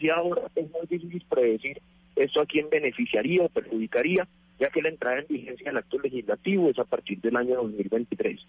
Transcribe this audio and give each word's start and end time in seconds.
Y 0.00 0.08
ahora 0.10 0.42
es 0.54 0.70
muy 0.70 0.86
difícil 0.88 1.22
predecir 1.28 1.80
esto 2.16 2.40
a 2.40 2.46
quién 2.46 2.68
beneficiaría 2.70 3.44
o 3.44 3.48
perjudicaría, 3.48 4.26
ya 4.58 4.68
que 4.70 4.82
la 4.82 4.88
entrada 4.88 5.20
en 5.20 5.26
vigencia 5.28 5.66
del 5.66 5.76
acto 5.76 5.98
legislativo 5.98 6.70
es 6.70 6.78
a 6.78 6.84
partir 6.84 7.20
del 7.20 7.36
año 7.36 7.56
2023. 7.56 8.40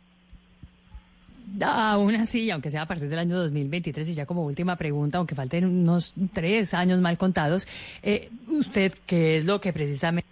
Aún 1.61 2.15
así, 2.15 2.49
aunque 2.49 2.69
sea 2.69 2.83
a 2.83 2.87
partir 2.87 3.09
del 3.09 3.19
año 3.19 3.37
2023, 3.37 4.07
y 4.07 4.13
ya 4.13 4.25
como 4.25 4.45
última 4.45 4.77
pregunta, 4.77 5.17
aunque 5.17 5.35
falten 5.35 5.65
unos 5.65 6.13
tres 6.31 6.73
años 6.73 7.01
mal 7.01 7.17
contados, 7.17 7.67
eh, 8.01 8.29
¿usted 8.47 8.93
qué 9.05 9.37
es 9.37 9.45
lo 9.45 9.59
que 9.59 9.73
precisamente 9.73 10.29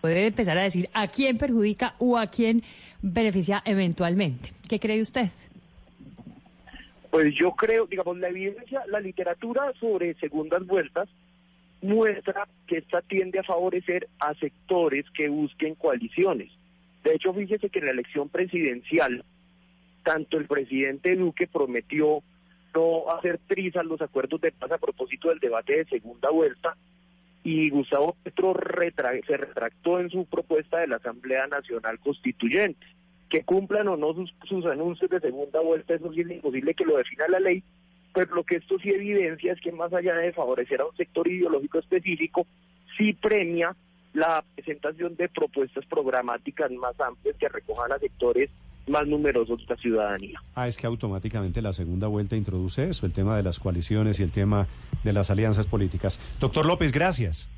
puede 0.00 0.26
empezar 0.26 0.56
a 0.58 0.62
decir 0.62 0.88
a 0.94 1.08
quién 1.08 1.36
perjudica 1.38 1.96
o 1.98 2.16
a 2.16 2.28
quién 2.28 2.62
beneficia 3.02 3.62
eventualmente? 3.64 4.52
¿Qué 4.68 4.78
cree 4.78 5.02
usted? 5.02 5.30
Pues 7.10 7.34
yo 7.34 7.52
creo, 7.52 7.86
digamos, 7.86 8.18
la 8.18 8.28
evidencia, 8.28 8.82
la 8.88 9.00
literatura 9.00 9.72
sobre 9.80 10.14
segundas 10.14 10.66
vueltas 10.66 11.08
muestra 11.82 12.48
que 12.66 12.78
esta 12.78 13.00
tiende 13.02 13.38
a 13.38 13.44
favorecer 13.44 14.08
a 14.18 14.34
sectores 14.34 15.06
que 15.10 15.28
busquen 15.28 15.74
coaliciones. 15.74 16.50
De 17.04 17.14
hecho, 17.14 17.32
fíjese 17.32 17.70
que 17.70 17.78
en 17.78 17.86
la 17.86 17.92
elección 17.92 18.28
presidencial, 18.28 19.24
tanto 20.02 20.38
el 20.38 20.46
presidente 20.46 21.14
Duque 21.16 21.46
prometió 21.46 22.22
no 22.74 23.10
hacer 23.10 23.38
trizas 23.46 23.86
los 23.86 24.02
acuerdos 24.02 24.40
de 24.40 24.52
paz 24.52 24.70
a 24.70 24.78
propósito 24.78 25.30
del 25.30 25.38
debate 25.38 25.76
de 25.76 25.84
segunda 25.86 26.30
vuelta 26.30 26.76
y 27.42 27.70
Gustavo 27.70 28.16
Petro 28.22 28.54
se 29.26 29.36
retractó 29.36 30.00
en 30.00 30.10
su 30.10 30.26
propuesta 30.26 30.80
de 30.80 30.88
la 30.88 30.96
Asamblea 30.96 31.46
Nacional 31.46 31.98
Constituyente. 32.00 32.86
Que 33.28 33.42
cumplan 33.42 33.88
o 33.88 33.96
no 33.96 34.14
sus, 34.14 34.32
sus 34.44 34.64
anuncios 34.66 35.10
de 35.10 35.20
segunda 35.20 35.60
vuelta, 35.60 35.94
eso 35.94 36.12
sí 36.12 36.20
es 36.20 36.30
imposible 36.30 36.74
que 36.74 36.84
lo 36.84 36.96
defina 36.96 37.26
la 37.28 37.40
ley, 37.40 37.62
pero 38.14 38.34
lo 38.34 38.44
que 38.44 38.56
esto 38.56 38.78
sí 38.78 38.90
evidencia 38.90 39.52
es 39.52 39.60
que 39.60 39.72
más 39.72 39.92
allá 39.92 40.14
de 40.14 40.32
favorecer 40.32 40.80
a 40.80 40.86
un 40.86 40.96
sector 40.96 41.26
ideológico 41.28 41.78
específico, 41.78 42.46
sí 42.96 43.12
premia 43.12 43.76
la 44.14 44.42
presentación 44.54 45.14
de 45.16 45.28
propuestas 45.28 45.84
programáticas 45.86 46.70
más 46.72 46.98
amplias 47.00 47.36
que 47.36 47.48
recojan 47.48 47.92
a 47.92 47.98
sectores 47.98 48.50
más 48.88 49.06
numerosos 49.06 49.58
de 49.58 49.74
la 49.74 49.76
ciudadanía. 49.76 50.40
Ah, 50.54 50.66
es 50.66 50.76
que 50.78 50.86
automáticamente 50.86 51.60
la 51.60 51.72
segunda 51.72 52.06
vuelta 52.06 52.36
introduce 52.36 52.88
eso, 52.88 53.04
el 53.04 53.12
tema 53.12 53.36
de 53.36 53.42
las 53.42 53.58
coaliciones 53.58 54.20
y 54.20 54.22
el 54.22 54.30
tema 54.30 54.66
de 55.04 55.12
las 55.12 55.30
alianzas 55.30 55.66
políticas. 55.66 56.20
Doctor 56.40 56.66
López, 56.66 56.92
gracias. 56.92 57.50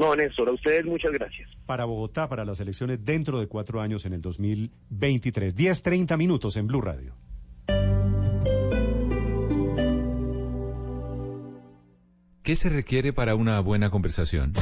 No, 0.00 0.16
Néstor, 0.16 0.48
a 0.48 0.52
ustedes 0.52 0.86
muchas 0.86 1.10
gracias. 1.12 1.50
Para 1.66 1.84
Bogotá, 1.84 2.26
para 2.26 2.46
las 2.46 2.58
elecciones 2.58 3.04
dentro 3.04 3.38
de 3.38 3.48
cuatro 3.48 3.82
años 3.82 4.06
en 4.06 4.14
el 4.14 4.22
2023. 4.22 5.54
10, 5.54 5.82
30 5.82 6.16
minutos 6.16 6.56
en 6.56 6.66
Blue 6.66 6.80
Radio. 6.80 7.14
¿Qué 12.42 12.56
se 12.56 12.70
requiere 12.70 13.12
para 13.12 13.34
una 13.34 13.60
buena 13.60 13.90
conversación? 13.90 14.54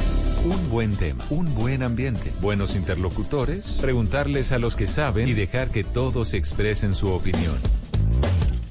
Un 0.43 0.69
buen 0.69 0.97
tema, 0.97 1.23
un 1.29 1.55
buen 1.55 1.83
ambiente, 1.83 2.33
buenos 2.41 2.75
interlocutores, 2.75 3.77
preguntarles 3.79 4.51
a 4.51 4.59
los 4.59 4.75
que 4.75 4.87
saben 4.87 5.29
y 5.29 5.33
dejar 5.33 5.69
que 5.71 5.85
todos 5.85 6.33
expresen 6.33 6.93
su 6.93 7.13
opinión. 7.13 7.55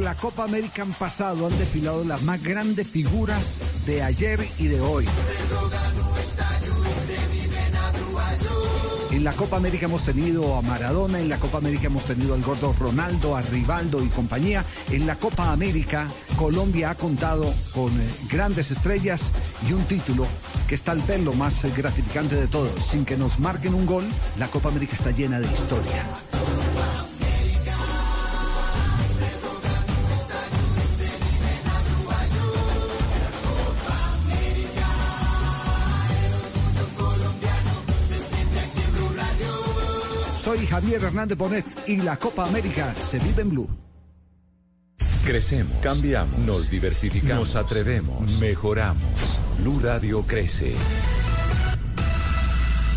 La 0.00 0.14
Copa 0.14 0.44
América 0.44 0.82
han 0.82 0.94
pasado, 0.94 1.46
han 1.46 1.58
desfilado 1.58 2.04
las 2.04 2.22
más 2.22 2.42
grandes 2.42 2.88
figuras 2.88 3.58
de 3.84 4.02
ayer 4.02 4.40
y 4.58 4.66
de 4.68 4.80
hoy. 4.80 5.06
En 9.10 9.24
la 9.24 9.32
Copa 9.32 9.58
América 9.58 9.84
hemos 9.84 10.02
tenido 10.02 10.56
a 10.56 10.62
Maradona, 10.62 11.20
en 11.20 11.28
la 11.28 11.36
Copa 11.36 11.58
América 11.58 11.88
hemos 11.88 12.06
tenido 12.06 12.32
al 12.32 12.40
gordo 12.40 12.74
Ronaldo, 12.78 13.36
a 13.36 13.42
Rivaldo 13.42 14.02
y 14.02 14.08
compañía. 14.08 14.64
En 14.90 15.06
la 15.06 15.16
Copa 15.16 15.52
América, 15.52 16.08
Colombia 16.38 16.90
ha 16.90 16.94
contado 16.94 17.52
con 17.74 17.92
eh, 18.00 18.10
grandes 18.30 18.70
estrellas 18.70 19.32
y 19.68 19.74
un 19.74 19.84
título 19.84 20.26
que 20.66 20.76
es 20.76 20.82
tal 20.82 21.00
vez 21.00 21.22
lo 21.22 21.34
más 21.34 21.62
eh, 21.64 21.72
gratificante 21.76 22.36
de 22.36 22.46
todos. 22.46 22.72
Sin 22.82 23.04
que 23.04 23.18
nos 23.18 23.38
marquen 23.38 23.74
un 23.74 23.84
gol, 23.84 24.04
la 24.38 24.48
Copa 24.48 24.70
América 24.70 24.94
está 24.94 25.10
llena 25.10 25.40
de 25.40 25.46
historia. 25.52 27.09
Soy 40.50 40.66
Javier 40.66 41.04
Hernández 41.04 41.38
Bonet 41.38 41.64
y 41.86 41.98
la 41.98 42.16
Copa 42.16 42.44
América 42.44 42.92
se 42.96 43.20
vive 43.20 43.42
en 43.42 43.50
Blue. 43.50 43.68
Crecemos, 45.24 45.72
cambiamos, 45.80 46.36
nos 46.40 46.68
diversificamos, 46.68 47.54
nos 47.54 47.54
atrevemos, 47.54 48.28
mejoramos. 48.40 49.38
Blue 49.60 49.78
Radio 49.78 50.22
crece. 50.26 50.74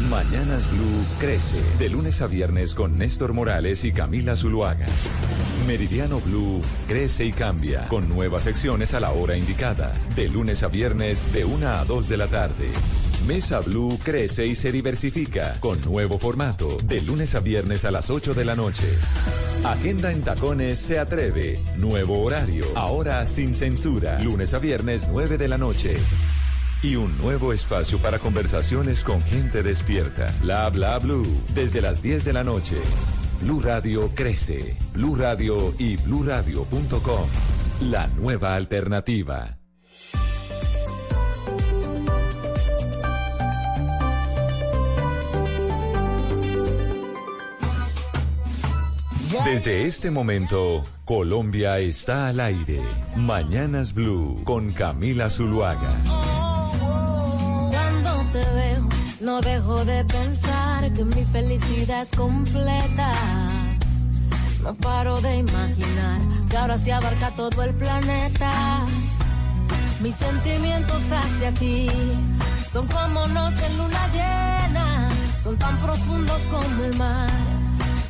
Mañanas 0.10 0.68
Blue 0.72 1.06
crece. 1.20 1.62
De 1.78 1.90
lunes 1.90 2.24
a 2.24 2.26
viernes 2.26 2.74
con 2.74 2.98
Néstor 2.98 3.34
Morales 3.34 3.84
y 3.84 3.92
Camila 3.92 4.36
Zuluaga. 4.36 4.88
Meridiano 5.68 6.22
Blue 6.22 6.60
crece 6.88 7.24
y 7.26 7.34
cambia. 7.34 7.88
Con 7.88 8.10
nuevas 8.10 8.46
secciones 8.46 8.96
a 8.96 9.00
la 9.00 9.12
hora 9.12 9.38
indicada. 9.38 9.94
De 10.16 10.28
lunes 10.28 10.64
a 10.64 10.70
viernes 10.70 11.32
de 11.32 11.46
1 11.46 11.68
a 11.68 11.86
2 11.86 12.10
de 12.10 12.18
la 12.18 12.28
tarde. 12.28 12.72
Mesa 13.28 13.62
Blue 13.62 13.98
crece 14.04 14.46
y 14.46 14.56
se 14.56 14.72
diversifica 14.72 15.56
con 15.62 15.82
nuevo 15.82 16.20
formato 16.20 16.78
de 16.84 17.02
lunes 17.02 17.36
a 17.36 17.40
viernes 17.40 17.86
a 17.86 17.92
las 17.92 18.10
8 18.10 18.34
de 18.34 18.44
la 18.44 18.56
noche. 18.56 18.84
Agenda 19.64 20.12
en 20.12 20.22
Tacones 20.22 20.80
se 20.80 21.00
atreve. 21.00 21.64
Nuevo 21.78 22.22
horario, 22.22 22.66
ahora 22.76 23.26
sin 23.26 23.56
censura. 23.56 24.20
Lunes 24.20 24.54
a 24.54 24.60
viernes 24.60 25.08
9 25.10 25.38
de 25.38 25.48
la 25.48 25.58
noche. 25.58 25.96
Y 26.82 26.98
un 26.98 27.18
nuevo 27.18 27.54
espacio 27.54 27.98
para 28.00 28.20
conversaciones 28.20 29.04
con 29.04 29.24
gente 29.24 29.64
despierta. 29.64 30.28
Bla 30.42 30.70
bla 30.70 31.00
blue. 31.00 31.26
Desde 31.56 31.82
las 31.82 32.02
10 32.02 32.26
de 32.26 32.34
la 32.34 32.44
noche. 32.44 32.76
Blue 33.42 33.62
Radio 33.62 34.12
crece. 34.14 34.76
Blue 34.94 35.16
Radio 35.16 35.74
y 35.78 35.96
bluradio.com. 35.96 37.28
La 37.90 38.08
nueva 38.08 38.56
alternativa. 38.56 39.63
Desde 49.42 49.88
este 49.88 50.12
momento, 50.12 50.84
Colombia 51.06 51.80
está 51.80 52.28
al 52.28 52.40
aire. 52.40 52.80
Mañanas 53.16 53.94
Blue 53.94 54.42
con 54.44 54.72
Camila 54.72 55.30
Zuluaga. 55.30 55.96
Cuando 57.72 58.12
te 58.32 58.46
veo, 58.54 58.88
no 59.22 59.42
dejo 59.42 59.84
de 59.86 60.06
pensar 60.06 60.94
que 60.94 61.04
mi 61.04 61.26
felicidad 61.26 62.04
es 62.04 62.12
completa. 62.12 63.12
No 64.62 64.76
paro 64.76 65.20
de 65.20 65.38
imaginar 65.38 66.22
que 66.48 66.56
ahora 66.56 66.78
se 66.78 66.94
abarca 66.94 67.32
todo 67.32 67.64
el 67.64 67.74
planeta. 67.74 68.86
Mis 70.00 70.16
sentimientos 70.16 71.12
hacia 71.12 71.52
ti 71.56 71.90
son 72.68 72.86
como 72.88 73.28
noche 73.28 73.66
en 73.66 73.78
luna 73.78 74.08
llena, 74.14 75.10
son 75.42 75.58
tan 75.58 75.76
profundos 75.80 76.42
como 76.52 76.84
el 76.84 76.96
mar 76.98 77.53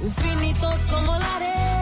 infinitos 0.04 0.86
como 0.92 1.18
la 1.18 1.36
arena. 1.38 1.73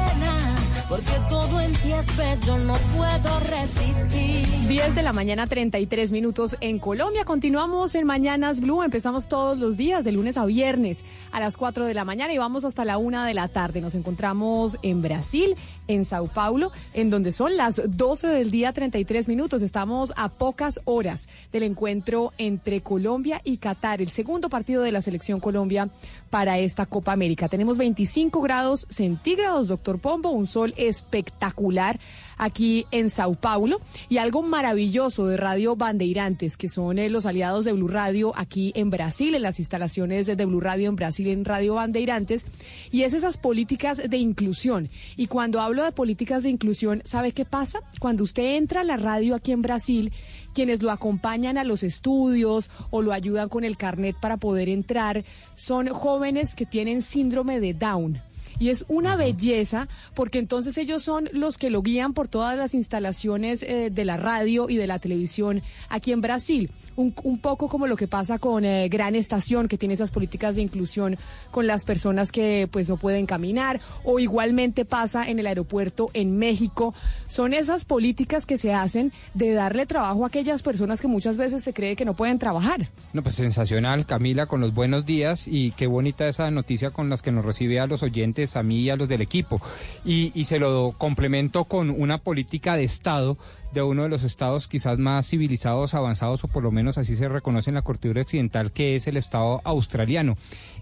Porque 0.91 1.13
todo 1.29 1.61
en 1.61 1.71
ti 1.71 1.93
es 1.93 2.17
bello, 2.17 2.57
no 2.57 2.75
puedo 2.97 3.39
resistir. 3.49 4.45
10 4.67 4.93
de 4.93 5.03
la 5.03 5.13
mañana, 5.13 5.47
33 5.47 6.11
minutos 6.11 6.57
en 6.59 6.79
Colombia. 6.79 7.23
Continuamos 7.23 7.95
en 7.95 8.05
Mañanas 8.05 8.59
Blue. 8.59 8.83
Empezamos 8.83 9.29
todos 9.29 9.57
los 9.57 9.77
días, 9.77 10.03
de 10.03 10.11
lunes 10.11 10.37
a 10.37 10.43
viernes, 10.43 11.05
a 11.31 11.39
las 11.39 11.55
4 11.55 11.85
de 11.85 11.93
la 11.93 12.03
mañana 12.03 12.33
y 12.33 12.37
vamos 12.37 12.65
hasta 12.65 12.83
la 12.83 12.97
1 12.97 13.23
de 13.23 13.33
la 13.33 13.47
tarde. 13.47 13.79
Nos 13.79 13.95
encontramos 13.95 14.77
en 14.81 15.01
Brasil, 15.01 15.55
en 15.87 16.03
Sao 16.03 16.27
Paulo, 16.27 16.73
en 16.93 17.09
donde 17.09 17.31
son 17.31 17.55
las 17.55 17.81
12 17.85 18.27
del 18.27 18.51
día, 18.51 18.73
33 18.73 19.29
minutos. 19.29 19.61
Estamos 19.61 20.11
a 20.17 20.27
pocas 20.27 20.81
horas 20.83 21.29
del 21.53 21.63
encuentro 21.63 22.33
entre 22.37 22.81
Colombia 22.81 23.39
y 23.45 23.57
Qatar, 23.57 24.01
el 24.01 24.11
segundo 24.11 24.49
partido 24.49 24.83
de 24.83 24.91
la 24.91 25.01
selección 25.01 25.39
Colombia 25.39 25.89
para 26.29 26.59
esta 26.59 26.85
Copa 26.85 27.11
América. 27.11 27.49
Tenemos 27.49 27.77
25 27.77 28.41
grados 28.41 28.87
centígrados, 28.89 29.67
doctor 29.67 29.99
Pombo, 29.99 30.31
un 30.31 30.47
sol 30.47 30.73
espectacular 30.87 31.99
aquí 32.37 32.87
en 32.91 33.09
Sao 33.09 33.35
Paulo 33.35 33.79
y 34.09 34.17
algo 34.17 34.41
maravilloso 34.41 35.27
de 35.27 35.37
Radio 35.37 35.75
Bandeirantes, 35.75 36.57
que 36.57 36.69
son 36.69 36.97
eh, 36.97 37.09
los 37.09 37.25
aliados 37.25 37.65
de 37.65 37.73
Blue 37.73 37.87
Radio 37.87 38.33
aquí 38.35 38.71
en 38.75 38.89
Brasil, 38.89 39.35
en 39.35 39.43
las 39.43 39.59
instalaciones 39.59 40.25
de 40.25 40.45
Blue 40.45 40.59
Radio 40.59 40.89
en 40.89 40.95
Brasil, 40.95 41.27
en 41.27 41.45
Radio 41.45 41.75
Bandeirantes, 41.75 42.45
y 42.91 43.03
es 43.03 43.13
esas 43.13 43.37
políticas 43.37 44.09
de 44.09 44.17
inclusión. 44.17 44.89
Y 45.17 45.27
cuando 45.27 45.61
hablo 45.61 45.83
de 45.83 45.91
políticas 45.91 46.43
de 46.43 46.49
inclusión, 46.49 47.01
¿sabe 47.05 47.31
qué 47.31 47.45
pasa? 47.45 47.79
Cuando 47.99 48.23
usted 48.23 48.55
entra 48.55 48.81
a 48.81 48.85
la 48.85 48.97
radio 48.97 49.35
aquí 49.35 49.51
en 49.51 49.61
Brasil, 49.61 50.11
quienes 50.53 50.81
lo 50.81 50.91
acompañan 50.91 51.57
a 51.57 51.63
los 51.63 51.83
estudios 51.83 52.69
o 52.89 53.01
lo 53.01 53.13
ayudan 53.13 53.49
con 53.49 53.63
el 53.63 53.77
carnet 53.77 54.15
para 54.19 54.37
poder 54.37 54.69
entrar, 54.69 55.23
son 55.55 55.87
jóvenes 55.89 56.55
que 56.55 56.65
tienen 56.65 57.01
síndrome 57.01 57.59
de 57.59 57.73
Down. 57.73 58.30
Y 58.59 58.69
es 58.69 58.85
una 58.87 59.15
belleza 59.15 59.87
porque 60.13 60.39
entonces 60.39 60.77
ellos 60.77 61.03
son 61.03 61.29
los 61.33 61.57
que 61.57 61.69
lo 61.69 61.81
guían 61.81 62.13
por 62.13 62.27
todas 62.27 62.57
las 62.57 62.73
instalaciones 62.73 63.63
eh, 63.63 63.89
de 63.91 64.05
la 64.05 64.17
radio 64.17 64.69
y 64.69 64.77
de 64.77 64.87
la 64.87 64.99
televisión 64.99 65.61
aquí 65.89 66.11
en 66.11 66.21
Brasil. 66.21 66.71
Un, 67.01 67.39
poco 67.39 67.67
como 67.67 67.87
lo 67.87 67.95
que 67.95 68.07
pasa 68.07 68.39
con 68.39 68.65
eh, 68.65 68.87
Gran 68.89 69.15
Estación, 69.15 69.67
que 69.67 69.77
tiene 69.77 69.95
esas 69.95 70.11
políticas 70.11 70.55
de 70.55 70.61
inclusión 70.61 71.17
con 71.49 71.67
las 71.67 71.83
personas 71.83 72.31
que 72.31 72.67
pues 72.71 72.89
no 72.89 72.97
pueden 72.97 73.25
caminar, 73.25 73.79
o 74.03 74.19
igualmente 74.19 74.85
pasa 74.85 75.29
en 75.29 75.39
el 75.39 75.47
aeropuerto 75.47 76.09
en 76.13 76.37
México. 76.37 76.93
Son 77.27 77.53
esas 77.53 77.85
políticas 77.85 78.45
que 78.45 78.57
se 78.57 78.73
hacen 78.73 79.11
de 79.33 79.53
darle 79.53 79.85
trabajo 79.85 80.23
a 80.23 80.27
aquellas 80.27 80.61
personas 80.61 81.01
que 81.01 81.07
muchas 81.07 81.37
veces 81.37 81.63
se 81.63 81.73
cree 81.73 81.95
que 81.95 82.05
no 82.05 82.15
pueden 82.15 82.39
trabajar. 82.39 82.89
No, 83.13 83.23
pues 83.23 83.35
sensacional, 83.35 84.05
Camila, 84.05 84.45
con 84.45 84.61
los 84.61 84.73
buenos 84.73 85.05
días 85.05 85.47
y 85.47 85.71
qué 85.71 85.87
bonita 85.87 86.27
esa 86.27 86.49
noticia 86.51 86.91
con 86.91 87.09
las 87.09 87.21
que 87.21 87.31
nos 87.31 87.45
recibe 87.45 87.79
a 87.79 87.87
los 87.87 88.03
oyentes, 88.03 88.55
a 88.55 88.63
mí 88.63 88.81
y 88.81 88.89
a 88.89 88.95
los 88.95 89.09
del 89.09 89.21
equipo. 89.21 89.61
Y, 90.05 90.31
y 90.33 90.45
se 90.45 90.59
lo 90.59 90.93
complemento 90.97 91.65
con 91.65 91.89
una 91.89 92.19
política 92.19 92.75
de 92.75 92.83
Estado 92.83 93.37
de 93.73 93.81
uno 93.81 94.03
de 94.03 94.09
los 94.09 94.23
estados 94.23 94.67
quizás 94.67 94.97
más 94.97 95.27
civilizados, 95.27 95.93
avanzados, 95.93 96.43
o 96.43 96.47
por 96.47 96.63
lo 96.63 96.71
menos 96.71 96.97
así 96.97 97.15
se 97.15 97.29
reconoce 97.29 97.69
en 97.69 97.75
la 97.75 97.81
cortidura 97.81 98.21
occidental, 98.21 98.71
que 98.71 98.95
es 98.95 99.07
el 99.07 99.17
estado 99.17 99.61
australiano. 99.63 100.37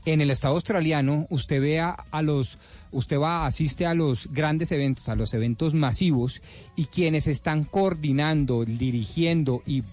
En 0.06 0.22
el 0.22 0.32
estado 0.32 0.56
australiano, 0.56 1.28
usted 1.30 1.62
vea 1.62 1.96
a 2.12 2.22
los, 2.22 2.58
usted 2.92 3.20
va, 3.20 3.46
asiste 3.46 3.86
a 3.86 3.94
los 3.94 4.32
grandes 4.32 4.72
eventos, 4.72 5.10
a 5.10 5.16
los 5.16 5.34
eventos 5.34 5.74
masivos, 5.74 6.42
y 6.76 6.86
quienes 6.86 7.28
están 7.28 7.64
coordinando, 7.64 8.66
dirigiendo 8.66 9.62
y 9.66 9.84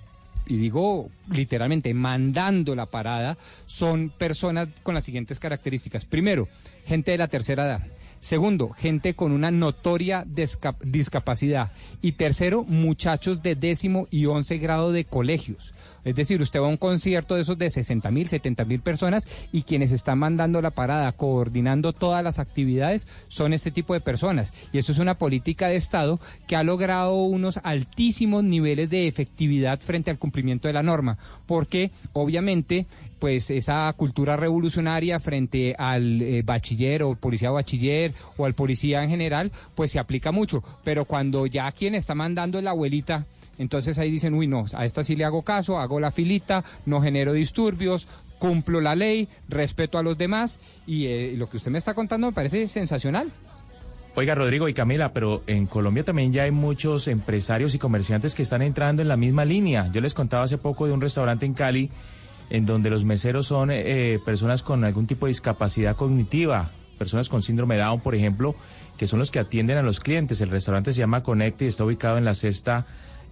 y 0.48 0.58
digo 0.58 1.10
literalmente, 1.30 1.92
mandando 1.92 2.74
la 2.76 2.86
parada, 2.86 3.36
son 3.66 4.10
personas 4.10 4.68
con 4.82 4.94
las 4.94 5.04
siguientes 5.04 5.40
características. 5.40 6.04
Primero, 6.04 6.48
gente 6.86 7.10
de 7.10 7.18
la 7.18 7.28
tercera 7.28 7.66
edad. 7.66 7.86
Segundo, 8.26 8.70
gente 8.70 9.14
con 9.14 9.30
una 9.30 9.52
notoria 9.52 10.26
discapacidad. 10.26 11.70
Y 12.02 12.12
tercero, 12.12 12.64
muchachos 12.64 13.40
de 13.40 13.54
décimo 13.54 14.08
y 14.10 14.26
once 14.26 14.58
grado 14.58 14.90
de 14.90 15.04
colegios. 15.04 15.74
Es 16.02 16.16
decir, 16.16 16.42
usted 16.42 16.60
va 16.60 16.66
a 16.66 16.70
un 16.70 16.76
concierto 16.76 17.36
de 17.36 17.42
esos 17.42 17.56
de 17.56 17.70
60 17.70 18.10
mil, 18.10 18.28
70 18.28 18.64
mil 18.64 18.80
personas 18.80 19.28
y 19.52 19.62
quienes 19.62 19.92
están 19.92 20.18
mandando 20.18 20.60
la 20.60 20.72
parada, 20.72 21.12
coordinando 21.12 21.92
todas 21.92 22.24
las 22.24 22.40
actividades, 22.40 23.06
son 23.28 23.52
este 23.52 23.70
tipo 23.70 23.94
de 23.94 24.00
personas. 24.00 24.52
Y 24.72 24.78
eso 24.78 24.90
es 24.90 24.98
una 24.98 25.18
política 25.18 25.68
de 25.68 25.76
Estado 25.76 26.18
que 26.48 26.56
ha 26.56 26.64
logrado 26.64 27.14
unos 27.14 27.60
altísimos 27.62 28.42
niveles 28.42 28.90
de 28.90 29.06
efectividad 29.06 29.78
frente 29.78 30.10
al 30.10 30.18
cumplimiento 30.18 30.66
de 30.66 30.74
la 30.74 30.82
norma. 30.82 31.16
Porque, 31.46 31.92
obviamente, 32.12 32.86
pues 33.26 33.50
esa 33.50 33.92
cultura 33.96 34.36
revolucionaria 34.36 35.18
frente 35.18 35.74
al 35.76 36.22
eh, 36.22 36.42
bachiller 36.44 37.02
o 37.02 37.16
policía 37.16 37.50
bachiller 37.50 38.14
o 38.36 38.46
al 38.46 38.54
policía 38.54 39.02
en 39.02 39.10
general, 39.10 39.50
pues 39.74 39.90
se 39.90 39.98
aplica 39.98 40.30
mucho. 40.30 40.62
Pero 40.84 41.06
cuando 41.06 41.44
ya 41.46 41.72
quien 41.72 41.96
está 41.96 42.14
mandando 42.14 42.56
es 42.56 42.62
la 42.62 42.70
abuelita, 42.70 43.26
entonces 43.58 43.98
ahí 43.98 44.12
dicen, 44.12 44.32
uy, 44.34 44.46
no, 44.46 44.66
a 44.72 44.84
esta 44.84 45.02
sí 45.02 45.16
le 45.16 45.24
hago 45.24 45.42
caso, 45.42 45.80
hago 45.80 45.98
la 45.98 46.12
filita, 46.12 46.62
no 46.84 47.02
genero 47.02 47.32
disturbios, 47.32 48.06
cumplo 48.38 48.80
la 48.80 48.94
ley, 48.94 49.26
respeto 49.48 49.98
a 49.98 50.04
los 50.04 50.16
demás 50.16 50.60
y 50.86 51.06
eh, 51.06 51.34
lo 51.36 51.50
que 51.50 51.56
usted 51.56 51.72
me 51.72 51.78
está 51.78 51.94
contando 51.94 52.28
me 52.28 52.32
parece 52.32 52.68
sensacional. 52.68 53.32
Oiga, 54.14 54.36
Rodrigo 54.36 54.68
y 54.68 54.72
Camila, 54.72 55.12
pero 55.12 55.42
en 55.48 55.66
Colombia 55.66 56.04
también 56.04 56.32
ya 56.32 56.44
hay 56.44 56.52
muchos 56.52 57.08
empresarios 57.08 57.74
y 57.74 57.78
comerciantes 57.80 58.36
que 58.36 58.42
están 58.42 58.62
entrando 58.62 59.02
en 59.02 59.08
la 59.08 59.16
misma 59.16 59.44
línea. 59.44 59.90
Yo 59.92 60.00
les 60.00 60.14
contaba 60.14 60.44
hace 60.44 60.58
poco 60.58 60.86
de 60.86 60.92
un 60.92 61.00
restaurante 61.00 61.44
en 61.44 61.54
Cali 61.54 61.90
en 62.50 62.66
donde 62.66 62.90
los 62.90 63.04
meseros 63.04 63.46
son 63.46 63.70
eh, 63.72 64.18
personas 64.24 64.62
con 64.62 64.84
algún 64.84 65.06
tipo 65.06 65.26
de 65.26 65.30
discapacidad 65.30 65.96
cognitiva, 65.96 66.70
personas 66.98 67.28
con 67.28 67.42
síndrome 67.42 67.76
Down, 67.76 68.00
por 68.00 68.14
ejemplo, 68.14 68.54
que 68.96 69.06
son 69.06 69.18
los 69.18 69.30
que 69.30 69.38
atienden 69.38 69.78
a 69.78 69.82
los 69.82 70.00
clientes. 70.00 70.40
El 70.40 70.50
restaurante 70.50 70.92
se 70.92 71.00
llama 71.00 71.22
Conecte 71.22 71.64
y 71.64 71.68
está 71.68 71.84
ubicado 71.84 72.18
en 72.18 72.24
la 72.24 72.34
sexta 72.34 72.86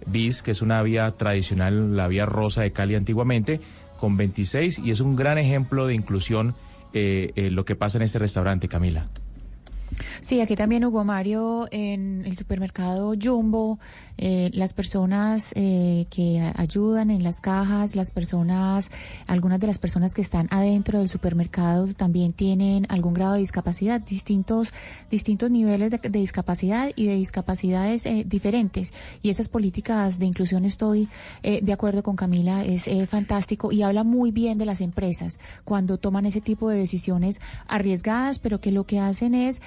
bis, 0.05 0.43
que 0.43 0.51
es 0.51 0.61
una 0.61 0.81
vía 0.81 1.11
tradicional, 1.11 1.95
la 1.95 2.07
vía 2.07 2.25
rosa 2.25 2.61
de 2.61 2.71
Cali 2.71 2.95
antiguamente, 2.95 3.59
con 3.97 4.17
26 4.17 4.79
y 4.79 4.91
es 4.91 4.99
un 4.99 5.15
gran 5.15 5.37
ejemplo 5.37 5.87
de 5.87 5.95
inclusión 5.95 6.55
eh, 6.93 7.31
eh, 7.35 7.49
lo 7.51 7.65
que 7.65 7.75
pasa 7.75 7.97
en 7.97 8.03
este 8.03 8.19
restaurante, 8.19 8.67
Camila. 8.67 9.07
Sí, 10.21 10.41
aquí 10.41 10.55
también 10.55 10.83
Hugo 10.85 11.03
Mario 11.03 11.67
en 11.71 12.23
el 12.25 12.35
supermercado 12.35 13.13
Jumbo, 13.21 13.79
eh, 14.17 14.49
las 14.53 14.73
personas 14.73 15.51
eh, 15.55 16.05
que 16.09 16.41
ayudan 16.55 17.11
en 17.11 17.23
las 17.23 17.41
cajas, 17.41 17.95
las 17.95 18.11
personas, 18.11 18.91
algunas 19.27 19.59
de 19.59 19.67
las 19.67 19.77
personas 19.77 20.13
que 20.13 20.21
están 20.21 20.47
adentro 20.51 20.99
del 20.99 21.09
supermercado 21.09 21.87
también 21.93 22.33
tienen 22.33 22.85
algún 22.89 23.13
grado 23.13 23.33
de 23.33 23.39
discapacidad, 23.39 24.01
distintos, 24.01 24.73
distintos 25.09 25.51
niveles 25.51 25.91
de, 25.91 25.99
discapacidad 26.09 26.91
y 26.95 27.07
de 27.07 27.15
discapacidades 27.15 28.05
eh, 28.05 28.23
diferentes. 28.25 28.93
Y 29.21 29.29
esas 29.29 29.49
políticas 29.49 30.19
de 30.19 30.25
inclusión 30.25 30.65
estoy 30.65 31.09
de 31.43 31.73
acuerdo 31.73 32.03
con 32.03 32.15
Camila, 32.15 32.63
es 32.63 32.89
fantástico 33.07 33.71
y 33.71 33.83
habla 33.83 34.03
muy 34.03 34.31
bien 34.31 34.57
de 34.57 34.65
las 34.65 34.81
empresas 34.81 35.39
cuando 35.63 35.97
toman 35.97 36.25
ese 36.25 36.41
tipo 36.41 36.69
de 36.69 36.77
decisiones 36.77 37.41
arriesgadas, 37.67 38.39
pero 38.39 38.59
que 38.59 38.71
lo 38.71 38.85
que 38.85 38.99
hacen 38.99 39.35
es 39.35 39.61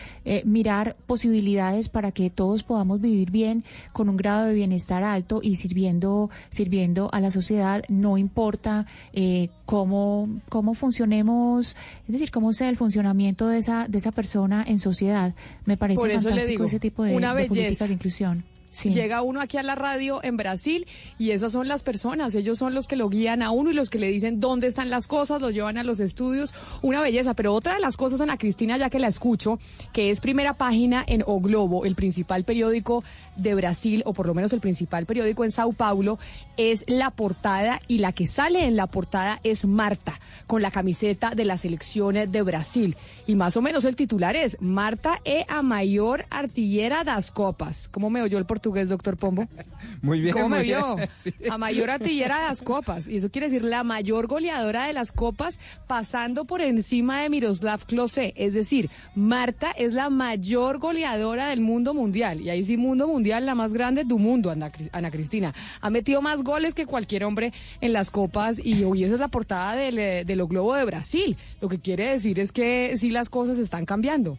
mirar 0.44 0.96
posibilidades 1.06 1.88
para 1.88 2.12
que 2.12 2.30
todos 2.30 2.62
podamos 2.62 3.00
vivir 3.00 3.30
bien 3.30 3.64
con 3.92 4.08
un 4.08 4.16
grado 4.16 4.46
de 4.46 4.54
bienestar 4.54 5.02
alto 5.02 5.40
y 5.42 5.56
sirviendo, 5.56 6.30
sirviendo 6.50 7.08
a 7.12 7.20
la 7.20 7.30
sociedad, 7.30 7.82
no 7.88 8.18
importa 8.18 8.86
eh, 9.12 9.48
cómo, 9.64 10.28
cómo 10.48 10.74
funcionemos, 10.74 11.76
es 12.06 12.12
decir, 12.12 12.30
cómo 12.30 12.52
sea 12.52 12.68
el 12.68 12.76
funcionamiento 12.76 13.48
de 13.48 13.58
esa, 13.58 13.88
de 13.88 13.98
esa 13.98 14.12
persona 14.12 14.64
en 14.66 14.78
sociedad. 14.78 15.34
Me 15.64 15.76
parece 15.76 16.00
fantástico 16.20 16.64
ese 16.64 16.80
tipo 16.80 17.02
de, 17.02 17.18
de 17.18 17.46
políticas 17.46 17.88
de 17.88 17.94
inclusión. 17.94 18.44
Llega 18.84 19.22
uno 19.22 19.40
aquí 19.40 19.56
a 19.56 19.62
la 19.62 19.74
radio 19.74 20.20
en 20.22 20.36
Brasil 20.36 20.86
y 21.18 21.30
esas 21.30 21.52
son 21.52 21.68
las 21.68 21.82
personas, 21.82 22.34
ellos 22.34 22.58
son 22.58 22.74
los 22.74 22.86
que 22.86 22.96
lo 22.96 23.08
guían 23.08 23.42
a 23.42 23.50
uno 23.50 23.70
y 23.70 23.74
los 23.74 23.90
que 23.90 23.98
le 23.98 24.08
dicen 24.08 24.40
dónde 24.40 24.66
están 24.66 24.90
las 24.90 25.06
cosas, 25.06 25.40
los 25.40 25.54
llevan 25.54 25.78
a 25.78 25.82
los 25.82 26.00
estudios, 26.00 26.54
una 26.82 27.00
belleza. 27.00 27.34
Pero 27.34 27.54
otra 27.54 27.74
de 27.74 27.80
las 27.80 27.96
cosas, 27.96 28.20
Ana 28.20 28.36
Cristina, 28.36 28.76
ya 28.76 28.90
que 28.90 28.98
la 28.98 29.08
escucho, 29.08 29.58
que 29.92 30.10
es 30.10 30.20
primera 30.20 30.54
página 30.54 31.04
en 31.06 31.22
O 31.26 31.40
Globo, 31.40 31.84
el 31.84 31.94
principal 31.94 32.44
periódico 32.44 33.04
de 33.36 33.54
Brasil, 33.54 34.02
o 34.06 34.12
por 34.12 34.26
lo 34.26 34.34
menos 34.34 34.52
el 34.52 34.60
principal 34.60 35.06
periódico 35.06 35.44
en 35.44 35.50
Sao 35.50 35.72
Paulo, 35.72 36.18
es 36.56 36.84
la 36.88 37.10
portada 37.10 37.80
y 37.88 37.98
la 37.98 38.12
que 38.12 38.26
sale 38.26 38.64
en 38.64 38.76
la 38.76 38.86
portada 38.86 39.40
es 39.44 39.64
Marta, 39.64 40.20
con 40.46 40.62
la 40.62 40.70
camiseta 40.70 41.34
de 41.34 41.44
las 41.44 41.62
selecciones 41.62 42.30
de 42.30 42.42
Brasil. 42.42 42.96
Y 43.26 43.34
más 43.34 43.56
o 43.56 43.62
menos 43.62 43.84
el 43.84 43.96
titular 43.96 44.36
es 44.36 44.60
Marta 44.60 45.20
e 45.24 45.44
a 45.48 45.62
mayor 45.62 46.26
artillera 46.30 47.04
das 47.04 47.30
copas. 47.30 47.88
¿Cómo 47.88 48.10
me 48.10 48.22
oyó 48.22 48.38
el 48.38 48.46
portugués, 48.58 48.88
doctor 48.88 49.16
Pombo? 49.16 49.46
Muy 50.02 50.20
bien. 50.20 50.32
¿Cómo 50.32 50.48
me 50.48 50.62
vio? 50.62 50.96
A 51.50 51.58
mayor 51.58 51.90
artillera 51.90 52.40
de 52.40 52.44
las 52.48 52.62
copas. 52.62 53.06
Y 53.08 53.16
eso 53.16 53.30
quiere 53.30 53.48
decir 53.48 53.64
la 53.64 53.84
mayor 53.84 54.26
goleadora 54.26 54.86
de 54.86 54.92
las 54.92 55.12
copas, 55.12 55.60
pasando 55.86 56.44
por 56.44 56.60
encima 56.60 57.22
de 57.22 57.30
Miroslav 57.30 57.86
Klose. 57.86 58.34
Es 58.36 58.54
decir, 58.54 58.90
Marta 59.14 59.70
es 59.70 59.94
la 59.94 60.10
mayor 60.10 60.78
goleadora 60.78 61.48
del 61.48 61.60
mundo 61.60 61.94
mundial. 61.94 62.40
Y 62.40 62.50
ahí 62.50 62.64
sí, 62.64 62.76
mundo 62.76 63.06
mundial, 63.06 63.46
la 63.46 63.54
más 63.54 63.72
grande 63.72 64.04
del 64.04 64.18
mundo, 64.18 64.50
Ana, 64.50 64.72
Ana 64.92 65.10
Cristina. 65.10 65.54
Ha 65.80 65.90
metido 65.90 66.20
más 66.20 66.42
goles 66.42 66.74
que 66.74 66.86
cualquier 66.86 67.24
hombre 67.24 67.52
en 67.80 67.92
las 67.92 68.10
copas. 68.10 68.60
Y 68.62 68.82
hoy 68.82 69.04
esa 69.04 69.14
es 69.14 69.20
la 69.20 69.28
portada 69.28 69.74
del, 69.74 69.98
eh, 69.98 70.24
de 70.24 70.36
lo 70.36 70.48
Globo 70.48 70.74
de 70.74 70.84
Brasil. 70.84 71.36
Lo 71.60 71.68
que 71.68 71.78
quiere 71.78 72.10
decir 72.10 72.40
es 72.40 72.50
que 72.50 72.96
sí 72.96 73.10
las 73.10 73.30
cosas 73.30 73.58
están 73.58 73.84
cambiando. 73.84 74.36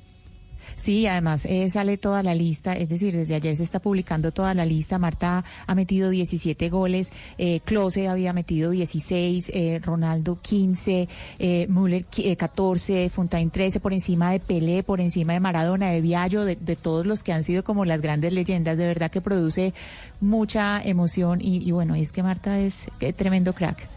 Sí, 0.76 1.08
además 1.08 1.46
eh, 1.46 1.70
sale 1.70 1.98
toda 1.98 2.24
la 2.24 2.34
lista, 2.36 2.74
es 2.74 2.90
decir, 2.90 3.16
desde 3.16 3.36
ayer 3.36 3.56
se 3.56 3.64
está 3.64 3.80
publicando 3.80 4.32
toda 4.32 4.54
la 4.54 4.66
lista. 4.66 4.98
Marta 4.98 5.44
ha 5.68 5.76
metido 5.76 6.10
17 6.10 6.70
goles, 6.70 7.12
eh, 7.38 7.60
Klose 7.66 8.08
había 8.08 8.34
metido 8.34 8.72
16, 8.72 9.52
eh, 9.54 9.80
Ronaldo 9.84 10.40
15, 10.42 11.08
eh, 11.40 11.68
Müller 11.70 12.06
qui- 12.08 12.26
eh, 12.32 12.36
14, 12.36 13.10
Fontaine 13.10 13.52
13, 13.52 13.80
por 13.80 13.94
encima 13.94 14.32
de 14.32 14.40
Pelé, 14.40 14.84
por 14.84 15.02
encima 15.02 15.34
de 15.34 15.40
Maradona, 15.40 15.90
de 15.92 16.02
Viallo, 16.02 16.46
de, 16.46 16.56
de 16.56 16.76
todos 16.76 17.06
los 17.06 17.24
que 17.24 17.34
han 17.34 17.44
sido 17.44 17.64
como 17.64 17.86
las 17.86 18.02
grandes 18.02 18.32
leyendas. 18.34 18.78
De 18.78 18.88
verdad 18.88 19.12
que 19.12 19.22
produce 19.22 19.74
mucha 20.22 20.82
emoción 20.82 21.40
y, 21.42 21.68
y 21.68 21.72
bueno, 21.72 21.96
es 21.96 22.12
que 22.12 22.24
Marta 22.24 22.60
es 22.60 22.90
eh, 23.00 23.14
tremendo 23.14 23.54
crack. 23.54 23.88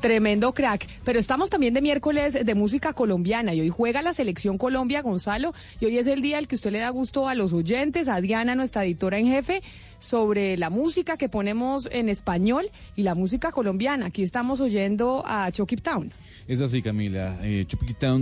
Tremendo 0.00 0.54
crack. 0.54 0.86
Pero 1.04 1.18
estamos 1.18 1.50
también 1.50 1.74
de 1.74 1.82
miércoles 1.82 2.44
de 2.44 2.54
música 2.54 2.92
colombiana 2.92 3.54
y 3.54 3.60
hoy 3.60 3.68
juega 3.68 4.00
la 4.00 4.12
selección 4.12 4.56
Colombia, 4.56 5.02
Gonzalo. 5.02 5.52
Y 5.80 5.86
hoy 5.86 5.98
es 5.98 6.06
el 6.06 6.22
día 6.22 6.38
al 6.38 6.46
que 6.46 6.54
usted 6.54 6.70
le 6.70 6.78
da 6.78 6.90
gusto 6.90 7.28
a 7.28 7.34
los 7.34 7.52
oyentes, 7.52 8.08
a 8.08 8.20
Diana, 8.20 8.54
nuestra 8.54 8.84
editora 8.84 9.18
en 9.18 9.26
jefe, 9.26 9.62
sobre 9.98 10.56
la 10.56 10.70
música 10.70 11.16
que 11.16 11.28
ponemos 11.28 11.88
en 11.90 12.08
español 12.08 12.70
y 12.94 13.02
la 13.02 13.14
música 13.14 13.50
colombiana. 13.50 14.06
Aquí 14.06 14.22
estamos 14.22 14.60
oyendo 14.60 15.24
a 15.26 15.50
Chucky 15.50 15.76
Town. 15.76 16.12
Es 16.48 16.62
así, 16.62 16.80
Camila. 16.80 17.38
Eh, 17.42 17.66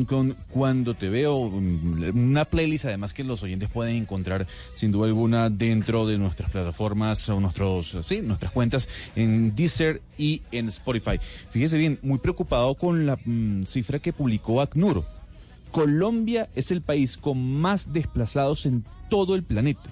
con 0.04 0.36
Cuando 0.50 0.94
Te 0.94 1.08
Veo, 1.08 1.36
una 1.36 2.44
playlist 2.44 2.86
además 2.86 3.14
que 3.14 3.22
los 3.22 3.44
oyentes 3.44 3.70
pueden 3.70 3.94
encontrar 3.94 4.48
sin 4.74 4.90
duda 4.90 5.06
alguna 5.06 5.48
dentro 5.48 6.08
de 6.08 6.18
nuestras 6.18 6.50
plataformas 6.50 7.28
o 7.28 7.38
nuestros, 7.38 7.96
sí, 8.04 8.22
nuestras 8.22 8.50
cuentas 8.50 8.88
en 9.14 9.54
Deezer 9.54 10.02
y 10.18 10.42
en 10.50 10.66
Spotify. 10.66 11.20
Fíjese 11.52 11.78
bien, 11.78 12.00
muy 12.02 12.18
preocupado 12.18 12.74
con 12.74 13.06
la 13.06 13.16
mm, 13.24 13.66
cifra 13.66 14.00
que 14.00 14.12
publicó 14.12 14.60
ACNUR. 14.60 15.04
Colombia 15.70 16.48
es 16.56 16.72
el 16.72 16.82
país 16.82 17.16
con 17.16 17.38
más 17.60 17.92
desplazados 17.92 18.66
en 18.66 18.84
todo 19.08 19.36
el 19.36 19.44
planeta. 19.44 19.88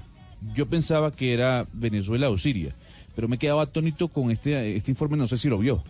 Yo 0.56 0.66
pensaba 0.66 1.12
que 1.12 1.32
era 1.32 1.68
Venezuela 1.72 2.30
o 2.30 2.36
Siria, 2.36 2.74
pero 3.14 3.28
me 3.28 3.38
quedaba 3.38 3.62
atónito 3.62 4.08
con 4.08 4.32
este, 4.32 4.76
este 4.76 4.90
informe, 4.90 5.16
no 5.16 5.28
sé 5.28 5.38
si 5.38 5.48
lo 5.48 5.58
vio. 5.58 5.84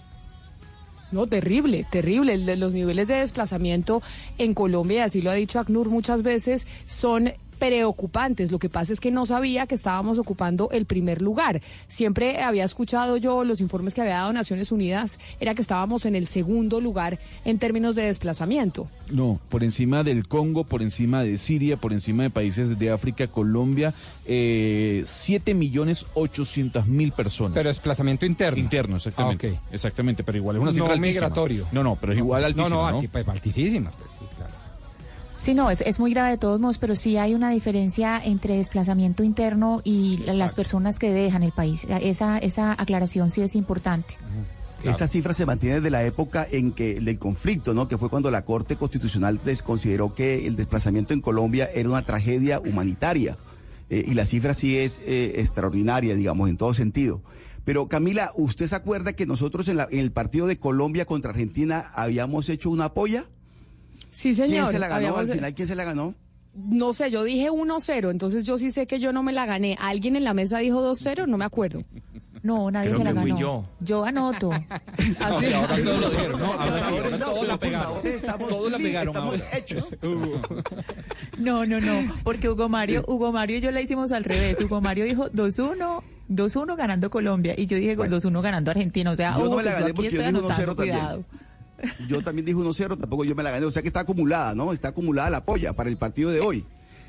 No, 1.14 1.28
terrible, 1.28 1.87
terrible. 1.92 2.37
Los 2.56 2.73
niveles 2.73 3.06
de 3.06 3.14
desplazamiento 3.14 4.02
en 4.37 4.52
Colombia, 4.52 5.04
así 5.04 5.23
lo 5.23 5.30
ha 5.30 5.35
dicho 5.35 5.61
ACNUR 5.61 5.88
muchas 5.88 6.25
veces, 6.25 6.66
son 6.87 7.33
preocupantes. 7.68 8.52
Lo 8.52 8.59
que 8.59 8.68
pasa 8.68 8.92
es 8.92 9.00
que 9.00 9.11
no 9.11 9.25
sabía 9.26 9.66
que 9.66 9.75
estábamos 9.75 10.18
ocupando 10.18 10.68
el 10.71 10.85
primer 10.85 11.23
lugar. 11.23 11.61
Siempre 11.88 12.42
había 12.42 12.64
escuchado 12.64 13.16
yo 13.16 13.42
los 13.44 13.61
informes 13.61 13.94
que 13.94 14.02
había 14.02 14.16
dado 14.16 14.33
Naciones 14.33 14.71
Unidas, 14.73 15.18
era 15.40 15.54
que 15.54 15.62
estábamos 15.62 16.04
en 16.06 16.14
el 16.14 16.26
segundo 16.26 16.80
lugar 16.80 17.18
en 17.44 17.59
términos 17.59 17.94
de 17.94 18.02
desplazamiento. 18.02 18.88
No, 19.11 19.40
por 19.49 19.64
encima 19.64 20.02
del 20.02 20.28
Congo, 20.28 20.64
por 20.64 20.83
encima 20.83 21.23
de 21.23 21.38
Siria, 21.38 21.76
por 21.78 21.92
encima 21.92 22.23
de 22.25 22.30
países 22.30 22.78
de 22.78 22.90
África, 22.90 23.26
Colombia, 23.28 23.94
eh, 24.26 25.04
7 25.06 25.54
millones 25.54 26.04
800 26.14 26.87
mil 26.87 27.12
personas. 27.12 27.54
Pero 27.54 27.68
desplazamiento 27.68 28.26
interno. 28.26 28.59
Interno, 28.59 28.97
exactamente. 28.97 29.49
Ah, 29.49 29.61
ok. 29.66 29.73
Exactamente, 29.75 30.23
pero 30.25 30.38
igual 30.38 30.56
es 30.56 30.62
una 30.62 30.71
No 30.71 30.75
cifra 30.75 30.92
altísima. 30.94 31.06
migratorio. 31.06 31.66
No, 31.73 31.83
no, 31.83 31.97
pero 31.97 32.12
es 32.12 32.18
igual 32.18 32.44
altísima, 32.44 32.68
No, 32.68 32.75
no, 32.76 32.90
¿no? 33.00 33.30
altísima. 33.30 33.90
pues, 33.90 34.11
sí, 35.45 35.55
no, 35.55 35.71
es, 35.71 35.81
es 35.83 36.01
muy 36.01 36.13
grave 36.13 36.31
de 36.31 36.39
todos 36.39 36.59
modos, 36.61 36.79
pero 36.79 36.97
sí 36.97 37.17
hay 37.17 37.35
una 37.35 37.51
diferencia 37.51 38.21
entre 38.25 38.57
desplazamiento 38.57 39.23
interno 39.23 39.81
y 39.85 40.19
la- 40.19 40.33
las 40.35 40.55
personas 40.55 40.99
que 40.99 41.11
dejan 41.13 41.43
el 41.43 41.53
país. 41.53 41.87
Esa, 42.01 42.39
esa 42.39 42.73
aclaración 42.73 43.31
sí 43.31 43.43
es 43.43 43.55
importante. 43.55 44.17
Esa 44.83 45.07
cifra 45.09 45.33
se 45.33 45.47
mantiene 45.47 45.81
de 45.81 45.91
la 45.91 46.03
época 46.05 46.47
en 46.51 46.73
que 46.73 47.01
del 47.01 47.19
conflicto, 47.19 47.73
¿no? 47.73 47.89
Que 47.89 47.97
fue 47.97 48.11
cuando 48.11 48.31
la 48.31 48.45
Corte 48.45 48.77
Constitucional 48.77 49.41
desconsideró 49.43 50.15
que 50.15 50.47
el 50.47 50.57
desplazamiento 50.57 51.15
en 51.15 51.21
Colombia 51.23 51.71
era 51.75 51.89
una 51.89 52.05
tragedia 52.05 52.61
humanitaria. 52.61 53.39
Eh, 53.91 54.05
y 54.07 54.13
la 54.15 54.27
cifra 54.27 54.53
sí 54.55 54.77
es 54.77 55.01
eh, 55.07 55.35
extraordinaria, 55.37 56.15
digamos, 56.15 56.49
en 56.51 56.57
todo 56.59 56.75
sentido. 56.75 57.23
Pero 57.65 57.89
Camila, 57.89 58.31
¿usted 58.37 58.67
se 58.67 58.77
acuerda 58.77 59.15
que 59.15 59.25
nosotros 59.27 59.69
en, 59.69 59.77
la- 59.79 59.89
en 59.91 60.01
el 60.01 60.13
partido 60.13 60.47
de 60.47 60.59
Colombia 60.59 61.07
contra 61.07 61.31
Argentina 61.31 61.85
habíamos 61.95 62.49
hecho 62.51 62.69
una 62.71 62.93
polla? 62.93 63.25
Sí, 64.14 64.35
señor. 64.35 64.62
¿Quién 64.62 64.73
se 64.73 64.78
la 64.78 64.87
ganó? 64.88 64.97
Habíamos- 64.97 65.21
Al 65.21 65.28
final, 65.28 65.54
¿quién 65.54 65.68
se 65.68 65.75
la 65.75 65.85
ganó? 65.85 66.14
No 66.54 66.92
sé, 66.92 67.11
yo 67.11 67.25
dije 67.25 67.50
1-0, 67.50 68.11
entonces 68.12 68.44
yo 68.44 68.59
sí 68.59 68.71
sé 68.71 68.87
que 68.87 69.00
yo 69.00 69.12
no 69.12 69.25
me 69.25 69.33
la 69.33 69.44
gané. 69.44 69.76
¿Alguien 69.80 70.14
en 70.14 70.23
la 70.23 70.35
mesa 70.35 70.59
dijo 70.59 70.80
2-0? 70.83 71.26
No 71.26 71.37
me 71.37 71.44
acuerdo. 71.44 71.83
No, 72.44 72.71
nadie 72.71 72.90
Creo 72.90 72.99
se 72.99 73.04
la 73.04 73.12
que 73.14 73.21
fui 73.21 73.30
ganó. 73.33 73.64
yo. 73.80 74.04
anoto. 74.04 74.50
Así. 75.18 75.52
Ahora 75.52 75.76
todos 75.83 76.00
lo 76.00 76.11
dijeron, 76.11 76.40
¿no? 76.40 76.52
Ahora 76.52 76.75
sí, 76.75 76.80
ahora 76.85 77.11
no, 77.16 77.25
todos 77.26 77.49
la 77.49 77.56
pegaron. 77.59 77.94
Todos 78.49 78.71
la 78.71 78.78
pegaron 78.78 79.09
estamos 79.16 79.40
ahora. 79.40 79.56
hechos. 79.59 79.87
No, 81.38 81.66
no, 81.66 81.80
no, 81.80 82.14
porque 82.23 82.49
Hugo 82.49 82.68
Mario, 82.68 83.04
Hugo 83.09 83.33
Mario 83.33 83.56
y 83.59 83.61
yo 83.61 83.71
la 83.71 83.80
hicimos 83.80 84.12
al 84.12 84.25
revés. 84.25 84.61
Hugo 84.61 84.80
Mario 84.80 85.04
dijo 85.06 85.30
2-1, 85.30 86.02
2-1 86.28 86.76
ganando 86.76 87.11
Colombia 87.11 87.54
y 87.56 87.66
yo 87.66 87.76
dije 87.78 87.97
2-1 87.97 88.40
ganando 88.42 88.71
Argentina. 88.71 89.11
O 89.11 89.16
sea, 89.16 89.33
Yo 89.33 89.38
no 89.38 89.44
ojo, 89.47 89.56
me 89.56 89.62
la 89.64 89.71
que 89.71 89.75
yo 89.76 89.80
gané 89.80 89.85
aquí 89.87 89.92
porque 89.97 90.11
yo 90.16 90.21
estoy 90.23 90.35
1-0 90.35 90.38
anotando, 90.38 90.75
también. 90.76 91.26
Yo 92.09 92.23
también 92.23 92.47
dije 92.47 92.59
1-0, 92.59 92.99
tampoco 92.99 93.25
yo 93.25 93.35
me 93.35 93.43
la 93.43 93.50
gané. 93.50 93.66
O 93.66 93.71
sea 93.71 93.83
que 93.83 93.88
está 93.88 94.00
acumulada, 94.00 94.54
¿no? 94.54 94.73
Está 94.73 94.88
acumulada 94.88 95.31
la 95.31 95.45
polla 95.45 95.73
para 95.73 95.88
el 95.90 95.97
partido 95.97 96.31
de 96.31 96.40
hoy. 96.40 96.64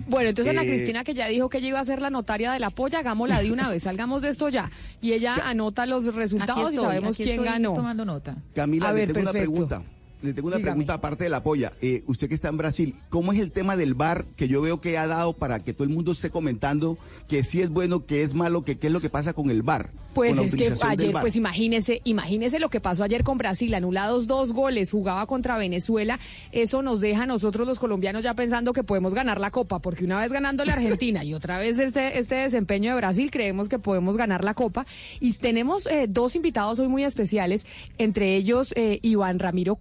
Bueno, 0.08 0.30
entonces 0.30 0.52
Ana 0.56 0.66
Eh, 0.66 0.68
Cristina, 0.68 1.04
que 1.06 1.14
ya 1.14 1.28
dijo 1.28 1.48
que 1.48 1.60
ella 1.60 1.70
iba 1.70 1.80
a 1.80 1.86
ser 1.86 2.02
la 2.02 2.10
notaria 2.10 2.52
de 2.52 2.60
la 2.60 2.70
polla, 2.70 3.00
hagámosla 3.00 3.42
de 3.42 3.52
una 3.52 3.70
vez, 3.70 3.84
salgamos 3.84 4.22
de 4.22 4.30
esto 4.30 4.50
ya. 4.50 4.70
Y 5.02 5.14
ella 5.14 5.36
anota 5.46 5.86
los 5.86 6.14
resultados 6.14 6.74
y 6.74 6.76
sabemos 6.76 7.16
quién 7.16 7.44
ganó. 7.44 7.74
tomando 7.74 8.04
nota. 8.04 8.36
Camila, 8.54 8.90
A 8.90 8.94
le 8.94 9.00
ver, 9.00 9.14
tengo 9.14 9.22
una 9.22 9.32
pregunta. 9.32 9.82
Le 10.26 10.34
tengo 10.34 10.48
una 10.48 10.58
Dígame. 10.58 10.72
pregunta 10.72 10.94
aparte 10.96 11.24
de 11.24 11.30
la 11.30 11.44
polla. 11.44 11.72
Eh, 11.82 12.04
usted 12.08 12.28
que 12.28 12.36
está 12.36 12.50
en 12.50 12.58
Brasil, 12.58 12.96
¿cómo 13.10 13.32
es 13.32 13.40
el 13.40 13.52
tema 13.52 13.78
del 13.78 13.94
bar 13.94 14.26
que 14.36 14.48
yo 14.48 14.62
veo 14.62 14.82
que 14.82 14.98
ha 14.98 15.06
dado 15.06 15.34
para 15.34 15.64
que 15.64 15.74
todo 15.74 15.84
el 15.84 15.92
mundo 15.94 16.14
esté 16.14 16.32
comentando 16.32 16.98
que 17.28 17.44
sí 17.44 17.62
es 17.62 17.70
bueno, 17.70 18.06
que 18.06 18.24
es 18.24 18.34
malo, 18.34 18.64
que 18.64 18.78
qué 18.80 18.88
es 18.88 18.94
lo 18.94 19.02
que 19.02 19.10
pasa 19.10 19.34
con 19.34 19.52
el 19.52 19.62
bar? 19.62 19.92
Pues 20.16 20.38
la 20.38 20.44
es 20.44 20.56
que 20.56 20.74
ayer, 20.82 21.14
pues 21.20 21.36
imagínese, 21.36 22.02
imagínese 22.06 22.60
lo 22.60 22.70
que 22.70 22.80
pasó 22.80 23.04
ayer 23.04 23.26
con 23.26 23.38
Brasil, 23.38 23.74
anulados 23.74 24.28
dos 24.28 24.54
goles, 24.54 24.92
jugaba 24.92 25.26
contra 25.28 25.58
Venezuela, 25.58 26.20
eso 26.54 26.82
nos 26.82 27.02
deja 27.02 27.24
a 27.24 27.26
nosotros 27.26 27.68
los 27.68 27.80
colombianos 27.80 28.24
ya 28.24 28.34
pensando 28.34 28.72
que 28.72 28.82
podemos 28.82 29.14
ganar 29.14 29.42
la 29.42 29.52
Copa, 29.52 29.80
porque 29.80 30.06
una 30.06 30.22
vez 30.22 30.32
ganándole 30.32 30.72
a 30.72 30.76
Argentina 30.76 31.26
y 31.26 31.34
otra 31.34 31.60
vez 31.60 31.80
este, 31.80 32.18
este 32.18 32.36
desempeño 32.36 32.92
de 32.92 32.98
Brasil, 32.98 33.30
creemos 33.30 33.68
que 33.68 33.78
podemos 33.78 34.16
ganar 34.16 34.46
la 34.46 34.54
Copa. 34.54 34.86
Y 35.20 35.34
tenemos 35.34 35.86
eh, 35.88 36.06
dos 36.08 36.38
invitados 36.38 36.80
hoy 36.80 36.88
muy 36.88 37.04
especiales, 37.04 37.66
entre 37.98 38.38
ellos 38.38 38.74
eh, 38.78 39.00
Iván 39.02 39.40
Ramiro 39.40 39.76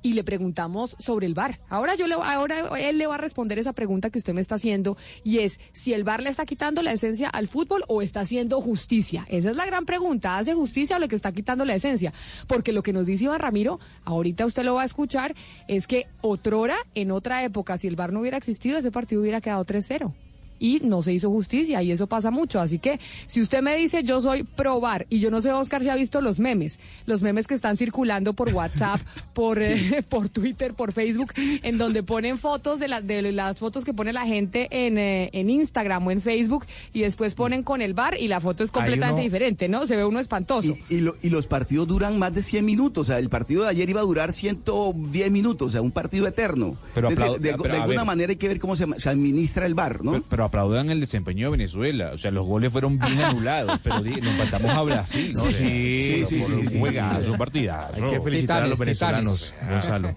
Y 0.00 0.12
le 0.12 0.22
preguntamos 0.22 0.94
sobre 1.00 1.26
el 1.26 1.34
VAR. 1.34 1.58
Ahora 1.68 1.96
yo 1.96 2.06
le, 2.06 2.14
ahora 2.14 2.68
él 2.78 2.98
le 2.98 3.06
va 3.08 3.16
a 3.16 3.18
responder 3.18 3.58
esa 3.58 3.72
pregunta 3.72 4.10
que 4.10 4.18
usted 4.18 4.32
me 4.32 4.40
está 4.40 4.54
haciendo 4.54 4.96
y 5.24 5.38
es 5.38 5.58
si 5.72 5.92
el 5.92 6.04
VAR 6.04 6.22
le 6.22 6.30
está 6.30 6.46
quitando 6.46 6.82
la 6.82 6.92
esencia 6.92 7.28
al 7.28 7.48
fútbol 7.48 7.82
o 7.88 8.00
está 8.00 8.20
haciendo 8.20 8.60
justicia. 8.60 9.26
Esa 9.28 9.50
es 9.50 9.56
la 9.56 9.66
gran 9.66 9.86
pregunta. 9.86 10.38
¿Hace 10.38 10.54
justicia 10.54 10.96
o 10.96 10.98
le 11.00 11.08
que 11.08 11.16
está 11.16 11.32
quitando 11.32 11.64
la 11.64 11.74
esencia? 11.74 12.12
Porque 12.46 12.72
lo 12.72 12.84
que 12.84 12.92
nos 12.92 13.06
dice 13.06 13.24
Iván 13.24 13.40
Ramiro, 13.40 13.80
ahorita 14.04 14.46
usted 14.46 14.62
lo 14.62 14.74
va 14.74 14.82
a 14.82 14.86
escuchar, 14.86 15.34
es 15.66 15.88
que 15.88 16.06
otrora, 16.20 16.76
en 16.94 17.10
otra 17.10 17.42
época, 17.42 17.76
si 17.76 17.88
el 17.88 17.96
VAR 17.96 18.12
no 18.12 18.20
hubiera 18.20 18.36
existido, 18.36 18.78
ese 18.78 18.92
partido 18.92 19.20
hubiera 19.20 19.40
quedado 19.40 19.64
3-0 19.66 20.14
y 20.58 20.80
no 20.84 21.02
se 21.02 21.12
hizo 21.12 21.30
justicia 21.30 21.82
y 21.82 21.92
eso 21.92 22.06
pasa 22.06 22.30
mucho. 22.30 22.60
Así 22.60 22.78
que 22.78 22.98
si 23.26 23.40
usted 23.40 23.62
me 23.62 23.76
dice 23.76 24.02
yo 24.02 24.20
soy 24.20 24.42
probar 24.42 25.06
y 25.10 25.20
yo 25.20 25.30
no 25.30 25.40
sé 25.40 25.52
Oscar 25.52 25.82
si 25.82 25.88
ha 25.88 25.94
visto 25.96 26.20
los 26.20 26.38
memes, 26.38 26.78
los 27.06 27.22
memes 27.22 27.46
que 27.46 27.54
están 27.54 27.76
circulando 27.76 28.32
por 28.32 28.52
WhatsApp, 28.52 29.00
por, 29.34 29.58
eh, 29.60 30.02
por 30.08 30.28
Twitter, 30.28 30.74
por 30.74 30.92
Facebook, 30.92 31.32
en 31.62 31.78
donde 31.78 32.02
ponen 32.02 32.38
fotos 32.38 32.80
de, 32.80 32.88
las 32.88 33.06
de 33.06 33.22
las 33.32 33.58
fotos 33.58 33.84
que 33.84 33.92
pone 33.94 34.12
la 34.12 34.26
gente 34.26 34.68
en, 34.70 34.98
eh, 34.98 35.30
en 35.32 35.50
Instagram 35.50 36.06
o 36.06 36.10
en 36.10 36.20
Facebook 36.20 36.66
y 36.92 37.00
después 37.00 37.34
ponen 37.34 37.62
con 37.62 37.82
el 37.82 37.94
bar 37.94 38.16
y 38.18 38.28
la 38.28 38.40
foto 38.40 38.64
es 38.64 38.70
completamente 38.70 39.14
uno- 39.14 39.22
diferente, 39.22 39.68
¿no? 39.68 39.86
Se 39.86 39.96
ve 39.96 40.04
uno 40.04 40.20
espantoso. 40.20 40.74
Y, 40.88 40.96
y 40.96 41.00
lo- 41.00 41.16
y 41.22 41.30
los 41.30 41.46
partidos 41.46 41.86
duran 41.88 42.18
más 42.18 42.34
de 42.34 42.42
100 42.42 42.64
minutos. 42.64 43.02
O 43.02 43.04
sea, 43.04 43.18
el 43.18 43.28
partido 43.28 43.62
de 43.62 43.68
ayer 43.68 43.88
iba 43.90 44.00
a 44.00 44.04
durar 44.04 44.32
110 44.32 45.30
minutos. 45.30 45.68
O 45.68 45.70
sea, 45.70 45.82
un 45.82 45.90
partido 45.90 46.26
eterno. 46.26 46.76
Pero 46.94 47.08
de, 47.10 47.16
pero, 47.16 47.38
de 47.38 47.50
a 47.50 47.52
alguna 47.82 47.86
ver. 48.00 48.04
manera 48.06 48.30
hay 48.30 48.36
que 48.36 48.48
ver 48.48 48.58
cómo 48.58 48.76
se, 48.76 48.86
se 48.98 49.08
administra 49.08 49.66
el 49.66 49.74
bar, 49.74 50.02
¿no? 50.04 50.12
Pero, 50.12 50.26
pero 50.28 50.44
aplaudan 50.48 50.90
el 50.90 51.00
desempeño 51.00 51.46
de 51.46 51.56
Venezuela. 51.58 52.10
O 52.12 52.18
sea, 52.18 52.30
los 52.30 52.44
goles 52.46 52.72
fueron 52.72 52.98
bien 52.98 53.20
anulados, 53.20 53.78
pero 53.82 54.02
di- 54.02 54.20
nos 54.20 54.34
faltamos 54.34 54.70
a 54.70 54.82
Brasil. 54.82 55.32
¿no? 55.34 55.44
Sí, 55.44 55.52
sí, 55.52 56.24
sí, 56.26 56.42
sí, 56.42 56.52
un 56.52 56.58
sí, 56.60 56.66
sí, 56.66 56.78
juegazo, 56.80 57.22
sí. 57.24 57.30
un 57.30 57.38
partidazo. 57.38 58.04
Hay 58.04 58.10
que 58.10 58.20
felicitar 58.20 58.62
a 58.62 58.66
los 58.66 58.78
venezolanos, 58.78 59.52
titanes. 59.54 59.70
Gonzalo. 59.72 60.14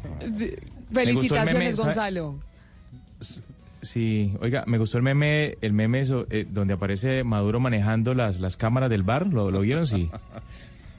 Felicitaciones. 0.93 1.77
Gonzalo. 1.77 2.39
Sí, 3.81 4.33
oiga, 4.41 4.63
me 4.67 4.77
gustó 4.77 4.97
el 4.97 5.03
meme, 5.03 5.57
el 5.61 5.73
meme 5.73 6.01
eso, 6.01 6.27
eh, 6.29 6.45
donde 6.49 6.75
aparece 6.75 7.23
Maduro 7.23 7.59
manejando 7.59 8.13
las, 8.13 8.39
las 8.39 8.55
cámaras 8.55 8.89
del 8.91 9.01
bar. 9.03 9.25
¿Lo, 9.27 9.49
lo 9.49 9.61
vieron? 9.61 9.87
Sí. 9.87 10.09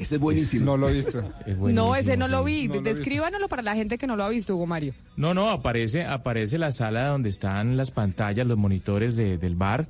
Ese 0.03 0.17
es 0.17 0.21
buenísimo. 0.21 0.65
No 0.67 0.77
lo 0.77 0.89
he 0.89 0.95
visto. 0.95 1.23
Es 1.47 1.57
No, 1.57 1.95
ese 1.95 2.17
no 2.17 2.27
sí. 2.27 2.31
lo 2.33 2.45
vi. 2.45 2.69
No. 2.69 2.81
Descríbanoslo 2.81 3.49
para 3.49 3.63
la 3.63 3.75
gente 3.75 3.99
que 3.99 4.07
no 4.07 4.17
lo 4.17 4.25
ha 4.25 4.29
visto, 4.29 4.55
Hugo 4.57 4.67
Mario. 4.67 4.95
No, 5.17 5.33
no, 5.35 5.49
aparece, 5.51 6.05
aparece 6.05 6.59
la 6.59 6.73
sala 6.73 7.07
donde 7.09 7.29
están 7.29 7.77
las 7.77 7.91
pantallas, 7.91 8.47
los 8.47 8.59
monitores 8.59 9.17
de- 9.17 9.39
del 9.39 9.55
bar. 9.55 9.87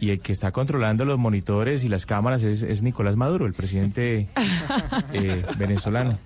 Y 0.00 0.10
el 0.10 0.20
que 0.20 0.32
está 0.32 0.50
controlando 0.50 1.04
los 1.04 1.18
monitores 1.18 1.84
y 1.84 1.88
las 1.90 2.06
cámaras 2.06 2.42
es, 2.42 2.62
es 2.62 2.82
Nicolás 2.82 3.16
Maduro, 3.16 3.44
el 3.44 3.52
presidente 3.52 4.28
eh, 5.12 5.44
venezolano. 5.58 6.18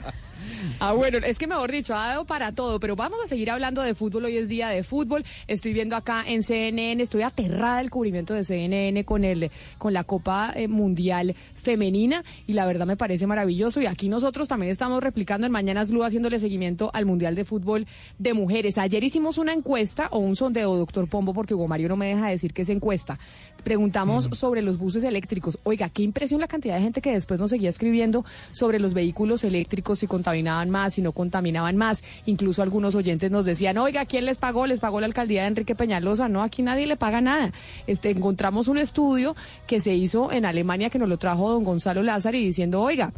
Ah, 0.80 0.92
bueno, 0.92 1.18
es 1.18 1.38
que 1.38 1.46
mejor 1.46 1.70
dicho, 1.70 1.94
ha 1.94 2.08
dado 2.08 2.24
para 2.24 2.52
todo, 2.52 2.80
pero 2.80 2.96
vamos 2.96 3.18
a 3.24 3.26
seguir 3.26 3.50
hablando 3.50 3.82
de 3.82 3.94
fútbol. 3.94 4.24
Hoy 4.26 4.36
es 4.36 4.48
día 4.48 4.68
de 4.68 4.82
fútbol. 4.82 5.24
Estoy 5.46 5.72
viendo 5.72 5.96
acá 5.96 6.24
en 6.26 6.42
CNN, 6.42 7.02
estoy 7.02 7.22
aterrada 7.22 7.78
del 7.78 7.90
cubrimiento 7.90 8.34
de 8.34 8.44
CNN 8.44 9.04
con 9.04 9.24
el 9.24 9.50
con 9.78 9.92
la 9.92 10.04
Copa 10.04 10.52
eh, 10.54 10.68
Mundial 10.68 11.34
Femenina 11.54 12.24
y 12.46 12.52
la 12.52 12.66
verdad 12.66 12.86
me 12.86 12.96
parece 12.96 13.26
maravilloso. 13.26 13.80
Y 13.80 13.86
aquí 13.86 14.08
nosotros 14.08 14.48
también 14.48 14.70
estamos 14.70 15.02
replicando 15.02 15.46
en 15.46 15.52
Mañanas 15.52 15.90
Blue 15.90 16.04
haciéndole 16.04 16.38
seguimiento 16.38 16.90
al 16.92 17.06
Mundial 17.06 17.34
de 17.34 17.44
Fútbol 17.44 17.86
de 18.18 18.34
Mujeres. 18.34 18.78
Ayer 18.78 19.02
hicimos 19.04 19.38
una 19.38 19.52
encuesta 19.52 20.08
o 20.10 20.18
un 20.18 20.36
sondeo, 20.36 20.76
doctor 20.76 21.08
Pombo, 21.08 21.32
porque 21.34 21.54
Hugo 21.54 21.68
Mario 21.68 21.88
no 21.88 21.96
me 21.96 22.06
deja 22.06 22.28
decir 22.28 22.52
que 22.52 22.62
es 22.62 22.68
encuesta. 22.70 23.18
Preguntamos 23.64 24.28
sobre 24.32 24.60
los 24.62 24.78
buses 24.78 25.02
eléctricos. 25.04 25.58
Oiga, 25.64 25.88
qué 25.88 26.02
impresión 26.02 26.40
la 26.40 26.46
cantidad 26.48 26.76
de 26.76 26.82
gente 26.82 27.00
que 27.00 27.12
después 27.12 27.40
nos 27.40 27.50
seguía 27.50 27.70
escribiendo 27.70 28.24
sobre 28.52 28.78
los 28.78 28.92
vehículos 28.92 29.42
eléctricos, 29.42 29.98
si 29.98 30.06
contaminaban 30.06 30.68
más, 30.68 30.94
si 30.94 31.02
no 31.02 31.12
contaminaban 31.12 31.76
más. 31.76 32.04
Incluso 32.26 32.62
algunos 32.62 32.94
oyentes 32.94 33.30
nos 33.30 33.46
decían, 33.46 33.78
oiga, 33.78 34.04
¿quién 34.04 34.26
les 34.26 34.38
pagó? 34.38 34.66
¿Les 34.66 34.80
pagó 34.80 35.00
la 35.00 35.06
alcaldía 35.06 35.42
de 35.42 35.48
Enrique 35.48 35.74
Peñalosa? 35.74 36.28
No, 36.28 36.42
aquí 36.42 36.62
nadie 36.62 36.86
le 36.86 36.96
paga 36.96 37.22
nada. 37.22 37.52
Este, 37.86 38.10
encontramos 38.10 38.68
un 38.68 38.76
estudio 38.76 39.34
que 39.66 39.80
se 39.80 39.94
hizo 39.94 40.30
en 40.30 40.44
Alemania 40.44 40.90
que 40.90 40.98
nos 40.98 41.08
lo 41.08 41.16
trajo 41.16 41.50
don 41.50 41.64
Gonzalo 41.64 42.02
Lázaro 42.02 42.36
y 42.36 42.44
diciendo, 42.44 42.82
oiga, 42.82 43.12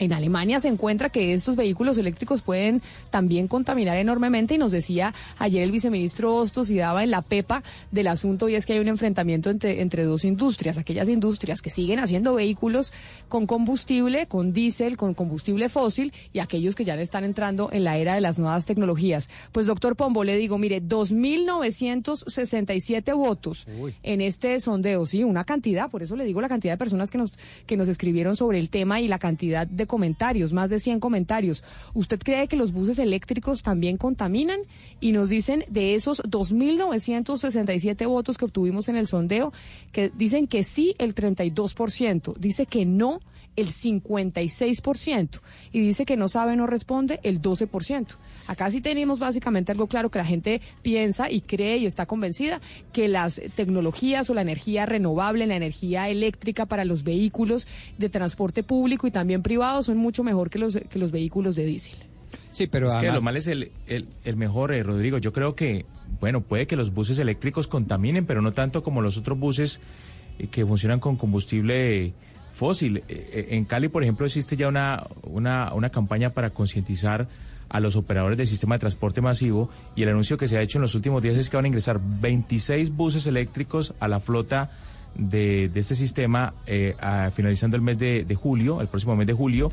en 0.00 0.12
Alemania 0.12 0.58
se 0.58 0.66
encuentra 0.68 1.10
que 1.10 1.34
estos 1.34 1.54
vehículos 1.54 1.96
eléctricos 1.98 2.42
pueden 2.42 2.82
también 3.10 3.46
contaminar 3.46 3.96
enormemente 3.98 4.54
y 4.54 4.58
nos 4.58 4.72
decía 4.72 5.14
ayer 5.38 5.62
el 5.62 5.70
viceministro 5.70 6.34
Hostos 6.34 6.70
y 6.70 6.78
daba 6.78 7.04
en 7.04 7.10
la 7.10 7.20
pepa 7.22 7.62
del 7.90 8.08
asunto 8.08 8.48
y 8.48 8.54
es 8.54 8.64
que 8.66 8.72
hay 8.72 8.78
un 8.80 8.88
enfrentamiento 8.88 9.50
entre, 9.50 9.82
entre 9.82 10.04
dos 10.04 10.24
industrias, 10.24 10.78
aquellas 10.78 11.06
industrias 11.08 11.60
que 11.62 11.70
siguen 11.70 11.98
haciendo 11.98 12.34
vehículos 12.34 12.94
con 13.28 13.46
combustible, 13.46 14.26
con 14.26 14.54
diésel, 14.54 14.96
con 14.96 15.12
combustible 15.14 15.68
fósil 15.68 16.14
y 16.32 16.38
aquellos 16.38 16.74
que 16.74 16.84
ya 16.84 16.94
están 16.94 17.24
entrando 17.24 17.68
en 17.72 17.84
la 17.84 17.98
era 17.98 18.14
de 18.14 18.22
las 18.22 18.38
nuevas 18.38 18.64
tecnologías. 18.66 19.28
Pues 19.52 19.66
doctor 19.66 19.96
Pombo, 19.96 20.24
le 20.24 20.36
digo, 20.36 20.56
mire, 20.56 20.82
2.967 20.82 23.14
votos 23.14 23.66
en 24.02 24.22
este 24.22 24.58
sondeo, 24.60 25.04
sí, 25.06 25.24
una 25.24 25.44
cantidad, 25.44 25.90
por 25.90 26.02
eso 26.02 26.16
le 26.16 26.24
digo 26.24 26.40
la 26.40 26.48
cantidad 26.48 26.72
de 26.72 26.78
personas 26.78 27.10
que 27.10 27.18
nos, 27.18 27.34
que 27.66 27.76
nos 27.76 27.88
escribieron 27.88 28.36
sobre 28.36 28.58
el 28.58 28.70
tema 28.70 29.00
y 29.00 29.08
la 29.08 29.18
cantidad 29.18 29.66
de 29.66 29.89
comentarios, 29.90 30.52
más 30.52 30.70
de 30.70 30.78
100 30.78 31.00
comentarios. 31.00 31.64
¿Usted 31.92 32.20
cree 32.20 32.46
que 32.46 32.56
los 32.56 32.72
buses 32.72 32.98
eléctricos 33.00 33.62
también 33.62 33.96
contaminan? 33.96 34.60
Y 35.00 35.10
nos 35.10 35.28
dicen 35.28 35.64
de 35.68 35.96
esos 35.96 36.22
2.967 36.22 38.06
votos 38.06 38.38
que 38.38 38.44
obtuvimos 38.44 38.88
en 38.88 38.94
el 38.94 39.08
sondeo, 39.08 39.52
que 39.90 40.12
dicen 40.16 40.46
que 40.46 40.62
sí 40.62 40.94
el 40.98 41.14
32%, 41.14 42.36
dice 42.36 42.66
que 42.66 42.86
no 42.86 43.20
el 43.60 43.68
56% 43.68 45.40
y 45.72 45.80
dice 45.80 46.04
que 46.04 46.16
no 46.16 46.28
sabe, 46.28 46.56
no 46.56 46.66
responde 46.66 47.20
el 47.22 47.40
12%. 47.40 48.16
Acá 48.46 48.70
sí 48.70 48.80
tenemos 48.80 49.18
básicamente 49.18 49.72
algo 49.72 49.86
claro 49.86 50.10
que 50.10 50.18
la 50.18 50.24
gente 50.24 50.60
piensa 50.82 51.30
y 51.30 51.40
cree 51.40 51.78
y 51.78 51.86
está 51.86 52.06
convencida 52.06 52.60
que 52.92 53.08
las 53.08 53.40
tecnologías 53.54 54.28
o 54.30 54.34
la 54.34 54.42
energía 54.42 54.86
renovable, 54.86 55.46
la 55.46 55.56
energía 55.56 56.08
eléctrica 56.08 56.66
para 56.66 56.84
los 56.84 57.04
vehículos 57.04 57.66
de 57.98 58.08
transporte 58.08 58.62
público 58.62 59.06
y 59.06 59.10
también 59.10 59.42
privado 59.42 59.82
son 59.82 59.98
mucho 59.98 60.24
mejor 60.24 60.50
que 60.50 60.58
los, 60.58 60.76
que 60.76 60.98
los 60.98 61.10
vehículos 61.10 61.54
de 61.56 61.66
diésel. 61.66 62.10
Sí, 62.52 62.66
pero 62.66 62.88
es 62.88 62.96
que 62.96 63.10
lo 63.10 63.20
mal 63.20 63.36
es 63.36 63.46
el, 63.46 63.70
el, 63.86 64.36
mejor, 64.36 64.72
eh, 64.72 64.82
Rodrigo. 64.82 65.18
Yo 65.18 65.32
creo 65.32 65.54
que, 65.54 65.84
bueno, 66.20 66.40
puede 66.40 66.66
que 66.66 66.76
los 66.76 66.92
buses 66.92 67.18
eléctricos 67.18 67.68
contaminen, 67.68 68.26
pero 68.26 68.42
no 68.42 68.52
tanto 68.52 68.82
como 68.82 69.02
los 69.02 69.16
otros 69.16 69.38
buses 69.38 69.80
eh, 70.38 70.48
que 70.48 70.66
funcionan 70.66 71.00
con 71.00 71.16
combustible. 71.16 72.06
Eh, 72.06 72.12
eh, 73.08 73.46
en 73.50 73.64
Cali, 73.64 73.88
por 73.88 74.02
ejemplo, 74.02 74.26
existe 74.26 74.56
ya 74.56 74.68
una, 74.68 75.04
una, 75.22 75.72
una 75.72 75.90
campaña 75.90 76.30
para 76.30 76.50
concientizar 76.50 77.28
a 77.70 77.80
los 77.80 77.96
operadores 77.96 78.36
del 78.36 78.46
sistema 78.46 78.74
de 78.74 78.80
transporte 78.80 79.20
masivo 79.20 79.70
y 79.94 80.02
el 80.02 80.08
anuncio 80.08 80.36
que 80.36 80.48
se 80.48 80.58
ha 80.58 80.62
hecho 80.62 80.78
en 80.78 80.82
los 80.82 80.94
últimos 80.94 81.22
días 81.22 81.36
es 81.36 81.48
que 81.48 81.56
van 81.56 81.64
a 81.64 81.68
ingresar 81.68 82.00
26 82.02 82.94
buses 82.94 83.26
eléctricos 83.26 83.94
a 84.00 84.08
la 84.08 84.20
flota 84.20 84.70
de, 85.14 85.68
de 85.68 85.80
este 85.80 85.94
sistema 85.94 86.54
eh, 86.66 86.94
finalizando 87.32 87.76
el 87.76 87.82
mes 87.82 87.98
de, 87.98 88.34
julio, 88.34 88.80
el 88.80 88.88
próximo 88.88 89.16
mes 89.16 89.26
de 89.26 89.32
julio, 89.32 89.70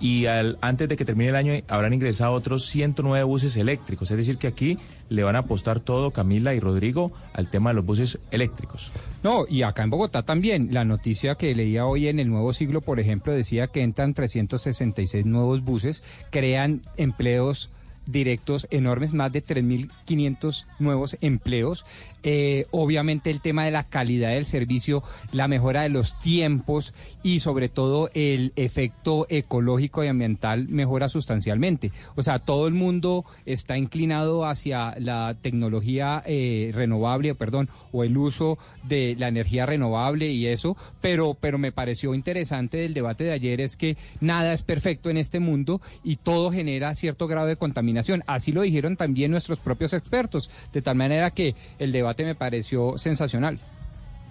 y 0.00 0.26
al, 0.26 0.58
antes 0.62 0.88
de 0.88 0.96
que 0.96 1.04
termine 1.04 1.30
el 1.30 1.36
año 1.36 1.52
habrán 1.68 1.92
ingresado 1.92 2.32
otros 2.32 2.64
109 2.66 3.22
buses 3.24 3.56
eléctricos. 3.56 4.10
Es 4.10 4.16
decir, 4.16 4.38
que 4.38 4.46
aquí 4.46 4.78
le 5.10 5.22
van 5.22 5.36
a 5.36 5.40
apostar 5.40 5.80
todo 5.80 6.10
Camila 6.10 6.54
y 6.54 6.60
Rodrigo 6.60 7.12
al 7.34 7.48
tema 7.48 7.70
de 7.70 7.74
los 7.74 7.84
buses 7.84 8.18
eléctricos. 8.30 8.92
No, 9.22 9.44
y 9.48 9.62
acá 9.62 9.82
en 9.82 9.90
Bogotá 9.90 10.22
también. 10.22 10.72
La 10.72 10.84
noticia 10.84 11.34
que 11.34 11.54
leía 11.54 11.84
hoy 11.86 12.08
en 12.08 12.18
el 12.18 12.30
Nuevo 12.30 12.52
Siglo, 12.52 12.80
por 12.80 12.98
ejemplo, 12.98 13.32
decía 13.32 13.66
que 13.66 13.82
entran 13.82 14.14
366 14.14 15.26
nuevos 15.26 15.62
buses, 15.62 16.02
crean 16.30 16.80
empleos 16.96 17.70
directos 18.06 18.66
enormes, 18.70 19.12
más 19.12 19.32
de 19.32 19.44
3.500 19.44 20.66
nuevos 20.78 21.16
empleos. 21.20 21.84
Eh, 22.22 22.66
obviamente 22.70 23.30
el 23.30 23.40
tema 23.40 23.64
de 23.64 23.70
la 23.70 23.84
calidad 23.84 24.30
del 24.30 24.46
servicio, 24.46 25.02
la 25.32 25.48
mejora 25.48 25.82
de 25.82 25.88
los 25.88 26.18
tiempos 26.18 26.92
y 27.22 27.40
sobre 27.40 27.68
todo 27.68 28.10
el 28.14 28.52
efecto 28.56 29.26
ecológico 29.30 30.04
y 30.04 30.08
ambiental 30.08 30.68
mejora 30.68 31.08
sustancialmente. 31.08 31.92
O 32.16 32.22
sea, 32.22 32.38
todo 32.38 32.68
el 32.68 32.74
mundo 32.74 33.24
está 33.46 33.78
inclinado 33.78 34.46
hacia 34.46 34.94
la 34.98 35.36
tecnología 35.40 36.22
eh, 36.26 36.72
renovable, 36.74 37.34
perdón, 37.34 37.68
o 37.92 38.04
el 38.04 38.16
uso 38.16 38.58
de 38.82 39.16
la 39.18 39.28
energía 39.28 39.66
renovable 39.66 40.30
y 40.30 40.46
eso, 40.46 40.76
pero, 41.00 41.36
pero 41.40 41.58
me 41.58 41.72
pareció 41.72 42.14
interesante 42.14 42.78
del 42.78 42.94
debate 42.94 43.24
de 43.24 43.32
ayer 43.32 43.60
es 43.60 43.76
que 43.76 43.96
nada 44.20 44.52
es 44.52 44.62
perfecto 44.62 45.10
en 45.10 45.16
este 45.16 45.40
mundo 45.40 45.80
y 46.04 46.16
todo 46.16 46.50
genera 46.50 46.94
cierto 46.94 47.26
grado 47.26 47.46
de 47.46 47.56
contaminación. 47.56 48.22
Así 48.26 48.52
lo 48.52 48.62
dijeron 48.62 48.96
también 48.96 49.30
nuestros 49.30 49.60
propios 49.60 49.92
expertos, 49.92 50.50
de 50.72 50.82
tal 50.82 50.96
manera 50.96 51.30
que 51.30 51.54
el 51.78 51.92
debate 51.92 52.09
me 52.24 52.34
pareció 52.34 52.98
sensacional. 52.98 53.58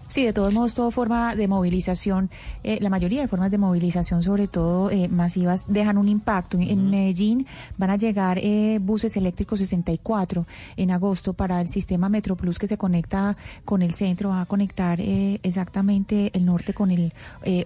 Sí, 0.09 0.25
de 0.25 0.33
todos 0.33 0.51
modos, 0.51 0.73
toda 0.73 0.89
forma 0.89 1.35
de 1.35 1.47
movilización, 1.47 2.31
eh, 2.63 2.79
la 2.81 2.89
mayoría 2.89 3.21
de 3.21 3.27
formas 3.27 3.51
de 3.51 3.59
movilización, 3.59 4.23
sobre 4.23 4.47
todo 4.47 4.89
eh, 4.89 5.07
masivas, 5.07 5.65
dejan 5.67 5.99
un 5.99 6.09
impacto. 6.09 6.57
En 6.57 6.89
Medellín 6.89 7.45
van 7.77 7.91
a 7.91 7.95
llegar 7.95 8.39
eh, 8.39 8.79
buses 8.81 9.15
eléctricos 9.17 9.59
64 9.59 10.47
en 10.77 10.89
agosto 10.89 11.33
para 11.33 11.61
el 11.61 11.67
sistema 11.67 12.09
MetroPlus 12.09 12.57
que 12.57 12.65
se 12.65 12.75
conecta 12.75 13.37
con 13.65 13.83
el 13.83 13.93
centro, 13.93 14.29
va 14.29 14.41
a 14.41 14.45
conectar 14.47 14.99
exactamente 14.99 16.31
el 16.33 16.43
norte 16.43 16.73
con 16.73 16.89
el 16.89 17.13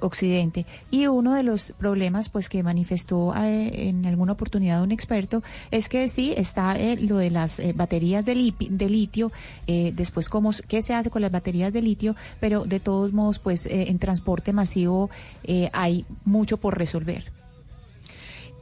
occidente. 0.01 0.65
Y 0.91 1.07
uno 1.07 1.35
de 1.35 1.43
los 1.43 1.71
problemas 1.71 2.27
pues 2.27 2.49
que 2.49 2.61
manifestó 2.61 3.33
en 3.37 4.05
alguna 4.05 4.33
oportunidad 4.33 4.83
un 4.83 4.91
experto 4.91 5.43
es 5.71 5.87
que 5.87 6.09
sí, 6.09 6.33
está 6.35 6.75
lo 6.99 7.17
de 7.17 7.29
las 7.29 7.61
baterías 7.75 8.25
de, 8.25 8.53
de 8.69 8.89
litio, 8.89 9.31
después 9.65 10.27
cómo, 10.27 10.51
qué 10.67 10.81
se 10.81 10.93
hace 10.93 11.09
con 11.09 11.21
las 11.21 11.31
baterías 11.31 11.71
de 11.71 11.81
litio, 11.81 12.15
pero 12.39 12.65
de 12.65 12.79
todos 12.79 13.13
modos, 13.13 13.39
pues 13.39 13.65
eh, 13.65 13.89
en 13.89 13.99
transporte 13.99 14.53
masivo 14.53 15.09
eh, 15.43 15.69
hay 15.73 16.05
mucho 16.25 16.57
por 16.57 16.77
resolver. 16.77 17.23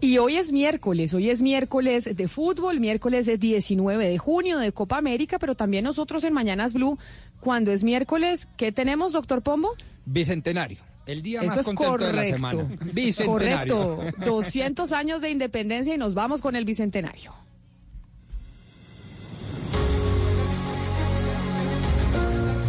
Y 0.03 0.17
hoy 0.17 0.37
es 0.37 0.51
miércoles, 0.51 1.13
hoy 1.13 1.29
es 1.29 1.43
miércoles 1.43 2.15
de 2.15 2.27
fútbol, 2.27 2.79
miércoles 2.79 3.27
de 3.27 3.37
19 3.37 4.07
de 4.07 4.17
junio 4.17 4.57
de 4.57 4.71
Copa 4.71 4.97
América, 4.97 5.37
pero 5.37 5.53
también 5.53 5.83
nosotros 5.83 6.23
en 6.23 6.33
Mañanas 6.33 6.73
Blue, 6.73 6.97
cuando 7.39 7.71
es 7.71 7.83
miércoles, 7.83 8.49
¿qué 8.57 8.71
tenemos, 8.71 9.13
doctor 9.13 9.43
Pombo? 9.43 9.69
Bicentenario. 10.05 10.79
El 11.05 11.21
día 11.21 11.43
más 11.43 11.63
contento 11.63 11.97
de 11.99 12.13
la 12.13 12.25
semana. 12.25 12.63
Bicentenario. 12.93 13.75
Correcto. 13.75 14.25
200 14.25 14.91
años 14.91 15.21
de 15.21 15.29
independencia 15.29 15.93
y 15.93 15.97
nos 15.99 16.15
vamos 16.15 16.41
con 16.41 16.55
el 16.55 16.65
bicentenario. 16.65 17.33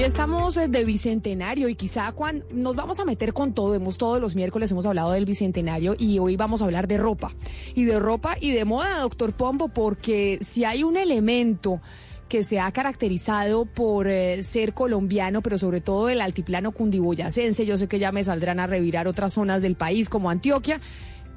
Hoy 0.00 0.06
estamos 0.06 0.56
eh, 0.56 0.68
de 0.68 0.82
bicentenario 0.86 1.68
y 1.68 1.74
quizá 1.74 2.12
cuando 2.12 2.46
nos 2.52 2.74
vamos 2.74 2.98
a 3.00 3.04
meter 3.04 3.34
con 3.34 3.52
todo, 3.52 3.74
hemos 3.74 3.98
todos 3.98 4.18
los 4.18 4.34
miércoles 4.34 4.70
hemos 4.72 4.86
hablado 4.86 5.10
del 5.12 5.26
bicentenario 5.26 5.94
y 5.98 6.18
hoy 6.18 6.36
vamos 6.36 6.62
a 6.62 6.64
hablar 6.64 6.88
de 6.88 6.96
ropa. 6.96 7.32
Y 7.74 7.84
de 7.84 7.98
ropa 8.00 8.36
y 8.40 8.50
de 8.52 8.64
moda, 8.64 8.98
doctor 9.00 9.34
Pombo, 9.34 9.68
porque 9.68 10.38
si 10.40 10.64
hay 10.64 10.84
un 10.84 10.96
elemento 10.96 11.82
que 12.30 12.44
se 12.44 12.60
ha 12.60 12.72
caracterizado 12.72 13.66
por 13.66 14.08
eh, 14.08 14.42
ser 14.42 14.72
colombiano, 14.72 15.42
pero 15.42 15.58
sobre 15.58 15.82
todo 15.82 16.08
el 16.08 16.22
altiplano 16.22 16.72
cundiboyacense, 16.72 17.66
yo 17.66 17.76
sé 17.76 17.86
que 17.86 17.98
ya 17.98 18.10
me 18.10 18.24
saldrán 18.24 18.58
a 18.58 18.66
revirar 18.66 19.06
otras 19.06 19.34
zonas 19.34 19.60
del 19.60 19.74
país 19.74 20.08
como 20.08 20.30
Antioquia, 20.30 20.80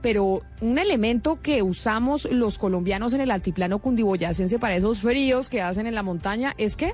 pero 0.01 0.41
un 0.61 0.77
elemento 0.77 1.41
que 1.41 1.63
usamos 1.63 2.31
los 2.31 2.59
colombianos 2.59 3.11
en 3.11 3.19
el 3.19 3.31
altiplano 3.31 3.79
cundiboyacense 3.79 4.57
para 4.57 4.77
esos 4.77 5.01
fríos 5.01 5.49
que 5.49 5.61
hacen 5.61 5.85
en 5.85 5.95
la 5.95 6.03
montaña 6.03 6.53
es 6.57 6.77
que 6.77 6.93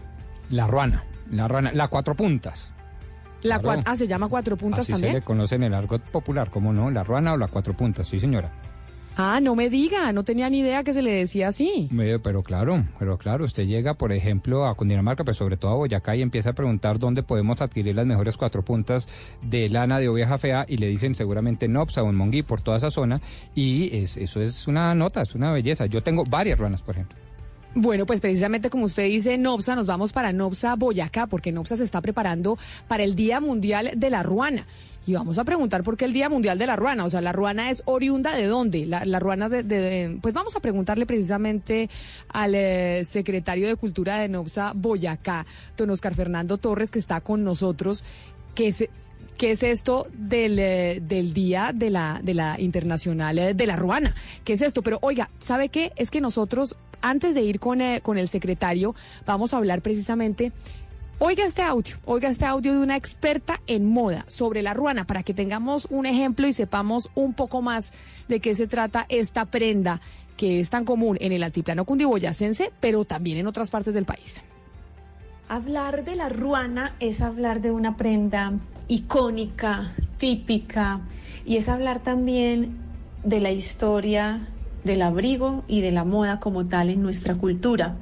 La 0.50 0.66
ruana, 0.66 1.04
la 1.32 1.48
ruana, 1.48 1.72
la 1.74 1.88
cuatro 1.88 2.16
puntas. 2.16 2.72
la 3.42 3.60
Claro. 3.60 3.82
ah, 3.86 3.96
se 3.96 4.08
llama 4.08 4.28
cuatro 4.28 4.58
puntas 4.58 4.82
Así 4.82 4.92
también. 4.92 5.14
se 5.14 5.20
le 5.20 5.26
conoce 5.26 5.56
en 5.56 5.64
el 5.64 5.74
argot 5.74 6.02
popular, 6.02 6.50
¿cómo 6.50 6.74
no? 6.74 6.92
La 6.92 7.04
ruana 7.04 7.34
o 7.34 7.38
la 7.38 7.48
cuatro 7.48 7.74
puntas, 7.74 8.08
sí 8.08 8.20
señora. 8.20 8.52
Ah, 9.22 9.42
no 9.42 9.54
me 9.54 9.70
diga, 9.70 10.14
no 10.14 10.24
tenía 10.24 10.50
ni 10.50 10.60
idea 10.60 10.82
que 10.86 10.94
se 10.94 11.02
le 11.02 11.12
decía 11.12 11.50
así. 11.50 11.90
Pero 12.24 12.42
claro, 12.42 12.86
pero 13.00 13.18
claro, 13.18 13.44
usted 13.44 13.66
llega, 13.66 13.96
por 13.96 14.14
ejemplo, 14.14 14.66
a 14.66 14.76
Cundinamarca, 14.76 15.26
pero 15.26 15.36
sobre 15.36 15.58
todo 15.58 15.72
a 15.72 15.76
Boyacá 15.76 16.16
y 16.16 16.22
empieza 16.22 16.52
a 16.52 16.54
preguntar 16.54 17.00
dónde 17.00 17.22
podemos 17.22 17.60
adquirir 17.62 17.96
las 17.96 18.06
mejores 18.06 18.38
cuatro 18.38 18.64
puntas 18.64 19.10
de 19.42 19.68
lana 19.68 20.00
de 20.00 20.08
oveja 20.08 20.38
fea 20.38 20.66
y 20.70 20.78
le 20.78 20.88
dicen 20.88 21.16
seguramente 21.16 21.66
en 21.66 21.74
Nopsa 21.74 22.02
o 22.02 22.12
Monguí 22.14 22.44
por 22.44 22.62
toda 22.62 22.78
esa 22.78 22.92
zona 22.92 23.20
y 23.56 23.94
es, 23.98 24.16
eso 24.16 24.42
es 24.42 24.68
una 24.68 24.96
nota, 24.96 25.22
es 25.22 25.36
una 25.36 25.52
belleza. 25.52 25.86
Yo 25.86 26.02
tengo 26.02 26.24
varias 26.24 26.58
ruanas, 26.58 26.82
por 26.82 26.96
ejemplo. 26.96 27.18
Bueno, 27.76 28.06
pues 28.06 28.20
precisamente 28.20 28.70
como 28.70 28.86
usted 28.86 29.06
dice, 29.06 29.38
Nopsa, 29.38 29.76
nos 29.76 29.86
vamos 29.86 30.12
para 30.12 30.34
Nopsa, 30.34 30.76
Boyacá, 30.76 31.28
porque 31.28 31.52
Nopsa 31.52 31.78
se 31.78 31.84
está 31.84 32.02
preparando 32.02 32.58
para 32.88 33.04
el 33.04 33.16
Día 33.16 33.40
Mundial 33.40 33.92
de 33.96 34.10
la 34.10 34.24
Ruana. 34.24 34.66
Y 35.06 35.14
vamos 35.14 35.38
a 35.38 35.44
preguntar 35.44 35.84
por 35.84 35.96
qué 35.96 36.06
el 36.06 36.14
Día 36.14 36.30
Mundial 36.30 36.58
de 36.58 36.68
la 36.68 36.76
Ruana. 36.76 37.06
O 37.06 37.10
sea, 37.10 37.22
la 37.22 37.32
ruana 37.32 37.72
es 37.72 37.82
oriunda 37.86 38.36
de 38.36 38.46
dónde? 38.48 38.86
La, 38.86 39.06
la 39.06 39.20
ruana 39.20 39.50
de, 39.50 39.64
de- 39.64 40.18
Pues 40.22 40.34
vamos 40.34 40.56
a 40.56 40.60
preguntarle 40.60 41.06
precisamente 41.06 41.90
al 42.28 42.54
eh, 42.54 43.06
secretario 43.10 43.68
de 43.68 43.76
Cultura 43.76 44.18
de 44.18 44.30
Nopsa, 44.30 44.74
Boyacá, 44.76 45.46
don 45.78 45.90
Oscar 45.92 46.14
Fernando 46.16 46.58
Torres, 46.58 46.92
que 46.92 47.00
está 47.00 47.22
con 47.22 47.44
nosotros, 47.44 48.04
que 48.56 48.72
se... 48.72 48.90
¿Qué 49.40 49.52
es 49.52 49.64
esto 49.64 50.06
del, 50.12 50.60
eh, 50.60 51.00
del 51.02 51.34
Día 51.34 51.72
de 51.74 51.90
la, 51.90 52.20
de 52.22 52.34
la 52.34 52.60
Internacional 52.60 53.40
eh, 53.40 53.54
de 53.54 53.66
la 53.68 53.78
Ruana? 53.78 54.14
¿Qué 54.44 54.52
es 54.52 54.62
esto? 54.62 54.82
Pero 54.82 55.00
oiga, 55.02 55.30
¿sabe 55.40 55.70
qué? 55.70 55.94
Es 55.96 56.12
que 56.12 56.20
nosotros, 56.20 56.76
antes 57.02 57.36
de 57.36 57.42
ir 57.44 57.62
con, 57.62 57.80
eh, 57.80 58.02
con 58.04 58.18
el 58.18 58.28
secretario, 58.28 58.96
vamos 59.26 59.54
a 59.54 59.58
hablar 59.58 59.82
precisamente... 59.82 60.52
Oiga 61.20 61.46
este 61.46 61.62
audio, 61.62 61.96
oiga 62.04 62.28
este 62.28 62.46
audio 62.46 62.74
de 62.74 62.80
una 62.80 62.98
experta 62.98 63.62
en 63.68 63.86
moda 63.86 64.26
sobre 64.28 64.62
la 64.62 64.74
ruana 64.74 65.06
para 65.06 65.24
que 65.24 65.34
tengamos 65.34 65.88
un 65.90 66.06
ejemplo 66.06 66.46
y 66.46 66.52
sepamos 66.52 67.10
un 67.16 67.34
poco 67.34 67.62
más 67.62 67.94
de 68.28 68.42
qué 68.42 68.56
se 68.56 68.68
trata 68.68 69.06
esta 69.08 69.46
prenda 69.46 70.02
que 70.36 70.60
es 70.60 70.70
tan 70.70 70.84
común 70.84 71.18
en 71.22 71.32
el 71.32 71.44
altiplano 71.44 71.86
cundiboyacense, 71.86 72.72
pero 72.82 73.06
también 73.06 73.38
en 73.38 73.48
otras 73.48 73.70
partes 73.70 73.94
del 73.94 74.06
país. 74.06 74.44
Hablar 75.48 76.04
de 76.04 76.16
la 76.16 76.28
ruana 76.28 76.96
es 77.00 77.22
hablar 77.22 77.62
de 77.62 77.72
una 77.72 77.98
prenda 77.98 78.54
icónica, 78.90 79.94
típica, 80.18 81.00
y 81.46 81.56
es 81.56 81.70
hablar 81.70 82.04
también 82.04 82.78
de 83.24 83.40
la 83.40 83.52
historia 83.52 84.50
del 84.84 85.02
abrigo 85.02 85.64
y 85.68 85.82
de 85.82 85.92
la 85.92 86.04
moda 86.04 86.40
como 86.40 86.68
tal 86.68 86.90
en 86.90 87.02
nuestra 87.02 87.36
cultura. 87.36 87.96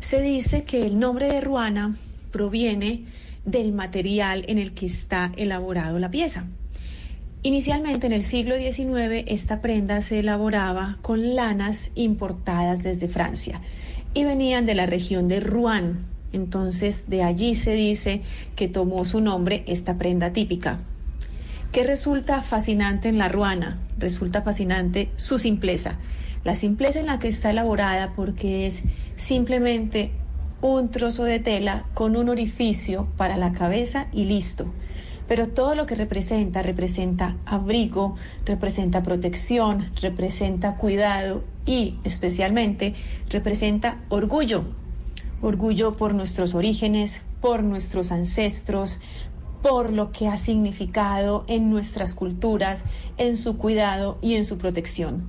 Se 0.00 0.22
dice 0.22 0.64
que 0.64 0.86
el 0.86 0.98
nombre 0.98 1.26
de 1.26 1.40
ruana 1.40 1.98
proviene 2.30 3.04
del 3.44 3.72
material 3.72 4.44
en 4.48 4.58
el 4.58 4.72
que 4.72 4.86
está 4.86 5.32
elaborado 5.36 5.98
la 5.98 6.10
pieza. 6.10 6.44
Inicialmente 7.42 8.06
en 8.06 8.12
el 8.12 8.24
siglo 8.24 8.56
XIX 8.56 9.24
esta 9.26 9.60
prenda 9.60 10.02
se 10.02 10.20
elaboraba 10.20 10.98
con 11.02 11.34
lanas 11.34 11.90
importadas 11.94 12.82
desde 12.82 13.08
Francia 13.08 13.60
y 14.14 14.24
venían 14.24 14.66
de 14.66 14.74
la 14.74 14.86
región 14.86 15.28
de 15.28 15.40
Rouen. 15.40 16.17
Entonces 16.32 17.08
de 17.08 17.22
allí 17.22 17.54
se 17.54 17.72
dice 17.72 18.22
que 18.56 18.68
tomó 18.68 19.04
su 19.04 19.20
nombre 19.20 19.64
esta 19.66 19.98
prenda 19.98 20.32
típica. 20.32 20.80
¿Qué 21.72 21.84
resulta 21.84 22.42
fascinante 22.42 23.08
en 23.08 23.18
la 23.18 23.28
ruana? 23.28 23.78
Resulta 23.98 24.42
fascinante 24.42 25.10
su 25.16 25.38
simpleza. 25.38 25.96
La 26.44 26.54
simpleza 26.54 27.00
en 27.00 27.06
la 27.06 27.18
que 27.18 27.28
está 27.28 27.50
elaborada 27.50 28.14
porque 28.16 28.66
es 28.66 28.82
simplemente 29.16 30.12
un 30.60 30.90
trozo 30.90 31.24
de 31.24 31.40
tela 31.40 31.84
con 31.94 32.16
un 32.16 32.28
orificio 32.28 33.08
para 33.16 33.36
la 33.36 33.52
cabeza 33.52 34.08
y 34.12 34.24
listo. 34.24 34.72
Pero 35.26 35.48
todo 35.48 35.74
lo 35.74 35.84
que 35.84 35.94
representa, 35.94 36.62
representa 36.62 37.36
abrigo, 37.44 38.16
representa 38.46 39.02
protección, 39.02 39.90
representa 40.00 40.76
cuidado 40.76 41.44
y 41.66 41.96
especialmente 42.02 42.94
representa 43.28 43.98
orgullo. 44.08 44.64
Orgullo 45.40 45.96
por 45.96 46.14
nuestros 46.14 46.54
orígenes, 46.54 47.22
por 47.40 47.62
nuestros 47.62 48.10
ancestros, 48.10 49.00
por 49.62 49.92
lo 49.92 50.12
que 50.12 50.28
ha 50.28 50.36
significado 50.36 51.44
en 51.48 51.70
nuestras 51.70 52.14
culturas, 52.14 52.84
en 53.16 53.36
su 53.36 53.56
cuidado 53.56 54.18
y 54.20 54.34
en 54.34 54.44
su 54.44 54.58
protección. 54.58 55.24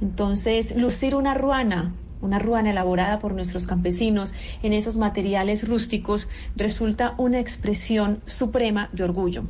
Entonces, 0.00 0.76
lucir 0.76 1.14
una 1.14 1.34
ruana, 1.34 1.94
una 2.20 2.38
ruana 2.38 2.70
elaborada 2.70 3.18
por 3.18 3.34
nuestros 3.34 3.66
campesinos 3.66 4.34
en 4.62 4.72
esos 4.72 4.96
materiales 4.96 5.68
rústicos, 5.68 6.28
resulta 6.56 7.14
una 7.18 7.38
expresión 7.38 8.20
suprema 8.26 8.88
de 8.92 9.04
orgullo, 9.04 9.44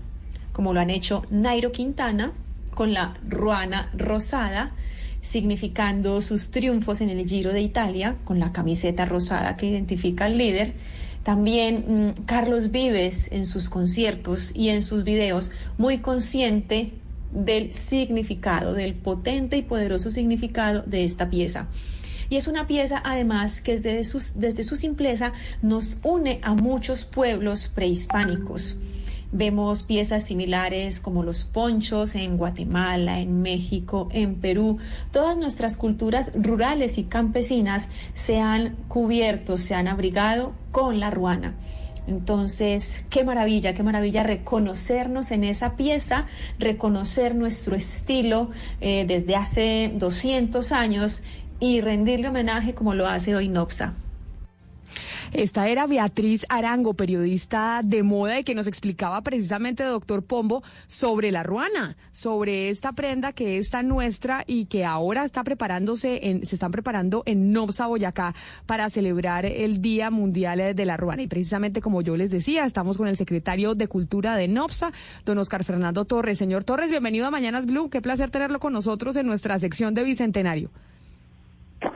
como 0.53 0.73
lo 0.73 0.81
han 0.81 0.91
hecho 0.91 1.25
Nairo 1.31 1.73
Quintana 1.73 2.33
con 2.75 2.93
la 2.93 3.15
ruana 3.29 3.91
rosada, 3.95 4.73
significando 5.23 6.21
sus 6.21 6.51
triunfos 6.51 7.01
en 7.01 7.09
el 7.11 7.27
Giro 7.27 7.53
de 7.53 7.63
Italia, 7.63 8.17
con 8.25 8.39
la 8.39 8.53
camiseta 8.53 9.05
rosada 9.07 9.57
que 9.57 9.67
identifica 9.67 10.27
al 10.27 10.37
líder. 10.37 10.75
También 11.23 11.85
mm, 12.19 12.23
Carlos 12.27 12.71
Vives 12.73 13.29
en 13.33 13.47
sus 13.47 13.71
conciertos 13.71 14.53
y 14.55 14.69
en 14.71 14.83
sus 14.83 15.05
videos, 15.05 15.51
muy 15.79 15.99
consciente 15.99 16.91
del 17.31 17.73
significado, 17.73 18.75
del 18.75 18.95
potente 18.95 19.57
y 19.57 19.63
poderoso 19.63 20.11
significado 20.11 20.83
de 20.85 21.05
esta 21.05 21.31
pieza. 21.31 21.69
Y 22.29 22.37
es 22.37 22.47
una 22.47 22.67
pieza, 22.67 23.01
además, 23.05 23.61
que 23.61 23.79
desde, 23.79 24.05
sus- 24.05 24.33
desde 24.41 24.65
su 24.65 24.77
simpleza 24.77 25.33
nos 25.63 25.99
une 26.03 26.41
a 26.43 26.55
muchos 26.55 27.05
pueblos 27.05 27.71
prehispánicos. 27.75 28.75
Vemos 29.35 29.83
piezas 29.83 30.25
similares 30.25 31.01
como 31.01 31.23
los 31.23 31.45
ponchos 31.45 32.15
en 32.17 32.37
Guatemala, 32.37 33.19
en 33.19 33.41
México, 33.41 34.11
en 34.13 34.35
Perú. 34.35 34.77
Todas 35.11 35.39
nuestras 35.39 35.79
culturas 35.79 36.33
rurales 36.35 36.99
y 36.99 37.05
campesinas 37.05 37.89
se 38.13 38.41
han 38.41 38.77
cubierto, 38.89 39.57
se 39.57 39.75
han 39.75 39.89
abrigado 39.89 40.53
con 40.71 41.01
la 41.01 41.11
ruana. 41.11 41.55
Entonces, 42.07 43.07
qué 43.09 43.25
maravilla, 43.25 43.73
qué 43.73 43.83
maravilla 43.83 44.23
reconocernos 44.23 45.31
en 45.31 45.45
esa 45.45 45.77
pieza, 45.77 46.27
reconocer 46.59 47.35
nuestro 47.35 47.75
estilo 47.75 48.51
eh, 48.83 49.07
desde 49.09 49.37
hace 49.37 49.93
200 49.95 50.73
años 50.73 51.23
y 51.59 51.81
rendirle 51.81 52.29
homenaje 52.29 52.75
como 52.75 52.93
lo 52.93 53.07
hace 53.07 53.35
hoy 53.35 53.49
Nopsa. 53.49 53.95
Esta 55.33 55.69
era 55.69 55.87
Beatriz 55.87 56.45
Arango, 56.49 56.95
periodista 56.95 57.81
de 57.85 58.03
moda 58.03 58.39
y 58.39 58.45
que 58.45 58.55
nos 58.55 58.67
explicaba 58.67 59.23
precisamente, 59.23 59.83
doctor 59.85 60.23
Pombo, 60.23 60.63
sobre 60.87 61.33
la 61.33 61.43
ruana, 61.43 61.97
sobre 62.13 62.71
esta 62.71 62.93
prenda 62.93 63.33
que 63.33 63.59
es 63.59 63.71
tan 63.71 63.89
nuestra 63.89 64.45
y 64.47 64.67
que 64.67 64.85
ahora 64.85 65.25
está 65.25 65.45
preparándose, 65.45 66.29
en, 66.29 66.47
se 66.47 66.57
están 66.57 66.73
preparando 66.73 67.23
en 67.27 67.53
Nopsa, 67.53 67.87
Boyacá, 67.87 68.35
para 68.67 68.91
celebrar 68.91 69.47
el 69.47 69.81
Día 69.81 70.11
Mundial 70.11 70.75
de 70.75 70.85
la 70.85 70.97
Ruana. 70.97 71.23
Y 71.23 71.29
precisamente 71.29 71.81
como 71.81 72.03
yo 72.03 72.17
les 72.17 72.31
decía, 72.31 72.67
estamos 72.67 72.97
con 72.97 73.09
el 73.09 73.17
secretario 73.17 73.75
de 73.75 73.89
Cultura 73.89 74.37
de 74.37 74.49
Nopsa, 74.49 74.93
don 75.25 75.39
Oscar 75.39 75.65
Fernando 75.65 76.05
Torres. 76.05 76.39
Señor 76.39 76.65
Torres, 76.65 76.91
bienvenido 76.91 77.27
a 77.27 77.31
Mañanas 77.31 77.67
Blue. 77.67 77.91
Qué 77.91 78.01
placer 78.01 78.31
tenerlo 78.31 78.61
con 78.61 78.73
nosotros 78.73 79.17
en 79.17 79.27
nuestra 79.27 79.59
sección 79.59 79.95
de 79.95 80.05
Bicentenario. 80.05 80.71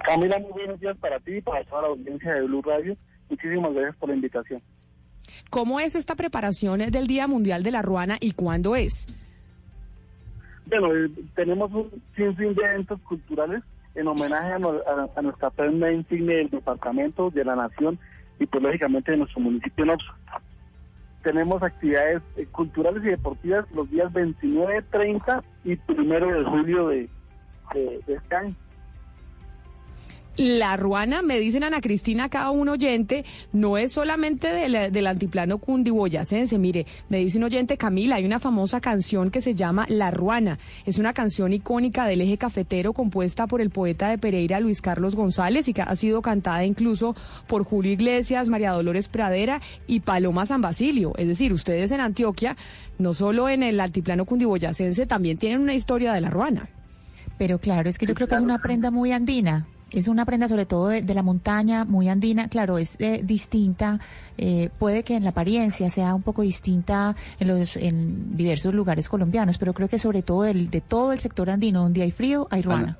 Camila, 0.04 0.38
muy 0.38 0.52
buenos 0.52 0.80
días 0.80 0.96
para 0.98 1.18
ti 1.20 1.36
y 1.36 1.40
para 1.40 1.64
toda 1.64 1.82
la 1.82 1.88
audiencia 1.88 2.34
de 2.34 2.42
Blue 2.42 2.62
Radio. 2.62 2.96
Muchísimas 3.28 3.72
gracias 3.74 3.96
por 3.96 4.08
la 4.08 4.14
invitación. 4.14 4.62
¿Cómo 5.50 5.80
es 5.80 5.94
esta 5.94 6.14
preparación 6.14 6.78
del 6.90 7.06
Día 7.06 7.26
Mundial 7.26 7.62
de 7.62 7.70
la 7.72 7.82
Ruana 7.82 8.16
y 8.20 8.32
cuándo 8.32 8.76
es? 8.76 9.06
Bueno, 10.66 10.94
eh, 10.94 11.10
tenemos 11.34 11.72
un 11.72 11.90
sinfín 12.16 12.54
de 12.54 12.64
eventos 12.64 13.00
culturales 13.02 13.62
en 13.94 14.08
homenaje 14.08 14.52
a, 14.52 14.58
no- 14.58 14.70
a- 14.86 15.08
a 15.18 15.22
nuestra 15.22 15.50
prenda 15.50 15.90
insignia 15.92 16.36
del 16.36 16.50
departamento, 16.50 17.30
de 17.30 17.44
la 17.44 17.56
nación 17.56 17.98
y 18.38 18.46
pues 18.46 18.62
lógicamente 18.62 19.12
de 19.12 19.18
nuestro 19.18 19.40
municipio 19.40 19.84
Nopsa. 19.84 20.14
Tenemos 21.22 21.62
actividades 21.62 22.22
eh, 22.36 22.46
culturales 22.46 23.02
y 23.04 23.08
deportivas 23.08 23.64
los 23.72 23.90
días 23.90 24.12
29, 24.12 24.82
30 24.90 25.42
y 25.64 25.78
1 25.88 26.26
de 26.26 26.44
julio 26.44 26.88
de, 26.88 27.08
de- 27.74 28.00
de 28.06 28.14
este 28.14 28.34
año. 28.36 28.54
La 30.36 30.76
ruana, 30.76 31.22
me 31.22 31.40
dicen 31.40 31.64
Ana 31.64 31.80
Cristina, 31.80 32.28
cada 32.28 32.50
un 32.50 32.68
oyente, 32.68 33.24
no 33.54 33.78
es 33.78 33.92
solamente 33.92 34.48
del, 34.48 34.92
del 34.92 35.06
altiplano 35.06 35.56
cundiboyacense. 35.56 36.58
Mire, 36.58 36.84
me 37.08 37.18
dice 37.18 37.38
un 37.38 37.44
oyente, 37.44 37.78
Camila, 37.78 38.16
hay 38.16 38.26
una 38.26 38.38
famosa 38.38 38.82
canción 38.82 39.30
que 39.30 39.40
se 39.40 39.54
llama 39.54 39.86
La 39.88 40.10
Ruana. 40.10 40.58
Es 40.84 40.98
una 40.98 41.14
canción 41.14 41.54
icónica 41.54 42.06
del 42.06 42.20
eje 42.20 42.36
cafetero 42.36 42.92
compuesta 42.92 43.46
por 43.46 43.62
el 43.62 43.70
poeta 43.70 44.10
de 44.10 44.18
Pereira, 44.18 44.60
Luis 44.60 44.82
Carlos 44.82 45.14
González, 45.16 45.68
y 45.68 45.72
que 45.72 45.80
ha 45.80 45.96
sido 45.96 46.20
cantada 46.20 46.66
incluso 46.66 47.16
por 47.46 47.64
Julio 47.64 47.92
Iglesias, 47.92 48.50
María 48.50 48.72
Dolores 48.72 49.08
Pradera 49.08 49.62
y 49.86 50.00
Paloma 50.00 50.44
San 50.44 50.60
Basilio. 50.60 51.14
Es 51.16 51.28
decir, 51.28 51.54
ustedes 51.54 51.92
en 51.92 52.00
Antioquia, 52.00 52.58
no 52.98 53.14
solo 53.14 53.48
en 53.48 53.62
el 53.62 53.80
altiplano 53.80 54.26
cundiboyacense, 54.26 55.06
también 55.06 55.38
tienen 55.38 55.60
una 55.60 55.72
historia 55.72 56.12
de 56.12 56.20
la 56.20 56.28
ruana. 56.28 56.68
Pero 57.38 57.58
claro, 57.58 57.88
es 57.88 57.96
que 57.96 58.04
yo 58.04 58.14
creo 58.14 58.28
que 58.28 58.34
es 58.34 58.40
una 58.42 58.58
prenda 58.58 58.90
muy 58.90 59.12
andina. 59.12 59.66
Es 59.92 60.08
una 60.08 60.24
prenda 60.24 60.48
sobre 60.48 60.66
todo 60.66 60.88
de, 60.88 61.02
de 61.02 61.14
la 61.14 61.22
montaña, 61.22 61.84
muy 61.84 62.08
andina. 62.08 62.48
Claro, 62.48 62.76
es 62.76 62.96
eh, 62.98 63.20
distinta. 63.22 64.00
eh, 64.36 64.68
puede 64.78 65.04
que 65.04 65.14
en 65.14 65.22
la 65.22 65.30
apariencia 65.30 65.88
sea 65.90 66.14
un 66.14 66.22
poco 66.22 66.42
distinta 66.42 67.14
en 67.38 67.48
los 67.48 67.76
en 67.76 68.36
diversos 68.36 68.74
lugares 68.74 69.08
colombianos, 69.08 69.58
pero 69.58 69.74
creo 69.74 69.88
que 69.88 69.98
sobre 70.00 70.22
todo 70.22 70.42
del, 70.42 70.70
de 70.70 70.80
todo 70.80 71.12
el 71.12 71.20
sector 71.20 71.50
andino, 71.50 71.82
donde 71.82 72.02
hay 72.02 72.10
frío, 72.10 72.48
hay 72.50 72.62
ruana. 72.62 72.98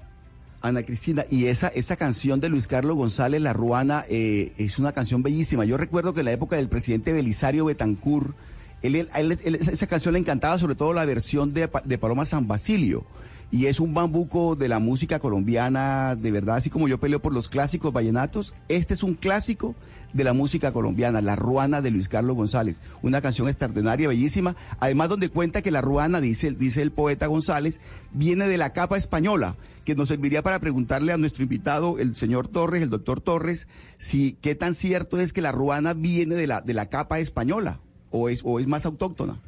Ana 0.62 0.82
Cristina, 0.84 1.24
y 1.30 1.46
esa, 1.46 1.68
esa 1.68 1.96
canción 1.96 2.40
de 2.40 2.48
Luis 2.48 2.66
Carlos 2.66 2.96
González, 2.96 3.40
La 3.40 3.52
Ruana, 3.52 4.04
eh, 4.08 4.52
es 4.56 4.78
una 4.78 4.92
canción 4.92 5.22
bellísima. 5.22 5.64
Yo 5.64 5.76
recuerdo 5.76 6.14
que 6.14 6.20
en 6.20 6.26
la 6.26 6.32
época 6.32 6.56
del 6.56 6.68
presidente 6.68 7.12
Belisario 7.12 7.66
Betancourt, 7.66 8.34
él, 8.82 8.96
él- 8.96 9.08
a 9.12 9.20
él- 9.20 9.38
él- 9.44 9.54
esa 9.56 9.86
canción 9.86 10.14
le 10.14 10.20
encantaba 10.20 10.58
sobre 10.58 10.74
todo 10.74 10.92
la 10.92 11.04
versión 11.04 11.50
de, 11.50 11.68
de 11.84 11.98
Paloma 11.98 12.24
San 12.24 12.48
Basilio. 12.48 13.04
Y 13.50 13.66
es 13.66 13.78
un 13.78 13.94
bambuco 13.94 14.56
de 14.56 14.68
la 14.68 14.80
música 14.80 15.20
colombiana, 15.20 16.16
de 16.16 16.32
verdad, 16.32 16.56
así 16.56 16.68
como 16.68 16.88
yo 16.88 16.98
peleo 16.98 17.22
por 17.22 17.32
los 17.32 17.48
clásicos 17.48 17.92
vallenatos, 17.92 18.54
este 18.68 18.94
es 18.94 19.04
un 19.04 19.14
clásico 19.14 19.76
de 20.12 20.24
la 20.24 20.32
música 20.32 20.72
colombiana, 20.72 21.20
La 21.20 21.36
Ruana 21.36 21.80
de 21.80 21.90
Luis 21.90 22.08
Carlos 22.08 22.36
González. 22.36 22.80
Una 23.02 23.20
canción 23.20 23.48
extraordinaria, 23.48 24.08
bellísima. 24.08 24.56
Además, 24.80 25.10
donde 25.10 25.28
cuenta 25.28 25.62
que 25.62 25.70
la 25.70 25.82
ruana, 25.82 26.20
dice, 26.20 26.50
dice 26.52 26.82
el 26.82 26.90
poeta 26.90 27.26
González, 27.26 27.80
viene 28.12 28.48
de 28.48 28.58
la 28.58 28.72
capa 28.72 28.96
española, 28.96 29.56
que 29.84 29.94
nos 29.94 30.08
serviría 30.08 30.42
para 30.42 30.58
preguntarle 30.58 31.12
a 31.12 31.18
nuestro 31.18 31.42
invitado, 31.42 31.98
el 31.98 32.16
señor 32.16 32.48
Torres, 32.48 32.82
el 32.82 32.90
doctor 32.90 33.20
Torres, 33.20 33.68
si 33.98 34.32
qué 34.40 34.54
tan 34.54 34.74
cierto 34.74 35.18
es 35.18 35.32
que 35.32 35.42
la 35.42 35.52
ruana 35.52 35.92
viene 35.92 36.34
de 36.34 36.46
la, 36.46 36.62
de 36.62 36.74
la 36.74 36.86
capa 36.86 37.18
española 37.18 37.78
o 38.10 38.28
es, 38.28 38.40
o 38.42 38.58
es 38.58 38.66
más 38.66 38.86
autóctona. 38.86 39.38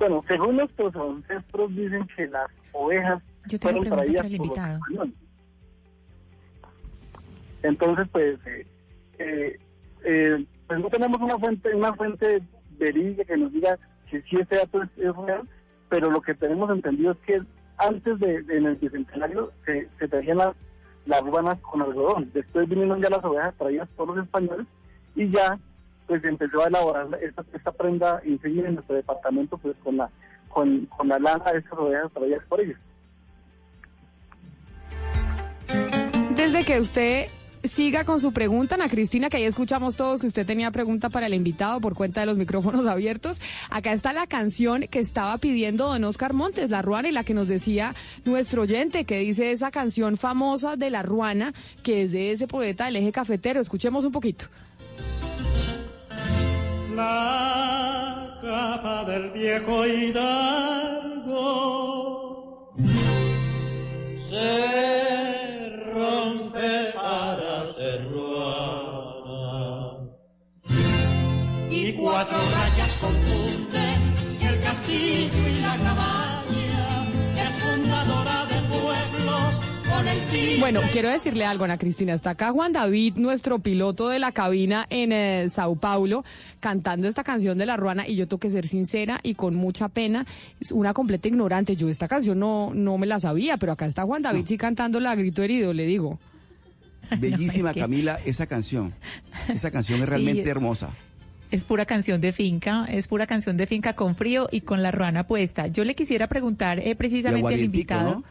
Bueno, 0.00 0.24
según 0.26 0.56
nuestros 0.56 0.96
ancestros 0.96 1.76
dicen 1.76 2.08
que 2.16 2.26
las 2.28 2.50
ovejas 2.72 3.22
Yo 3.46 3.58
fueron 3.60 3.84
traídas 3.84 4.26
por 4.30 4.46
los 4.46 4.56
españoles. 4.78 5.14
Entonces, 7.62 8.08
pues, 8.10 8.38
eh, 8.46 8.66
eh, 9.18 9.58
eh, 10.04 10.46
pues 10.66 10.80
no 10.80 10.88
tenemos 10.88 11.20
una 11.20 11.38
fuente, 11.38 11.74
una 11.74 11.92
fuente 11.92 12.42
verídica 12.78 13.24
que 13.24 13.36
nos 13.36 13.52
diga 13.52 13.78
que 14.10 14.22
si 14.22 14.36
este 14.36 14.56
dato 14.56 14.82
es, 14.82 14.88
es 14.96 15.14
real, 15.14 15.42
pero 15.90 16.10
lo 16.10 16.22
que 16.22 16.34
tenemos 16.34 16.70
entendido 16.70 17.12
es 17.12 17.18
que 17.18 17.42
antes 17.76 18.18
de, 18.20 18.42
de- 18.42 18.56
en 18.56 18.64
el 18.66 18.76
bicentenario 18.76 19.52
se, 19.66 19.86
se 19.98 20.08
traían 20.08 20.38
las, 20.38 20.56
las 21.04 21.20
ruanas 21.22 21.58
con 21.60 21.82
algodón. 21.82 22.30
Después 22.32 22.66
vinieron 22.70 23.02
ya 23.02 23.10
las 23.10 23.22
ovejas 23.22 23.54
traídas 23.58 23.88
por 23.96 24.08
los 24.08 24.24
españoles 24.24 24.66
y 25.14 25.28
ya 25.30 25.58
pues 26.10 26.24
empezó 26.24 26.64
a 26.64 26.66
elaborar 26.66 27.06
esta, 27.22 27.44
esta 27.52 27.70
prenda 27.70 28.20
insignia 28.24 28.66
en 28.66 28.74
nuestro 28.74 28.96
departamento 28.96 29.56
pues 29.58 29.76
con 29.84 29.96
la 29.96 30.10
con, 30.48 30.86
con 30.86 31.06
la 31.06 31.20
lana 31.20 31.52
de 31.52 31.60
estas 31.60 31.78
ovejas 31.78 32.10
traídas 32.12 32.44
por 32.48 32.60
ellos. 32.60 32.76
Desde 36.34 36.64
que 36.64 36.80
usted 36.80 37.28
siga 37.62 38.02
con 38.02 38.18
su 38.18 38.32
pregunta, 38.32 38.74
Ana 38.74 38.88
Cristina, 38.88 39.30
que 39.30 39.36
ahí 39.36 39.44
escuchamos 39.44 39.94
todos 39.94 40.20
que 40.20 40.26
usted 40.26 40.44
tenía 40.44 40.72
pregunta 40.72 41.10
para 41.10 41.26
el 41.26 41.34
invitado 41.34 41.80
por 41.80 41.94
cuenta 41.94 42.18
de 42.22 42.26
los 42.26 42.38
micrófonos 42.38 42.86
abiertos. 42.88 43.40
Acá 43.70 43.92
está 43.92 44.12
la 44.12 44.26
canción 44.26 44.88
que 44.90 44.98
estaba 44.98 45.38
pidiendo 45.38 45.86
don 45.86 46.02
Oscar 46.02 46.32
Montes, 46.32 46.70
La 46.70 46.82
Ruana, 46.82 47.08
y 47.08 47.12
la 47.12 47.22
que 47.22 47.34
nos 47.34 47.46
decía 47.46 47.94
nuestro 48.24 48.62
oyente, 48.62 49.04
que 49.04 49.20
dice 49.20 49.52
esa 49.52 49.70
canción 49.70 50.16
famosa 50.16 50.74
de 50.74 50.90
La 50.90 51.04
Ruana, 51.04 51.54
que 51.84 52.02
es 52.02 52.10
de 52.10 52.32
ese 52.32 52.48
poeta 52.48 52.86
del 52.86 52.96
eje 52.96 53.12
cafetero. 53.12 53.60
Escuchemos 53.60 54.04
un 54.04 54.10
poquito. 54.10 54.46
La 57.00 58.36
capa 58.42 58.96
del 59.06 59.30
viejo 59.30 59.86
hidalgo. 59.86 61.38
Se 64.28 64.56
rompe 65.94 66.70
para 66.94 67.52
ser 67.76 67.98
ruana. 68.12 69.96
Y 71.70 71.82
cuatro 71.94 72.38
rayas 72.56 72.92
confunden 73.00 74.00
el 74.42 74.60
castillo 74.60 75.42
y 75.48 75.60
la 75.62 75.74
cabaña 75.78 76.29
Bueno, 80.58 80.80
quiero 80.92 81.08
decirle 81.08 81.44
algo, 81.44 81.64
Ana 81.64 81.78
Cristina. 81.78 82.12
Está 82.14 82.30
acá 82.30 82.52
Juan 82.52 82.72
David, 82.72 83.14
nuestro 83.16 83.58
piloto 83.58 84.08
de 84.08 84.18
la 84.18 84.30
cabina 84.32 84.86
en 84.90 85.10
eh, 85.12 85.46
Sao 85.48 85.76
Paulo, 85.76 86.24
cantando 86.60 87.08
esta 87.08 87.24
canción 87.24 87.56
de 87.58 87.66
La 87.66 87.76
Ruana. 87.76 88.06
Y 88.06 88.14
yo 88.16 88.28
tengo 88.28 88.40
que 88.40 88.50
ser 88.50 88.68
sincera 88.68 89.20
y 89.22 89.34
con 89.34 89.54
mucha 89.54 89.88
pena, 89.88 90.26
es 90.60 90.70
una 90.72 90.92
completa 90.92 91.28
ignorante. 91.28 91.76
Yo 91.76 91.88
esta 91.88 92.08
canción 92.08 92.38
no, 92.38 92.72
no 92.74 92.98
me 92.98 93.06
la 93.06 93.18
sabía, 93.20 93.56
pero 93.56 93.72
acá 93.72 93.86
está 93.86 94.04
Juan 94.04 94.22
David 94.22 94.44
sí 94.46 94.58
cantándola 94.58 95.12
a 95.12 95.14
grito 95.14 95.42
herido, 95.42 95.72
le 95.72 95.86
digo. 95.86 96.18
Bellísima, 97.18 97.70
es 97.70 97.74
que- 97.74 97.80
Camila, 97.80 98.20
esa 98.24 98.46
canción. 98.46 98.92
Esa 99.48 99.70
canción 99.70 100.02
es 100.02 100.08
realmente 100.10 100.44
Sí. 100.44 100.48
hermosa. 100.50 100.90
Es 101.50 101.64
pura 101.64 101.84
canción 101.84 102.20
de 102.20 102.32
finca, 102.32 102.84
es 102.88 103.08
pura 103.08 103.26
canción 103.26 103.56
de 103.56 103.66
finca 103.66 103.94
con 103.94 104.14
frío 104.14 104.46
y 104.52 104.60
con 104.60 104.84
la 104.84 104.92
ruana 104.92 105.26
puesta. 105.26 105.66
Yo 105.66 105.82
le 105.84 105.96
quisiera 105.96 106.28
preguntar 106.28 106.78
eh, 106.78 106.94
precisamente 106.94 107.54
al 107.54 107.60
invitado. 107.60 108.10
¿no? 108.16 108.24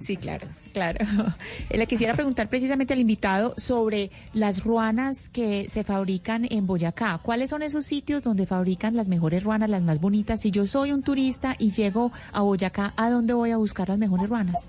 Sí, 0.00 0.16
claro, 0.16 0.46
claro. 0.72 0.98
Eh, 1.70 1.76
Le 1.78 1.86
quisiera 1.86 2.14
preguntar 2.14 2.48
precisamente 2.48 2.94
al 2.94 3.00
invitado 3.00 3.54
sobre 3.56 4.10
las 4.32 4.64
ruanas 4.64 5.28
que 5.28 5.68
se 5.68 5.84
fabrican 5.84 6.46
en 6.50 6.66
Boyacá. 6.66 7.18
¿Cuáles 7.22 7.50
son 7.50 7.62
esos 7.62 7.84
sitios 7.84 8.22
donde 8.22 8.46
fabrican 8.46 8.96
las 8.96 9.08
mejores 9.08 9.44
ruanas, 9.44 9.68
las 9.70 9.82
más 9.82 10.00
bonitas? 10.00 10.40
Si 10.40 10.50
yo 10.50 10.66
soy 10.66 10.92
un 10.92 11.02
turista 11.02 11.54
y 11.58 11.70
llego 11.72 12.10
a 12.32 12.40
Boyacá, 12.42 12.94
¿a 12.96 13.10
dónde 13.10 13.34
voy 13.34 13.50
a 13.50 13.56
buscar 13.56 13.88
las 13.88 13.98
mejores 13.98 14.28
ruanas? 14.28 14.66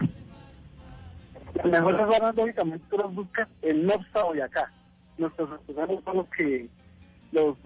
Las 1.56 1.65
mejores 1.65 2.02
ruanas, 2.06 2.36
lógicamente, 2.36 2.86
tú 2.89 2.98
las 2.98 3.13
buscas 3.13 3.48
en 3.62 3.86
Nopsa, 3.86 4.24
Boyacá. 4.24 4.72
Nuestros 5.17 5.52
artesanos 5.52 6.04
son 6.04 6.17
los 6.17 6.28
que, 6.30 6.69
los, 7.32 7.58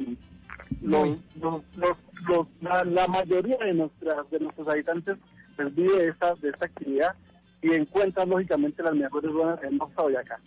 los, 0.81 1.09
los, 1.41 1.61
los- 1.75 1.97
los- 2.27 2.47
la, 2.61 2.83
la 2.85 3.07
mayoría 3.07 3.57
de, 3.57 3.73
nuestras, 3.73 4.29
de 4.31 4.39
nuestros 4.39 4.67
habitantes 4.67 5.17
pues, 5.55 5.75
vive 5.75 5.97
de 6.03 6.09
esta, 6.09 6.33
de 6.35 6.49
esta 6.49 6.65
actividad 6.65 7.15
y 7.63 7.73
encuentran, 7.73 8.29
lógicamente, 8.29 8.83
las 8.83 8.93
mejores 8.93 9.31
ruanas 9.31 9.63
en 9.63 9.77
Nopsa, 9.77 10.01
Boyacá. 10.03 10.39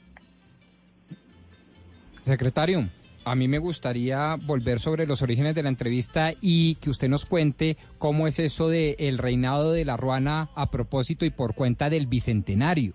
Secretario, 2.23 2.89
a 3.25 3.35
mí 3.35 3.49
me 3.49 3.59
gustaría 3.59 4.37
volver 4.37 4.79
sobre 4.79 5.07
los 5.07 5.23
orígenes 5.23 5.55
de 5.55 5.63
la 5.63 5.69
entrevista 5.69 6.33
y 6.41 6.77
que 6.77 6.91
usted 6.91 7.09
nos 7.09 7.25
cuente 7.25 7.77
cómo 7.99 8.29
es 8.29 8.39
eso 8.39 8.69
de 8.69 8.97
el 8.99 9.19
reinado 9.19 9.73
de 9.73 9.85
la 9.85 9.97
Ruana 9.97 10.51
a 10.55 10.71
propósito 10.71 11.25
y 11.25 11.31
por 11.31 11.55
cuenta 11.55 11.91
del 11.91 12.07
bicentenario. 12.07 12.93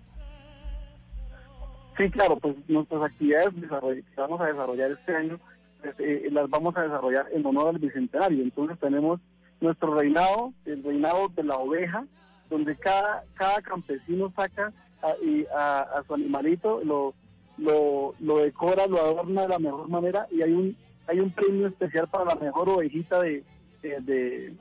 Sí, 1.98 2.10
claro, 2.10 2.36
pues 2.36 2.56
nuestras 2.68 3.02
actividades 3.02 3.50
que 3.54 4.20
vamos 4.20 4.40
a 4.40 4.46
desarrollar 4.46 4.92
este 4.92 5.14
año 5.14 5.38
pues, 5.82 5.94
eh, 5.98 6.28
las 6.30 6.48
vamos 6.48 6.76
a 6.76 6.82
desarrollar 6.82 7.26
en 7.32 7.44
honor 7.44 7.68
al 7.68 7.78
bicentenario. 7.78 8.42
Entonces 8.42 8.78
tenemos 8.78 9.20
nuestro 9.60 9.94
reinado, 9.94 10.52
el 10.64 10.82
reinado 10.82 11.28
de 11.28 11.44
la 11.44 11.56
oveja, 11.56 12.06
donde 12.52 12.76
cada, 12.76 13.24
cada 13.34 13.62
campesino 13.62 14.30
saca 14.36 14.72
a, 15.02 15.14
y 15.24 15.46
a, 15.56 16.02
su 16.06 16.14
animalito, 16.14 16.82
lo, 16.84 17.14
lo, 17.56 18.14
lo 18.20 18.38
decora, 18.38 18.86
lo 18.86 19.00
adorna 19.00 19.42
de 19.42 19.48
la 19.48 19.58
mejor 19.58 19.88
manera 19.88 20.26
y 20.30 20.42
hay 20.42 20.52
un 20.52 20.76
hay 21.08 21.18
un 21.18 21.30
premio 21.30 21.66
especial 21.66 22.06
para 22.06 22.26
la 22.26 22.34
mejor 22.36 22.68
ovejita 22.68 23.20
de, 23.20 23.42
de, 23.82 24.54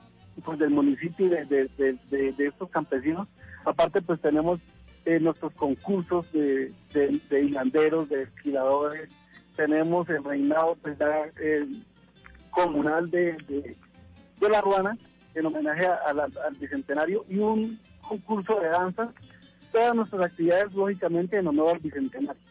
pues, 0.43 0.57
del 0.57 0.71
municipio 0.71 1.27
y 1.27 1.29
de, 1.29 1.69
de, 1.77 2.47
estos 2.47 2.69
campesinos. 2.71 3.27
Aparte, 3.63 4.01
pues 4.01 4.19
tenemos 4.21 4.59
eh, 5.05 5.19
nuestros 5.19 5.53
concursos 5.53 6.31
de, 6.31 6.73
de, 6.93 7.21
de 7.29 7.43
hilanderos, 7.43 8.09
de 8.09 8.23
esquiladores, 8.23 9.09
tenemos 9.55 10.09
el 10.09 10.23
reinado 10.23 10.75
pues, 10.81 10.97
ya, 10.97 11.25
eh, 11.39 11.67
comunal 12.49 13.11
de, 13.11 13.33
de 14.39 14.49
La 14.49 14.61
Ruana 14.61 14.97
en 15.35 15.45
homenaje 15.45 15.85
al 15.85 16.55
bicentenario 16.59 17.25
y 17.29 17.39
un 17.39 17.79
concurso 18.07 18.59
de 18.59 18.69
danza. 18.69 19.13
Todas 19.71 19.95
nuestras 19.95 20.25
actividades, 20.25 20.73
lógicamente, 20.73 21.37
en 21.37 21.47
honor 21.47 21.75
al 21.75 21.79
bicentenario. 21.79 22.50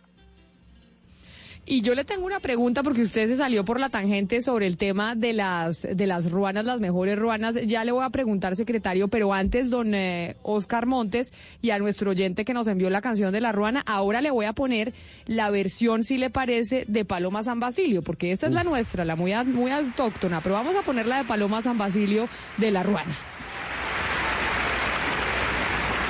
Y 1.67 1.83
yo 1.83 1.95
le 1.95 2.05
tengo 2.05 2.27
una 2.27 2.41
pregunta 2.41 2.83
porque 2.83 3.03
usted 3.03 3.29
se 3.29 3.37
salió 3.37 3.65
por 3.65 3.79
la 3.79 3.91
tangente 3.91 4.43
sobre 4.43 4.67
el 4.67 4.77
tema 4.77 5.15
de 5.15 5.33
las 5.33 5.83
de 5.83 6.07
las 6.07 6.31
ruanas, 6.31 6.65
las 6.65 6.81
mejores 6.81 7.19
ruanas. 7.19 7.55
Ya 7.67 7.85
le 7.85 7.93
voy 7.93 8.05
a 8.05 8.11
preguntar, 8.11 8.57
secretario, 8.57 9.09
pero 9.09 9.33
antes, 9.33 9.71
don 9.71 9.95
eh, 9.95 10.37
Oscar 10.43 10.87
Montes 10.87 11.33
y 11.63 11.71
a 11.71 11.79
nuestro 11.79 12.11
oyente 12.11 12.45
que 12.45 12.55
nos 12.55 12.67
envió 12.67 12.91
la 12.91 13.03
canción 13.03 13.33
de 13.33 13.41
la 13.41 13.53
ruana, 13.53 13.83
ahora 13.87 14.21
le 14.21 14.31
voy 14.31 14.47
a 14.47 14.53
poner 14.53 14.95
la 15.27 15.51
versión, 15.51 16.03
si 16.03 16.19
le 16.19 16.31
parece, 16.31 16.85
de 16.89 17.05
Paloma 17.05 17.43
San 17.43 17.61
Basilio, 17.61 18.03
porque 18.03 18.33
esta 18.33 18.47
es 18.47 18.53
la 18.53 18.65
nuestra, 18.65 19.05
la 19.05 19.15
muy, 19.15 19.33
muy 19.45 19.71
autóctona, 19.71 20.41
pero 20.41 20.57
vamos 20.57 20.75
a 20.75 20.83
poner 20.83 21.07
la 21.07 21.19
de 21.19 21.25
Paloma 21.25 21.63
San 21.63 21.79
Basilio 21.79 22.29
de 22.57 22.71
la 22.71 22.83
ruana. 22.83 23.17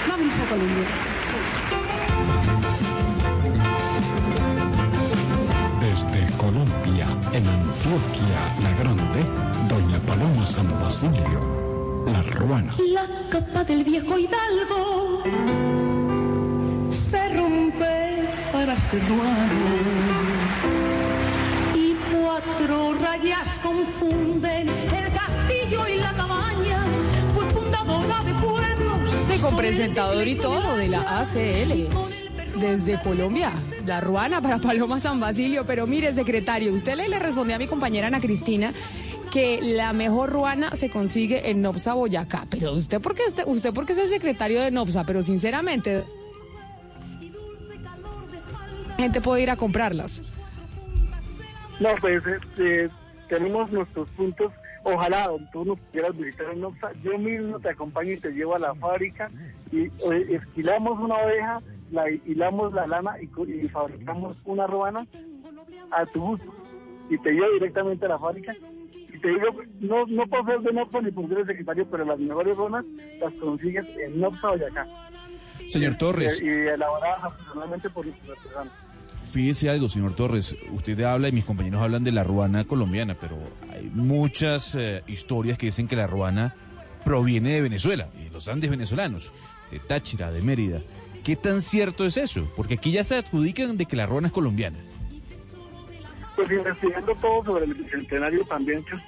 Vámonos 0.08 0.38
a 0.38 0.44
Colombia. 0.48 1.09
Colombia, 6.40 7.06
en 7.34 7.46
Antioquia 7.46 8.40
la 8.62 8.70
Grande, 8.80 9.20
Doña 9.68 9.98
Paloma 10.06 10.46
San 10.46 10.66
Basilio. 10.80 12.02
La 12.06 12.22
ruana. 12.22 12.74
La 12.78 13.06
copa 13.30 13.62
del 13.62 13.84
viejo 13.84 14.18
Hidalgo 14.18 15.22
se 16.90 17.36
rompe 17.36 18.26
para 18.52 18.74
ser 18.78 19.06
ruano 19.06 19.66
y 21.74 21.94
cuatro 22.10 22.94
rayas 22.94 23.58
confunden 23.58 24.70
el 24.70 25.12
castillo 25.12 25.86
y 25.88 26.00
la 26.00 26.12
cabaña. 26.14 26.86
Fue 27.34 27.44
fundadora 27.50 28.24
de 28.24 28.32
pueblos. 28.32 29.12
Sí, 29.30 29.38
con 29.40 29.56
presentador 29.56 30.26
y 30.26 30.36
todo 30.36 30.76
de 30.76 30.88
la 30.88 31.20
ACL. 31.20 32.09
Desde 32.60 32.98
Colombia, 33.00 33.52
la 33.86 34.00
ruana 34.00 34.42
para 34.42 34.58
Paloma 34.58 35.00
San 35.00 35.18
Basilio. 35.18 35.64
Pero 35.66 35.86
mire, 35.86 36.12
secretario, 36.12 36.72
usted 36.74 36.94
le, 36.94 37.08
le 37.08 37.18
respondió 37.18 37.56
a 37.56 37.58
mi 37.58 37.66
compañera 37.66 38.08
Ana 38.08 38.20
Cristina 38.20 38.72
que 39.32 39.60
la 39.62 39.92
mejor 39.92 40.30
ruana 40.30 40.74
se 40.76 40.90
consigue 40.90 41.50
en 41.50 41.62
Nopsa, 41.62 41.94
Boyacá. 41.94 42.46
Pero 42.50 42.72
usted, 42.72 43.00
¿por 43.00 43.14
qué, 43.14 43.22
es- 43.28 43.44
usted 43.46 43.72
porque 43.72 43.92
es 43.94 43.98
el 43.98 44.08
secretario 44.08 44.60
de 44.60 44.70
Nopsa? 44.70 45.06
Pero 45.06 45.22
sinceramente, 45.22 46.04
gente 48.98 49.20
puede 49.20 49.42
ir 49.42 49.50
a 49.50 49.56
comprarlas. 49.56 50.20
No, 51.78 51.88
pues 52.00 52.22
este, 52.26 52.90
tenemos 53.28 53.70
nuestros 53.72 54.10
puntos. 54.10 54.52
Ojalá 54.82 55.30
tú 55.52 55.64
nos 55.64 55.78
quieras 55.92 56.16
visitar 56.16 56.46
en 56.52 56.60
Noxa. 56.60 56.90
Yo 57.02 57.16
mismo 57.18 57.58
te 57.60 57.70
acompaño 57.70 58.12
y 58.12 58.18
te 58.20 58.30
llevo 58.32 58.56
a 58.56 58.58
la 58.58 58.74
fábrica 58.74 59.30
y 59.72 59.82
eh, 59.84 59.90
esquilamos 60.30 60.98
una 60.98 61.16
oveja, 61.16 61.60
la 61.90 62.10
hilamos 62.10 62.72
la 62.72 62.86
lana 62.86 63.16
y, 63.20 63.28
y 63.64 63.68
fabricamos 63.68 64.36
una 64.44 64.66
ruana 64.66 65.06
a 65.92 66.06
tu 66.06 66.20
gusto. 66.20 66.52
Y 67.08 67.18
te 67.18 67.32
llevo 67.32 67.50
directamente 67.54 68.06
a 68.06 68.10
la 68.10 68.18
fábrica. 68.18 68.54
Y 69.12 69.18
te 69.18 69.28
digo, 69.28 69.46
no, 69.80 70.06
no 70.06 70.26
por 70.26 70.46
ser 70.46 70.60
de 70.60 70.72
Noxa 70.72 71.00
ni 71.00 71.10
por 71.10 71.28
ser 71.28 71.38
el 71.38 71.46
secretario, 71.46 71.86
pero 71.90 72.04
las 72.04 72.18
mejores 72.18 72.56
ruanas 72.56 72.84
las 73.20 73.32
consigues 73.34 73.86
en 73.96 74.20
Noxa 74.20 74.50
Boyacá. 74.50 74.86
Señor 75.66 75.96
Torres. 75.96 76.40
Y, 76.40 76.46
y 76.46 76.48
elaboradas 76.48 77.24
artesanalmente 77.24 77.90
por 77.90 78.06
nuestros 78.06 78.38
artesanos. 78.38 78.72
Fíjese 79.30 79.70
algo, 79.70 79.88
señor 79.88 80.14
Torres. 80.14 80.56
Usted 80.72 81.00
habla 81.02 81.28
y 81.28 81.32
mis 81.32 81.44
compañeros 81.44 81.80
hablan 81.80 82.02
de 82.02 82.10
la 82.10 82.24
ruana 82.24 82.64
colombiana, 82.64 83.16
pero 83.20 83.36
hay 83.72 83.88
muchas 83.92 84.74
eh, 84.74 85.04
historias 85.06 85.56
que 85.56 85.66
dicen 85.66 85.86
que 85.86 85.94
la 85.94 86.08
ruana 86.08 86.54
proviene 87.04 87.52
de 87.52 87.62
Venezuela, 87.62 88.08
de 88.12 88.28
los 88.30 88.48
Andes 88.48 88.70
venezolanos, 88.70 89.32
de 89.70 89.78
Táchira, 89.78 90.32
de 90.32 90.42
Mérida. 90.42 90.80
¿Qué 91.24 91.36
tan 91.36 91.60
cierto 91.60 92.06
es 92.06 92.16
eso? 92.16 92.50
Porque 92.56 92.74
aquí 92.74 92.92
ya 92.92 93.04
se 93.04 93.16
adjudican 93.16 93.76
de 93.76 93.86
que 93.86 93.96
la 93.96 94.06
ruana 94.06 94.28
es 94.28 94.32
colombiana. 94.32 94.78
pues 96.36 96.50
investigando 96.50 97.14
todo 97.16 97.44
sobre 97.44 97.66
el 97.66 97.74
bicentenario 97.74 98.44
también, 98.44 98.82
pues, 98.88 99.02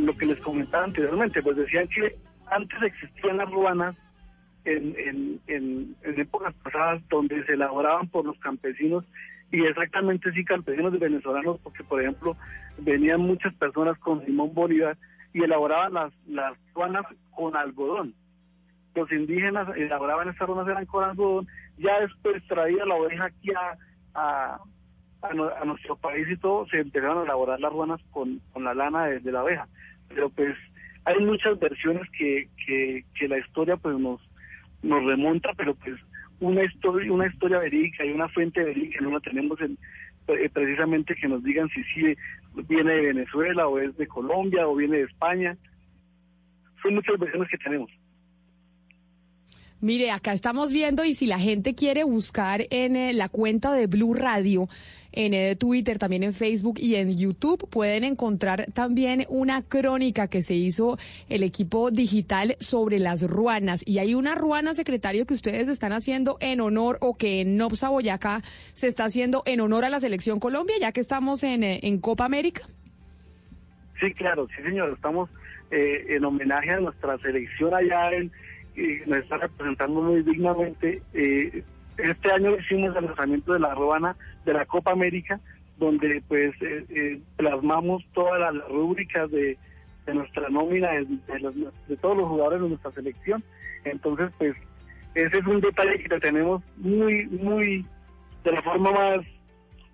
lo 0.00 0.16
que 0.16 0.26
les 0.26 0.40
comentaba 0.40 0.84
anteriormente, 0.84 1.42
pues 1.42 1.56
decían 1.56 1.86
que 1.88 2.16
antes 2.46 2.82
existían 2.82 3.36
las 3.36 3.50
ruanas 3.50 3.94
en, 4.64 5.40
en, 5.46 5.96
épocas 6.02 6.54
pasadas 6.62 7.02
donde 7.08 7.44
se 7.44 7.52
elaboraban 7.52 8.08
por 8.08 8.24
los 8.24 8.38
campesinos 8.38 9.04
y 9.52 9.64
exactamente 9.64 10.32
sí 10.32 10.44
campesinos 10.44 10.98
venezolanos, 10.98 11.60
porque 11.62 11.84
por 11.84 12.00
ejemplo 12.00 12.36
venían 12.78 13.20
muchas 13.20 13.54
personas 13.54 13.98
con 13.98 14.24
Simón 14.24 14.52
Bolívar 14.54 14.96
y 15.32 15.42
elaboraban 15.42 16.12
las 16.26 16.56
ruanas 16.74 17.04
con 17.30 17.56
algodón. 17.56 18.14
Los 18.94 19.10
indígenas 19.10 19.68
elaboraban 19.76 20.28
estas 20.28 20.48
ruanas 20.48 20.68
eran 20.68 20.86
con 20.86 21.04
algodón, 21.04 21.48
ya 21.78 22.00
después 22.00 22.42
traía 22.46 22.84
la 22.84 22.94
oveja 22.94 23.24
aquí 23.24 23.50
a, 23.50 23.76
a, 24.14 24.60
a 25.22 25.64
nuestro 25.64 25.96
país 25.96 26.28
y 26.30 26.36
todo, 26.36 26.66
se 26.68 26.78
empezaron 26.78 27.18
a 27.18 27.24
elaborar 27.24 27.58
las 27.60 27.72
ruanas 27.72 28.00
con, 28.10 28.40
con 28.52 28.64
la 28.64 28.74
lana 28.74 29.06
de, 29.06 29.20
de 29.20 29.32
la 29.32 29.40
abeja. 29.40 29.66
Pero 30.08 30.30
pues 30.30 30.56
hay 31.04 31.18
muchas 31.24 31.58
versiones 31.58 32.08
que, 32.16 32.48
que, 32.64 33.04
que 33.18 33.28
la 33.28 33.38
historia 33.38 33.76
pues 33.76 33.98
nos, 33.98 34.20
nos 34.82 35.04
remonta, 35.04 35.50
pero 35.56 35.74
pues 35.74 36.00
una 36.40 36.62
historia, 36.64 37.12
una 37.12 37.26
historia 37.26 37.58
verídica 37.58 38.04
y 38.04 38.12
una 38.12 38.28
fuente 38.28 38.62
verídica 38.62 39.00
no 39.00 39.10
la 39.10 39.20
tenemos 39.20 39.60
en, 39.60 39.76
eh, 40.28 40.48
precisamente 40.52 41.14
que 41.14 41.28
nos 41.28 41.42
digan 41.42 41.68
si 41.70 41.82
sí 41.84 42.16
viene 42.68 42.92
de 42.92 43.06
Venezuela 43.06 43.66
o 43.66 43.78
es 43.78 43.96
de 43.96 44.06
Colombia 44.06 44.66
o 44.66 44.76
viene 44.76 44.98
de 44.98 45.04
España. 45.04 45.56
Son 46.82 46.94
muchas 46.94 47.18
versiones 47.18 47.48
que 47.50 47.58
tenemos. 47.58 47.90
Mire, 49.80 50.10
acá 50.10 50.32
estamos 50.32 50.72
viendo 50.72 51.04
y 51.04 51.14
si 51.14 51.26
la 51.26 51.38
gente 51.38 51.74
quiere 51.74 52.04
buscar 52.04 52.62
en 52.70 52.96
eh, 52.96 53.12
la 53.12 53.28
cuenta 53.28 53.72
de 53.72 53.86
Blue 53.86 54.14
Radio, 54.14 54.66
en 55.12 55.34
eh, 55.34 55.56
Twitter, 55.56 55.98
también 55.98 56.22
en 56.22 56.32
Facebook 56.32 56.78
y 56.78 56.94
en 56.94 57.16
YouTube, 57.16 57.68
pueden 57.68 58.02
encontrar 58.02 58.66
también 58.72 59.26
una 59.28 59.62
crónica 59.62 60.26
que 60.26 60.42
se 60.42 60.54
hizo 60.54 60.96
el 61.28 61.42
equipo 61.42 61.90
digital 61.90 62.56
sobre 62.60 62.98
las 62.98 63.28
ruanas. 63.28 63.86
Y 63.86 63.98
hay 63.98 64.14
una 64.14 64.34
ruana, 64.34 64.72
secretario, 64.72 65.26
que 65.26 65.34
ustedes 65.34 65.68
están 65.68 65.92
haciendo 65.92 66.38
en 66.40 66.60
honor 66.60 66.96
o 67.00 67.16
que 67.16 67.42
en 67.42 67.56
Nopsa 67.56 67.90
Boyacá 67.90 68.42
se 68.72 68.88
está 68.88 69.04
haciendo 69.04 69.42
en 69.44 69.60
honor 69.60 69.84
a 69.84 69.90
la 69.90 70.00
selección 70.00 70.40
Colombia, 70.40 70.76
ya 70.80 70.92
que 70.92 71.00
estamos 71.00 71.44
en, 71.44 71.62
eh, 71.62 71.80
en 71.82 71.98
Copa 71.98 72.24
América. 72.24 72.62
Sí, 74.00 74.12
claro, 74.14 74.48
sí, 74.56 74.62
señor. 74.62 74.94
Estamos 74.94 75.28
en 75.70 76.24
homenaje 76.24 76.70
a 76.70 76.78
nuestra 76.78 77.18
selección 77.18 77.74
allá 77.74 78.12
en, 78.12 78.30
y 78.76 79.08
nos 79.08 79.18
está 79.18 79.36
representando 79.38 80.00
muy 80.02 80.22
dignamente. 80.22 81.02
Eh, 81.12 81.62
este 81.98 82.32
año 82.32 82.56
hicimos 82.58 82.94
el 82.96 83.04
lanzamiento 83.06 83.52
de 83.52 83.60
la 83.60 83.74
ruana 83.74 84.16
de 84.44 84.52
la 84.52 84.66
Copa 84.66 84.92
América, 84.92 85.40
donde 85.78 86.22
pues 86.28 86.54
eh, 86.62 86.84
eh, 86.88 87.20
plasmamos 87.36 88.04
todas 88.12 88.40
las 88.40 88.68
rúbricas 88.68 89.30
de, 89.30 89.56
de 90.06 90.14
nuestra 90.14 90.48
nómina, 90.48 90.90
de, 90.92 91.04
de 91.04 91.40
los- 91.40 91.54
de 91.88 91.96
todos 91.96 92.16
los 92.16 92.28
jugadores 92.28 92.62
de 92.62 92.68
nuestra 92.68 92.90
selección. 92.92 93.42
Entonces, 93.84 94.30
pues 94.38 94.54
ese 95.14 95.38
es 95.38 95.46
un 95.46 95.60
detalle 95.60 96.02
que 96.02 96.18
tenemos 96.20 96.62
muy, 96.76 97.26
muy, 97.26 97.86
de 98.42 98.52
la 98.52 98.62
forma 98.62 98.90
más, 98.90 99.20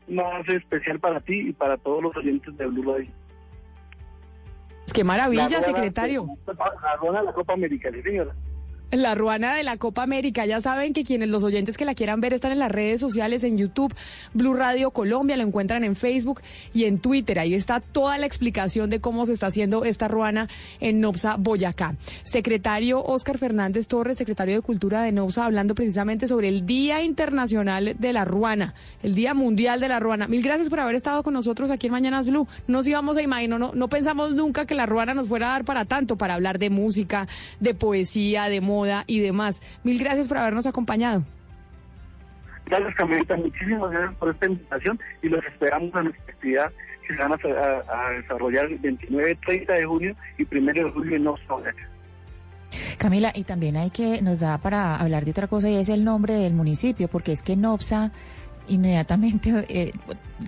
más 0.09 0.49
especial 0.49 0.99
para 1.01 1.21
ti 1.21 1.49
y 1.49 1.53
para 1.53 1.77
todos 1.77 2.03
los 2.03 2.17
oyentes 2.17 2.57
de 2.57 2.67
Blue 2.67 2.93
Radio. 2.95 3.11
Qué 4.95 5.05
maravilla, 5.05 5.49
La 5.49 5.63
secretario. 5.63 6.27
La 6.47 7.21
de 7.21 7.25
la 7.27 7.33
Copa 7.33 7.53
América, 7.53 7.91
sí, 7.93 8.03
señora. 8.03 8.35
La 8.93 9.15
ruana 9.15 9.55
de 9.55 9.63
la 9.63 9.77
Copa 9.77 10.03
América. 10.03 10.47
Ya 10.47 10.61
saben 10.61 10.93
que 10.93 11.05
quienes 11.05 11.29
los 11.29 11.45
oyentes 11.45 11.77
que 11.77 11.85
la 11.85 11.95
quieran 11.95 12.21
ver 12.21 12.33
están 12.33 12.51
en 12.51 12.59
las 12.59 12.73
redes 12.73 13.01
sociales, 13.01 13.45
en 13.45 13.57
YouTube, 13.57 13.95
Blue 14.35 14.55
Radio 14.55 14.91
Colombia, 14.91 15.37
lo 15.37 15.45
encuentran 15.45 15.85
en 15.85 15.95
Facebook 15.95 16.41
y 16.75 16.87
en 16.87 16.99
Twitter. 16.99 17.39
Ahí 17.39 17.55
está 17.55 17.79
toda 17.79 18.19
la 18.19 18.27
explicación 18.27 18.91
de 18.91 19.01
cómo 19.01 19.27
se 19.27 19.33
está 19.33 19.47
haciendo 19.47 19.85
esta 19.85 20.09
ruana 20.09 20.49
en 20.81 21.01
Nopsa, 21.01 21.37
Boyacá. 21.37 21.95
Secretario 22.25 23.01
Óscar 23.05 23.39
Fernández 23.39 23.87
Torres, 23.87 24.19
secretario 24.19 24.57
de 24.57 24.61
Cultura 24.61 25.03
de 25.03 25.13
Nopsa, 25.13 25.45
hablando 25.45 25.77
precisamente 25.77 26.27
sobre 26.27 26.49
el 26.49 26.67
Día 26.67 27.01
Internacional 27.05 27.95
de 27.97 28.13
la 28.13 28.25
Ruana, 28.25 28.75
el 29.05 29.15
Día 29.15 29.35
Mundial 29.35 29.79
de 29.79 29.87
la 29.87 30.01
Ruana. 30.01 30.27
Mil 30.27 30.43
gracias 30.43 30.69
por 30.69 30.81
haber 30.81 30.97
estado 30.97 31.23
con 31.23 31.33
nosotros 31.33 31.71
aquí 31.71 31.87
en 31.87 31.93
Mañanas 31.93 32.27
Blue. 32.27 32.49
Nos 32.67 32.89
íbamos 32.89 33.17
a 33.17 33.23
imaginar, 33.23 33.61
no, 33.61 33.71
no 33.73 33.87
pensamos 33.87 34.35
nunca 34.35 34.67
que 34.67 34.75
la 34.75 34.87
ruana 34.87 35.15
nos 35.15 35.29
fuera 35.29 35.47
a 35.47 35.51
dar 35.53 35.65
para 35.65 35.85
tanto, 35.85 36.17
para 36.17 36.35
hablar 36.35 36.59
de 36.59 36.71
música, 36.71 37.29
de 37.61 37.73
poesía, 37.73 38.47
de 38.47 38.61
moda 38.61 38.80
y 39.07 39.21
demás. 39.21 39.63
Mil 39.85 39.99
gracias 39.99 40.29
por 40.29 40.39
habernos 40.39 40.67
acompañado. 40.67 41.25
Gracias, 42.67 42.95
Camilita. 42.95 43.37
Muchísimas 43.37 43.91
gracias 43.91 44.15
por 44.17 44.31
esta 44.31 44.47
invitación 44.47 45.01
y 45.23 45.29
los 45.29 45.45
esperamos 45.45 45.93
en 45.97 46.05
nuestra 46.05 46.25
actividad 46.33 46.73
que 47.07 47.17
se 47.17 47.21
van 47.23 47.33
a, 47.33 47.35
a- 47.35 48.07
a 48.07 48.11
desarrollar 48.11 48.67
el 48.67 48.79
29, 48.79 49.39
30 49.45 49.73
de 49.73 49.85
junio 49.87 50.17
y 50.39 50.47
1 50.57 50.73
de 50.73 50.91
julio 50.91 51.17
en 51.17 51.25
Boyacá. 51.25 51.89
Camila, 52.99 53.33
y 53.35 53.43
también 53.45 53.77
hay 53.77 53.91
que, 53.91 54.23
nos 54.23 54.41
da 54.41 54.59
para 54.59 54.95
hablar 54.97 55.25
de 55.25 55.33
otra 55.33 55.49
cosa 55.49 55.69
y 55.69 55.77
es 55.77 55.89
el 55.89 56.05
nombre 56.05 56.35
del 56.35 56.53
municipio, 56.53 57.09
porque 57.09 57.33
es 57.33 57.43
que 57.43 57.57
Nopsa 57.57 58.13
inmediatamente 58.69 59.67
eh, 59.69 59.93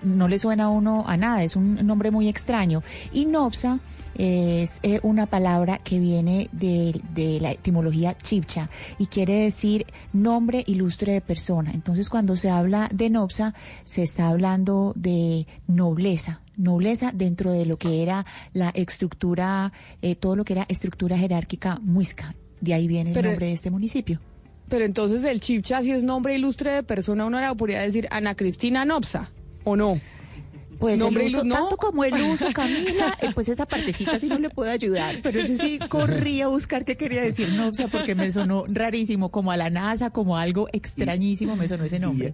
no 0.03 0.27
le 0.27 0.37
suena 0.37 0.65
a 0.65 0.69
uno 0.69 1.03
a 1.07 1.17
nada, 1.17 1.43
es 1.43 1.55
un 1.55 1.85
nombre 1.85 2.11
muy 2.11 2.27
extraño. 2.27 2.83
Y 3.11 3.25
Nopsa 3.25 3.79
es 4.15 4.79
eh, 4.83 4.99
una 5.03 5.25
palabra 5.25 5.77
que 5.79 5.99
viene 5.99 6.49
de, 6.51 6.99
de 7.13 7.39
la 7.39 7.51
etimología 7.51 8.15
chipcha 8.17 8.69
y 8.97 9.07
quiere 9.07 9.33
decir 9.33 9.85
nombre 10.11 10.63
ilustre 10.67 11.13
de 11.13 11.21
persona. 11.21 11.71
Entonces 11.73 12.09
cuando 12.09 12.35
se 12.35 12.49
habla 12.49 12.89
de 12.93 13.09
Nopsa 13.09 13.53
se 13.83 14.03
está 14.03 14.29
hablando 14.29 14.93
de 14.95 15.47
nobleza, 15.67 16.41
nobleza 16.57 17.11
dentro 17.13 17.51
de 17.51 17.65
lo 17.65 17.77
que 17.77 18.03
era 18.03 18.25
la 18.53 18.69
estructura, 18.69 19.71
eh, 20.01 20.15
todo 20.15 20.35
lo 20.35 20.45
que 20.45 20.53
era 20.53 20.65
estructura 20.69 21.17
jerárquica 21.17 21.79
muisca. 21.81 22.35
De 22.61 22.73
ahí 22.73 22.87
viene 22.87 23.11
el 23.11 23.21
nombre 23.21 23.47
de 23.47 23.53
este 23.53 23.71
municipio. 23.71 24.19
Pero 24.69 24.85
entonces 24.85 25.23
el 25.23 25.39
chipcha, 25.39 25.83
si 25.83 25.91
es 25.91 26.03
nombre 26.03 26.35
ilustre 26.35 26.71
de 26.71 26.83
persona, 26.83 27.25
uno 27.25 27.39
le 27.39 27.53
podría 27.55 27.81
decir 27.81 28.07
Ana 28.11 28.35
Cristina 28.35 28.85
Nopsa, 28.85 29.29
¿o 29.63 29.75
no? 29.75 29.99
Pues 30.79 30.95
el 30.95 30.99
Nombre 30.99 31.25
uso, 31.27 31.43
ilu- 31.43 31.45
¿no? 31.47 31.55
tanto 31.55 31.77
como 31.77 32.03
el 32.03 32.13
uso, 32.23 32.47
Camila, 32.51 33.15
eh, 33.21 33.29
pues 33.33 33.47
esa 33.47 33.65
partecita 33.65 34.19
sí 34.19 34.27
no 34.27 34.37
le 34.39 34.49
puedo 34.49 34.69
ayudar, 34.69 35.15
pero 35.23 35.39
yo 35.45 35.55
sí 35.55 35.79
corrí 35.89 36.41
a 36.41 36.47
buscar 36.47 36.83
qué 36.83 36.97
quería 36.97 37.21
decir 37.21 37.47
Nopsa 37.53 37.87
porque 37.87 38.15
me 38.15 38.31
sonó 38.31 38.65
rarísimo, 38.67 39.29
como 39.29 39.51
a 39.51 39.57
la 39.57 39.69
NASA, 39.69 40.09
como 40.09 40.37
algo 40.37 40.67
extrañísimo, 40.73 41.55
me 41.55 41.67
sonó 41.69 41.85
ese 41.85 41.99
nombre. 41.99 42.33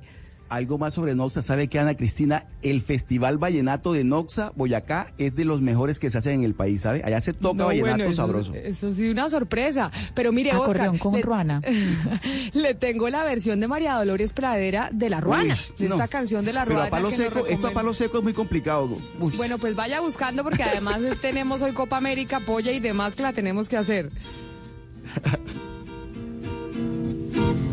Algo 0.49 0.79
más 0.79 0.95
sobre 0.95 1.13
Noxa, 1.13 1.43
¿sabe 1.43 1.67
qué, 1.67 1.77
Ana 1.79 1.95
Cristina? 1.95 2.45
El 2.63 2.81
Festival 2.81 3.37
Vallenato 3.37 3.93
de 3.93 4.03
Noxa, 4.03 4.51
Boyacá, 4.55 5.07
es 5.19 5.35
de 5.35 5.45
los 5.45 5.61
mejores 5.61 5.99
que 5.99 6.09
se 6.09 6.17
hacen 6.17 6.39
en 6.39 6.43
el 6.43 6.55
país, 6.55 6.81
¿sabe? 6.81 7.03
Allá 7.05 7.21
se 7.21 7.33
toca 7.33 7.59
No, 7.59 7.65
vallenato 7.67 7.97
bueno, 7.97 8.11
eso- 8.11 8.15
sabroso. 8.15 8.53
Eso, 8.55 8.91
sí, 8.91 9.07
una 9.09 9.29
sorpresa. 9.29 9.91
Pero 10.15 10.31
mire, 10.31 10.51
Acordeón 10.51 10.95
Oscar, 10.95 10.99
con 10.99 11.13
le, 11.13 11.21
ruana. 11.21 11.61
le 12.53 12.73
tengo 12.73 13.07
la 13.09 13.23
versión 13.23 13.59
de 13.59 13.67
María 13.67 13.93
Dolores 13.95 14.33
Pradera 14.33 14.89
de 14.91 15.09
La 15.11 15.21
Ruana, 15.21 15.53
Uy, 15.53 15.59
de 15.77 15.89
no. 15.89 15.95
esta 15.95 16.07
canción 16.07 16.43
de 16.43 16.53
La 16.53 16.63
Pero 16.63 16.75
Ruana. 16.77 16.87
a 16.87 16.91
palo 16.91 17.09
que 17.09 17.15
seco, 17.15 17.45
esto 17.47 17.67
a 17.67 17.71
palo 17.71 17.93
seco 17.93 18.17
es 18.17 18.23
muy 18.23 18.33
complicado. 18.33 18.97
Uy. 19.19 19.33
Bueno, 19.37 19.59
pues 19.59 19.75
vaya 19.75 19.99
buscando 20.01 20.43
porque 20.43 20.63
además 20.63 20.99
tenemos 21.21 21.61
hoy 21.61 21.73
Copa 21.73 21.97
América, 21.97 22.39
Polla 22.39 22.71
y 22.71 22.79
demás 22.79 23.15
que 23.15 23.21
la 23.23 23.33
tenemos 23.33 23.69
que 23.69 23.77
hacer. 23.77 24.09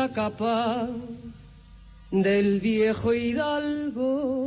La 0.00 0.08
capa 0.08 0.88
del 2.10 2.58
viejo 2.58 3.12
hidalgo. 3.12 4.46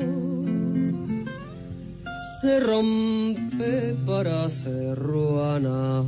Se 2.41 2.59
rompe 2.59 3.95
para 4.03 4.49
ser 4.49 4.97
ruana. 4.97 6.03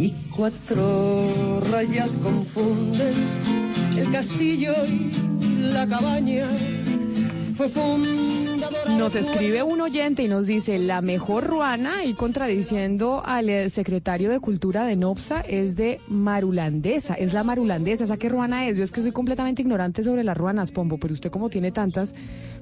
Y 0.00 0.10
cuatro 0.34 1.60
rayas 1.70 2.18
confunden 2.20 3.14
el 3.96 4.10
castillo 4.10 4.74
y 4.88 5.12
la 5.72 5.86
cabaña. 5.86 6.48
Fue 7.56 7.68
fundadora 7.68 8.55
Nos 8.98 9.14
escribe 9.14 9.62
un 9.62 9.80
oyente 9.80 10.22
y 10.22 10.28
nos 10.28 10.46
dice, 10.46 10.78
la 10.78 11.00
mejor 11.00 11.44
ruana, 11.44 12.04
y 12.04 12.14
contradiciendo 12.14 13.22
al 13.24 13.48
eh, 13.48 13.70
secretario 13.70 14.30
de 14.30 14.40
Cultura 14.40 14.84
de 14.84 14.96
NOPSA, 14.96 15.40
es 15.42 15.76
de 15.76 16.00
marulandesa, 16.08 17.14
es 17.14 17.32
la 17.32 17.44
marulandesa. 17.44 18.04
¿Esa 18.04 18.16
qué 18.16 18.28
ruana 18.28 18.66
es? 18.68 18.78
Yo 18.78 18.84
es 18.84 18.90
que 18.92 19.02
soy 19.02 19.12
completamente 19.12 19.62
ignorante 19.62 20.02
sobre 20.02 20.24
las 20.24 20.36
ruanas, 20.36 20.72
Pombo, 20.72 20.98
pero 20.98 21.12
usted 21.14 21.30
como 21.30 21.50
tiene 21.50 21.72
tantas, 21.72 22.14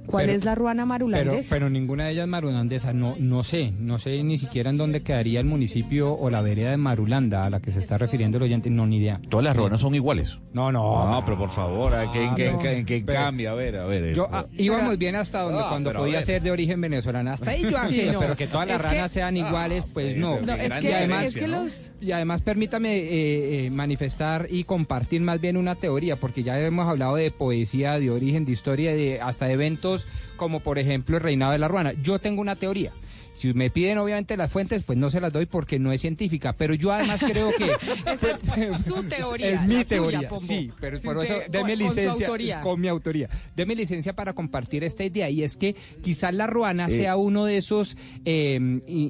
¿cuál 0.07 0.27
Pero- 0.27 0.39
es 0.39 0.45
la 0.45 0.55
ruana 0.55 0.83
Pero, 0.83 0.87
marulandesa? 0.87 1.55
pero 1.55 1.71
ninguna 1.71 2.07
de 2.07 2.13
ellas 2.13 2.29
marunandesa, 2.29 2.93
no, 2.93 3.15
no 3.19 3.43
sé, 3.45 3.73
no 3.79 3.99
sé 3.99 4.23
ni 4.25 4.37
siquiera 4.39 4.71
en 4.71 4.77
dónde 4.77 5.03
quedaría 5.03 5.41
el 5.41 5.47
municipio 5.47 6.13
o 6.15 6.31
la 6.31 6.41
vereda 6.43 6.71
de 6.71 6.77
Marulanda 6.77 7.45
a 7.45 7.51
la 7.51 7.61
que 7.61 7.71
se 7.71 7.79
está 7.79 7.97
refiriendo 7.99 8.39
el 8.39 8.45
oyente, 8.45 8.71
no, 8.71 8.87
ni 8.87 8.97
idea. 8.99 9.21
Todas 9.31 9.45
las 9.45 9.57
ruanas 9.57 9.81
son 9.81 9.95
iguales. 9.95 10.39
No, 10.53 10.73
no. 10.73 11.11
No, 11.11 11.25
pero 11.25 11.39
por 11.39 11.51
favor, 11.51 11.95
¿a 11.95 12.11
¿qué, 12.13 12.25
en 12.25 12.35
qué, 12.35 12.49
en 12.49 12.59
qué- 12.59 12.79
en 12.79 12.87
qué 12.87 13.03
Pero- 13.07 13.19
cambia? 13.21 13.53
A 13.53 13.55
ver, 13.55 13.77
a 13.77 13.87
ver. 13.87 14.15
Yo, 14.15 14.25
eh, 14.25 14.29
ah, 14.33 14.45
íbamos 14.57 14.99
bien 14.99 15.15
hasta 15.17 15.43
donde 15.43 15.61
Ah, 15.61 15.67
cuando 15.69 15.93
pero 15.99 16.05
podía 16.05 16.25
ser 16.25 16.43
de 16.43 16.51
origen 16.51 16.81
venezolano. 16.81 17.31
Hasta 17.31 17.51
ahí 17.51 17.63
yo 17.63 17.77
Sí, 17.89 18.09
no. 18.13 18.19
pero 18.21 18.37
que 18.37 18.47
todas 18.47 18.67
las 18.69 18.81
Es 18.81 18.87
que- 18.87 18.95
ranas 18.95 19.13
sean 19.13 19.37
iguales, 19.37 19.85
pues 19.93 20.17
no. 20.17 20.41
No, 20.41 20.55
es 20.55 20.73
y 20.77 20.81
que, 20.81 20.95
además, 20.95 21.25
es 21.27 21.35
que 21.37 21.49
los... 21.49 21.91
y 22.01 22.13
además 22.13 22.43
permítame 22.43 22.97
eh, 22.97 23.67
eh, 23.67 23.71
manifestar 23.71 24.47
y 24.51 24.65
compartir 24.65 25.21
más 25.21 25.41
bien 25.41 25.57
una 25.57 25.75
teoría, 25.75 26.17
porque 26.17 26.43
ya 26.43 26.61
hemos 26.61 26.89
hablado 26.89 27.17
de 27.17 27.31
poesía, 27.31 27.99
de 27.99 28.11
origen, 28.11 28.45
de 28.45 28.53
historia, 28.53 28.95
de 28.95 29.21
hasta 29.21 29.47
de 29.47 29.55
eventos 29.55 30.07
como 30.37 30.61
por 30.61 30.79
ejemplo 30.79 31.17
el 31.17 31.23
reinado 31.23 31.53
de 31.53 31.59
la 31.59 31.69
ruana. 31.69 31.93
Yo 32.03 32.19
tengo 32.19 32.41
una 32.41 32.57
teoría. 32.57 32.91
Si 33.35 33.53
me 33.53 33.69
piden 33.69 33.99
obviamente 33.99 34.37
las 34.37 34.51
fuentes, 34.51 34.83
pues 34.85 34.97
no 34.99 35.11
se 35.11 35.21
las 35.21 35.33
doy 35.33 35.47
porque 35.47 35.79
no 35.79 35.93
es 35.93 36.01
científica, 36.01 36.53
pero 36.57 36.73
yo 36.75 36.93
además 36.93 37.21
creo 37.29 37.51
que 37.53 37.71
Esa 38.11 38.31
es 38.31 38.85
su 38.85 39.03
teoría. 39.09 39.51
es 39.51 39.63
mi 39.63 39.75
suya, 39.85 39.85
teoría, 39.85 40.31
sí, 40.39 40.71
pero 40.81 40.99
Si 40.99 41.07
por 41.07 41.17
usted- 41.19 41.31
eso 41.43 41.51
deme 41.51 41.77
con- 41.77 41.85
con 41.85 41.93
su 41.93 42.01
licencia 42.01 42.61
con 42.61 42.81
mi 42.81 42.89
autoría. 42.89 43.29
Deme 43.57 43.75
licencia 43.75 44.15
para 44.15 44.33
compartir 44.35 44.85
esta 44.85 45.05
idea 45.05 45.29
y 45.31 45.43
es 45.43 45.57
que 45.57 45.75
quizás 46.03 46.33
la 46.33 46.47
ruana 46.47 46.87
Eh. 46.87 46.91
sea 46.91 47.17
uno 47.17 47.45
de 47.45 47.57
esos 47.57 47.97
eh, 48.25 48.59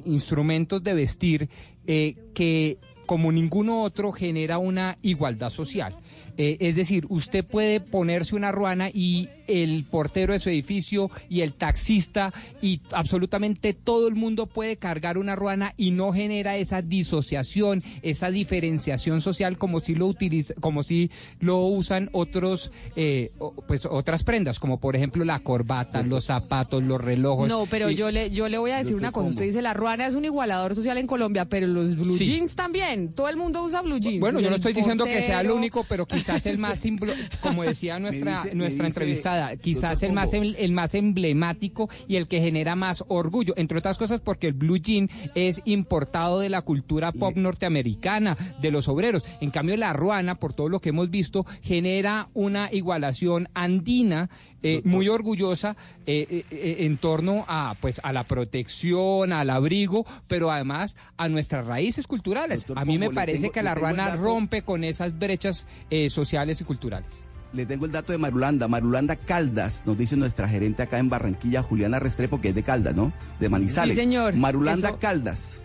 instrumentos 0.05 0.83
de 0.83 0.93
vestir 0.93 1.49
eh, 1.87 2.15
que 2.33 2.77
como 3.05 3.31
ninguno 3.31 3.83
otro 3.83 4.11
genera 4.11 4.57
una 4.57 4.97
igualdad 5.03 5.51
social. 5.51 5.95
Eh, 6.37 6.57
es 6.59 6.75
decir, 6.75 7.05
usted 7.09 7.45
puede 7.45 7.79
ponerse 7.79 8.35
una 8.35 8.51
ruana 8.51 8.89
y 8.93 9.29
el 9.47 9.85
portero 9.89 10.33
de 10.33 10.39
su 10.39 10.49
edificio 10.49 11.11
y 11.29 11.41
el 11.41 11.53
taxista 11.53 12.33
y 12.61 12.79
absolutamente 12.91 13.73
todo 13.73 14.07
el 14.07 14.15
mundo 14.15 14.47
puede 14.47 14.75
cargar 14.75 15.17
una 15.19 15.35
ruana 15.35 15.73
y 15.77 15.91
no 15.91 16.11
genera 16.13 16.57
esa 16.57 16.81
disociación, 16.81 17.83
esa 18.01 18.31
diferenciación 18.31 19.21
social 19.21 19.57
como 19.57 19.79
si 19.79 19.93
lo 19.95 20.07
utiliza, 20.07 20.53
como 20.59 20.83
si 20.83 21.11
lo 21.39 21.59
usan 21.59 22.09
otros, 22.11 22.71
eh, 22.95 23.29
pues 23.67 23.85
otras 23.85 24.23
prendas, 24.23 24.59
como 24.59 24.79
por 24.79 24.95
ejemplo 24.95 25.23
la 25.23 25.39
corbata, 25.39 26.01
los 26.03 26.25
zapatos, 26.25 26.83
los 26.83 26.99
relojes. 26.99 27.47
No, 27.49 27.65
pero 27.67 27.89
Y- 27.91 27.95
yo 27.95 28.11
le, 28.11 28.31
yo 28.31 28.49
le 28.49 28.57
voy 28.57 28.71
a 28.71 28.77
decir 28.77 28.95
una 28.95 29.11
cosa. 29.11 29.21
como. 29.25 29.29
Usted 29.29 29.45
dice, 29.45 29.61
la 29.61 29.73
ruana 29.73 30.07
es 30.07 30.15
un 30.15 30.25
igualador 30.25 30.75
social 30.75 30.97
en 30.97 31.07
Colombia, 31.07 31.45
pero 31.45 31.67
los 31.67 31.95
blue 31.95 32.17
Sí. 32.17 32.25
jeans 32.25 32.55
también. 32.55 33.13
Todo 33.13 33.29
el 33.29 33.37
mundo 33.37 33.63
usa 33.63 33.81
blue 33.81 33.99
jeans. 33.99 34.19
Bueno, 34.19 34.39
yo 34.39 34.49
no 34.49 34.55
estoy 34.57 34.73
diciendo 34.73 35.05
que 35.05 35.21
sea 35.21 35.39
el 35.41 35.47
portero. 35.47 35.55
único, 35.55 35.85
pero 35.87 36.05
quizás 36.05 36.24
el 36.29 36.57
más, 36.57 36.83
como 37.41 37.63
decía 37.63 37.99
nuestra, 37.99 38.43
dice- 38.43 38.55
nuestra 38.55 38.85
dice, 38.85 38.99
entrevistada, 38.99 39.55
quizás 39.57 40.03
el 40.03 40.13
más, 40.13 40.33
em- 40.33 40.53
el 40.57 40.71
más 40.71 40.93
emblemático 40.95 41.89
y 42.07 42.15
el 42.17 42.27
que 42.27 42.41
genera 42.41 42.75
más 42.75 43.03
orgullo, 43.07 43.53
entre 43.57 43.77
otras 43.77 43.97
cosas 43.97 44.21
porque 44.21 44.47
el 44.47 44.53
blue 44.53 44.77
jean 44.77 45.09
es 45.35 45.61
importado 45.65 46.39
de 46.39 46.49
la 46.49 46.61
cultura 46.61 47.11
pop 47.11 47.35
norteamericana, 47.35 48.37
de 48.61 48.71
los 48.71 48.87
obreros. 48.87 49.23
En 49.41 49.51
cambio, 49.51 49.77
la 49.77 49.93
ruana, 49.93 50.35
por 50.35 50.53
todo 50.53 50.69
lo 50.69 50.79
que 50.79 50.89
hemos 50.89 51.09
visto, 51.09 51.45
genera 51.61 52.29
una 52.33 52.69
igualación 52.71 53.47
andina 53.53 54.29
eh, 54.63 54.81
muy 54.83 55.07
orgullosa 55.09 55.75
eh, 56.07 56.25
eh, 56.29 56.43
eh, 56.49 56.75
en 56.79 56.97
torno 56.97 57.45
a 57.47 57.75
pues 57.81 57.99
a 58.03 58.11
la 58.11 58.23
protección, 58.23 59.31
al 59.31 59.49
abrigo, 59.51 60.05
pero 60.27 60.49
además 60.51 60.97
a 61.17 61.29
nuestras 61.29 61.67
raíces 61.67 62.07
culturales. 62.07 62.61
Doctor 62.65 62.79
a 62.79 62.85
mí 62.85 62.97
me 62.97 63.07
Pombo, 63.07 63.15
parece 63.21 63.41
tengo- 63.41 63.51
que 63.53 63.61
la 63.63 63.75
ruana 63.75 64.09
dato. 64.09 64.23
rompe 64.23 64.63
con 64.63 64.83
esas 64.83 65.17
brechas 65.19 65.67
eh, 65.91 66.09
sociales 66.15 66.59
y 66.61 66.63
culturales. 66.63 67.09
Le 67.53 67.65
tengo 67.65 67.85
el 67.85 67.91
dato 67.91 68.11
de 68.11 68.17
Marulanda. 68.17 68.67
Marulanda 68.67 69.15
Caldas, 69.15 69.83
nos 69.85 69.97
dice 69.97 70.17
nuestra 70.17 70.49
gerente 70.49 70.81
acá 70.83 70.97
en 70.97 71.09
Barranquilla, 71.09 71.61
Juliana 71.61 71.99
Restrepo, 71.99 72.41
que 72.41 72.49
es 72.49 72.55
de 72.55 72.63
Caldas, 72.63 72.95
¿no? 72.95 73.13
De 73.39 73.47
Manizales. 73.49 73.95
Sí, 73.95 74.01
señor. 74.01 74.33
Marulanda 74.33 74.89
Eso- 74.89 74.99
Caldas. 74.99 75.61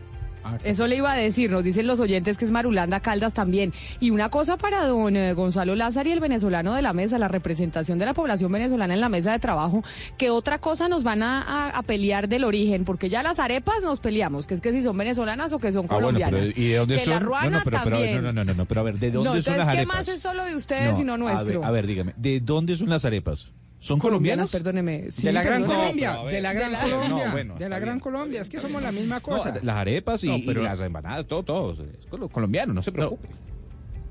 Eso 0.65 0.87
le 0.87 0.97
iba 0.97 1.13
a 1.13 1.17
decir, 1.17 1.51
nos 1.51 1.65
dicen 1.65 1.87
los 1.87 2.01
oyentes 2.01 2.37
que 2.37 2.45
es 2.45 2.51
Marulanda 2.51 3.01
Caldas 3.01 3.35
también. 3.35 3.73
Y 4.01 4.11
una 4.11 4.29
cosa 4.31 4.57
para 4.57 4.87
don 4.87 5.17
eh, 5.17 5.35
Gonzalo 5.35 5.75
Lázaro 5.75 6.09
y 6.09 6.13
el 6.13 6.21
venezolano 6.21 6.75
de 6.75 6.83
la 6.83 6.93
mesa, 6.93 7.19
la 7.19 7.29
representación 7.29 7.99
de 7.99 8.07
la 8.07 8.15
población 8.15 8.51
venezolana 8.53 8.95
en 8.95 9.01
la 9.01 9.09
mesa 9.09 9.33
de 9.33 9.39
trabajo, 9.39 9.83
que 10.19 10.31
otra 10.31 10.59
cosa 10.59 10.89
nos 10.89 11.03
van 11.03 11.23
a, 11.23 11.43
a- 11.43 11.71
a 11.71 11.83
pelear 11.83 12.29
del 12.29 12.45
origen, 12.45 12.85
porque 12.85 13.09
ya 13.09 13.23
las 13.23 13.39
arepas 13.39 13.77
nos 13.83 14.01
peleamos, 14.01 14.47
que 14.47 14.55
es 14.55 14.61
que 14.61 14.73
si 14.73 14.83
son 14.83 14.97
venezolanas 14.97 15.53
o 15.53 15.59
que 15.59 15.73
son 15.73 15.87
Ah, 15.87 15.95
bueno, 15.95 16.07
colombianas. 16.19 16.41
pero 16.55 16.61
¿y 16.61 16.69
de 16.69 16.77
dónde 16.77 16.95
que 16.97 17.05
son? 17.05 17.13
la 17.15 17.19
ruana 17.21 17.51
no, 17.51 17.57
no, 17.59 17.65
pero, 17.65 18.23
no, 18.23 18.33
no, 18.33 18.45
no, 18.45 18.55
no, 18.55 18.65
pero 18.67 18.81
a 18.81 18.85
ver, 18.85 18.99
¿de 18.99 19.11
dónde 19.11 19.29
No, 19.31 19.31
son 19.31 19.39
entonces, 19.39 19.59
las 19.59 19.69
¿qué 19.69 19.77
arepas? 19.79 19.97
más 19.97 20.09
es 20.09 20.21
solo 20.23 20.45
de 20.45 20.55
ustedes 20.57 20.99
y 20.99 21.05
no 21.05 21.15
a 21.15 21.19
nuestro? 21.19 21.61
ver, 21.61 21.69
a 21.69 21.71
ver, 21.73 21.87
dígame, 21.87 22.15
¿de 22.17 22.41
dónde 22.41 22.77
son 22.77 22.89
las 22.89 23.05
arepas? 23.05 23.51
¿Son 23.83 23.99
Colombianas, 23.99 24.51
colombianas? 24.51 24.51
perdóneme. 24.51 25.11
Sí, 25.11 25.27
de 25.27 25.33
la 25.33 25.43
Gran 25.43 25.63
perdóneme. 25.63 25.81
Colombia, 25.83 26.13
pero 26.21 26.31
de 26.37 26.41
la 26.43 26.53
Gran 26.53 26.71
De 26.71 26.77
la- 26.77 26.83
Colombia, 26.85 27.09
No, 27.27 27.33
bueno, 27.33 27.55
de 27.59 27.69
la 27.69 27.79
Gran 27.79 27.95
bien. 27.95 28.01
Colombia, 28.01 28.41
es 28.43 28.49
que 28.51 28.61
somos 28.61 28.83
la 28.83 28.93
misma 28.93 29.17
No, 29.17 29.23
cosa. 29.23 29.59
las 29.63 29.77
arepas 29.77 30.23
y, 30.23 30.29
No, 30.29 30.37
y 30.37 30.43
pero- 30.43 30.63
las 30.63 30.81
empanadas, 30.81 31.27
todo, 31.27 31.43
todo. 31.43 31.73
Es 31.73 32.07
colo- 32.11 32.29
colombiano, 32.29 32.75
no 32.75 32.83
se 32.83 32.93
preocupe. 32.93 33.29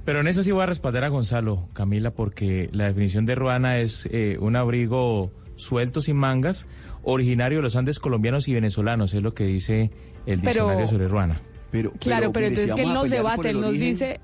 Pero 0.05 0.21
en 0.21 0.27
eso 0.27 0.41
sí 0.41 0.51
voy 0.51 0.63
a 0.63 0.65
respaldar 0.65 1.03
a 1.03 1.09
Gonzalo, 1.09 1.69
Camila, 1.73 2.09
porque 2.11 2.69
la 2.71 2.85
definición 2.85 3.25
de 3.27 3.35
ruana 3.35 3.77
es 3.77 4.07
eh, 4.11 4.37
un 4.39 4.55
abrigo 4.55 5.31
suelto 5.55 6.01
sin 6.01 6.15
mangas, 6.17 6.67
originario 7.03 7.59
de 7.59 7.63
los 7.63 7.75
Andes 7.75 7.99
colombianos 7.99 8.47
y 8.47 8.53
venezolanos, 8.53 9.13
es 9.13 9.21
lo 9.21 9.33
que 9.35 9.43
dice 9.45 9.91
el 10.25 10.39
Pero- 10.39 10.51
diccionario 10.65 10.87
sobre 10.87 11.07
ruana. 11.07 11.35
Pero, 11.69 11.91
Claro, 11.99 12.31
pero, 12.31 12.49
mire, 12.49 12.55
si 12.55 12.61
entonces 12.63 12.75
que 12.75 12.81
él 12.89 12.93
nos 12.95 13.09
debate, 13.11 13.49
él 13.49 13.61
nos 13.61 13.69
origen- 13.69 13.87
dice, 13.89 14.19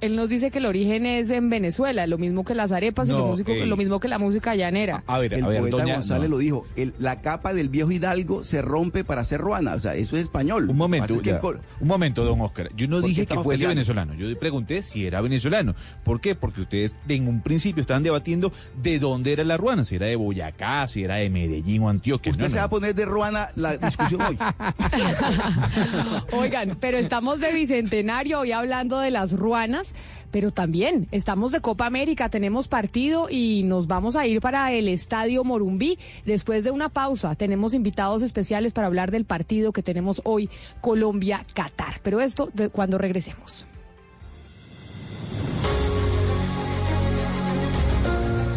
él 0.00 0.16
nos 0.16 0.28
dice 0.28 0.50
que 0.50 0.58
el 0.58 0.66
origen 0.66 1.06
es 1.06 1.30
en 1.30 1.50
Venezuela, 1.50 2.06
lo 2.06 2.18
mismo 2.18 2.44
que 2.44 2.54
las 2.54 2.72
arepas 2.72 3.08
y 3.08 3.12
lo, 3.12 3.26
músico- 3.26 3.52
ey. 3.52 3.66
lo 3.66 3.76
mismo 3.76 4.00
que 4.00 4.08
la 4.08 4.18
música 4.18 4.54
llanera. 4.54 5.02
A 5.06 5.18
ver, 5.18 5.34
El 5.34 5.44
a 5.44 5.48
ver, 5.48 5.60
poeta 5.60 5.76
doña... 5.78 5.94
González 5.94 6.28
no. 6.30 6.36
lo 6.36 6.38
dijo. 6.38 6.66
el- 6.76 6.94
la 6.98 7.20
capa 7.20 7.52
del 7.54 7.68
viejo 7.68 7.90
Hidalgo 7.90 8.42
se 8.42 8.62
rompe 8.62 9.04
para 9.04 9.20
hacer 9.22 9.40
ruana. 9.40 9.74
O 9.74 9.78
sea, 9.78 9.94
eso 9.94 10.16
es 10.16 10.22
español. 10.24 10.68
Un 10.70 10.76
momento, 10.76 11.14
es 11.14 11.22
que 11.22 11.38
un 11.80 11.88
momento, 11.88 12.24
don 12.24 12.40
Oscar. 12.40 12.70
Yo 12.76 12.86
no 12.88 12.96
¿Por 12.96 13.02
qué 13.04 13.08
dije 13.08 13.26
que 13.26 13.34
fuese 13.34 13.48
peleando? 13.64 13.68
venezolano. 13.74 14.14
Yo 14.14 14.38
pregunté 14.38 14.82
si 14.82 15.06
era 15.06 15.20
venezolano. 15.20 15.74
¿Por 16.04 16.20
qué? 16.20 16.34
Porque 16.34 16.60
ustedes 16.62 16.94
en 17.08 17.28
un 17.28 17.40
principio 17.42 17.80
estaban 17.80 18.02
debatiendo 18.02 18.52
de 18.82 18.98
dónde 18.98 19.32
era 19.32 19.44
la 19.44 19.56
ruana, 19.56 19.84
si 19.84 19.96
era 19.96 20.06
de 20.06 20.16
Boyacá, 20.16 20.86
si 20.88 21.04
era 21.04 21.16
de 21.16 21.30
Medellín 21.30 21.82
o 21.82 21.88
Antioquia. 21.88 22.32
Usted 22.32 22.44
No, 22.44 22.50
se 22.50 22.56
no. 22.56 22.60
va 22.60 22.64
a 22.66 22.70
poner 22.70 22.94
de 22.94 23.04
ruana 23.04 23.48
la 23.56 23.76
discusión 23.76 24.20
hoy. 24.22 24.38
Oigan, 26.32 26.76
pero 26.80 26.98
estamos 26.98 27.40
de 27.40 27.52
bicentenario 27.52 28.40
hoy 28.40 28.52
hablando 28.52 28.98
de 28.98 29.10
las 29.10 29.32
ruanas, 29.32 29.89
pero 30.30 30.50
también 30.50 31.08
estamos 31.10 31.52
de 31.52 31.60
Copa 31.60 31.86
América, 31.86 32.28
tenemos 32.28 32.68
partido 32.68 33.28
y 33.30 33.62
nos 33.64 33.86
vamos 33.86 34.16
a 34.16 34.26
ir 34.26 34.40
para 34.40 34.72
el 34.72 34.88
Estadio 34.88 35.44
Morumbí. 35.44 35.98
Después 36.24 36.64
de 36.64 36.70
una 36.70 36.88
pausa, 36.88 37.34
tenemos 37.34 37.74
invitados 37.74 38.22
especiales 38.22 38.72
para 38.72 38.86
hablar 38.86 39.10
del 39.10 39.24
partido 39.24 39.72
que 39.72 39.82
tenemos 39.82 40.20
hoy, 40.24 40.48
Colombia-Qatar. 40.80 42.00
Pero 42.02 42.20
esto 42.20 42.50
cuando 42.72 42.98
regresemos. 42.98 43.66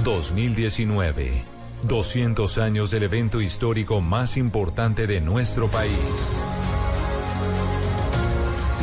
2019. 0.04 1.54
200 1.84 2.58
años 2.60 2.92
del 2.92 3.04
evento 3.04 3.42
histórico 3.42 4.00
más 4.00 4.38
importante 4.38 5.06
de 5.06 5.20
nuestro 5.20 5.68
país. 5.68 6.40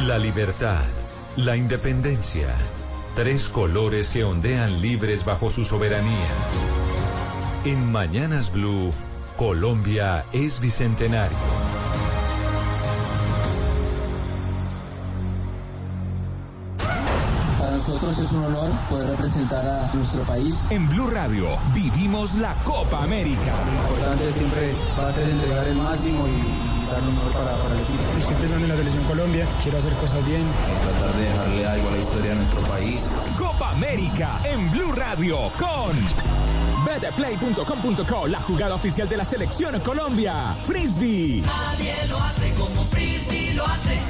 La 0.00 0.18
libertad, 0.18 0.84
la 1.44 1.56
independencia. 1.56 2.54
Tres 3.14 3.48
colores 3.48 4.10
que 4.10 4.24
ondean 4.24 4.80
libres 4.80 5.24
bajo 5.24 5.50
su 5.50 5.64
soberanía. 5.64 6.28
En 7.64 7.90
Mañanas 7.90 8.52
Blue, 8.52 8.92
Colombia 9.36 10.24
es 10.32 10.60
bicentenario. 10.60 11.36
Para 17.58 17.72
nosotros 17.72 18.18
es 18.18 18.32
un 18.32 18.44
honor 18.44 18.70
poder 18.88 19.10
representar 19.10 19.66
a 19.66 19.94
nuestro 19.94 20.22
país. 20.22 20.66
En 20.70 20.88
Blue 20.88 21.08
Radio 21.08 21.48
vivimos 21.74 22.34
la 22.34 22.54
Copa 22.64 23.02
América. 23.02 23.54
Lo 23.66 23.72
importante 23.72 24.30
siempre 24.32 24.74
va 24.98 25.08
a 25.08 25.12
ser 25.12 25.30
entregar 25.30 25.68
el 25.68 25.76
máximo 25.76 26.26
y 26.28 26.79
dar 26.90 27.02
lo 27.02 27.12
mejor 27.12 27.32
para, 27.32 27.56
para 27.56 27.74
el 27.74 27.80
equipo. 27.80 28.02
Estoy 28.18 28.34
pensando 28.36 28.64
en 28.64 28.68
la 28.68 28.76
selección 28.76 29.04
Colombia, 29.04 29.46
quiero 29.62 29.78
hacer 29.78 29.92
cosas 29.94 30.26
bien. 30.26 30.44
Tratar 30.82 31.16
de 31.16 31.24
dejarle 31.24 31.66
algo 31.66 31.88
a 31.88 31.92
la 31.92 31.98
historia 31.98 32.30
de 32.30 32.36
nuestro 32.36 32.60
país. 32.62 33.12
Copa 33.36 33.70
América 33.70 34.40
en 34.44 34.70
Blue 34.70 34.92
Radio 34.92 35.50
con 35.58 35.96
betplay.com.co, 36.84 38.26
la 38.26 38.40
jugada 38.40 38.74
oficial 38.74 39.08
de 39.08 39.16
la 39.16 39.24
selección 39.24 39.78
Colombia. 39.80 40.54
Frisbee. 40.66 41.42
Nadie 41.42 41.94
lo 42.08 42.18
hace 42.18 42.52
como 42.54 42.84
Frisbee 42.84 43.54
lo 43.54 43.64
hace. 43.66 44.09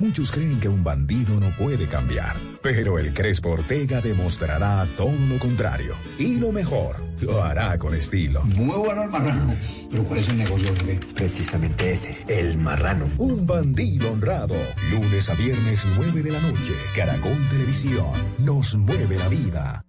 Muchos 0.00 0.32
creen 0.32 0.58
que 0.58 0.68
un 0.68 0.82
bandido 0.82 1.38
no 1.38 1.50
puede 1.50 1.86
cambiar, 1.86 2.34
pero 2.60 2.98
el 2.98 3.14
Crespo 3.14 3.50
Ortega 3.50 4.00
demostrará 4.00 4.84
todo 4.96 5.14
lo 5.28 5.38
contrario. 5.38 5.94
Y 6.18 6.38
lo 6.38 6.50
mejor, 6.50 6.96
lo 7.20 7.44
hará 7.44 7.78
con 7.78 7.94
estilo. 7.94 8.42
Muy 8.42 8.76
bueno 8.76 9.04
el 9.04 9.10
marrano, 9.10 9.54
pero 9.92 10.02
¿cuál 10.02 10.18
es 10.18 10.28
el 10.30 10.38
negocio, 10.38 10.74
jefe? 10.74 10.98
Precisamente 11.14 11.92
ese, 11.92 12.18
el 12.26 12.58
marrano. 12.58 13.08
Un 13.18 13.46
bandido 13.46 14.10
honrado. 14.10 14.56
Lunes 14.90 15.28
a 15.28 15.34
viernes, 15.34 15.86
9 15.96 16.22
de 16.22 16.32
la 16.32 16.40
noche. 16.40 16.74
Caracol 16.96 17.38
Televisión. 17.50 18.10
Nos 18.38 18.74
mueve 18.74 19.16
la 19.16 19.28
vida. 19.28 19.84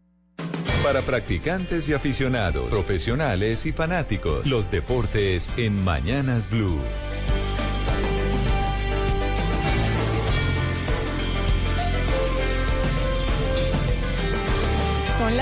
Para 0.83 1.01
practicantes 1.01 1.89
y 1.89 1.93
aficionados, 1.93 2.67
profesionales 2.67 3.65
y 3.65 3.71
fanáticos, 3.71 4.45
los 4.45 4.69
deportes 4.69 5.49
en 5.57 5.83
Mañanas 5.83 6.47
Blue. 6.47 6.77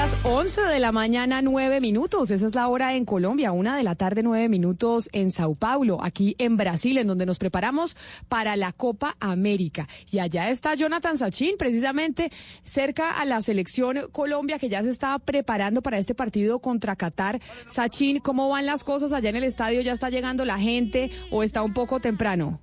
Las 0.04 0.18
11 0.26 0.64
de 0.64 0.80
la 0.82 0.92
mañana, 0.92 1.42
9 1.42 1.80
minutos. 1.80 2.30
Esa 2.30 2.48
es 2.48 2.56
la 2.56 2.68
hora 2.68 2.94
en 2.94 3.06
Colombia, 3.06 3.54
una 3.54 3.78
de 3.78 3.84
la 3.84 3.96
tarde, 3.96 4.22
9 4.22 4.50
minutos 4.50 5.08
en 5.14 5.32
Sao 5.32 5.56
Paulo, 5.56 6.04
aquí 6.04 6.36
en 6.40 6.58
Brasil, 6.58 6.98
en 6.98 7.08
donde 7.08 7.26
nos 7.26 7.40
preparamos 7.40 7.96
para 8.28 8.58
la 8.58 8.74
Copa 8.74 9.16
América. 9.22 9.88
Y 10.12 10.20
allá 10.20 10.50
está 10.50 10.76
Jonathan 10.76 11.18
Sachin, 11.18 11.56
precisamente 11.58 12.34
cerca 12.64 13.12
a 13.12 13.24
la 13.24 13.42
selección 13.42 13.98
Colombia, 14.12 14.60
que 14.60 14.68
ya 14.68 14.84
se 14.84 14.90
estaba 14.90 15.20
preparando 15.20 15.82
para 15.82 16.00
este 16.00 16.14
partido 16.14 16.60
contra 16.60 16.98
Qatar. 16.98 17.40
Sachin, 17.70 18.20
¿cómo 18.20 18.50
van 18.50 18.66
las 18.66 18.84
cosas 18.84 19.14
allá 19.14 19.30
en 19.30 19.38
el 19.38 19.46
estadio? 19.46 19.80
¿Ya 19.80 19.94
está 19.94 20.10
llegando 20.10 20.44
la 20.44 20.60
gente 20.60 21.12
o 21.32 21.44
está 21.44 21.64
un 21.64 21.72
poco 21.72 22.02
temprano? 22.02 22.60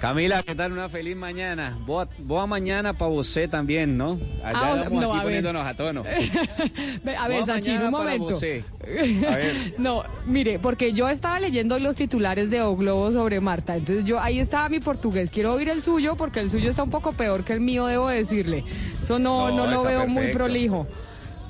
Camila, 0.00 0.42
¿qué 0.42 0.54
tal? 0.54 0.72
Una 0.72 0.90
feliz 0.90 1.16
mañana. 1.16 1.78
Boa, 1.86 2.06
boa 2.18 2.46
mañana 2.46 2.92
para 2.92 3.10
usted 3.10 3.48
también, 3.48 3.96
¿no? 3.96 4.18
Allá 4.44 4.58
Ah, 4.62 4.88
no, 4.90 5.14
aquí 5.14 5.20
a 5.20 5.24
ver. 5.24 5.56
a 5.56 5.74
tono. 5.74 6.02
Ve, 7.02 7.16
A 7.16 7.28
ver, 7.28 7.42
un 7.82 7.90
momento. 7.90 8.34
A 8.36 9.36
ver. 9.36 9.74
No, 9.78 10.02
mire, 10.26 10.58
porque 10.58 10.92
yo 10.92 11.08
estaba 11.08 11.40
leyendo 11.40 11.78
los 11.78 11.96
titulares 11.96 12.50
de 12.50 12.60
O 12.60 12.76
Globo 12.76 13.10
sobre 13.10 13.40
Marta, 13.40 13.74
entonces 13.74 14.04
yo 14.04 14.20
ahí 14.20 14.38
estaba 14.38 14.68
mi 14.68 14.80
portugués. 14.80 15.30
Quiero 15.30 15.54
oír 15.54 15.70
el 15.70 15.82
suyo 15.82 16.14
porque 16.14 16.40
el 16.40 16.50
suyo 16.50 16.68
está 16.68 16.82
un 16.82 16.90
poco 16.90 17.12
peor 17.12 17.42
que 17.42 17.54
el 17.54 17.60
mío, 17.60 17.86
debo 17.86 18.08
decirle. 18.08 18.64
Eso 19.00 19.18
no, 19.18 19.50
no, 19.50 19.66
No, 19.66 19.72
lo 19.72 19.82
veo 19.82 20.06
muy 20.06 20.28
prolijo. 20.28 20.86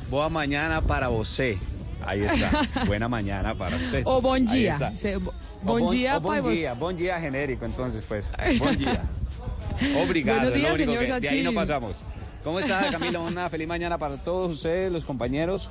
Boa 0.09 0.29
mañana 0.29 0.81
para 0.81 1.09
você. 1.09 1.59
Ahí 2.07 2.23
está. 2.23 2.85
Buena 2.87 3.09
mañana 3.09 3.55
para 3.55 3.77
usted. 3.77 4.03
O 4.07 4.21
bon 4.21 4.45
O 5.65 5.81
bon 5.81 5.91
para 5.91 6.21
bon 6.21 6.51
dia, 6.53 6.75
bon 6.75 6.97
dia 6.97 7.21
genérico, 7.21 7.65
entonces, 7.65 8.05
pues. 8.07 8.33
Bon 8.59 8.77
dia. 8.77 9.03
Obrigado. 10.05 10.41
Buenos 10.51 10.55
días, 10.59 10.77
señor 10.77 11.05
que- 11.05 11.21
de 11.21 11.29
ahí 11.29 11.43
no 11.43 11.53
pasamos. 11.53 12.03
¿Cómo 12.45 12.61
está, 12.61 12.91
Camila? 12.91 13.19
Una 13.21 13.51
feliz 13.51 13.67
mañana 13.67 13.99
para 13.99 14.17
todos 14.17 14.53
ustedes, 14.53 14.91
los 14.93 15.05
compañeros. 15.05 15.71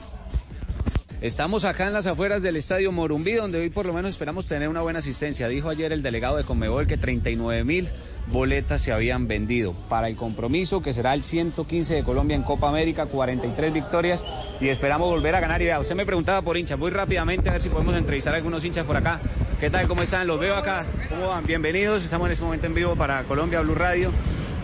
Estamos 1.25 1.65
acá 1.65 1.87
en 1.87 1.93
las 1.93 2.05
afueras 2.05 2.43
del 2.43 2.55
estadio 2.55 2.91
Morumbí, 2.91 3.33
donde 3.33 3.59
hoy 3.59 3.71
por 3.71 3.87
lo 3.87 3.93
menos 3.93 4.11
esperamos 4.11 4.45
tener 4.45 4.69
una 4.69 4.81
buena 4.81 4.99
asistencia. 4.99 5.47
Dijo 5.47 5.69
ayer 5.69 5.91
el 5.91 6.03
delegado 6.03 6.37
de 6.37 6.43
Conmebol 6.43 6.85
que 6.85 6.97
39 6.97 7.63
mil 7.63 7.89
boletas 8.27 8.81
se 8.81 8.93
habían 8.93 9.27
vendido 9.27 9.73
para 9.89 10.07
el 10.07 10.17
compromiso, 10.17 10.83
que 10.83 10.93
será 10.93 11.15
el 11.15 11.23
115 11.23 11.95
de 11.95 12.03
Colombia 12.03 12.35
en 12.35 12.43
Copa 12.43 12.69
América, 12.69 13.07
43 13.07 13.73
victorias 13.73 14.23
y 14.61 14.67
esperamos 14.67 15.09
volver 15.09 15.33
a 15.33 15.39
ganar. 15.39 15.63
Y 15.63 15.65
vea, 15.65 15.79
usted 15.79 15.95
me 15.95 16.05
preguntaba 16.05 16.43
por 16.43 16.57
hinchas, 16.57 16.77
muy 16.77 16.91
rápidamente 16.91 17.49
a 17.49 17.53
ver 17.53 17.61
si 17.63 17.69
podemos 17.69 17.95
entrevistar 17.95 18.35
a 18.35 18.37
algunos 18.37 18.63
hinchas 18.63 18.85
por 18.85 18.95
acá. 18.95 19.19
¿Qué 19.59 19.71
tal? 19.71 19.87
¿Cómo 19.87 20.03
están? 20.03 20.27
Los 20.27 20.39
veo 20.39 20.55
acá. 20.55 20.85
¿Cómo 21.09 21.29
van? 21.29 21.43
Bienvenidos. 21.43 22.03
Estamos 22.03 22.27
en 22.27 22.33
este 22.33 22.45
momento 22.45 22.67
en 22.67 22.75
vivo 22.75 22.95
para 22.95 23.23
Colombia 23.23 23.61
Blue 23.61 23.73
Radio. 23.73 24.11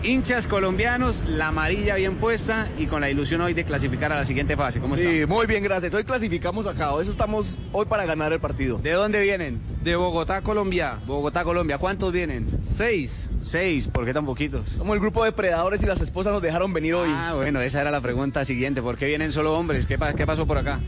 Hinchas 0.02 0.48
colombianos, 0.48 1.22
la 1.28 1.48
amarilla 1.48 1.94
bien 1.94 2.16
puesta 2.16 2.66
y 2.76 2.86
con 2.86 3.00
la 3.02 3.08
ilusión 3.10 3.40
hoy 3.40 3.54
de 3.54 3.62
clasificar 3.64 4.10
a 4.12 4.16
la 4.16 4.24
siguiente 4.24 4.56
fase. 4.56 4.80
¿Cómo 4.80 4.96
están? 4.96 5.12
Sí, 5.12 5.26
muy 5.26 5.46
bien, 5.46 5.62
gracias. 5.62 5.94
Hoy 5.94 6.02
clasificamos 6.02 6.66
acá, 6.66 6.90
eso 7.00 7.12
estamos 7.12 7.56
hoy 7.70 7.86
para 7.86 8.04
ganar 8.04 8.32
el 8.32 8.40
partido. 8.40 8.78
¿De 8.78 8.90
dónde 8.92 9.20
vienen? 9.20 9.60
De 9.84 9.94
Bogotá, 9.94 10.42
Colombia. 10.42 10.98
Bogotá, 11.06 11.44
Colombia. 11.44 11.78
¿Cuántos 11.78 12.12
vienen? 12.12 12.48
Seis. 12.74 13.30
Seis. 13.40 13.86
¿Por 13.86 14.04
qué 14.04 14.12
tan 14.12 14.26
poquitos? 14.26 14.70
Somos 14.70 14.94
el 14.94 15.00
grupo 15.00 15.22
de 15.22 15.30
depredadores 15.30 15.80
y 15.84 15.86
las 15.86 16.00
esposas 16.00 16.32
nos 16.32 16.42
dejaron 16.42 16.72
venir 16.72 16.94
hoy. 16.94 17.10
Ah, 17.12 17.34
bueno, 17.36 17.60
esa 17.60 17.80
era 17.80 17.92
la 17.92 18.00
pregunta 18.00 18.44
siguiente. 18.44 18.82
¿Por 18.82 18.96
qué 18.96 19.06
vienen 19.06 19.30
solo 19.30 19.56
hombres? 19.56 19.86
¿Qué, 19.86 19.98
pa- 19.98 20.14
qué 20.14 20.26
pasó 20.26 20.46
por 20.48 20.58
acá? 20.58 20.80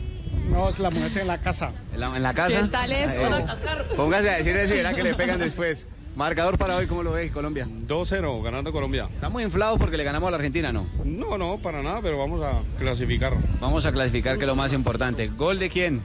No, 0.49 0.67
es 0.69 0.79
la 0.79 0.89
mujer 0.89 1.21
en 1.21 1.27
la 1.27 1.37
casa. 1.37 1.71
¿En 1.93 2.01
la, 2.01 2.15
en 2.17 2.21
la 2.21 2.33
casa? 2.33 2.61
¿Qué 2.61 2.67
tal? 2.67 2.91
Eh, 2.91 3.07
póngase 3.95 4.29
a 4.29 4.37
decir 4.37 4.57
eso 4.57 4.73
y 4.73 4.77
verá 4.77 4.93
que 4.93 5.03
le 5.03 5.13
pegan 5.13 5.39
después. 5.39 5.87
Marcador 6.15 6.57
para 6.57 6.77
hoy, 6.77 6.87
¿cómo 6.87 7.03
lo 7.03 7.11
ves, 7.11 7.29
Colombia? 7.31 7.67
2-0, 7.87 8.41
ganando 8.41 8.71
Colombia. 8.71 9.09
Estamos 9.13 9.41
inflados 9.41 9.77
porque 9.77 9.97
le 9.97 10.05
ganamos 10.05 10.29
a 10.29 10.31
la 10.31 10.37
Argentina, 10.37 10.71
¿no? 10.71 10.87
No, 11.03 11.37
no, 11.37 11.57
para 11.57 11.83
nada, 11.83 11.99
pero 12.01 12.17
vamos 12.17 12.41
a 12.41 12.61
clasificar. 12.79 13.33
Vamos 13.59 13.85
a 13.85 13.91
clasificar, 13.91 14.37
que 14.37 14.45
es 14.45 14.47
lo 14.47 14.55
más 14.55 14.71
importante. 14.71 15.27
¿Gol 15.27 15.59
de 15.59 15.69
quién? 15.69 16.01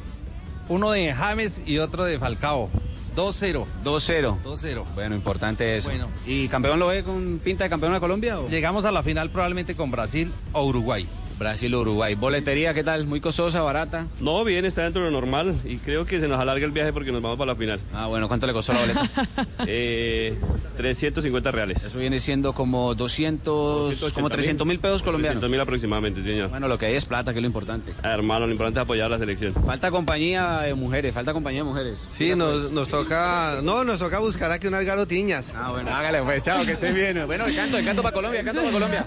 Uno 0.69 0.91
de 0.91 1.15
James 1.15 1.63
y 1.65 1.79
otro 1.79 2.05
de 2.05 2.19
Falcao. 2.19 2.69
2-0. 3.15 3.65
2-0. 3.85 4.43
2-0. 4.43 4.85
Bueno, 4.95 5.15
importante 5.15 5.77
eso. 5.77 5.91
Bueno. 5.91 6.09
¿Y 6.27 6.49
campeón 6.49 6.81
lo 6.81 6.89
ve 6.89 7.05
con 7.05 7.41
pinta 7.43 7.65
de 7.65 7.71
campeón 7.71 7.93
de 7.93 8.01
Colombia? 8.01 8.41
O? 8.41 8.49
Llegamos 8.49 8.85
a 8.85 8.91
la 8.91 9.05
final 9.05 9.31
probablemente 9.31 9.77
con 9.77 9.93
Brasil 9.93 10.33
o 10.53 10.65
Uruguay. 10.65 11.07
Brasil 11.41 11.75
Uruguay. 11.75 12.15
¿Boletería 12.17 12.75
qué 12.75 12.85
tal? 12.85 13.07
¿Muy 13.07 13.23
costosa, 13.23 13.63
barata? 13.63 14.07
No, 14.21 14.45
bien, 14.45 14.67
está 14.67 14.83
dentro 14.83 15.03
de 15.03 15.11
lo 15.11 15.19
normal 15.19 15.59
y 15.65 15.79
creo 15.79 16.05
que 16.05 16.21
se 16.21 16.29
nos 16.29 16.39
alarga 16.39 16.67
el 16.67 16.71
viaje 16.71 16.93
porque 16.93 17.11
nos 17.13 17.23
vamos 17.23 17.39
para 17.39 17.53
la 17.53 17.57
final. 17.57 17.81
Ah, 17.95 18.09
bueno, 18.09 18.29
¿cuánto 18.29 18.47
le 18.47 18.53
costó 18.53 18.75
la 18.75 18.81
boleta? 18.81 19.03
Eh, 19.67 20.39
350 20.77 21.51
reales. 21.51 21.85
Eso 21.85 21.99
viene 21.99 22.19
siendo 22.19 22.53
como 22.53 22.95
200, 22.95 24.13
como 24.13 24.29
300 24.29 24.67
mil 24.67 24.79
pesos 24.79 25.03
colombianos. 25.03 25.41
300 25.41 25.51
mil 25.51 25.61
aproximadamente, 25.61 26.23
señor. 26.23 26.51
Bueno, 26.51 26.69
lo 26.69 26.79
que 26.79 26.87
hay 26.87 26.95
es 26.95 27.07
plata, 27.07 27.33
que 27.33 27.39
es 27.39 27.43
lo 27.43 27.47
importante. 27.47 27.93
Ah, 28.03 28.13
hermano, 28.13 28.47
lo 28.47 28.53
importante 28.53 28.81
es 28.81 28.85
apoyar 28.85 29.07
a 29.07 29.11
la 29.11 29.19
selección. 29.19 29.55
Falta 29.55 29.91
compañía 29.91 30.61
de 30.61 30.75
mujeres, 30.75 31.15
falta 31.15 31.33
compañía 31.33 31.63
de 31.63 31.69
mujeres. 31.69 32.07
Sí, 32.13 32.35
nos, 32.35 32.71
nos 32.73 32.89
toca, 32.89 33.61
no, 33.63 33.85
nos 33.85 33.99
toca 33.99 34.19
buscar 34.19 34.51
aquí 34.53 34.67
unas 34.67 34.85
garotiñas. 34.85 35.53
Ah, 35.57 35.71
bueno, 35.71 35.91
hágale, 35.91 36.23
pues, 36.23 36.43
chao, 36.43 36.67
que 36.67 36.73
esté 36.73 36.93
bien. 36.93 37.25
Bueno, 37.27 37.47
el 37.47 37.57
canto, 37.57 37.79
el 37.79 37.85
canto 37.85 38.03
para 38.03 38.15
Colombia, 38.15 38.41
el 38.41 38.47
canto 38.47 38.61
para 38.61 38.73
Colombia. 38.73 39.07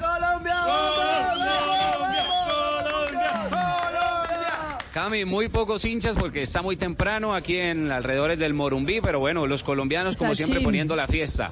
Cami, 4.94 5.26
muy 5.26 5.50
pocos 5.50 5.86
hinchas 5.86 6.16
porque 6.16 6.44
está 6.44 6.62
muy 6.62 6.76
temprano 6.76 7.34
aquí 7.34 7.58
en 7.58 7.92
alrededores 7.92 8.38
del 8.38 8.54
Morumbí, 8.54 9.02
pero 9.02 9.20
bueno, 9.20 9.48
los 9.48 9.64
colombianos 9.64 10.18
como 10.18 10.32
Sachin. 10.32 10.46
siempre 10.46 10.64
poniendo 10.64 10.96
la 10.96 11.08
fiesta. 11.08 11.52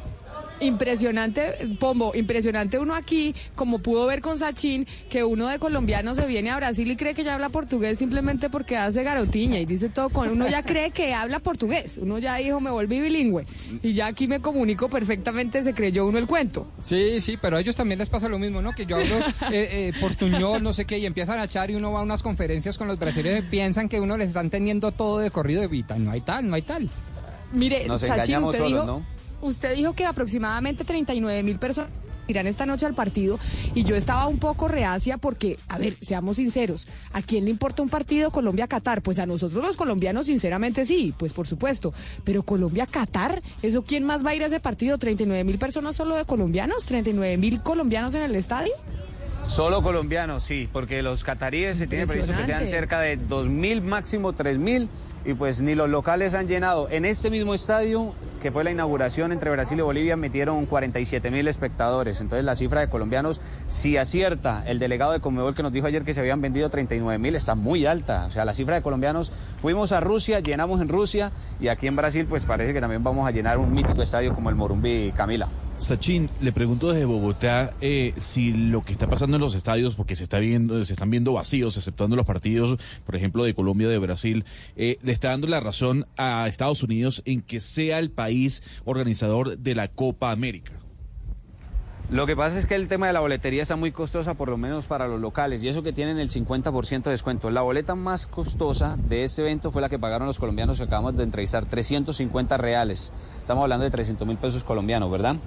Impresionante, 0.61 1.75
Pombo, 1.79 2.13
impresionante 2.15 2.79
uno 2.79 2.95
aquí, 2.95 3.35
como 3.55 3.79
pudo 3.79 4.05
ver 4.05 4.21
con 4.21 4.37
Sachin, 4.37 4.85
que 5.09 5.23
uno 5.23 5.47
de 5.47 5.59
colombiano 5.59 6.15
se 6.15 6.25
viene 6.27 6.51
a 6.51 6.57
Brasil 6.57 6.89
y 6.89 6.95
cree 6.95 7.13
que 7.13 7.23
ya 7.23 7.33
habla 7.33 7.49
portugués 7.49 7.97
simplemente 7.99 8.49
porque 8.49 8.77
hace 8.77 9.03
garotiña 9.03 9.59
y 9.59 9.65
dice 9.65 9.89
todo 9.89 10.09
con... 10.09 10.29
Uno 10.29 10.47
ya 10.47 10.63
cree 10.71 10.91
que 10.91 11.13
habla 11.13 11.39
portugués, 11.39 11.97
uno 11.97 12.19
ya 12.19 12.35
dijo, 12.35 12.59
me 12.59 12.69
volví 12.69 12.99
bilingüe 12.99 13.45
y 13.81 13.93
ya 13.93 14.07
aquí 14.07 14.27
me 14.27 14.39
comunico 14.39 14.89
perfectamente, 14.89 15.63
se 15.63 15.73
creyó 15.73 16.05
uno 16.05 16.17
el 16.17 16.27
cuento. 16.27 16.67
Sí, 16.81 17.21
sí, 17.21 17.37
pero 17.41 17.57
a 17.57 17.61
ellos 17.61 17.75
también 17.75 17.99
les 17.99 18.09
pasa 18.09 18.29
lo 18.29 18.37
mismo, 18.37 18.61
¿no? 18.61 18.73
Que 18.73 18.85
yo 18.85 18.97
hablo 18.97 19.15
eh, 19.51 19.89
eh, 19.89 19.93
portuñol, 19.99 20.61
no 20.61 20.73
sé 20.73 20.85
qué, 20.85 20.99
y 20.99 21.05
empiezan 21.05 21.39
a 21.39 21.45
echar 21.45 21.71
y 21.71 21.75
uno 21.75 21.91
va 21.91 21.99
a 21.99 22.03
unas 22.03 22.21
conferencias 22.21 22.77
con 22.77 22.87
los 22.87 22.99
brasileños 22.99 23.45
y 23.45 23.47
piensan 23.47 23.89
que 23.89 23.99
uno 23.99 24.17
les 24.17 24.29
están 24.29 24.49
teniendo 24.49 24.91
todo 24.91 25.19
de 25.19 25.31
corrido 25.31 25.61
de 25.61 25.67
vita. 25.67 25.97
No 25.97 26.11
hay 26.11 26.21
tal, 26.21 26.47
no 26.47 26.55
hay 26.55 26.61
tal. 26.61 26.89
Mire, 27.53 27.85
Nos 27.85 28.01
Sachin, 28.01 28.13
engañamos 28.13 28.49
usted 28.49 28.59
solos, 28.59 28.85
dijo, 28.85 28.85
¿no? 28.99 29.20
Usted 29.41 29.75
dijo 29.75 29.93
que 29.93 30.05
aproximadamente 30.05 30.83
39 30.83 31.43
mil 31.43 31.59
personas 31.59 31.91
irán 32.27 32.47
esta 32.47 32.65
noche 32.65 32.85
al 32.85 32.93
partido 32.93 33.39
y 33.75 33.83
yo 33.83 33.95
estaba 33.95 34.27
un 34.27 34.39
poco 34.39 34.67
reacia 34.67 35.17
porque, 35.17 35.57
a 35.67 35.77
ver, 35.77 35.97
seamos 36.01 36.37
sinceros, 36.37 36.87
¿a 37.13 37.21
quién 37.21 37.45
le 37.45 37.51
importa 37.51 37.81
un 37.81 37.89
partido 37.89 38.31
Colombia-Qatar? 38.31 39.01
Pues 39.01 39.19
a 39.19 39.25
nosotros 39.25 39.63
los 39.63 39.77
colombianos 39.77 40.27
sinceramente 40.27 40.85
sí, 40.85 41.13
pues 41.17 41.33
por 41.33 41.47
supuesto, 41.47 41.93
pero 42.23 42.43
Colombia-Qatar, 42.43 43.41
¿eso 43.61 43.83
quién 43.83 44.03
más 44.05 44.25
va 44.25 44.31
a 44.31 44.35
ir 44.35 44.43
a 44.43 44.47
ese 44.47 44.59
partido? 44.59 44.97
¿39 44.97 45.43
mil 45.43 45.57
personas 45.57 45.95
solo 45.95 46.15
de 46.15 46.25
colombianos? 46.25 46.89
¿39 46.89 47.37
mil 47.37 47.61
colombianos 47.61 48.15
en 48.15 48.23
el 48.23 48.35
estadio? 48.35 48.73
Solo 49.45 49.81
colombianos, 49.81 50.43
sí, 50.43 50.69
porque 50.71 51.01
los 51.01 51.23
cataríes 51.23 51.77
se 51.77 51.87
tiene 51.87 52.05
previsto 52.05 52.31
que 52.37 52.45
sean 52.45 52.67
cerca 52.67 52.99
de 52.99 53.19
2.000, 53.19 53.81
máximo 53.81 54.33
3.000, 54.33 54.87
y 55.25 55.33
pues 55.33 55.61
ni 55.61 55.75
los 55.75 55.89
locales 55.89 56.33
han 56.33 56.47
llenado. 56.47 56.87
En 56.89 57.05
este 57.05 57.29
mismo 57.29 57.53
estadio, 57.53 58.13
que 58.41 58.51
fue 58.51 58.63
la 58.63 58.71
inauguración 58.71 59.31
entre 59.31 59.51
Brasil 59.51 59.77
y 59.79 59.81
Bolivia, 59.81 60.15
metieron 60.17 60.67
47.000 60.67 61.47
espectadores. 61.47 62.21
Entonces 62.21 62.43
la 62.43 62.55
cifra 62.55 62.81
de 62.81 62.89
colombianos, 62.89 63.41
si 63.67 63.97
acierta 63.97 64.63
el 64.65 64.79
delegado 64.79 65.11
de 65.11 65.19
Conmebol 65.19 65.55
que 65.55 65.63
nos 65.63 65.73
dijo 65.73 65.87
ayer 65.87 66.03
que 66.03 66.13
se 66.13 66.19
habían 66.19 66.41
vendido 66.41 66.69
39.000, 66.71 67.35
está 67.35 67.55
muy 67.55 67.85
alta. 67.85 68.25
O 68.25 68.31
sea, 68.31 68.45
la 68.45 68.53
cifra 68.53 68.75
de 68.75 68.81
colombianos, 68.81 69.31
fuimos 69.61 69.91
a 69.91 69.99
Rusia, 69.99 70.39
llenamos 70.39 70.81
en 70.81 70.87
Rusia, 70.87 71.31
y 71.59 71.67
aquí 71.67 71.87
en 71.87 71.95
Brasil 71.95 72.25
pues 72.27 72.45
parece 72.45 72.73
que 72.73 72.81
también 72.81 73.03
vamos 73.03 73.27
a 73.27 73.31
llenar 73.31 73.57
un 73.57 73.71
mítico 73.73 74.01
estadio 74.01 74.33
como 74.33 74.49
el 74.49 74.55
Morumbí, 74.55 75.11
Camila. 75.15 75.47
Sachin, 75.81 76.29
le 76.41 76.51
pregunto 76.51 76.91
desde 76.91 77.05
Bogotá 77.05 77.73
eh, 77.81 78.13
si 78.17 78.53
lo 78.53 78.83
que 78.83 78.91
está 78.91 79.07
pasando 79.07 79.37
en 79.37 79.41
los 79.41 79.55
estadios, 79.55 79.95
porque 79.95 80.15
se 80.15 80.23
está 80.23 80.37
viendo, 80.37 80.85
se 80.85 80.93
están 80.93 81.09
viendo 81.09 81.33
vacíos, 81.33 81.75
exceptuando 81.75 82.15
los 82.15 82.25
partidos, 82.27 82.77
por 83.03 83.15
ejemplo, 83.15 83.43
de 83.43 83.55
Colombia, 83.55 83.89
de 83.89 83.97
Brasil, 83.97 84.45
eh, 84.75 84.99
está 85.11 85.29
dando 85.29 85.47
la 85.47 85.59
razón 85.59 86.05
a 86.17 86.47
Estados 86.47 86.83
Unidos 86.83 87.21
en 87.25 87.41
que 87.41 87.59
sea 87.59 87.99
el 87.99 88.11
país 88.11 88.63
organizador 88.85 89.57
de 89.57 89.75
la 89.75 89.89
Copa 89.89 90.31
América. 90.31 90.73
Lo 92.11 92.27
que 92.27 92.35
pasa 92.35 92.59
es 92.59 92.65
que 92.65 92.75
el 92.75 92.89
tema 92.89 93.07
de 93.07 93.13
la 93.13 93.21
boletería 93.21 93.61
está 93.61 93.77
muy 93.77 93.93
costosa, 93.93 94.33
por 94.33 94.49
lo 94.49 94.57
menos 94.57 94.85
para 94.85 95.07
los 95.07 95.21
locales, 95.21 95.63
y 95.63 95.69
eso 95.69 95.81
que 95.81 95.93
tienen 95.93 96.19
el 96.19 96.29
50% 96.29 97.03
de 97.03 97.11
descuento. 97.11 97.49
La 97.51 97.61
boleta 97.61 97.95
más 97.95 98.27
costosa 98.27 98.97
de 98.97 99.23
este 99.23 99.43
evento 99.43 99.71
fue 99.71 99.81
la 99.81 99.87
que 99.87 99.97
pagaron 99.97 100.27
los 100.27 100.37
colombianos 100.37 100.77
que 100.77 100.83
acabamos 100.83 101.15
de 101.15 101.23
entrevistar, 101.23 101.63
350 101.63 102.57
reales. 102.57 103.13
Estamos 103.39 103.63
hablando 103.63 103.85
de 103.85 103.91
300 103.91 104.27
mil 104.27 104.35
pesos 104.35 104.65
colombianos, 104.65 105.09
¿verdad? 105.09 105.37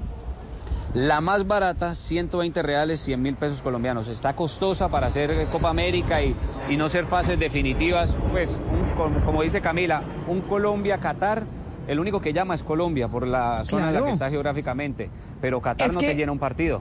La 0.95 1.21
más 1.21 1.47
barata, 1.49 1.95
120 1.95 2.63
reales, 2.63 3.01
100 3.01 3.21
mil 3.21 3.35
pesos 3.35 3.63
colombianos. 3.63 4.07
Está 4.07 4.35
costosa 4.35 4.89
para 4.89 5.09
hacer 5.09 5.49
Copa 5.51 5.69
América 5.69 6.23
y, 6.23 6.37
y 6.71 6.77
no 6.77 6.89
ser 6.89 7.07
fases 7.07 7.37
definitivas. 7.39 8.17
Pues, 8.31 8.61
un- 8.71 9.21
como, 9.25 9.43
dice 9.43 9.61
Camila, 9.61 10.03
un 10.29 10.41
Colombia-Qatar, 10.43 11.43
el 11.89 11.99
único 11.99 12.21
que 12.21 12.33
llama 12.33 12.55
es 12.55 12.63
Colombia 12.63 13.09
por 13.09 13.27
la 13.27 13.65
zona 13.65 13.89
en 13.89 13.95
la 13.95 13.99
Claro. 13.99 14.05
que 14.07 14.13
está 14.13 14.31
geográficamente, 14.31 15.11
pero 15.41 15.61
Qatar 15.61 15.89
Es 15.89 15.95
no 15.95 16.01
que- 16.01 16.07
te 16.07 16.15
llena 16.15 16.31
un 16.31 16.39
partido. 16.39 16.81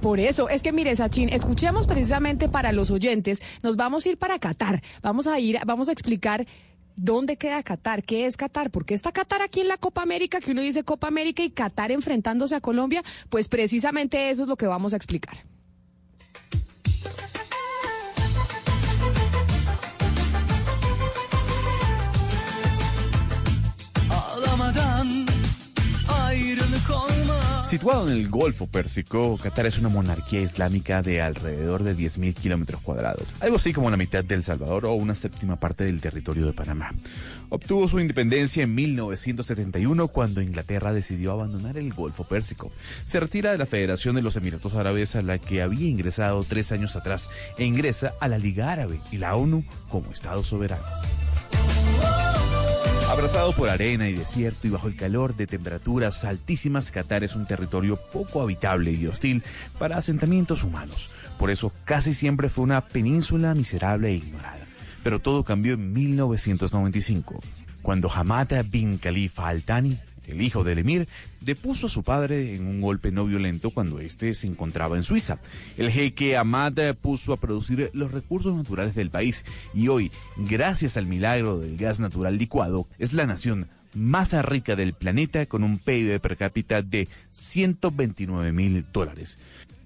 Por 0.00 0.18
eso, 0.18 0.48
es 0.48 0.62
que 0.62 0.72
mire, 0.72 0.96
Sachin, 0.96 1.28
escuchemos 1.28 1.86
precisamente 1.86 2.48
para 2.48 2.72
los 2.72 2.90
oyentes, 2.90 3.42
nos 3.62 3.76
vamos 3.76 4.06
a 4.06 4.08
ir 4.08 4.16
para 4.16 4.38
Qatar, 4.38 4.80
vamos 5.02 5.26
a 5.26 5.38
ir, 5.40 5.58
vamos 5.66 5.90
a 5.90 5.92
explicar 5.92 6.46
dónde 7.00 7.36
queda 7.36 7.62
Qatar, 7.62 8.02
qué 8.02 8.26
es 8.26 8.36
Qatar, 8.36 8.70
por 8.70 8.84
qué 8.84 8.94
está 8.94 9.10
Qatar 9.10 9.42
aquí 9.42 9.60
en 9.60 9.68
la 9.68 9.78
Copa 9.78 10.02
América, 10.02 10.40
que 10.40 10.52
uno 10.52 10.60
dice 10.60 10.84
Copa 10.84 11.08
América 11.08 11.42
y 11.42 11.50
Qatar 11.50 11.90
enfrentándose 11.90 12.54
a 12.54 12.60
Colombia, 12.60 13.02
pues 13.30 13.48
precisamente 13.48 14.30
eso 14.30 14.42
es 14.42 14.48
lo 14.48 14.56
que 14.56 14.66
vamos 14.66 14.92
a 14.92 14.96
explicar. 14.96 15.38
Situado 27.70 28.10
en 28.10 28.16
el 28.16 28.28
Golfo 28.28 28.66
Pérsico, 28.66 29.38
Qatar 29.40 29.64
es 29.64 29.78
una 29.78 29.88
monarquía 29.88 30.40
islámica 30.40 31.02
de 31.02 31.22
alrededor 31.22 31.84
de 31.84 31.96
10.000 31.96 32.34
kilómetros 32.34 32.80
cuadrados, 32.80 33.28
algo 33.38 33.58
así 33.58 33.72
como 33.72 33.88
la 33.92 33.96
mitad 33.96 34.24
de 34.24 34.34
El 34.34 34.42
Salvador 34.42 34.86
o 34.86 34.94
una 34.94 35.14
séptima 35.14 35.54
parte 35.54 35.84
del 35.84 36.00
territorio 36.00 36.46
de 36.46 36.52
Panamá. 36.52 36.92
Obtuvo 37.48 37.86
su 37.86 38.00
independencia 38.00 38.64
en 38.64 38.74
1971 38.74 40.08
cuando 40.08 40.42
Inglaterra 40.42 40.92
decidió 40.92 41.30
abandonar 41.30 41.76
el 41.76 41.94
Golfo 41.94 42.24
Pérsico. 42.24 42.72
Se 43.06 43.20
retira 43.20 43.52
de 43.52 43.58
la 43.58 43.66
Federación 43.66 44.16
de 44.16 44.22
los 44.22 44.34
Emiratos 44.34 44.74
Árabes 44.74 45.14
a 45.14 45.22
la 45.22 45.38
que 45.38 45.62
había 45.62 45.88
ingresado 45.88 46.42
tres 46.42 46.72
años 46.72 46.96
atrás 46.96 47.30
e 47.56 47.64
ingresa 47.66 48.14
a 48.18 48.26
la 48.26 48.38
Liga 48.38 48.72
Árabe 48.72 48.98
y 49.12 49.18
la 49.18 49.36
ONU 49.36 49.62
como 49.88 50.10
Estado 50.10 50.42
soberano. 50.42 50.82
Abrazado 53.10 53.52
por 53.52 53.68
arena 53.68 54.08
y 54.08 54.12
desierto 54.12 54.68
y 54.68 54.70
bajo 54.70 54.86
el 54.86 54.94
calor 54.94 55.34
de 55.34 55.48
temperaturas 55.48 56.24
altísimas, 56.24 56.92
Qatar 56.92 57.24
es 57.24 57.34
un 57.34 57.44
territorio 57.44 57.96
poco 57.96 58.40
habitable 58.40 58.92
y 58.92 59.04
hostil 59.08 59.42
para 59.80 59.96
asentamientos 59.96 60.62
humanos. 60.62 61.10
Por 61.36 61.50
eso 61.50 61.72
casi 61.84 62.14
siempre 62.14 62.48
fue 62.48 62.62
una 62.62 62.82
península 62.82 63.52
miserable 63.56 64.10
e 64.10 64.14
ignorada. 64.14 64.64
Pero 65.02 65.18
todo 65.18 65.42
cambió 65.42 65.74
en 65.74 65.92
1995, 65.92 67.42
cuando 67.82 68.08
Hamada 68.12 68.62
bin 68.62 68.96
Khalifa 68.96 69.48
Al 69.48 69.64
Thani, 69.64 69.98
el 70.30 70.42
hijo 70.42 70.64
del 70.64 70.78
emir, 70.78 71.08
depuso 71.40 71.86
a 71.86 71.90
su 71.90 72.02
padre 72.02 72.54
en 72.54 72.66
un 72.66 72.80
golpe 72.80 73.10
no 73.10 73.24
violento 73.24 73.70
cuando 73.70 74.00
éste 74.00 74.34
se 74.34 74.46
encontraba 74.46 74.96
en 74.96 75.02
Suiza. 75.02 75.38
El 75.76 75.90
jeque 75.90 76.36
Ahmad 76.36 76.74
puso 77.00 77.32
a 77.32 77.36
producir 77.38 77.90
los 77.92 78.12
recursos 78.12 78.54
naturales 78.54 78.94
del 78.94 79.10
país 79.10 79.44
y 79.74 79.88
hoy, 79.88 80.10
gracias 80.36 80.96
al 80.96 81.06
milagro 81.06 81.58
del 81.58 81.76
gas 81.76 82.00
natural 82.00 82.36
licuado, 82.36 82.86
es 82.98 83.12
la 83.12 83.26
nación 83.26 83.68
más 83.94 84.32
rica 84.44 84.76
del 84.76 84.94
planeta 84.94 85.46
con 85.46 85.64
un 85.64 85.78
PIB 85.78 86.20
per 86.20 86.36
cápita 86.36 86.82
de 86.82 87.08
129 87.32 88.52
mil 88.52 88.86
dólares. 88.92 89.38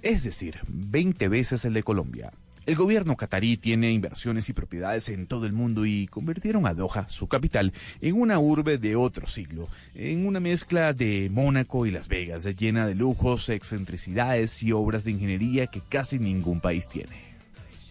Es 0.02 0.22
decir, 0.24 0.60
20 0.68 1.28
veces 1.28 1.64
el 1.64 1.74
de 1.74 1.82
Colombia. 1.82 2.32
El 2.66 2.76
gobierno 2.76 3.14
catarí 3.16 3.58
tiene 3.58 3.92
inversiones 3.92 4.48
y 4.48 4.54
propiedades 4.54 5.10
en 5.10 5.26
todo 5.26 5.44
el 5.44 5.52
mundo 5.52 5.84
y 5.84 6.06
convirtieron 6.06 6.66
a 6.66 6.72
Doha, 6.72 7.06
su 7.10 7.28
capital, 7.28 7.74
en 8.00 8.18
una 8.18 8.38
urbe 8.38 8.78
de 8.78 8.96
otro 8.96 9.26
siglo, 9.26 9.68
en 9.94 10.26
una 10.26 10.40
mezcla 10.40 10.94
de 10.94 11.28
Mónaco 11.30 11.84
y 11.84 11.90
Las 11.90 12.08
Vegas, 12.08 12.44
llena 12.56 12.86
de 12.86 12.94
lujos, 12.94 13.50
excentricidades 13.50 14.62
y 14.62 14.72
obras 14.72 15.04
de 15.04 15.10
ingeniería 15.10 15.66
que 15.66 15.82
casi 15.82 16.18
ningún 16.18 16.60
país 16.60 16.88
tiene. 16.88 17.33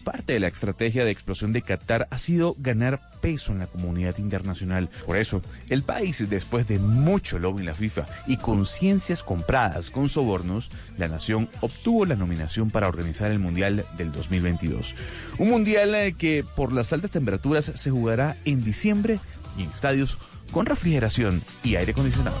Parte 0.04 0.34
de 0.34 0.40
la 0.40 0.48
estrategia 0.48 1.04
de 1.04 1.10
explosión 1.10 1.52
de 1.52 1.62
Qatar 1.62 2.06
ha 2.10 2.18
sido 2.18 2.54
ganar 2.58 3.00
peso 3.22 3.52
en 3.52 3.60
la 3.60 3.66
comunidad 3.66 4.18
internacional. 4.18 4.90
Por 5.06 5.16
eso, 5.16 5.40
el 5.70 5.82
país, 5.82 6.28
después 6.28 6.68
de 6.68 6.78
mucho 6.78 7.38
lobby 7.38 7.60
en 7.60 7.66
la 7.66 7.74
FIFA 7.74 8.06
y 8.26 8.36
conciencias 8.36 9.22
compradas 9.22 9.90
con 9.90 10.08
sobornos, 10.08 10.70
la 10.98 11.08
nación 11.08 11.48
obtuvo 11.62 12.04
la 12.04 12.16
nominación 12.16 12.70
para 12.70 12.88
organizar 12.88 13.30
el 13.30 13.38
Mundial 13.38 13.86
del 13.96 14.12
2022. 14.12 14.94
Un 15.38 15.50
Mundial 15.50 15.94
eh, 15.94 16.14
que 16.16 16.44
por 16.54 16.72
las 16.72 16.92
altas 16.92 17.10
temperaturas 17.10 17.72
se 17.74 17.90
jugará 17.90 18.36
en 18.44 18.62
diciembre 18.62 19.18
y 19.56 19.62
en 19.62 19.70
estadios 19.70 20.18
con 20.50 20.66
refrigeración 20.66 21.42
y 21.62 21.76
aire 21.76 21.92
acondicionado. 21.92 22.36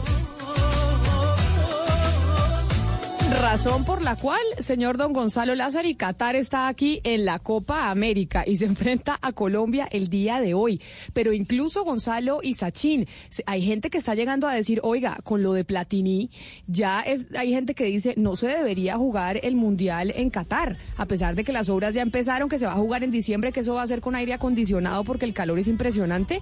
Razón 3.40 3.84
por 3.84 4.00
la 4.00 4.14
cual, 4.14 4.40
señor 4.60 4.96
don 4.96 5.12
Gonzalo 5.12 5.54
Lázaro, 5.54 5.88
y 5.88 5.96
Qatar 5.96 6.36
está 6.36 6.68
aquí 6.68 7.00
en 7.02 7.24
la 7.24 7.40
Copa 7.40 7.90
América 7.90 8.44
y 8.46 8.56
se 8.56 8.64
enfrenta 8.66 9.18
a 9.20 9.32
Colombia 9.32 9.88
el 9.90 10.08
día 10.08 10.40
de 10.40 10.54
hoy. 10.54 10.80
Pero 11.12 11.32
incluso 11.32 11.84
Gonzalo 11.84 12.38
y 12.42 12.54
Sachin, 12.54 13.06
hay 13.46 13.62
gente 13.62 13.90
que 13.90 13.98
está 13.98 14.14
llegando 14.14 14.46
a 14.46 14.54
decir, 14.54 14.80
oiga, 14.82 15.18
con 15.24 15.42
lo 15.42 15.52
de 15.52 15.64
Platini, 15.64 16.30
ya 16.66 17.00
es, 17.00 17.26
hay 17.36 17.50
gente 17.50 17.74
que 17.74 17.84
dice, 17.84 18.14
no 18.16 18.36
se 18.36 18.46
debería 18.46 18.96
jugar 18.96 19.40
el 19.42 19.56
Mundial 19.56 20.12
en 20.16 20.30
Qatar, 20.30 20.78
a 20.96 21.06
pesar 21.06 21.34
de 21.34 21.44
que 21.44 21.52
las 21.52 21.68
obras 21.68 21.94
ya 21.94 22.02
empezaron, 22.02 22.48
que 22.48 22.58
se 22.58 22.66
va 22.66 22.72
a 22.72 22.76
jugar 22.76 23.02
en 23.02 23.10
diciembre, 23.10 23.52
que 23.52 23.60
eso 23.60 23.74
va 23.74 23.82
a 23.82 23.86
ser 23.86 24.00
con 24.00 24.14
aire 24.14 24.32
acondicionado 24.32 25.02
porque 25.02 25.24
el 25.24 25.34
calor 25.34 25.58
es 25.58 25.68
impresionante. 25.68 26.40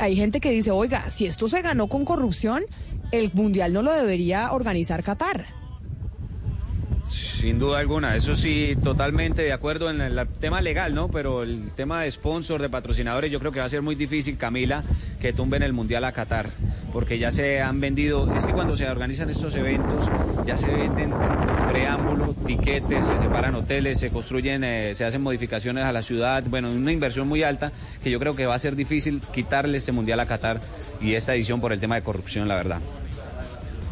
Hay 0.00 0.16
gente 0.16 0.40
que 0.40 0.50
dice, 0.50 0.72
oiga, 0.72 1.10
si 1.10 1.26
esto 1.26 1.48
se 1.48 1.62
ganó 1.62 1.88
con 1.88 2.04
corrupción, 2.04 2.64
el 3.12 3.30
Mundial 3.32 3.72
no 3.72 3.82
lo 3.82 3.92
debería 3.92 4.52
organizar 4.52 5.04
Qatar. 5.04 5.65
Sin 7.06 7.60
duda 7.60 7.78
alguna, 7.78 8.16
eso 8.16 8.34
sí, 8.34 8.76
totalmente 8.82 9.42
de 9.42 9.52
acuerdo 9.52 9.90
en 9.90 10.00
el, 10.00 10.20
tema 10.40 10.60
legal, 10.60 10.94
¿no? 10.94 11.08
Pero 11.08 11.44
el 11.44 11.70
tema 11.76 12.02
de 12.02 12.10
sponsor, 12.10 12.60
de 12.60 12.68
patrocinadores, 12.68 13.30
yo 13.30 13.38
creo 13.38 13.52
que 13.52 13.60
va 13.60 13.66
a 13.66 13.70
ser 13.70 13.82
muy 13.82 13.94
difícil, 13.94 14.36
Camila, 14.36 14.82
que 15.20 15.32
tumben 15.32 15.62
el 15.62 15.72
Mundial 15.72 16.04
a 16.04 16.12
Qatar. 16.12 16.50
porque 16.92 17.18
ya 17.18 17.30
se 17.30 17.60
han 17.60 17.80
vendido, 17.80 18.28
es 18.32 18.46
que 18.46 18.54
cuando 18.54 18.76
se 18.76 18.88
organizan 18.88 19.28
estos 19.28 19.54
eventos 19.54 20.10
ya 20.46 20.56
se 20.56 20.74
venden 20.74 21.14
preámbulo, 21.66 22.34
tiquetes, 22.46 23.06
se 23.06 23.18
separan 23.18 23.54
hoteles, 23.54 23.98
se 23.98 24.10
construyen, 24.10 24.64
eh, 24.64 24.94
se 24.94 25.04
hacen 25.04 25.20
modificaciones 25.20 25.84
a 25.84 25.92
la 25.92 26.02
ciudad, 26.02 26.42
bueno, 26.48 26.70
una 26.70 26.92
inversión 26.92 27.28
muy 27.28 27.42
alta 27.42 27.72
que 28.02 28.10
yo 28.10 28.18
creo 28.18 28.34
que 28.34 28.46
va 28.46 28.54
a 28.54 28.58
ser 28.58 28.76
difícil 28.76 29.20
quitarle 29.32 29.78
este 29.78 29.92
mundial 29.92 30.20
a 30.20 30.26
Qatar 30.26 30.60
y 31.00 31.14
esta 31.14 31.34
edición 31.34 31.60
por 31.60 31.72
el 31.72 31.80
tema 31.80 31.96
de 31.96 32.02
corrupción, 32.02 32.48
la 32.48 32.54
verdad. 32.54 32.80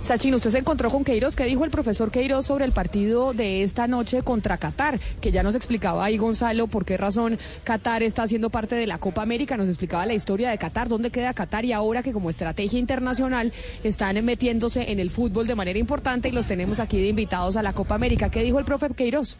Sachin, 0.04 0.34
usted 0.34 0.50
se 0.50 0.58
encontró 0.58 0.90
con 0.90 1.02
Queiroz. 1.02 1.34
¿Qué 1.34 1.46
dijo 1.46 1.64
el 1.64 1.70
profesor 1.70 2.10
Queiroz 2.10 2.44
sobre 2.44 2.66
el 2.66 2.72
partido 2.72 3.32
de 3.32 3.62
esta 3.62 3.86
noche 3.86 4.20
contra 4.20 4.58
Qatar? 4.58 5.00
Que 5.22 5.32
ya 5.32 5.42
nos 5.42 5.54
explicaba 5.54 6.04
ahí 6.04 6.18
Gonzalo 6.18 6.66
por 6.66 6.84
qué 6.84 6.98
razón 6.98 7.38
Qatar 7.64 8.02
está 8.02 8.24
haciendo 8.24 8.50
parte 8.50 8.74
de 8.74 8.86
la 8.86 8.98
Copa 8.98 9.22
América. 9.22 9.56
Nos 9.56 9.66
explicaba 9.66 10.04
la 10.04 10.12
historia 10.12 10.50
de 10.50 10.58
Qatar, 10.58 10.90
dónde 10.90 11.08
queda 11.08 11.32
Qatar 11.32 11.64
y 11.64 11.72
ahora 11.72 12.02
que 12.02 12.12
como 12.12 12.28
estrategia 12.28 12.78
internacional 12.78 13.50
están 13.82 14.22
metiéndose 14.22 14.92
en 14.92 15.00
el 15.00 15.10
fútbol 15.10 15.46
de 15.46 15.54
manera 15.54 15.78
importante 15.78 16.28
y 16.28 16.32
los 16.32 16.44
tenemos 16.44 16.80
aquí 16.80 17.00
de 17.00 17.06
invitados 17.06 17.56
a 17.56 17.62
la 17.62 17.72
Copa 17.72 17.94
América. 17.94 18.28
¿Qué 18.28 18.42
dijo 18.42 18.58
el 18.58 18.66
profe 18.66 18.90
Queiroz? 18.90 19.38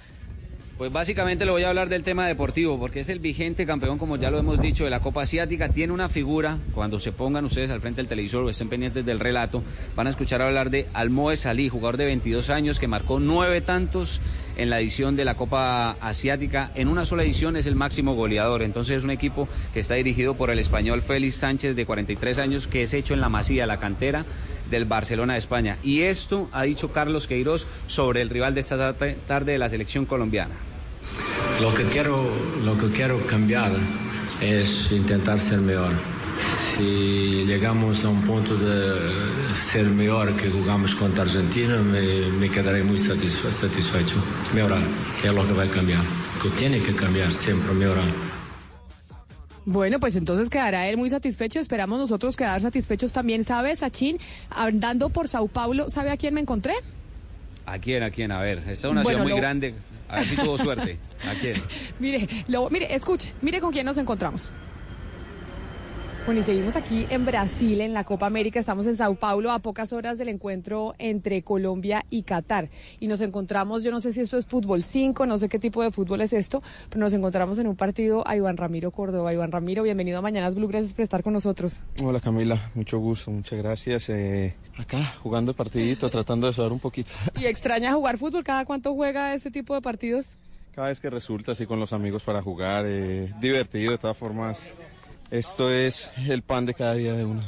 Pues 0.77 0.93
básicamente 0.93 1.45
le 1.45 1.53
voy 1.53 1.63
a 1.63 1.69
hablar 1.69 1.89
del 1.89 2.03
tema 2.03 2.27
deportivo, 2.27 2.81
porque 2.81 2.99
es 2.99 3.09
el 3.09 3.21
vigente 3.21 3.65
campeón, 3.65 3.97
como 3.97 4.17
ya 4.17 4.33
lo 4.33 4.41
hemos 4.41 4.61
dicho, 4.61 4.83
de 4.83 4.91
la 4.91 4.99
Copa 4.99 5.23
Asiática. 5.23 5.69
Tiene 5.69 5.93
una 5.93 6.09
figura, 6.09 6.59
cuando 6.75 6.99
se 6.99 7.13
pongan 7.13 7.45
ustedes 7.45 7.71
al 7.71 7.81
frente 7.81 8.01
del 8.01 8.09
televisor 8.09 8.43
o 8.43 8.51
estén 8.51 8.69
pendientes 8.69 9.07
del 9.07 9.21
relato, 9.21 9.63
van 9.95 10.09
a 10.09 10.11
escuchar 10.11 10.43
hablar 10.43 10.71
de 10.71 10.89
Almoe 10.93 11.37
Salí, 11.37 11.69
jugador 11.69 11.97
de 11.97 12.07
22 12.07 12.51
años 12.51 12.81
que 12.81 12.89
marcó 12.89 13.21
nueve 13.21 13.61
tantos 13.61 14.21
en 14.57 14.69
la 14.69 14.81
edición 14.81 15.15
de 15.15 15.25
la 15.25 15.37
Copa 15.37 15.93
Asiática. 16.01 16.73
En 16.75 16.89
una 16.89 17.07
sola 17.07 17.23
edición 17.23 17.57
es 17.57 17.67
el 17.67 17.77
máximo 17.77 18.17
goleador. 18.17 18.63
Entonces 18.63 18.99
es 18.99 19.05
un 19.05 19.11
equipo 19.11 19.49
que 19.73 19.81
está 19.81 19.95
dirigido 19.95 20.35
por 20.35 20.51
el 20.51 20.59
español 20.59 21.03
Félix 21.03 21.37
Sánchez, 21.37 21.77
de 21.77 21.87
43 21.87 22.41
años, 22.41 22.67
que 22.67 22.83
es 22.83 22.95
hecho 22.95 23.15
en 23.15 23.21
la 23.21 23.29
Masía, 23.29 23.67
la 23.67 23.79
cantera 23.79 24.25
del 24.71 24.85
Barcelona 24.85 25.35
de 25.35 25.39
España. 25.39 25.79
Y 25.83 26.03
esto 26.03 26.49
ha 26.53 26.63
dicho 26.63 26.93
Carlos 26.93 27.27
Queiroz 27.27 27.67
sobre 27.87 28.21
el 28.21 28.31
rival 28.31 28.55
de 28.55 28.61
esta 28.61 28.95
tarde 28.95 29.53
de 29.53 29.59
la 29.59 29.69
selección 29.69 30.07
colombiana. 30.07 30.55
Lo 31.61 31.73
que 31.73 31.85
quiero, 31.85 32.29
lo 32.65 32.77
que 32.79 32.89
quiero 32.89 33.25
cambiar 33.27 33.73
es 34.41 34.91
intentar 34.91 35.39
ser 35.39 35.61
mejor. 35.61 35.93
Si 36.77 37.45
llegamos 37.47 38.05
a 38.05 38.09
un 38.09 38.23
punto 38.23 38.57
de 38.57 38.99
ser 39.55 39.85
mejor 39.85 40.35
que 40.35 40.51
jugamos 40.51 40.95
contra 40.97 41.23
Argentina, 41.23 41.79
me, 41.79 42.29
me 42.31 42.51
quedaré 42.51 42.83
muy 42.83 42.99
satisfe 42.99 43.53
satisfecho. 43.53 44.17
Mejorar, 44.53 44.83
que 45.23 45.29
es 45.29 45.35
lo 45.35 45.47
que 45.47 45.53
va 45.53 45.63
a 45.63 45.69
cambiar. 45.69 46.03
Que 46.43 46.49
tiene 46.51 46.81
que 46.81 46.95
cambiar 46.95 47.33
siempre, 47.33 47.73
mejorar. 47.73 48.34
Bueno, 49.67 49.99
pues 49.99 50.17
entonces 50.17 50.51
quedará 50.51 50.89
él 50.89 50.97
muy 50.97 51.11
satisfecho. 51.11 51.59
Esperamos 51.59 51.99
nosotros 51.99 52.37
quedar 52.37 52.61
satisfechos 52.61 53.13
también. 53.13 53.45
¿Sabe, 53.45 53.75
Sachin? 53.77 54.19
Andando 54.51 55.09
por 55.09 55.29
Sao 55.29 55.49
Paulo, 55.49 55.89
¿sabe 55.89 56.11
a 56.11 56.17
quién 56.17 56.35
me 56.35 56.41
encontré? 56.41 56.75
¿A 57.67 57.79
quién? 57.79 58.03
¿A 58.03 58.11
quién? 58.11 58.31
A 58.31 58.41
ver, 58.41 58.59
esta 58.59 58.73
es 58.73 58.85
una 58.85 59.03
bueno, 59.03 59.19
ciudad 59.19 59.23
muy 59.23 59.31
lo... 59.31 59.37
grande. 59.37 59.75
A 60.09 60.17
ver 60.17 60.25
si 60.27 60.37
tuvo 60.37 60.59
suerte. 60.59 60.99
¿A 61.27 61.41
quién? 61.41 61.55
mire, 61.99 62.29
lo, 62.49 62.69
mire, 62.69 62.95
escuche, 62.95 63.33
mire 63.41 63.61
con 63.61 63.73
quién 63.73 63.87
nos 63.87 63.97
encontramos. 63.97 64.51
Bueno, 66.27 66.41
y 66.41 66.45
seguimos 66.45 66.75
aquí 66.75 67.07
en 67.11 67.27
Brasil, 67.27 67.83
en 67.83 67.93
la 67.93 68.03
Copa 68.03 68.25
América. 68.25 68.59
Estamos 68.59 68.87
en 68.87 68.97
Sao 68.97 69.15
Paulo, 69.15 69.53
a 69.53 69.59
pocas 69.59 69.93
horas 69.93 70.17
del 70.17 70.31
encuentro 70.31 70.95
entre 70.97 71.43
Colombia 71.43 72.07
y 72.09 72.23
Qatar. 72.23 72.71
Y 72.99 73.09
nos 73.09 73.21
encontramos, 73.21 73.85
yo 73.85 73.91
no 73.91 74.01
sé 74.01 74.11
si 74.11 74.23
esto 74.23 74.39
es 74.39 74.47
fútbol 74.47 74.85
5, 74.85 75.27
no 75.27 75.37
sé 75.37 75.51
qué 75.51 75.59
tipo 75.59 75.83
de 75.83 75.91
fútbol 75.91 76.23
es 76.23 76.33
esto, 76.33 76.63
pero 76.89 77.01
nos 77.01 77.13
encontramos 77.13 77.59
en 77.59 77.67
un 77.67 77.77
partido 77.77 78.27
a 78.27 78.37
Iván 78.37 78.57
Ramiro 78.57 78.91
Córdoba. 78.91 79.35
Iván 79.35 79.53
Ramiro, 79.53 79.83
bienvenido 79.83 80.17
a 80.17 80.23
Mañanas 80.23 80.55
Blue, 80.55 80.67
gracias 80.67 80.95
por 80.95 81.03
estar 81.03 81.23
con 81.23 81.35
nosotros. 81.35 81.81
Hola 82.03 82.21
Camila, 82.21 82.71
mucho 82.75 82.99
gusto, 83.01 83.31
muchas 83.31 83.59
gracias. 83.59 84.09
Eh, 84.09 84.55
acá, 84.79 85.17
jugando 85.23 85.51
el 85.51 85.57
partidito, 85.59 86.09
tratando 86.09 86.47
de 86.47 86.55
sudar 86.55 86.73
un 86.73 86.81
poquito. 86.81 87.11
¿Y 87.39 87.45
extraña 87.45 87.93
jugar 87.93 88.17
fútbol? 88.17 88.43
¿Cada 88.43 88.65
cuánto 88.65 88.95
juega 88.95 89.35
este 89.35 89.51
tipo 89.51 89.75
de 89.75 89.83
partidos? 89.83 90.39
Cada 90.75 90.89
vez 90.89 91.01
que 91.01 91.11
resulta 91.11 91.53
así 91.53 91.67
con 91.67 91.79
los 91.79 91.93
amigos 91.93 92.23
para 92.23 92.41
jugar, 92.41 92.87
eh, 92.89 93.31
divertido 93.43 93.93
de 93.93 93.99
todas 93.99 94.17
formas. 94.17 94.67
Esto 95.31 95.71
es 95.71 96.11
el 96.29 96.43
pan 96.43 96.67
de 96.67 96.75
cada 96.75 96.95
día 96.95 97.15
de 97.15 97.25
uno. 97.25 97.41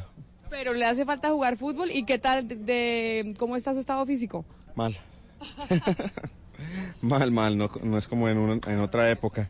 Pero 0.50 0.72
le 0.72 0.84
hace 0.84 1.04
falta 1.04 1.30
jugar 1.30 1.56
fútbol 1.56 1.90
y 1.90 2.04
qué 2.04 2.18
tal 2.18 2.48
de, 2.48 2.56
de 2.56 3.34
cómo 3.38 3.56
está 3.56 3.72
su 3.72 3.80
estado 3.80 4.04
físico? 4.06 4.44
Mal. 4.74 4.96
mal, 7.00 7.30
mal, 7.30 7.58
no, 7.58 7.70
no 7.82 7.98
es 7.98 8.08
como 8.08 8.28
en, 8.28 8.38
una, 8.38 8.60
en, 8.66 8.80
otra 8.80 9.10
época. 9.10 9.48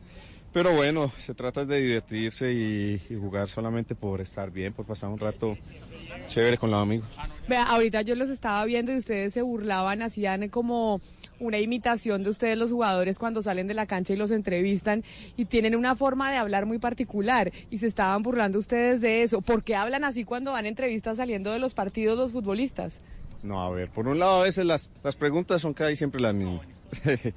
Pero 0.53 0.73
bueno, 0.73 1.11
se 1.17 1.33
trata 1.33 1.65
de 1.65 1.81
divertirse 1.81 2.51
y, 2.53 3.01
y, 3.09 3.15
jugar 3.15 3.47
solamente 3.47 3.95
por 3.95 4.21
estar 4.21 4.49
bien, 4.49 4.73
por 4.73 4.85
pasar 4.85 5.09
un 5.09 5.19
rato 5.19 5.57
chévere 6.27 6.57
con 6.57 6.71
los 6.71 6.81
amigos. 6.81 7.07
Vea, 7.47 7.63
ahorita 7.63 8.01
yo 8.01 8.15
los 8.15 8.29
estaba 8.29 8.63
viendo 8.65 8.91
y 8.91 8.97
ustedes 8.97 9.33
se 9.33 9.41
burlaban, 9.41 10.01
hacían 10.01 10.49
como 10.49 10.99
una 11.39 11.59
imitación 11.59 12.23
de 12.23 12.29
ustedes 12.29 12.57
los 12.57 12.71
jugadores 12.71 13.17
cuando 13.17 13.41
salen 13.41 13.67
de 13.67 13.73
la 13.73 13.85
cancha 13.85 14.13
y 14.13 14.15
los 14.15 14.31
entrevistan 14.31 15.03
y 15.35 15.45
tienen 15.45 15.75
una 15.75 15.95
forma 15.95 16.31
de 16.31 16.37
hablar 16.37 16.65
muy 16.65 16.79
particular 16.79 17.51
y 17.69 17.77
se 17.77 17.87
estaban 17.87 18.23
burlando 18.23 18.59
ustedes 18.59 19.01
de 19.01 19.23
eso. 19.23 19.41
¿Por 19.41 19.63
qué 19.63 19.75
hablan 19.75 20.03
así 20.03 20.23
cuando 20.23 20.51
van 20.51 20.65
entrevistas 20.65 21.17
saliendo 21.17 21.51
de 21.51 21.59
los 21.59 21.73
partidos 21.73 22.17
los 22.17 22.31
futbolistas? 22.31 22.99
No, 23.43 23.61
a 23.61 23.69
ver, 23.69 23.89
por 23.89 24.07
un 24.07 24.19
lado 24.19 24.41
a 24.41 24.43
veces 24.43 24.65
las, 24.65 24.89
las 25.03 25.15
preguntas 25.15 25.61
son 25.61 25.73
casi 25.73 25.95
siempre 25.95 26.21
las 26.21 26.33
mismas. 26.33 26.65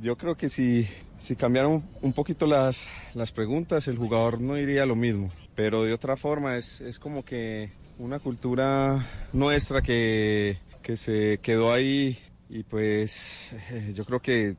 Yo 0.00 0.16
creo 0.16 0.36
que 0.36 0.48
si, 0.48 0.86
si 1.18 1.36
cambiaran 1.36 1.82
un 2.00 2.12
poquito 2.12 2.46
las, 2.46 2.86
las 3.14 3.32
preguntas, 3.32 3.88
el 3.88 3.96
jugador 3.96 4.40
no 4.40 4.54
diría 4.54 4.86
lo 4.86 4.96
mismo. 4.96 5.30
Pero 5.54 5.82
de 5.82 5.92
otra 5.92 6.16
forma 6.16 6.56
es, 6.56 6.80
es 6.80 6.98
como 6.98 7.24
que 7.24 7.70
una 7.98 8.18
cultura 8.18 9.06
nuestra 9.32 9.82
que, 9.82 10.58
que 10.82 10.96
se 10.96 11.38
quedó 11.42 11.72
ahí 11.72 12.18
y 12.50 12.64
pues 12.64 13.52
eh, 13.70 13.92
yo 13.94 14.04
creo 14.04 14.20
que 14.20 14.56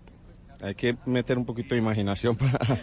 hay 0.62 0.76
que 0.76 0.96
meter 1.06 1.38
un 1.38 1.46
poquito 1.46 1.76
de 1.76 1.82
imaginación 1.82 2.36
para, 2.38 2.80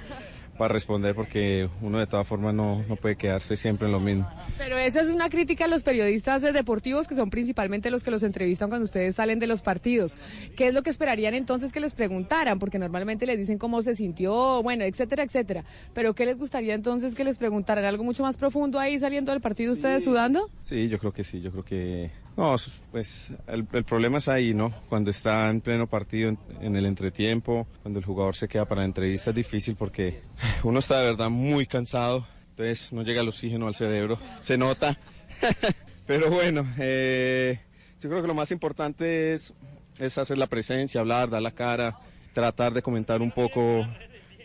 para 0.59 0.75
responder 0.75 1.15
porque 1.15 1.71
uno 1.81 1.99
de 1.99 2.07
todas 2.07 2.27
formas 2.27 2.53
no, 2.53 2.85
no, 2.87 2.97
puede 2.97 3.17
quedarse 3.17 3.57
siempre 3.57 3.87
en 3.87 3.93
lo 3.93 4.01
mismo. 4.01 4.29
Pero 4.59 4.77
eso 4.77 5.01
es 5.01 5.09
una 5.09 5.31
crítica 5.31 5.65
a 5.65 5.69
los 5.69 5.83
periodistas 5.83 6.43
deportivos 6.43 7.09
que 7.09 7.15
son 7.15 7.31
principalmente 7.31 7.91
los 7.91 8.05
que 8.05 8.11
los 8.11 8.23
entrevistan 8.23 8.69
cuando 8.69 8.85
ustedes 8.85 9.17
salen 9.17 9.39
de 9.39 9.47
los 9.47 9.63
partidos. 9.63 10.19
¿Qué 10.57 10.69
es 10.69 10.75
lo 10.75 10.83
que 10.83 10.91
esperarían 10.91 11.33
entonces 11.33 11.73
que 11.73 11.81
les 11.81 11.95
preguntaran? 11.95 12.59
Porque 12.59 12.79
normalmente 12.79 13.25
les 13.25 13.39
dicen 13.39 13.57
cómo 13.57 13.81
se 13.81 13.95
sintió, 13.95 14.63
bueno, 14.63 14.85
etcétera, 14.85 15.23
etcétera. 15.23 15.65
Pero 15.95 16.15
¿qué 16.15 16.27
les 16.27 16.37
gustaría 16.37 16.75
entonces 16.75 17.15
que 17.15 17.25
les 17.25 17.39
preguntaran? 17.39 17.87
¿Algo 17.87 18.05
mucho 18.05 18.25
más 18.25 18.37
profundo 18.37 18.79
ahí 18.79 18.99
saliendo 18.99 19.33
del 19.33 19.41
partido 19.41 19.73
ustedes 19.73 20.05
sudando? 20.05 20.51
Sí, 20.61 20.89
yo 20.89 20.99
creo 20.99 21.13
que 21.13 21.25
sí, 21.25 21.41
yo 21.41 21.51
creo 21.51 21.65
que 21.65 22.11
no, 22.39 22.55
pues 22.93 23.33
el, 23.49 23.65
problema 23.65 24.19
es 24.19 24.29
ahí, 24.29 24.55
¿no? 24.55 24.73
Cuando 24.89 25.11
está 25.11 25.51
en 25.51 25.61
pleno 25.61 25.89
partido, 25.89 26.37
en, 26.61 26.77
el 26.77 26.87
entretiempo, 26.87 27.67
cuando 27.83 27.99
el 27.99 28.05
jugador 28.05 28.37
se 28.37 28.47
queda 28.47 28.65
para 28.65 28.83
la 28.83 28.85
entrevista 28.85 29.31
es 29.31 29.37
difícil 29.37 29.75
porque 29.75 30.21
uno 30.63 30.79
está 30.79 31.01
de 31.01 31.07
verdad 31.07 31.31
muy 31.31 31.67
cansado, 31.67 32.25
entonces 32.51 32.93
no 32.93 33.03
llega 33.03 33.23
el 33.23 33.29
oxígeno 33.29 33.67
al 33.67 33.75
cerebro, 33.75 34.19
se 34.41 34.57
nota. 34.57 34.97
Pero 36.07 36.31
bueno, 36.31 36.65
eh, 36.79 37.59
yo 38.01 38.09
creo 38.09 38.23
que 38.23 38.29
lo 38.29 38.35
más 38.35 38.53
importante 38.53 39.35
es, 39.35 39.53
es 39.99 40.17
hacer 40.17 40.39
la 40.39 40.47
presencia, 40.47 41.01
hablar, 41.01 41.31
dar 41.31 41.43
la 41.43 41.51
cara, 41.51 41.99
tratar 42.35 42.73
de 42.73 42.83
comentar 42.83 43.21
un 43.21 43.33
poco 43.33 43.85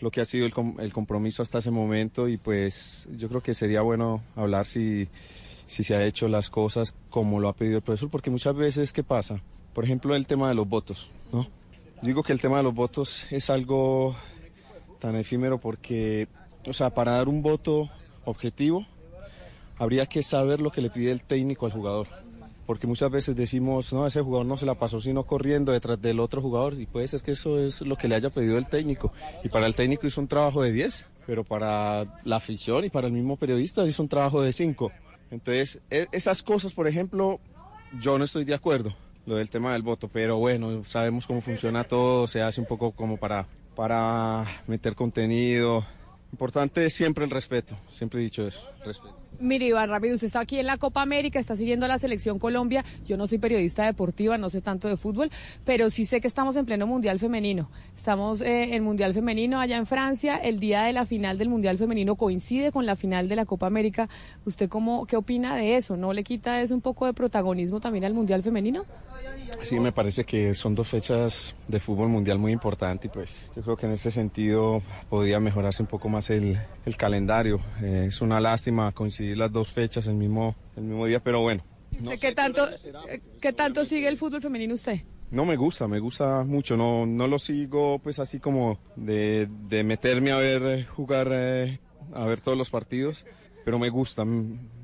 lo 0.00 0.10
que 0.10 0.20
ha 0.20 0.24
sido 0.24 0.46
el, 0.46 0.52
el 0.80 0.92
compromiso 0.92 1.44
hasta 1.44 1.58
ese 1.58 1.70
momento 1.70 2.28
y 2.28 2.38
pues 2.38 3.08
yo 3.12 3.28
creo 3.28 3.40
que 3.40 3.54
sería 3.54 3.82
bueno 3.82 4.20
hablar 4.34 4.64
si 4.64 5.08
si 5.66 5.84
se 5.84 5.94
ha 5.94 6.04
hecho 6.04 6.28
las 6.28 6.50
cosas 6.50 6.94
como 7.10 7.40
lo 7.40 7.48
ha 7.48 7.54
pedido 7.54 7.78
el 7.78 7.82
profesor, 7.82 8.10
porque 8.10 8.30
muchas 8.30 8.54
veces, 8.54 8.92
¿qué 8.92 9.02
pasa? 9.02 9.40
Por 9.72 9.84
ejemplo, 9.84 10.14
el 10.14 10.26
tema 10.26 10.48
de 10.48 10.54
los 10.54 10.68
votos, 10.68 11.10
¿no? 11.32 11.46
Digo 12.02 12.22
que 12.22 12.32
el 12.32 12.40
tema 12.40 12.58
de 12.58 12.62
los 12.62 12.74
votos 12.74 13.24
es 13.30 13.48
algo 13.50 14.14
tan 14.98 15.16
efímero 15.16 15.58
porque, 15.58 16.28
o 16.66 16.72
sea, 16.72 16.90
para 16.90 17.12
dar 17.12 17.28
un 17.28 17.42
voto 17.42 17.90
objetivo, 18.24 18.86
habría 19.78 20.06
que 20.06 20.22
saber 20.22 20.60
lo 20.60 20.70
que 20.70 20.80
le 20.80 20.90
pide 20.90 21.10
el 21.10 21.22
técnico 21.22 21.66
al 21.66 21.72
jugador. 21.72 22.06
Porque 22.66 22.86
muchas 22.86 23.10
veces 23.10 23.36
decimos, 23.36 23.92
no, 23.92 24.06
ese 24.06 24.22
jugador 24.22 24.46
no 24.46 24.56
se 24.56 24.64
la 24.64 24.74
pasó 24.74 24.98
sino 25.00 25.24
corriendo 25.24 25.72
detrás 25.72 26.00
del 26.00 26.20
otro 26.20 26.40
jugador. 26.40 26.80
Y 26.80 26.86
puede 26.86 27.08
ser 27.08 27.20
que 27.20 27.32
eso 27.32 27.58
es 27.58 27.82
lo 27.82 27.96
que 27.96 28.08
le 28.08 28.14
haya 28.14 28.30
pedido 28.30 28.56
el 28.56 28.66
técnico. 28.66 29.12
Y 29.42 29.48
para 29.48 29.66
el 29.66 29.74
técnico 29.74 30.06
hizo 30.06 30.20
un 30.20 30.28
trabajo 30.28 30.62
de 30.62 30.72
10, 30.72 31.04
pero 31.26 31.44
para 31.44 32.20
la 32.24 32.36
afición 32.36 32.84
y 32.84 32.90
para 32.90 33.06
el 33.06 33.12
mismo 33.12 33.36
periodista 33.36 33.86
hizo 33.86 34.02
un 34.02 34.08
trabajo 34.08 34.40
de 34.40 34.52
5. 34.52 34.90
Entonces, 35.34 35.80
esas 35.90 36.42
cosas, 36.44 36.72
por 36.72 36.86
ejemplo, 36.86 37.40
yo 38.00 38.18
no 38.18 38.24
estoy 38.24 38.44
de 38.44 38.54
acuerdo, 38.54 38.94
lo 39.26 39.34
del 39.34 39.50
tema 39.50 39.72
del 39.72 39.82
voto, 39.82 40.08
pero 40.08 40.36
bueno, 40.36 40.84
sabemos 40.84 41.26
cómo 41.26 41.40
funciona 41.40 41.82
todo, 41.82 42.28
se 42.28 42.40
hace 42.40 42.60
un 42.60 42.66
poco 42.68 42.92
como 42.92 43.16
para, 43.16 43.48
para 43.74 44.46
meter 44.68 44.94
contenido, 44.94 45.84
importante 46.34 46.84
es 46.84 46.92
siempre 46.92 47.24
el 47.24 47.30
respeto, 47.30 47.76
siempre 47.88 48.20
he 48.20 48.24
dicho 48.24 48.46
eso, 48.46 48.68
respeto. 48.84 49.24
Mire, 49.40 49.66
Iván 49.66 49.90
Rápido, 49.90 50.14
usted 50.14 50.26
está 50.26 50.40
aquí 50.40 50.58
en 50.58 50.66
la 50.66 50.76
Copa 50.78 51.02
América, 51.02 51.38
está 51.38 51.56
siguiendo 51.56 51.86
a 51.86 51.88
la 51.88 51.98
selección 51.98 52.38
Colombia. 52.38 52.84
Yo 53.04 53.16
no 53.16 53.26
soy 53.26 53.38
periodista 53.38 53.84
deportiva, 53.84 54.38
no 54.38 54.48
sé 54.48 54.60
tanto 54.60 54.88
de 54.88 54.96
fútbol, 54.96 55.30
pero 55.64 55.90
sí 55.90 56.04
sé 56.04 56.20
que 56.20 56.28
estamos 56.28 56.54
en 56.56 56.64
pleno 56.66 56.86
Mundial 56.86 57.18
Femenino. 57.18 57.68
Estamos 57.96 58.40
eh, 58.40 58.74
en 58.74 58.84
Mundial 58.84 59.12
Femenino 59.12 59.58
allá 59.58 59.76
en 59.76 59.86
Francia. 59.86 60.36
El 60.36 60.60
día 60.60 60.82
de 60.82 60.92
la 60.92 61.04
final 61.04 61.36
del 61.36 61.48
Mundial 61.48 61.78
Femenino 61.78 62.14
coincide 62.14 62.70
con 62.70 62.86
la 62.86 62.96
final 62.96 63.28
de 63.28 63.36
la 63.36 63.44
Copa 63.44 63.66
América. 63.66 64.08
¿Usted 64.44 64.68
cómo, 64.68 65.04
qué 65.06 65.16
opina 65.16 65.56
de 65.56 65.76
eso? 65.76 65.96
¿No 65.96 66.12
le 66.12 66.22
quita 66.22 66.62
eso 66.62 66.74
un 66.74 66.80
poco 66.80 67.06
de 67.06 67.12
protagonismo 67.12 67.80
también 67.80 68.04
al 68.04 68.14
Mundial 68.14 68.42
Femenino? 68.42 68.84
Sí, 69.62 69.80
me 69.80 69.92
parece 69.92 70.24
que 70.24 70.54
son 70.54 70.74
dos 70.74 70.88
fechas 70.88 71.54
de 71.68 71.80
fútbol 71.80 72.08
mundial 72.08 72.38
muy 72.38 72.52
importantes 72.52 73.10
y 73.10 73.12
pues 73.12 73.50
yo 73.56 73.62
creo 73.62 73.76
que 73.76 73.86
en 73.86 73.92
este 73.92 74.10
sentido 74.10 74.82
podría 75.08 75.40
mejorarse 75.40 75.82
un 75.82 75.88
poco 75.88 76.08
más 76.08 76.30
el, 76.30 76.58
el 76.84 76.96
calendario. 76.96 77.60
Eh, 77.82 78.06
es 78.08 78.20
una 78.20 78.40
lástima 78.40 78.92
coincidir 78.92 79.36
las 79.38 79.50
dos 79.50 79.68
fechas 79.72 80.06
el 80.06 80.14
mismo, 80.14 80.54
el 80.76 80.84
mismo 80.84 81.06
día, 81.06 81.20
pero 81.20 81.40
bueno. 81.40 81.64
¿Y 81.92 82.02
usted 82.02 82.18
qué, 82.18 82.34
tanto, 82.34 82.68
eh, 83.08 83.20
qué 83.40 83.52
tanto 83.52 83.84
sigue 83.84 84.08
el 84.08 84.18
fútbol 84.18 84.42
femenino 84.42 84.74
usted? 84.74 85.00
No 85.30 85.44
me 85.44 85.56
gusta, 85.56 85.88
me 85.88 85.98
gusta 85.98 86.44
mucho, 86.44 86.76
no, 86.76 87.06
no 87.06 87.26
lo 87.26 87.38
sigo 87.38 87.98
pues 87.98 88.18
así 88.18 88.38
como 88.38 88.78
de, 88.94 89.48
de 89.68 89.82
meterme 89.82 90.32
a 90.32 90.36
ver 90.36 90.62
eh, 90.62 90.84
jugar, 90.84 91.28
eh, 91.32 91.80
a 92.12 92.24
ver 92.26 92.40
todos 92.40 92.56
los 92.56 92.70
partidos, 92.70 93.24
pero 93.64 93.78
me 93.78 93.88
gusta, 93.88 94.24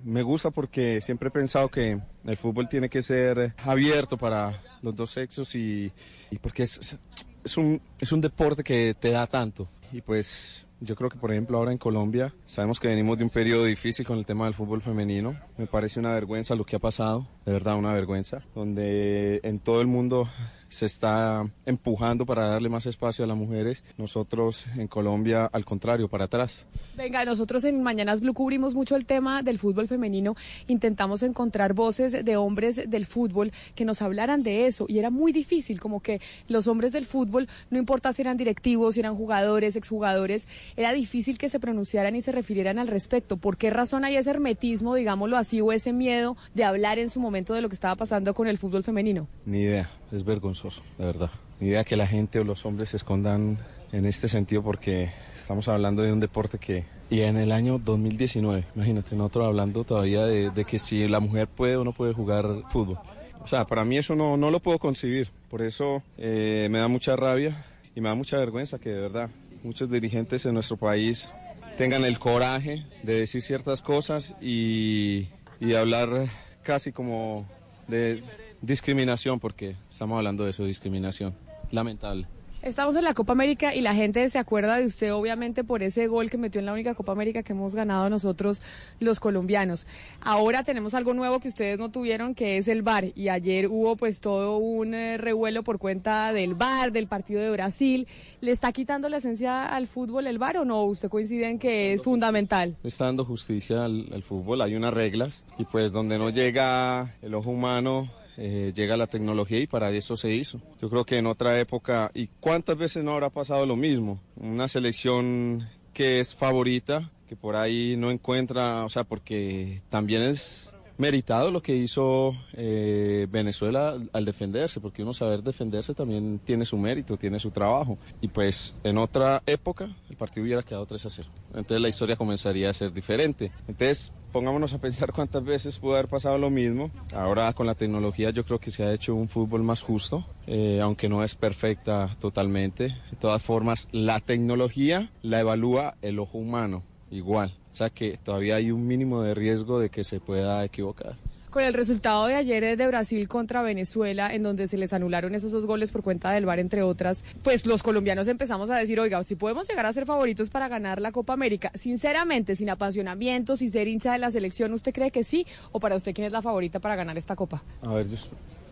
me 0.04 0.22
gusta 0.22 0.50
porque 0.50 1.00
siempre 1.00 1.28
he 1.28 1.32
pensado 1.32 1.68
que 1.68 1.98
el 2.24 2.36
fútbol 2.36 2.68
tiene 2.68 2.88
que 2.88 3.02
ser 3.02 3.54
abierto 3.64 4.16
para 4.16 4.62
los 4.82 4.94
dos 4.94 5.10
sexos 5.10 5.54
y, 5.54 5.92
porque 6.40 6.62
es, 6.62 6.96
es, 7.44 7.56
un, 7.56 7.80
es 8.00 8.12
un 8.12 8.20
deporte 8.20 8.62
que 8.64 8.94
te 8.98 9.10
da 9.10 9.26
tanto 9.26 9.68
y 9.92 10.00
pues 10.00 10.66
yo 10.80 10.96
creo 10.96 11.10
que, 11.10 11.18
por 11.18 11.30
ejemplo, 11.30 11.58
ahora 11.58 11.72
en 11.72 11.78
Colombia 11.78 12.32
sabemos 12.46 12.80
que 12.80 12.88
venimos 12.88 13.18
de 13.18 13.24
un 13.24 13.30
periodo 13.30 13.64
difícil 13.66 14.06
con 14.06 14.18
el 14.18 14.24
tema 14.24 14.46
del 14.46 14.54
fútbol 14.54 14.80
femenino. 14.80 15.36
Me 15.60 15.66
parece 15.66 16.00
una 16.00 16.14
vergüenza 16.14 16.54
lo 16.54 16.64
que 16.64 16.76
ha 16.76 16.78
pasado, 16.78 17.26
de 17.44 17.52
verdad 17.52 17.76
una 17.76 17.92
vergüenza, 17.92 18.40
donde 18.54 19.40
en 19.42 19.58
todo 19.58 19.82
el 19.82 19.88
mundo 19.88 20.26
se 20.70 20.86
está 20.86 21.44
empujando 21.66 22.24
para 22.24 22.46
darle 22.46 22.68
más 22.68 22.86
espacio 22.86 23.24
a 23.24 23.28
las 23.28 23.36
mujeres. 23.36 23.84
Nosotros 23.98 24.66
en 24.76 24.86
Colombia, 24.86 25.50
al 25.52 25.64
contrario, 25.64 26.08
para 26.08 26.24
atrás. 26.24 26.66
Venga, 26.96 27.24
nosotros 27.24 27.64
en 27.64 27.82
Mañanas 27.82 28.20
Blue 28.20 28.32
cubrimos 28.32 28.72
mucho 28.72 28.94
el 28.94 29.04
tema 29.04 29.42
del 29.42 29.58
fútbol 29.58 29.88
femenino. 29.88 30.36
Intentamos 30.68 31.24
encontrar 31.24 31.74
voces 31.74 32.24
de 32.24 32.36
hombres 32.36 32.88
del 32.88 33.04
fútbol 33.04 33.52
que 33.74 33.84
nos 33.84 34.00
hablaran 34.00 34.44
de 34.44 34.66
eso. 34.66 34.86
Y 34.88 35.00
era 35.00 35.10
muy 35.10 35.32
difícil, 35.32 35.80
como 35.80 36.00
que 36.00 36.20
los 36.46 36.68
hombres 36.68 36.92
del 36.92 37.04
fútbol, 37.04 37.48
no 37.70 37.78
importa 37.78 38.12
si 38.12 38.22
eran 38.22 38.36
directivos, 38.36 38.94
si 38.94 39.00
eran 39.00 39.16
jugadores, 39.16 39.74
exjugadores, 39.74 40.48
era 40.76 40.92
difícil 40.92 41.36
que 41.36 41.48
se 41.48 41.58
pronunciaran 41.58 42.14
y 42.14 42.22
se 42.22 42.30
refirieran 42.30 42.78
al 42.78 42.86
respecto. 42.86 43.36
¿Por 43.36 43.56
qué 43.56 43.70
razón 43.70 44.04
hay 44.04 44.16
ese 44.16 44.30
hermetismo, 44.30 44.94
digámoslo 44.94 45.36
así, 45.36 45.49
o 45.58 45.72
ese 45.72 45.92
miedo 45.92 46.36
de 46.54 46.64
hablar 46.64 46.98
en 46.98 47.10
su 47.10 47.18
momento 47.18 47.54
de 47.54 47.62
lo 47.62 47.68
que 47.68 47.74
estaba 47.74 47.96
pasando 47.96 48.34
con 48.34 48.46
el 48.46 48.58
fútbol 48.58 48.84
femenino? 48.84 49.26
Ni 49.44 49.60
idea, 49.62 49.88
es 50.12 50.24
vergonzoso, 50.24 50.82
de 50.98 51.06
verdad. 51.06 51.30
Ni 51.58 51.68
idea 51.68 51.84
que 51.84 51.96
la 51.96 52.06
gente 52.06 52.38
o 52.38 52.44
los 52.44 52.64
hombres 52.64 52.90
se 52.90 52.98
escondan 52.98 53.58
en 53.90 54.04
este 54.04 54.28
sentido 54.28 54.62
porque 54.62 55.10
estamos 55.36 55.66
hablando 55.68 56.02
de 56.02 56.12
un 56.12 56.20
deporte 56.20 56.58
que... 56.58 56.84
Y 57.10 57.22
en 57.22 57.36
el 57.36 57.50
año 57.50 57.78
2019, 57.78 58.66
imagínate, 58.76 59.16
nosotros 59.16 59.46
hablando 59.46 59.82
todavía 59.82 60.24
de, 60.26 60.50
de 60.50 60.64
que 60.64 60.78
si 60.78 61.08
la 61.08 61.18
mujer 61.18 61.48
puede 61.48 61.74
o 61.74 61.82
no 61.82 61.92
puede 61.92 62.12
jugar 62.12 62.46
fútbol. 62.70 62.98
O 63.42 63.46
sea, 63.46 63.64
para 63.64 63.84
mí 63.84 63.96
eso 63.96 64.14
no, 64.14 64.36
no 64.36 64.50
lo 64.50 64.60
puedo 64.60 64.78
concebir. 64.78 65.30
Por 65.50 65.62
eso 65.62 66.02
eh, 66.18 66.68
me 66.70 66.78
da 66.78 66.88
mucha 66.88 67.16
rabia 67.16 67.64
y 67.94 68.00
me 68.00 68.08
da 68.08 68.14
mucha 68.14 68.38
vergüenza 68.38 68.78
que 68.78 68.90
de 68.90 69.00
verdad 69.00 69.30
muchos 69.62 69.90
dirigentes 69.90 70.46
en 70.46 70.54
nuestro 70.54 70.76
país 70.76 71.28
tengan 71.76 72.04
el 72.04 72.18
coraje 72.18 72.84
de 73.02 73.14
decir 73.14 73.42
ciertas 73.42 73.82
cosas 73.82 74.34
y, 74.40 75.28
y 75.60 75.74
hablar 75.74 76.28
casi 76.62 76.90
como 76.90 77.46
de 77.86 78.22
discriminación, 78.62 79.38
porque 79.38 79.76
estamos 79.90 80.16
hablando 80.16 80.44
de 80.44 80.50
eso, 80.50 80.64
discriminación. 80.64 81.34
Lamentable. 81.70 82.26
Estamos 82.62 82.94
en 82.94 83.04
la 83.04 83.14
Copa 83.14 83.32
América 83.32 83.74
y 83.74 83.80
la 83.80 83.94
gente 83.94 84.28
se 84.28 84.38
acuerda 84.38 84.76
de 84.76 84.84
usted 84.84 85.14
obviamente 85.14 85.64
por 85.64 85.82
ese 85.82 86.08
gol 86.08 86.28
que 86.28 86.36
metió 86.36 86.58
en 86.58 86.66
la 86.66 86.74
única 86.74 86.94
Copa 86.94 87.12
América 87.12 87.42
que 87.42 87.54
hemos 87.54 87.74
ganado 87.74 88.10
nosotros 88.10 88.60
los 88.98 89.18
colombianos. 89.18 89.86
Ahora 90.20 90.62
tenemos 90.62 90.92
algo 90.92 91.14
nuevo 91.14 91.40
que 91.40 91.48
ustedes 91.48 91.78
no 91.78 91.90
tuvieron 91.90 92.34
que 92.34 92.58
es 92.58 92.68
el 92.68 92.82
VAR 92.82 93.12
y 93.14 93.30
ayer 93.30 93.66
hubo 93.66 93.96
pues 93.96 94.20
todo 94.20 94.58
un 94.58 94.92
eh, 94.92 95.16
revuelo 95.16 95.62
por 95.62 95.78
cuenta 95.78 96.34
del 96.34 96.54
VAR, 96.54 96.92
del 96.92 97.06
partido 97.06 97.40
de 97.40 97.50
Brasil. 97.50 98.06
¿Le 98.42 98.52
está 98.52 98.72
quitando 98.72 99.08
la 99.08 99.16
esencia 99.16 99.64
al 99.64 99.86
fútbol 99.86 100.26
el 100.26 100.36
VAR 100.36 100.58
o 100.58 100.66
no? 100.66 100.84
¿Usted 100.84 101.08
coincide 101.08 101.48
en 101.48 101.58
que 101.58 101.94
es 101.94 102.02
fundamental? 102.02 102.76
Está 102.84 103.06
dando 103.06 103.24
justicia 103.24 103.86
al, 103.86 104.06
al 104.12 104.22
fútbol, 104.22 104.60
hay 104.60 104.74
unas 104.74 104.92
reglas 104.92 105.46
y 105.56 105.64
pues 105.64 105.92
donde 105.92 106.18
no 106.18 106.28
llega 106.28 107.14
el 107.22 107.34
ojo 107.34 107.48
humano 107.48 108.10
eh, 108.42 108.72
llega 108.74 108.96
la 108.96 109.06
tecnología 109.06 109.60
y 109.60 109.66
para 109.66 109.90
eso 109.90 110.16
se 110.16 110.32
hizo. 110.32 110.62
Yo 110.80 110.88
creo 110.88 111.04
que 111.04 111.18
en 111.18 111.26
otra 111.26 111.60
época, 111.60 112.10
¿y 112.14 112.28
cuántas 112.40 112.78
veces 112.78 113.04
no 113.04 113.12
habrá 113.12 113.28
pasado 113.28 113.66
lo 113.66 113.76
mismo? 113.76 114.18
Una 114.36 114.66
selección 114.66 115.68
que 115.92 116.20
es 116.20 116.34
favorita, 116.34 117.10
que 117.28 117.36
por 117.36 117.54
ahí 117.54 117.96
no 117.98 118.10
encuentra, 118.10 118.86
o 118.86 118.88
sea, 118.88 119.04
porque 119.04 119.82
también 119.90 120.22
es 120.22 120.70
meritado 120.96 121.50
lo 121.50 121.60
que 121.60 121.76
hizo 121.76 122.34
eh, 122.54 123.26
Venezuela 123.30 123.98
al 124.10 124.24
defenderse, 124.24 124.80
porque 124.80 125.02
uno 125.02 125.12
saber 125.12 125.42
defenderse 125.42 125.92
también 125.92 126.40
tiene 126.42 126.64
su 126.64 126.78
mérito, 126.78 127.18
tiene 127.18 127.38
su 127.38 127.50
trabajo. 127.50 127.98
Y 128.22 128.28
pues 128.28 128.74
en 128.84 128.96
otra 128.96 129.42
época 129.44 129.94
el 130.08 130.16
partido 130.16 130.44
hubiera 130.44 130.62
quedado 130.62 130.86
3 130.86 131.04
a 131.04 131.10
0. 131.10 131.28
Entonces 131.48 131.82
la 131.82 131.88
historia 131.90 132.16
comenzaría 132.16 132.70
a 132.70 132.72
ser 132.72 132.90
diferente. 132.92 133.52
Entonces 133.68 134.12
pongámonos 134.32 134.72
a 134.72 134.78
pensar 134.78 135.12
cuántas 135.12 135.44
veces 135.44 135.78
pudo 135.78 135.94
haber 135.94 136.08
pasado 136.08 136.38
lo 136.38 136.50
mismo. 136.50 136.90
Ahora 137.14 137.52
con 137.52 137.66
la 137.66 137.74
tecnología 137.74 138.30
yo 138.30 138.44
creo 138.44 138.58
que 138.58 138.70
se 138.70 138.84
ha 138.84 138.92
hecho 138.92 139.14
un 139.14 139.28
fútbol 139.28 139.62
más 139.62 139.82
justo, 139.82 140.26
eh, 140.46 140.80
aunque 140.82 141.08
no 141.08 141.22
es 141.24 141.34
perfecta 141.34 142.16
totalmente. 142.20 142.96
De 143.10 143.16
todas 143.18 143.42
formas, 143.42 143.88
la 143.92 144.20
tecnología 144.20 145.10
la 145.22 145.40
evalúa 145.40 145.94
el 146.02 146.18
ojo 146.18 146.38
humano 146.38 146.82
igual. 147.10 147.54
O 147.72 147.74
sea 147.74 147.90
que 147.90 148.18
todavía 148.22 148.56
hay 148.56 148.70
un 148.70 148.86
mínimo 148.86 149.22
de 149.22 149.34
riesgo 149.34 149.78
de 149.78 149.90
que 149.90 150.04
se 150.04 150.20
pueda 150.20 150.64
equivocar. 150.64 151.16
Con 151.50 151.64
el 151.64 151.74
resultado 151.74 152.26
de 152.26 152.36
ayer 152.36 152.76
de 152.76 152.86
Brasil 152.86 153.26
contra 153.26 153.60
Venezuela, 153.62 154.32
en 154.32 154.44
donde 154.44 154.68
se 154.68 154.76
les 154.76 154.92
anularon 154.92 155.34
esos 155.34 155.50
dos 155.50 155.66
goles 155.66 155.90
por 155.90 156.04
cuenta 156.04 156.30
del 156.30 156.46
VAR, 156.46 156.60
entre 156.60 156.82
otras, 156.82 157.24
pues 157.42 157.66
los 157.66 157.82
colombianos 157.82 158.28
empezamos 158.28 158.70
a 158.70 158.76
decir, 158.76 159.00
oiga, 159.00 159.24
si 159.24 159.34
podemos 159.34 159.68
llegar 159.68 159.84
a 159.84 159.92
ser 159.92 160.06
favoritos 160.06 160.48
para 160.48 160.68
ganar 160.68 161.00
la 161.00 161.10
Copa 161.10 161.32
América, 161.32 161.72
sinceramente, 161.74 162.54
sin 162.54 162.70
apasionamiento, 162.70 163.56
sin 163.56 163.68
ser 163.68 163.88
hincha 163.88 164.12
de 164.12 164.18
la 164.18 164.30
selección, 164.30 164.72
¿usted 164.72 164.92
cree 164.92 165.10
que 165.10 165.24
sí? 165.24 165.44
¿O 165.72 165.80
para 165.80 165.96
usted 165.96 166.14
quién 166.14 166.26
es 166.26 166.32
la 166.32 166.40
favorita 166.40 166.78
para 166.78 166.94
ganar 166.94 167.18
esta 167.18 167.34
Copa? 167.34 167.64
A 167.82 167.94
ver, 167.94 168.06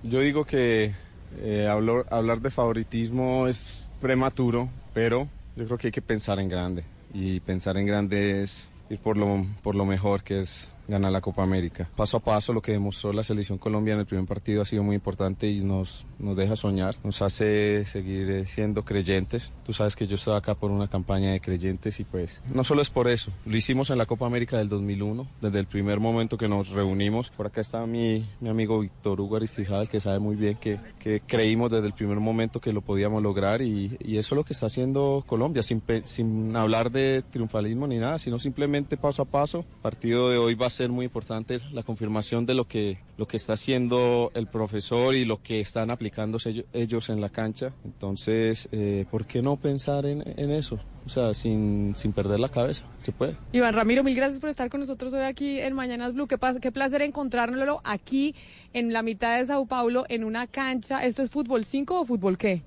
yo, 0.04 0.20
digo 0.20 0.44
que 0.44 0.92
eh, 1.40 1.66
hablar, 1.68 2.06
hablar 2.10 2.40
de 2.40 2.50
favoritismo 2.50 3.48
es 3.48 3.86
prematuro, 4.00 4.68
pero 4.94 5.26
yo 5.56 5.64
creo 5.64 5.78
que 5.78 5.88
hay 5.88 5.92
que 5.92 6.02
pensar 6.02 6.38
en 6.38 6.48
grande. 6.48 6.84
Y 7.12 7.40
pensar 7.40 7.76
en 7.76 7.86
grande 7.86 8.44
es 8.44 8.70
ir 8.88 9.00
por 9.00 9.16
lo, 9.16 9.44
por 9.64 9.74
lo 9.74 9.84
mejor, 9.84 10.22
que 10.22 10.38
es 10.38 10.72
ganar 10.88 11.12
la 11.12 11.20
Copa 11.20 11.42
América. 11.42 11.88
Paso 11.94 12.16
a 12.16 12.20
paso, 12.20 12.52
lo 12.52 12.62
que 12.62 12.72
demostró 12.72 13.12
la 13.12 13.22
selección 13.22 13.58
colombiana 13.58 13.98
en 13.98 14.00
el 14.00 14.06
primer 14.06 14.26
partido 14.26 14.62
ha 14.62 14.64
sido 14.64 14.82
muy 14.82 14.96
importante 14.96 15.48
y 15.48 15.62
nos, 15.62 16.06
nos 16.18 16.36
deja 16.36 16.56
soñar, 16.56 16.94
nos 17.04 17.22
hace 17.22 17.84
seguir 17.84 18.30
eh, 18.30 18.46
siendo 18.46 18.84
creyentes. 18.84 19.52
Tú 19.64 19.72
sabes 19.72 19.94
que 19.94 20.06
yo 20.06 20.16
estoy 20.16 20.36
acá 20.36 20.54
por 20.54 20.70
una 20.70 20.88
campaña 20.88 21.32
de 21.32 21.40
creyentes 21.40 22.00
y 22.00 22.04
pues 22.04 22.42
no 22.52 22.64
solo 22.64 22.82
es 22.82 22.90
por 22.90 23.08
eso, 23.08 23.30
lo 23.44 23.56
hicimos 23.56 23.90
en 23.90 23.98
la 23.98 24.06
Copa 24.06 24.26
América 24.26 24.58
del 24.58 24.68
2001, 24.68 25.28
desde 25.40 25.58
el 25.58 25.66
primer 25.66 26.00
momento 26.00 26.38
que 26.38 26.48
nos 26.48 26.70
reunimos. 26.70 27.30
Por 27.30 27.46
acá 27.46 27.60
está 27.60 27.86
mi, 27.86 28.26
mi 28.40 28.48
amigo 28.48 28.80
Víctor 28.80 29.20
Hugo 29.20 29.36
Aristijal, 29.36 29.88
que 29.88 30.00
sabe 30.00 30.18
muy 30.18 30.36
bien 30.36 30.56
que, 30.56 30.78
que 30.98 31.20
creímos 31.20 31.70
desde 31.70 31.86
el 31.86 31.92
primer 31.92 32.18
momento 32.18 32.60
que 32.60 32.72
lo 32.72 32.80
podíamos 32.80 33.22
lograr 33.22 33.62
y, 33.62 33.96
y 34.00 34.16
eso 34.16 34.34
es 34.34 34.36
lo 34.36 34.44
que 34.44 34.52
está 34.54 34.66
haciendo 34.66 35.24
Colombia, 35.26 35.62
sin, 35.62 35.82
sin 36.04 36.56
hablar 36.56 36.90
de 36.90 37.22
triunfalismo 37.30 37.86
ni 37.86 37.98
nada, 37.98 38.18
sino 38.18 38.38
simplemente 38.38 38.96
paso 38.96 39.22
a 39.22 39.24
paso. 39.26 39.58
El 39.58 39.82
partido 39.82 40.30
de 40.30 40.38
hoy 40.38 40.54
va 40.54 40.66
a 40.66 40.70
ser 40.78 40.90
muy 40.90 41.06
importante 41.06 41.60
la 41.72 41.82
confirmación 41.82 42.46
de 42.46 42.54
lo 42.54 42.66
que, 42.68 42.98
lo 43.16 43.26
que 43.26 43.36
está 43.36 43.54
haciendo 43.54 44.30
el 44.34 44.46
profesor 44.46 45.14
y 45.14 45.24
lo 45.24 45.42
que 45.42 45.60
están 45.60 45.90
aplicando 45.90 46.38
ellos, 46.72 47.10
en 47.10 47.20
la 47.20 47.28
cancha. 47.28 47.72
Entonces, 47.84 48.68
eh, 48.70 49.04
¿por 49.10 49.26
qué 49.26 49.42
no 49.42 49.56
pensar 49.56 50.06
en, 50.06 50.22
eso? 50.38 50.78
O 51.04 51.08
sea, 51.08 51.34
sin, 51.34 51.94
sin 51.96 52.12
perder 52.12 52.38
la 52.38 52.48
cabeza, 52.48 52.84
se 52.98 53.12
puede. 53.12 53.36
Iván 53.52 53.74
Ramiro, 53.74 54.04
mil 54.04 54.14
gracias 54.14 54.40
por 54.40 54.50
estar 54.50 54.70
con 54.70 54.80
nosotros 54.80 55.12
hoy 55.12 55.22
aquí 55.22 55.58
en 55.58 55.74
Mañanas 55.74 56.14
Blue. 56.14 56.28
Qué, 56.28 56.38
qué 56.60 56.70
placer 56.70 57.02
encontrárnoslo 57.02 57.80
aquí 57.82 58.34
en 58.72 58.92
la 58.92 59.02
mitad 59.02 59.36
de 59.36 59.46
Sao 59.46 59.66
Paulo, 59.66 60.04
en 60.08 60.22
una 60.22 60.46
cancha. 60.46 61.04
¿Esto 61.04 61.22
es 61.22 61.30
fútbol 61.30 61.64
5 61.64 62.00
o 62.00 62.04
fútbol 62.04 62.38
qué? 62.38 62.62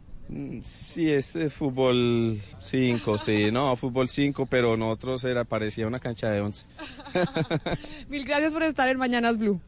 Sí, 0.63 1.11
es 1.11 1.34
de 1.34 1.49
fútbol 1.49 2.39
5, 2.61 3.17
sí, 3.17 3.51
no, 3.51 3.75
fútbol 3.75 4.07
5, 4.07 4.45
pero 4.45 4.77
nosotros 4.77 5.25
era, 5.25 5.43
parecía 5.43 5.88
una 5.88 5.99
cancha 5.99 6.29
de 6.29 6.39
11. 6.39 6.65
Mil 8.07 8.23
gracias 8.23 8.53
por 8.53 8.63
estar 8.63 8.88
en 8.88 8.97
Mañanas 8.97 9.38
Blue. 9.38 9.59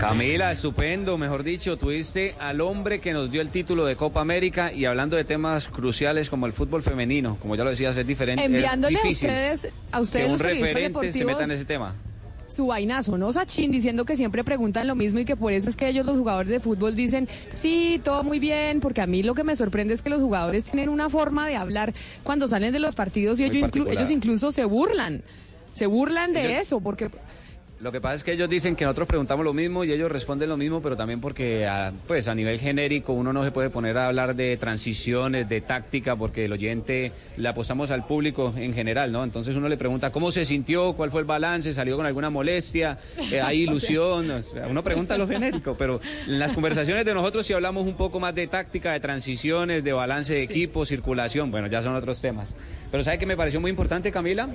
Camila, 0.00 0.50
estupendo, 0.50 1.16
mejor 1.16 1.44
dicho, 1.44 1.76
tuviste 1.76 2.34
al 2.40 2.60
hombre 2.60 2.98
que 2.98 3.12
nos 3.12 3.30
dio 3.30 3.40
el 3.40 3.50
título 3.50 3.86
de 3.86 3.94
Copa 3.94 4.20
América 4.20 4.72
y 4.72 4.84
hablando 4.84 5.16
de 5.16 5.24
temas 5.24 5.68
cruciales 5.68 6.28
como 6.28 6.46
el 6.46 6.52
fútbol 6.52 6.82
femenino, 6.82 7.38
como 7.40 7.54
ya 7.54 7.64
lo 7.64 7.70
decías, 7.70 7.96
es 7.96 8.06
diferente. 8.06 8.42
es 8.42 8.50
Enviándole 8.50 8.98
a 8.98 9.02
difícil 9.02 9.30
ustedes, 9.30 9.72
a 9.92 10.00
ustedes 10.00 10.26
que 10.26 10.32
un 10.32 10.38
los 10.38 10.40
referente 10.40 11.12
se 11.12 11.24
meta 11.24 11.44
en 11.44 11.50
ese 11.52 11.64
tema. 11.64 11.94
Su 12.48 12.66
vainazo, 12.68 13.18
¿no? 13.18 13.32
Sachin 13.32 13.70
diciendo 13.70 14.04
que 14.04 14.16
siempre 14.16 14.44
preguntan 14.44 14.86
lo 14.86 14.94
mismo 14.94 15.18
y 15.18 15.24
que 15.24 15.36
por 15.36 15.52
eso 15.52 15.68
es 15.68 15.76
que 15.76 15.88
ellos 15.88 16.06
los 16.06 16.16
jugadores 16.16 16.50
de 16.50 16.60
fútbol 16.60 16.94
dicen, 16.94 17.28
sí, 17.54 18.00
todo 18.04 18.22
muy 18.22 18.38
bien, 18.38 18.80
porque 18.80 19.00
a 19.00 19.06
mí 19.06 19.22
lo 19.22 19.34
que 19.34 19.42
me 19.44 19.56
sorprende 19.56 19.94
es 19.94 20.02
que 20.02 20.10
los 20.10 20.20
jugadores 20.20 20.64
tienen 20.64 20.88
una 20.88 21.08
forma 21.10 21.48
de 21.48 21.56
hablar 21.56 21.92
cuando 22.22 22.46
salen 22.48 22.72
de 22.72 22.78
los 22.78 22.94
partidos 22.94 23.40
y 23.40 23.44
ellos, 23.44 23.70
inclu- 23.70 23.90
ellos 23.90 24.10
incluso 24.10 24.52
se 24.52 24.64
burlan, 24.64 25.22
se 25.74 25.86
burlan 25.86 26.32
de 26.32 26.46
Ellos- 26.46 26.62
eso, 26.62 26.80
porque 26.80 27.10
Lo 27.78 27.92
que 27.92 28.00
pasa 28.00 28.14
es 28.14 28.24
que 28.24 28.32
ellos 28.32 28.48
dicen 28.48 28.74
que 28.74 28.86
nosotros 28.86 29.06
preguntamos 29.06 29.44
lo 29.44 29.52
mismo 29.52 29.84
y 29.84 29.92
ellos 29.92 30.10
responden 30.10 30.48
lo 30.48 30.56
mismo, 30.56 30.80
pero 30.80 30.96
también 30.96 31.20
porque 31.20 31.66
a, 31.66 31.92
pues 32.06 32.26
a 32.26 32.34
nivel 32.34 32.58
genérico 32.58 33.12
uno 33.12 33.34
no 33.34 33.44
se 33.44 33.50
puede 33.50 33.68
poner 33.68 33.98
a 33.98 34.06
hablar 34.06 34.34
de 34.34 34.56
transiciones, 34.56 35.46
de 35.46 35.60
táctica, 35.60 36.16
porque 36.16 36.46
el 36.46 36.52
oyente 36.52 37.12
le 37.36 37.48
apostamos 37.48 37.90
al 37.90 38.06
público 38.06 38.54
en 38.56 38.72
general, 38.72 39.12
¿no? 39.12 39.22
Entonces 39.22 39.56
uno 39.56 39.68
le 39.68 39.76
pregunta 39.76 40.10
cómo 40.10 40.32
se 40.32 40.46
sintió, 40.46 40.94
cuál 40.94 41.10
fue 41.10 41.20
el 41.20 41.26
balance, 41.26 41.74
salió 41.74 41.98
con 41.98 42.06
alguna 42.06 42.30
molestia, 42.30 42.98
eh, 43.30 43.42
hay 43.42 43.64
ilusión, 43.64 44.30
o 44.30 44.42
sea, 44.42 44.68
uno 44.68 44.82
pregunta 44.82 45.18
lo 45.18 45.28
genérico, 45.28 45.74
pero 45.78 46.00
en 46.26 46.38
las 46.38 46.54
conversaciones 46.54 47.04
de 47.04 47.12
nosotros 47.12 47.46
sí 47.46 47.52
hablamos 47.52 47.86
un 47.86 47.94
poco 47.94 48.18
más 48.18 48.34
de 48.34 48.46
táctica, 48.46 48.92
de 48.92 49.00
transiciones, 49.00 49.84
de 49.84 49.92
balance 49.92 50.32
de 50.32 50.42
equipo, 50.42 50.86
circulación, 50.86 51.50
bueno, 51.50 51.66
ya 51.66 51.82
son 51.82 51.94
otros 51.94 52.22
temas. 52.22 52.54
Pero 52.90 53.04
¿sabe 53.04 53.18
qué 53.18 53.26
me 53.26 53.36
pareció 53.36 53.60
muy 53.60 53.70
importante, 53.70 54.10
Camila? 54.10 54.48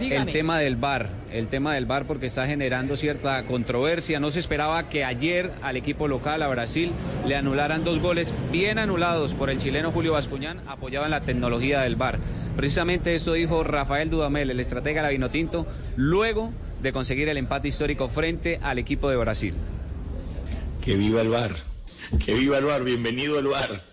Dígame. 0.00 0.30
El 0.30 0.32
tema 0.32 0.58
del 0.58 0.76
VAR, 0.76 1.08
el 1.32 1.48
tema 1.48 1.74
del 1.74 1.86
VAR 1.86 2.04
porque 2.04 2.26
está 2.26 2.46
generando 2.46 2.96
cierta 2.96 3.42
controversia. 3.44 4.20
No 4.20 4.30
se 4.30 4.40
esperaba 4.40 4.88
que 4.88 5.04
ayer 5.04 5.52
al 5.62 5.76
equipo 5.76 6.08
local, 6.08 6.42
a 6.42 6.48
Brasil, 6.48 6.90
le 7.26 7.36
anularan 7.36 7.84
dos 7.84 8.00
goles 8.00 8.32
bien 8.50 8.78
anulados 8.78 9.34
por 9.34 9.50
el 9.50 9.58
chileno 9.58 9.92
Julio 9.92 10.12
Bascuñán, 10.12 10.60
apoyaban 10.66 11.10
la 11.10 11.20
tecnología 11.20 11.80
del 11.82 11.96
VAR. 11.96 12.18
Precisamente 12.56 13.14
esto 13.14 13.32
dijo 13.32 13.64
Rafael 13.64 14.10
Dudamel, 14.10 14.50
el 14.50 14.60
estratega 14.60 15.02
de 15.02 15.08
la 15.08 15.12
Vinotinto, 15.12 15.66
luego 15.96 16.52
de 16.82 16.92
conseguir 16.92 17.28
el 17.28 17.36
empate 17.36 17.68
histórico 17.68 18.08
frente 18.08 18.58
al 18.62 18.78
equipo 18.78 19.08
de 19.08 19.16
Brasil. 19.16 19.54
Que 20.84 20.96
viva 20.96 21.20
el 21.20 21.28
bar. 21.28 21.52
Que 22.24 22.34
viva 22.34 22.58
el 22.58 22.64
bar. 22.64 22.82
Bienvenido 22.82 23.38
al 23.38 23.46
bar. 23.46 23.91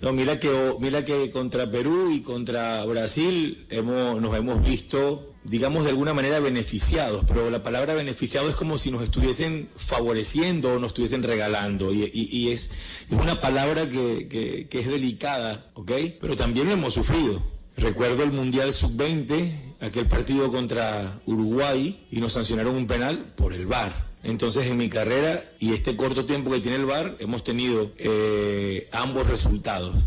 No, 0.00 0.12
mira 0.12 0.38
que, 0.38 0.50
mira 0.78 1.04
que 1.04 1.30
contra 1.30 1.70
Perú 1.70 2.10
y 2.12 2.20
contra 2.20 2.84
Brasil 2.84 3.66
hemos, 3.70 4.20
nos 4.20 4.36
hemos 4.36 4.62
visto, 4.62 5.32
digamos, 5.44 5.84
de 5.84 5.90
alguna 5.90 6.12
manera 6.12 6.38
beneficiados, 6.38 7.24
pero 7.26 7.48
la 7.50 7.62
palabra 7.62 7.94
beneficiado 7.94 8.50
es 8.50 8.56
como 8.56 8.76
si 8.76 8.90
nos 8.90 9.02
estuviesen 9.02 9.68
favoreciendo 9.74 10.74
o 10.74 10.78
nos 10.78 10.88
estuviesen 10.88 11.22
regalando, 11.22 11.94
y, 11.94 12.10
y- 12.12 12.50
es, 12.52 12.70
es 13.10 13.18
una 13.18 13.40
palabra 13.40 13.88
que, 13.88 14.28
que- 14.28 14.68
que 14.68 14.80
es 14.80 14.86
delicada, 14.86 15.70
¿ok? 15.74 15.92
Pero 16.20 16.36
también 16.36 16.66
lo 16.66 16.74
hemos 16.74 16.92
sufrido. 16.92 17.40
Recuerdo 17.78 18.22
el 18.22 18.32
Mundial 18.32 18.72
Sub-20, 18.74 19.76
aquel 19.80 20.06
partido 20.06 20.52
contra 20.52 21.20
Uruguay, 21.26 22.06
y 22.10 22.20
nos 22.20 22.34
sancionaron 22.34 22.74
un 22.74 22.86
penal 22.86 23.32
por 23.36 23.54
el 23.54 23.66
VAR. 23.66 24.06
Entonces, 24.26 24.66
en 24.66 24.76
mi 24.76 24.88
carrera 24.88 25.44
y 25.60 25.72
este 25.72 25.94
corto 25.96 26.26
tiempo 26.26 26.50
que 26.50 26.60
tiene 26.60 26.76
el 26.76 26.84
VAR, 26.84 27.16
hemos 27.20 27.44
tenido 27.44 27.92
eh, 27.96 28.88
ambos 28.90 29.26
resultados. 29.28 30.04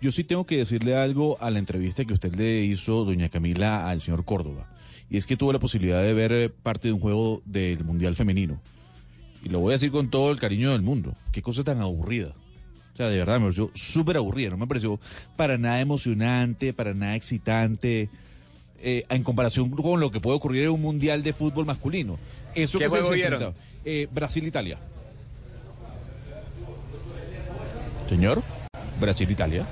Yo 0.00 0.12
sí 0.12 0.22
tengo 0.22 0.46
que 0.46 0.58
decirle 0.58 0.96
algo 0.96 1.40
a 1.40 1.50
la 1.50 1.58
entrevista 1.58 2.04
que 2.04 2.12
usted 2.12 2.34
le 2.34 2.62
hizo, 2.62 3.04
doña 3.04 3.28
Camila, 3.28 3.88
al 3.88 4.00
señor 4.00 4.24
Córdoba. 4.24 4.68
Y 5.10 5.16
es 5.16 5.26
que 5.26 5.36
tuvo 5.36 5.52
la 5.52 5.58
posibilidad 5.58 6.02
de 6.02 6.12
ver 6.12 6.32
eh, 6.32 6.48
parte 6.50 6.88
de 6.88 6.94
un 6.94 7.00
juego 7.00 7.42
del 7.44 7.84
Mundial 7.84 8.14
Femenino. 8.14 8.60
Y 9.44 9.48
lo 9.48 9.58
voy 9.58 9.72
a 9.72 9.74
decir 9.74 9.90
con 9.90 10.08
todo 10.08 10.30
el 10.30 10.38
cariño 10.38 10.70
del 10.70 10.82
mundo. 10.82 11.14
Qué 11.32 11.42
cosa 11.42 11.64
tan 11.64 11.80
aburrida. 11.80 12.34
O 12.94 12.96
sea, 12.96 13.08
de 13.08 13.18
verdad 13.18 13.34
me 13.38 13.46
pareció 13.46 13.70
súper 13.74 14.16
aburrida. 14.18 14.50
No 14.50 14.56
me 14.56 14.66
pareció 14.68 15.00
para 15.36 15.58
nada 15.58 15.80
emocionante, 15.80 16.72
para 16.72 16.94
nada 16.94 17.16
excitante. 17.16 18.08
eh, 18.84 19.04
en 19.08 19.22
comparación 19.22 19.70
con 19.70 20.00
lo 20.00 20.10
que 20.10 20.20
puede 20.20 20.36
ocurrir 20.36 20.64
en 20.64 20.70
un 20.70 20.80
Mundial 20.80 21.22
de 21.22 21.32
fútbol 21.32 21.64
masculino. 21.64 22.18
Eso 22.54 22.78
¿Qué 22.78 22.84
que 22.84 22.90
juego 22.90 23.10
vieron? 23.10 23.54
Eh, 23.84 24.08
Brasil-Italia. 24.10 24.78
Señor, 28.08 28.42
Brasil-Italia. 29.00 29.64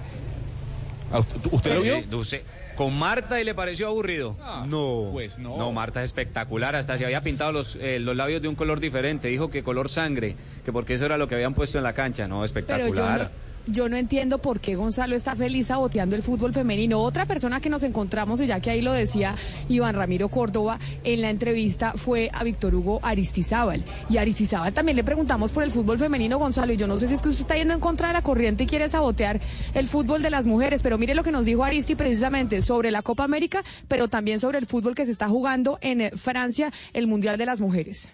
Ah, 1.12 1.18
¿Usted, 1.18 1.40
usted 1.50 1.74
lo 1.74 1.82
vio? 1.82 2.02
Dulce. 2.02 2.42
Con 2.76 2.98
Marta 2.98 3.38
y 3.40 3.44
le 3.44 3.54
pareció 3.54 3.88
aburrido. 3.88 4.36
no. 4.66 5.10
Pues 5.12 5.38
no. 5.38 5.58
No, 5.58 5.72
Marta 5.72 6.00
es 6.00 6.06
espectacular. 6.06 6.74
Hasta 6.74 6.96
se 6.96 7.04
había 7.04 7.20
pintado 7.20 7.52
los, 7.52 7.76
eh, 7.76 7.98
los 8.00 8.16
labios 8.16 8.40
de 8.40 8.48
un 8.48 8.54
color 8.54 8.80
diferente. 8.80 9.28
Dijo 9.28 9.50
que 9.50 9.62
color 9.62 9.90
sangre, 9.90 10.36
que 10.64 10.72
porque 10.72 10.94
eso 10.94 11.04
era 11.04 11.18
lo 11.18 11.28
que 11.28 11.34
habían 11.34 11.52
puesto 11.52 11.76
en 11.76 11.84
la 11.84 11.92
cancha. 11.92 12.26
No, 12.26 12.36
Pero 12.36 12.40
yo 12.40 12.44
espectacular. 12.46 13.30
Yo 13.66 13.88
no 13.88 13.96
entiendo 13.96 14.38
por 14.38 14.60
qué 14.60 14.74
Gonzalo 14.74 15.16
está 15.16 15.36
feliz 15.36 15.68
saboteando 15.68 16.16
el 16.16 16.22
fútbol 16.22 16.52
femenino. 16.52 17.00
Otra 17.00 17.26
persona 17.26 17.60
que 17.60 17.70
nos 17.70 17.82
encontramos, 17.82 18.40
y 18.40 18.46
ya 18.46 18.60
que 18.60 18.70
ahí 18.70 18.82
lo 18.82 18.92
decía 18.92 19.34
Iván 19.68 19.94
Ramiro 19.94 20.28
Córdoba 20.28 20.78
en 21.04 21.20
la 21.20 21.30
entrevista, 21.30 21.92
fue 21.94 22.30
a 22.32 22.44
Víctor 22.44 22.74
Hugo 22.74 23.00
Aristizábal. 23.02 23.82
Y 24.08 24.18
Aristizábal 24.18 24.72
también 24.72 24.96
le 24.96 25.04
preguntamos 25.04 25.50
por 25.52 25.62
el 25.62 25.70
fútbol 25.70 25.98
femenino, 25.98 26.38
Gonzalo. 26.38 26.72
Y 26.72 26.76
yo 26.76 26.86
no 26.86 26.98
sé 26.98 27.08
si 27.08 27.14
es 27.14 27.22
que 27.22 27.28
usted 27.28 27.42
está 27.42 27.56
yendo 27.56 27.74
en 27.74 27.80
contra 27.80 28.08
de 28.08 28.14
la 28.14 28.22
corriente 28.22 28.64
y 28.64 28.66
quiere 28.66 28.88
sabotear 28.88 29.40
el 29.74 29.88
fútbol 29.88 30.22
de 30.22 30.30
las 30.30 30.46
mujeres. 30.46 30.82
Pero 30.82 30.98
mire 30.98 31.14
lo 31.14 31.22
que 31.22 31.32
nos 31.32 31.46
dijo 31.46 31.64
Aristi 31.64 31.94
precisamente 31.94 32.62
sobre 32.62 32.90
la 32.90 33.02
Copa 33.02 33.24
América, 33.24 33.62
pero 33.88 34.08
también 34.08 34.40
sobre 34.40 34.58
el 34.58 34.66
fútbol 34.66 34.94
que 34.94 35.06
se 35.06 35.12
está 35.12 35.28
jugando 35.28 35.78
en 35.80 36.10
Francia, 36.16 36.72
el 36.92 37.06
Mundial 37.06 37.38
de 37.38 37.46
las 37.46 37.60
Mujeres. 37.60 38.10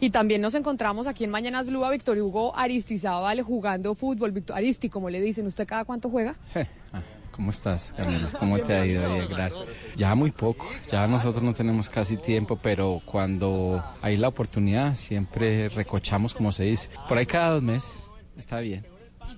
Y 0.00 0.10
también 0.10 0.40
nos 0.40 0.54
encontramos 0.54 1.06
aquí 1.06 1.24
en 1.24 1.30
Mañanas 1.30 1.66
Blue 1.66 1.84
a 1.84 1.90
Víctor 1.90 2.18
Hugo 2.18 2.56
Aristizábal 2.56 3.42
jugando 3.42 3.94
fútbol. 3.94 4.32
Víctor 4.32 4.56
Aristi, 4.56 4.88
como 4.88 5.10
le 5.10 5.20
dicen, 5.20 5.46
¿usted 5.46 5.66
cada 5.66 5.84
cuánto 5.84 6.08
juega? 6.08 6.36
¿Cómo 7.30 7.50
estás, 7.50 7.94
Camila? 7.96 8.28
¿Cómo 8.38 8.58
te 8.58 8.74
ha 8.74 8.86
ido? 8.86 9.12
Bien, 9.12 9.28
gracias. 9.28 9.68
Ya 9.96 10.14
muy 10.14 10.30
poco, 10.30 10.66
ya 10.90 11.06
nosotros 11.06 11.42
no 11.42 11.54
tenemos 11.54 11.88
casi 11.88 12.16
tiempo, 12.16 12.58
pero 12.60 13.00
cuando 13.04 13.84
hay 14.02 14.16
la 14.16 14.28
oportunidad 14.28 14.94
siempre 14.94 15.68
recochamos, 15.68 16.34
como 16.34 16.50
se 16.50 16.64
dice. 16.64 16.88
Por 17.08 17.18
ahí 17.18 17.26
cada 17.26 17.50
dos 17.50 17.62
meses, 17.62 18.10
está 18.36 18.60
bien. 18.60 18.89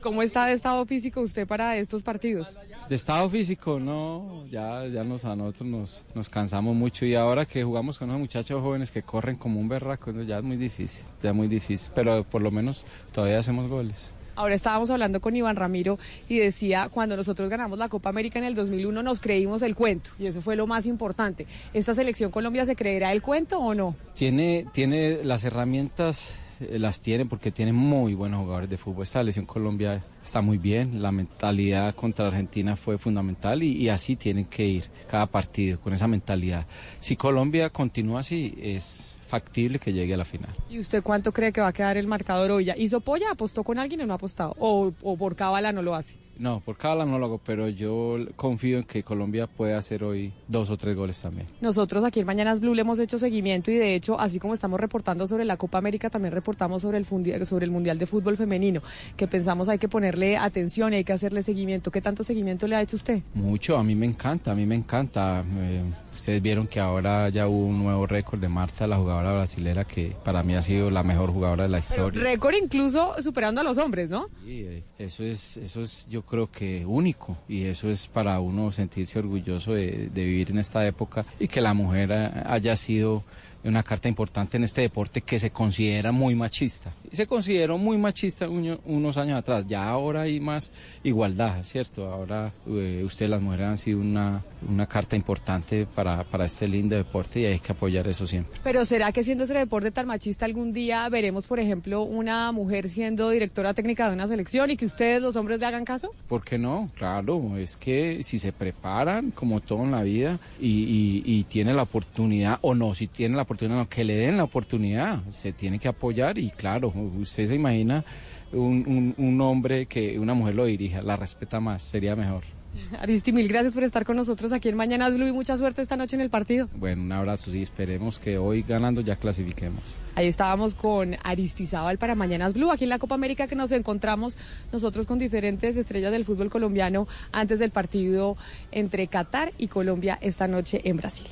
¿Y 0.02 0.04
cómo 0.04 0.24
está 0.24 0.46
de 0.46 0.54
estado 0.54 0.84
físico 0.84 1.20
usted 1.20 1.46
para 1.46 1.76
estos 1.76 2.02
partidos? 2.02 2.56
De 2.88 2.96
estado 2.96 3.30
físico, 3.30 3.78
no, 3.78 4.44
ya, 4.50 4.84
ya 4.88 5.04
nos, 5.04 5.24
a 5.24 5.36
nosotros 5.36 5.68
nos, 5.68 6.04
nos 6.16 6.28
cansamos 6.28 6.74
mucho 6.74 7.06
y 7.06 7.14
ahora 7.14 7.44
que 7.44 7.62
jugamos 7.62 8.00
con 8.00 8.08
unos 8.08 8.20
muchachos 8.20 8.60
jóvenes 8.60 8.90
que 8.90 9.04
corren 9.04 9.36
como 9.36 9.60
un 9.60 9.68
berraco, 9.68 10.10
ya 10.22 10.38
es 10.38 10.42
muy 10.42 10.56
difícil, 10.56 11.04
ya 11.22 11.32
muy 11.32 11.46
difícil, 11.46 11.88
pero 11.94 12.24
por 12.24 12.42
lo 12.42 12.50
menos 12.50 12.84
todavía 13.12 13.38
hacemos 13.38 13.70
goles. 13.70 14.12
Ahora 14.34 14.56
estábamos 14.56 14.90
hablando 14.90 15.20
con 15.20 15.36
Iván 15.36 15.54
Ramiro 15.54 16.00
y 16.28 16.38
decía, 16.38 16.88
cuando 16.90 17.16
nosotros 17.16 17.48
ganamos 17.48 17.78
la 17.78 17.88
Copa 17.88 18.08
América 18.08 18.40
en 18.40 18.46
el 18.46 18.56
2001 18.56 19.04
nos 19.04 19.20
creímos 19.20 19.62
el 19.62 19.76
cuento 19.76 20.10
y 20.18 20.26
eso 20.26 20.42
fue 20.42 20.56
lo 20.56 20.66
más 20.66 20.86
importante. 20.86 21.46
¿Esta 21.74 21.94
selección 21.94 22.32
Colombia 22.32 22.66
se 22.66 22.74
creerá 22.74 23.12
el 23.12 23.22
cuento 23.22 23.60
o 23.60 23.72
no? 23.72 23.94
Tiene, 24.14 24.66
tiene 24.72 25.22
las 25.22 25.44
herramientas, 25.44 26.34
las 26.60 27.00
tiene 27.00 27.26
porque 27.26 27.50
tiene 27.50 27.72
muy 27.72 28.14
buenos 28.14 28.40
jugadores 28.40 28.70
de 28.70 28.78
fútbol. 28.78 29.04
Esta 29.04 29.20
selección 29.20 29.46
Colombia 29.46 30.02
está 30.22 30.40
muy 30.40 30.58
bien, 30.58 31.02
la 31.02 31.12
mentalidad 31.12 31.94
contra 31.94 32.28
Argentina 32.28 32.76
fue 32.76 32.98
fundamental 32.98 33.62
y, 33.62 33.88
así 33.88 34.16
tienen 34.16 34.44
que 34.46 34.64
ir 34.64 34.84
cada 35.08 35.26
partido 35.26 35.80
con 35.80 35.92
esa 35.92 36.06
mentalidad. 36.06 36.66
Si 37.00 37.16
Colombia 37.16 37.70
continúa 37.70 38.20
así, 38.20 38.54
es 38.60 39.14
factible 39.26 39.78
que 39.78 39.92
llegue 39.92 40.14
a 40.14 40.16
la 40.16 40.24
final. 40.24 40.50
¿Y 40.68 40.78
usted 40.78 41.02
cuánto 41.02 41.32
cree 41.32 41.52
que 41.52 41.60
va 41.60 41.68
a 41.68 41.72
quedar 41.72 41.96
el 41.96 42.06
marcador 42.06 42.50
hoy? 42.50 42.70
¿Hizo 42.76 43.00
polla? 43.00 43.30
¿Apostó 43.30 43.64
con 43.64 43.78
alguien 43.78 44.02
o 44.02 44.06
no 44.06 44.12
ha 44.12 44.16
apostado? 44.16 44.54
¿O, 44.58 44.92
o 45.02 45.16
por 45.16 45.36
cábala 45.36 45.72
no 45.72 45.82
lo 45.82 45.94
hace? 45.94 46.16
No, 46.42 46.58
por 46.58 46.76
cada 46.76 47.06
no 47.06 47.20
lo 47.20 47.26
hago, 47.26 47.38
pero 47.38 47.68
yo 47.68 48.16
confío 48.34 48.78
en 48.78 48.82
que 48.82 49.04
Colombia 49.04 49.46
puede 49.46 49.74
hacer 49.74 50.02
hoy 50.02 50.32
dos 50.48 50.70
o 50.70 50.76
tres 50.76 50.96
goles 50.96 51.22
también. 51.22 51.46
Nosotros 51.60 52.04
aquí 52.04 52.18
en 52.18 52.26
Mañanas 52.26 52.58
Blue 52.58 52.74
le 52.74 52.80
hemos 52.80 52.98
hecho 52.98 53.16
seguimiento 53.16 53.70
y 53.70 53.76
de 53.76 53.94
hecho, 53.94 54.18
así 54.18 54.40
como 54.40 54.52
estamos 54.52 54.80
reportando 54.80 55.28
sobre 55.28 55.44
la 55.44 55.56
Copa 55.56 55.78
América, 55.78 56.10
también 56.10 56.34
reportamos 56.34 56.82
sobre 56.82 56.98
el, 56.98 57.06
sobre 57.46 57.64
el 57.64 57.70
Mundial 57.70 57.96
de 57.96 58.06
Fútbol 58.06 58.36
Femenino, 58.36 58.82
que 59.16 59.28
pensamos 59.28 59.68
hay 59.68 59.78
que 59.78 59.88
ponerle 59.88 60.36
atención 60.36 60.92
y 60.92 60.96
hay 60.96 61.04
que 61.04 61.12
hacerle 61.12 61.44
seguimiento. 61.44 61.92
¿Qué 61.92 62.00
tanto 62.00 62.24
seguimiento 62.24 62.66
le 62.66 62.74
ha 62.74 62.82
hecho 62.82 62.96
usted? 62.96 63.22
Mucho, 63.34 63.78
a 63.78 63.84
mí 63.84 63.94
me 63.94 64.06
encanta, 64.06 64.50
a 64.50 64.54
mí 64.56 64.66
me 64.66 64.74
encanta. 64.74 65.44
Eh, 65.60 65.84
ustedes 66.14 66.42
vieron 66.42 66.66
que 66.66 66.80
ahora 66.80 67.28
ya 67.28 67.48
hubo 67.48 67.66
un 67.66 67.82
nuevo 67.82 68.06
récord 68.06 68.40
de 68.40 68.48
Marta, 68.48 68.86
la 68.86 68.96
jugadora 68.96 69.32
brasilera, 69.32 69.84
que 69.84 70.14
para 70.24 70.42
mí 70.42 70.54
ha 70.54 70.62
sido 70.62 70.90
la 70.90 71.02
mejor 71.02 71.30
jugadora 71.32 71.64
de 71.64 71.70
la 71.70 71.78
historia. 71.78 72.22
Récord 72.22 72.54
incluso 72.54 73.14
superando 73.22 73.60
a 73.60 73.64
los 73.64 73.78
hombres, 73.78 74.10
¿no? 74.10 74.28
Sí, 74.44 74.64
eh, 74.64 74.82
eso 74.98 75.24
es, 75.24 75.56
eso 75.56 75.82
es 75.82 76.06
yo 76.08 76.22
creo 76.22 76.50
que 76.50 76.84
único 76.86 77.36
y 77.48 77.64
eso 77.64 77.90
es 77.90 78.06
para 78.06 78.40
uno 78.40 78.72
sentirse 78.72 79.18
orgulloso 79.18 79.72
de, 79.72 80.08
de 80.12 80.24
vivir 80.24 80.50
en 80.50 80.58
esta 80.58 80.86
época 80.86 81.24
y 81.38 81.48
que 81.48 81.60
la 81.60 81.74
mujer 81.74 82.12
haya 82.12 82.76
sido 82.76 83.24
una 83.64 83.82
carta 83.82 84.08
importante 84.08 84.56
en 84.56 84.64
este 84.64 84.80
deporte 84.80 85.20
que 85.22 85.38
se 85.38 85.50
considera 85.50 86.12
muy 86.12 86.34
machista. 86.34 86.92
Y 87.10 87.16
se 87.16 87.26
consideró 87.26 87.78
muy 87.78 87.98
machista 87.98 88.48
unos 88.48 89.16
años 89.16 89.38
atrás. 89.38 89.66
Ya 89.66 89.88
ahora 89.88 90.22
hay 90.22 90.40
más 90.40 90.72
igualdad, 91.02 91.62
¿cierto? 91.62 92.10
Ahora 92.10 92.52
eh, 92.66 93.02
ustedes 93.04 93.30
las 93.30 93.40
mujeres 93.40 93.66
han 93.66 93.78
sido 93.78 94.00
una, 94.00 94.42
una 94.68 94.86
carta 94.86 95.16
importante 95.16 95.86
para, 95.86 96.24
para 96.24 96.44
este 96.44 96.66
lindo 96.66 96.96
deporte 96.96 97.40
y 97.40 97.44
hay 97.44 97.58
que 97.58 97.72
apoyar 97.72 98.06
eso 98.08 98.26
siempre. 98.26 98.58
Pero 98.64 98.84
¿será 98.84 99.12
que 99.12 99.22
siendo 99.22 99.44
ese 99.44 99.54
deporte 99.54 99.90
tan 99.90 100.06
machista 100.06 100.44
algún 100.44 100.72
día 100.72 101.08
veremos, 101.08 101.46
por 101.46 101.60
ejemplo, 101.60 102.02
una 102.02 102.50
mujer 102.52 102.88
siendo 102.88 103.30
directora 103.30 103.74
técnica 103.74 104.08
de 104.08 104.14
una 104.14 104.26
selección 104.26 104.70
y 104.70 104.76
que 104.76 104.86
ustedes 104.86 105.22
los 105.22 105.36
hombres 105.36 105.60
le 105.60 105.66
hagan 105.66 105.84
caso? 105.84 106.12
¿Por 106.28 106.44
qué 106.44 106.58
no? 106.58 106.90
Claro, 106.96 107.56
es 107.56 107.76
que 107.76 108.22
si 108.22 108.38
se 108.38 108.52
preparan, 108.52 109.30
como 109.30 109.60
todo 109.60 109.84
en 109.84 109.92
la 109.92 110.02
vida, 110.02 110.38
y, 110.60 110.68
y, 110.68 111.22
y 111.24 111.44
tiene 111.44 111.74
la 111.74 111.82
oportunidad, 111.82 112.58
o 112.62 112.74
no, 112.74 112.94
si 112.94 113.06
tiene 113.06 113.36
la 113.36 113.42
oportunidad, 113.42 113.51
no, 113.60 113.88
que 113.88 114.04
le 114.04 114.16
den 114.16 114.36
la 114.36 114.44
oportunidad, 114.44 115.22
se 115.30 115.52
tiene 115.52 115.78
que 115.78 115.88
apoyar 115.88 116.38
y 116.38 116.50
claro, 116.50 116.92
usted 117.18 117.48
se 117.48 117.54
imagina 117.54 118.04
un, 118.52 118.84
un, 118.86 119.14
un 119.16 119.40
hombre 119.40 119.86
que 119.86 120.18
una 120.18 120.34
mujer 120.34 120.54
lo 120.54 120.64
dirija, 120.64 121.02
la 121.02 121.16
respeta 121.16 121.60
más, 121.60 121.82
sería 121.82 122.16
mejor. 122.16 122.42
Aristi, 123.00 123.32
mil 123.32 123.48
gracias 123.48 123.74
por 123.74 123.84
estar 123.84 124.04
con 124.04 124.16
nosotros 124.16 124.52
aquí 124.52 124.68
en 124.68 124.76
Mañanas 124.76 125.14
Blue 125.14 125.26
y 125.26 125.32
mucha 125.32 125.56
suerte 125.56 125.82
esta 125.82 125.96
noche 125.96 126.16
en 126.16 126.22
el 126.22 126.30
partido. 126.30 126.68
Bueno, 126.74 127.02
un 127.02 127.12
abrazo, 127.12 127.50
sí, 127.50 127.62
esperemos 127.62 128.18
que 128.18 128.38
hoy 128.38 128.62
ganando 128.62 129.00
ya 129.00 129.16
clasifiquemos. 129.16 129.98
Ahí 130.14 130.26
estábamos 130.26 130.74
con 130.74 131.16
Aristizábal 131.22 131.98
para 131.98 132.14
Mañanas 132.14 132.54
Blue, 132.54 132.70
aquí 132.70 132.84
en 132.84 132.90
la 132.90 132.98
Copa 132.98 133.14
América 133.14 133.46
que 133.46 133.56
nos 133.56 133.72
encontramos 133.72 134.36
nosotros 134.72 135.06
con 135.06 135.18
diferentes 135.18 135.76
estrellas 135.76 136.12
del 136.12 136.24
fútbol 136.24 136.50
colombiano 136.50 137.06
antes 137.32 137.58
del 137.58 137.70
partido 137.70 138.36
entre 138.70 139.06
Qatar 139.06 139.52
y 139.58 139.68
Colombia 139.68 140.18
esta 140.20 140.48
noche 140.48 140.80
en 140.84 140.96
Brasil. 140.96 141.26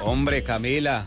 Hombre, 0.00 0.42
Camila. 0.42 1.04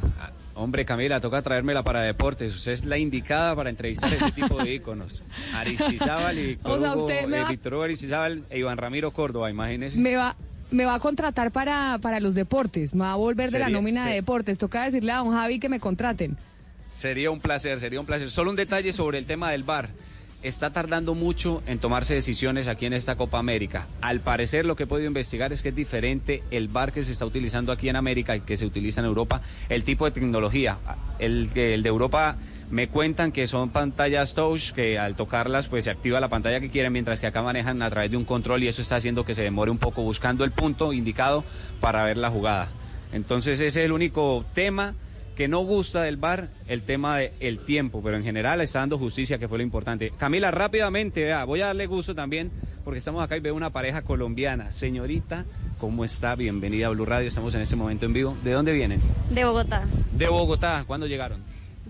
Hombre, 0.56 0.84
Camila, 0.84 1.22
toca 1.22 1.42
traérmela 1.42 1.84
para 1.84 2.02
deportes. 2.02 2.54
Usted 2.56 2.74
es 2.74 2.86
la 2.86 2.98
indicada 2.98 3.56
para 3.56 3.70
entrevistar 3.70 4.12
ese 4.14 4.32
tipo 4.32 4.62
de 4.62 4.74
íconos. 4.76 5.24
Aristizábal 5.56 6.38
y 6.38 6.60
O 6.64 6.80
sea, 6.80 6.96
Hugo, 6.96 7.10
eh, 7.10 7.26
va- 7.28 7.84
Aristizábal 7.86 8.44
e 8.50 8.60
Iván 8.60 8.78
Ramiro 8.78 9.12
Córdoba, 9.12 9.50
imagínese. 9.50 9.98
Me 9.98 10.16
va, 10.18 10.36
me 10.72 10.84
va 10.86 10.96
a 10.96 11.00
contratar 11.00 11.52
para, 11.52 11.98
para 12.02 12.20
los 12.20 12.36
deportes, 12.36 12.94
me 12.94 13.02
va 13.02 13.14
a 13.14 13.16
volver 13.16 13.52
de 13.52 13.60
la 13.60 13.70
nómina 13.70 14.06
de 14.06 14.16
deportes. 14.16 14.58
Toca 14.58 14.84
decirle 14.84 15.14
a 15.14 15.18
don 15.18 15.32
Javi 15.32 15.60
que 15.60 15.70
me 15.70 15.80
contraten. 15.80 16.36
Sería 16.92 17.32
un 17.32 17.40
placer, 17.40 17.80
sería 17.80 18.00
un 18.02 18.06
placer. 18.06 18.30
Solo 18.30 18.50
un 18.50 18.58
detalle 18.58 18.92
sobre 18.92 19.18
el 19.18 19.26
tema 19.26 19.52
del 19.52 19.64
VAR. 19.64 19.90
Está 20.42 20.70
tardando 20.72 21.16
mucho 21.16 21.62
en 21.68 21.80
tomarse 21.80 22.14
decisiones 22.14 22.70
aquí 22.70 22.86
en 22.86 22.94
esta 22.94 23.18
Copa 23.18 23.40
América. 23.40 23.88
Al 24.02 24.22
parecer 24.22 24.66
lo 24.66 24.78
que 24.78 24.84
he 24.84 24.88
podido 24.88 25.08
investigar 25.08 25.52
es 25.52 25.62
que 25.62 25.70
es 25.70 25.76
diferente 25.76 26.44
el 26.50 26.70
VAR 26.70 26.94
que 26.94 27.04
se 27.04 27.12
está 27.12 27.26
utilizando 27.26 27.74
aquí 27.74 27.90
en 27.90 27.98
América 27.98 28.38
y 28.38 28.42
que 28.42 28.56
se 28.56 28.66
utiliza 28.66 29.02
en 29.02 29.08
Europa, 29.08 29.42
el 29.68 29.84
tipo 29.84 30.06
de 30.06 30.12
tecnología. 30.12 30.78
El, 31.20 31.50
el 31.56 31.84
de 31.84 31.90
Europa 31.90 32.38
me 32.70 32.88
cuentan 32.88 33.34
que 33.34 33.48
son 33.48 33.72
pantallas 33.72 34.34
touch 34.34 34.72
que 34.72 34.98
al 34.98 35.16
tocarlas 35.16 35.68
pues 35.68 35.84
se 35.84 35.90
activa 35.90 36.22
la 36.22 36.30
pantalla 36.30 36.62
que 36.62 36.70
quieren, 36.70 36.94
mientras 36.94 37.20
que 37.20 37.28
acá 37.28 37.42
manejan 37.42 37.82
a 37.82 37.90
través 37.90 38.10
de 38.12 38.16
un 38.16 38.24
control 38.24 38.64
y 38.64 38.70
eso 38.70 38.82
está 38.82 38.96
haciendo 38.96 39.26
que 39.26 39.36
se 39.36 39.44
demore 39.44 39.72
un 39.72 39.78
poco 39.78 40.04
buscando 40.04 40.46
el 40.46 40.52
punto 40.52 40.94
indicado 40.94 41.44
para 41.82 42.06
ver 42.06 42.16
la 42.16 42.30
jugada. 42.30 42.70
Entonces 43.12 43.60
ese 43.60 43.68
es 43.68 43.86
el 43.86 43.92
único 43.92 44.46
tema 44.54 44.96
que 45.40 45.48
no 45.48 45.62
gusta 45.62 46.02
del 46.04 46.18
VAR 46.18 46.50
el 46.68 46.82
tema 46.82 47.20
del 47.20 47.60
tiempo, 47.60 48.02
pero 48.04 48.18
en 48.18 48.26
general 48.26 48.60
está 48.60 48.80
dando 48.80 48.98
justicia, 48.98 49.38
que 49.38 49.48
fue 49.48 49.58
lo 49.58 49.64
importante. 49.64 50.12
Camila, 50.18 50.52
rápidamente, 50.52 51.24
vea, 51.24 51.46
voy 51.46 51.62
a 51.62 51.68
darle 51.68 51.86
gusto 51.86 52.14
también, 52.14 52.52
porque 52.84 52.98
estamos 52.98 53.24
acá 53.24 53.38
y 53.38 53.40
veo 53.40 53.56
una 53.56 53.70
pareja 53.70 54.02
colombiana. 54.02 54.74
Señorita, 54.74 55.46
¿cómo 55.78 56.04
está? 56.04 56.36
Bienvenida 56.36 56.88
a 56.88 56.90
Blue 56.90 57.06
Radio, 57.06 57.30
estamos 57.30 57.56
en 57.56 57.62
este 57.62 57.78
momento 57.78 58.06
en 58.06 58.12
vivo. 58.12 58.36
¿De 58.44 58.52
dónde 58.52 58.74
vienen? 58.74 59.00
De 59.30 59.46
Bogotá. 59.46 59.86
De 60.12 60.28
Bogotá, 60.28 60.84
¿cuándo 60.86 61.08
llegaron? 61.08 61.42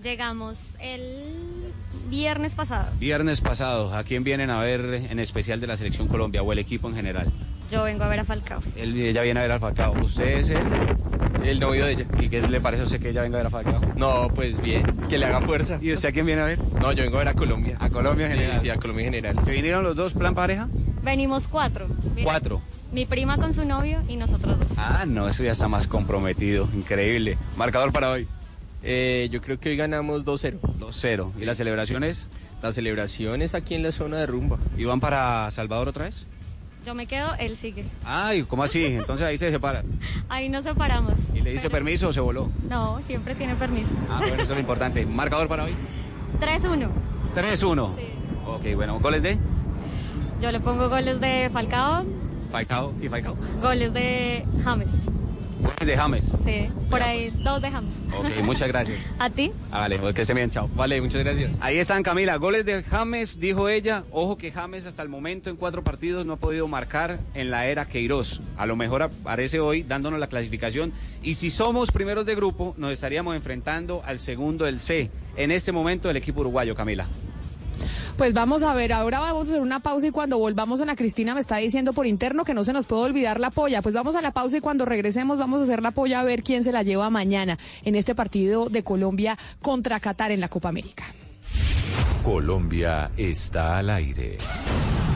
Llegamos 0.02 0.56
el 0.80 1.72
viernes 2.08 2.54
pasado. 2.54 2.90
Viernes 2.98 3.40
pasado, 3.40 3.94
¿a 3.94 4.02
quién 4.04 4.24
vienen 4.24 4.48
a 4.48 4.58
ver 4.60 4.80
en 5.10 5.18
especial 5.18 5.60
de 5.60 5.66
la 5.66 5.76
Selección 5.76 6.08
Colombia 6.08 6.42
o 6.42 6.52
el 6.52 6.58
equipo 6.58 6.88
en 6.88 6.94
general? 6.96 7.30
Yo 7.70 7.82
vengo 7.84 8.04
a 8.04 8.08
ver 8.08 8.20
a 8.20 8.24
Falcao. 8.24 8.62
Él, 8.76 8.98
ella 8.98 9.22
viene 9.22 9.40
a 9.40 9.42
ver 9.42 9.52
al 9.52 9.60
Falcao. 9.60 9.92
¿Usted 10.00 10.38
es 10.38 10.48
el, 10.50 10.64
el 11.44 11.60
novio 11.60 11.84
de 11.84 11.92
ella? 11.92 12.06
¿Y 12.16 12.28
qué 12.28 12.40
le 12.40 12.60
parece 12.60 12.82
a 12.82 12.84
usted 12.86 13.00
que 13.00 13.10
ella 13.10 13.22
venga 13.22 13.36
a 13.38 13.42
ver 13.42 13.46
a 13.48 13.50
Falcao? 13.50 13.80
No, 13.96 14.30
pues 14.34 14.60
bien, 14.62 14.86
que 15.10 15.18
le 15.18 15.26
haga 15.26 15.42
fuerza. 15.42 15.78
¿Y 15.82 15.92
usted 15.92 16.08
a 16.08 16.12
quién 16.12 16.24
viene 16.24 16.40
a 16.40 16.46
ver? 16.46 16.58
No, 16.80 16.92
yo 16.92 17.02
vengo 17.02 17.16
a 17.16 17.20
ver 17.20 17.28
a 17.28 17.34
Colombia. 17.34 17.76
A 17.78 17.90
Colombia 17.90 18.26
en 18.26 18.32
Sí, 18.32 18.38
general. 18.38 18.60
Sí, 18.60 18.70
a 18.70 18.76
Colombia 18.76 19.06
en 19.06 19.12
general. 19.14 19.44
¿Se 19.44 19.50
vinieron 19.52 19.84
los 19.84 19.94
dos 19.96 20.14
plan 20.14 20.34
pareja? 20.34 20.68
Venimos 21.04 21.46
cuatro. 21.46 21.86
Mira, 22.14 22.24
Cuatro. 22.24 22.62
Mi 22.92 23.04
prima 23.06 23.36
con 23.36 23.52
su 23.54 23.64
novio 23.66 24.00
y 24.08 24.16
nosotros 24.16 24.58
dos. 24.58 24.68
Ah, 24.78 25.04
no, 25.06 25.28
eso 25.28 25.44
ya 25.44 25.52
está 25.52 25.68
más 25.68 25.86
comprometido. 25.86 26.68
Increíble. 26.74 27.36
Marcador 27.56 27.92
para 27.92 28.10
hoy. 28.10 28.26
Eh, 28.82 29.28
yo 29.30 29.40
creo 29.42 29.58
que 29.60 29.70
hoy 29.70 29.76
ganamos 29.76 30.24
2-0. 30.24 30.58
2-0. 30.78 31.32
¿Y 31.38 31.44
las 31.44 31.58
celebraciones? 31.58 32.28
La 32.62 32.72
celebración 32.72 33.42
es 33.42 33.54
aquí 33.54 33.74
en 33.74 33.82
la 33.82 33.92
zona 33.92 34.18
de 34.18 34.26
rumba. 34.26 34.58
¿Y 34.76 34.84
van 34.84 35.00
para 35.00 35.50
Salvador 35.50 35.88
otra 35.88 36.04
vez? 36.04 36.26
Yo 36.86 36.94
me 36.94 37.06
quedo, 37.06 37.34
él 37.38 37.56
sigue. 37.58 37.84
Ay, 38.06 38.42
¿cómo 38.44 38.62
así? 38.62 38.84
Entonces 38.86 39.26
ahí 39.26 39.36
se 39.36 39.50
separan. 39.50 39.84
Ahí 40.30 40.48
nos 40.48 40.64
separamos. 40.64 41.12
¿Y 41.34 41.40
le 41.40 41.50
dice 41.52 41.68
permiso 41.68 42.08
o 42.08 42.12
se 42.12 42.20
voló? 42.20 42.48
No, 42.70 43.00
siempre 43.06 43.34
tiene 43.34 43.54
permiso. 43.54 43.90
Ah, 44.08 44.18
bueno, 44.20 44.34
eso 44.34 44.42
es 44.44 44.50
lo 44.50 44.60
importante. 44.60 45.04
¿Marcador 45.04 45.46
para 45.48 45.64
hoy? 45.64 45.74
3-1. 46.40 46.88
3-1. 47.36 47.90
Ok, 48.46 48.74
bueno. 48.76 48.98
¿Goles 49.00 49.22
de? 49.22 49.38
Yo 50.40 50.50
le 50.50 50.60
pongo 50.60 50.88
goles 50.88 51.20
de 51.20 51.50
Falcao, 51.52 52.04
Falcao 52.50 52.94
y 53.02 53.08
Falcao. 53.08 53.36
goles 53.60 53.92
de 53.92 54.44
James. 54.64 54.88
Goles 55.62 55.86
de 55.86 55.96
James. 55.96 56.34
Sí, 56.44 56.68
por 56.88 57.02
ahí 57.02 57.30
dos 57.44 57.60
de 57.60 57.70
James. 57.70 57.94
Ok, 58.18 58.44
muchas 58.44 58.68
gracias. 58.68 58.98
¿A 59.18 59.30
ti? 59.30 59.52
Ah, 59.70 59.80
vale, 59.80 59.98
que 60.14 60.24
se 60.24 60.34
bien, 60.34 60.50
chao. 60.50 60.68
Vale, 60.74 61.00
muchas 61.00 61.22
gracias. 61.22 61.52
Ahí 61.60 61.78
están, 61.78 62.02
Camila. 62.02 62.36
Goles 62.36 62.64
de 62.64 62.82
James, 62.82 63.38
dijo 63.38 63.68
ella. 63.68 64.04
Ojo 64.10 64.36
que 64.36 64.52
James 64.52 64.86
hasta 64.86 65.02
el 65.02 65.08
momento 65.08 65.50
en 65.50 65.56
cuatro 65.56 65.84
partidos 65.84 66.26
no 66.26 66.34
ha 66.34 66.36
podido 66.36 66.66
marcar 66.68 67.20
en 67.34 67.50
la 67.50 67.66
era 67.66 67.84
Queiroz. 67.84 68.40
A 68.56 68.66
lo 68.66 68.76
mejor 68.76 69.02
aparece 69.02 69.60
hoy 69.60 69.82
dándonos 69.82 70.18
la 70.18 70.28
clasificación. 70.28 70.92
Y 71.22 71.34
si 71.34 71.50
somos 71.50 71.90
primeros 71.92 72.26
de 72.26 72.34
grupo, 72.34 72.74
nos 72.78 72.92
estaríamos 72.92 73.34
enfrentando 73.36 74.02
al 74.04 74.18
segundo 74.18 74.64
del 74.64 74.80
C. 74.80 75.10
En 75.36 75.50
este 75.50 75.72
momento, 75.72 76.10
el 76.10 76.16
equipo 76.16 76.40
uruguayo, 76.40 76.74
Camila. 76.74 77.06
Pues 78.20 78.34
vamos 78.34 78.62
a 78.62 78.74
ver, 78.74 78.92
ahora 78.92 79.18
vamos 79.18 79.46
a 79.46 79.50
hacer 79.52 79.62
una 79.62 79.80
pausa 79.80 80.06
y 80.06 80.10
cuando 80.10 80.36
volvamos 80.36 80.78
Ana 80.82 80.94
Cristina 80.94 81.34
me 81.34 81.40
está 81.40 81.56
diciendo 81.56 81.94
por 81.94 82.06
interno 82.06 82.44
que 82.44 82.52
no 82.52 82.64
se 82.64 82.74
nos 82.74 82.84
puede 82.84 83.04
olvidar 83.04 83.40
la 83.40 83.48
polla. 83.48 83.80
Pues 83.80 83.94
vamos 83.94 84.14
a 84.14 84.20
la 84.20 84.30
pausa 84.30 84.58
y 84.58 84.60
cuando 84.60 84.84
regresemos 84.84 85.38
vamos 85.38 85.60
a 85.60 85.62
hacer 85.62 85.80
la 85.80 85.92
polla 85.92 86.20
a 86.20 86.22
ver 86.22 86.42
quién 86.42 86.62
se 86.62 86.70
la 86.70 86.82
lleva 86.82 87.08
mañana 87.08 87.58
en 87.82 87.94
este 87.94 88.14
partido 88.14 88.68
de 88.68 88.84
Colombia 88.84 89.38
contra 89.62 89.98
Qatar 90.00 90.32
en 90.32 90.40
la 90.40 90.50
Copa 90.50 90.68
América. 90.68 91.04
Colombia 92.22 93.10
está 93.16 93.78
al 93.78 93.88
aire. 93.88 94.36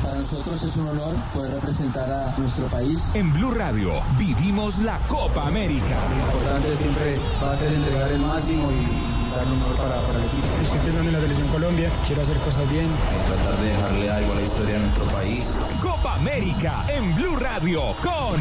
Para 0.02 0.16
nosotros 0.16 0.62
es 0.62 0.74
un 0.78 0.88
honor 0.88 1.14
poder 1.34 1.56
representar 1.56 2.10
a 2.10 2.34
nuestro 2.38 2.68
país. 2.68 3.10
En 3.12 3.30
Blue 3.34 3.50
Radio 3.50 3.92
vivimos 4.16 4.78
la 4.78 4.96
Copa 5.08 5.48
América. 5.48 5.98
Lo 6.08 6.16
importante 6.16 6.74
siempre 6.74 7.18
va 7.42 7.52
a 7.52 7.56
ser 7.58 7.70
entregar 7.70 8.12
el 8.12 8.20
máximo 8.20 8.70
y 8.72 9.23
dar 9.36 9.46
lo 9.46 9.56
mejor 9.56 9.76
para, 9.76 10.00
para 10.00 10.18
el 10.18 10.24
equipo. 10.24 10.46
Estoy 10.62 10.78
pensando 10.78 11.08
en 11.08 11.12
la 11.12 11.20
selección 11.20 11.48
Colombia, 11.48 11.90
quiero 12.06 12.22
hacer 12.22 12.36
cosas 12.38 12.70
bien. 12.70 12.88
Tratar 13.26 13.60
de 13.60 13.68
dejarle 13.68 14.10
algo 14.10 14.32
a 14.32 14.36
la 14.36 14.42
historia 14.42 14.74
de 14.74 14.80
nuestro 14.80 15.04
país. 15.06 15.56
Copa 15.80 16.14
América 16.14 16.84
en 16.88 17.14
Blue 17.14 17.36
Radio 17.36 17.94
con 18.02 18.40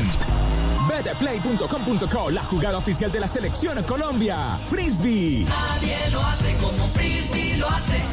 betplay.com.co, 0.87 2.29
la 2.29 2.43
jugada 2.43 2.77
oficial 2.77 3.11
de 3.11 3.19
la 3.19 3.27
selección 3.27 3.81
Colombia. 3.83 4.57
Frisbee. 4.69 5.45
Nadie 5.45 6.09
lo 6.11 6.21
hace 6.21 6.55
como 6.57 6.87
Frisbee 6.87 7.57
lo 7.57 7.67
hace. 7.67 8.12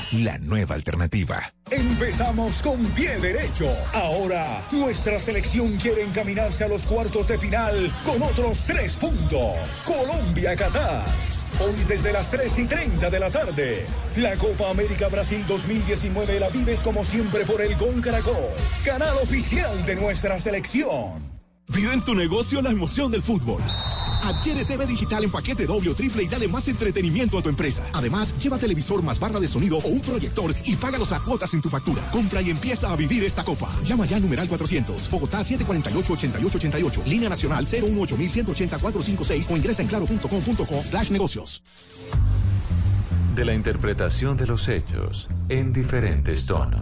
La 0.11 0.37
nueva 0.39 0.75
alternativa. 0.75 1.53
Empezamos 1.69 2.61
con 2.61 2.83
pie 2.87 3.17
derecho. 3.19 3.67
Ahora, 3.93 4.61
nuestra 4.71 5.19
selección 5.19 5.77
quiere 5.77 6.03
encaminarse 6.03 6.65
a 6.65 6.67
los 6.67 6.85
cuartos 6.85 7.27
de 7.27 7.37
final 7.37 7.91
con 8.05 8.21
otros 8.21 8.63
tres 8.65 8.97
puntos. 8.97 9.55
Colombia-Qatar. 9.85 11.03
Hoy 11.59 11.75
desde 11.87 12.11
las 12.11 12.29
3 12.31 12.59
y 12.59 12.65
30 12.65 13.09
de 13.09 13.19
la 13.19 13.29
tarde. 13.29 13.85
La 14.17 14.35
Copa 14.35 14.69
América 14.69 15.07
Brasil 15.09 15.43
2019 15.47 16.39
la 16.39 16.49
vives 16.49 16.81
como 16.81 17.05
siempre 17.05 17.45
por 17.45 17.61
el 17.61 17.75
Gol 17.75 18.01
Caracol, 18.01 18.49
canal 18.83 19.15
oficial 19.21 19.85
de 19.85 19.95
nuestra 19.95 20.39
selección. 20.39 21.31
Vive 21.67 21.93
en 21.93 22.03
tu 22.03 22.15
negocio 22.15 22.61
la 22.61 22.71
emoción 22.71 23.11
del 23.11 23.21
fútbol. 23.21 23.61
Adquiere 24.21 24.65
TV 24.65 24.85
digital 24.85 25.23
en 25.23 25.31
paquete 25.31 25.65
doble 25.65 25.89
o 25.89 25.95
triple 25.95 26.23
y 26.23 26.27
dale 26.27 26.47
más 26.47 26.67
entretenimiento 26.67 27.37
a 27.37 27.41
tu 27.41 27.49
empresa. 27.49 27.83
Además, 27.93 28.35
lleva 28.37 28.57
televisor 28.57 29.01
más 29.03 29.19
barra 29.19 29.39
de 29.39 29.47
sonido 29.47 29.77
o 29.77 29.87
un 29.87 30.01
proyector 30.01 30.53
y 30.65 30.75
págalos 30.75 31.11
a 31.11 31.19
cuotas 31.19 31.53
en 31.53 31.61
tu 31.61 31.69
factura. 31.69 32.01
Compra 32.11 32.41
y 32.41 32.49
empieza 32.49 32.91
a 32.91 32.95
vivir 32.95 33.23
esta 33.23 33.43
copa. 33.43 33.69
Llama 33.83 34.05
ya 34.05 34.17
a 34.17 34.19
numeral 34.19 34.47
400. 34.47 35.09
Bogotá 35.09 35.41
748-8888. 35.41 37.05
Línea 37.05 37.29
nacional 37.29 37.65
018-180-456 37.67 39.51
o 39.51 39.57
ingresa 39.57 39.81
en 39.81 39.87
claro.com.co 39.87 40.83
slash 40.85 41.11
negocios. 41.11 41.63
De 43.35 43.45
la 43.45 43.53
interpretación 43.53 44.35
de 44.35 44.45
los 44.45 44.67
hechos 44.67 45.29
en 45.47 45.71
diferentes 45.71 46.45
tonos. 46.45 46.81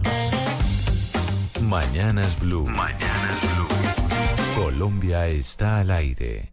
Mañanas 1.62 2.38
Blue. 2.40 2.66
Mañanas 2.66 3.40
Blue. 3.54 4.64
Colombia 4.64 5.28
está 5.28 5.78
al 5.78 5.90
aire. 5.90 6.52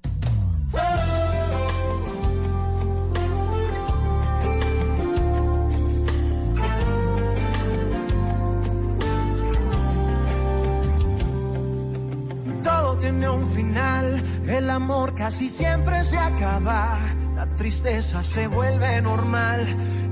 Tiene 13.08 13.30
un 13.30 13.50
final, 13.52 14.22
el 14.50 14.70
amor 14.70 15.16
casi 15.16 15.48
siempre 15.48 16.04
se 16.04 16.18
acaba, 16.18 17.00
la 17.38 17.46
tristeza 17.56 18.22
se 18.22 18.48
vuelve 18.48 19.02
normal. 19.02 19.66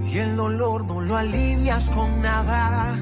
Y 0.09 0.17
el 0.19 0.37
dolor 0.37 0.85
no 0.85 1.01
lo 1.01 1.17
alivias 1.17 1.89
con 1.89 2.21
nada. 2.21 2.95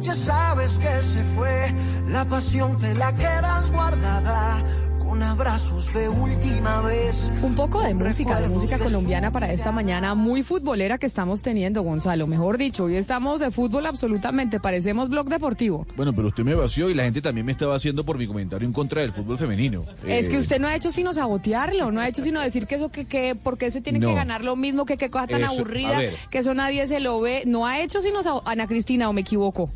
Ya 0.00 0.14
sabes 0.14 0.78
que 0.78 1.02
se 1.02 1.22
fue, 1.34 1.74
la 2.08 2.24
pasión 2.24 2.78
te 2.78 2.94
la 2.94 3.14
quedas 3.14 3.70
guardada 3.70 4.64
con 5.06 5.22
abrazos 5.22 5.92
de 5.94 6.08
última 6.08 6.80
vez. 6.82 7.30
Un 7.42 7.54
poco 7.54 7.80
de 7.80 7.94
música, 7.94 8.40
de 8.40 8.48
música 8.48 8.78
colombiana 8.78 9.30
para 9.30 9.52
esta 9.52 9.70
mañana 9.70 10.14
muy 10.14 10.42
futbolera 10.42 10.98
que 10.98 11.06
estamos 11.06 11.42
teniendo, 11.42 11.82
Gonzalo. 11.82 12.26
Mejor 12.26 12.58
dicho, 12.58 12.84
hoy 12.84 12.96
estamos 12.96 13.38
de 13.40 13.50
fútbol 13.50 13.86
absolutamente, 13.86 14.58
parecemos 14.58 15.08
blog 15.08 15.28
deportivo. 15.28 15.86
Bueno, 15.96 16.12
pero 16.14 16.28
usted 16.28 16.42
me 16.42 16.54
vació 16.54 16.90
y 16.90 16.94
la 16.94 17.04
gente 17.04 17.22
también 17.22 17.46
me 17.46 17.52
estaba 17.52 17.76
haciendo 17.76 18.04
por 18.04 18.18
mi 18.18 18.26
comentario 18.26 18.66
en 18.66 18.72
contra 18.72 19.02
del 19.02 19.12
fútbol 19.12 19.38
femenino. 19.38 19.84
Es 20.06 20.28
que 20.28 20.36
Eh, 20.36 20.40
usted 20.40 20.58
no 20.60 20.66
ha 20.66 20.74
hecho 20.74 20.90
sino 20.90 21.14
sabotearlo, 21.14 21.92
no 21.92 22.00
ha 22.00 22.08
hecho 22.08 22.22
sino 22.22 22.40
decir 22.40 22.66
que 22.66 22.74
eso 22.74 22.90
que, 22.90 23.04
que 23.04 23.34
por 23.36 23.58
qué 23.58 23.70
se 23.70 23.80
tiene 23.80 24.00
No. 24.00 24.08
que 24.08 24.14
ganar 24.14 24.42
lo 24.42 24.56
mismo, 24.56 24.84
que 24.86 24.96
qué 24.96 25.08
cosa 25.10 25.28
tan 25.28 25.42
Eso, 25.42 25.52
aburrida, 25.52 26.00
que 26.30 26.38
eso 26.38 26.52
nadie 26.54 26.86
se 26.88 26.98
lo 27.00 27.20
ve. 27.20 27.44
No 27.46 27.64
ha 27.66 27.80
hecho 27.80 28.00
sino 28.02 28.20
Ana 28.44 28.66
Cristina, 28.66 29.08
o 29.08 29.12
me 29.12 29.20
equivoco. 29.20 29.70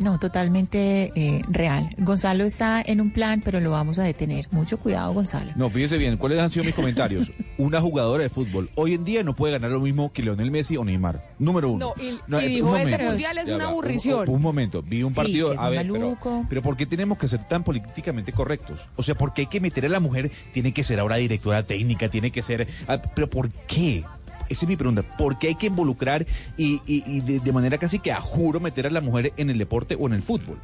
No, 0.00 0.18
totalmente 0.18 1.12
eh, 1.14 1.42
real. 1.48 1.94
Gonzalo 1.98 2.44
está 2.44 2.82
en 2.84 3.00
un 3.00 3.10
plan, 3.10 3.42
pero 3.44 3.60
lo 3.60 3.70
vamos 3.70 3.98
a 3.98 4.02
detener. 4.02 4.48
Mucho 4.50 4.78
cuidado, 4.78 5.12
Gonzalo. 5.12 5.52
No, 5.56 5.68
fíjese 5.70 5.98
bien, 5.98 6.16
¿cuáles 6.16 6.40
han 6.40 6.50
sido 6.50 6.64
mis 6.64 6.74
comentarios? 6.74 7.30
Una 7.58 7.80
jugadora 7.80 8.22
de 8.22 8.30
fútbol 8.30 8.70
hoy 8.76 8.94
en 8.94 9.04
día 9.04 9.22
no 9.22 9.36
puede 9.36 9.52
ganar 9.52 9.70
lo 9.70 9.80
mismo 9.80 10.12
que 10.12 10.22
Leonel 10.22 10.50
Messi 10.50 10.76
o 10.78 10.84
Neymar. 10.84 11.22
Número 11.38 11.70
uno. 11.70 11.92
No, 12.26 12.40
y- 12.40 12.44
y 12.44 12.46
eh, 12.46 12.48
dijo, 12.48 12.70
un 12.70 12.78
ese 12.78 12.98
mundial 12.98 13.38
es 13.38 13.50
una 13.50 13.64
va, 13.66 13.70
aburrición. 13.70 14.28
Un, 14.28 14.40
momento, 14.40 14.82
vi 14.82 15.02
un 15.02 15.10
Sí, 15.10 15.16
partido. 15.16 15.48
que 15.48 15.54
es 15.54 15.60
a 15.60 15.68
ver, 15.68 15.82
pero, 15.82 15.92
maluco. 15.92 16.46
pero 16.48 16.62
¿por 16.62 16.76
qué 16.76 16.86
tenemos 16.86 17.18
que 17.18 17.28
ser 17.28 17.44
tan 17.44 17.62
políticamente 17.62 18.32
correctos? 18.32 18.80
O 18.96 19.02
sea, 19.02 19.14
¿por 19.14 19.34
qué 19.34 19.42
hay 19.42 19.46
que 19.48 19.60
meter 19.60 19.84
a 19.84 19.88
la 19.90 20.00
mujer? 20.00 20.30
Tiene 20.52 20.72
que 20.72 20.82
ser 20.82 20.98
ahora 20.98 21.16
directora 21.16 21.62
técnica, 21.64 22.08
tiene 22.08 22.30
que 22.30 22.42
ser. 22.42 22.66
ah, 22.88 23.02
¿Pero 23.14 23.28
por 23.28 23.50
qué? 23.50 24.04
Esa 24.50 24.64
es 24.66 24.68
mi 24.68 24.76
pregunta. 24.76 25.02
¿Por 25.16 25.38
qué 25.38 25.48
hay 25.48 25.54
que 25.54 25.68
involucrar 25.68 26.26
y, 26.58 26.82
y- 26.86 27.04
y 27.06 27.20
de, 27.20 27.40
de 27.40 27.52
manera 27.52 27.78
casi 27.78 27.98
que 28.00 28.12
a 28.12 28.20
juro 28.20 28.60
meter 28.60 28.86
a 28.86 28.90
la 28.90 29.00
mujer 29.00 29.32
en 29.38 29.48
el 29.48 29.56
deporte 29.56 29.96
o 29.98 30.06
en 30.08 30.12
el 30.12 30.22
fútbol? 30.22 30.58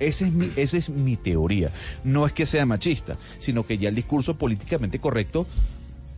Esa 0.00 0.26
es, 0.26 0.32
mi, 0.32 0.50
esa 0.56 0.76
es 0.78 0.88
mi 0.90 1.16
teoría. 1.16 1.70
No 2.02 2.26
es 2.26 2.32
que 2.32 2.44
sea 2.46 2.66
machista, 2.66 3.16
sino 3.38 3.64
que 3.64 3.78
ya 3.78 3.88
el 3.90 3.94
discurso 3.94 4.34
políticamente 4.36 4.98
correcto, 4.98 5.46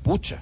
pucha. 0.02 0.40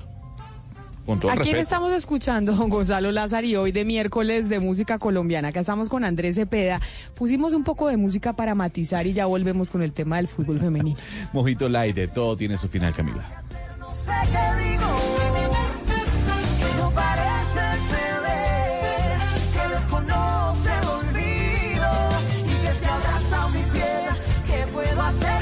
Con 1.06 1.18
todo 1.18 1.32
¿A 1.32 1.36
quién 1.36 1.56
estamos 1.56 1.92
escuchando, 1.92 2.54
Gonzalo 2.68 3.10
Lázaro, 3.10 3.44
y 3.44 3.56
hoy 3.56 3.72
de 3.72 3.84
miércoles 3.84 4.48
de 4.48 4.60
música 4.60 4.98
colombiana? 5.00 5.48
Acá 5.48 5.58
estamos 5.60 5.88
con 5.88 6.04
Andrés 6.04 6.36
Cepeda. 6.36 6.80
Pusimos 7.16 7.54
un 7.54 7.64
poco 7.64 7.88
de 7.88 7.96
música 7.96 8.34
para 8.34 8.54
matizar 8.54 9.04
y 9.08 9.12
ya 9.12 9.26
volvemos 9.26 9.70
con 9.70 9.82
el 9.82 9.92
tema 9.92 10.18
del 10.18 10.28
fútbol 10.28 10.60
femenino. 10.60 10.96
Mojito 11.32 11.68
Light, 11.68 11.96
de 11.96 12.06
todo 12.06 12.36
tiene 12.36 12.56
su 12.56 12.68
final, 12.68 12.94
Camila. 12.94 13.24
No 13.80 13.92
sé 13.92 14.12
qué 14.30 14.70
digo, 14.70 14.86
hacer 25.12 25.41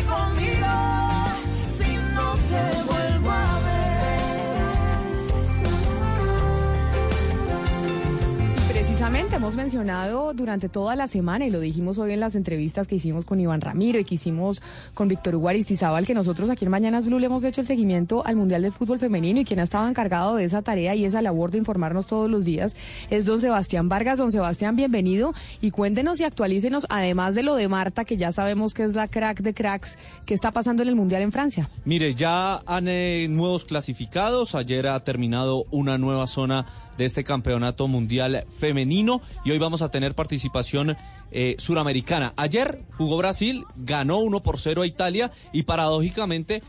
Precisamente 9.01 9.37
hemos 9.37 9.55
mencionado 9.55 10.35
durante 10.35 10.69
toda 10.69 10.95
la 10.95 11.09
semana 11.09 11.47
y 11.47 11.51
lo 11.51 11.59
dijimos 11.59 11.97
hoy 11.97 12.13
en 12.13 12.21
las 12.21 12.35
entrevistas 12.35 12.87
que 12.87 12.97
hicimos 12.97 13.25
con 13.25 13.41
Iván 13.41 13.63
Ramiro 13.63 13.99
y 13.99 14.05
que 14.05 14.17
hicimos 14.17 14.61
con 14.93 15.09
Víctor 15.09 15.37
Hugo 15.37 15.49
Aristizábal 15.49 16.07
que 16.07 16.13
nosotros 16.13 16.51
aquí 16.51 16.67
en 16.67 16.71
Mañanas 16.71 17.07
Blue 17.07 17.19
le 17.19 17.25
hemos 17.25 17.43
hecho 17.43 17.63
el 17.63 17.67
seguimiento 17.67 18.23
al 18.27 18.37
Mundial 18.37 18.61
de 18.61 18.71
Fútbol 18.71 18.99
Femenino 18.99 19.41
y 19.41 19.47
quien 19.47 19.59
ha 19.61 19.63
estado 19.63 19.89
encargado 19.89 20.37
de 20.37 20.45
esa 20.45 20.61
tarea 20.61 20.95
y 20.97 21.07
esa 21.07 21.23
labor 21.23 21.51
de 21.51 21.57
informarnos 21.57 22.09
todos 22.09 22.31
los 22.31 22.45
días 22.45 22.77
es 23.09 23.25
don 23.25 23.41
Sebastián 23.41 23.89
Vargas. 23.89 24.19
Don 24.19 24.31
Sebastián, 24.31 24.77
bienvenido 24.77 25.33
y 25.63 25.71
cuéntenos 25.71 26.21
y 26.21 26.25
actualícenos, 26.25 26.87
además 26.91 27.35
de 27.35 27.43
lo 27.43 27.55
de 27.55 27.69
Marta, 27.69 28.05
que 28.05 28.19
ya 28.19 28.33
sabemos 28.33 28.75
que 28.75 28.85
es 28.85 28.95
la 28.95 29.09
crack 29.09 29.41
de 29.41 29.55
cracks, 29.55 29.97
¿qué 30.27 30.35
está 30.35 30.51
pasando 30.51 30.83
en 30.83 30.91
el 30.91 30.97
Mundial 30.97 31.23
en 31.23 31.33
Francia? 31.33 31.71
Mire, 31.87 32.15
ya 32.15 32.61
han 32.67 32.87
eh, 32.87 33.29
nuevos 33.31 33.65
clasificados. 33.65 34.55
Ayer 34.55 34.89
ha 34.89 35.03
terminado 35.05 35.65
una 35.71 35.97
nueva 35.97 36.27
zona 36.27 36.67
de 37.01 37.07
este 37.07 37.25
campeonato 37.25 37.89
mundial 37.89 38.45
femenino 38.59 39.23
y 39.43 39.53
hoy 39.53 39.59
vamos 39.59 39.81
a 39.81 39.91
tener 39.91 40.15
participación 40.15 40.99
eh, 41.33 41.57
suramericana. 41.59 42.35
Ayer 42.37 42.83
jugó 42.99 43.17
Brasil, 43.17 43.65
ganó 43.75 44.19
1 44.19 44.43
por 44.43 44.61
0 44.61 44.83
a 44.83 44.87
Italia 44.87 45.33
y 45.51 45.63
paradójicamente 45.63 46.63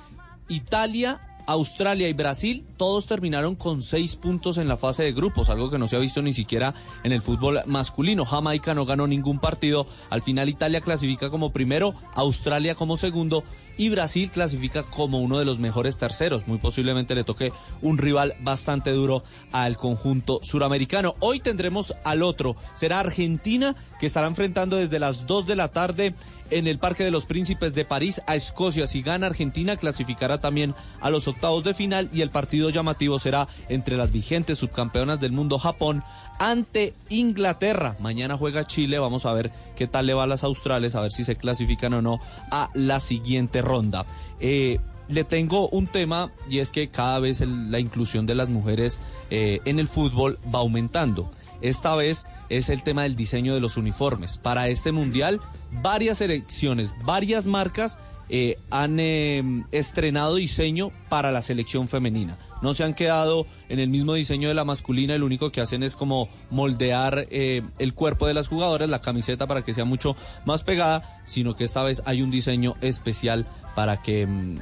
Italia, 0.48 1.20
Australia 1.48 2.08
y 2.08 2.14
Brasil 2.14 2.66
todos 2.78 3.08
terminaron 3.08 3.56
con 3.56 3.82
seis 3.82 4.16
puntos 4.16 4.58
en 4.58 4.70
la 4.70 4.78
fase 4.78 5.03
de 5.03 5.12
grupos, 5.12 5.49
algo 5.49 5.70
que 5.70 5.78
no 5.78 5.88
se 5.88 5.98
ha 5.98 5.99
visto 5.99 6.22
ni 6.22 6.34
siquiera 6.34 6.76
en 7.03 7.12
el 7.12 7.22
fútbol 7.22 7.60
masculino. 7.66 8.24
Jamaica 8.24 8.74
no 8.74 8.86
ganó 8.86 9.08
ningún 9.08 9.38
partido. 9.38 9.86
Al 10.10 10.22
final 10.22 10.48
Italia 10.48 10.80
clasifica 10.80 11.30
como 11.30 11.52
primero, 11.52 11.94
Australia 12.16 12.76
como 12.76 12.95
segundo 12.95 13.44
y 13.77 13.89
Brasil 13.89 14.31
clasifica 14.31 14.84
como 14.84 15.19
uno 15.19 15.39
de 15.39 15.45
los 15.45 15.60
mejores 15.60 15.98
terceros. 15.98 16.48
Muy 16.48 16.57
posiblemente 16.57 17.15
le 17.15 17.23
toque 17.23 17.52
un 17.81 17.98
rival 17.98 18.35
bastante 18.41 18.91
duro 18.91 19.23
al 19.52 19.77
conjunto 19.77 20.39
suramericano. 20.43 21.15
Hoy 21.19 21.39
tendremos 21.39 21.95
al 22.03 22.23
otro. 22.23 22.56
Será 22.76 22.99
Argentina 22.99 23.76
que 23.99 24.06
estará 24.06 24.27
enfrentando 24.27 24.77
desde 24.77 24.99
las 24.99 25.26
2 25.27 25.48
de 25.48 25.56
la 25.56 25.69
tarde 25.69 26.14
en 26.52 26.68
el 26.68 26.80
Parque 26.80 27.03
de 27.03 27.11
los 27.11 27.26
Príncipes 27.26 27.73
de 27.73 27.85
París 27.85 28.22
a 28.27 28.35
Escocia. 28.35 28.85
Si 28.85 29.02
gana 29.02 29.27
Argentina, 29.27 29.77
clasificará 29.77 30.38
también 30.38 30.76
a 30.99 31.10
los 31.10 31.27
octavos 31.27 31.64
de 31.64 31.73
final 31.73 32.10
y 32.14 32.22
el 32.22 32.30
partido 32.30 32.69
llamativo 32.69 33.18
será 33.18 33.48
entre 33.69 33.98
las 33.98 34.11
vigentes 34.11 34.60
subcampeonas 34.60 35.19
del 35.19 35.31
mundo 35.31 35.57
Japón 35.57 36.03
ante 36.41 36.95
Inglaterra. 37.09 37.95
Mañana 37.99 38.35
juega 38.35 38.65
Chile, 38.65 38.97
vamos 38.97 39.27
a 39.27 39.34
ver 39.34 39.51
qué 39.76 39.85
tal 39.85 40.07
le 40.07 40.15
va 40.15 40.23
a 40.23 40.27
las 40.27 40.43
australes, 40.43 40.95
a 40.95 41.01
ver 41.01 41.11
si 41.11 41.23
se 41.23 41.35
clasifican 41.35 41.93
o 41.93 42.01
no 42.01 42.19
a 42.49 42.69
la 42.73 42.99
siguiente 42.99 43.61
ronda. 43.61 44.07
Eh, 44.39 44.80
le 45.07 45.23
tengo 45.23 45.69
un 45.69 45.85
tema 45.85 46.31
y 46.49 46.57
es 46.57 46.72
que 46.72 46.89
cada 46.89 47.19
vez 47.19 47.41
la 47.41 47.80
inclusión 47.80 48.26
de 48.26 48.34
las 48.34 48.49
mujeres 48.49 48.99
eh, 49.30 49.59
en 49.65 49.77
el 49.77 49.88
fútbol 49.88 50.35
va 50.53 50.59
aumentando. 50.59 51.30
Esta 51.61 51.95
vez 51.95 52.26
es 52.49 52.69
el 52.69 52.81
tema 52.81 53.03
del 53.03 53.15
diseño 53.15 53.53
de 53.53 53.59
los 53.59 53.77
uniformes. 53.77 54.39
Para 54.39 54.68
este 54.68 54.91
mundial, 54.91 55.41
varias 55.84 56.18
selecciones, 56.18 56.95
varias 57.03 57.45
marcas 57.45 57.99
eh, 58.34 58.58
han 58.70 58.98
eh, 59.02 59.44
estrenado 59.74 60.36
diseño 60.36 60.91
para 61.10 61.34
la 61.34 61.41
selección 61.41 61.90
femenina. 61.90 62.38
No 62.62 62.74
se 62.74 62.86
han 62.86 62.94
quedado 62.94 63.45
en 63.68 63.80
el 63.80 63.90
mismo 63.90 64.14
diseño 64.14 64.48
de 64.48 64.53
la 64.53 64.64
masculina, 64.64 65.14
el 65.14 65.24
único 65.24 65.52
que 65.52 65.60
hacen 65.60 65.84
es 65.84 65.98
como 65.98 66.30
moldear 66.49 67.28
eh, 67.30 67.62
el 67.78 67.94
cuerpo 67.94 68.28
de 68.28 68.34
las 68.34 68.48
jugadoras, 68.48 68.88
la 68.88 69.02
camiseta 69.02 69.48
para 69.48 69.64
que 69.64 69.74
sea 69.74 69.84
mucho 69.84 70.16
más 70.45 70.64
pegada, 70.64 71.22
sino 71.26 71.58
que 71.58 71.66
esta 71.66 71.84
vez 71.84 72.03
hay 72.06 72.22
un 72.22 72.32
diseño 72.32 72.76
especial 72.80 73.48
para 73.76 74.02
que 74.02 74.26
mm, 74.26 74.60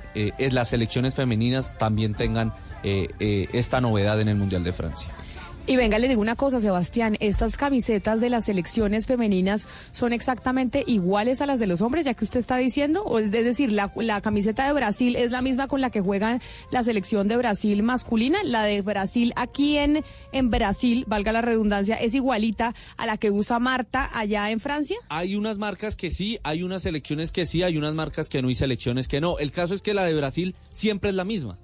las 0.51 0.69
selecciones 0.69 1.13
femeninas 1.13 1.77
también 1.77 2.15
tengan 2.15 2.53
esta 2.81 3.81
novedad 3.81 4.19
en 4.19 4.29
el 4.29 4.35
Mundial 4.35 4.63
de 4.63 4.73
Francia. 4.73 5.11
Y 5.69 5.75
venga, 5.75 5.99
le 5.99 6.07
digo 6.07 6.19
una 6.19 6.35
cosa, 6.35 6.59
Sebastián, 6.59 7.15
estas 7.19 7.55
camisetas 7.55 8.21
de 8.21 8.31
las 8.31 8.45
selecciones 8.45 9.05
femeninas 9.05 9.67
son 9.91 10.13
exactamente 10.13 10.83
iguales 10.87 11.41
a 11.41 11.45
las 11.45 11.59
de 11.59 11.67
los 11.67 11.81
hombres, 11.81 12.05
ya 12.05 12.15
que 12.15 12.25
usted 12.25 12.39
está 12.39 12.57
diciendo, 12.57 13.03
o 13.03 13.19
es, 13.19 13.29
decir, 13.29 13.71
la, 13.71 13.91
la 13.97 14.19
camiseta 14.19 14.65
de 14.65 14.73
Brasil 14.73 15.15
es 15.15 15.31
la 15.31 15.43
misma 15.43 15.67
con 15.67 15.79
la 15.79 15.91
que 15.91 16.01
juegan 16.01 16.41
la 16.71 16.83
selección 16.83 17.27
de 17.27 17.37
Brasil 17.37 17.83
masculina, 17.83 18.39
la 18.43 18.63
de 18.63 18.81
Brasil 18.81 19.31
aquí 19.35 19.77
en, 19.77 20.03
en 20.31 20.49
Brasil, 20.49 21.05
valga 21.05 21.31
la 21.31 21.43
redundancia, 21.43 21.97
es 21.97 22.15
igualita 22.15 22.73
a 22.97 23.05
la 23.05 23.17
que 23.17 23.29
usa 23.29 23.59
Marta 23.59 24.09
allá 24.11 24.49
en 24.49 24.59
Francia. 24.59 24.97
Hay 25.09 25.35
unas 25.35 25.59
marcas 25.59 25.95
que 25.95 26.09
sí, 26.09 26.39
hay 26.41 26.63
unas 26.63 26.81
selecciones 26.81 27.31
que 27.31 27.45
sí, 27.45 27.61
hay 27.61 27.77
unas 27.77 27.93
marcas 27.93 28.27
que 28.27 28.41
no 28.41 28.49
y 28.49 28.55
selecciones 28.55 29.07
que 29.07 29.21
no. 29.21 29.37
El 29.37 29.51
caso 29.51 29.75
es 29.75 29.83
que 29.83 29.93
la 29.93 30.03
de 30.03 30.15
Brasil 30.15 30.55
siempre 30.71 31.11
es 31.11 31.15
la 31.15 31.25
misma. 31.25 31.59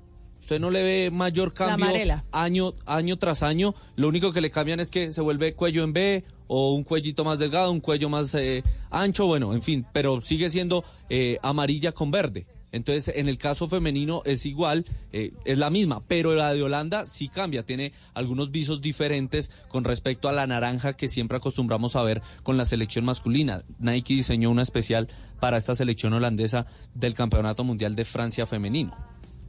Usted 0.46 0.60
no 0.60 0.70
le 0.70 0.84
ve 0.84 1.10
mayor 1.10 1.56
cambio 1.56 1.88
año, 2.32 2.74
año 2.86 3.18
tras 3.18 3.42
año. 3.42 3.74
Lo 3.96 4.08
único 4.08 4.32
que 4.32 4.42
le 4.42 4.52
cambian 4.52 4.80
es 4.80 4.92
que 4.92 5.12
se 5.12 5.20
vuelve 5.22 5.56
cuello 5.56 5.84
en 5.84 5.92
B 5.92 6.24
o 6.46 6.76
un 6.76 6.84
cuellito 6.84 7.26
más 7.26 7.40
delgado, 7.40 7.72
un 7.72 7.80
cuello 7.80 8.10
más 8.10 8.36
eh, 8.36 8.64
ancho, 8.92 9.26
bueno, 9.26 9.56
en 9.56 9.64
fin, 9.64 9.88
pero 9.92 10.22
sigue 10.22 10.52
siendo 10.52 10.86
eh, 11.10 11.40
amarilla 11.42 11.94
con 11.94 12.12
verde. 12.12 12.46
Entonces, 12.72 13.16
en 13.16 13.28
el 13.28 13.40
caso 13.40 13.68
femenino 13.68 14.22
es 14.24 14.46
igual, 14.46 14.86
eh, 15.14 15.32
es 15.46 15.58
la 15.58 15.72
misma, 15.72 16.04
pero 16.08 16.36
la 16.36 16.54
de 16.54 16.62
Holanda 16.62 17.08
sí 17.08 17.28
cambia, 17.28 17.64
tiene 17.64 17.94
algunos 18.14 18.52
visos 18.52 18.82
diferentes 18.82 19.50
con 19.68 19.84
respecto 19.84 20.30
a 20.30 20.32
la 20.32 20.46
naranja 20.46 20.94
que 20.94 21.08
siempre 21.08 21.38
acostumbramos 21.38 21.96
a 21.96 22.04
ver 22.04 22.22
con 22.44 22.56
la 22.56 22.66
selección 22.66 23.04
masculina. 23.04 23.64
Nike 23.80 24.14
diseñó 24.14 24.52
una 24.52 24.62
especial 24.62 25.08
para 25.40 25.58
esta 25.58 25.74
selección 25.74 26.14
holandesa 26.14 26.68
del 26.94 27.16
Campeonato 27.16 27.64
Mundial 27.64 27.96
de 27.96 28.06
Francia 28.06 28.46
femenino. 28.46 28.96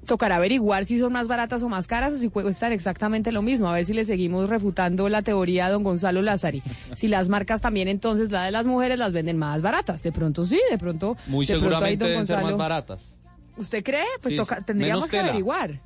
Tocará 0.07 0.37
averiguar 0.37 0.87
si 0.87 0.99
son 0.99 1.13
más 1.13 1.27
baratas 1.29 1.63
o 1.63 1.69
más 1.69 1.87
caras 1.87 2.15
o 2.15 2.19
si 2.19 2.31
cuestan 2.31 2.73
exactamente 2.73 3.33
lo 3.33 3.43
mismo. 3.43 3.69
A 3.69 3.75
ver 3.75 3.85
si 3.87 3.93
le 3.93 4.05
seguimos 4.05 4.49
refutando 4.49 5.09
la 5.09 5.23
teoría 5.23 5.67
a 5.67 5.71
don 5.71 5.83
Gonzalo 5.83 6.23
Lázari. 6.23 6.63
Si 6.95 7.09
las 7.09 7.29
marcas 7.29 7.61
también 7.61 7.89
entonces, 7.89 8.31
la 8.31 8.45
de 8.45 8.51
las 8.53 8.67
mujeres, 8.67 8.99
las 8.99 9.13
venden 9.13 9.37
más 9.37 9.61
baratas. 9.63 10.03
De 10.03 10.13
pronto 10.13 10.47
sí, 10.47 10.61
de 10.71 10.79
pronto. 10.79 11.17
Muy 11.27 11.45
de 11.45 11.59
pronto 11.59 11.67
ahí 11.85 11.97
seguramente 11.99 12.05
don 12.05 12.11
deben 12.13 12.27
ser 12.27 12.43
más 12.43 12.57
baratas. 12.57 13.15
¿Usted 13.57 13.83
cree? 13.85 14.05
Pues 14.23 14.33
Sí, 14.33 14.37
toca- 14.37 14.61
tendríamos 14.63 15.11
que 15.11 15.19
averiguar. 15.19 15.81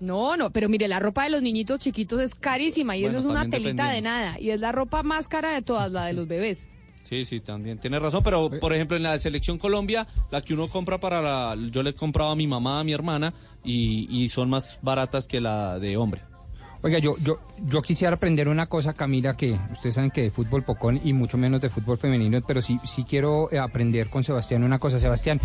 No, 0.00 0.36
no, 0.36 0.50
pero 0.50 0.68
mire, 0.68 0.88
la 0.88 0.98
ropa 0.98 1.24
de 1.24 1.30
los 1.30 1.42
niñitos 1.42 1.78
chiquitos 1.78 2.20
es 2.20 2.34
carísima 2.34 2.96
y 2.96 3.02
Bueno, 3.02 3.18
eso 3.18 3.28
es 3.28 3.32
una 3.32 3.48
telita 3.48 3.88
de 3.88 4.00
nada. 4.00 4.38
Y 4.40 4.50
es 4.50 4.58
la 4.60 4.72
ropa 4.72 5.02
más 5.04 5.28
cara 5.28 5.50
de 5.52 5.62
todas, 5.62 5.92
la 5.92 6.06
de 6.06 6.12
los 6.12 6.26
bebés. 6.26 6.68
Sí, 7.12 7.26
sí, 7.26 7.40
también 7.40 7.76
tiene 7.76 7.98
razón, 7.98 8.22
pero 8.22 8.48
por 8.48 8.72
ejemplo 8.72 8.96
en 8.96 9.02
la 9.02 9.18
selección 9.18 9.58
Colombia, 9.58 10.06
la 10.30 10.40
que 10.40 10.54
uno 10.54 10.68
compra 10.68 10.98
para 10.98 11.20
la, 11.20 11.54
yo 11.70 11.82
le 11.82 11.90
he 11.90 11.94
comprado 11.94 12.30
a 12.30 12.36
mi 12.36 12.46
mamá, 12.46 12.80
a 12.80 12.84
mi 12.84 12.94
hermana, 12.94 13.34
y, 13.62 14.08
y 14.08 14.30
son 14.30 14.48
más 14.48 14.78
baratas 14.80 15.26
que 15.26 15.38
la 15.38 15.78
de 15.78 15.98
hombre. 15.98 16.22
Oiga, 16.80 16.98
yo, 17.00 17.18
yo, 17.18 17.38
yo 17.66 17.82
quisiera 17.82 18.16
aprender 18.16 18.48
una 18.48 18.66
cosa, 18.66 18.94
Camila, 18.94 19.36
que 19.36 19.58
ustedes 19.72 19.96
saben 19.96 20.10
que 20.10 20.22
de 20.22 20.30
fútbol 20.30 20.64
pocón 20.64 21.02
y 21.04 21.12
mucho 21.12 21.36
menos 21.36 21.60
de 21.60 21.68
fútbol 21.68 21.98
femenino, 21.98 22.40
pero 22.46 22.62
sí, 22.62 22.80
sí 22.82 23.04
quiero 23.04 23.52
eh, 23.52 23.58
aprender 23.58 24.08
con 24.08 24.24
Sebastián 24.24 24.64
una 24.64 24.78
cosa. 24.78 24.98
Sebastián, 24.98 25.38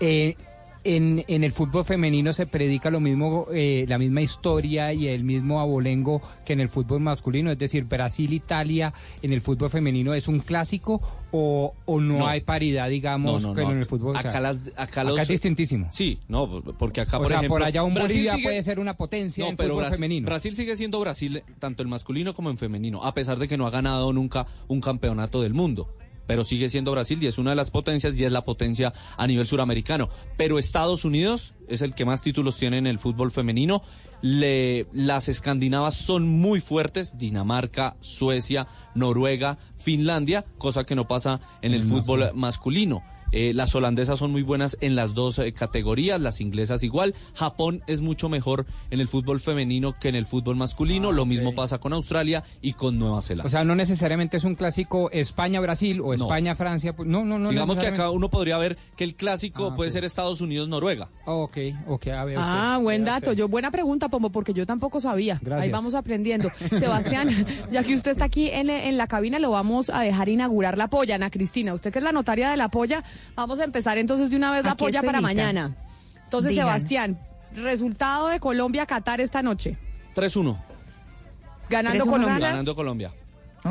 eh, 0.00 0.36
en, 0.84 1.24
en 1.28 1.44
el 1.44 1.52
fútbol 1.52 1.84
femenino 1.84 2.32
se 2.32 2.46
predica 2.46 2.90
lo 2.90 3.00
mismo, 3.00 3.46
eh, 3.52 3.84
la 3.88 3.98
misma 3.98 4.20
historia 4.22 4.92
y 4.92 5.08
el 5.08 5.24
mismo 5.24 5.60
abolengo 5.60 6.20
que 6.44 6.52
en 6.52 6.60
el 6.60 6.68
fútbol 6.68 7.00
masculino, 7.00 7.50
es 7.50 7.58
decir, 7.58 7.84
Brasil-Italia 7.84 8.92
en 9.22 9.32
el 9.32 9.40
fútbol 9.40 9.70
femenino 9.70 10.14
es 10.14 10.28
un 10.28 10.40
clásico 10.40 11.00
o, 11.32 11.74
o 11.86 12.00
no, 12.00 12.18
No. 12.18 12.26
hay 12.26 12.40
paridad, 12.42 12.88
digamos, 12.88 13.42
No, 13.42 13.48
no, 13.48 13.54
que 13.54 13.62
no. 13.62 13.70
en 13.72 13.78
el 13.78 13.86
fútbol. 13.86 14.16
o 14.16 14.20
sea, 14.20 14.30
Acá 14.30 14.40
las- 14.40 14.62
acá 14.76 15.04
los- 15.04 15.18
es 15.18 15.28
distintísimo. 15.28 15.88
Sí, 15.90 16.18
no, 16.28 16.62
porque 16.78 17.00
acá 17.00 17.16
o 17.18 17.20
por 17.22 17.28
sea, 17.28 17.38
ejemplo, 17.38 17.54
por 17.56 17.62
allá 17.64 17.82
un 17.82 17.94
Brasil 17.94 18.10
Bolivia 18.16 18.32
sigue- 18.34 18.44
puede 18.44 18.62
ser 18.62 18.78
una 18.78 18.94
potencia 18.96 19.44
No, 19.44 19.50
en 19.50 19.56
pero 19.56 19.70
fútbol 19.70 19.82
Brasil, 19.84 19.96
femenino. 19.96 20.26
Brasil 20.26 20.54
sigue 20.54 20.76
siendo 20.76 21.00
Brasil, 21.00 21.42
tanto 21.58 21.82
en 21.82 21.88
masculino 21.88 22.34
como 22.34 22.50
en 22.50 22.58
femenino, 22.58 23.04
a 23.04 23.14
pesar 23.14 23.38
de 23.38 23.48
que 23.48 23.56
no 23.56 23.66
ha 23.66 23.70
ganado 23.70 24.12
nunca 24.12 24.46
un 24.68 24.80
campeonato 24.80 25.40
del 25.42 25.54
mundo. 25.54 25.88
Pero 26.26 26.44
sigue 26.44 26.68
siendo 26.68 26.92
Brasil 26.92 27.22
y 27.22 27.26
es 27.26 27.38
una 27.38 27.50
de 27.50 27.56
las 27.56 27.70
potencias 27.70 28.16
y 28.18 28.24
es 28.24 28.32
la 28.32 28.44
potencia 28.44 28.92
a 29.16 29.26
nivel 29.26 29.46
suramericano. 29.46 30.08
Pero 30.36 30.58
Estados 30.58 31.04
Unidos 31.04 31.54
es 31.68 31.82
el 31.82 31.94
que 31.94 32.04
más 32.04 32.22
títulos 32.22 32.56
tiene 32.56 32.78
en 32.78 32.86
el 32.86 32.98
fútbol 32.98 33.30
femenino. 33.30 33.82
Le- 34.22 34.86
las 34.92 35.28
escandinavas 35.28 35.94
son 35.94 36.26
muy 36.26 36.60
fuertes, 36.60 37.18
Dinamarca, 37.18 37.96
Suecia, 38.00 38.66
Noruega, 38.94 39.58
Finlandia, 39.78 40.44
cosa 40.58 40.84
que 40.84 40.94
no 40.94 41.06
pasa 41.06 41.40
en 41.62 41.74
el 41.74 41.82
fútbol 41.84 42.30
masculino. 42.34 43.02
Eh, 43.36 43.52
las 43.52 43.74
holandesas 43.74 44.20
son 44.20 44.30
muy 44.30 44.42
buenas 44.42 44.78
en 44.80 44.94
las 44.94 45.12
dos 45.12 45.40
eh, 45.40 45.52
categorías, 45.52 46.20
las 46.20 46.40
inglesas 46.40 46.84
igual. 46.84 47.16
Japón 47.34 47.82
es 47.88 48.00
mucho 48.00 48.28
mejor 48.28 48.64
en 48.90 49.00
el 49.00 49.08
fútbol 49.08 49.40
femenino 49.40 49.96
que 49.98 50.08
en 50.08 50.14
el 50.14 50.24
fútbol 50.24 50.54
masculino. 50.54 51.10
Lo 51.10 51.26
mismo 51.26 51.52
pasa 51.52 51.78
con 51.78 51.92
Australia 51.92 52.44
y 52.62 52.74
con 52.74 52.96
Nueva 52.98 53.22
Zelanda. 53.22 53.48
O 53.48 53.50
sea, 53.50 53.64
no 53.64 53.74
necesariamente 53.74 54.36
es 54.36 54.44
un 54.44 54.54
clásico 54.54 55.10
España-Brasil 55.10 56.00
o 56.00 56.14
España-Francia. 56.14 56.94
pues, 56.94 57.08
No, 57.08 57.24
no, 57.24 57.38
no. 57.40 57.50
Digamos 57.50 57.76
que 57.76 57.88
acá 57.88 58.10
uno 58.10 58.30
podría 58.30 58.56
ver 58.56 58.76
que 58.96 59.02
el 59.04 59.16
clásico 59.16 59.70
Ah, 59.72 59.74
puede 59.76 59.90
ser 59.90 60.04
Estados 60.04 60.40
Unidos-Noruega. 60.40 61.08
Ok, 61.24 61.58
ok, 61.88 62.06
a 62.08 62.24
ver. 62.24 62.36
Ah, 62.38 62.76
ok, 62.78 62.84
buen 62.84 63.04
dato. 63.04 63.32
Yo 63.32 63.48
buena 63.48 63.72
pregunta, 63.72 64.08
Pombo, 64.08 64.30
porque 64.30 64.52
yo 64.52 64.64
tampoco 64.64 65.00
sabía. 65.00 65.40
Gracias. 65.42 65.64
Ahí 65.64 65.70
vamos 65.72 65.94
aprendiendo. 65.96 66.50
Sebastián, 66.78 67.28
ya 67.72 67.82
que 67.82 67.94
usted 67.96 68.12
está 68.12 68.26
aquí 68.26 68.48
en, 68.48 68.70
en 68.70 68.96
la 68.96 69.08
cabina, 69.08 69.40
lo 69.40 69.50
vamos 69.50 69.90
a 69.90 70.02
dejar 70.02 70.28
inaugurar 70.28 70.78
la 70.78 70.88
polla, 70.88 71.16
Ana 71.16 71.30
Cristina. 71.30 71.74
Usted 71.74 71.92
que 71.92 71.98
es 71.98 72.04
la 72.04 72.12
notaria 72.12 72.48
de 72.50 72.56
la 72.56 72.68
polla, 72.68 73.02
vamos 73.34 73.58
a 73.60 73.64
empezar 73.64 73.98
entonces 73.98 74.30
de 74.30 74.36
una 74.36 74.52
vez 74.52 74.64
la 74.64 74.72
Aquí 74.72 74.84
polla 74.84 75.00
para 75.02 75.18
lista. 75.18 75.34
mañana. 75.34 75.76
Entonces, 76.24 76.50
Digan. 76.50 76.66
Sebastián, 76.66 77.18
resultado 77.54 78.28
de 78.28 78.40
Colombia-Qatar 78.40 79.20
esta 79.20 79.42
noche. 79.42 79.76
3-1. 80.14 80.56
Ganando 81.68 82.04
3-1 82.04 82.08
Colombia. 82.08 82.34
gana. 82.34 82.48
Ganando 82.48 82.74
Colombia. 82.74 83.12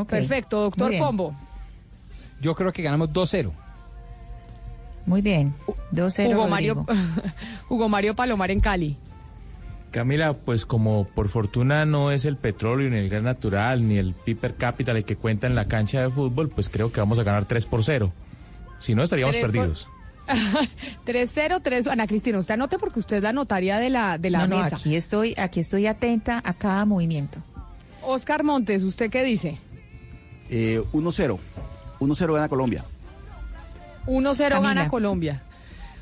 Perfecto, 0.08 0.62
doctor. 0.62 0.92
Pombo. 0.98 1.36
Yo 2.42 2.56
creo 2.56 2.72
que 2.74 2.82
ganamos 2.82 3.10
2-0. 3.12 3.52
Muy 5.06 5.22
bien. 5.22 5.54
2-0. 5.92 6.28
Hugo 6.34 6.48
Rodrigo. 6.48 6.48
Mario, 6.48 6.86
Hugo 7.70 7.90
Mario 7.90 8.16
Palomar 8.16 8.52
en 8.52 8.60
Cali. 8.60 8.98
Camila, 9.92 10.34
pues 10.34 10.66
como 10.66 11.06
por 11.06 11.30
fortuna 11.30 11.86
no 11.86 12.10
es 12.12 12.26
el 12.26 12.36
petróleo, 12.38 12.90
ni 12.90 12.98
el 12.98 13.10
gas 13.10 13.22
natural, 13.22 13.88
ni 13.88 13.98
el 13.98 14.14
piper 14.14 14.56
capital 14.56 14.98
el 14.98 15.06
que 15.06 15.16
cuenta 15.16 15.46
en 15.46 15.54
la 15.54 15.68
cancha 15.68 16.02
de 16.02 16.10
fútbol, 16.10 16.50
pues 16.50 16.68
creo 16.70 16.92
que 16.92 17.00
vamos 17.00 17.20
a 17.20 17.24
ganar 17.24 17.46
3 17.46 17.66
por 17.68 17.84
0. 17.84 18.12
Si 18.84 18.94
no, 18.96 19.04
estaríamos 19.04 19.34
Tres 19.34 19.46
perdidos. 19.46 19.88
3-0, 21.06 21.62
3 21.64 21.88
Ana 21.88 22.06
Cristina, 22.06 22.38
usted 22.38 22.56
anote 22.56 22.78
porque 22.78 23.00
usted 23.00 23.18
es 23.18 23.24
la 23.24 23.32
notaria 23.32 23.80
de 23.80 23.90
la, 23.90 24.18
de 24.18 24.30
la 24.30 24.46
no, 24.46 24.58
no, 24.58 24.64
mesa. 24.64 24.76
aquí 24.76 24.98
estoy, 24.98 25.34
aquí 25.38 25.62
estoy 25.62 25.88
atenta 25.88 26.42
a 26.44 26.54
cada 26.54 26.84
movimiento. 26.84 27.40
Oscar 28.02 28.44
Montes, 28.44 28.84
¿usted 28.84 29.10
qué 29.10 29.24
dice? 29.24 29.58
Eh, 30.50 30.84
1-0. 30.92 31.40
1-0 32.02 32.34
gana 32.34 32.50
Colombia. 32.50 32.84
1-0 34.06 34.50
Camila. 34.50 34.60
gana 34.60 34.88
Colombia. 34.90 35.42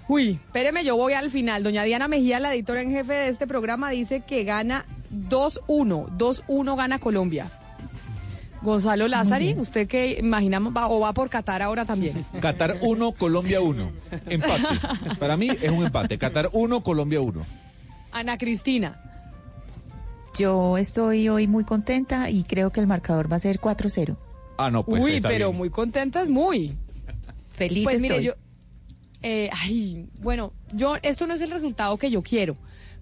Uy, 0.08 0.40
espéreme, 0.44 0.84
yo 0.84 0.98
voy 0.98 1.14
al 1.14 1.30
final. 1.30 1.62
Doña 1.62 1.84
Diana 1.84 2.08
Mejía, 2.08 2.40
la 2.40 2.52
editora 2.52 2.82
en 2.82 2.90
jefe 2.90 3.14
de 3.14 3.28
este 3.28 3.46
programa, 3.46 3.92
dice 3.92 4.22
que 4.22 4.44
gana 4.44 4.88
2-1. 5.30 6.18
2-1 6.18 6.76
gana 6.76 6.98
Colombia. 6.98 7.52
Gonzalo 8.62 9.08
Lázari, 9.08 9.56
¿usted 9.58 9.88
qué 9.88 10.18
imaginamos? 10.20 10.72
Va, 10.76 10.88
¿O 10.88 11.00
va 11.00 11.14
por 11.14 11.30
Qatar 11.30 11.62
ahora 11.64 11.84
también? 11.86 12.26
Qatar 12.40 12.78
1, 12.82 13.12
Colombia 13.14 13.60
1. 13.62 13.92
Empate. 14.28 14.64
Para 15.20 15.36
mí 15.36 15.50
es 15.50 15.72
un 15.72 15.84
empate. 15.86 16.18
Qatar 16.20 16.50
1, 16.54 16.84
Colombia 16.84 17.22
1. 17.22 17.42
Ana 18.12 18.38
Cristina. 18.38 19.02
Yo 20.38 20.78
estoy 20.78 21.28
hoy 21.28 21.48
muy 21.48 21.64
contenta 21.66 22.30
y 22.30 22.44
creo 22.44 22.72
que 22.72 22.80
el 22.80 22.88
marcador 22.88 23.32
va 23.32 23.38
a 23.38 23.40
ser 23.40 23.60
4-0. 23.60 24.16
Ah, 24.58 24.70
no, 24.70 24.84
pues 24.86 25.04
Uy, 25.04 25.14
está 25.16 25.30
pero 25.30 25.48
bien. 25.48 25.58
muy 25.58 25.70
contentas, 25.72 26.30
muy. 26.30 26.76
Feliz 27.52 27.84
Pues 27.84 28.02
mire, 28.02 28.16
estoy. 28.18 28.26
yo. 28.28 28.34
eh, 29.24 29.50
ay, 29.52 30.08
bueno, 30.20 30.54
yo, 30.72 30.96
esto 31.02 31.26
no 31.28 31.34
es 31.34 31.42
el 31.42 31.50
resultado 31.52 31.98
que 31.98 32.12
yo 32.12 32.22
quiero. 32.22 32.56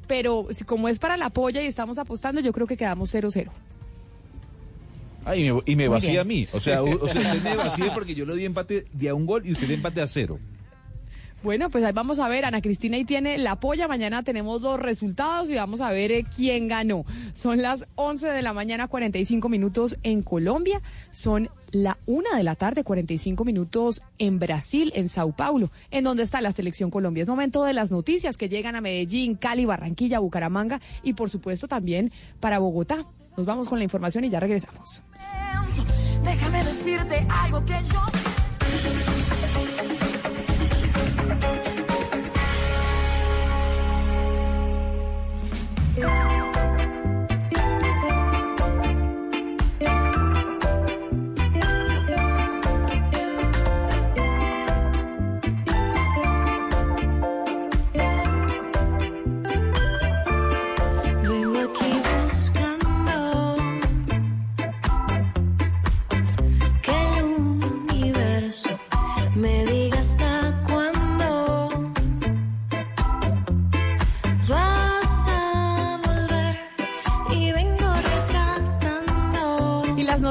Pero 0.08 0.48
si 0.52 0.64
como 0.64 0.88
es 0.90 0.98
para 1.00 1.18
la 1.18 1.30
polla 1.30 1.62
y 1.62 1.68
estamos 1.68 1.98
apostando, 1.98 2.42
yo 2.42 2.52
creo 2.54 2.66
que 2.66 2.78
quedamos 2.78 3.14
0-0. 3.14 3.50
Ah, 5.26 5.36
y 5.36 5.52
me, 5.52 5.62
y 5.66 5.76
me 5.76 5.88
vacía 5.88 6.22
a 6.22 6.24
mí. 6.24 6.46
O 6.54 6.60
sea, 6.60 6.82
o 6.84 7.08
sea, 7.08 7.34
usted 7.34 7.44
me 7.44 7.56
vacía 7.56 7.94
porque 7.94 8.16
yo 8.16 8.26
le 8.26 8.36
di 8.36 8.46
empate 8.46 8.86
de 8.94 9.10
a 9.10 9.16
un 9.16 9.26
gol 9.26 9.46
y 9.46 9.52
usted 9.52 9.68
de 9.68 9.76
empate 9.76 10.02
a 10.02 10.08
cero. 10.08 10.40
Bueno, 11.42 11.70
pues 11.70 11.86
ahí 11.86 11.94
vamos 11.94 12.20
a 12.20 12.28
ver, 12.28 12.44
Ana 12.44 12.62
Cristina 12.62 12.98
y 12.98 13.06
tiene 13.06 13.38
la 13.38 13.62
polla. 13.62 13.88
Mañana 13.88 14.24
tenemos 14.24 14.62
dos 14.62 14.78
resultados 14.78 15.50
y 15.50 15.56
vamos 15.56 15.80
a 15.80 15.90
ver 15.90 16.12
eh, 16.12 16.26
quién 16.36 16.68
ganó. 16.68 17.06
Son 17.34 17.62
las 17.62 17.88
11 17.96 18.28
de 18.28 18.42
la 18.42 18.52
mañana, 18.52 18.90
45 18.90 19.48
minutos 19.48 19.98
en 20.04 20.22
Colombia. 20.22 20.82
Son 21.12 21.50
la 21.72 21.98
1 22.08 22.36
de 22.36 22.44
la 22.44 22.56
tarde, 22.56 22.84
45 22.84 23.46
minutos 23.46 24.02
en 24.18 24.38
Brasil, 24.38 24.92
en 24.96 25.08
Sao 25.08 25.32
Paulo, 25.32 25.72
en 25.92 26.04
donde 26.04 26.24
está 26.24 26.42
la 26.42 26.52
selección 26.52 26.92
Colombia. 26.92 27.22
Es 27.22 27.30
momento 27.30 27.64
de 27.64 27.72
las 27.72 27.90
noticias 27.90 28.36
que 28.36 28.50
llegan 28.50 28.76
a 28.76 28.82
Medellín, 28.82 29.36
Cali, 29.36 29.64
Barranquilla, 29.64 30.20
Bucaramanga 30.20 30.82
y 31.04 31.14
por 31.14 31.30
supuesto 31.30 31.70
también 31.70 32.12
para 32.42 32.60
Bogotá. 32.60 33.06
Nos 33.40 33.46
vamos 33.46 33.70
con 33.70 33.78
la 33.80 33.86
información 33.86 34.26
y 34.26 34.30
ya 34.30 34.42
regresamos. 34.42 35.02
Déjame 36.26 36.62
decirte 36.66 37.26
algo 37.30 37.64
que 37.64 37.72
yo 37.86 38.02
las 46.02 46.39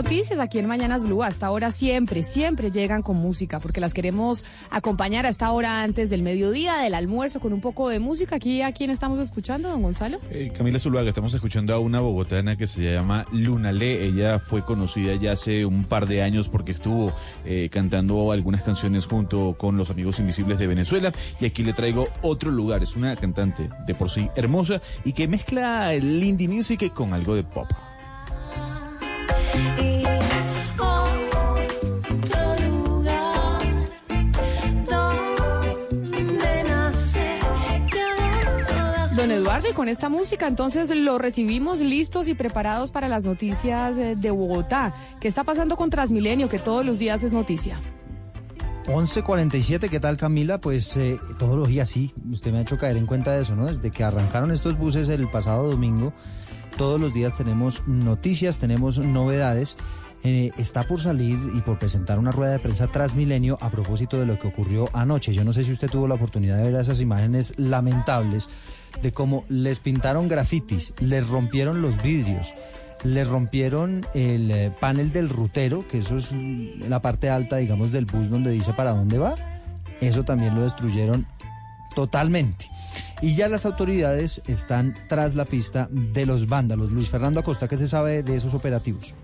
noticias 0.03 0.39
aquí 0.39 0.61
en 0.61 0.67
Mañanas 0.67 1.03
Blue, 1.03 1.25
hasta 1.25 1.47
ahora 1.47 1.73
siempre, 1.73 2.23
siempre 2.23 2.71
llegan 2.71 3.03
con 3.03 3.17
música, 3.17 3.59
porque 3.59 3.81
las 3.81 3.95
queremos 3.95 4.45
acompañar 4.71 5.27
a 5.27 5.29
esta 5.29 5.51
hora 5.51 5.83
antes 5.83 6.09
del 6.09 6.23
mediodía, 6.23 6.77
del 6.77 6.95
almuerzo, 6.95 7.41
con 7.41 7.53
un 7.53 7.61
poco 7.61 7.89
de 7.89 7.99
música. 7.99 8.37
Aquí, 8.37 8.63
¿a 8.63 8.71
quién 8.71 8.91
estamos 8.91 9.19
escuchando, 9.19 9.69
don 9.69 9.83
Gonzalo? 9.83 10.21
Eh, 10.31 10.53
Camila 10.57 10.79
Zuluaga, 10.79 11.09
estamos 11.09 11.35
escuchando 11.35 11.75
a 11.75 11.81
una 11.81 12.01
bogotana 12.01 12.57
que 12.57 12.69
se 12.69 12.93
llama 12.93 13.27
Luna 13.33 13.73
Le. 13.73 14.05
Ella 14.05 14.39
fue 14.39 14.65
conocida 14.65 15.17
ya 15.17 15.33
hace 15.33 15.67
un 15.67 15.83
par 15.83 16.07
de 16.07 16.23
años 16.23 16.49
porque 16.49 16.71
estuvo 16.71 17.13
eh, 17.45 17.69
cantando 17.69 18.31
algunas 18.31 18.63
canciones 18.63 19.05
junto 19.05 19.57
con 19.59 19.77
los 19.77 19.91
amigos 19.91 20.21
invisibles 20.21 20.61
de 20.61 20.69
Venezuela. 20.69 21.11
Y 21.41 21.47
aquí 21.47 21.65
le 21.65 21.73
traigo 21.73 22.07
otro 22.23 22.53
lugar. 22.53 22.85
Es 22.85 22.95
una 22.95 23.17
cantante 23.17 23.67
de 23.89 23.95
por 23.97 24.11
sí 24.11 24.29
hermosa 24.37 24.81
y 25.05 25.13
que 25.13 25.27
mezcla 25.27 25.93
el 25.93 26.23
indie 26.23 26.47
music 26.47 26.95
con 26.95 27.15
algo 27.15 27.35
de 27.35 27.43
pop. 27.43 27.67
Eduardo, 39.39 39.69
y 39.71 39.73
con 39.73 39.89
esta 39.89 40.09
música 40.09 40.47
entonces 40.47 40.91
lo 40.95 41.19
recibimos 41.19 41.81
listos 41.81 42.29
y 42.29 42.35
preparados 42.35 42.91
para 42.91 43.09
las 43.09 43.25
noticias 43.25 43.97
eh, 43.97 44.17
de 44.17 44.31
Bogotá. 44.31 44.95
¿Qué 45.21 45.29
está 45.29 45.45
pasando 45.45 45.77
con 45.77 45.91
Transmilenio, 45.91 46.49
que 46.49 46.59
todos 46.59 46.85
los 46.85 46.99
días 46.99 47.23
es 47.23 47.33
noticia? 47.33 47.81
11.47, 48.87 49.91
¿qué 49.91 50.01
tal 50.01 50.17
Camila? 50.17 50.61
Pues 50.61 50.97
eh, 50.97 51.21
todos 51.39 51.57
los 51.57 51.69
días 51.69 51.89
sí, 51.89 52.13
usted 52.31 52.53
me 52.53 52.59
ha 52.59 52.61
hecho 52.63 52.79
caer 52.79 52.97
en 52.97 53.07
cuenta 53.07 53.33
de 53.33 53.43
eso, 53.43 53.55
¿no? 53.55 53.67
Desde 53.67 53.91
que 53.91 54.03
arrancaron 54.03 54.51
estos 54.51 54.77
buses 54.77 55.09
el 55.09 55.31
pasado 55.31 55.71
domingo, 55.71 56.13
todos 56.77 57.01
los 57.01 57.13
días 57.13 57.37
tenemos 57.37 57.87
noticias, 57.87 58.59
tenemos 58.59 58.99
novedades. 58.99 59.77
Eh, 60.25 60.51
está 60.59 60.83
por 60.83 61.01
salir 61.01 61.39
y 61.55 61.61
por 61.61 61.79
presentar 61.79 62.19
una 62.19 62.33
rueda 62.33 62.51
de 62.53 62.59
prensa 62.59 62.89
Transmilenio 62.89 63.57
a 63.61 63.71
propósito 63.71 64.19
de 64.19 64.27
lo 64.27 64.37
que 64.37 64.49
ocurrió 64.49 64.89
anoche. 64.93 65.33
Yo 65.33 65.45
no 65.45 65.53
sé 65.53 65.63
si 65.63 65.73
usted 65.73 65.89
tuvo 65.89 66.09
la 66.09 66.17
oportunidad 66.17 66.57
de 66.57 66.73
ver 66.73 66.81
esas 66.81 67.01
imágenes 67.01 67.55
lamentables 67.57 68.49
de 69.03 69.13
cómo 69.13 69.45
les 69.49 69.79
pintaron 69.79 70.29
grafitis, 70.29 70.95
les 71.01 71.27
rompieron 71.27 71.83
los 71.83 72.03
vidrios, 72.03 72.55
les 73.05 73.29
rompieron 73.29 74.07
el 74.15 74.51
eh, 74.51 74.73
panel 74.81 75.13
del 75.13 75.29
rutero, 75.29 75.87
que 75.87 75.99
eso 75.99 76.17
es 76.19 76.33
la 76.33 77.01
parte 77.01 77.31
alta, 77.31 77.57
digamos, 77.57 77.93
del 77.93 78.07
bus 78.07 78.29
donde 78.31 78.51
dice 78.51 78.73
para 78.73 78.93
dónde 78.93 79.19
va. 79.19 79.35
Eso 80.01 80.25
también 80.25 80.55
lo 80.55 80.63
destruyeron 80.63 81.27
totalmente. 81.95 82.71
Y 83.21 83.35
ya 83.35 83.49
las 83.49 83.67
autoridades 83.67 84.43
están 84.47 84.95
tras 85.09 85.35
la 85.35 85.45
pista 85.45 85.89
de 85.91 86.27
los 86.27 86.47
vándalos. 86.47 86.93
Luis 86.93 87.09
Fernando 87.09 87.41
Acosta, 87.41 87.67
¿qué 87.67 87.77
se 87.77 87.89
sabe 87.89 88.23
de 88.23 88.37
esos 88.37 88.55
operativos? 88.55 89.15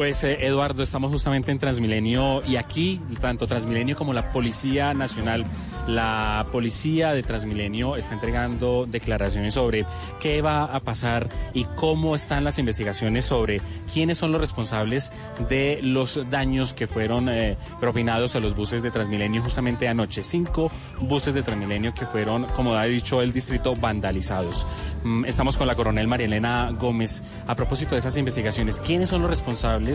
Pues 0.00 0.24
eh, 0.24 0.46
Eduardo, 0.46 0.82
estamos 0.82 1.12
justamente 1.12 1.52
en 1.52 1.58
Transmilenio 1.58 2.42
y 2.48 2.56
aquí 2.56 2.98
tanto 3.20 3.46
Transmilenio 3.46 3.96
como 3.96 4.14
la 4.14 4.32
Policía 4.32 4.94
Nacional, 4.94 5.44
la 5.86 6.46
Policía 6.50 7.12
de 7.12 7.22
Transmilenio 7.22 7.96
está 7.96 8.14
entregando 8.14 8.86
declaraciones 8.88 9.52
sobre 9.52 9.84
qué 10.18 10.40
va 10.40 10.64
a 10.64 10.80
pasar 10.80 11.28
y 11.52 11.64
cómo 11.76 12.14
están 12.14 12.44
las 12.44 12.58
investigaciones 12.58 13.26
sobre 13.26 13.60
quiénes 13.92 14.16
son 14.16 14.32
los 14.32 14.40
responsables 14.40 15.12
de 15.50 15.80
los 15.82 16.18
daños 16.30 16.72
que 16.72 16.86
fueron 16.86 17.28
eh, 17.28 17.58
propinados 17.78 18.34
a 18.36 18.40
los 18.40 18.56
buses 18.56 18.82
de 18.82 18.90
Transmilenio 18.90 19.42
justamente 19.42 19.86
anoche. 19.86 20.22
Cinco 20.22 20.70
buses 20.98 21.34
de 21.34 21.42
Transmilenio 21.42 21.92
que 21.92 22.06
fueron, 22.06 22.44
como 22.56 22.74
ha 22.74 22.84
dicho 22.84 23.20
el 23.20 23.34
distrito, 23.34 23.76
vandalizados. 23.76 24.66
Mm, 25.04 25.26
Estamos 25.26 25.58
con 25.58 25.66
la 25.66 25.74
coronel 25.74 26.08
María 26.08 26.24
Elena 26.24 26.70
Gómez 26.70 27.22
a 27.46 27.54
propósito 27.54 27.94
de 27.94 27.98
esas 27.98 28.16
investigaciones. 28.16 28.80
¿Quiénes 28.80 29.10
son 29.10 29.20
los 29.20 29.28
responsables 29.28 29.89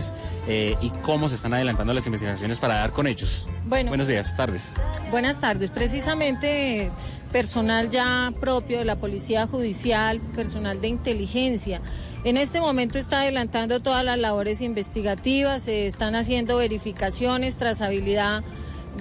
eh, 0.48 0.74
y 0.80 0.90
cómo 1.02 1.28
se 1.28 1.34
están 1.34 1.54
adelantando 1.54 1.92
las 1.92 2.06
investigaciones 2.06 2.58
para 2.58 2.74
dar 2.76 2.92
con 2.92 3.06
ellos? 3.06 3.48
Bueno. 3.64 3.90
Buenos 3.90 4.08
días, 4.08 4.36
tardes. 4.36 4.74
Buenas 5.10 5.40
tardes. 5.40 5.70
Precisamente 5.70 6.90
personal 7.32 7.90
ya 7.90 8.32
propio 8.40 8.78
de 8.78 8.84
la 8.84 8.96
Policía 8.96 9.46
Judicial, 9.46 10.20
personal 10.20 10.80
de 10.80 10.88
inteligencia. 10.88 11.80
En 12.24 12.36
este 12.36 12.60
momento 12.60 12.98
está 12.98 13.20
adelantando 13.20 13.80
todas 13.80 14.04
las 14.04 14.18
labores 14.18 14.60
investigativas, 14.60 15.62
se 15.62 15.86
están 15.86 16.14
haciendo 16.14 16.56
verificaciones, 16.56 17.56
trazabilidad 17.56 18.42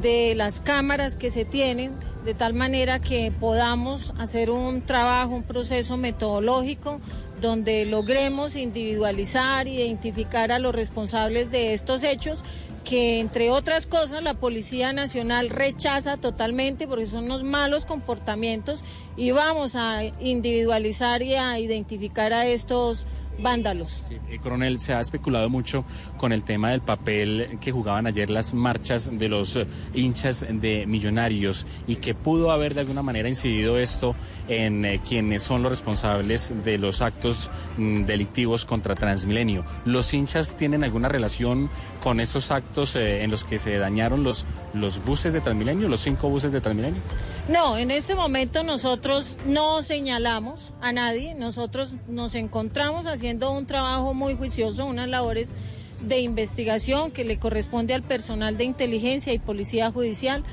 de 0.01 0.35
las 0.35 0.59
cámaras 0.59 1.15
que 1.15 1.29
se 1.29 1.45
tienen, 1.45 1.93
de 2.25 2.33
tal 2.33 2.53
manera 2.53 2.99
que 2.99 3.31
podamos 3.31 4.13
hacer 4.19 4.49
un 4.51 4.81
trabajo, 4.81 5.33
un 5.33 5.43
proceso 5.43 5.95
metodológico 5.97 6.99
donde 7.41 7.85
logremos 7.85 8.55
individualizar, 8.55 9.67
identificar 9.67 10.51
a 10.51 10.59
los 10.59 10.73
responsables 10.73 11.51
de 11.51 11.73
estos 11.73 12.03
hechos 12.03 12.43
que 12.85 13.19
entre 13.19 13.49
otras 13.49 13.87
cosas 13.87 14.23
la 14.23 14.35
Policía 14.35 14.93
Nacional 14.93 15.49
rechaza 15.49 16.17
totalmente 16.17 16.87
porque 16.87 17.07
son 17.07 17.25
unos 17.25 17.43
malos 17.43 17.85
comportamientos 17.85 18.83
y 19.17 19.31
vamos 19.31 19.75
a 19.75 20.03
individualizar 20.19 21.23
y 21.23 21.33
a 21.33 21.59
identificar 21.59 22.31
a 22.31 22.45
estos 22.45 23.07
vándalos. 23.39 24.05
Sí, 24.07 24.17
eh, 24.29 24.39
coronel, 24.39 24.79
se 24.79 24.93
ha 24.93 25.01
especulado 25.01 25.49
mucho 25.49 25.85
con 26.17 26.31
el 26.31 26.43
tema 26.43 26.69
del 26.69 26.81
papel 26.81 27.57
que 27.59 27.71
jugaban 27.71 28.07
ayer 28.07 28.29
las 28.29 28.53
marchas 28.53 29.17
de 29.17 29.29
los 29.29 29.55
eh, 29.55 29.67
hinchas 29.93 30.45
de 30.49 30.85
millonarios 30.85 31.65
y 31.87 31.97
que 31.97 32.15
pudo 32.15 32.51
haber 32.51 32.73
de 32.73 32.81
alguna 32.81 33.01
manera 33.01 33.29
incidido 33.29 33.77
esto 33.77 34.15
en 34.47 34.85
eh, 34.85 35.01
quienes 35.07 35.43
son 35.43 35.63
los 35.63 35.71
responsables 35.71 36.53
de 36.63 36.77
los 36.77 37.01
actos 37.01 37.49
mm, 37.77 38.03
delictivos 38.05 38.65
contra 38.65 38.95
Transmilenio. 38.95 39.65
¿Los 39.85 40.13
hinchas 40.13 40.55
tienen 40.55 40.83
alguna 40.83 41.09
relación 41.09 41.69
con 42.03 42.19
esos 42.19 42.51
actos 42.51 42.95
eh, 42.95 43.23
en 43.23 43.31
los 43.31 43.43
que 43.43 43.59
se 43.59 43.77
dañaron 43.77 44.23
los, 44.23 44.45
los 44.73 45.03
buses 45.03 45.33
de 45.33 45.41
Transmilenio, 45.41 45.87
los 45.87 46.01
cinco 46.01 46.29
buses 46.29 46.51
de 46.51 46.61
Transmilenio? 46.61 47.01
No, 47.47 47.77
en 47.77 47.91
este 47.91 48.15
momento 48.15 48.63
nosotros 48.63 49.37
no 49.45 49.83
señalamos 49.83 50.73
a 50.81 50.91
nadie, 50.91 51.35
nosotros 51.35 51.93
nos 52.07 52.33
encontramos 52.33 53.05
haciendo 53.05 53.24
un 53.33 53.65
trabajo 53.65 54.13
muy 54.13 54.35
juicioso, 54.35 54.85
unas 54.85 55.09
labores 55.09 55.53
de 56.01 56.19
investigación 56.19 57.11
que 57.11 57.23
le 57.23 57.37
corresponde 57.37 57.93
al 57.93 58.03
personal 58.03 58.57
de 58.57 58.65
inteligencia 58.65 59.33
y 59.33 59.39
policía 59.39 59.91
judicial 59.91 60.43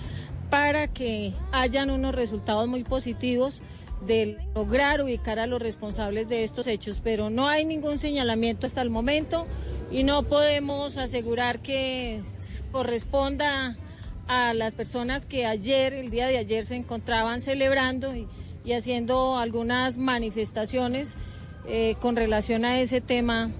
para 0.50 0.88
que 0.88 1.32
hayan 1.50 1.90
unos 1.90 2.14
resultados 2.14 2.68
muy 2.68 2.84
positivos 2.84 3.62
de 4.06 4.38
lograr 4.54 5.00
ubicar 5.02 5.38
a 5.38 5.46
los 5.46 5.60
responsables 5.60 6.28
de 6.28 6.44
estos 6.44 6.66
hechos, 6.66 7.00
pero 7.02 7.30
no 7.30 7.48
hay 7.48 7.64
ningún 7.64 7.98
señalamiento 7.98 8.66
hasta 8.66 8.82
el 8.82 8.90
momento 8.90 9.46
y 9.90 10.02
no 10.02 10.24
podemos 10.24 10.96
asegurar 10.96 11.60
que 11.60 12.22
corresponda 12.72 13.76
a 14.26 14.54
las 14.54 14.74
personas 14.74 15.26
que 15.26 15.46
ayer, 15.46 15.92
el 15.92 16.10
día 16.10 16.26
de 16.26 16.38
ayer, 16.38 16.64
se 16.64 16.76
encontraban 16.76 17.40
celebrando 17.40 18.14
y, 18.16 18.26
y 18.64 18.72
haciendo 18.72 19.38
algunas 19.38 19.98
manifestaciones 19.98 21.16
eh, 21.66 21.96
con 22.00 22.16
relación 22.16 22.64
a 22.64 22.80
ese 22.80 23.00
tema. 23.00 23.50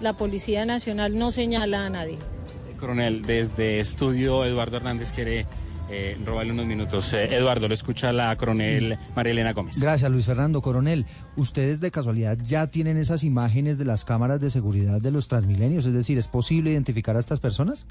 La 0.00 0.16
Policía 0.16 0.64
Nacional 0.64 1.18
no 1.18 1.30
señala 1.30 1.84
a 1.84 1.90
nadie. 1.90 2.14
Eh, 2.14 2.76
Coronel, 2.78 3.22
desde 3.22 3.80
estudio 3.80 4.44
Eduardo 4.44 4.78
Hernández 4.78 5.12
quiere 5.12 5.46
eh, 5.92 6.16
robarle 6.24 6.52
unos 6.52 6.66
minutos. 6.66 7.12
Eh, 7.14 7.34
Eduardo, 7.34 7.66
lo 7.66 7.74
escucha 7.74 8.12
la 8.12 8.36
coronel 8.36 8.96
María 9.16 9.32
Elena 9.32 9.52
Gómez. 9.52 9.80
Gracias, 9.80 10.08
Luis 10.08 10.24
Fernando. 10.24 10.62
Coronel, 10.62 11.04
¿ustedes 11.36 11.80
de 11.80 11.90
casualidad 11.90 12.38
ya 12.44 12.68
tienen 12.68 12.96
esas 12.96 13.24
imágenes 13.24 13.76
de 13.76 13.84
las 13.84 14.04
cámaras 14.04 14.40
de 14.40 14.50
seguridad 14.50 15.00
de 15.00 15.10
los 15.10 15.26
Transmilenios? 15.26 15.86
Es 15.86 15.92
decir, 15.92 16.16
¿es 16.16 16.28
posible 16.28 16.70
identificar 16.70 17.16
a 17.16 17.18
estas 17.18 17.40
personas? 17.40 17.86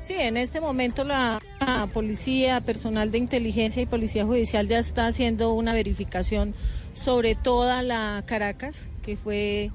Sí, 0.00 0.14
en 0.18 0.36
este 0.36 0.60
momento 0.60 1.02
la, 1.02 1.40
la 1.60 1.86
policía, 1.86 2.60
personal 2.60 3.10
de 3.10 3.18
inteligencia 3.18 3.82
y 3.82 3.86
policía 3.86 4.26
judicial 4.26 4.68
ya 4.68 4.78
está 4.78 5.06
haciendo 5.06 5.54
una 5.54 5.72
verificación 5.72 6.54
sobre 6.98 7.34
toda 7.34 7.82
la 7.82 8.22
Caracas, 8.26 8.88
que 9.02 9.16
fue 9.16 9.70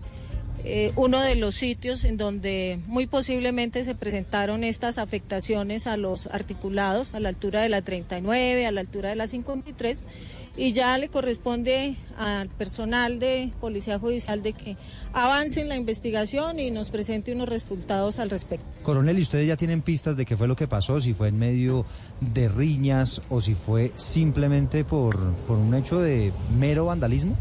eh, 0.65 0.93
uno 0.95 1.19
de 1.19 1.35
los 1.35 1.55
sitios 1.55 2.05
en 2.05 2.15
donde 2.15 2.79
muy 2.87 3.05
posiblemente 3.05 3.83
se 3.83 3.95
presentaron 3.95 4.63
estas 4.63 4.97
afectaciones 4.97 5.87
a 5.87 5.97
los 5.97 6.27
articulados 6.27 7.13
a 7.13 7.19
la 7.19 7.29
altura 7.29 7.61
de 7.61 7.69
la 7.69 7.81
39, 7.81 8.65
a 8.65 8.71
la 8.71 8.81
altura 8.81 9.09
de 9.09 9.15
la 9.15 9.27
53 9.27 10.07
y 10.55 10.71
ya 10.71 10.97
le 10.97 11.09
corresponde 11.09 11.95
al 12.17 12.47
personal 12.49 13.19
de 13.19 13.51
Policía 13.59 13.97
Judicial 13.97 14.43
de 14.43 14.53
que 14.53 14.77
avance 15.11 15.61
en 15.61 15.69
la 15.69 15.75
investigación 15.75 16.59
y 16.59 16.69
nos 16.69 16.89
presente 16.89 17.33
unos 17.33 17.49
resultados 17.49 18.19
al 18.19 18.29
respecto. 18.29 18.65
Coronel, 18.83 19.17
¿y 19.17 19.23
ustedes 19.23 19.47
ya 19.47 19.57
tienen 19.57 19.81
pistas 19.81 20.15
de 20.15 20.25
qué 20.25 20.37
fue 20.37 20.47
lo 20.47 20.55
que 20.55 20.67
pasó? 20.67 21.01
Si 21.01 21.13
fue 21.13 21.29
en 21.29 21.39
medio 21.39 21.85
de 22.21 22.47
riñas 22.49 23.21
o 23.29 23.41
si 23.41 23.55
fue 23.55 23.91
simplemente 23.95 24.83
por, 24.83 25.33
por 25.47 25.57
un 25.57 25.73
hecho 25.73 25.99
de 25.99 26.31
mero 26.55 26.85
vandalismo? 26.85 27.35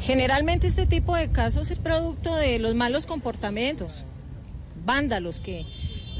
Generalmente 0.00 0.66
este 0.66 0.86
tipo 0.86 1.16
de 1.16 1.30
casos 1.30 1.70
es 1.70 1.78
producto 1.78 2.36
de 2.36 2.58
los 2.58 2.74
malos 2.74 3.06
comportamientos, 3.06 4.04
vándalos, 4.84 5.40
que 5.40 5.66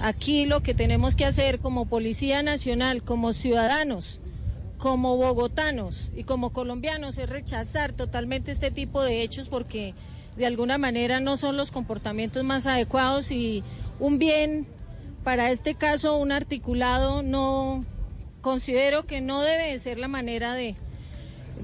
aquí 0.00 0.46
lo 0.46 0.62
que 0.62 0.74
tenemos 0.74 1.16
que 1.16 1.24
hacer 1.24 1.58
como 1.58 1.86
Policía 1.86 2.42
Nacional, 2.42 3.02
como 3.02 3.32
ciudadanos, 3.32 4.20
como 4.78 5.16
bogotanos 5.16 6.10
y 6.14 6.24
como 6.24 6.52
colombianos 6.52 7.18
es 7.18 7.28
rechazar 7.28 7.92
totalmente 7.92 8.52
este 8.52 8.70
tipo 8.70 9.02
de 9.02 9.22
hechos 9.22 9.48
porque 9.48 9.94
de 10.36 10.46
alguna 10.46 10.76
manera 10.78 11.18
no 11.20 11.36
son 11.36 11.56
los 11.56 11.70
comportamientos 11.70 12.44
más 12.44 12.66
adecuados 12.66 13.30
y 13.30 13.64
un 13.98 14.18
bien, 14.18 14.66
para 15.24 15.50
este 15.50 15.74
caso 15.74 16.18
un 16.18 16.30
articulado, 16.30 17.22
no 17.22 17.84
considero 18.42 19.06
que 19.06 19.20
no 19.20 19.40
debe 19.40 19.70
de 19.72 19.78
ser 19.78 19.98
la 19.98 20.08
manera 20.08 20.54
de, 20.54 20.76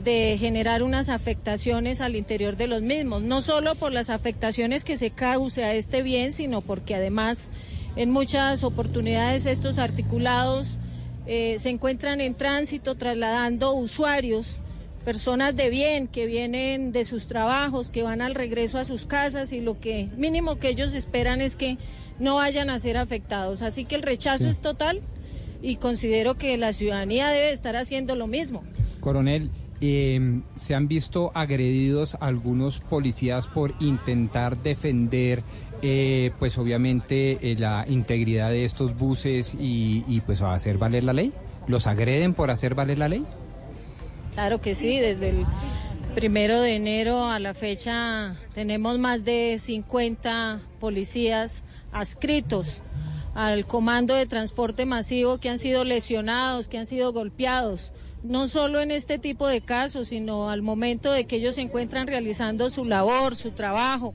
de 0.03 0.37
generar 0.39 0.83
unas 0.83 1.11
afectaciones 1.11 2.01
al 2.01 2.17
interior 2.17 2.57
de 2.57 2.67
los 2.67 2.81
mismos, 2.83 3.23
no 3.23 3.43
solo 3.43 3.75
por 3.75 3.93
las 3.93 4.09
afectaciones 4.09 4.85
que 4.85 4.97
se 4.97 5.11
cause 5.11 5.65
a 5.65 5.75
este 5.75 6.03
bien, 6.03 6.33
sino 6.33 6.63
porque 6.63 6.95
además 6.95 7.51
en 7.97 8.11
muchas 8.11 8.65
oportunidades 8.65 9.47
estos 9.47 9.79
articulados 9.79 10.79
eh, 11.27 11.57
se 11.59 11.71
encuentran 11.71 12.21
en 12.21 12.35
tránsito 12.35 12.97
trasladando 12.97 13.73
usuarios, 13.75 14.59
personas 15.05 15.55
de 15.57 15.71
bien 15.71 16.09
que 16.09 16.27
vienen 16.27 16.93
de 16.93 17.05
sus 17.05 17.27
trabajos, 17.27 17.91
que 17.91 18.03
van 18.03 18.23
al 18.23 18.35
regreso 18.35 18.79
a 18.79 18.85
sus 18.85 19.07
casas 19.07 19.53
y 19.53 19.61
lo 19.61 19.79
que 19.81 20.09
mínimo 20.17 20.57
que 20.59 20.69
ellos 20.69 20.95
esperan 20.95 21.41
es 21.41 21.57
que 21.57 21.77
no 22.19 22.37
vayan 22.37 22.71
a 22.71 22.79
ser 22.79 22.97
afectados. 22.97 23.63
Así 23.63 23.85
que 23.85 23.95
el 23.95 24.03
rechazo 24.03 24.45
Sí. 24.45 24.51
es 24.51 24.61
total 24.61 25.01
y 25.61 25.77
considero 25.77 26.37
que 26.39 26.57
la 26.57 26.73
ciudadanía 26.73 27.29
debe 27.29 27.53
estar 27.53 27.77
haciendo 27.77 28.15
lo 28.17 28.27
mismo. 28.27 28.63
Coronel, 29.01 29.51
eh, 29.81 30.41
se 30.55 30.75
han 30.77 30.87
visto 30.87 31.33
agredidos 31.35 32.17
algunos 32.21 32.79
policías 32.81 33.49
por 33.49 33.75
intentar 33.81 34.61
defender, 34.63 35.43
eh, 35.83 36.31
pues 36.39 36.59
obviamente, 36.59 37.39
eh, 37.43 37.57
la 37.59 37.85
integridad 37.89 38.51
de 38.51 38.65
estos 38.65 38.97
buses 38.97 39.55
y, 39.55 40.05
y, 40.07 40.21
pues 40.21 40.41
hacer 40.41 40.79
valer 40.79 41.05
la 41.05 41.13
ley. 41.13 41.33
¿Los 41.67 41.87
agreden 41.87 42.35
por 42.35 42.51
hacer 42.51 42.75
valer 42.75 42.99
la 42.99 43.09
ley? 43.09 43.25
Claro 44.33 44.61
que 44.61 44.75
sí, 44.75 44.99
desde 44.99 45.31
el 45.31 45.47
primero 46.15 46.61
de 46.61 46.77
enero 46.77 47.27
a 47.27 47.39
la 47.39 47.55
fecha 47.55 48.37
tenemos 48.55 48.99
más 48.99 49.25
de 49.25 49.57
50 49.59 50.61
policías 50.79 51.65
adscritos 51.91 52.83
al 53.35 53.67
comando 53.67 54.15
de 54.15 54.27
transporte 54.27 54.85
masivo 54.85 55.39
que 55.39 55.49
han 55.49 55.59
sido 55.59 55.85
lesionados, 55.85 56.69
que 56.69 56.79
han 56.79 56.87
sido 56.87 57.13
golpeados, 57.13 57.93
no 58.23 58.47
solo 58.47 58.81
en 58.81 58.91
este 58.91 59.19
tipo 59.19 59.47
de 59.47 59.63
casos, 59.63 60.09
sino 60.09 60.51
al 60.51 60.63
momento 60.63 61.11
de 61.11 61.25
que 61.25 61.37
ellos 61.37 61.55
se 61.55 61.63
encuentran 61.63 62.07
realizando 62.07 62.71
su 62.71 62.85
labor, 62.85 63.35
su 63.35 63.53
trabajo. 63.53 64.15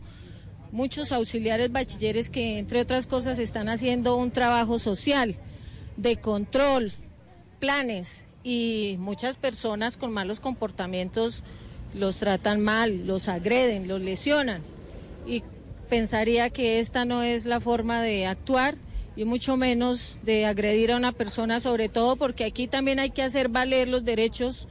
Muchos 0.71 1.11
auxiliares 1.11 1.71
bachilleres 1.71 2.29
que, 2.29 2.59
entre 2.59 2.81
otras 2.81 3.07
cosas, 3.07 3.39
están 3.39 3.69
haciendo 3.69 4.17
un 4.17 4.31
trabajo 4.31 4.79
social, 4.79 5.37
de 5.95 6.17
control, 6.17 6.91
planes 7.59 8.27
y 8.43 8.95
muchas 8.99 9.37
personas 9.37 9.97
con 9.97 10.11
malos 10.11 10.39
comportamientos 10.39 11.43
los 11.93 12.17
tratan 12.17 12.61
mal, 12.61 13.07
los 13.07 13.29
agreden, 13.29 13.87
los 13.87 14.01
lesionan. 14.01 14.61
Y 15.25 15.43
pensaría 15.89 16.49
que 16.49 16.79
esta 16.79 17.05
no 17.05 17.23
es 17.23 17.45
la 17.45 17.59
forma 17.59 18.01
de 18.01 18.27
actuar 18.27 18.75
y 19.15 19.25
mucho 19.25 19.57
menos 19.57 20.19
de 20.23 20.45
agredir 20.45 20.91
a 20.91 20.97
una 20.97 21.11
persona, 21.11 21.59
sobre 21.59 21.89
todo 21.89 22.17
porque 22.17 22.45
aquí 22.45 22.67
también 22.67 22.99
hay 22.99 23.09
que 23.09 23.23
hacer 23.23 23.47
valer 23.49 23.87
los 23.87 24.05
derechos 24.05 24.67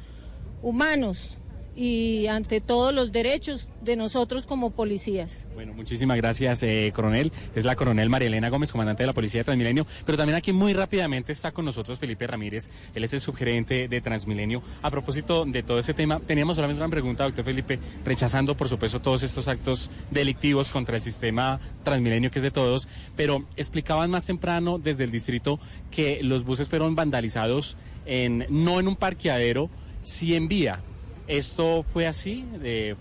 humanos 0.62 1.36
y 1.77 2.27
ante 2.28 2.62
todo 2.62 2.90
los 2.90 3.12
derechos 3.12 3.69
de 3.82 3.97
nosotros 3.97 4.47
como 4.47 4.70
policías. 4.70 5.47
Bueno, 5.55 5.74
muchísimas 5.74 6.16
gracias, 6.16 6.62
eh, 6.62 6.90
coronel. 6.94 7.31
Es 7.55 7.65
la 7.65 7.77
coronel 7.77 8.09
María 8.09 8.28
Elena 8.28 8.48
Gómez, 8.48 8.73
comandante 8.73 9.03
de 9.03 9.09
la 9.09 9.12
Policía 9.12 9.40
de 9.40 9.44
Transmilenio. 9.44 9.86
Pero 10.07 10.16
también 10.16 10.36
aquí 10.36 10.55
muy 10.55 10.73
rápidamente 10.73 11.32
está 11.32 11.53
con 11.53 11.66
nosotros 11.66 11.98
Felipe 11.98 12.27
Ramírez. 12.27 12.70
Él 12.94 13.05
es 13.05 13.12
el 13.12 13.20
subgerente 13.20 13.89
de 13.89 14.01
Transmilenio. 14.01 14.62
A 14.82 14.90
propósito 14.90 15.44
de 15.44 15.62
todo 15.62 15.78
ese 15.78 15.93
tema, 15.93 16.19
teníamos 16.19 16.57
solamente 16.57 16.82
una 16.82 16.90
pregunta, 16.90 17.24
doctor 17.24 17.44
Felipe, 17.44 17.78
rechazando, 18.05 18.57
por 18.57 18.69
supuesto, 18.69 19.01
todos 19.03 19.23
estos 19.23 19.47
actos 19.47 19.90
delictivos 20.11 20.70
contra 20.70 20.97
el 20.97 21.03
sistema 21.03 21.61
Transmilenio, 21.85 22.31
que 22.31 22.39
es 22.39 22.43
de 22.43 22.51
todos. 22.51 22.89
Pero 23.16 23.44
explicaban 23.57 24.11
más 24.11 24.24
temprano 24.24 24.78
desde 24.78 25.05
el 25.05 25.11
distrito 25.11 25.61
que 25.90 26.23
los 26.23 26.44
buses 26.44 26.70
fueron 26.70 26.94
vandalizados 26.94 27.77
en, 28.07 28.47
no 28.48 28.81
en 28.81 28.89
un 28.89 28.97
parqueadero, 28.97 29.69
sí 30.03 30.35
en 30.35 30.48
vía. 30.48 30.81
¿Esto 31.27 31.82
fue 31.82 32.07
así? 32.07 32.44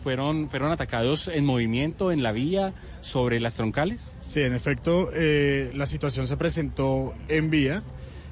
¿fueron, 0.01 0.49
¿Fueron 0.49 0.71
atacados 0.71 1.27
en 1.27 1.45
movimiento, 1.45 2.11
en 2.11 2.23
la 2.23 2.31
vía, 2.31 2.73
sobre 3.01 3.39
las 3.39 3.55
troncales? 3.55 4.15
Sí, 4.19 4.41
en 4.41 4.53
efecto, 4.53 5.09
eh, 5.13 5.71
la 5.75 5.85
situación 5.85 6.25
se 6.27 6.37
presentó 6.37 7.13
en 7.27 7.49
vía. 7.49 7.83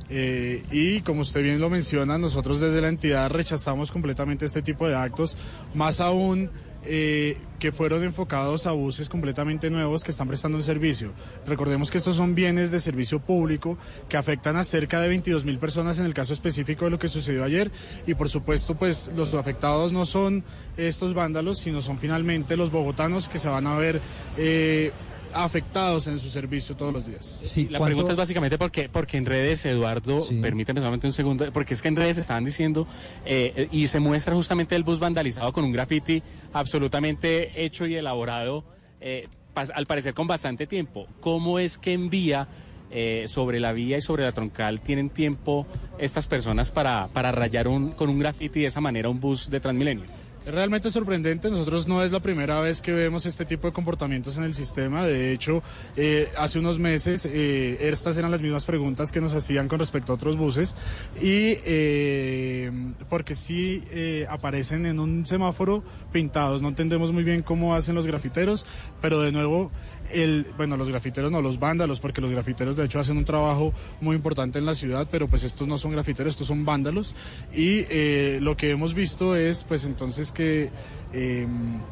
eh, 0.10 0.64
y 0.72 1.02
como 1.02 1.22
usted 1.22 1.42
bien 1.42 1.60
lo 1.60 1.70
menciona, 1.70 2.18
nosotros 2.18 2.60
desde 2.60 2.82
la 2.82 2.90
entidad 2.90 3.30
rechazamos 3.30 3.92
completamente 3.92 4.46
este 4.46 4.62
tipo 4.62 4.88
de 4.88 4.96
actos, 4.96 5.38
más 5.74 6.02
aún 6.02 6.50
eh, 6.86 7.38
que 7.60 7.72
fueron 7.72 8.04
enfocados 8.04 8.68
a 8.68 8.74
buses 8.74 9.08
completamente 9.08 9.70
nuevos 9.70 10.04
que 10.04 10.12
están 10.12 10.28
prestando 10.28 10.58
un 10.58 10.64
servicio. 10.64 11.14
Recordemos 11.48 11.90
que 11.90 11.98
estos 11.98 12.16
son 12.16 12.36
bienes 12.36 12.72
de 12.72 12.80
servicio 12.80 13.20
público 13.20 13.78
que 14.10 14.18
afectan 14.18 14.58
a 14.58 14.64
cerca 14.64 15.00
de 15.00 15.08
22 15.08 15.46
mil 15.46 15.60
personas 15.60 16.00
en 16.00 16.06
el 16.06 16.14
caso 16.14 16.34
específico 16.34 16.86
de 16.86 16.92
lo 16.92 17.00
que 17.00 17.08
sucedió 17.08 17.44
ayer 17.44 17.72
y 18.06 18.16
por 18.16 18.30
supuesto 18.30 18.76
pues 18.76 19.12
los 19.16 19.34
afectados 19.34 19.94
no 19.94 20.06
son 20.06 20.44
estos 20.76 21.14
vándalos, 21.14 21.60
sino 21.60 21.82
son 21.82 21.98
finalmente 21.98 22.58
los 22.58 22.72
bogotanos 22.72 23.30
que 23.30 23.40
se 23.40 23.48
van 23.48 23.68
a 23.68 23.76
ver 23.76 24.02
eh, 24.38 24.92
afectados 25.34 26.08
en 26.08 26.20
su 26.20 26.30
servicio 26.30 26.76
todos 26.76 26.94
los 26.94 27.06
días. 27.06 27.40
la 27.70 27.80
pregunta 27.80 28.12
es 28.12 28.18
básicamente 28.18 28.58
porque, 28.58 28.90
porque 28.90 29.18
en 29.18 29.26
redes, 29.26 29.66
Eduardo, 29.66 30.24
permíteme 30.42 30.80
solamente 30.80 31.08
un 31.08 31.14
segundo, 31.14 31.52
porque 31.52 31.74
es 31.74 31.82
que 31.82 31.88
en 31.90 31.96
redes 31.96 32.18
estaban 32.18 32.46
diciendo 32.46 32.88
eh, 33.26 33.68
y 33.72 33.88
se 33.88 34.00
muestra 34.00 34.34
justamente 34.36 34.76
el 34.76 34.84
bus 34.84 35.00
vandalizado 35.00 35.52
con 35.54 35.64
un 35.64 35.72
graffiti 35.72 36.22
absolutamente 36.54 37.64
hecho 37.66 37.86
y 37.86 37.96
elaborado, 37.96 38.64
eh, 39.02 39.28
pas- 39.56 39.72
al 39.74 39.86
parecer 39.86 40.14
con 40.14 40.28
bastante 40.28 40.66
tiempo. 40.68 41.08
¿Cómo 41.20 41.60
es 41.60 41.78
que 41.78 41.94
en 41.94 42.10
vía, 42.10 42.48
eh, 42.92 43.26
sobre 43.28 43.60
la 43.60 43.74
vía 43.74 43.98
y 43.98 44.02
sobre 44.02 44.24
la 44.24 44.32
troncal, 44.32 44.82
tienen 44.82 45.10
tiempo 45.10 45.66
estas 45.98 46.28
personas 46.28 46.72
para, 46.72 47.08
para 47.10 47.32
rayar 47.32 47.68
un, 47.68 47.92
con 47.92 48.10
un 48.10 48.20
graffiti 48.20 48.62
de 48.62 48.68
esa 48.68 48.82
manera 48.82 49.10
un 49.10 49.20
bus 49.20 49.50
de 49.50 49.60
Transmilenio? 49.60 50.06
Es 50.46 50.54
realmente 50.54 50.90
sorprendente, 50.90 51.50
nosotros 51.50 51.88
no 51.88 52.04
es 52.04 52.12
la 52.12 52.20
primera 52.20 52.60
vez 52.60 52.82
que 52.82 52.92
vemos 52.92 53.26
este 53.26 53.46
tipo 53.46 53.68
de 53.68 53.72
comportamientos 53.72 54.38
en 54.38 54.44
el 54.44 54.54
sistema, 54.54 55.06
de 55.06 55.32
hecho 55.32 55.64
eh, 55.96 56.34
hace 56.38 56.60
unos 56.60 56.80
meses 56.80 57.26
eh, 57.26 57.78
estas 57.80 58.18
eran 58.18 58.30
las 58.30 58.42
mismas 58.42 58.66
preguntas 58.66 59.10
que 59.10 59.22
nos 59.22 59.34
hacían 59.34 59.70
con 59.70 59.80
respecto 59.80 60.12
a 60.12 60.16
otros 60.16 60.36
buses. 60.36 60.76
Y 61.22 61.56
eh, 61.66 62.72
porque 63.10 63.36
sí 63.36 63.84
aparecen 64.28 64.86
en 64.86 65.00
un 65.00 65.26
semáforo 65.26 65.82
pintados, 66.12 66.62
no 66.62 66.68
entendemos 66.68 67.14
muy 67.14 67.24
bien 67.24 67.42
cómo 67.42 67.74
hacen 67.74 67.96
los 67.96 68.06
grafiteros, 68.06 68.66
pero 69.02 69.22
de 69.22 69.32
nuevo 69.32 69.72
el, 70.14 70.48
bueno, 70.58 70.78
los 70.78 70.90
grafiteros 70.90 71.32
no, 71.32 71.42
los 71.42 71.60
vándalos, 71.60 72.00
porque 72.00 72.22
los 72.22 72.32
grafiteros 72.32 72.76
de 72.76 72.86
hecho 72.86 73.00
hacen 73.00 73.18
un 73.18 73.26
trabajo 73.26 73.74
muy 74.02 74.16
importante 74.16 74.60
en 74.60 74.66
la 74.66 74.74
ciudad, 74.74 75.08
pero 75.12 75.28
pues 75.28 75.44
estos 75.44 75.68
no 75.68 75.78
son 75.78 75.92
grafiteros, 75.92 76.32
estos 76.34 76.48
son 76.48 76.66
vándalos. 76.66 77.16
Y 77.54 77.86
eh, 77.90 78.40
lo 78.42 78.56
que 78.58 78.72
hemos 78.72 78.94
visto 78.94 79.36
es 79.36 79.64
pues 79.64 79.86
entonces 79.86 80.32
que 80.32 80.70
eh, 81.14 81.48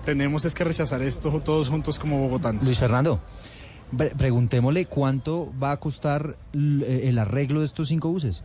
tenemos 0.05 0.45
es 0.45 0.53
que 0.53 0.63
rechazar 0.63 1.01
esto 1.01 1.41
todos 1.43 1.69
juntos 1.69 1.99
como 1.99 2.19
bogotanos. 2.19 2.63
Luis 2.63 2.79
Fernando, 2.79 3.19
pre- 3.97 4.11
preguntémosle 4.15 4.85
cuánto 4.85 5.51
va 5.61 5.71
a 5.71 5.77
costar 5.77 6.37
eh, 6.53 7.01
el 7.05 7.17
arreglo 7.19 7.59
de 7.61 7.65
estos 7.65 7.87
cinco 7.87 8.09
buses. 8.09 8.43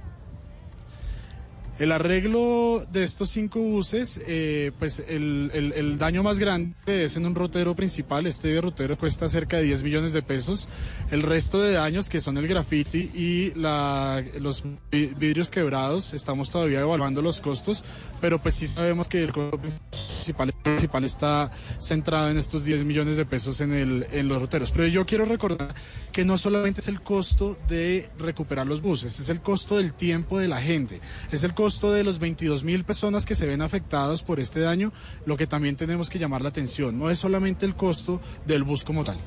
El 1.78 1.92
arreglo 1.92 2.82
de 2.90 3.04
estos 3.04 3.28
cinco 3.28 3.58
buses, 3.60 4.18
eh, 4.26 4.72
pues 4.78 5.02
el, 5.08 5.50
el- 5.52 5.98
daño 5.98 6.22
más 6.22 6.38
grande 6.38 6.74
es 6.86 7.18
en 7.18 7.26
un 7.26 7.34
rotero 7.34 7.74
principal. 7.76 8.26
Este 8.26 8.58
rotero 8.62 8.96
cuesta 8.96 9.28
cerca 9.28 9.58
de 9.58 9.64
10 9.64 9.82
millones 9.82 10.14
de 10.14 10.22
pesos. 10.22 10.70
El 11.10 11.22
resto 11.22 11.60
de 11.60 11.72
daños, 11.72 12.08
que 12.08 12.22
son 12.22 12.38
el 12.38 12.46
graffiti 12.48 13.10
y 13.14 13.52
los 13.54 14.64
vi- 14.90 15.12
vidrios 15.18 15.50
quebrados, 15.50 16.14
estamos 16.14 16.50
todavía 16.50 16.80
evaluando 16.80 17.20
los 17.20 17.42
costos, 17.42 17.84
pero 18.22 18.40
pues 18.40 18.54
sí 18.54 18.66
sabemos 18.66 19.06
que 19.06 19.22
el 19.22 19.32
costo 19.32 19.58
principal, 19.60 20.54
principal 20.62 21.04
está 21.04 21.50
centrado 21.78 22.30
en 22.30 22.38
estos 22.38 22.64
10 22.64 22.84
millones 22.84 23.18
de 23.18 23.26
pesos 23.26 23.60
en, 23.60 23.74
el, 23.74 24.06
en 24.12 24.28
los 24.28 24.40
roteros. 24.40 24.70
Pero 24.72 24.86
yo 24.86 25.04
quiero 25.04 25.26
recordar 25.26 25.74
que 26.10 26.24
no 26.24 26.38
solamente 26.38 26.80
es 26.80 26.88
el 26.88 27.02
costo 27.02 27.58
de 27.68 28.08
recuperar 28.18 28.66
los 28.66 28.80
buses, 28.80 29.20
es 29.20 29.28
el 29.28 29.42
costo 29.42 29.76
del 29.76 29.92
tiempo 29.92 30.38
de 30.38 30.48
la 30.48 30.58
gente, 30.62 31.02
es 31.30 31.44
el 31.44 31.52
costo 31.52 31.65
de 31.66 32.04
los 32.04 32.20
22 32.20 32.62
mil 32.62 32.84
personas 32.84 33.26
que 33.26 33.34
se 33.34 33.44
ven 33.44 33.60
afectados 33.60 34.22
por 34.22 34.38
este 34.38 34.60
daño, 34.60 34.92
lo 35.24 35.36
que 35.36 35.48
también 35.48 35.74
tenemos 35.74 36.08
que 36.08 36.20
llamar 36.20 36.40
la 36.40 36.50
atención. 36.50 36.96
No 36.96 37.10
es 37.10 37.18
solamente 37.18 37.66
el 37.66 37.74
costo 37.74 38.20
del 38.46 38.62
bus 38.62 38.84
como 38.84 39.02
tal. 39.02 39.18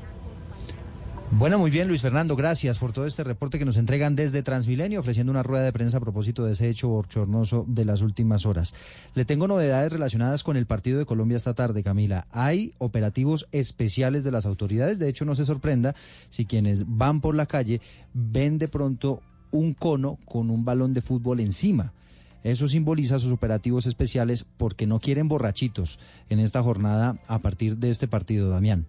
Bueno, 1.31 1.59
muy 1.59 1.69
bien, 1.69 1.89
Luis 1.89 2.01
Fernando, 2.01 2.37
gracias 2.37 2.79
por 2.79 2.93
todo 2.93 3.05
este 3.05 3.25
reporte 3.25 3.59
que 3.59 3.65
nos 3.65 3.75
entregan 3.75 4.15
desde 4.15 4.41
Transmilenio, 4.41 5.01
ofreciendo 5.01 5.31
una 5.31 5.43
rueda 5.43 5.65
de 5.65 5.73
prensa 5.73 5.97
a 5.97 5.99
propósito 5.99 6.45
de 6.45 6.53
ese 6.53 6.69
hecho 6.69 6.87
bochornoso 6.87 7.65
de 7.67 7.83
las 7.83 8.01
últimas 8.01 8.45
horas. 8.45 8.73
Le 9.15 9.25
tengo 9.25 9.47
novedades 9.49 9.91
relacionadas 9.91 10.43
con 10.43 10.55
el 10.55 10.65
partido 10.65 10.97
de 10.97 11.05
Colombia 11.05 11.37
esta 11.37 11.53
tarde, 11.53 11.83
Camila. 11.83 12.25
Hay 12.31 12.73
operativos 12.77 13.47
especiales 13.51 14.23
de 14.23 14.31
las 14.31 14.45
autoridades, 14.45 14.97
de 14.97 15.09
hecho 15.09 15.25
no 15.25 15.35
se 15.35 15.43
sorprenda 15.43 15.93
si 16.29 16.45
quienes 16.45 16.85
van 16.87 17.19
por 17.19 17.35
la 17.35 17.47
calle 17.47 17.81
ven 18.13 18.57
de 18.57 18.69
pronto 18.69 19.21
un 19.51 19.73
cono 19.73 20.17
con 20.25 20.49
un 20.49 20.63
balón 20.63 20.93
de 20.93 21.01
fútbol 21.01 21.41
encima. 21.41 21.93
Eso 22.43 22.67
simboliza 22.67 23.19
sus 23.19 23.31
operativos 23.31 23.85
especiales 23.85 24.45
porque 24.57 24.87
no 24.87 24.99
quieren 24.99 25.27
borrachitos 25.27 25.99
en 26.29 26.39
esta 26.39 26.63
jornada 26.63 27.17
a 27.27 27.39
partir 27.39 27.77
de 27.77 27.89
este 27.89 28.07
partido, 28.07 28.49
Damián. 28.49 28.87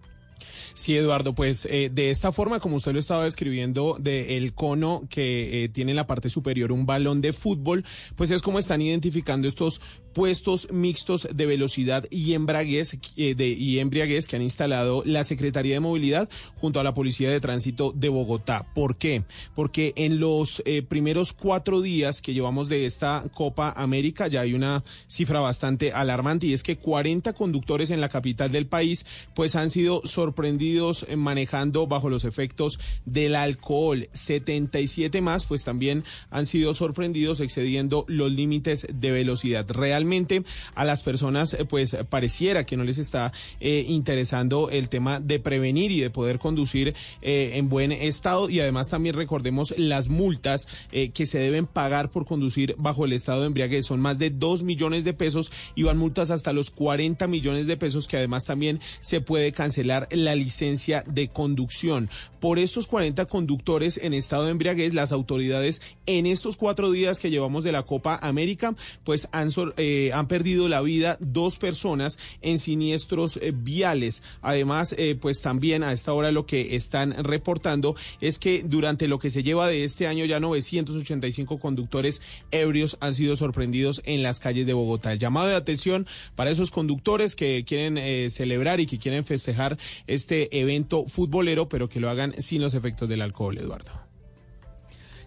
Sí, 0.73 0.95
Eduardo, 0.95 1.33
pues 1.33 1.67
eh, 1.69 1.89
de 1.93 2.09
esta 2.09 2.31
forma, 2.31 2.59
como 2.59 2.77
usted 2.77 2.93
lo 2.93 2.99
estaba 2.99 3.25
describiendo, 3.25 3.97
del 3.99 4.53
cono 4.53 5.03
que 5.09 5.63
eh, 5.63 5.69
tiene 5.69 5.91
en 5.91 5.97
la 5.97 6.07
parte 6.07 6.29
superior 6.29 6.71
un 6.71 6.85
balón 6.85 7.21
de 7.21 7.33
fútbol, 7.33 7.85
pues 8.15 8.31
es 8.31 8.41
como 8.41 8.59
están 8.59 8.81
identificando 8.81 9.47
estos 9.47 9.81
puestos 10.13 10.71
mixtos 10.71 11.27
de 11.31 11.45
velocidad 11.45 12.05
y 12.09 12.33
eh, 12.33 13.35
de, 13.35 13.47
y 13.47 13.79
embriaguez 13.79 14.27
que 14.27 14.35
han 14.35 14.41
instalado 14.41 15.03
la 15.05 15.23
Secretaría 15.23 15.75
de 15.75 15.79
Movilidad 15.79 16.29
junto 16.55 16.79
a 16.79 16.83
la 16.83 16.93
Policía 16.93 17.29
de 17.29 17.39
Tránsito 17.39 17.91
de 17.91 18.09
Bogotá. 18.09 18.67
¿Por 18.73 18.97
qué? 18.97 19.23
Porque 19.55 19.93
en 19.95 20.19
los 20.19 20.61
eh, 20.65 20.81
primeros 20.81 21.33
cuatro 21.33 21.81
días 21.81 22.21
que 22.21 22.33
llevamos 22.33 22.69
de 22.69 22.85
esta 22.85 23.25
Copa 23.33 23.73
América 23.75 24.27
ya 24.27 24.41
hay 24.41 24.53
una 24.53 24.83
cifra 25.07 25.39
bastante 25.39 25.91
alarmante 25.91 26.47
y 26.47 26.53
es 26.53 26.63
que 26.63 26.77
40 26.77 27.33
conductores 27.33 27.91
en 27.91 28.01
la 28.01 28.09
capital 28.09 28.51
del 28.51 28.67
país 28.67 29.05
pues 29.33 29.55
han 29.55 29.69
sido 29.69 30.01
sorprendidos 30.05 31.05
eh, 31.07 31.15
manejando 31.15 31.87
bajo 31.87 32.09
los 32.09 32.25
efectos 32.25 32.79
del 33.05 33.35
alcohol. 33.35 34.09
77 34.13 35.21
más 35.21 35.45
pues 35.45 35.63
también 35.63 36.03
han 36.29 36.45
sido 36.45 36.73
sorprendidos 36.73 37.39
excediendo 37.39 38.05
los 38.07 38.31
límites 38.31 38.87
de 38.91 39.11
velocidad. 39.11 39.65
Realmente 40.01 40.41
a 40.73 40.83
las 40.83 41.03
personas 41.03 41.53
eh, 41.53 41.63
pues 41.63 41.95
pareciera 42.09 42.65
que 42.65 42.75
no 42.75 42.83
les 42.83 42.97
está 42.97 43.31
eh, 43.59 43.85
interesando 43.87 44.71
el 44.71 44.89
tema 44.89 45.19
de 45.19 45.39
prevenir 45.39 45.91
y 45.91 45.99
de 45.99 46.09
poder 46.09 46.39
conducir 46.39 46.95
eh, 47.21 47.51
en 47.53 47.69
buen 47.69 47.91
estado 47.91 48.49
y 48.49 48.59
además 48.61 48.89
también 48.89 49.13
recordemos 49.13 49.75
las 49.77 50.07
multas 50.09 50.67
eh, 50.91 51.11
que 51.11 51.27
se 51.27 51.37
deben 51.37 51.67
pagar 51.67 52.09
por 52.09 52.25
conducir 52.25 52.73
bajo 52.79 53.05
el 53.05 53.13
estado 53.13 53.41
de 53.41 53.47
embriaguez. 53.47 53.85
Son 53.85 53.99
más 54.01 54.17
de 54.17 54.31
2 54.31 54.63
millones 54.63 55.03
de 55.03 55.13
pesos 55.13 55.51
y 55.75 55.83
van 55.83 55.99
multas 55.99 56.31
hasta 56.31 56.51
los 56.51 56.71
40 56.71 57.27
millones 57.27 57.67
de 57.67 57.77
pesos 57.77 58.07
que 58.07 58.17
además 58.17 58.43
también 58.45 58.79
se 59.01 59.21
puede 59.21 59.51
cancelar 59.51 60.07
la 60.09 60.33
licencia 60.33 61.03
de 61.05 61.27
conducción. 61.27 62.09
Por 62.39 62.57
estos 62.57 62.87
40 62.87 63.27
conductores 63.27 63.99
en 64.01 64.15
estado 64.15 64.45
de 64.45 64.51
embriaguez, 64.51 64.95
las 64.95 65.11
autoridades 65.11 65.83
en 66.07 66.25
estos 66.25 66.57
cuatro 66.57 66.89
días 66.89 67.19
que 67.19 67.29
llevamos 67.29 67.63
de 67.63 67.71
la 67.71 67.83
Copa 67.83 68.17
América, 68.19 68.73
pues 69.03 69.29
han, 69.31 69.51
sol- 69.51 69.75
eh, 69.91 70.13
han 70.13 70.27
perdido 70.27 70.67
la 70.67 70.81
vida 70.81 71.17
dos 71.19 71.57
personas 71.57 72.17
en 72.41 72.59
siniestros 72.59 73.37
eh, 73.37 73.51
viales. 73.53 74.23
Además, 74.41 74.95
eh, 74.97 75.17
pues 75.19 75.41
también 75.41 75.83
a 75.83 75.91
esta 75.91 76.13
hora 76.13 76.31
lo 76.31 76.45
que 76.45 76.75
están 76.75 77.23
reportando 77.23 77.95
es 78.21 78.39
que 78.39 78.63
durante 78.63 79.07
lo 79.07 79.19
que 79.19 79.29
se 79.29 79.43
lleva 79.43 79.67
de 79.67 79.83
este 79.83 80.07
año 80.07 80.25
ya 80.25 80.39
985 80.39 81.59
conductores 81.59 82.21
ebrios 82.51 82.97
han 82.99 83.13
sido 83.13 83.35
sorprendidos 83.35 84.01
en 84.05 84.23
las 84.23 84.39
calles 84.39 84.65
de 84.65 84.73
Bogotá. 84.73 85.11
El 85.11 85.19
llamado 85.19 85.47
de 85.47 85.55
atención 85.55 86.07
para 86.35 86.51
esos 86.51 86.71
conductores 86.71 87.35
que 87.35 87.63
quieren 87.65 88.29
celebrar 88.29 88.79
y 88.79 88.85
que 88.85 88.97
quieren 88.97 89.23
festejar 89.23 89.77
este 90.07 90.59
evento 90.59 91.05
futbolero, 91.05 91.69
pero 91.69 91.89
que 91.89 91.99
lo 91.99 92.09
hagan 92.09 92.33
sin 92.41 92.61
los 92.61 92.73
efectos 92.73 93.09
del 93.09 93.21
alcohol, 93.21 93.57
Eduardo. 93.57 94.00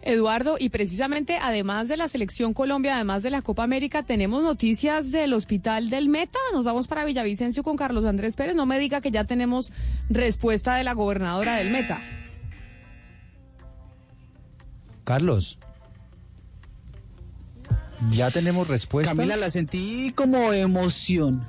Eduardo, 0.04 0.56
y 0.58 0.68
precisamente 0.68 1.38
además 1.40 1.88
de 1.88 1.96
la 1.96 2.08
selección 2.08 2.52
Colombia, 2.52 2.94
además 2.94 3.22
de 3.22 3.30
la 3.30 3.42
Copa 3.42 3.64
América, 3.64 4.02
tenemos 4.02 4.42
noticias 4.42 5.10
del 5.10 5.32
Hospital 5.32 5.90
del 5.90 6.08
Meta. 6.08 6.38
Nos 6.52 6.64
vamos 6.64 6.86
para 6.86 7.04
Villavicencio 7.04 7.62
con 7.62 7.76
Carlos 7.76 8.04
Andrés 8.04 8.36
Pérez. 8.36 8.54
No 8.54 8.66
me 8.66 8.78
diga 8.78 9.00
que 9.00 9.10
ya 9.10 9.24
tenemos 9.24 9.72
respuesta 10.10 10.76
de 10.76 10.84
la 10.84 10.92
gobernadora 10.92 11.56
del 11.56 11.70
Meta. 11.70 12.00
Carlos. 15.04 15.58
Ya 18.10 18.30
tenemos 18.30 18.68
respuesta. 18.68 19.14
Camila, 19.14 19.36
la 19.36 19.48
sentí 19.48 20.12
como 20.14 20.52
emoción. 20.52 21.48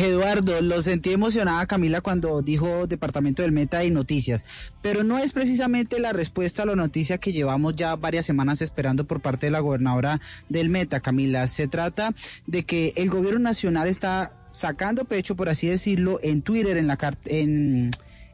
Eduardo, 0.00 0.60
lo 0.62 0.80
sentí 0.82 1.12
emocionada 1.12 1.66
Camila 1.66 2.00
cuando 2.00 2.42
dijo 2.42 2.86
Departamento 2.86 3.42
del 3.42 3.52
Meta 3.52 3.84
y 3.84 3.90
Noticias, 3.90 4.44
pero 4.82 5.04
no 5.04 5.18
es 5.18 5.32
precisamente 5.32 6.00
la 6.00 6.12
respuesta 6.12 6.62
a 6.62 6.66
la 6.66 6.76
noticia 6.76 7.18
que 7.18 7.32
llevamos 7.32 7.76
ya 7.76 7.96
varias 7.96 8.26
semanas 8.26 8.62
esperando 8.62 9.04
por 9.04 9.20
parte 9.20 9.46
de 9.46 9.52
la 9.52 9.60
gobernadora 9.60 10.20
del 10.48 10.70
Meta, 10.70 11.00
Camila. 11.00 11.46
Se 11.48 11.68
trata 11.68 12.14
de 12.46 12.64
que 12.64 12.92
el 12.96 13.10
gobierno 13.10 13.40
nacional 13.40 13.88
está 13.88 14.32
sacando 14.52 15.04
pecho, 15.04 15.36
por 15.36 15.48
así 15.48 15.68
decirlo, 15.68 16.18
en 16.22 16.42
Twitter, 16.42 16.76
en 16.76 16.86
la 16.86 16.98
en 17.26 17.90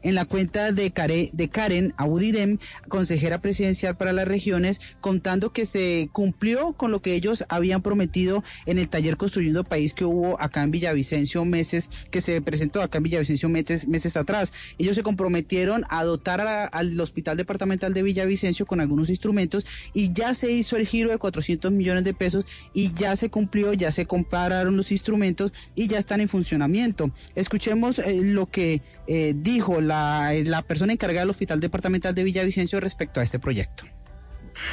en 0.07 0.15
la 0.15 0.23
cuenta 0.25 0.71
de, 0.71 0.91
Care- 0.93 1.29
de 1.33 1.49
Karen 1.49 1.93
Abudidem, 1.97 2.59
consejera 2.87 3.41
presidencial 3.41 3.97
para 3.97 4.13
las 4.13 4.25
regiones, 4.25 4.79
contando 5.01 5.51
que 5.51 5.65
se 5.65 6.09
cumplió 6.13 6.71
con 6.73 6.91
lo 6.91 7.01
que 7.01 7.13
ellos 7.13 7.43
habían 7.49 7.81
prometido 7.81 8.41
en 8.65 8.79
el 8.79 8.87
taller 8.87 9.17
Construyendo 9.17 9.65
País 9.65 9.93
que 9.93 10.05
hubo 10.05 10.39
acá 10.41 10.63
en 10.63 10.71
Villavicencio 10.71 11.43
meses, 11.43 11.89
que 12.09 12.21
se 12.21 12.41
presentó 12.41 12.81
acá 12.81 12.99
en 12.99 13.03
Villavicencio 13.03 13.49
meses, 13.49 13.87
meses 13.89 14.15
atrás. 14.15 14.53
Ellos 14.77 14.95
se 14.95 15.03
comprometieron 15.03 15.83
a 15.89 16.05
dotar 16.05 16.37
al 16.71 16.99
Hospital 16.99 17.35
Departamental 17.35 17.93
de 17.93 18.03
Villavicencio 18.03 18.65
con 18.65 18.79
algunos 18.79 19.09
instrumentos 19.09 19.65
y 19.93 20.13
ya 20.13 20.33
se 20.33 20.51
hizo 20.51 20.77
el 20.77 20.87
giro 20.87 21.09
de 21.09 21.17
400 21.17 21.69
millones 21.71 22.05
de 22.05 22.13
pesos 22.13 22.47
y 22.73 22.93
ya 22.93 23.17
se 23.17 23.29
cumplió, 23.29 23.73
ya 23.73 23.91
se 23.91 24.05
compararon 24.05 24.77
los 24.77 24.93
instrumentos 24.93 25.53
y 25.75 25.87
ya 25.89 25.97
están 25.97 26.21
en 26.21 26.29
funcionamiento. 26.29 27.11
Escuchemos 27.35 27.99
eh, 27.99 28.21
lo 28.23 28.45
que 28.45 28.81
eh, 29.07 29.33
dijo 29.35 29.81
la, 29.81 29.96
la 30.45 30.61
persona 30.61 30.93
encargada 30.93 31.21
del 31.21 31.29
Hospital 31.29 31.59
Departamental 31.59 32.15
de 32.15 32.23
Villavicencio 32.23 32.79
respecto 32.79 33.19
a 33.19 33.23
este 33.23 33.39
proyecto. 33.39 33.85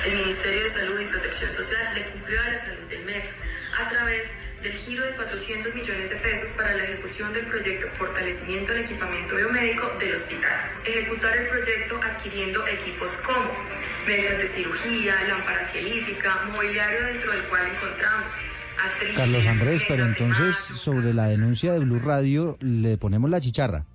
El 0.06 0.16
Ministerio 0.16 0.62
de 0.62 0.70
Salud 0.70 1.01
y 1.01 1.05
Protección 1.05 1.51
Social 1.51 1.94
le 1.94 2.05
cumplió 2.05 2.40
a 2.40 2.48
la 2.48 2.59
salud 2.59 2.88
del 2.88 3.05
Meta 3.05 3.28
a 3.78 3.88
través 3.88 4.32
del 4.62 4.72
giro 4.72 5.05
de 5.05 5.12
400 5.12 5.74
millones 5.74 6.10
de 6.10 6.16
pesos 6.16 6.56
para 6.56 6.74
la 6.74 6.84
ejecución 6.84 7.32
del 7.34 7.44
proyecto 7.44 7.86
Fortalecimiento 7.88 8.72
del 8.72 8.84
Equipamiento 8.84 9.36
Biomédico 9.36 9.90
del 10.01 10.14
hospital. 10.14 10.56
Ejecutar 10.86 11.36
el 11.36 11.46
proyecto 11.46 12.01
adquiriendo 12.02 12.66
equipos 12.66 13.10
como 13.26 13.51
mesas 14.06 14.38
de 14.38 14.46
cirugía, 14.46 15.16
lámpara 15.28 15.60
cielítica, 15.66 16.34
mobiliario 16.55 17.02
dentro 17.06 17.32
del 17.32 17.42
cual 17.42 17.66
encontramos 17.66 18.32
atriles, 18.86 19.16
Carlos 19.16 19.46
Andrés, 19.46 19.82
pero 19.86 20.06
entonces 20.06 20.56
sobre 20.56 21.12
la 21.12 21.26
denuncia 21.26 21.72
de 21.74 21.80
Blue 21.80 22.01
Radio 22.01 22.56
le 22.60 22.96
ponemos 22.96 23.28
la 23.28 23.40
chicharra. 23.40 23.86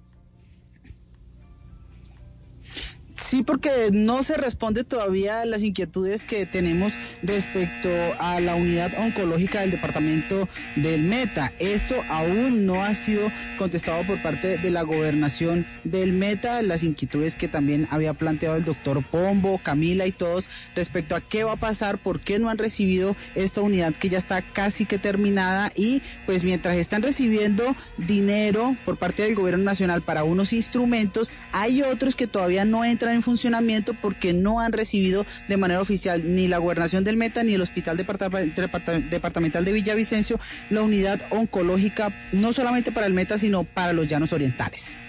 Sí, 3.20 3.44
porque 3.44 3.90
no 3.92 4.24
se 4.24 4.38
responde 4.38 4.86
todavía 4.86 5.44
las 5.44 5.62
inquietudes 5.62 6.24
que 6.24 6.46
tenemos 6.46 6.94
respecto 7.22 7.90
a 8.18 8.40
la 8.40 8.56
unidad 8.56 8.94
oncológica 8.98 9.60
del 9.60 9.72
departamento 9.72 10.48
del 10.78 11.02
Meta. 11.02 11.52
Esto 11.60 11.96
aún 12.10 12.66
no 12.66 12.84
ha 12.84 12.94
sido 12.94 13.30
contestado 13.58 14.04
por 14.04 14.22
parte 14.22 14.58
de 14.58 14.72
la 14.72 14.84
gobernación 14.84 15.68
del 15.84 16.14
Meta, 16.14 16.62
las 16.62 16.82
inquietudes 16.84 17.36
que 17.36 17.50
también 17.50 17.88
había 17.92 18.14
planteado 18.14 18.56
el 18.56 18.64
doctor 18.64 19.04
Pombo, 19.04 19.60
Camila 19.62 20.08
y 20.08 20.14
todos 20.14 20.50
respecto 20.76 21.16
a 21.16 21.22
qué 21.22 21.44
va 21.44 21.54
a 21.54 21.58
pasar, 21.58 21.98
por 21.98 22.22
qué 22.22 22.40
no 22.40 22.50
han 22.50 22.58
recibido 22.58 23.18
esta 23.36 23.62
unidad 23.62 23.94
que 23.94 24.10
ya 24.10 24.18
está 24.18 24.42
casi 24.42 24.86
que 24.86 24.98
terminada 24.98 25.74
y 25.76 26.02
pues 26.26 26.44
mientras 26.44 26.78
están 26.78 27.04
recibiendo 27.04 27.76
dinero 27.98 28.78
por 28.86 28.98
parte 28.98 29.24
del 29.24 29.36
gobierno 29.36 29.66
nacional 29.66 30.02
para 30.02 30.24
unos 30.24 30.54
instrumentos, 30.54 31.32
hay 31.52 31.82
otros 31.82 32.16
que 32.16 32.26
todavía 32.26 32.64
no 32.64 32.86
entran 32.86 33.09
en 33.14 33.24
funcionamiento 33.24 33.94
porque 33.94 34.34
no 34.34 34.60
han 34.60 34.72
recibido 34.74 35.26
de 35.48 35.58
manera 35.58 35.82
oficial 35.82 36.36
ni 36.36 36.48
la 36.48 36.58
gobernación 36.58 37.04
del 37.04 37.18
Meta 37.18 37.44
ni 37.44 37.54
el 37.54 37.62
Hospital 37.62 37.98
Departa- 37.98 38.30
Departa- 38.30 39.00
Departamental 39.00 39.66
de 39.66 39.74
Villavicencio 39.74 40.40
la 40.70 40.82
unidad 40.82 41.22
oncológica 41.30 42.14
no 42.32 42.54
solamente 42.54 42.92
para 42.92 43.08
el 43.08 43.14
Meta 43.14 43.38
sino 43.38 43.64
para 43.64 43.94
los 43.94 44.08
llanos 44.08 44.34
orientales. 44.34 45.02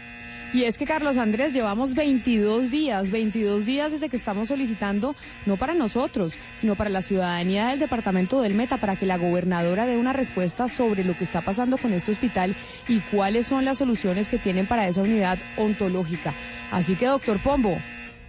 Y 0.53 0.65
es 0.65 0.79
que, 0.79 0.85
Carlos 0.85 1.17
Andrés, 1.17 1.53
llevamos 1.53 1.95
22 1.95 2.73
días, 2.73 3.13
22 3.13 3.67
días 3.67 3.93
desde 3.93 4.09
que 4.09 4.17
estamos 4.17 4.49
solicitando, 4.49 5.15
no 5.47 5.57
para 5.57 5.75
nosotros, 5.75 6.35
sino 6.55 6.75
para 6.75 6.91
la 6.91 7.03
ciudadanía 7.03 7.69
del 7.69 7.79
departamento 7.79 8.41
del 8.41 8.55
Meta, 8.55 8.77
para 8.77 8.97
que 8.97 9.07
la 9.07 9.17
gobernadora 9.17 9.87
dé 9.87 9.97
una 9.97 10.13
respuesta 10.13 10.69
sobre 10.69 11.05
lo 11.05 11.17
que 11.17 11.23
está 11.23 11.41
pasando 11.41 11.79
con 11.79 11.93
este 11.93 12.11
hospital 12.11 12.57
y 12.89 12.99
cuáles 12.99 13.47
son 13.47 13.65
las 13.65 13.79
soluciones 13.79 14.27
que 14.29 14.39
tienen 14.39 14.67
para 14.67 14.89
esa 14.89 15.03
unidad 15.03 15.39
ontológica. 15.57 16.35
Así 16.73 16.97
que, 16.97 17.07
doctor 17.07 17.39
Pombo, 17.39 17.79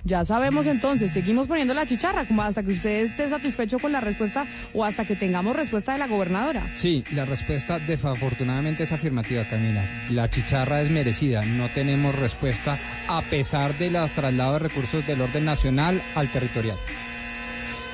ya 0.03 0.25
sabemos 0.25 0.67
entonces, 0.67 1.11
seguimos 1.11 1.47
poniendo 1.47 1.73
la 1.73 1.85
chicharra, 1.85 2.25
como 2.25 2.41
hasta 2.41 2.63
que 2.63 2.71
usted 2.71 3.03
esté 3.03 3.29
satisfecho 3.29 3.79
con 3.79 3.91
la 3.91 4.01
respuesta 4.01 4.45
o 4.73 4.83
hasta 4.83 5.05
que 5.05 5.15
tengamos 5.15 5.55
respuesta 5.55 5.93
de 5.93 5.99
la 5.99 6.07
gobernadora. 6.07 6.63
Sí, 6.75 7.03
la 7.13 7.25
respuesta 7.25 7.79
desafortunadamente 7.79 8.83
es 8.83 8.91
afirmativa, 8.91 9.43
Camila. 9.43 9.83
La 10.09 10.29
chicharra 10.29 10.81
es 10.81 10.89
merecida. 10.89 11.43
No 11.45 11.67
tenemos 11.69 12.15
respuesta 12.15 12.77
a 13.07 13.21
pesar 13.21 13.77
de 13.77 13.91
los 13.91 14.11
traslados 14.11 14.61
de 14.61 14.67
recursos 14.69 15.05
del 15.05 15.21
orden 15.21 15.45
nacional 15.45 16.01
al 16.15 16.27
territorial. 16.29 16.77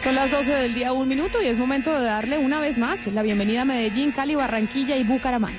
Son 0.01 0.13
las 0.13 0.31
12 0.31 0.53
del 0.53 0.73
día, 0.75 0.93
un 0.93 1.07
minuto, 1.07 1.41
y 1.41 1.47
es 1.47 1.57
momento 1.57 1.91
de 1.91 2.05
darle 2.05 2.37
una 2.37 2.59
vez 2.59 2.77
más 2.77 3.07
la 3.07 3.23
bienvenida 3.23 3.63
a 3.63 3.65
Medellín, 3.65 4.11
Cali, 4.11 4.35
Barranquilla 4.35 4.95
y 4.95 5.03
Bucaramanga. 5.03 5.57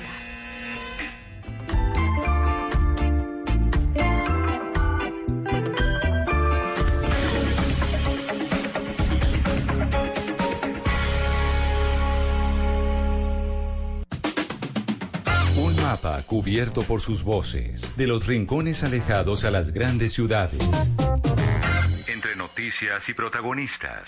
Mapa 15.89 16.21
cubierto 16.21 16.83
por 16.83 17.01
sus 17.01 17.23
voces, 17.23 17.97
de 17.97 18.05
los 18.05 18.27
rincones 18.27 18.83
alejados 18.83 19.43
a 19.43 19.49
las 19.49 19.73
grandes 19.73 20.13
ciudades. 20.13 20.61
Entre 22.07 22.35
noticias 22.35 23.09
y 23.09 23.13
protagonistas. 23.15 24.07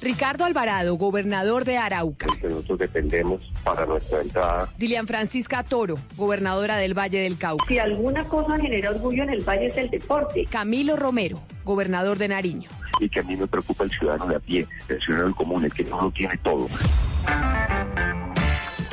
Ricardo 0.00 0.46
Alvarado, 0.46 0.94
gobernador 0.94 1.66
de 1.66 1.76
Arauca. 1.76 2.26
que 2.40 2.48
nosotros 2.48 2.78
dependemos 2.78 3.52
para 3.62 3.84
nuestra 3.84 4.22
entrada. 4.22 4.72
Dilian 4.78 5.06
Francisca 5.06 5.62
Toro, 5.62 5.98
gobernadora 6.16 6.78
del 6.78 6.96
Valle 6.96 7.20
del 7.20 7.36
Cauca. 7.36 7.66
Si 7.68 7.78
alguna 7.78 8.24
cosa 8.24 8.58
genera 8.58 8.92
orgullo 8.92 9.24
en 9.24 9.30
el 9.30 9.42
valle 9.42 9.66
es 9.66 9.76
el 9.76 9.90
deporte. 9.90 10.46
Camilo 10.46 10.96
Romero, 10.96 11.38
gobernador 11.64 12.16
de 12.16 12.28
Nariño. 12.28 12.70
Y 12.98 13.10
que 13.10 13.20
a 13.20 13.22
mí 13.22 13.36
me 13.36 13.46
preocupa 13.46 13.84
el 13.84 13.90
ciudadano 13.90 14.26
de 14.26 14.36
a 14.36 14.40
pie, 14.40 14.66
el 14.88 15.02
ciudadano 15.02 15.34
común, 15.34 15.66
el 15.66 15.72
que 15.74 15.84
no 15.84 16.00
lo 16.00 16.10
tiene 16.10 16.38
todo. 16.38 16.66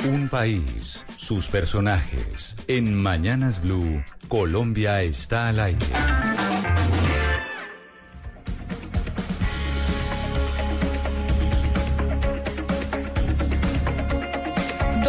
Un 0.04 0.28
país, 0.28 1.06
sus 1.16 1.46
personajes. 1.46 2.56
En 2.66 2.92
Mañanas 2.92 3.62
Blue, 3.62 4.02
Colombia 4.26 5.00
está 5.02 5.48
al 5.48 5.60
aire. 5.60 5.86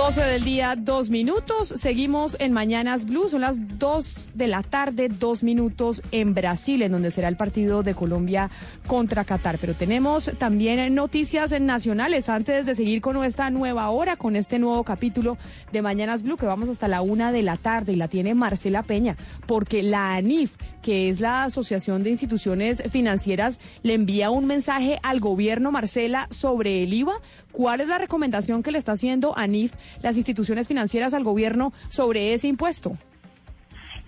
12 0.03 0.21
del 0.21 0.43
día, 0.43 0.75
dos 0.77 1.09
minutos. 1.09 1.69
Seguimos 1.69 2.35
en 2.41 2.51
Mañanas 2.51 3.05
Blue. 3.05 3.30
Son 3.30 3.39
las 3.39 3.80
2 3.80 4.25
de 4.34 4.47
la 4.47 4.61
tarde, 4.61 5.07
dos 5.07 5.45
minutos 5.45 6.01
en 6.11 6.34
Brasil, 6.34 6.81
en 6.81 6.91
donde 6.91 7.09
será 7.09 7.30
el 7.30 7.38
partido 7.38 7.84
de 7.84 7.95
Colombia 7.95 8.51
contra 8.85 9.23
Qatar. 9.23 9.59
Pero 9.59 9.75
tenemos 9.75 10.30
también 10.38 10.93
noticias 10.93 11.57
nacionales 11.57 12.27
antes 12.27 12.65
de 12.65 12.75
seguir 12.75 12.99
con 12.99 13.13
nuestra 13.13 13.49
nueva 13.49 13.89
hora, 13.91 14.17
con 14.17 14.35
este 14.35 14.59
nuevo 14.59 14.84
capítulo 14.84 15.38
de 15.71 15.81
Mañanas 15.81 16.21
Blue, 16.21 16.35
que 16.35 16.47
vamos 16.47 16.67
hasta 16.67 16.89
la 16.89 17.01
una 17.01 17.31
de 17.31 17.41
la 17.41 17.55
tarde 17.55 17.93
y 17.93 17.95
la 17.95 18.09
tiene 18.09 18.35
Marcela 18.35 18.84
Peña, 18.84 19.15
porque 19.47 19.84
la 19.84 20.15
ANIF, 20.15 20.57
que 20.84 21.10
es 21.10 21.19
la 21.19 21.45
Asociación 21.45 22.03
de 22.03 22.11
Instituciones 22.11 22.84
Financieras, 22.91 23.60
le 23.81 23.95
envía 23.95 24.30
un 24.30 24.45
mensaje 24.45 24.99
al 25.01 25.19
gobierno, 25.19 25.72
Marcela, 25.72 26.27
sobre 26.30 26.84
el 26.84 26.93
IVA. 26.93 27.14
¿Cuál 27.51 27.81
es 27.81 27.88
la 27.88 27.97
recomendación 27.97 28.61
que 28.61 28.72
le 28.72 28.77
está 28.77 28.91
haciendo 28.91 29.35
ANIF, 29.35 29.73
las 30.03 30.18
instituciones 30.18 30.68
financieras, 30.68 31.15
al 31.15 31.23
gobierno 31.23 31.73
sobre 31.89 32.34
ese 32.34 32.47
impuesto? 32.47 32.95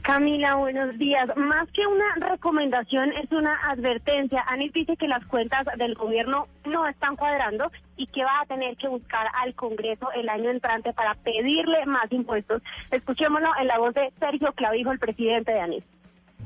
Camila, 0.01 0.53
buenos 0.55 0.95
días. 0.99 1.35
Más 1.35 1.67
que 1.71 1.81
una 1.87 2.29
recomendación, 2.29 3.11
es 3.13 3.31
una 3.31 3.57
advertencia. 3.67 4.43
Anis 4.47 4.71
dice 4.71 4.95
que 4.97 5.07
las 5.07 5.25
cuentas 5.25 5.65
del 5.79 5.95
gobierno 5.95 6.47
no 6.63 6.85
están 6.87 7.15
cuadrando 7.15 7.71
y 7.97 8.05
que 8.05 8.23
va 8.23 8.41
a 8.41 8.45
tener 8.45 8.77
que 8.77 8.87
buscar 8.87 9.25
al 9.33 9.55
Congreso 9.55 10.11
el 10.11 10.29
año 10.29 10.51
entrante 10.51 10.93
para 10.93 11.15
pedirle 11.15 11.87
más 11.87 12.11
impuestos. 12.11 12.61
Escuchémoslo 12.91 13.49
en 13.59 13.65
la 13.65 13.79
voz 13.79 13.95
de 13.95 14.13
Sergio 14.19 14.53
Clavijo, 14.53 14.91
el 14.91 14.99
presidente 14.99 15.53
de 15.53 15.59
Anis. 15.61 15.83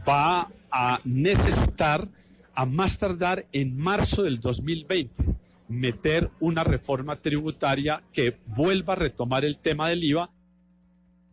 Va 0.10 0.48
a 0.72 0.99
necesitar, 1.03 2.02
a 2.56 2.65
más 2.65 2.98
tardar 2.98 3.45
en 3.53 3.77
marzo 3.77 4.23
del 4.23 4.40
2020, 4.40 5.23
meter 5.68 6.31
una 6.40 6.64
reforma 6.64 7.15
tributaria 7.18 8.02
que 8.11 8.38
vuelva 8.48 8.94
a 8.94 8.95
retomar 8.95 9.45
el 9.45 9.60
tema 9.60 9.90
del 9.90 10.03
IVA. 10.03 10.30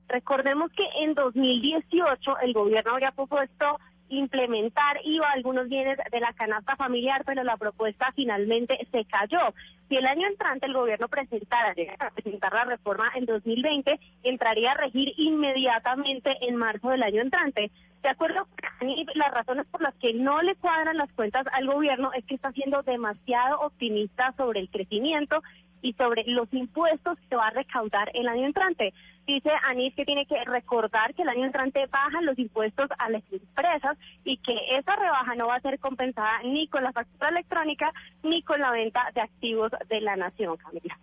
Recordemos 0.09 0.71
que 0.73 0.85
en 1.03 1.15
2018 1.15 2.39
el 2.43 2.53
gobierno 2.53 2.93
habría 2.93 3.13
propuesto 3.13 3.79
implementar 4.09 5.01
IVA 5.05 5.31
algunos 5.31 5.69
bienes 5.69 5.99
de 6.11 6.21
la 6.21 6.33
canasta 6.33 6.77
familiar, 6.77 7.23
pero 7.25 7.45
la 7.45 7.57
propuesta 7.57 8.13
finalmente 8.15 8.79
se 8.91 9.05
cayó. 9.05 9.55
Si 9.89 9.97
el 9.97 10.07
año 10.07 10.27
entrante 10.27 10.67
el 10.67 10.75
gobierno 10.75 11.09
presentara, 11.09 11.75
presentar 12.15 12.53
la 12.53 12.65
reforma 12.65 13.11
en 13.15 13.27
2020, 13.27 13.99
entraría 14.25 14.73
a 14.73 14.77
regir 14.77 15.13
inmediatamente 15.17 16.37
en 16.43 16.57
marzo 16.57 16.91
del 16.91 17.03
año 17.03 17.23
entrante. 17.23 17.71
De 18.03 18.09
acuerdo 18.09 18.47
con 18.79 18.89
las 19.15 19.33
razones 19.33 19.67
por 19.67 19.83
las 19.83 19.95
que 19.95 20.15
no 20.15 20.43
le 20.43 20.55
cuadran 20.57 20.97
las 20.97 21.13
cuentas 21.13 21.47
al 21.53 21.67
gobierno 21.67 22.13
es 22.13 22.25
que 22.25 22.37
está 22.37 22.53
siendo 22.53 22.83
demasiado 22.83 23.61
optimista 23.61 24.33
sobre 24.37 24.61
el 24.61 24.69
crecimiento 24.69 25.43
y 25.83 25.93
sobre 25.95 26.25
los 26.27 26.53
impuestos 26.53 27.19
que 27.29 27.37
va 27.37 27.49
a 27.49 27.51
recaudar 27.51 28.11
el 28.15 28.29
año 28.29 28.47
entrante. 28.47 28.93
Dice 29.27 29.51
Anís 29.65 29.95
que 29.95 30.05
tiene 30.05 30.27
que 30.27 30.45
recordar 30.45 31.15
que 31.15 31.23
el 31.23 31.29
año 31.29 31.45
entrante 31.47 31.87
bajan 31.87 32.27
los 32.27 32.39
impuestos 32.39 32.89
a 32.99 33.11
las 33.11 33.23
empresas 33.33 33.99
y 34.25 34.37
que 34.39 34.57
esa 34.71 34.95
rebaja 34.97 35.35
no 35.35 35.49
va 35.49 35.57
a 35.57 35.61
ser 35.61 35.79
compensada 35.79 36.43
ni 36.45 36.69
con 36.69 36.85
la 36.85 36.93
factura 36.93 37.31
electrónica 37.31 37.93
ni 38.23 38.43
con 38.43 38.61
la 38.61 38.71
venta 38.71 39.11
de 39.15 39.21
activos 39.21 39.73
de 39.89 40.01
la 40.01 40.17
nación, 40.17 40.57
Camila. 40.57 40.97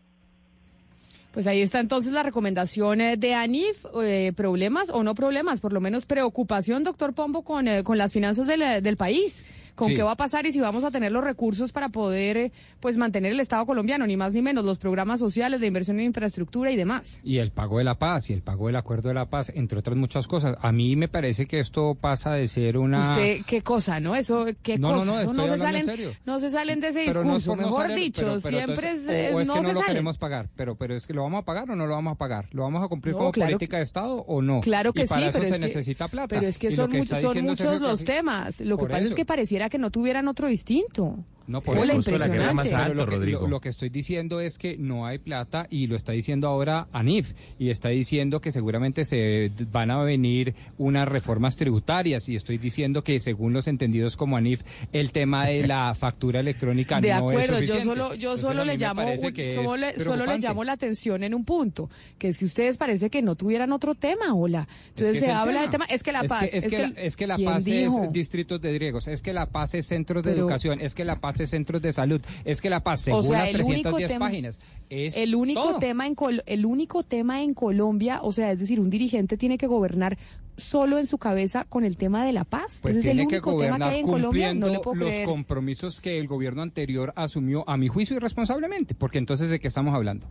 Pues 1.34 1.48
ahí 1.48 1.62
está 1.62 1.80
entonces 1.80 2.14
la 2.14 2.22
recomendación 2.24 3.02
eh, 3.02 3.18
de 3.18 3.34
ANIF, 3.34 3.86
eh, 4.04 4.32
problemas 4.36 4.90
o 4.92 5.04
no 5.04 5.16
problemas, 5.16 5.62
por 5.62 5.74
lo 5.74 5.82
menos 5.82 6.06
preocupación, 6.06 6.84
doctor 6.84 7.14
Pombo, 7.14 7.42
con, 7.42 7.68
eh, 7.68 7.84
con 7.84 7.98
las 7.98 8.14
finanzas 8.14 8.46
del, 8.48 8.62
eh, 8.62 8.82
del 8.82 8.98
país, 8.98 9.44
con 9.74 9.88
Sí. 9.88 9.96
qué 9.96 10.04
va 10.04 10.12
a 10.12 10.16
pasar 10.16 10.46
y 10.46 10.52
si 10.52 10.60
vamos 10.60 10.84
a 10.84 10.92
tener 10.92 11.12
los 11.12 11.24
recursos 11.24 11.72
para 11.72 11.90
poder 11.90 12.38
eh, 12.38 12.52
pues 12.80 12.98
mantener 12.98 13.32
el 13.32 13.40
Estado 13.40 13.66
colombiano, 13.66 14.06
ni 14.06 14.16
más 14.16 14.34
ni 14.34 14.44
menos, 14.44 14.64
los 14.64 14.78
programas 14.78 15.20
sociales 15.20 15.60
de 15.60 15.66
inversión 15.66 16.00
en 16.00 16.06
infraestructura 16.06 16.70
y 16.70 16.76
demás. 16.76 17.20
Y 17.24 17.40
el 17.40 17.50
pago 17.52 17.80
de 17.80 17.84
la 17.84 17.96
paz, 17.98 18.30
y 18.30 18.34
el 18.34 18.44
pago 18.44 18.68
del 18.68 18.76
acuerdo 18.76 19.08
de 19.10 19.16
la 19.16 19.26
paz, 19.26 19.52
entre 19.56 19.80
otras 19.80 19.98
muchas 19.98 20.28
cosas. 20.28 20.56
A 20.62 20.72
mí 20.72 20.96
me 20.96 21.08
parece 21.08 21.48
que 21.48 21.60
esto 21.60 21.98
pasa 22.00 22.34
de 22.34 22.48
ser 22.48 22.78
una... 22.78 23.10
Usted, 23.10 23.42
qué 23.48 23.64
cosa, 23.64 24.00
¿no? 24.00 24.16
Eso, 24.16 24.46
qué 24.62 24.78
No, 24.78 24.92
no, 24.92 24.98
cosa, 25.00 25.06
no, 25.12 25.18
eso 25.20 25.32
estoy 25.32 25.38
no 25.48 25.48
se 25.54 25.58
salen, 25.58 26.16
no 26.28 26.40
se 26.40 26.52
salen 26.52 26.80
de 26.80 26.88
ese 26.90 27.08
no 27.08 27.14
discurso, 27.24 27.56
no 27.56 27.62
mejor 27.64 27.82
salir, 27.88 27.98
dicho, 27.98 28.22
pero- 28.22 28.40
pero 28.44 28.58
siempre 28.58 28.88
entonces, 28.90 29.10
es, 29.10 29.34
o, 29.34 29.40
no 29.46 29.54
que 29.56 29.60
no 29.60 29.64
se 29.64 29.74
lo 29.74 29.80
salen. 29.80 29.86
queremos 29.88 30.18
pagar, 30.20 30.50
pero 30.56 30.76
pero 30.76 30.96
es 30.96 31.08
que 31.08 31.14
lo 31.14 31.23
vamos 31.24 31.42
a 31.42 31.46
pagar 31.46 31.70
o 31.72 31.76
no 31.76 31.88
lo 31.88 31.94
vamos 31.96 32.14
a 32.14 32.16
pagar, 32.16 32.46
lo 32.52 32.64
vamos 32.64 32.84
a 32.84 32.88
cumplir 32.88 33.14
No, 33.14 33.20
como 33.20 33.32
claro 33.32 33.52
política 33.52 33.78
de 33.78 33.84
Estado 33.84 34.16
o 34.28 34.42
no. 34.42 34.62
Claro 34.62 34.94
que 34.94 35.04
y 35.04 35.08
para 35.08 35.22
sí, 35.22 35.28
eso 35.30 35.38
pero 35.40 35.50
se 35.50 35.54
es 35.56 35.60
que- 35.60 35.66
necesita 35.68 36.08
plata. 36.08 36.28
Pero 36.36 36.48
es 36.48 36.58
que 36.58 36.68
Y 36.68 36.70
lo 36.72 36.76
son, 36.76 36.92
que 36.92 36.98
muchos, 37.00 37.18
está 37.18 37.30
son 37.34 37.44
muchos 37.44 37.82
los 37.82 38.04
temas. 38.04 38.60
Lo 38.62 38.78
que 38.78 38.86
pasa 38.86 39.06
es 39.06 39.16
que 39.16 39.26
pareciera 39.26 39.70
que 39.70 39.78
no 39.78 39.90
tuvieran 39.92 40.28
otro 40.28 40.48
distinto. 40.48 41.18
No, 41.46 41.60
por 41.62 41.78
Hola, 41.78 41.94
eso. 41.94 42.10
impresionante. 42.10 42.70
Pero 42.72 42.94
lo 42.94 43.06
que- 43.06 43.32
Lo, 43.32 43.48
lo 43.48 43.60
que 43.60 43.70
estoy 43.70 43.90
diciendo 43.90 44.40
es 44.40 44.58
que 44.58 44.78
no 44.78 45.06
hay 45.06 45.18
plata 45.18 45.68
y 45.70 45.88
lo 45.88 45.96
está 45.98 46.14
diciendo 46.14 46.48
ahora 46.48 46.88
ANIF 46.94 47.34
y 47.60 47.70
está 47.70 47.90
diciendo 47.90 48.40
que 48.40 48.52
seguramente 48.54 49.04
se 49.04 49.52
van 49.72 49.92
a 49.92 50.02
venir 50.04 50.56
unas 50.78 51.08
reformas 51.08 51.56
tributarias 51.58 52.30
y 52.30 52.36
estoy 52.38 52.58
diciendo 52.58 53.04
que 53.04 53.20
según 53.20 53.52
los 53.52 53.68
entendidos 53.68 54.16
como 54.16 54.38
ANIF 54.38 54.62
el 54.94 55.12
tema 55.12 55.46
de 55.48 55.68
la 55.68 55.94
factura 56.00 56.40
electrónica 56.40 57.02
De 57.02 57.10
no 57.10 57.16
acuerdo, 57.18 57.58
es 57.58 57.68
yo 57.68 57.74
suficiente. 57.76 57.84
solo, 57.84 58.16
yo 58.16 58.38
solo 58.38 58.62
a 58.62 58.66
mí 58.66 58.72
le 58.72 58.78
llamo, 58.78 59.02
un- 59.06 59.52
solo, 59.52 59.76
le, 59.78 60.00
solo 60.00 60.26
le 60.26 60.38
llamo 60.38 60.64
la 60.64 60.72
atención 60.74 61.24
en 61.24 61.34
un 61.34 61.44
punto, 61.44 61.90
que 62.18 62.30
es 62.30 62.38
que 62.38 62.46
ustedes 62.46 62.78
parece 62.78 63.10
que 63.10 63.22
no 63.22 63.36
tuvieran 63.36 63.72
otro 63.74 63.96
tema, 63.96 64.34
hola. 64.34 64.68
Entonces 64.90 65.08
Es 65.08 65.14
que 65.16 65.20
se 65.20 65.26
es 65.26 65.32
el 65.32 65.36
habla 65.38 65.62
del 65.62 65.70
tema, 65.70 65.86
es 65.90 66.04
que 66.04 66.12
la 66.14 66.24
paz, 66.24 66.50
es 66.54 66.68
que, 66.68 66.76
el- 66.78 66.94
la, 66.94 67.02
es 67.02 67.16
que 67.18 67.28
la 67.28 67.36
¿quién 67.36 67.50
paz 67.50 67.64
dijo? 67.66 68.04
es 68.06 68.14
distritos 68.14 68.62
de 68.62 68.74
griegos, 68.74 69.08
es 69.08 69.22
que 69.22 69.34
la 69.34 69.48
paz 69.48 69.74
es 69.74 69.88
centros 69.88 70.24
de 70.24 70.32
Pero- 70.32 70.42
educación, 70.44 70.80
es 70.80 70.96
que 70.96 71.04
la 71.04 71.20
paz 71.20 71.33
es 71.42 71.50
centros 71.50 71.82
de 71.82 71.92
salud, 71.94 72.22
es 72.46 72.62
que 72.62 72.70
la 72.70 72.84
paz, 72.84 73.02
O 73.02 73.04
según 73.06 73.24
sea, 73.24 73.40
las 73.46 73.50
el 73.50 73.62
único 73.64 73.90
310 73.90 74.08
tema- 74.10 74.26
páginas, 74.28 74.60
es 74.90 75.18
el 75.18 75.34
único 75.36 75.62
todo. 75.64 75.80
tema 75.80 76.06
en 76.06 76.16
Col- 76.16 76.44
el 76.46 76.66
único 76.66 77.04
tema 77.04 77.42
en 77.42 77.54
Colombia, 77.56 78.20
o 78.22 78.32
sea, 78.32 78.52
es 78.52 78.60
decir, 78.60 78.80
un 78.80 78.90
dirigente 78.92 79.38
tiene 79.38 79.58
que 79.58 79.66
gobernar 79.68 80.18
solo 80.56 81.00
en 81.00 81.08
su 81.08 81.18
cabeza 81.18 81.66
con 81.68 81.84
el 81.84 81.98
tema 81.98 82.24
de 82.24 82.32
la 82.32 82.44
paz. 82.44 82.78
Pues 82.82 82.92
Ese 82.96 83.00
es 83.00 83.06
el 83.12 83.18
tiene 83.18 83.28
que 83.28 83.38
único 83.38 83.58
tema 83.58 83.78
que 83.80 83.84
hay 83.86 84.00
en 84.02 84.06
Colombia, 84.06 84.54
no 84.54 84.60
cumpliendo 84.68 84.82
puedo 84.84 84.96
los 85.00 85.10
creer. 85.10 85.26
compromisos 85.26 86.00
que 86.00 86.20
el 86.20 86.28
gobierno 86.28 86.62
anterior 86.62 87.12
asumió, 87.16 87.68
a 87.68 87.76
mi 87.78 87.88
juicio, 87.88 88.16
irresponsablemente, 88.18 88.94
porque 88.94 89.18
entonces 89.18 89.50
de 89.50 89.60
qué 89.60 89.68
estamos 89.68 89.96
hablando. 89.96 90.28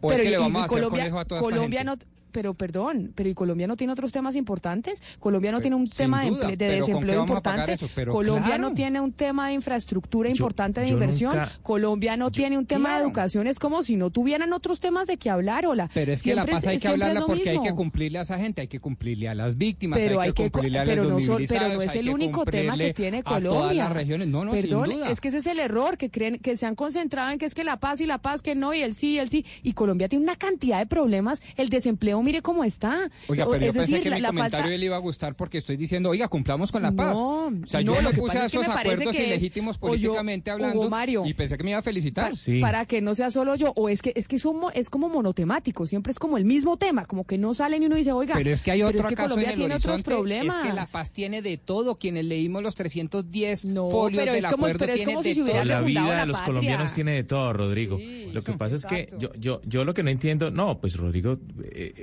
O 0.00 0.10
es 0.12 0.18
Pero 0.18 0.22
que 0.22 0.28
y- 0.28 0.30
le 0.30 0.38
vamos 0.38 0.62
a 0.62 0.64
hacer 0.64 0.78
Colombia, 0.78 1.00
conejo 1.02 1.18
a 1.18 1.24
toda 1.26 1.40
esta 1.40 1.50
Colombia 1.52 1.80
gente. 1.80 2.06
no, 2.06 2.17
pero 2.32 2.54
perdón, 2.54 3.12
pero 3.14 3.28
¿y 3.28 3.34
Colombia 3.34 3.66
no 3.66 3.76
tiene 3.76 3.92
otros 3.92 4.12
temas 4.12 4.36
importantes? 4.36 5.02
Colombia 5.18 5.52
no 5.52 5.60
tiene 5.60 5.76
un 5.76 5.88
tema 5.88 6.22
de, 6.24 6.30
duda, 6.30 6.48
emple- 6.50 6.56
de 6.56 6.56
pero 6.56 6.68
¿con 6.68 6.86
qué 6.86 6.92
desempleo 6.92 7.20
importante. 7.20 7.72
eso? 7.72 7.88
Colombia 8.12 8.46
claro. 8.56 8.62
no 8.68 8.74
tiene 8.74 9.00
un 9.00 9.12
tema 9.12 9.48
de 9.48 9.54
infraestructura 9.54 10.28
Yo- 10.28 10.32
importante 10.34 10.80
de 10.80 10.88
inversión. 10.88 11.36
nunca- 11.36 11.50
Colombia 11.62 12.16
no 12.16 12.30
tiene 12.30 12.58
un 12.58 12.66
tema 12.66 12.96
de 12.96 13.02
educación. 13.02 13.46
Es 13.46 13.58
como 13.58 13.82
si 13.82 13.96
no 13.96 14.10
tuvieran 14.10 14.52
otros 14.52 14.80
temas 14.80 15.06
de 15.06 15.16
qué 15.16 15.30
hablar, 15.30 15.66
hola. 15.66 15.90
Pero 15.94 16.12
es 16.12 16.22
que 16.22 16.34
la 16.34 16.46
paz 16.46 16.66
hay 16.66 16.78
que 16.78 16.88
hablarla 16.88 17.20
porque 17.26 17.48
hay 17.50 17.56
que 17.56 17.60
mismo. 17.62 17.76
cumplirle 17.76 18.18
a 18.18 18.22
esa 18.22 18.38
gente, 18.38 18.60
hay 18.60 18.68
que 18.68 18.80
cumplirle 18.80 19.28
a 19.28 19.34
las 19.34 19.56
víctimas, 19.56 19.98
pero 19.98 20.20
hay 20.20 20.32
que 20.32 20.50
cumplirle 20.50 20.78
a 20.80 20.84
pero 20.84 21.04
los 21.04 21.12
no, 21.12 21.20
son- 21.20 21.44
pero 21.48 21.68
no 21.74 21.82
es 21.82 21.94
el 21.94 22.04
que 22.06 22.10
único 22.10 22.44
tema 22.44 22.76
que 22.76 22.94
tiene 22.94 23.18
a 23.18 23.22
todas 23.22 23.42
Colombia. 23.42 23.84
las 23.84 23.92
regiones. 23.92 24.28
No, 24.28 24.44
no, 24.44 24.50
Perdón, 24.52 24.88
sin 24.88 24.98
duda. 24.98 25.10
es 25.10 25.20
que 25.20 25.28
ese 25.28 25.38
es 25.38 25.46
el 25.46 25.58
error 25.58 25.96
que 25.98 26.10
creen 26.10 26.38
que 26.38 26.56
se 26.56 26.66
han 26.66 26.74
concentrado 26.74 27.30
en 27.30 27.38
que 27.38 27.46
es 27.46 27.54
que 27.54 27.64
la 27.64 27.78
paz 27.78 28.00
y 28.00 28.06
la 28.06 28.18
paz 28.18 28.42
que 28.42 28.54
no 28.54 28.74
y 28.74 28.80
el 28.82 28.94
sí 28.94 29.12
y 29.12 29.18
el 29.18 29.28
sí 29.28 29.44
y 29.62 29.72
Colombia 29.72 30.08
tiene 30.08 30.22
una 30.24 30.36
cantidad 30.36 30.78
de 30.78 30.86
problemas, 30.86 31.42
el 31.56 31.68
desempleo 31.68 32.17
Mire 32.22 32.42
cómo 32.42 32.64
está. 32.64 33.10
Oiga, 33.28 33.46
pero 33.46 33.58
yo 33.58 33.70
es 33.70 33.76
pensé 33.76 33.80
decir, 33.92 34.00
que 34.02 34.10
la- 34.10 34.16
mi 34.16 34.22
la 34.22 34.28
comentario 34.28 34.64
falta- 34.66 34.76
le 34.78 34.84
iba 34.86 34.96
a 34.96 35.00
gustar 35.00 35.34
porque 35.36 35.58
estoy 35.58 35.76
diciendo, 35.76 36.10
oiga, 36.10 36.28
cumplamos 36.28 36.72
con 36.72 36.82
la 36.82 36.92
paz. 36.92 37.14
No, 37.14 37.46
o 37.46 37.66
sea, 37.66 37.82
no, 37.82 37.94
yo 37.94 38.02
lo 38.02 38.10
que 38.10 38.16
puse 38.18 38.28
pasa 38.34 38.42
a 38.42 38.46
es 38.46 38.52
que 38.52 38.58
esos 38.60 38.68
acuerdos 38.76 39.16
que 39.16 39.22
es- 39.22 39.26
ilegítimos 39.28 39.76
yo- 39.76 39.80
políticamente 39.80 40.50
Hugo 40.50 40.64
hablando 40.64 40.90
Mario. 40.90 41.22
y 41.26 41.34
pensé 41.34 41.56
que 41.56 41.64
me 41.64 41.70
iba 41.70 41.78
a 41.78 41.82
felicitar. 41.82 42.32
Para 42.60 42.84
que 42.86 43.00
no 43.00 43.14
sea 43.14 43.30
solo 43.30 43.54
yo, 43.54 43.72
o 43.76 43.88
es 43.88 44.02
que 44.02 44.12
es 44.16 44.28
que 44.28 44.38
somos, 44.38 44.72
es 44.74 44.90
como 44.90 45.08
monotemático, 45.08 45.86
siempre 45.86 46.12
es 46.12 46.18
como 46.18 46.36
el 46.38 46.44
mismo 46.44 46.76
tema, 46.76 47.04
como 47.04 47.24
que 47.26 47.38
no 47.38 47.54
salen 47.54 47.82
y 47.82 47.86
uno 47.86 47.96
dice, 47.96 48.12
oiga, 48.12 48.34
Pero 48.34 48.50
es 48.50 48.62
que 48.62 48.70
hay 48.70 48.82
otro 48.82 49.00
es 49.00 49.06
que 49.06 49.14
acaso 49.14 49.30
Colombia 49.30 49.48
en 49.48 49.52
el 49.52 49.58
tiene 49.58 49.74
otros 49.76 50.02
problemas. 50.02 50.56
Es 50.64 50.70
que 50.70 50.76
la 50.76 50.86
paz 50.86 51.12
tiene 51.12 51.42
de 51.42 51.56
todo. 51.56 51.96
Quienes 51.98 52.24
leímos 52.24 52.62
los 52.62 52.74
310 52.74 53.64
No, 53.64 53.90
folios 53.90 54.20
pero 54.22 54.32
del 54.32 54.44
es 54.44 54.50
como- 54.50 54.66
acuerdo 54.66 54.78
pero 54.78 54.92
es 54.92 54.96
tiene 54.98 55.12
como 55.12 55.22
de 55.22 55.28
si 55.28 55.34
se 55.34 55.42
hubiera 55.42 55.64
la 55.64 55.80
vida 55.82 56.04
la 56.06 56.20
de 56.20 56.26
los 56.26 56.40
colombianos 56.42 56.92
tiene 56.94 57.12
de 57.12 57.24
todo, 57.24 57.52
Rodrigo. 57.52 57.98
lo 58.32 58.42
que 58.42 58.52
pasa 58.58 58.76
es 58.76 58.86
que 58.86 59.08
yo, 59.18 59.30
yo, 59.38 59.60
yo 59.64 59.84
lo 59.84 59.94
que 59.94 60.02
no 60.02 60.10
entiendo, 60.10 60.50
no, 60.50 60.80
pues 60.80 60.96
Rodrigo, 60.96 61.38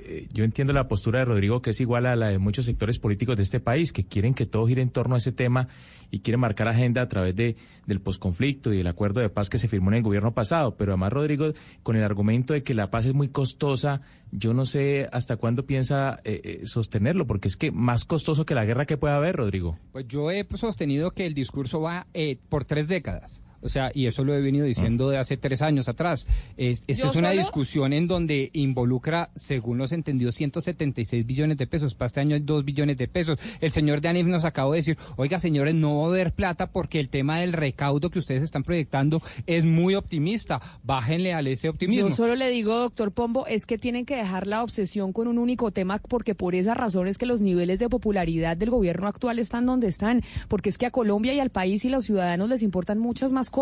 eh, 0.05 0.27
yo 0.33 0.43
entiendo 0.43 0.73
la 0.73 0.87
postura 0.87 1.19
de 1.19 1.25
Rodrigo 1.25 1.61
que 1.61 1.71
es 1.71 1.81
igual 1.81 2.05
a 2.05 2.15
la 2.15 2.29
de 2.29 2.39
muchos 2.39 2.65
sectores 2.65 2.99
políticos 2.99 3.37
de 3.37 3.43
este 3.43 3.59
país, 3.59 3.91
que 3.91 4.05
quieren 4.05 4.33
que 4.33 4.45
todo 4.45 4.67
gire 4.67 4.81
en 4.81 4.89
torno 4.89 5.15
a 5.15 5.17
ese 5.17 5.31
tema 5.31 5.67
y 6.11 6.19
quieren 6.19 6.39
marcar 6.39 6.67
agenda 6.67 7.01
a 7.01 7.09
través 7.09 7.35
de, 7.35 7.55
del 7.85 7.99
posconflicto 7.99 8.73
y 8.73 8.77
del 8.77 8.87
acuerdo 8.87 9.21
de 9.21 9.29
paz 9.29 9.49
que 9.49 9.57
se 9.57 9.67
firmó 9.67 9.89
en 9.91 9.97
el 9.97 10.03
gobierno 10.03 10.33
pasado. 10.33 10.75
Pero 10.77 10.93
además, 10.93 11.13
Rodrigo, 11.13 11.51
con 11.83 11.95
el 11.95 12.03
argumento 12.03 12.53
de 12.53 12.63
que 12.63 12.73
la 12.73 12.91
paz 12.91 13.05
es 13.05 13.13
muy 13.13 13.29
costosa, 13.29 14.01
yo 14.31 14.53
no 14.53 14.65
sé 14.65 15.09
hasta 15.11 15.37
cuándo 15.37 15.65
piensa 15.65 16.19
eh, 16.23 16.41
eh, 16.43 16.67
sostenerlo, 16.67 17.27
porque 17.27 17.47
es 17.47 17.57
que 17.57 17.71
más 17.71 18.05
costoso 18.05 18.45
que 18.45 18.55
la 18.55 18.65
guerra 18.65 18.85
que 18.85 18.97
pueda 18.97 19.17
haber, 19.17 19.35
Rodrigo. 19.35 19.77
Pues 19.91 20.07
yo 20.07 20.31
he 20.31 20.45
sostenido 20.55 21.11
que 21.11 21.25
el 21.25 21.33
discurso 21.33 21.81
va 21.81 22.07
eh, 22.13 22.37
por 22.49 22.65
tres 22.65 22.87
décadas. 22.87 23.41
O 23.65 23.69
sea, 23.69 23.91
y 23.95 24.05
eso 24.05 24.23
lo 24.23 24.33
he 24.35 24.41
venido 24.41 24.65
diciendo 24.65 25.09
de 25.09 25.17
hace 25.17 25.37
tres 25.37 25.63
años 25.63 25.89
atrás. 25.89 26.27
Es- 26.55 26.83
esta 26.87 27.05
¿Yo 27.05 27.09
es 27.09 27.15
una 27.17 27.29
solo? 27.29 27.41
discusión 27.41 27.93
en 27.93 28.07
donde 28.07 28.51
involucra, 28.53 29.31
según 29.35 29.79
los 29.79 29.91
entendidos, 29.91 30.35
176 30.35 31.25
billones 31.25 31.57
de 31.57 31.65
pesos. 31.65 31.95
Para 31.95 32.05
este 32.07 32.19
año 32.19 32.35
hay 32.35 32.41
2 32.41 32.63
billones 32.63 32.95
de 32.97 33.07
pesos. 33.07 33.39
El 33.61 33.71
señor 33.71 34.01
Danif 34.01 34.27
nos 34.27 34.45
acabó 34.45 34.73
de 34.73 34.77
decir, 34.77 34.97
oiga, 35.17 35.39
señores, 35.39 35.73
no 35.73 35.97
va 35.97 36.03
a 36.05 36.07
haber 36.09 36.31
plata 36.31 36.67
porque 36.67 36.99
el 36.99 37.09
tema 37.09 37.39
del 37.39 37.53
recaudo 37.53 38.11
que 38.11 38.19
ustedes 38.19 38.43
están 38.43 38.61
proyectando 38.61 39.21
es 39.47 39.65
muy 39.65 39.95
optimista. 39.95 40.61
Bájenle 40.83 41.33
a 41.33 41.39
ese 41.41 41.69
optimismo. 41.69 42.09
Yo 42.09 42.15
solo 42.15 42.35
le 42.35 42.49
digo, 42.51 42.77
doctor 42.77 43.11
Pombo, 43.11 43.47
es 43.47 43.65
que 43.65 43.79
tienen 43.79 44.05
que 44.05 44.15
dejar 44.15 44.45
la 44.45 44.61
obsesión 44.63 45.11
con 45.11 45.27
un 45.27 45.39
único 45.39 45.71
tema 45.71 45.99
porque 46.07 46.35
por 46.35 46.53
esa 46.53 46.75
razón 46.75 47.07
es 47.07 47.17
que 47.17 47.25
los 47.25 47.41
niveles 47.41 47.79
de 47.79 47.89
popularidad 47.89 48.55
del 48.57 48.69
gobierno 48.69 49.07
actual 49.07 49.39
están 49.39 49.65
donde 49.65 49.87
están, 49.87 50.21
porque 50.49 50.69
es 50.69 50.77
que 50.77 50.85
a 50.85 50.91
Colombia 50.91 51.33
y 51.33 51.39
al 51.39 51.49
país 51.49 51.83
y 51.85 51.89
los 51.89 52.05
ciudadanos 52.05 52.47
les 52.47 52.61
importan 52.61 52.99
muchas 52.99 53.31
más 53.31 53.49
cosas. 53.49 53.54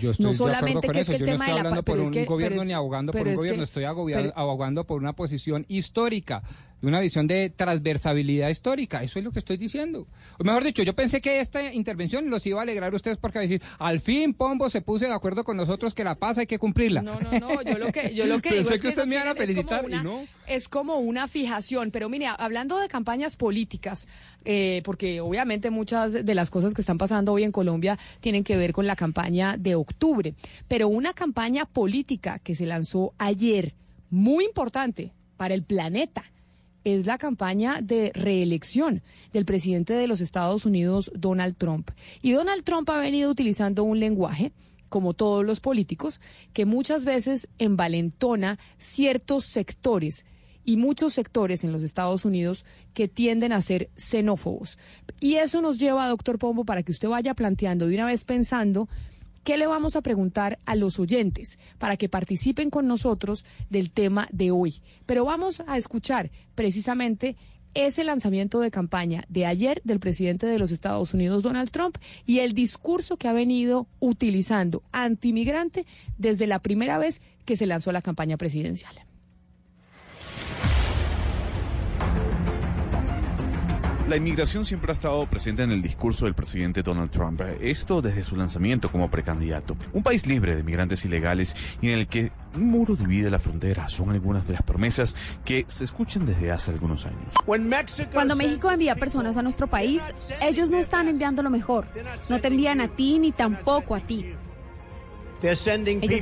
Yo 0.00 0.10
estoy 0.10 0.26
no 0.26 0.34
solamente 0.34 0.88
que 0.88 1.00
es 1.00 1.08
que 1.08 1.16
el 1.16 1.20
Yo 1.20 1.26
tema 1.26 1.38
no 1.38 1.44
estoy 1.44 1.46
de 1.46 1.54
la 1.54 1.60
hablando 1.60 1.82
paz, 1.82 1.84
por 1.84 1.94
pero 1.94 2.08
un 2.08 2.14
es 2.14 2.20
que 2.20 2.24
gobierno 2.26 2.64
ni 2.64 2.72
abogando 2.72 3.12
por 3.12 3.26
un 3.26 3.34
gobierno, 3.36 3.62
estoy 3.64 3.84
abogando 3.84 4.84
por 4.86 5.00
una 5.00 5.14
posición 5.14 5.64
histórica, 5.68 6.42
de 6.80 6.88
una 6.88 7.00
visión 7.00 7.26
de 7.26 7.50
transversabilidad 7.50 8.48
histórica. 8.48 9.02
Eso 9.02 9.18
es 9.18 9.24
lo 9.24 9.32
que 9.32 9.38
estoy 9.38 9.56
diciendo. 9.56 10.06
O 10.38 10.44
mejor 10.44 10.62
dicho, 10.62 10.82
yo 10.82 10.94
pensé 10.94 11.20
que 11.20 11.40
esta 11.40 11.72
intervención 11.72 12.28
los 12.28 12.46
iba 12.46 12.60
a 12.60 12.62
alegrar 12.62 12.92
a 12.92 12.96
ustedes 12.96 13.16
porque 13.16 13.38
a 13.38 13.42
decir, 13.42 13.62
al 13.78 14.00
fin 14.00 14.34
Pombo 14.34 14.68
se 14.68 14.82
puso 14.82 15.06
de 15.06 15.14
acuerdo 15.14 15.44
con 15.44 15.56
nosotros 15.56 15.94
que 15.94 16.04
la 16.04 16.16
paz 16.16 16.38
hay 16.38 16.46
que 16.46 16.58
cumplirla. 16.58 17.02
No, 17.02 17.18
no, 17.20 17.30
no, 17.38 17.62
yo 17.62 17.78
lo 17.78 17.92
que, 17.92 18.14
yo 18.14 18.26
lo 18.26 18.40
que 18.40 18.50
digo 18.58 18.70
es 18.70 18.80
que 18.80 18.88
ustedes 18.88 19.08
me 19.08 19.14
iban 19.14 19.28
a 19.28 19.34
felicitar 19.34 19.84
y 19.88 19.94
no. 20.02 20.26
Es 20.46 20.68
como 20.68 20.98
una 20.98 21.26
fijación, 21.28 21.90
pero 21.90 22.08
mire, 22.08 22.26
hablando 22.26 22.78
de 22.78 22.88
campañas 22.88 23.36
políticas, 23.36 24.06
eh, 24.44 24.82
porque 24.84 25.20
obviamente 25.20 25.70
muchas 25.70 26.12
de 26.12 26.34
las 26.34 26.50
cosas 26.50 26.74
que 26.74 26.80
están 26.80 26.98
pasando 26.98 27.32
hoy 27.32 27.42
en 27.42 27.52
Colombia 27.52 27.98
tienen 28.20 28.44
que 28.44 28.56
ver 28.56 28.72
con 28.72 28.86
la 28.86 28.96
campaña 28.96 29.56
de 29.56 29.74
octubre, 29.74 30.34
pero 30.68 30.88
una 30.88 31.14
campaña 31.14 31.64
política 31.64 32.38
que 32.38 32.54
se 32.54 32.66
lanzó 32.66 33.14
ayer, 33.18 33.74
muy 34.10 34.44
importante 34.44 35.12
para 35.36 35.54
el 35.54 35.62
planeta, 35.62 36.24
es 36.86 37.04
la 37.04 37.18
campaña 37.18 37.80
de 37.82 38.12
reelección 38.14 39.02
del 39.32 39.44
presidente 39.44 39.94
de 39.94 40.06
los 40.06 40.20
Estados 40.20 40.64
Unidos, 40.66 41.10
Donald 41.16 41.56
Trump. 41.56 41.90
Y 42.22 42.30
Donald 42.30 42.62
Trump 42.62 42.88
ha 42.90 42.98
venido 42.98 43.28
utilizando 43.28 43.82
un 43.82 43.98
lenguaje 43.98 44.52
como 44.88 45.12
todos 45.12 45.44
los 45.44 45.58
políticos, 45.58 46.20
que 46.52 46.64
muchas 46.64 47.04
veces 47.04 47.48
envalentona 47.58 48.60
ciertos 48.78 49.44
sectores 49.46 50.26
y 50.64 50.76
muchos 50.76 51.12
sectores 51.12 51.64
en 51.64 51.72
los 51.72 51.82
Estados 51.82 52.24
Unidos 52.24 52.64
que 52.94 53.08
tienden 53.08 53.50
a 53.50 53.60
ser 53.62 53.90
xenófobos. 53.96 54.78
Y 55.18 55.34
eso 55.34 55.60
nos 55.62 55.78
lleva, 55.78 56.06
doctor 56.06 56.38
Pombo, 56.38 56.64
para 56.64 56.84
que 56.84 56.92
usted 56.92 57.08
vaya 57.08 57.34
planteando 57.34 57.88
de 57.88 57.96
una 57.96 58.06
vez 58.06 58.24
pensando 58.24 58.88
qué 59.46 59.56
le 59.56 59.68
vamos 59.68 59.94
a 59.94 60.02
preguntar 60.02 60.58
a 60.66 60.74
los 60.74 60.98
oyentes 60.98 61.60
para 61.78 61.96
que 61.96 62.08
participen 62.08 62.68
con 62.68 62.88
nosotros 62.88 63.44
del 63.70 63.92
tema 63.92 64.26
de 64.32 64.50
hoy. 64.50 64.82
Pero 65.06 65.24
vamos 65.24 65.62
a 65.68 65.78
escuchar 65.78 66.32
precisamente 66.56 67.36
ese 67.72 68.02
lanzamiento 68.02 68.58
de 68.58 68.72
campaña 68.72 69.24
de 69.28 69.46
ayer 69.46 69.80
del 69.84 70.00
presidente 70.00 70.46
de 70.46 70.58
los 70.58 70.72
Estados 70.72 71.14
Unidos, 71.14 71.44
Donald 71.44 71.70
Trump, 71.70 71.96
y 72.24 72.40
el 72.40 72.54
discurso 72.54 73.18
que 73.18 73.28
ha 73.28 73.32
venido 73.32 73.86
utilizando 74.00 74.82
antimigrante 74.90 75.86
desde 76.18 76.48
la 76.48 76.58
primera 76.58 76.98
vez 76.98 77.20
que 77.44 77.56
se 77.56 77.66
lanzó 77.66 77.92
la 77.92 78.02
campaña 78.02 78.36
presidencial. 78.36 78.96
La 84.08 84.16
inmigración 84.16 84.64
siempre 84.64 84.92
ha 84.92 84.94
estado 84.94 85.26
presente 85.26 85.64
en 85.64 85.72
el 85.72 85.82
discurso 85.82 86.26
del 86.26 86.34
presidente 86.34 86.80
Donald 86.84 87.10
Trump, 87.10 87.40
esto 87.60 88.00
desde 88.00 88.22
su 88.22 88.36
lanzamiento 88.36 88.88
como 88.88 89.10
precandidato. 89.10 89.76
Un 89.92 90.04
país 90.04 90.28
libre 90.28 90.54
de 90.54 90.62
migrantes 90.62 91.04
ilegales 91.04 91.56
y 91.80 91.88
en 91.88 91.98
el 91.98 92.06
que 92.06 92.30
un 92.54 92.70
muro 92.70 92.94
divide 92.94 93.30
la 93.30 93.40
frontera 93.40 93.88
son 93.88 94.10
algunas 94.10 94.46
de 94.46 94.52
las 94.52 94.62
promesas 94.62 95.16
que 95.44 95.64
se 95.66 95.82
escuchan 95.82 96.24
desde 96.24 96.52
hace 96.52 96.70
algunos 96.70 97.04
años. 97.04 97.34
Cuando 98.12 98.36
México 98.36 98.70
envía 98.70 98.94
personas 98.94 99.36
a 99.38 99.42
nuestro 99.42 99.66
país, 99.66 100.14
ellos 100.40 100.70
no 100.70 100.76
están 100.76 101.08
enviando 101.08 101.42
lo 101.42 101.50
mejor. 101.50 101.86
No 102.28 102.40
te 102.40 102.46
envían 102.46 102.80
a 102.80 102.86
ti 102.86 103.18
ni 103.18 103.32
tampoco 103.32 103.96
a 103.96 104.00
ti. 104.00 104.24
Ellos 105.42 105.66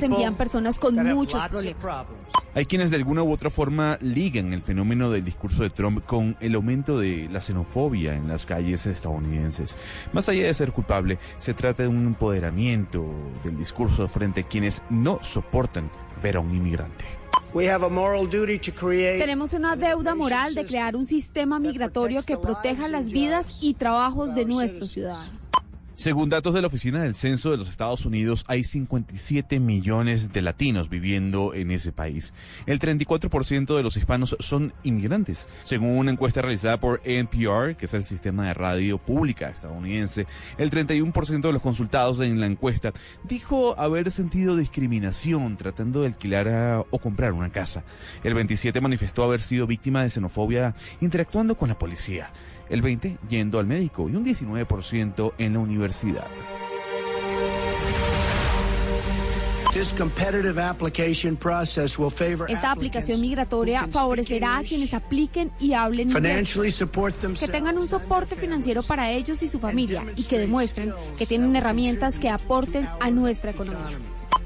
envían 0.03 0.35
personas 0.35 0.79
con 0.79 0.95
muchos 0.95 1.47
problemas. 1.49 2.05
Hay 2.55 2.65
quienes 2.65 2.89
de 2.89 2.95
alguna 2.95 3.21
u 3.21 3.31
otra 3.31 3.49
forma 3.49 3.97
ligan 4.01 4.53
el 4.53 4.61
fenómeno 4.61 5.09
del 5.09 5.25
discurso 5.25 5.63
de 5.63 5.69
Trump 5.69 6.05
con 6.05 6.37
el 6.39 6.55
aumento 6.55 6.97
de 6.97 7.27
la 7.29 7.41
xenofobia 7.41 8.15
en 8.15 8.29
las 8.29 8.45
calles 8.45 8.85
estadounidenses. 8.85 9.77
Más 10.13 10.29
allá 10.29 10.45
de 10.45 10.53
ser 10.53 10.71
culpable, 10.71 11.19
se 11.37 11.53
trata 11.53 11.83
de 11.83 11.89
un 11.89 12.05
empoderamiento 12.05 13.05
del 13.43 13.57
discurso 13.57 14.07
frente 14.07 14.41
a 14.41 14.43
quienes 14.43 14.83
no 14.89 15.19
soportan 15.21 15.89
ver 16.23 16.37
a 16.37 16.39
un 16.39 16.55
inmigrante. 16.55 17.03
Tenemos 19.19 19.53
una 19.53 19.77
deuda 19.77 20.13
moral 20.13 20.55
de 20.55 20.65
crear 20.65 20.95
un 20.95 21.05
sistema 21.05 21.57
migratorio 21.57 22.21
que 22.21 22.37
proteja 22.37 22.87
las 22.89 23.11
vidas 23.11 23.59
y 23.61 23.75
trabajos 23.75 24.35
de 24.35 24.45
nuestros 24.45 24.91
ciudadanos. 24.91 25.44
Según 26.05 26.29
datos 26.29 26.53
de 26.53 26.61
la 26.61 26.67
Oficina 26.67 27.01
del 27.01 27.15
Censo 27.15 27.49
de 27.49 27.57
los 27.57 27.67
Estados 27.67 28.05
Unidos, 28.05 28.45
hay 28.47 28.63
57 28.63 29.59
millones 29.59 30.31
de 30.31 30.43
latinos 30.43 30.87
viviendo 30.87 31.55
en 31.55 31.71
ese 31.71 31.91
país. 31.91 32.35
El 32.67 32.79
34% 32.79 33.75
de 33.75 33.81
los 33.81 33.97
hispanos 33.97 34.37
son 34.39 34.71
inmigrantes. 34.83 35.47
Según 35.63 35.97
una 35.97 36.11
encuesta 36.11 36.43
realizada 36.43 36.79
por 36.79 37.01
NPR, 37.05 37.75
que 37.75 37.87
es 37.87 37.93
el 37.95 38.03
sistema 38.05 38.45
de 38.45 38.53
radio 38.53 38.99
pública 38.99 39.49
estadounidense, 39.49 40.27
el 40.59 40.69
31% 40.69 41.41
de 41.41 41.53
los 41.53 41.61
consultados 41.63 42.19
en 42.19 42.39
la 42.39 42.45
encuesta 42.45 42.93
dijo 43.23 43.73
haber 43.79 44.11
sentido 44.11 44.55
discriminación 44.55 45.57
tratando 45.57 46.01
de 46.01 46.07
alquilar 46.09 46.47
a- 46.49 46.81
o 46.87 46.99
comprar 46.99 47.33
una 47.33 47.49
casa. 47.49 47.83
El 48.23 48.35
27% 48.35 48.79
manifestó 48.79 49.23
haber 49.23 49.41
sido 49.41 49.65
víctima 49.65 50.03
de 50.03 50.11
xenofobia 50.11 50.75
interactuando 51.01 51.57
con 51.57 51.69
la 51.69 51.79
policía 51.79 52.29
el 52.69 52.81
20% 52.81 53.17
yendo 53.29 53.59
al 53.59 53.65
médico 53.65 54.09
y 54.09 54.15
un 54.15 54.25
19% 54.25 55.33
en 55.37 55.53
la 55.53 55.59
universidad. 55.59 56.27
Esta 62.47 62.71
aplicación 62.71 63.19
migratoria 63.19 63.87
favorecerá 63.91 64.57
a 64.59 64.63
quienes 64.63 64.93
apliquen 64.93 65.51
y 65.59 65.73
hablen 65.73 66.09
inglés, 66.11 66.53
que 67.37 67.47
tengan 67.49 67.77
un 67.77 67.85
soporte 67.85 68.37
financiero 68.37 68.83
para 68.83 69.11
ellos 69.11 69.43
y 69.43 69.49
su 69.49 69.59
familia 69.59 70.05
y 70.15 70.23
que 70.23 70.39
demuestren 70.39 70.93
que 71.17 71.25
tienen 71.25 71.57
herramientas 71.57 72.19
que 72.19 72.29
aporten 72.29 72.87
a 73.01 73.11
nuestra 73.11 73.51
economía. 73.51 73.97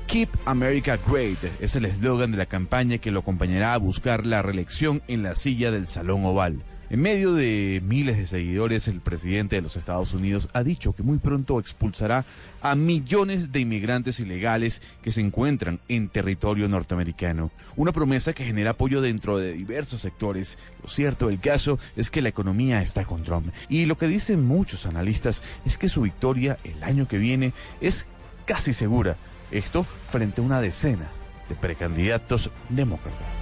Keep 0.07 0.29
America 0.45 0.97
Great 1.07 1.37
es 1.59 1.75
el 1.75 1.85
eslogan 1.85 2.31
de 2.31 2.37
la 2.37 2.47
campaña 2.47 2.97
que 2.97 3.11
lo 3.11 3.19
acompañará 3.19 3.75
a 3.75 3.77
buscar 3.77 4.25
la 4.25 4.41
reelección 4.41 5.03
en 5.07 5.21
la 5.21 5.35
silla 5.35 5.69
del 5.69 5.85
Salón 5.85 6.25
Oval. 6.25 6.63
En 6.91 7.01
medio 7.01 7.33
de 7.33 7.83
miles 7.85 8.17
de 8.17 8.25
seguidores, 8.25 8.87
el 8.87 8.99
presidente 8.99 9.55
de 9.55 9.61
los 9.61 9.77
Estados 9.77 10.15
Unidos 10.15 10.49
ha 10.53 10.63
dicho 10.63 10.93
que 10.93 11.03
muy 11.03 11.19
pronto 11.19 11.59
expulsará 11.59 12.25
a 12.61 12.73
millones 12.73 13.51
de 13.51 13.59
inmigrantes 13.59 14.19
ilegales 14.19 14.81
que 15.03 15.11
se 15.11 15.21
encuentran 15.21 15.79
en 15.87 16.09
territorio 16.09 16.67
norteamericano. 16.67 17.51
Una 17.75 17.91
promesa 17.91 18.33
que 18.33 18.43
genera 18.43 18.71
apoyo 18.71 19.01
dentro 19.01 19.37
de 19.37 19.53
diversos 19.53 20.01
sectores. 20.01 20.57
Lo 20.81 20.89
cierto 20.89 21.27
del 21.27 21.39
caso 21.39 21.77
es 21.95 22.09
que 22.09 22.23
la 22.23 22.29
economía 22.29 22.81
está 22.81 23.05
con 23.05 23.21
Trump. 23.21 23.53
Y 23.69 23.85
lo 23.85 23.95
que 23.95 24.07
dicen 24.07 24.43
muchos 24.43 24.87
analistas 24.87 25.43
es 25.67 25.77
que 25.77 25.89
su 25.89 26.01
victoria 26.01 26.57
el 26.63 26.81
año 26.83 27.07
que 27.07 27.19
viene 27.19 27.53
es 27.81 28.07
casi 28.45 28.73
segura. 28.73 29.15
Esto 29.51 29.85
frente 30.07 30.41
a 30.41 30.43
una 30.43 30.59
decena 30.59 31.11
de 31.49 31.53
precandidatos 31.53 32.49
demócratas. 32.69 33.38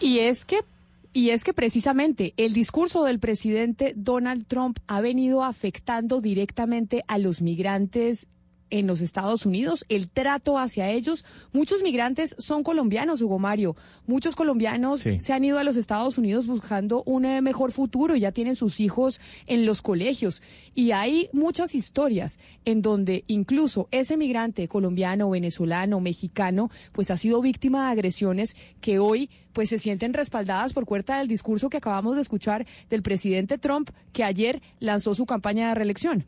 Es 0.00 0.44
que 0.44 0.60
y 1.12 1.30
es 1.30 1.44
que 1.44 1.54
precisamente 1.54 2.34
el 2.36 2.52
discurso 2.52 3.02
del 3.04 3.18
presidente 3.18 3.94
Donald 3.96 4.46
Trump 4.46 4.78
ha 4.86 5.00
venido 5.00 5.42
afectando 5.42 6.20
directamente 6.20 7.04
a 7.08 7.16
los 7.16 7.40
migrantes 7.40 8.28
en 8.70 8.86
los 8.86 9.00
Estados 9.00 9.46
Unidos, 9.46 9.84
el 9.88 10.08
trato 10.08 10.58
hacia 10.58 10.90
ellos. 10.90 11.24
Muchos 11.52 11.82
migrantes 11.82 12.34
son 12.38 12.62
colombianos, 12.62 13.22
Hugo 13.22 13.38
Mario. 13.38 13.76
Muchos 14.06 14.36
colombianos 14.36 15.00
Sí. 15.00 15.20
se 15.20 15.32
han 15.32 15.44
ido 15.44 15.58
a 15.58 15.64
los 15.64 15.76
Estados 15.76 16.18
Unidos 16.18 16.46
buscando 16.46 17.02
un 17.04 17.24
eh, 17.24 17.42
mejor 17.42 17.72
futuro, 17.72 18.16
ya 18.16 18.32
tienen 18.32 18.56
sus 18.56 18.80
hijos 18.80 19.20
en 19.46 19.66
los 19.66 19.82
colegios. 19.82 20.42
Y 20.74 20.90
hay 20.92 21.28
muchas 21.32 21.74
historias 21.74 22.38
en 22.64 22.82
donde 22.82 23.24
incluso 23.26 23.88
ese 23.90 24.16
migrante 24.16 24.68
colombiano, 24.68 25.30
venezolano, 25.30 26.00
mexicano, 26.00 26.70
pues 26.92 27.10
ha 27.10 27.16
sido 27.16 27.40
víctima 27.42 27.86
de 27.86 27.92
agresiones 27.92 28.56
que 28.80 28.98
hoy 28.98 29.30
pues 29.52 29.70
se 29.70 29.78
sienten 29.78 30.12
respaldadas 30.12 30.72
por 30.74 30.84
cuenta 30.84 31.18
del 31.18 31.28
discurso 31.28 31.70
que 31.70 31.78
acabamos 31.78 32.16
de 32.16 32.22
escuchar 32.22 32.66
del 32.90 33.02
presidente 33.02 33.56
Trump, 33.56 33.88
que 34.12 34.22
ayer 34.22 34.60
lanzó 34.80 35.14
su 35.14 35.24
campaña 35.24 35.68
de 35.68 35.74
reelección. 35.76 36.26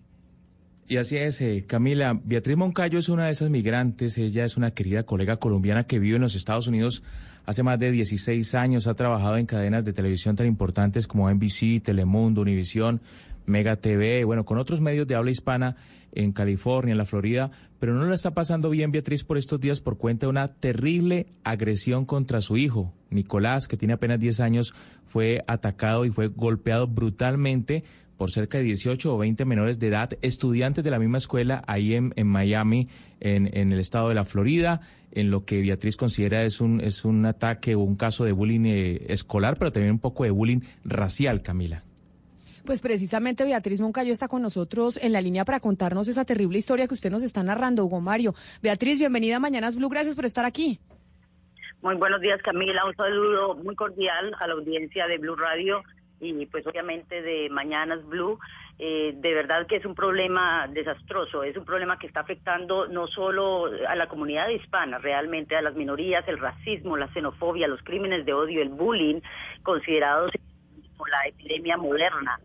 Y 0.91 0.97
así 0.97 1.19
es, 1.19 1.43
eh, 1.43 1.65
Camila. 1.67 2.19
Beatriz 2.25 2.57
Moncayo 2.57 2.99
es 2.99 3.11
una 3.11 3.27
de 3.27 3.33
esas 3.33 3.51
migrantes. 3.51 4.17
Ella 4.17 4.47
es 4.47 4.57
una 4.57 4.71
querida 4.71 5.03
colega 5.03 5.37
colombiana 5.37 5.85
que 5.85 5.99
vive 5.99 6.17
en 6.17 6.23
los 6.23 6.35
Estados 6.35 6.67
Unidos 6.67 7.03
hace 7.45 7.63
más 7.63 7.79
de 7.79 7.91
16 7.91 8.55
años. 8.55 8.87
Ha 8.87 8.95
trabajado 8.95 9.37
en 9.37 9.45
cadenas 9.45 9.85
de 9.85 9.93
televisión 9.93 10.35
tan 10.35 10.47
importantes 10.47 11.07
como 11.07 11.31
NBC, 11.31 11.83
Telemundo, 11.83 12.41
Univisión, 12.41 13.03
Mega 13.45 13.77
TV, 13.77 14.25
bueno, 14.25 14.47
con 14.47 14.57
otros 14.57 14.81
medios 14.81 15.07
de 15.07 15.15
habla 15.15 15.31
hispana 15.31 15.77
en 16.13 16.33
California, 16.33 16.93
en 16.93 16.99
la 16.99 17.05
Florida, 17.05 17.51
pero 17.79 17.93
no 17.93 18.07
la 18.07 18.15
está 18.15 18.33
pasando 18.33 18.71
bien 18.71 18.91
Beatriz 18.91 19.25
por 19.25 19.37
estos 19.37 19.61
días 19.61 19.83
por 19.83 19.99
cuenta 19.99 20.25
de 20.25 20.31
una 20.31 20.49
terrible 20.49 21.27
agresión 21.45 22.07
contra 22.07 22.41
su 22.41 22.57
hijo. 22.57 22.95
Nicolás, 23.11 23.69
que 23.69 23.77
tiene 23.77 23.93
apenas 23.95 24.21
10 24.21 24.41
años, 24.41 24.75
fue 25.07 25.45
atacado 25.47 26.07
y 26.07 26.11
fue 26.11 26.29
golpeado 26.29 26.87
brutalmente 26.87 27.85
por 28.19 28.33
cerca 28.33 28.59
de 28.59 28.65
18 28.65 29.15
o 29.15 29.17
20 29.17 29.45
menores 29.45 29.79
de 29.79 29.87
edad, 29.87 30.11
estudiantes 30.21 30.85
de 30.85 30.91
la 30.91 30.99
misma 30.99 31.19
escuela 31.19 31.63
ahí 31.67 31.95
en, 31.95 32.13
en 32.17 32.27
Miami, 32.27 32.89
en, 33.21 33.49
en 33.57 33.73
el 33.73 33.79
estado 33.79 34.09
de 34.09 34.17
la 34.17 34.25
Florida, 34.25 34.81
en 35.13 35.31
lo 35.31 35.45
que 35.45 35.63
Beatriz 35.63 35.97
considera 35.97 36.43
es 36.43 36.61
un, 36.61 36.81
es 36.81 37.05
un 37.05 37.25
ataque 37.25 37.77
o 37.77 37.81
un 37.81 37.97
caso 37.97 38.25
de 38.25 38.33
bullying 38.33 38.67
eh, 38.67 39.07
escolar, 39.09 39.57
pero 39.57 39.73
también 39.73 39.93
un 39.93 40.01
poco 40.01 40.25
de 40.25 40.31
bullying 40.31 40.61
racial, 40.85 41.43
Camila. 41.43 41.85
Pues 42.67 42.83
precisamente 42.83 43.45
Beatriz 43.45 43.81
Moncayo 43.81 44.13
está 44.13 44.29
con 44.29 44.43
nosotros 44.43 44.99
en 45.01 45.13
la 45.13 45.23
línea 45.23 45.45
para 45.45 45.61
contarnos 45.61 46.09
esa 46.09 46.25
terrible 46.25 46.59
historia 46.59 46.87
que 46.89 46.95
usted 46.95 47.11
nos 47.11 47.23
está 47.23 47.43
narrando, 47.43 47.85
Hugo 47.85 48.01
Mario. 48.01 48.35
Beatriz, 48.61 48.99
bienvenida 48.99 49.37
a 49.37 49.41
Mañanas 49.41 49.77
Blue, 49.77 49.89
gracias 49.89 50.17
por 50.17 50.27
estar 50.27 50.45
aquí. 50.45 50.81
Muy 51.81 51.95
buenos 51.95 52.21
días, 52.21 52.43
Camila. 52.43 52.85
Un 52.85 52.97
saludo 52.97 53.55
muy 53.55 53.77
cordial 53.77 54.35
a 54.41 54.49
la 54.49 54.55
audiencia 54.55 55.07
de 55.07 55.19
Blue 55.19 55.37
Radio 55.37 55.83
y 56.21 56.47
pues 56.47 56.67
obviamente 56.67 57.23
de 57.23 57.49
Mañanas 57.51 58.05
Blue. 58.07 58.39
Eh, 58.81 59.13
de 59.17 59.35
verdad 59.35 59.67
que 59.67 59.77
es 59.77 59.85
un 59.85 59.95
problema 59.95 60.69
desastroso, 60.69 61.43
es 61.43 61.57
un 61.57 61.65
problema 61.65 61.99
que 61.99 62.07
está 62.07 62.21
afectando 62.21 62.87
no 62.87 63.09
solo 63.09 63.67
a 63.89 63.97
la 63.97 64.07
comunidad 64.07 64.49
hispana, 64.49 64.99
realmente 64.99 65.57
a 65.57 65.63
las 65.63 65.75
minorías, 65.75 66.27
el 66.29 66.39
racismo, 66.39 66.97
la 66.97 67.09
xenofobia, 67.09 67.67
los 67.67 67.83
crímenes 67.83 68.25
de 68.25 68.35
odio, 68.35 68.63
el 68.63 68.69
bullying, 68.69 69.21
considerados 69.65 70.31
como 70.97 71.07
la 71.09 71.27
epidemia 71.27 71.77
moderna. 71.77 72.39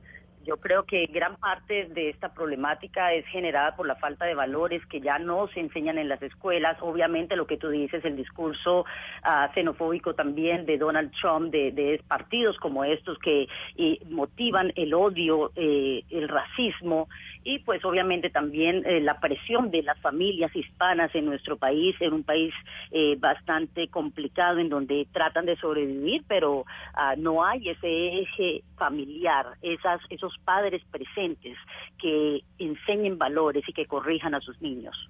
Yo 0.46 0.58
creo 0.58 0.84
que 0.84 1.06
gran 1.06 1.38
parte 1.38 1.86
de 1.86 2.10
esta 2.10 2.34
problemática 2.34 3.14
es 3.14 3.26
generada 3.28 3.76
por 3.76 3.88
la 3.88 3.96
falta 3.96 4.26
de 4.26 4.36
valores 4.36 4.86
que 4.88 5.00
ya 5.00 5.18
no 5.18 5.48
se 5.48 5.62
enseñan 5.62 5.98
en 5.98 6.10
las 6.10 6.22
escuelas. 6.22 6.78
Obviamente 6.82 7.36
lo 7.36 7.48
que 7.48 7.58
tú 7.58 7.70
dices, 7.70 8.04
el 8.04 8.18
discurso 8.18 8.86
ah, 9.24 9.50
xenofóbico 9.54 10.16
también 10.16 10.66
de 10.66 10.78
Donald 10.78 11.12
Trump, 11.20 11.52
de, 11.52 12.02
partidos 12.08 12.58
como 12.58 12.84
estos 12.84 13.18
que 13.20 13.48
eh, 13.78 14.00
motivan 14.10 14.74
el 14.76 14.94
odio, 14.94 15.52
eh, 15.56 16.04
el 16.10 16.28
racismo 16.28 17.08
y 17.44 17.60
pues 17.60 17.84
obviamente 17.84 18.30
también 18.30 18.84
eh, 18.86 19.02
la 19.02 19.20
presión 19.20 19.70
de 19.70 19.84
las 19.84 20.00
familias 20.00 20.56
hispanas 20.56 21.14
en 21.14 21.26
nuestro 21.26 21.58
país, 21.58 21.96
en 22.00 22.14
un 22.14 22.24
país 22.24 22.54
eh, 22.92 23.16
bastante 23.20 23.90
complicado 23.90 24.60
en 24.60 24.70
donde 24.70 25.08
tratan 25.12 25.46
de 25.46 25.58
sobrevivir, 25.58 26.24
pero 26.28 26.66
ah, 26.94 27.16
no 27.18 27.44
hay 27.44 27.70
ese 27.70 28.20
eje 28.20 28.64
familiar, 28.78 29.46
esas, 29.62 30.02
esos 30.10 30.33
padres 30.40 30.82
presentes 30.92 31.58
que 32.00 32.42
enseñen 32.58 33.18
valores 33.18 33.64
y 33.68 33.74
que 33.74 33.86
corrijan 33.86 34.36
a 34.36 34.42
sus 34.42 34.62
niños. 34.62 35.10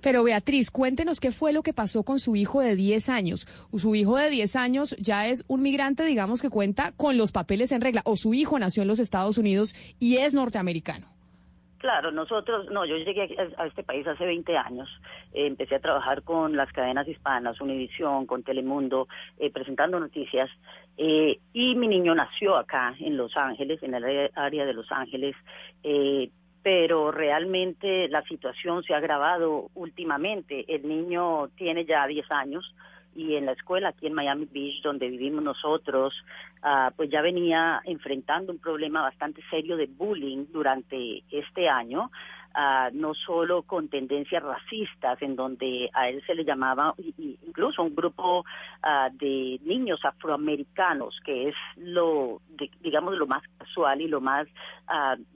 Pero 0.00 0.24
Beatriz, 0.24 0.70
cuéntenos 0.70 1.20
qué 1.20 1.32
fue 1.32 1.52
lo 1.52 1.62
que 1.62 1.72
pasó 1.72 2.02
con 2.02 2.18
su 2.18 2.36
hijo 2.36 2.60
de 2.60 2.76
10 2.76 3.08
años. 3.08 3.46
Su 3.76 3.94
hijo 3.94 4.16
de 4.16 4.30
10 4.30 4.56
años 4.56 4.96
ya 4.98 5.28
es 5.28 5.44
un 5.48 5.62
migrante, 5.62 6.04
digamos, 6.04 6.42
que 6.42 6.50
cuenta 6.50 6.92
con 6.92 7.16
los 7.16 7.32
papeles 7.32 7.72
en 7.72 7.80
regla, 7.80 8.02
o 8.04 8.16
su 8.16 8.34
hijo 8.34 8.58
nació 8.58 8.82
en 8.82 8.88
los 8.88 8.98
Estados 8.98 9.38
Unidos 9.38 9.74
y 9.98 10.16
es 10.16 10.34
norteamericano. 10.34 11.11
Claro, 11.82 12.12
nosotros, 12.12 12.70
no, 12.70 12.84
yo 12.84 12.96
llegué 12.96 13.36
a 13.58 13.66
este 13.66 13.82
país 13.82 14.06
hace 14.06 14.24
20 14.24 14.56
años. 14.56 14.88
Eh, 15.32 15.48
empecé 15.48 15.74
a 15.74 15.80
trabajar 15.80 16.22
con 16.22 16.56
las 16.56 16.70
cadenas 16.72 17.08
hispanas, 17.08 17.60
Univisión, 17.60 18.24
con 18.24 18.44
Telemundo, 18.44 19.08
eh, 19.36 19.50
presentando 19.50 19.98
noticias. 19.98 20.48
Eh, 20.96 21.40
y 21.52 21.74
mi 21.74 21.88
niño 21.88 22.14
nació 22.14 22.54
acá 22.54 22.94
en 23.00 23.16
Los 23.16 23.36
Ángeles, 23.36 23.82
en 23.82 23.94
el 23.94 24.04
área- 24.04 24.30
área 24.36 24.64
de 24.64 24.74
Los 24.74 24.92
Ángeles. 24.92 25.34
Eh, 25.82 26.30
pero 26.62 27.10
realmente 27.10 28.06
la 28.08 28.22
situación 28.22 28.84
se 28.84 28.94
ha 28.94 28.98
agravado 28.98 29.68
últimamente. 29.74 30.64
El 30.72 30.86
niño 30.86 31.48
tiene 31.56 31.84
ya 31.84 32.06
10 32.06 32.30
años 32.30 32.76
y 33.14 33.34
en 33.36 33.46
la 33.46 33.52
escuela 33.52 33.88
aquí 33.90 34.06
en 34.06 34.14
Miami 34.14 34.46
Beach, 34.50 34.82
donde 34.82 35.08
vivimos 35.08 35.42
nosotros, 35.42 36.14
ah, 36.62 36.90
pues 36.96 37.10
ya 37.10 37.20
venía 37.22 37.80
enfrentando 37.84 38.52
un 38.52 38.58
problema 38.58 39.02
bastante 39.02 39.42
serio 39.50 39.76
de 39.76 39.86
bullying 39.86 40.46
durante 40.52 41.22
este 41.30 41.68
año. 41.68 42.10
ah, 42.54 42.90
no 42.92 43.14
solo 43.14 43.62
con 43.62 43.88
tendencias 43.88 44.42
racistas, 44.42 45.20
en 45.22 45.36
donde 45.36 45.88
a 45.94 46.10
él 46.10 46.22
se 46.26 46.34
le 46.34 46.44
llamaba 46.44 46.94
incluso 47.08 47.82
un 47.82 47.94
grupo 47.94 48.44
ah, 48.82 49.08
de 49.10 49.58
niños 49.64 50.04
afroamericanos, 50.04 51.18
que 51.24 51.48
es 51.48 51.54
lo, 51.76 52.42
de- 52.50 52.70
digamos, 52.82 53.16
lo 53.16 53.26
más 53.26 53.42
casual 53.58 54.02
y 54.02 54.08
lo 54.08 54.20
más 54.20 54.46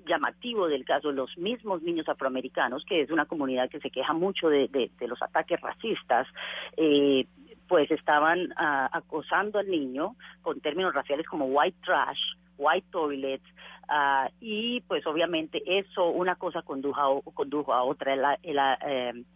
llamativo 0.05 0.69
del 0.69 0.85
caso, 0.85 1.11
los 1.11 1.39
mismos 1.39 1.81
niños 1.83 2.07
afroamericanos, 2.07 2.85
que 2.85 3.01
es 3.01 3.11
una 3.11 3.25
comunidad 3.25 3.71
que 3.71 3.81
se 3.81 3.91
queja 3.91 4.13
mucho 4.13 4.51
de 4.51 4.91
los 5.09 5.23
ataques 5.23 5.59
racistas, 5.63 6.29
eh, 6.77 7.27
pues 7.69 7.91
estaban 7.91 8.53
ah, 8.57 8.89
acosando 8.93 9.59
al 9.59 9.69
niño 9.69 10.17
con 10.43 10.61
términos 10.61 10.95
raciales 10.95 11.27
como 11.27 11.47
white 11.47 11.79
trash, 11.85 12.21
white 12.59 12.87
toilets, 12.91 13.45
ah, 13.89 14.29
y 14.41 14.81
pues 14.83 15.07
obviamente 15.07 15.63
eso, 15.67 16.09
una 16.09 16.37
cosa 16.37 16.63
condujo 16.63 17.01
a, 17.01 17.33
condujo 17.33 17.73
a 17.73 17.83
otra, 17.83 18.15
el, 18.15 18.25
el, 18.43 19.27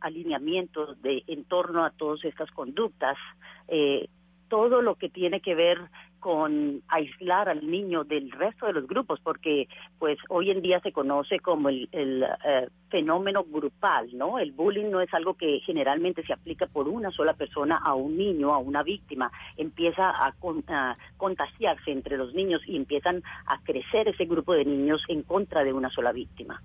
alineamiento 0.00 0.94
de, 0.94 1.24
en 1.26 1.44
torno 1.44 1.84
a 1.84 1.90
todas 1.90 2.24
estas 2.24 2.50
conductas, 2.52 3.18
eh, 3.68 4.08
todo 4.48 4.82
lo 4.82 4.94
que 4.96 5.08
tiene 5.08 5.40
que 5.40 5.54
ver 5.54 5.78
con 6.20 6.82
aislar 6.88 7.48
al 7.48 7.70
niño 7.70 8.02
del 8.02 8.32
resto 8.32 8.66
de 8.66 8.72
los 8.72 8.88
grupos, 8.88 9.20
porque 9.20 9.68
pues 10.00 10.18
hoy 10.28 10.50
en 10.50 10.62
día 10.62 10.80
se 10.80 10.90
conoce 10.92 11.38
como 11.38 11.68
el, 11.68 11.88
el, 11.92 12.24
eh, 12.44 12.68
fenómeno 12.90 13.44
grupal, 13.44 14.08
¿no? 14.16 14.38
El 14.40 14.50
bullying 14.50 14.90
no 14.90 15.00
es 15.00 15.12
algo 15.14 15.34
que 15.34 15.60
generalmente 15.60 16.24
se 16.24 16.32
aplica 16.32 16.66
por 16.66 16.88
una 16.88 17.10
sola 17.12 17.34
persona 17.34 17.76
a 17.84 17.94
un 17.94 18.16
niño, 18.16 18.52
a 18.52 18.58
una 18.58 18.82
víctima, 18.82 19.30
empieza 19.56 20.10
a, 20.10 20.32
con- 20.32 20.64
a 20.68 20.96
contagiarse 21.16 21.92
entre 21.92 22.16
los 22.16 22.34
niños 22.34 22.62
y 22.66 22.76
empiezan 22.76 23.22
a 23.46 23.60
crecer 23.62 24.08
ese 24.08 24.24
grupo 24.24 24.54
de 24.54 24.64
niños 24.64 25.02
en 25.08 25.22
contra 25.22 25.62
de 25.62 25.72
una 25.72 25.90
sola 25.90 26.10
víctima. 26.12 26.60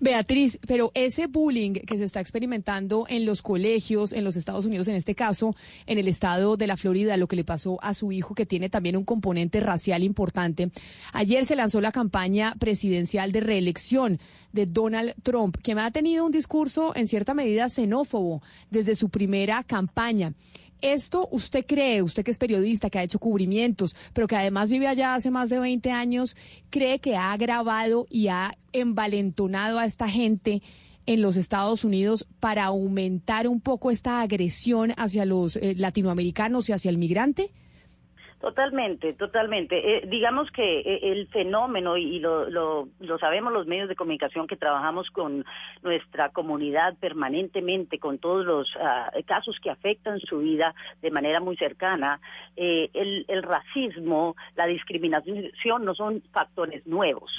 Beatriz, 0.00 0.58
pero 0.66 0.90
ese 0.94 1.26
bullying 1.26 1.72
que 1.72 1.98
se 1.98 2.04
está 2.04 2.20
experimentando 2.20 3.06
en 3.08 3.26
los 3.26 3.42
colegios, 3.42 4.12
en 4.12 4.24
los 4.24 4.36
Estados 4.36 4.66
Unidos, 4.66 4.88
en 4.88 4.96
este 4.96 5.14
caso, 5.14 5.54
en 5.86 5.98
el 5.98 6.08
estado 6.08 6.56
de 6.56 6.66
la 6.66 6.76
Florida, 6.76 7.16
lo 7.16 7.28
que 7.28 7.36
le 7.36 7.44
pasó 7.44 7.78
a 7.82 7.94
su 7.94 8.12
hijo, 8.12 8.34
que 8.34 8.46
tiene 8.46 8.68
también 8.68 8.96
un 8.96 9.04
componente 9.04 9.60
racial 9.60 10.02
importante. 10.02 10.70
Ayer 11.12 11.44
se 11.44 11.56
lanzó 11.56 11.80
la 11.80 11.92
campaña 11.92 12.54
presidencial 12.58 13.32
de 13.32 13.40
reelección 13.40 14.18
de 14.52 14.66
Donald 14.66 15.14
Trump, 15.22 15.56
que 15.62 15.72
ha 15.72 15.90
tenido 15.90 16.24
un 16.24 16.32
discurso 16.32 16.92
en 16.94 17.08
cierta 17.08 17.34
medida 17.34 17.68
xenófobo 17.68 18.42
desde 18.70 18.94
su 18.94 19.08
primera 19.08 19.62
campaña. 19.64 20.32
¿Esto 20.84 21.28
usted 21.30 21.64
cree, 21.66 22.02
usted 22.02 22.22
que 22.22 22.30
es 22.30 22.36
periodista, 22.36 22.90
que 22.90 22.98
ha 22.98 23.02
hecho 23.02 23.18
cubrimientos, 23.18 23.96
pero 24.12 24.26
que 24.26 24.36
además 24.36 24.68
vive 24.68 24.86
allá 24.86 25.14
hace 25.14 25.30
más 25.30 25.48
de 25.48 25.58
20 25.58 25.90
años, 25.90 26.36
cree 26.68 26.98
que 26.98 27.16
ha 27.16 27.32
agravado 27.32 28.06
y 28.10 28.28
ha 28.28 28.54
envalentonado 28.74 29.78
a 29.78 29.86
esta 29.86 30.10
gente 30.10 30.60
en 31.06 31.22
los 31.22 31.38
Estados 31.38 31.84
Unidos 31.84 32.26
para 32.38 32.64
aumentar 32.64 33.48
un 33.48 33.62
poco 33.62 33.90
esta 33.90 34.20
agresión 34.20 34.92
hacia 34.98 35.24
los 35.24 35.56
eh, 35.56 35.74
latinoamericanos 35.74 36.68
y 36.68 36.72
hacia 36.72 36.90
el 36.90 36.98
migrante? 36.98 37.50
Totalmente, 38.44 39.14
totalmente. 39.14 39.96
Eh, 39.96 40.02
digamos 40.06 40.50
que 40.50 40.80
eh, 40.80 41.00
el 41.12 41.28
fenómeno, 41.28 41.96
y 41.96 42.18
lo, 42.18 42.50
lo, 42.50 42.88
lo 43.00 43.18
sabemos 43.18 43.54
los 43.54 43.66
medios 43.66 43.88
de 43.88 43.96
comunicación 43.96 44.46
que 44.46 44.58
trabajamos 44.58 45.10
con 45.10 45.46
nuestra 45.82 46.28
comunidad 46.28 46.94
permanentemente, 47.00 47.98
con 47.98 48.18
todos 48.18 48.44
los 48.44 48.76
ah, 48.78 49.10
casos 49.24 49.58
que 49.60 49.70
afectan 49.70 50.20
su 50.20 50.40
vida 50.40 50.74
de 51.00 51.10
manera 51.10 51.40
muy 51.40 51.56
cercana, 51.56 52.20
eh, 52.54 52.90
el, 52.92 53.24
el 53.28 53.42
racismo, 53.44 54.36
la 54.56 54.66
discriminación 54.66 55.82
no 55.82 55.94
son 55.94 56.22
factores 56.30 56.86
nuevos, 56.86 57.32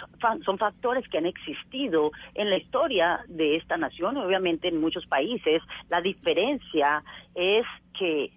son 0.43 0.57
factores 0.57 1.07
que 1.07 1.19
han 1.19 1.27
existido 1.27 2.13
en 2.33 2.49
la 2.49 2.57
historia 2.57 3.19
de 3.27 3.57
esta 3.57 3.77
nación, 3.77 4.17
obviamente 4.17 4.69
en 4.69 4.81
muchos 4.81 5.05
países. 5.05 5.61
La 5.87 6.01
diferencia 6.01 7.03
es 7.35 7.63
que 7.93 8.31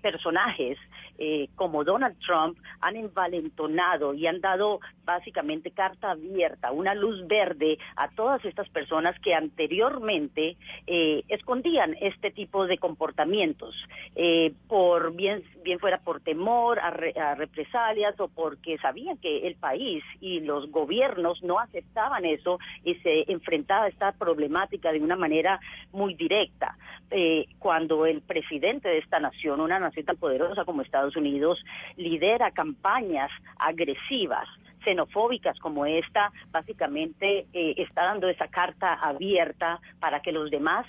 personajes 0.00 0.78
eh, 1.18 1.48
como 1.54 1.84
Donald 1.84 2.16
Trump 2.18 2.58
han 2.80 2.96
envalentonado 2.96 4.14
y 4.14 4.26
han 4.26 4.40
dado 4.40 4.80
básicamente 5.04 5.70
carta 5.70 6.12
abierta, 6.12 6.72
una 6.72 6.94
luz 6.94 7.26
verde 7.26 7.78
a 7.96 8.08
todas 8.08 8.44
estas 8.44 8.68
personas 8.68 9.18
que 9.20 9.34
anteriormente 9.34 10.56
eh, 10.86 11.24
escondían 11.28 11.96
este 12.00 12.30
tipo 12.30 12.66
de 12.66 12.78
comportamientos, 12.78 13.74
eh, 14.14 14.52
por 14.68 15.14
bien, 15.14 15.42
bien 15.64 15.78
fuera 15.78 15.98
por 15.98 16.20
temor 16.20 16.78
a, 16.78 16.90
re- 16.90 17.14
a 17.18 17.34
represalias 17.34 18.18
o 18.20 18.28
porque 18.28 18.78
sabían 18.78 19.16
que 19.18 19.46
el 19.46 19.56
país 19.56 20.04
y 20.20 20.40
los 20.40 20.70
gobiernos 20.70 21.42
no 21.42 21.58
aceptaban 21.58 22.24
eso 22.24 22.58
y 22.84 22.94
se 22.96 23.30
enfrentaba 23.30 23.84
a 23.84 23.88
esta 23.88 24.12
problemática 24.12 24.92
de 24.92 25.00
una 25.00 25.16
manera 25.16 25.60
muy 25.92 26.14
directa. 26.14 26.76
Eh, 27.10 27.46
cuando 27.58 28.06
el 28.06 28.22
presidente 28.22 28.88
de 28.88 28.98
esta 28.98 29.20
nación, 29.20 29.60
una 29.60 29.78
nación 29.78 30.06
tan 30.06 30.16
poderosa 30.16 30.64
como 30.64 30.80
Estados 30.80 31.11
Unidos, 31.16 31.64
lidera 31.96 32.50
campañas 32.52 33.30
agresivas, 33.58 34.48
xenofóbicas 34.84 35.58
como 35.60 35.86
esta, 35.86 36.32
básicamente 36.50 37.46
eh, 37.52 37.74
está 37.78 38.04
dando 38.04 38.28
esa 38.28 38.48
carta 38.48 38.94
abierta 38.94 39.80
para 40.00 40.20
que 40.20 40.32
los 40.32 40.50
demás 40.50 40.86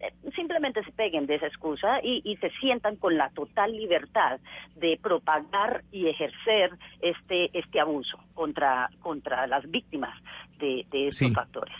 eh, 0.00 0.12
simplemente 0.34 0.82
se 0.84 0.92
peguen 0.92 1.26
de 1.26 1.36
esa 1.36 1.46
excusa 1.46 2.00
y, 2.02 2.20
y 2.24 2.36
se 2.36 2.50
sientan 2.60 2.96
con 2.96 3.16
la 3.16 3.30
total 3.30 3.72
libertad 3.76 4.40
de 4.74 4.98
propagar 5.02 5.84
y 5.90 6.06
ejercer 6.08 6.70
este 7.00 7.56
este 7.58 7.80
abuso 7.80 8.18
contra 8.34 8.90
contra 9.00 9.46
las 9.46 9.70
víctimas 9.70 10.14
de, 10.58 10.84
de 10.90 11.08
estos 11.08 11.28
Sí. 11.28 11.34
factores. 11.34 11.74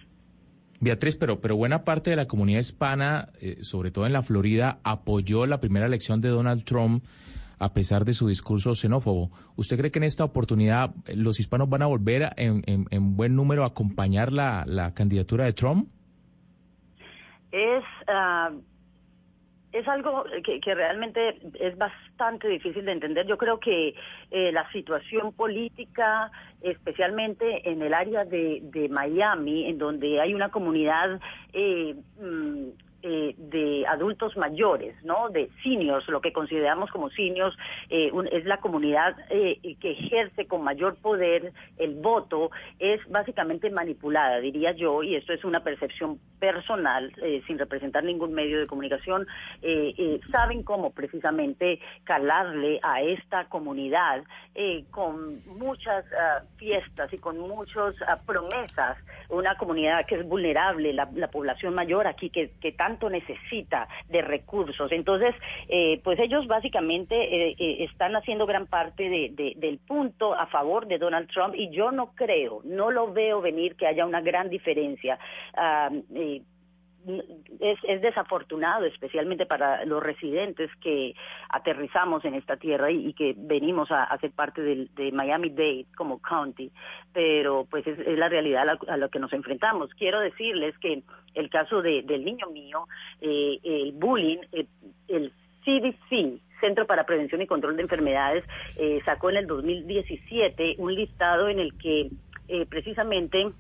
Beatriz, 0.78 1.16
pero, 1.16 1.40
pero 1.40 1.56
buena 1.56 1.84
parte 1.84 2.10
de 2.10 2.16
la 2.16 2.26
comunidad 2.26 2.60
hispana, 2.60 3.28
eh, 3.40 3.56
sobre 3.62 3.90
todo 3.90 4.04
en 4.06 4.12
la 4.12 4.22
Florida, 4.22 4.78
apoyó 4.84 5.46
la 5.46 5.58
primera 5.58 5.86
elección 5.86 6.20
de 6.20 6.28
Donald 6.28 6.64
Trump 6.64 7.02
a 7.58 7.72
pesar 7.72 8.04
de 8.04 8.12
su 8.14 8.28
discurso 8.28 8.74
xenófobo. 8.74 9.30
¿Usted 9.56 9.76
cree 9.78 9.90
que 9.90 9.98
en 9.98 10.04
esta 10.04 10.24
oportunidad 10.24 10.90
eh, 11.06 11.16
los 11.16 11.40
hispanos 11.40 11.68
van 11.68 11.82
a 11.82 11.86
volver 11.86 12.24
a- 12.24 12.32
en, 12.36 12.62
en- 12.66 12.86
en 12.90 13.16
buen 13.16 13.34
número 13.34 13.64
a 13.64 13.68
acompañar 13.68 14.32
la, 14.32 14.64
la 14.66 14.92
candidatura 14.94 15.44
de 15.44 15.52
Trump? 15.52 15.88
es 17.52 17.84
ah, 18.08 18.50
es 19.72 19.86
algo 19.88 20.24
que, 20.44 20.58
que 20.60 20.74
realmente 20.74 21.38
es 21.60 21.76
bastante 21.76 22.48
difícil 22.48 22.84
de 22.86 22.92
entender. 22.92 23.26
Yo 23.26 23.36
creo 23.36 23.60
que 23.60 23.94
eh, 24.30 24.50
la 24.52 24.70
situación 24.72 25.32
política, 25.34 26.30
especialmente 26.62 27.68
en 27.70 27.82
el 27.82 27.92
área 27.92 28.24
de, 28.24 28.60
de 28.62 28.88
Miami, 28.88 29.66
en 29.66 29.76
donde 29.76 30.18
hay 30.20 30.32
una 30.32 30.48
comunidad 30.50 31.20
eh, 31.52 31.94
mm, 32.18 32.68
eh, 33.08 33.34
de 33.38 33.86
adultos 33.86 34.36
mayores, 34.36 34.96
¿no? 35.04 35.28
De 35.28 35.48
seniors, 35.62 36.08
lo 36.08 36.20
que 36.20 36.32
consideramos 36.32 36.90
como 36.90 37.08
seniors, 37.10 37.56
eh, 37.88 38.10
es 38.32 38.44
la 38.46 38.56
comunidad 38.56 39.14
eh, 39.30 39.60
que 39.80 39.92
ejerce 39.92 40.46
con 40.46 40.64
mayor 40.64 40.96
poder 40.96 41.52
el 41.78 41.94
voto, 41.94 42.50
es 42.80 43.00
básicamente 43.08 43.70
manipulada, 43.70 44.40
diría 44.40 44.72
yo, 44.72 45.04
y 45.04 45.14
esto 45.14 45.32
es 45.32 45.44
una 45.44 45.60
percepción 45.60 46.18
personal, 46.40 47.12
eh, 47.22 47.42
sin 47.46 47.58
representar 47.58 48.02
ningún 48.02 48.32
medio 48.32 48.58
de 48.58 48.66
comunicación, 48.66 49.26
saben 50.30 50.64
cómo 50.64 50.90
precisamente 50.90 51.80
calarle 52.04 52.80
a 52.82 53.02
esta 53.02 53.44
comunidad 53.48 54.24
con 54.90 55.36
muchas 55.58 56.04
ah, 56.12 56.42
fiestas 56.56 57.12
y 57.12 57.18
con 57.18 57.38
muchas 57.38 57.94
ah, 58.06 58.18
promesas, 58.24 58.96
una 59.28 59.56
comunidad 59.56 60.06
que 60.06 60.16
es 60.16 60.26
vulnerable, 60.26 60.92
la, 60.92 61.08
la 61.14 61.28
población 61.28 61.74
mayor 61.74 62.06
aquí 62.06 62.30
que, 62.30 62.50
que 62.60 62.74
necesita 63.10 63.88
de 64.08 64.22
recursos. 64.22 64.90
Entonces, 64.92 65.34
eh, 65.68 66.00
pues 66.02 66.18
ellos 66.18 66.46
básicamente 66.46 67.14
eh, 67.16 67.54
eh, 67.58 67.84
están 67.84 68.16
haciendo 68.16 68.46
gran 68.46 68.66
parte 68.66 69.08
de- 69.08 69.30
de- 69.32 69.54
del 69.56 69.78
punto 69.78 70.34
a 70.34 70.46
favor 70.46 70.86
de 70.86 70.98
Donald 70.98 71.28
Trump 71.28 71.54
y 71.54 71.70
yo 71.70 71.90
no 71.92 72.12
creo, 72.14 72.60
no 72.64 72.90
lo 72.90 73.12
veo 73.12 73.40
venir 73.40 73.76
que 73.76 73.86
haya 73.86 74.06
una 74.06 74.20
gran 74.20 74.48
diferencia. 74.50 75.18
Ah, 75.54 75.90
eh, 76.14 76.42
es, 77.60 77.78
es 77.84 78.02
desafortunado, 78.02 78.84
especialmente 78.84 79.46
para 79.46 79.84
los 79.84 80.02
residentes 80.02 80.70
que 80.80 81.14
aterrizamos 81.48 82.24
en 82.24 82.34
esta 82.34 82.56
tierra 82.56 82.90
y, 82.90 83.12
que 83.14 83.34
venimos 83.36 83.90
a, 83.90 84.04
a 84.04 84.18
ser 84.18 84.32
parte 84.32 84.62
del, 84.62 84.90
de 84.94 85.12
Miami-Dade 85.12 85.86
como 85.96 86.20
county, 86.20 86.70
pero 87.12 87.66
pues 87.70 87.86
es, 87.86 87.98
es 87.98 88.18
la 88.18 88.28
realidad 88.28 88.62
a 88.62 88.64
la, 88.64 88.78
a 88.88 88.96
la 88.96 89.08
que 89.08 89.18
nos 89.18 89.32
enfrentamos. 89.32 89.90
Quiero 89.94 90.20
decirles 90.20 90.76
que 90.78 91.02
el 91.34 91.50
caso 91.50 91.82
de, 91.82 92.02
del 92.02 92.24
niño 92.24 92.48
mío, 92.50 92.86
eh, 93.20 93.58
el 93.62 93.92
bullying, 93.92 94.38
eh, 94.52 94.66
el 95.08 95.32
CDC, 95.64 96.40
Centro 96.60 96.86
para 96.86 97.04
Prevención 97.04 97.42
y 97.42 97.46
Control 97.46 97.76
de 97.76 97.82
Enfermedades, 97.82 98.44
eh, 98.76 99.00
sacó 99.04 99.30
en 99.30 99.36
el 99.36 99.46
2017 99.46 100.76
un 100.78 100.94
listado 100.94 101.48
en 101.48 101.58
el 101.58 101.76
que 101.76 102.10
eh, 102.48 102.66
precisamente 102.66 103.50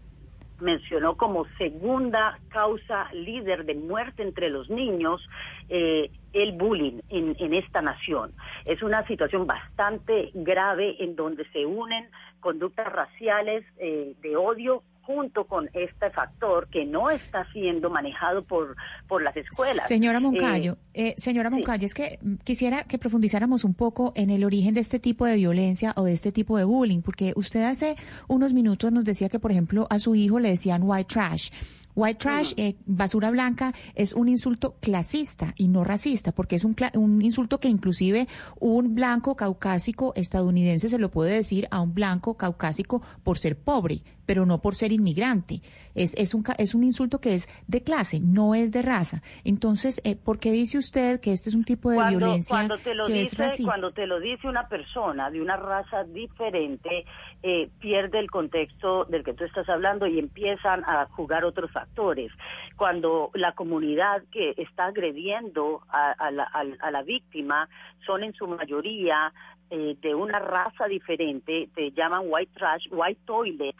mencionó 0.60 1.16
como 1.16 1.46
segunda 1.58 2.38
causa 2.48 3.08
líder 3.12 3.64
de 3.64 3.74
muerte 3.74 4.22
entre 4.22 4.50
los 4.50 4.70
niños 4.70 5.26
eh, 5.68 6.10
el 6.32 6.52
bullying 6.52 7.00
en, 7.08 7.36
en 7.38 7.54
esta 7.54 7.82
nación. 7.82 8.32
Es 8.64 8.82
una 8.82 9.06
situación 9.06 9.46
bastante 9.46 10.30
grave 10.34 10.96
en 11.02 11.16
donde 11.16 11.44
se 11.50 11.66
unen 11.66 12.08
conductas 12.40 12.92
raciales 12.92 13.64
eh, 13.78 14.14
de 14.20 14.36
odio 14.36 14.82
junto 15.06 15.44
con 15.46 15.70
este 15.72 16.10
factor 16.10 16.68
que 16.68 16.84
no 16.84 17.10
está 17.10 17.46
siendo 17.52 17.90
manejado 17.90 18.42
por, 18.44 18.76
por 19.06 19.22
las 19.22 19.36
escuelas. 19.36 19.86
Señora 19.86 20.18
Eh, 20.18 20.20
Moncayo, 20.20 20.78
eh, 20.94 21.14
señora 21.16 21.48
Moncayo, 21.48 21.86
es 21.86 21.94
que 21.94 22.18
mm, 22.20 22.34
quisiera 22.44 22.84
que 22.84 22.98
profundizáramos 22.98 23.64
un 23.64 23.74
poco 23.74 24.12
en 24.16 24.30
el 24.30 24.44
origen 24.44 24.74
de 24.74 24.80
este 24.80 24.98
tipo 24.98 25.24
de 25.24 25.36
violencia 25.36 25.92
o 25.96 26.04
de 26.04 26.12
este 26.12 26.32
tipo 26.32 26.58
de 26.58 26.64
bullying, 26.64 27.02
porque 27.02 27.32
usted 27.36 27.62
hace 27.62 27.96
unos 28.26 28.52
minutos 28.52 28.92
nos 28.92 29.04
decía 29.04 29.28
que, 29.28 29.38
por 29.38 29.52
ejemplo, 29.52 29.86
a 29.90 29.98
su 29.98 30.14
hijo 30.14 30.40
le 30.40 30.48
decían 30.48 30.82
white 30.84 31.08
trash. 31.12 31.50
White 31.96 32.18
trash, 32.18 32.52
eh, 32.58 32.76
basura 32.84 33.30
blanca, 33.30 33.74
es 33.94 34.12
un 34.12 34.28
insulto 34.28 34.76
clasista 34.80 35.54
y 35.56 35.68
no 35.68 35.82
racista, 35.82 36.32
porque 36.32 36.56
es 36.56 36.64
un, 36.64 36.76
un 36.94 37.22
insulto 37.22 37.58
que 37.58 37.68
inclusive 37.68 38.28
un 38.60 38.94
blanco 38.94 39.34
caucásico 39.34 40.12
estadounidense 40.14 40.90
se 40.90 40.98
lo 40.98 41.10
puede 41.10 41.32
decir 41.32 41.66
a 41.70 41.80
un 41.80 41.94
blanco 41.94 42.36
caucásico 42.36 43.02
por 43.24 43.38
ser 43.38 43.58
pobre, 43.58 44.02
pero 44.26 44.44
no 44.44 44.58
por 44.58 44.74
ser 44.74 44.92
inmigrante. 44.92 45.62
Es, 45.96 46.14
es, 46.14 46.34
un, 46.34 46.44
es 46.58 46.74
un 46.74 46.84
insulto 46.84 47.20
que 47.20 47.34
es 47.34 47.48
de 47.66 47.82
clase, 47.82 48.20
no 48.20 48.54
es 48.54 48.70
de 48.70 48.82
raza. 48.82 49.22
Entonces, 49.44 50.00
eh, 50.04 50.14
¿por 50.14 50.38
qué 50.38 50.52
dice 50.52 50.78
usted 50.78 51.20
que 51.20 51.32
este 51.32 51.48
es 51.48 51.54
un 51.54 51.64
tipo 51.64 51.90
de 51.90 51.96
cuando, 51.96 52.18
violencia 52.18 52.54
cuando 52.54 52.78
te 52.78 52.94
lo 52.94 53.06
que 53.06 53.22
es 53.22 53.30
dice 53.30 53.42
racista? 53.42 53.70
cuando 53.72 53.90
te 53.92 54.06
lo 54.06 54.20
dice 54.20 54.48
una 54.48 54.68
persona 54.68 55.30
de 55.30 55.40
una 55.40 55.56
raza 55.56 56.04
diferente 56.04 57.04
eh, 57.42 57.68
pierde 57.80 58.18
el 58.18 58.30
contexto 58.30 59.04
del 59.06 59.24
que 59.24 59.34
tú 59.34 59.44
estás 59.44 59.68
hablando 59.68 60.06
y 60.06 60.18
empiezan 60.18 60.84
a 60.84 61.06
jugar 61.06 61.44
otros 61.44 61.70
factores 61.72 62.30
cuando 62.76 63.30
la 63.34 63.52
comunidad 63.52 64.22
que 64.30 64.54
está 64.56 64.86
agrediendo 64.86 65.82
a, 65.88 66.12
a 66.12 66.30
la, 66.30 66.44
a 66.44 66.90
la 66.90 67.02
víctima 67.02 67.68
son 68.04 68.22
en 68.22 68.34
su 68.34 68.46
mayoría 68.46 69.32
eh, 69.70 69.96
de 70.00 70.14
una 70.14 70.38
raza 70.38 70.86
diferente 70.86 71.68
te 71.74 71.90
llaman 71.90 72.22
white 72.26 72.52
trash 72.54 72.86
white 72.90 73.20
toilet 73.24 73.74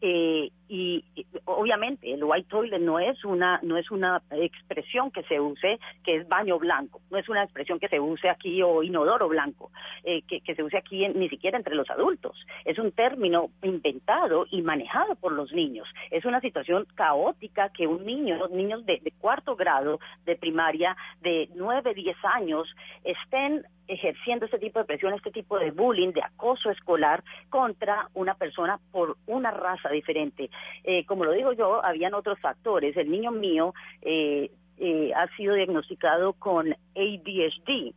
eh, 0.00 0.50
y, 0.68 1.04
obviamente 1.44 2.12
el 2.12 2.24
white 2.24 2.48
toilet 2.48 2.80
no 2.80 2.98
es 2.98 3.22
una 3.24 3.60
no 3.62 3.76
es 3.76 3.90
una 3.90 4.22
expresión 4.30 5.10
que 5.10 5.22
se 5.24 5.38
use 5.40 5.78
que 6.02 6.16
es 6.16 6.28
baño 6.28 6.58
blanco. 6.58 7.00
No 7.10 7.18
es 7.18 7.28
una 7.28 7.42
expresión 7.42 7.78
que 7.78 7.88
se 7.88 8.00
use 8.00 8.28
aquí 8.28 8.62
o 8.62 8.82
inodoro 8.82 9.28
blanco 9.28 9.70
eh, 10.04 10.22
que, 10.22 10.40
que 10.40 10.54
se 10.54 10.62
use 10.62 10.76
aquí 10.78 11.04
en- 11.04 11.18
ni 11.18 11.28
siquiera 11.28 11.58
entre 11.58 11.74
los 11.74 11.90
adultos. 11.90 12.46
Es 12.64 12.78
un 12.78 12.92
término 12.92 13.50
inventado 13.62 14.46
y 14.50 14.62
manejado 14.62 15.14
por 15.16 15.32
los 15.32 15.52
niños. 15.52 15.88
Es 16.10 16.24
una 16.24 16.40
situación 16.40 16.86
caótica 16.94 17.68
que 17.70 17.86
un 17.86 18.04
niño 18.04 18.36
los 18.36 18.50
niños 18.50 18.84
de, 18.86 19.00
de 19.02 19.10
cuarto 19.12 19.56
grado 19.56 20.00
de 20.24 20.36
primaria 20.36 20.96
de 21.20 21.48
nueve 21.54 21.94
diez 21.94 22.16
años 22.24 22.74
estén 23.04 23.64
ejerciendo 23.86 24.46
este 24.46 24.58
tipo 24.58 24.78
de 24.78 24.86
presión, 24.86 25.12
este 25.12 25.30
tipo 25.30 25.58
de 25.58 25.70
bullying, 25.70 26.12
de 26.12 26.22
acoso 26.22 26.70
escolar 26.70 27.22
contra 27.50 28.08
una 28.14 28.34
persona 28.34 28.80
por 28.90 29.18
una 29.26 29.50
raza 29.50 29.90
diferente. 29.90 30.48
Eh, 30.84 31.04
como 31.06 31.24
lo 31.24 31.32
digo 31.32 31.52
yo, 31.52 31.84
habían 31.84 32.14
otros 32.14 32.38
factores. 32.40 32.96
El 32.96 33.10
niño 33.10 33.30
mío 33.30 33.74
eh, 34.02 34.50
eh, 34.78 35.12
ha 35.14 35.26
sido 35.36 35.54
diagnosticado 35.54 36.34
con 36.34 36.72
ADHD. 36.94 37.94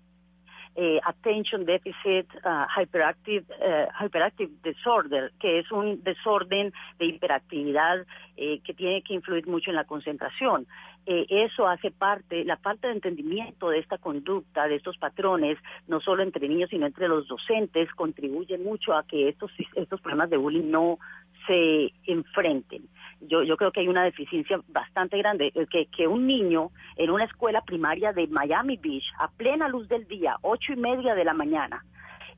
Eh, 0.77 0.99
Attention 1.03 1.65
Deficit 1.65 2.27
uh, 2.45 2.67
Hyperactive, 2.79 3.45
eh, 3.59 3.87
Hyperactive 3.99 4.51
Disorder, 4.63 5.31
que 5.39 5.59
es 5.59 5.71
un 5.71 6.03
desorden 6.03 6.71
de 6.99 7.05
hiperactividad 7.05 8.05
eh, 8.37 8.59
que 8.63 8.75
tiene 8.75 9.01
que 9.01 9.15
influir 9.15 9.47
mucho 9.47 9.71
en 9.71 9.75
la 9.75 9.85
concentración. 9.85 10.67
Eh, 11.07 11.25
eso 11.29 11.67
hace 11.67 11.89
parte, 11.89 12.45
la 12.45 12.57
falta 12.57 12.87
de 12.87 12.93
entendimiento 12.93 13.69
de 13.69 13.79
esta 13.79 13.97
conducta, 13.97 14.67
de 14.67 14.75
estos 14.75 14.97
patrones, 14.99 15.57
no 15.87 15.99
solo 15.99 16.21
entre 16.21 16.47
niños, 16.47 16.69
sino 16.69 16.85
entre 16.85 17.07
los 17.07 17.27
docentes, 17.27 17.91
contribuye 17.93 18.59
mucho 18.59 18.93
a 18.93 19.03
que 19.03 19.29
estos, 19.29 19.51
estos 19.73 19.99
problemas 19.99 20.29
de 20.29 20.37
bullying 20.37 20.69
no 20.69 20.99
se 21.47 21.91
enfrenten. 22.05 22.87
Yo, 23.21 23.43
yo 23.43 23.57
creo 23.57 23.71
que 23.71 23.79
hay 23.79 23.87
una 23.87 24.03
deficiencia 24.03 24.59
bastante 24.67 25.17
grande, 25.17 25.51
eh, 25.55 25.65
que, 25.69 25.87
que 25.87 26.07
un 26.07 26.27
niño 26.27 26.71
en 26.95 27.09
una 27.09 27.23
escuela 27.23 27.61
primaria 27.61 28.13
de 28.13 28.27
Miami 28.27 28.77
Beach, 28.77 29.05
a 29.17 29.29
plena 29.29 29.67
luz 29.67 29.87
del 29.87 30.07
día, 30.07 30.37
ocho 30.41 30.73
y 30.73 30.75
media 30.75 31.15
de 31.15 31.25
la 31.25 31.33
mañana, 31.33 31.83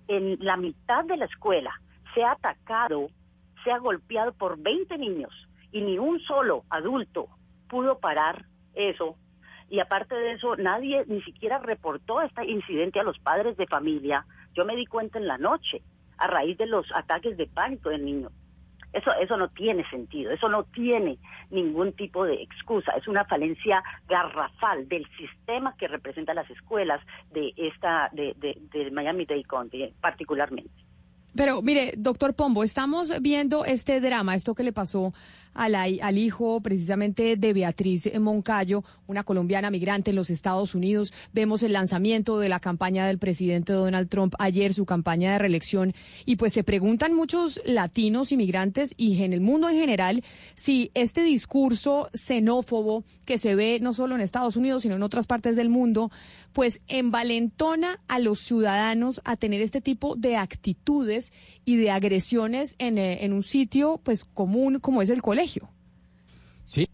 en 0.07 0.37
la 0.39 0.57
mitad 0.57 1.03
de 1.05 1.17
la 1.17 1.25
escuela, 1.25 1.71
sea 2.13 2.31
atacado, 2.31 3.09
sea 3.63 3.77
golpeado 3.77 4.33
por 4.33 4.57
20 4.59 4.97
niños 4.97 5.31
y 5.71 5.81
ni 5.81 5.99
un 5.99 6.19
solo 6.21 6.63
adulto 6.69 7.27
pudo 7.67 7.99
parar 7.99 8.45
eso. 8.73 9.15
Y 9.69 9.79
aparte 9.79 10.15
de 10.15 10.33
eso, 10.33 10.55
nadie 10.55 11.03
ni 11.07 11.21
siquiera 11.21 11.59
reportó 11.59 12.21
este 12.21 12.45
incidente 12.45 12.99
a 12.99 13.03
los 13.03 13.19
padres 13.19 13.55
de 13.57 13.67
familia. 13.67 14.25
Yo 14.55 14.65
me 14.65 14.75
di 14.75 14.85
cuenta 14.87 15.19
en 15.19 15.27
la 15.27 15.37
noche, 15.37 15.83
a 16.17 16.27
raíz 16.27 16.57
de 16.57 16.65
los 16.65 16.87
ataques 16.93 17.37
de 17.37 17.45
pánico 17.45 17.89
del 17.89 18.03
niño. 18.03 18.29
Eso, 18.91 19.11
eso 19.13 19.37
no 19.37 19.49
tiene 19.49 19.87
sentido, 19.89 20.31
eso 20.31 20.49
no 20.49 20.63
tiene 20.63 21.19
ningún 21.51 21.93
tipo 21.93 22.25
de 22.25 22.41
excusa, 22.41 22.91
es 22.93 23.07
una 23.07 23.23
falencia 23.25 23.83
garrafal 24.07 24.87
del 24.87 25.05
sistema 25.15 25.75
que 25.77 25.87
representa 25.87 26.33
las 26.33 26.49
escuelas 26.49 26.99
de 27.31 27.53
esta, 27.55 28.09
de, 28.13 28.33
de, 28.37 28.57
de 28.71 28.89
Miami-Dade 28.89 29.43
County 29.43 29.93
particularmente. 30.01 30.88
Pero 31.35 31.61
mire, 31.61 31.93
doctor 31.97 32.33
Pombo, 32.33 32.63
estamos 32.63 33.13
viendo 33.21 33.65
este 33.65 34.01
drama, 34.01 34.35
esto 34.35 34.55
que 34.55 34.63
le 34.63 34.73
pasó 34.73 35.13
al 35.53 36.17
hijo 36.17 36.61
precisamente 36.61 37.35
de 37.35 37.53
Beatriz 37.53 38.09
Moncayo, 38.19 38.83
una 39.07 39.23
colombiana 39.23 39.69
migrante 39.69 40.11
en 40.11 40.15
los 40.15 40.29
Estados 40.29 40.73
Unidos. 40.73 41.11
Vemos 41.33 41.63
el 41.63 41.73
lanzamiento 41.73 42.39
de 42.39 42.47
la 42.47 42.61
campaña 42.61 43.05
del 43.07 43.17
presidente 43.17 43.73
Donald 43.73 44.07
Trump 44.07 44.35
ayer, 44.39 44.73
su 44.73 44.85
campaña 44.85 45.33
de 45.33 45.39
reelección. 45.39 45.93
Y 46.25 46.37
pues 46.37 46.53
se 46.53 46.63
preguntan 46.63 47.13
muchos 47.13 47.61
latinos 47.65 48.31
inmigrantes 48.31 48.93
y 48.95 49.21
en 49.21 49.33
el 49.33 49.41
mundo 49.41 49.69
en 49.69 49.75
general 49.75 50.23
si 50.55 50.91
este 50.93 51.23
discurso 51.23 52.09
xenófobo 52.13 53.03
que 53.25 53.37
se 53.37 53.55
ve 53.55 53.79
no 53.81 53.93
solo 53.93 54.15
en 54.15 54.21
Estados 54.21 54.55
Unidos, 54.55 54.83
sino 54.83 54.95
en 54.95 55.03
otras 55.03 55.27
partes 55.27 55.57
del 55.57 55.69
mundo, 55.69 56.09
pues 56.53 56.81
envalentona 56.87 57.99
a 58.07 58.19
los 58.19 58.39
ciudadanos 58.39 59.19
a 59.25 59.35
tener 59.35 59.61
este 59.61 59.81
tipo 59.81 60.15
de 60.15 60.37
actitudes 60.37 61.18
y 61.65 61.77
de 61.77 61.91
agresiones 61.91 62.75
en, 62.77 62.97
eh, 62.97 63.23
en 63.25 63.33
un 63.33 63.43
sitio 63.43 63.99
pues 64.03 64.25
común 64.25 64.79
como 64.79 65.01
es 65.01 65.09
el 65.09 65.21
colegio. 65.21 65.69
Sí, 66.65 66.87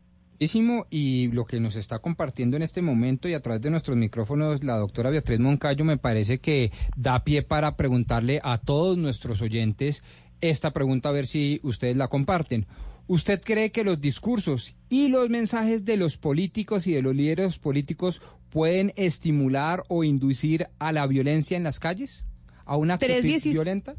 y 0.89 1.27
lo 1.31 1.45
que 1.45 1.59
nos 1.59 1.75
está 1.75 1.99
compartiendo 1.99 2.57
en 2.57 2.63
este 2.63 2.81
momento 2.81 3.27
y 3.27 3.33
a 3.33 3.41
través 3.41 3.61
de 3.61 3.69
nuestros 3.69 3.97
micrófonos 3.97 4.63
la 4.63 4.77
doctora 4.77 5.09
Beatriz 5.09 5.39
Moncayo 5.39 5.85
me 5.85 5.97
parece 5.97 6.39
que 6.39 6.71
da 6.95 7.23
pie 7.23 7.41
para 7.41 7.77
preguntarle 7.77 8.41
a 8.43 8.57
todos 8.57 8.97
nuestros 8.97 9.41
oyentes 9.41 10.03
esta 10.41 10.71
pregunta 10.71 11.09
a 11.09 11.13
ver 11.13 11.25
si 11.25 11.59
ustedes 11.63 11.95
la 11.95 12.07
comparten. 12.07 12.67
¿Usted 13.07 13.41
cree 13.41 13.71
que 13.71 13.83
los 13.83 14.01
discursos 14.01 14.75
y 14.89 15.07
los 15.09 15.29
mensajes 15.29 15.85
de 15.85 15.95
los 15.95 16.17
políticos 16.17 16.87
y 16.87 16.93
de 16.93 17.01
los 17.01 17.15
líderes 17.15 17.57
políticos 17.59 18.21
pueden 18.49 18.93
estimular 18.95 19.83
o 19.89 20.03
inducir 20.03 20.67
a 20.79 20.91
la 20.91 21.05
violencia 21.07 21.55
en 21.55 21.63
las 21.63 21.79
calles? 21.79 22.25
¿A 22.65 22.77
una 22.77 22.95
actitud 22.95 23.13
316 23.13 23.55
violenta? 23.55 23.95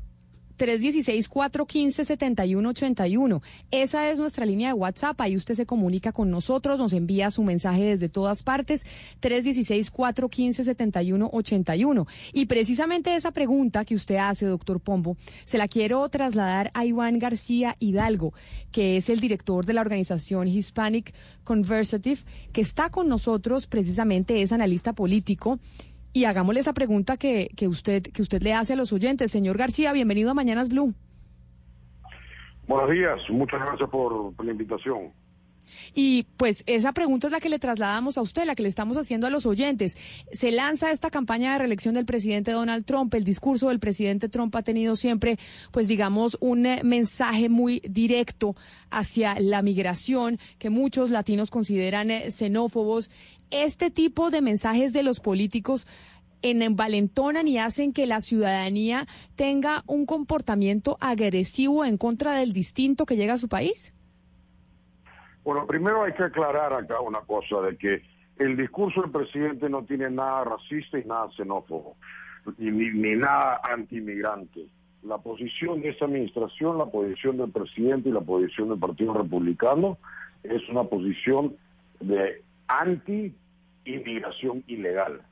316-415-7181. 0.59 3.43
Esa 3.71 4.11
es 4.11 4.19
nuestra 4.19 4.45
línea 4.47 4.69
de 4.69 4.75
WhatsApp. 4.75 5.21
Ahí 5.21 5.37
usted 5.37 5.55
se 5.55 5.67
comunica 5.67 6.13
con 6.13 6.31
nosotros, 6.31 6.79
nos 6.79 6.93
envía 6.93 7.31
su 7.31 7.43
mensaje 7.43 7.85
desde 7.85 8.09
todas 8.09 8.43
partes. 8.43 8.87
316-415-7181. 9.21 12.07
Y 12.33 12.47
precisamente 12.47 13.15
esa 13.15 13.33
pregunta 13.33 13.85
que 13.85 13.95
usted 13.95 14.17
hace, 14.17 14.47
doctor 14.47 14.81
Pombo, 14.81 15.19
se 15.45 15.59
la 15.59 15.69
quiero 15.69 16.09
trasladar 16.09 16.71
a 16.75 16.85
Iván 16.85 17.19
García 17.19 17.77
Hidalgo, 17.79 18.33
que 18.73 18.97
es 18.97 19.11
el 19.11 19.21
director 19.21 19.67
de 19.67 19.75
la 19.75 19.81
organización 19.81 20.49
Hispanic 20.49 21.15
Conversative, 21.45 22.21
que 22.53 22.61
está 22.61 22.91
con 22.91 23.09
nosotros 23.09 23.67
precisamente, 23.67 24.43
es 24.43 24.53
analista 24.53 24.93
político. 24.93 25.59
Y 26.17 26.25
hagámosle 26.25 26.61
esa 26.61 26.73
pregunta 26.73 27.19
que, 27.19 27.51
que, 27.59 27.69
usted, 27.69 28.05
que 28.05 28.23
usted 28.23 28.41
le 28.41 28.55
hace 28.55 28.73
a 28.73 28.77
los 28.77 28.91
oyentes. 28.91 29.31
Señor 29.31 29.59
García, 29.59 29.93
bienvenido 29.93 30.31
a 30.31 30.35
Mañanas 30.35 30.71
Blue. 30.71 30.95
Buenos 32.67 32.91
días, 32.91 33.21
muchas 33.29 33.61
gracias 33.61 33.91
por, 33.91 34.35
por 34.35 34.47
la 34.47 34.53
invitación. 34.53 35.13
Y 35.95 36.25
pues 36.37 36.63
esa 36.67 36.93
pregunta 36.93 37.27
es 37.27 37.33
la 37.33 37.41
que 37.41 37.49
le 37.49 37.59
trasladamos 37.59 38.19
a 38.19 38.23
usted, 38.23 38.45
la 38.45 38.55
que 38.55 38.63
le 38.63 38.69
estamos 38.69 38.97
haciendo 38.97 39.27
a 39.27 39.31
los 39.31 39.47
oyentes. 39.47 39.97
Se 40.33 40.53
lanza 40.53 40.91
esta 40.91 41.11
campaña 41.11 41.53
de 41.53 41.59
reelección 41.59 41.95
del 41.95 42.07
presidente 42.07 42.53
Donald 42.53 42.85
Trump. 42.85 43.15
El 43.15 43.25
discurso 43.25 43.69
del 43.69 43.81
presidente 43.81 44.29
Trump 44.29 44.55
ha 44.57 44.63
tenido 44.63 44.97
siempre, 44.97 45.39
pues 45.71 45.89
digamos, 45.89 46.37
un 46.41 46.67
eh, 46.67 46.81
mensaje 46.85 47.49
muy 47.49 47.81
directo 47.89 48.57
hacia 48.91 49.39
la 49.41 49.63
migración 49.63 50.39
que 50.59 50.71
muchos 50.71 51.11
latinos 51.11 51.51
consideran 51.51 52.11
eh, 52.11 52.31
xenófobos. 52.31 53.11
Este 53.51 53.91
tipo 53.91 54.31
de 54.31 54.43
mensajes 54.43 54.93
de 54.93 55.03
los 55.03 55.21
políticos 55.21 55.87
en 56.43 56.63
envalentonan 56.63 57.49
y 57.49 57.59
hacen 57.59 57.93
que 57.93 58.07
la 58.07 58.21
ciudadanía 58.21 59.07
tenga 59.35 59.83
un 59.87 60.07
comportamiento 60.07 60.97
agresivo 61.01 61.85
en 61.85 61.97
contra 61.97 62.35
del 62.35 62.53
distinto 62.53 63.07
que 63.07 63.17
llega 63.17 63.35
a 63.35 63.39
su 63.39 63.49
país. 63.49 63.93
Bueno, 65.47 65.65
primero 65.65 66.03
hay 66.03 66.13
que 66.13 66.25
aclarar 66.25 66.73
acá 66.73 67.01
una 67.01 67.21
cosa, 67.21 67.61
de 67.61 67.77
que 67.77 68.03
el 68.37 68.57
discurso 68.57 69.03
del 69.03 69.13
presidente 69.13 69.69
no 69.69 69.85
tiene 69.85 70.11
nada 70.11 70.43
racista 70.43 70.99
y 70.99 71.05
nada 71.05 71.31
xenófobo, 71.37 71.95
ni, 72.59 72.73
ni, 72.73 73.15
nada 73.15 73.61
anti-inmigrante. 73.63 74.67
La 75.05 75.19
posición 75.19 75.83
de 75.83 75.91
esta 75.91 76.07
administración, 76.07 76.79
la 76.79 76.87
posición 76.87 77.37
del 77.37 77.53
presidente 77.53 78.09
y 78.09 78.13
la 78.13 78.23
posición 78.23 78.71
del 78.71 78.81
Partido 78.81 79.15
Republicano 79.15 79.99
es 80.43 80.69
una 80.69 80.83
posición 80.83 81.55
de 82.01 82.43
anti-inmigración 82.67 84.65
ilegal. 84.67 85.23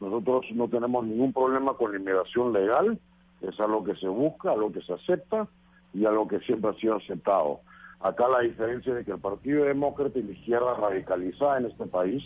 Nosotros 0.00 0.46
no 0.54 0.68
tenemos 0.68 1.04
ningún 1.04 1.32
problema 1.32 1.74
con 1.74 1.90
la 1.90 1.98
inmigración 1.98 2.52
legal, 2.52 3.00
es 3.40 3.58
algo 3.58 3.82
que 3.82 3.96
se 3.96 4.06
busca, 4.06 4.52
algo 4.52 4.70
que 4.70 4.82
se 4.82 4.92
acepta 4.92 5.48
y 5.92 6.04
algo 6.04 6.28
que 6.28 6.38
siempre 6.42 6.70
ha 6.70 6.74
sido 6.74 6.94
aceptado. 6.94 7.62
Acá 8.00 8.28
la 8.28 8.40
diferencia 8.40 8.98
es 8.98 9.04
que 9.04 9.12
el 9.12 9.18
Partido 9.18 9.64
Demócrata 9.64 10.18
y 10.18 10.22
la 10.22 10.32
izquierda 10.32 10.74
radicalizada 10.74 11.58
en 11.58 11.66
este 11.66 11.86
país 11.86 12.22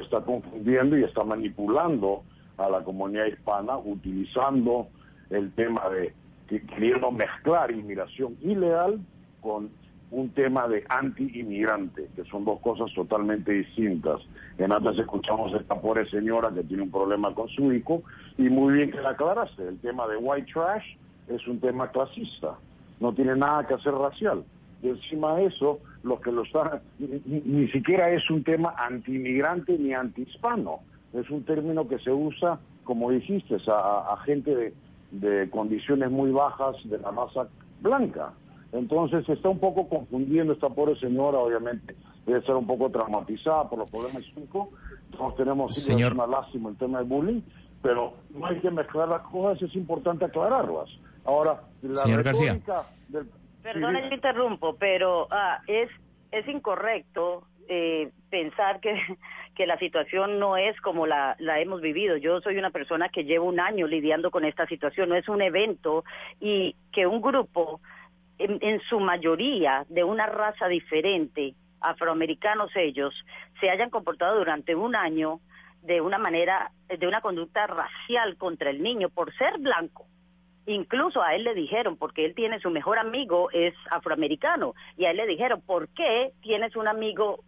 está 0.00 0.20
confundiendo 0.22 0.98
y 0.98 1.04
está 1.04 1.22
manipulando 1.22 2.22
a 2.56 2.68
la 2.68 2.82
comunidad 2.82 3.26
hispana, 3.26 3.78
utilizando 3.78 4.88
el 5.30 5.52
tema 5.52 5.88
de 5.88 6.12
que 6.48 6.62
queriendo 6.62 7.10
mezclar 7.10 7.70
inmigración 7.70 8.36
ilegal 8.42 9.00
con 9.40 9.70
un 10.10 10.30
tema 10.30 10.68
de 10.68 10.84
anti-inmigrante, 10.88 12.08
que 12.14 12.24
son 12.24 12.44
dos 12.44 12.60
cosas 12.60 12.92
totalmente 12.94 13.52
distintas. 13.52 14.20
En 14.58 14.72
antes 14.72 14.98
escuchamos 14.98 15.52
a 15.54 15.56
esta 15.58 15.80
pobre 15.80 16.08
señora 16.08 16.52
que 16.52 16.62
tiene 16.62 16.84
un 16.84 16.90
problema 16.90 17.34
con 17.34 17.48
su 17.48 17.72
hijo, 17.72 18.02
y 18.38 18.48
muy 18.48 18.74
bien 18.74 18.90
que 18.90 19.00
la 19.00 19.10
aclaraste, 19.10 19.66
el 19.66 19.78
tema 19.80 20.06
de 20.06 20.16
white 20.16 20.52
trash 20.52 20.84
es 21.28 21.46
un 21.48 21.58
tema 21.58 21.90
clasista, 21.90 22.54
no 23.00 23.12
tiene 23.12 23.34
nada 23.34 23.66
que 23.66 23.74
hacer 23.74 23.92
racial. 23.94 24.44
Y 24.84 24.88
encima 24.90 25.34
de 25.36 25.46
eso, 25.46 25.80
lo 26.02 26.20
que 26.20 26.30
lo 26.30 26.42
están, 26.42 26.82
ni, 26.98 27.40
ni 27.40 27.68
siquiera 27.68 28.10
es 28.10 28.28
un 28.30 28.44
tema 28.44 28.74
anti-inmigrante 28.76 29.78
ni 29.78 29.94
anti-hispano, 29.94 30.80
es 31.14 31.30
un 31.30 31.42
término 31.44 31.88
que 31.88 31.98
se 31.98 32.12
usa, 32.12 32.60
como 32.84 33.10
dijiste, 33.10 33.56
a, 33.68 34.12
a 34.12 34.16
gente 34.26 34.54
de, 34.54 34.74
de 35.10 35.48
condiciones 35.48 36.10
muy 36.10 36.30
bajas 36.32 36.76
de 36.84 36.98
la 36.98 37.10
raza 37.10 37.48
blanca. 37.80 38.32
Entonces 38.72 39.24
se 39.24 39.32
está 39.32 39.48
un 39.48 39.58
poco 39.58 39.88
confundiendo 39.88 40.52
esta 40.52 40.68
pobre 40.68 40.96
señora, 41.00 41.38
obviamente 41.38 41.96
debe 42.26 42.42
ser 42.42 42.54
un 42.56 42.66
poco 42.66 42.90
traumatizada 42.90 43.68
por 43.68 43.78
los 43.78 43.90
problemas 43.90 44.22
psíquicos. 44.22 44.68
Todos 45.16 45.36
tenemos 45.36 45.74
Señor. 45.76 46.12
una 46.12 46.26
lástima 46.26 46.68
el 46.70 46.76
tema 46.76 46.98
del 46.98 47.06
bullying, 47.08 47.40
pero 47.80 48.14
no 48.34 48.46
hay 48.46 48.58
que 48.60 48.70
mezclar 48.70 49.08
las 49.08 49.22
cosas, 49.22 49.62
es 49.62 49.74
importante 49.76 50.24
aclararlas. 50.26 50.90
Ahora, 51.24 51.62
la 51.82 51.96
Señor 51.96 52.22
García. 52.22 52.52
retórica 52.52 52.82
del... 53.08 53.28
Perdona, 53.64 54.02
Sí, 54.02 54.08
yo 54.10 54.14
interrumpo, 54.14 54.76
pero 54.76 55.26
ah, 55.30 55.62
es, 55.66 55.88
es 56.30 56.46
incorrecto 56.48 57.48
eh, 57.66 58.10
pensar 58.28 58.78
que, 58.80 58.94
que 59.56 59.66
la 59.66 59.78
situación 59.78 60.38
no 60.38 60.58
es 60.58 60.78
como 60.82 61.06
la, 61.06 61.34
la 61.38 61.60
hemos 61.60 61.80
vivido. 61.80 62.18
Yo 62.18 62.42
soy 62.42 62.58
una 62.58 62.68
persona 62.68 63.08
que 63.08 63.24
llevo 63.24 63.46
un 63.46 63.58
año 63.58 63.86
lidiando 63.86 64.30
con 64.30 64.44
esta 64.44 64.66
situación, 64.66 65.08
no 65.08 65.14
es 65.14 65.30
un 65.30 65.40
evento 65.40 66.04
y 66.40 66.76
que 66.92 67.06
un 67.06 67.22
grupo, 67.22 67.80
en, 68.36 68.58
en 68.60 68.80
su 68.82 69.00
mayoría, 69.00 69.86
de 69.88 70.04
una 70.04 70.26
raza 70.26 70.68
diferente, 70.68 71.54
afroamericanos 71.80 72.70
ellos, 72.76 73.14
se 73.60 73.70
hayan 73.70 73.88
comportado 73.88 74.36
durante 74.36 74.74
un 74.74 74.94
año 74.94 75.40
de 75.80 76.02
una 76.02 76.18
manera, 76.18 76.70
de 76.86 77.06
una 77.06 77.22
conducta 77.22 77.66
racial 77.66 78.36
contra 78.36 78.68
el 78.68 78.82
niño 78.82 79.08
por 79.08 79.34
ser 79.36 79.58
blanco. 79.58 80.06
Incluso 80.66 81.22
a 81.22 81.34
él 81.34 81.44
le 81.44 81.54
dijeron, 81.54 81.96
porque 81.96 82.24
él 82.24 82.34
tiene 82.34 82.58
su 82.60 82.70
mejor 82.70 82.98
amigo 82.98 83.50
es 83.52 83.74
afroamericano, 83.90 84.74
y 84.96 85.04
a 85.04 85.10
él 85.10 85.18
le 85.18 85.26
dijeron, 85.26 85.60
¿por 85.60 85.88
qué 85.88 86.32
tienes 86.40 86.74
un 86.76 86.88
amigo 86.88 87.40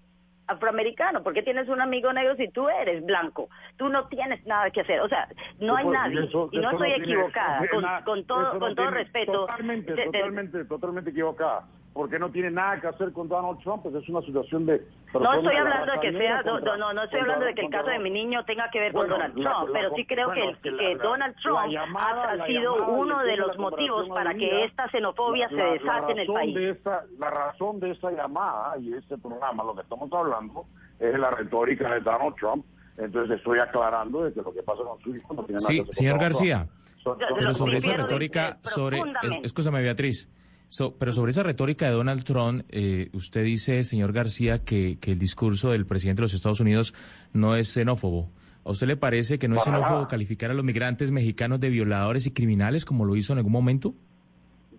afroamericano? 0.49 1.23
¿Por 1.23 1.33
qué 1.33 1.43
tienes 1.43 1.69
un 1.69 1.81
amigo 1.81 2.13
negro 2.13 2.37
si 2.37 2.49
tú 2.49 2.69
eres 2.69 3.05
blanco? 3.05 3.49
Tú 3.77 3.89
no 3.89 4.07
tienes 4.09 4.45
nada 4.47 4.71
que 4.71 4.83
hacer. 4.83 5.01
O 5.01 5.09
sea, 5.09 5.29
no 5.61 5.77
hay 5.77 5.85
Pues, 5.85 5.99
nadie, 5.99 6.25
eso- 6.25 6.49
y 6.53 6.59
no 6.59 6.71
estoy 6.71 6.93
equivocada, 6.93 7.59
con, 7.73 7.85
con 8.05 8.25
todo, 8.27 8.43
no 8.55 8.59
con 8.61 8.75
todo 8.75 8.87
tiene- 8.87 8.91
respeto. 8.91 9.33
Totalmente, 9.33 9.95
totalmente, 10.05 10.65
totalmente 10.67 11.11
equivocada. 11.11 11.65
Porque 11.97 12.19
no 12.19 12.31
tiene 12.31 12.51
nada 12.51 12.79
que 12.79 12.89
hacer 12.89 13.11
con 13.13 13.27
Donald 13.27 13.59
Trump, 13.61 13.83
pues 13.83 13.95
es 13.95 14.07
una 14.11 14.21
situación 14.21 14.67
de... 14.67 14.87
No 15.15 15.33
estoy 15.33 15.55
la 15.55 15.61
hablando 15.63 15.93
de 15.95 16.01
que 16.01 16.13
sea, 16.13 16.43
no, 16.43 16.53
contra- 16.53 16.77
no, 16.77 16.89
no, 16.89 16.93
no 16.93 17.03
estoy 17.05 17.21
hablando 17.21 17.47
de 17.47 17.55
que 17.55 17.63
el 17.63 17.71
caso 17.71 17.89
de 17.89 17.99
mi 18.01 18.11
niño 18.11 18.45
tenga 18.45 18.69
que 18.71 18.81
ver 18.81 18.93
con 18.93 19.01
Bueno, 19.09 19.15
Donald 19.15 19.39
la- 19.39 19.51
Trump, 19.51 19.69
la- 19.69 19.73
pero 19.81 19.95
sí 19.97 20.05
creo 20.05 20.27
bueno, 20.27 20.53
que, 20.53 20.59
que 20.61 20.71
la- 20.73 20.79
que 20.79 20.95
la- 20.95 21.03
Donald 21.03 21.37
Trump 21.43 21.67
llamada- 21.71 22.33
ha 22.33 22.47
sido 22.47 22.87
uno 22.89 23.23
de 23.23 23.37
los 23.39 23.57
motivos 23.57 24.09
para 24.11 24.35
que 24.35 24.65
esta 24.65 24.91
xenofobia 24.91 25.49
la- 25.51 25.57
se 25.57 25.71
desate 25.79 26.13
en 26.13 26.19
el 26.19 26.27
país. 26.27 26.55
de 26.55 26.71
esta- 26.73 27.05
la 27.19 27.31
razón 27.31 27.81
de 27.81 27.91
esa 27.93 28.11
llamada 28.11 28.77
y 28.79 28.93
este 28.93 29.17
programa, 29.17 29.65
lo 29.65 29.75
que 29.75 29.81
estamos 29.81 30.13
hablando, 30.13 30.67
es 31.01 31.19
la 31.19 31.31
retórica 31.31 31.95
de 31.95 32.01
Donald 32.01 32.35
Trump. 32.37 32.65
Entonces 32.99 33.39
estoy 33.39 33.59
aclarando 33.59 34.23
de 34.25 34.35
que 34.35 34.43
lo 34.43 34.53
que 34.53 34.63
pasa 34.63 34.83
con 34.83 35.01
su 35.01 35.15
hijo 35.15 35.33
no 35.33 35.45
tiene 35.45 35.61
nada 35.61 35.67
Sí, 35.67 35.75
que 35.77 35.81
ver 35.81 35.87
con 35.87 35.93
señor. 35.95 36.19
García, 36.21 36.67
Son- 37.03 37.19
son- 37.19 37.39
pero 37.39 37.55
sobre 37.55 37.77
esa 37.79 37.93
retórica, 37.95 38.59
sobre, 38.63 38.99
es- 39.23 39.39
escúchame 39.45 39.81
Beatriz, 39.83 40.31
So- 40.69 40.95
pero 40.99 41.13
sobre 41.13 41.31
esa 41.31 41.43
retórica 41.43 41.87
de 41.87 41.93
Donald 41.93 42.25
Trump, 42.25 42.65
eh, 42.71 43.09
usted 43.13 43.45
dice, 43.45 43.83
señor 43.85 44.13
García, 44.13 44.65
que, 44.65 44.99
que 45.01 45.13
el 45.13 45.19
discurso 45.19 45.71
del 45.71 45.87
presidente 45.87 46.21
de 46.21 46.25
los 46.25 46.35
Estados 46.35 46.61
Unidos 46.61 46.95
no 47.33 47.55
es 47.57 47.69
xenófobo. 47.73 48.31
¿A 48.65 48.71
usted 48.71 48.89
le 48.89 48.97
parece 48.97 49.39
que 49.39 49.47
no 49.47 49.57
es 49.57 49.63
xenófobo 49.63 50.09
calificar 50.09 50.51
a 50.51 50.55
los 50.55 50.65
migrantes 50.65 51.13
mexicanos 51.13 51.61
de 51.61 51.71
violadores 51.71 52.27
y 52.27 52.33
criminales 52.33 52.85
como 52.85 53.05
lo 53.05 53.15
hizo 53.15 53.33
en 53.33 53.39
algún 53.39 53.53
momento? 53.53 53.95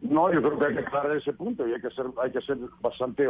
No, 0.01 0.31
yo 0.31 0.41
creo 0.41 0.59
que 0.59 0.65
hay 0.67 0.73
que 0.73 0.79
aclarar 0.81 1.15
ese 1.17 1.33
punto 1.33 1.65
y 1.67 1.73
hay 1.73 1.81
que 1.81 1.89
ser, 1.91 2.05
hay 2.21 2.31
que 2.31 2.41
ser 2.41 2.57
bastante 2.81 3.27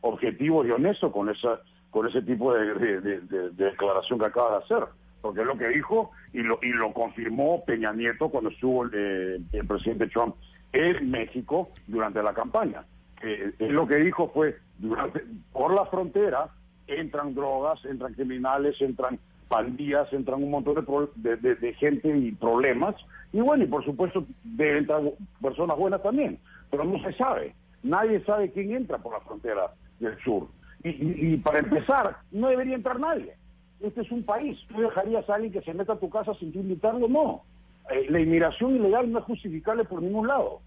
objetivo 0.00 0.64
y 0.64 0.70
honesto 0.70 1.10
con 1.12 1.28
esa, 1.28 1.60
con 1.90 2.06
ese 2.08 2.22
tipo 2.22 2.54
de, 2.54 2.72
de- 2.74 3.00
de- 3.00 3.20
de- 3.22 3.50
de 3.50 3.64
declaración 3.64 4.18
que 4.18 4.26
acaba 4.26 4.58
de 4.58 4.64
hacer, 4.64 4.84
porque 5.20 5.40
es 5.40 5.46
lo 5.46 5.58
que 5.58 5.68
dijo 5.68 6.12
y 6.32 6.38
lo 6.38 6.58
y 6.62 6.68
lo 6.68 6.92
confirmó 6.94 7.60
Peña 7.66 7.92
Nieto 7.92 8.28
cuando 8.28 8.50
estuvo 8.50 8.84
el, 8.84 8.90
eh, 8.94 9.40
el 9.52 9.66
presidente 9.66 10.06
Trump 10.06 10.36
en 10.76 11.10
México 11.10 11.70
durante 11.86 12.22
la 12.22 12.34
campaña. 12.34 12.84
Eh, 13.22 13.52
él 13.58 13.72
lo 13.72 13.86
que 13.86 13.96
dijo 13.96 14.28
fue 14.34 14.56
durante 14.78 15.22
por 15.52 15.74
la 15.74 15.86
frontera 15.86 16.48
entran 16.86 17.34
drogas, 17.34 17.84
entran 17.84 18.14
criminales, 18.14 18.80
entran 18.80 19.18
pandillas, 19.48 20.12
entran 20.12 20.42
un 20.42 20.50
montón 20.50 20.74
de, 20.74 20.82
pro- 20.82 21.10
de, 21.14 21.74
gente 21.74 22.16
y 22.16 22.32
problemas. 22.32 22.94
Y 23.32 23.40
bueno, 23.40 23.64
y 23.64 23.66
por 23.66 23.84
supuesto 23.84 24.24
de 24.44 24.78
entran 24.78 25.10
personas 25.40 25.76
buenas 25.76 26.02
también, 26.02 26.38
pero 26.70 26.84
no 26.84 27.02
se 27.02 27.12
sabe. 27.14 27.54
Nadie 27.82 28.20
sabe 28.24 28.50
quién 28.52 28.72
entra 28.72 28.98
por 28.98 29.12
la 29.12 29.20
frontera 29.20 29.72
del 30.00 30.16
sur. 30.22 30.48
Y 30.84 31.36
para 31.38 31.60
empezar, 31.60 32.18
no 32.30 32.48
debería 32.48 32.76
entrar 32.76 33.00
nadie. 33.00 33.34
Este 33.80 34.02
es 34.02 34.10
un 34.12 34.22
país. 34.24 34.58
¿Tú 34.68 34.80
dejarías 34.80 35.28
a 35.28 35.34
alguien 35.34 35.52
que 35.52 35.62
se 35.62 35.74
meta 35.74 35.94
a 35.94 35.98
tu 35.98 36.08
casa 36.08 36.32
sin 36.34 36.52
tú 36.52 36.60
invitarlo? 36.60 37.08
No. 37.08 37.42
Eh, 37.90 38.06
la 38.08 38.20
inmigración 38.20 38.76
ilegal 38.76 39.10
no 39.10 39.18
es 39.18 39.24
justificable 39.24 39.84
por 39.84 40.00
ningún 40.02 40.28
lado. 40.28 40.60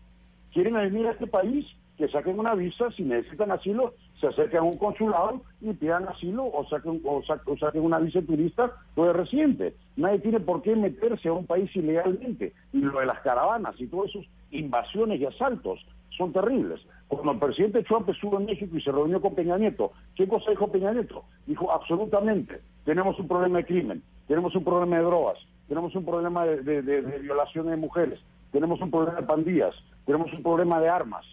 Quieren 0.53 0.73
venir 0.73 1.07
a 1.07 1.11
este 1.11 1.27
país, 1.27 1.65
que 1.97 2.07
saquen 2.07 2.39
una 2.39 2.55
visa, 2.55 2.89
si 2.91 3.03
necesitan 3.03 3.51
asilo, 3.51 3.93
se 4.19 4.27
acerquen 4.27 4.59
a 4.59 4.63
un 4.63 4.77
consulado 4.77 5.41
y 5.61 5.73
pidan 5.73 6.07
asilo 6.07 6.45
o 6.45 6.65
saquen, 6.69 7.01
o 7.03 7.21
sa- 7.23 7.41
o 7.45 7.57
saquen 7.57 7.81
una 7.83 7.99
visa 7.99 8.21
turista 8.21 8.71
o 8.95 9.05
de 9.05 9.13
residente. 9.13 9.75
Nadie 9.97 10.19
tiene 10.19 10.39
por 10.39 10.61
qué 10.61 10.75
meterse 10.75 11.27
a 11.27 11.33
un 11.33 11.45
país 11.45 11.69
ilegalmente. 11.75 12.53
Y 12.73 12.79
lo 12.79 12.99
de 12.99 13.05
las 13.05 13.19
caravanas 13.19 13.75
y 13.79 13.87
todas 13.87 14.09
esas 14.15 14.25
invasiones 14.51 15.19
y 15.19 15.25
asaltos 15.25 15.85
son 16.17 16.31
terribles. 16.33 16.79
Cuando 17.09 17.31
el 17.33 17.39
presidente 17.39 17.83
Trump 17.83 18.07
estuvo 18.09 18.37
en 18.39 18.45
México 18.45 18.75
y 18.77 18.81
se 18.81 18.91
reunió 18.91 19.21
con 19.21 19.35
Peña 19.35 19.57
Nieto, 19.57 19.91
¿qué 20.15 20.27
cosa 20.27 20.51
dijo 20.51 20.71
Peña 20.71 20.93
Nieto? 20.93 21.23
Dijo, 21.47 21.71
absolutamente, 21.71 22.61
tenemos 22.85 23.19
un 23.19 23.27
problema 23.27 23.57
de 23.59 23.65
crimen, 23.65 24.03
tenemos 24.27 24.55
un 24.55 24.63
problema 24.63 24.97
de 24.97 25.03
drogas, 25.03 25.37
tenemos 25.67 25.93
un 25.95 26.05
problema 26.05 26.45
de, 26.45 27.19
violación 27.21 27.67
de 27.67 27.77
mujeres, 27.77 28.19
tenemos 28.51 28.79
un 28.81 28.91
problema 28.91 29.19
de 29.21 29.27
pandillas, 29.27 29.75
tenemos 30.09 30.33
un 30.33 30.41
problema 30.41 30.81
de 30.81 30.89
armas. 30.89 31.23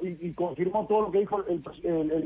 Y, 0.00 0.32
confirmó 0.32 0.86
todo 0.86 1.02
lo 1.02 1.10
que 1.10 1.18
dijo 1.18 1.44
el, 1.46 1.62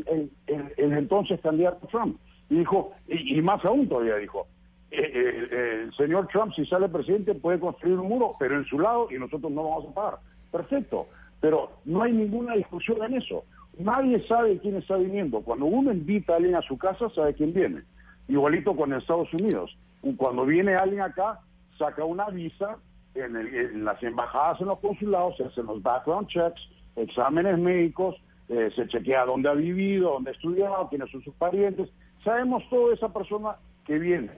el- 0.07 0.31
el- 0.47 0.93
entonces 0.93 1.41
candidato 1.41 1.89
Trump. 1.89 2.19
Y 2.49 2.59
dijo, 2.59 2.93
y, 3.09 3.37
y 3.37 3.43
más 3.43 3.65
aún 3.65 3.89
todavía 3.89 4.15
dijo, 4.15 4.47
eh, 4.93 5.01
eh, 5.03 5.49
eh, 5.51 5.81
el 5.87 5.95
señor 5.95 6.29
Trump, 6.29 6.53
si 6.55 6.65
sale 6.67 6.89
presidente, 6.89 7.35
puede 7.35 7.59
construir 7.59 7.99
un 7.99 8.09
muro, 8.09 8.37
pero 8.39 8.57
en 8.57 8.65
su 8.67 8.79
lado 8.79 9.09
y 9.11 9.19
nosotros 9.19 9.51
no 9.51 9.65
vamos 9.69 9.87
a 9.91 9.95
pagar. 9.95 10.19
Perfecto, 10.53 11.09
pero 11.41 11.73
no 11.85 12.05
hay 12.05 12.13
ninguna 12.13 12.55
discusión 12.55 13.03
en 13.03 13.15
eso. 13.15 13.43
Nadie 13.77 14.25
sabe 14.29 14.59
quién 14.59 14.77
está 14.77 14.97
viniendo. 14.97 15.41
Cuando 15.41 15.67
uno 15.67 15.91
invita 15.93 16.35
a 16.35 16.37
alguien 16.37 16.55
a 16.55 16.63
su 16.63 16.79
casa, 16.79 17.11
sabe 17.11 17.35
quién 17.35 17.53
viene. 17.53 17.81
Igualito 18.29 18.77
con 18.77 18.93
Estados 18.93 19.35
Unidos. 19.35 19.77
Cuando 20.17 20.47
viene 20.47 20.77
alguien 20.77 21.01
acá, 21.03 21.41
saca 21.77 22.05
una 22.05 22.27
visa, 22.31 22.79
en, 23.17 23.37
el- 23.37 23.85
las 23.85 24.03
embajadas, 24.03 24.61
en 24.61 24.67
los 24.69 24.79
consulados, 24.81 25.37
se 25.37 25.45
hacen 25.45 25.67
los 25.67 25.83
background 25.83 26.29
checks, 26.29 26.61
exámenes 26.97 27.59
médicos, 27.59 28.17
eh, 28.49 28.71
se 28.75 28.87
chequea 28.89 29.25
dónde 29.25 29.49
ha 29.49 29.55
vivido, 29.55 30.13
dónde 30.13 30.31
ha 30.31 30.35
estudiado, 30.35 30.89
quiénes 30.89 31.11
son 31.11 31.23
sus 31.23 31.35
parientes. 31.35 31.89
Sabemos 32.25 32.63
toda 32.71 32.95
esa 32.95 33.13
persona 33.13 33.57
que 33.85 33.99
viene, 33.99 34.31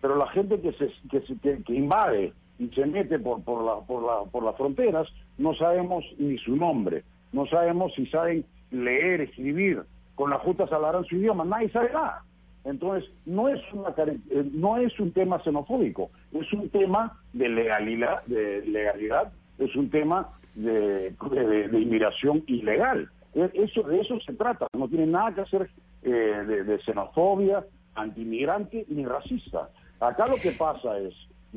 pero 0.00 0.16
la 0.16 0.28
gente 0.28 0.60
que, 0.60 0.72
se, 0.72 0.90
que, 1.10 1.20
se- 1.22 1.38
que- 1.64 1.74
invade 1.74 2.32
y 2.58 2.68
se 2.68 2.86
mete 2.86 3.18
por, 3.18 3.42
por, 3.42 3.62
la, 3.64 3.86
por, 3.86 4.02
la, 4.02 4.30
por 4.30 4.42
las 4.42 4.56
fronteras, 4.56 5.06
no 5.38 5.54
sabemos 5.54 6.04
ni 6.18 6.38
su 6.38 6.56
nombre, 6.56 7.04
no 7.32 7.46
sabemos 7.46 7.92
si 7.94 8.06
saben 8.06 8.44
leer, 8.70 9.20
escribir, 9.20 9.82
con 10.14 10.30
la 10.30 10.38
justa 10.38 10.64
hablarán 10.70 11.04
su 11.04 11.16
idioma, 11.16 11.44
nadie 11.44 11.68
sabe 11.70 11.92
nada. 11.92 12.22
Entonces, 12.66 13.08
no 13.24 13.48
es, 13.48 13.60
una, 13.72 13.90
eh, 13.96 14.44
no 14.52 14.76
es 14.76 14.98
un 14.98 15.12
tema 15.12 15.38
xenofóbico, 15.42 16.10
es 16.32 16.52
un 16.52 16.68
tema 16.68 17.18
de 17.32 17.48
legalidad, 17.48 18.24
de 18.26 18.66
legalidad 18.66 19.32
es 19.58 19.74
un 19.76 19.88
tema 19.88 20.28
de, 20.56 21.12
de- 21.30 21.80
inmigración 21.80 22.42
ilegal. 22.48 23.08
E- 23.34 23.50
Eso, 23.54 23.82
de 23.84 24.00
eso 24.00 24.18
se 24.20 24.32
trata, 24.34 24.66
no 24.76 24.88
tiene 24.88 25.06
nada 25.06 25.32
que 25.34 25.40
hacer 25.42 25.70
eh, 26.02 26.10
de, 26.10 26.64
de 26.64 26.78
xenofobia, 26.80 27.64
antimigrante 27.94 28.84
ni 28.88 29.04
racista. 29.04 29.70
Acá 30.00 30.26
lo 30.26 30.40
que 30.40 30.52
pasa 30.52 30.98
es 30.98 31.14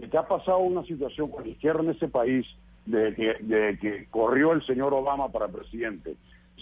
que 0.10 0.18
ha 0.18 0.28
pasado 0.28 0.60
una 0.60 0.84
situación 0.84 1.30
con 1.32 1.44
la 1.44 1.50
izquierda 1.50 1.82
en 1.82 1.90
ese 1.90 2.08
país 2.08 2.46
de 2.86 3.14
que, 3.16 3.34
de 3.44 3.78
que 3.80 4.08
corrió 4.12 4.54
el 4.54 4.64
señor 4.66 4.94
Obama 4.94 5.30
para 5.30 5.48
presidente. 5.48 6.16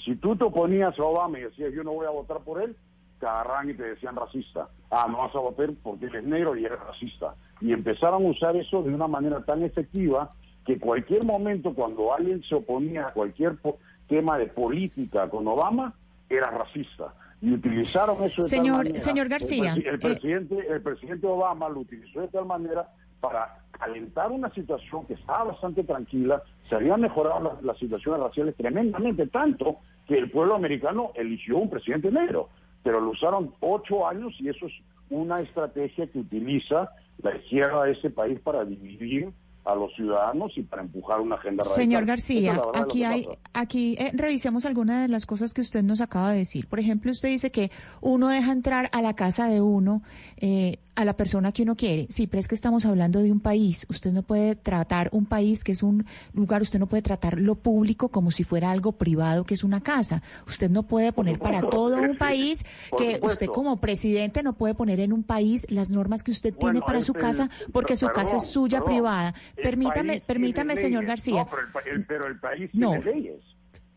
Si 0.06 0.16
tú 0.16 0.36
te 0.36 0.46
oponías 0.46 0.98
a 0.98 1.04
Obama 1.04 1.38
y 1.38 1.44
decías 1.44 1.74
yo 1.74 1.84
no 1.84 1.92
voy 1.94 2.06
a 2.08 2.12
votar 2.12 2.40
por 2.46 2.62
él, 2.62 2.76
te 3.20 3.26
agarran 3.26 3.70
y 3.70 3.74
te 3.74 3.84
decían 3.84 4.16
racista. 4.16 4.68
Ah, 4.92 5.08
no 5.10 5.20
vas 5.20 5.36
a 5.36 5.40
votar 5.40 5.70
porque 5.84 6.06
eres 6.08 6.24
negro 6.24 6.56
y 6.56 6.66
eres 6.66 6.80
racista. 6.80 7.36
Y 7.62 7.74
empezaron 7.74 8.26
a 8.26 8.30
usar 8.30 8.56
eso 8.56 8.84
de 8.84 8.94
una 8.94 9.08
manera 9.08 9.44
tan 9.44 9.64
efectiva 9.64 10.30
que 10.66 10.80
cualquier 10.80 11.24
momento 11.26 11.74
cuando 11.74 12.14
alguien 12.14 12.44
se 12.44 12.56
oponía 12.56 13.08
a 13.08 13.14
cualquier 13.14 13.56
po- 13.58 13.78
tema 14.08 14.38
de 14.38 14.48
política 14.48 15.30
con 15.30 15.48
Obama, 15.48 15.94
era 16.30 16.50
racista. 16.52 17.14
Y 17.42 17.54
utilizaron 17.54 18.16
eso 18.24 18.42
de 18.44 18.50
tal 18.50 18.60
Señor- 18.60 18.78
manera. 18.78 19.00
señor 19.00 19.28
García, 19.30 19.74
El, 19.74 19.86
eh, 19.88 19.98
presidente, 19.98 20.68
el 20.70 20.82
presidente 20.82 21.28
Obama 21.28 21.70
lo 21.70 21.82
utilizó 21.82 22.22
de 22.22 22.28
tal 22.30 22.46
manera 22.46 22.88
para 23.20 23.60
calentar 23.72 24.32
una 24.32 24.50
situación 24.52 25.06
que 25.06 25.14
estaba 25.14 25.46
bastante 25.46 25.84
tranquila, 25.84 26.42
se 26.68 26.76
habían 26.76 27.02
mejorado 27.02 27.42
las, 27.44 27.62
las 27.64 27.78
situaciones 27.78 28.22
raciales 28.22 28.56
tremendamente, 28.56 29.28
tanto 29.28 29.78
que 30.08 30.18
el 30.18 30.30
pueblo 30.32 30.56
americano 30.56 31.12
eligió 31.16 31.58
un 31.58 31.70
presidente 31.70 32.12
negro, 32.12 32.50
pero 32.88 33.02
lo 33.02 33.10
usaron 33.10 33.54
ocho 33.60 34.08
años 34.08 34.34
y 34.40 34.48
eso 34.48 34.66
es 34.66 34.74
una 35.10 35.42
estrategia 35.42 36.08
que 36.08 36.20
utiliza 36.20 36.90
la 37.22 37.36
izquierda 37.36 37.84
de 37.84 37.92
ese 37.92 38.10
país 38.10 38.40
para 38.40 38.64
dividir 38.64 39.34
a 39.68 39.76
los 39.76 39.94
ciudadanos 39.96 40.50
y 40.56 40.64
para 40.64 40.82
empujar 40.82 41.20
una 41.20 41.36
agenda 41.36 41.64
radical. 41.64 41.84
Señor 41.84 42.06
García, 42.06 42.62
es 42.74 42.82
aquí 42.82 43.04
hay, 43.04 43.26
pasa. 43.26 43.40
aquí 43.54 43.96
eh, 44.00 44.12
revisemos 44.14 44.66
algunas 44.66 45.02
de 45.02 45.08
las 45.10 45.26
cosas 45.26 45.54
que 45.54 45.62
usted 45.62 45.84
nos 45.84 46.00
acaba 46.00 46.32
de 46.32 46.38
decir. 46.38 46.68
Por 46.68 46.80
ejemplo, 46.80 47.12
usted 47.12 47.30
dice 47.30 47.52
que 47.52 47.70
uno 48.02 48.30
deja 48.30 48.52
entrar 48.52 48.90
a 48.94 49.02
la 49.02 49.14
casa 49.14 49.48
de 49.48 49.62
uno 49.62 50.02
eh, 50.38 50.80
a 50.98 51.06
la 51.06 51.16
persona 51.16 51.52
que 51.52 51.62
uno 51.62 51.76
quiere. 51.76 52.08
Sí, 52.10 52.26
pero 52.26 52.40
es 52.40 52.48
que 52.48 52.56
estamos 52.56 52.86
hablando 52.86 53.22
de 53.22 53.32
un 53.32 53.40
país. 53.40 53.86
Usted 53.88 54.12
no 54.12 54.24
puede 54.24 54.56
tratar 54.56 55.10
un 55.12 55.28
país 55.28 55.64
que 55.64 55.72
es 55.72 55.84
un 55.84 56.06
lugar, 56.34 56.64
usted 56.64 56.80
no 56.80 56.88
puede 56.88 57.04
tratar 57.04 57.40
lo 57.40 57.54
público 57.54 58.10
como 58.10 58.32
si 58.32 58.44
fuera 58.44 58.72
algo 58.72 58.94
privado 58.94 59.44
que 59.44 59.54
es 59.54 59.64
una 59.64 59.80
casa. 59.82 60.24
Usted 60.48 60.72
no 60.72 60.84
puede 60.84 61.14
poner 61.14 61.38
para 61.38 61.62
todo 61.62 61.98
un 61.98 62.18
país 62.18 62.66
que 62.98 63.20
usted 63.22 63.46
como 63.46 63.78
presidente 63.78 64.42
no 64.42 64.54
puede 64.54 64.74
poner 64.74 65.00
en 65.00 65.14
un 65.14 65.22
país 65.22 65.68
las 65.70 65.90
normas 65.90 66.24
que 66.24 66.32
usted 66.32 66.54
tiene 66.56 66.82
para 66.82 67.04
su 67.04 67.14
casa 67.14 67.48
porque 67.72 67.96
su 67.96 68.08
casa 68.08 68.38
es 68.38 68.48
suya 68.48 68.84
privada. 68.84 69.36
Permítame, 69.62 70.22
permítame, 70.26 70.76
señor 70.76 71.04
leyes. 71.04 71.08
García. 71.08 71.44
No, 71.44 71.48
pero 71.50 71.62
el, 71.62 71.68
pa- 71.72 71.82
el- 71.90 72.06
pero 72.06 72.28
el 72.28 72.40
país 72.40 72.70
No. 72.74 72.92
tiene 72.92 73.06
leyes. 73.06 73.44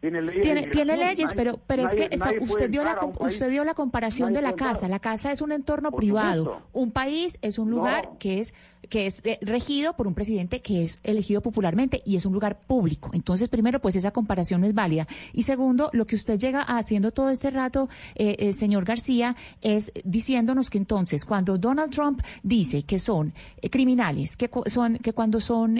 Tiene 0.00 0.22
leyes. 0.22 0.40
Tiene, 0.40 0.66
tiene 0.68 0.96
pero, 1.36 1.60
pero 1.66 1.84
es 1.84 1.94
que 1.94 2.08
está- 2.10 2.32
usted 2.40 2.70
dio 2.70 2.82
la 2.84 2.98
usted 3.18 3.50
dio 3.50 3.64
la 3.64 3.74
comparación 3.74 4.32
Nadie 4.32 4.46
de 4.46 4.50
la 4.50 4.56
casa. 4.56 4.88
La 4.88 4.98
casa 4.98 5.30
es 5.30 5.42
un 5.42 5.52
entorno 5.52 5.90
Por 5.90 6.00
privado. 6.00 6.44
supuesto. 6.44 6.68
Un 6.72 6.90
país 6.90 7.38
es 7.42 7.58
un 7.58 7.70
lugar 7.70 8.06
No. 8.06 8.18
que 8.18 8.40
es 8.40 8.54
que 8.88 9.06
es 9.06 9.24
eh, 9.24 9.38
regido 9.42 9.94
por 9.94 10.06
un 10.06 10.14
presidente 10.14 10.62
que 10.62 10.82
es 10.82 10.98
elegido 11.04 11.42
popularmente 11.42 12.02
y 12.04 12.16
es 12.16 12.26
un 12.26 12.32
lugar 12.32 12.60
público. 12.60 13.10
Entonces, 13.12 13.48
primero, 13.48 13.80
pues 13.80 13.96
esa 13.96 14.10
comparación 14.10 14.60
no 14.62 14.66
es 14.66 14.74
válida. 14.74 15.06
Y 15.32 15.44
segundo, 15.44 15.90
lo 15.92 16.06
que 16.06 16.16
usted 16.16 16.38
llega 16.38 16.62
haciendo 16.62 17.12
todo 17.12 17.30
este 17.30 17.50
rato, 17.50 17.88
eh, 18.14 18.36
eh, 18.38 18.52
señor 18.52 18.84
García, 18.84 19.36
es 19.60 19.92
diciéndonos 20.04 20.70
que 20.70 20.78
entonces, 20.78 21.24
cuando 21.24 21.58
Donald 21.58 21.92
Trump 21.92 22.22
dice 22.42 22.82
que 22.82 22.98
son 22.98 23.32
eh, 23.60 23.70
criminales, 23.70 24.36
que 24.36 24.50
son 24.66 24.98
que 24.98 25.12
cuando 25.12 25.40
son 25.40 25.78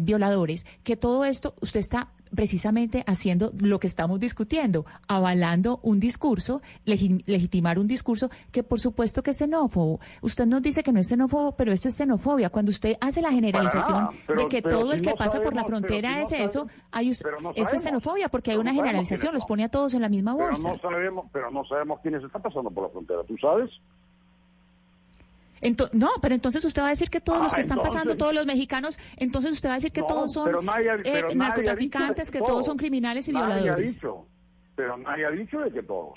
violadores, 0.00 0.66
que 0.82 0.96
todo 0.96 1.24
esto 1.24 1.54
usted 1.60 1.80
está 1.80 2.08
precisamente 2.34 3.04
haciendo 3.06 3.52
lo 3.58 3.80
que 3.80 3.86
estamos 3.86 4.20
discutiendo, 4.20 4.84
avalando 5.08 5.80
un 5.82 5.98
discurso, 5.98 6.60
legi- 6.84 7.22
legitimar 7.24 7.78
un 7.78 7.88
discurso 7.88 8.30
que 8.52 8.62
por 8.62 8.80
supuesto 8.80 9.22
que 9.22 9.30
es 9.30 9.38
xenófobo. 9.38 9.98
Usted 10.20 10.44
nos 10.46 10.60
dice 10.60 10.82
que 10.82 10.92
no 10.92 11.00
es 11.00 11.08
xenófobo, 11.08 11.56
pero 11.56 11.72
esto 11.78 11.88
es 11.88 11.94
xenofobia. 11.96 12.50
Cuando 12.50 12.70
usted 12.70 12.96
hace 13.00 13.22
la 13.22 13.30
generalización 13.30 13.96
nada, 13.96 14.10
pero- 14.26 14.42
de 14.42 14.48
que 14.48 14.62
pero 14.62 14.78
todo 14.78 14.90
si 14.90 14.96
el 14.96 15.02
que 15.02 15.10
no 15.10 15.16
pasa 15.16 15.40
por 15.42 15.54
la 15.54 15.62
pero 15.64 15.78
frontera 15.78 16.10
si 16.12 16.16
no 16.18 16.22
es 16.24 16.32
eso, 16.50 16.66
hay 16.90 17.12
pero 17.22 17.52
eso 17.54 17.76
es 17.76 17.82
xenofobia 17.82 18.28
porque 18.28 18.50
hay 18.50 18.56
Pero 18.56 18.62
una 18.62 18.74
generalización, 18.74 19.32
los 19.34 19.44
pone 19.46 19.64
a 19.64 19.68
todos 19.68 19.94
en 19.94 20.02
la 20.02 20.08
misma 20.08 20.34
Pero 20.36 20.48
bolsa. 20.48 20.72
no 20.72 20.78
sabemos, 20.80 21.26
pero 21.32 21.50
no 21.50 21.64
sabemos 21.64 22.00
quiénes 22.00 22.22
están 22.24 22.42
pasando 22.42 22.70
por 22.70 22.84
la 22.84 22.90
frontera. 22.90 23.22
¿Tú 23.24 23.36
sabes? 23.38 23.70
Ento- 25.60 25.90
no, 25.92 26.08
pero 26.22 26.34
entonces 26.36 26.64
usted 26.64 26.82
va 26.82 26.86
a 26.86 26.90
decir 26.90 27.10
que 27.10 27.20
todos 27.20 27.42
los 27.42 27.52
Ah, 27.52 27.56
que 27.56 27.62
están 27.62 27.78
entonces- 27.78 27.94
pasando, 28.00 28.16
todos 28.16 28.32
los 28.34 28.46
mexicanos, 28.46 28.98
entonces 29.16 29.52
usted 29.52 29.68
va 29.68 29.72
a 29.72 29.76
decir 29.76 29.90
que 29.90 30.02
No, 30.02 30.06
todos 30.06 30.32
son 30.32 30.44
pero 30.46 30.62
nadie 30.62 30.88
eh, 30.94 31.00
pero 31.02 31.34
narcotraficantes, 31.34 32.30
que 32.30 32.38
todos. 32.40 32.64
son 32.64 32.76
criminales 32.76 33.28
y 33.28 33.32
Nadie 33.32 33.52
ha 33.54 33.56
violadores. 33.62 33.94
dicho, 33.94 34.24
pero 34.76 34.96
nadie 34.98 35.26
ha 35.26 35.30
dicho 35.30 35.58
de 35.58 35.72
que 35.72 35.82
todos. 35.82 36.14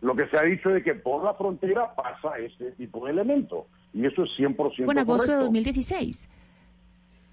Lo 0.00 0.16
que 0.16 0.26
se 0.28 0.38
ha 0.38 0.42
dicho 0.42 0.70
es 0.70 0.82
que 0.82 0.94
por 0.94 1.22
la 1.22 1.34
frontera 1.34 1.94
pasa 1.94 2.38
este 2.38 2.72
tipo 2.72 3.04
de 3.04 3.12
elemento. 3.12 3.66
Y 3.94 4.06
eso 4.06 4.24
es 4.24 4.30
100% 4.38 4.84
Fue 4.84 4.94
en 4.94 4.98
agosto 4.98 5.32
de 5.32 5.38
correcto. 5.38 5.44
2016. 5.44 6.30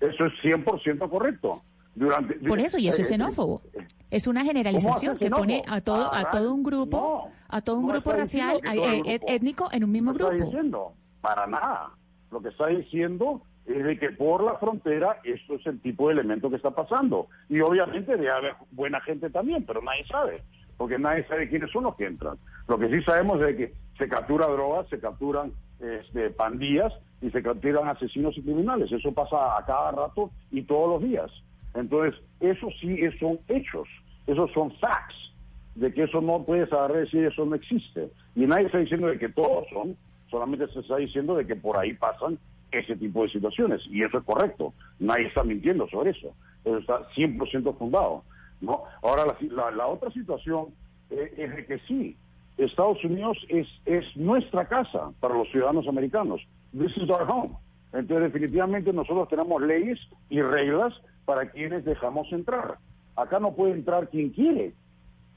Eso 0.01 0.25
es 0.25 0.33
100% 0.43 1.09
correcto. 1.09 1.61
Durante, 1.95 2.35
Por 2.35 2.59
eso, 2.59 2.77
y 2.77 2.87
eso 2.87 3.01
es 3.01 3.07
eh, 3.07 3.13
xenófobo. 3.15 3.61
Es 4.09 4.27
una 4.27 4.41
¿Cómo 4.41 4.49
generalización 4.51 5.17
que 5.17 5.29
pone 5.29 5.63
a 5.67 5.81
todo, 5.81 6.13
a 6.13 6.19
Ah, 6.21 6.29
todo 6.31 6.53
un 6.53 6.63
grupo, 6.63 7.29
a 7.49 7.61
todo 7.61 7.77
un 7.77 7.87
no 7.87 7.93
grupo 7.93 8.11
está 8.11 8.21
racial, 8.21 8.57
eh, 8.63 9.01
grupo. 9.17 9.25
étnico 9.27 9.69
en 9.71 9.83
un 9.83 9.91
mismo 9.91 10.13
No 10.13 10.17
está 10.17 10.29
grupo. 10.29 10.45
diciendo, 10.45 10.93
para 11.21 11.47
nada. 11.47 11.89
Lo 12.31 12.41
que 12.41 12.49
está 12.49 12.67
diciendo 12.67 13.41
es 13.65 13.83
de 13.85 13.99
que 13.99 14.11
por 14.11 14.43
la 14.43 14.55
frontera 14.57 15.19
esto 15.23 15.55
es 15.55 15.65
el 15.65 15.81
tipo 15.81 16.07
de 16.07 16.13
elemento 16.13 16.49
que 16.49 16.55
está 16.55 16.71
pasando. 16.71 17.27
Y 17.49 17.59
obviamente 17.59 18.13
debe 18.13 18.29
haber 18.31 18.53
buena 18.71 19.01
gente 19.01 19.29
también, 19.29 19.65
pero 19.65 19.81
nadie 19.81 20.05
sabe, 20.07 20.43
porque 20.79 20.97
nadie 20.97 21.27
sabe 21.27 21.49
quiénes 21.49 21.69
son 21.71 21.83
los 21.83 21.95
que 21.97 22.05
entran. 22.05 22.37
Lo 22.69 22.79
que 22.79 22.87
sí 22.87 23.03
sabemos 23.03 23.41
es 23.41 23.57
que 23.57 23.73
se 23.97 24.07
captura 24.07 24.47
drogas, 24.47 24.87
se 24.87 24.97
capturan 24.97 25.51
este, 25.81 26.29
pandillas 26.29 26.93
y 27.21 27.29
se 27.31 27.43
capturan 27.43 27.89
asesinos 27.89 28.37
y 28.37 28.41
criminales. 28.41 28.89
Eso 28.89 29.11
pasa 29.11 29.57
a 29.57 29.65
cada 29.65 29.91
rato 29.91 30.31
y 30.51 30.61
todos 30.61 31.01
los 31.01 31.03
días. 31.03 31.29
Entonces, 31.73 32.17
eso 32.39 32.69
sí 32.79 32.97
son 33.19 33.39
hechos, 33.49 33.89
esos 34.25 34.49
son 34.53 34.71
facts 34.77 35.33
de 35.75 35.93
que 35.93 36.03
eso 36.03 36.21
no 36.21 36.45
puedes 36.45 36.71
agarrar 36.71 36.99
y 36.99 37.01
decir 37.01 37.25
eso 37.25 37.45
no 37.45 37.55
existe. 37.55 38.09
Y 38.37 38.45
nadie 38.45 38.67
está 38.67 38.77
diciendo 38.77 39.07
de 39.07 39.19
que 39.19 39.27
todos 39.27 39.67
son, 39.73 39.97
solamente 40.31 40.65
se 40.69 40.79
está 40.79 40.95
diciendo 40.95 41.35
de 41.35 41.45
que 41.45 41.57
por 41.57 41.77
ahí 41.77 41.93
pasan 41.93 42.39
ese 42.71 42.95
tipo 42.95 43.23
de 43.23 43.29
situaciones. 43.31 43.81
Y 43.89 44.01
eso 44.01 44.17
es 44.17 44.23
correcto. 44.23 44.73
Nadie 44.99 45.27
está 45.27 45.43
mintiendo 45.43 45.89
sobre 45.89 46.11
eso. 46.11 46.33
Eso 46.63 46.77
está 46.77 47.09
100% 47.09 47.77
fundado. 47.77 48.23
¿No? 48.61 48.83
Ahora, 49.01 49.25
la, 49.25 49.35
la- 49.51 49.71
la 49.71 49.87
otra 49.87 50.11
situación 50.11 50.67
eh, 51.09 51.33
es 51.37 51.55
de 51.55 51.65
que 51.65 51.79
sí, 51.87 52.17
Estados 52.57 53.03
Unidos 53.05 53.37
es, 53.47 53.67
es 53.85 54.05
nuestra 54.17 54.65
casa 54.67 55.11
para 55.19 55.33
los 55.35 55.49
ciudadanos 55.49 55.87
americanos. 55.87 56.41
This 56.77 56.95
is 56.97 57.09
our 57.09 57.23
home. 57.29 57.55
Entonces, 57.93 58.31
definitivamente 58.33 58.91
nosotros 58.93 59.27
tenemos 59.29 59.61
leyes 59.61 59.97
y 60.29 60.41
reglas 60.41 60.93
para 61.25 61.49
quienes 61.49 61.85
dejamos 61.85 62.31
entrar. 62.31 62.77
Acá 63.15 63.39
no 63.39 63.53
puede 63.53 63.73
entrar 63.73 64.09
quien 64.09 64.29
quiere. 64.29 64.73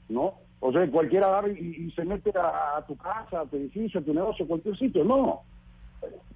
¿no? 0.09 0.33
O 0.59 0.71
sea, 0.71 0.85
cualquiera 0.91 1.27
agarra 1.27 1.49
y, 1.49 1.87
y 1.87 1.91
se 1.91 2.03
mete 2.05 2.31
a, 2.37 2.83
tu 2.87 2.95
casa, 2.97 3.41
a 3.41 3.45
tu 3.45 3.55
edificio, 3.57 3.99
a 3.99 4.03
tu 4.03 4.13
negocio, 4.13 4.45
a 4.45 4.47
cualquier 4.47 4.77
sitio. 4.77 5.03
No. 5.03 5.41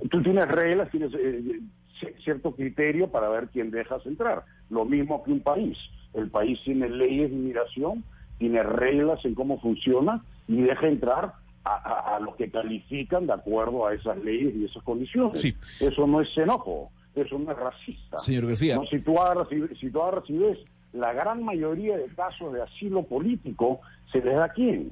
Tú 0.10 0.22
tienes 0.24 0.48
reglas, 0.48 0.90
tienes 0.90 1.14
eh, 1.14 1.60
ci- 2.02 2.16
cierto 2.24 2.56
criterio 2.56 3.10
para 3.10 3.30
ver 3.30 3.50
quién 3.50 3.72
dejas 3.72 4.06
entrar. 4.06 4.44
Lo 4.70 4.86
mismo 4.86 5.22
que 5.24 5.32
un 5.32 5.42
país. 5.42 5.78
El 6.14 6.30
país 6.30 6.60
tiene 6.64 6.90
leyes 6.90 7.30
de 7.30 7.36
inmigración, 7.36 8.04
tiene 8.38 8.64
reglas 8.64 9.24
en 9.26 9.36
cómo 9.36 9.60
funciona 9.60 10.24
y 10.48 10.62
deja 10.62 10.88
entrar 10.88 11.34
a, 11.64 11.70
a- 11.76 12.16
a 12.16 12.20
los 12.20 12.36
que 12.36 12.50
califican 12.50 13.28
de 13.28 13.34
acuerdo 13.34 13.86
a 13.88 13.94
esas 13.94 14.18
leyes 14.24 14.56
y 14.56 14.66
esas 14.66 14.82
condiciones. 14.84 15.42
Sí. 15.42 15.54
Eso 15.80 16.08
no 16.08 16.22
es 16.22 16.30
xenófobo, 16.34 16.92
eso 17.16 17.38
no 17.38 17.52
es 17.52 17.58
racista. 17.58 18.20
Señor 18.20 18.48
García. 18.48 18.76
No, 18.76 18.86
si 18.86 19.00
tú 19.00 19.20
agarras 19.20 19.48
si 19.80 19.90
tú 19.92 20.02
agarras 20.02 20.30
y 20.30 20.38
ves, 20.38 20.58
la 20.94 21.12
gran 21.14 21.44
mayoría 21.44 21.98
de 21.98 22.06
casos 22.16 22.54
de 22.54 22.62
asilo 22.62 23.04
político 23.04 23.82
se 24.12 24.22
les 24.22 24.36
da 24.36 24.46
a 24.46 24.50
quién. 24.50 24.92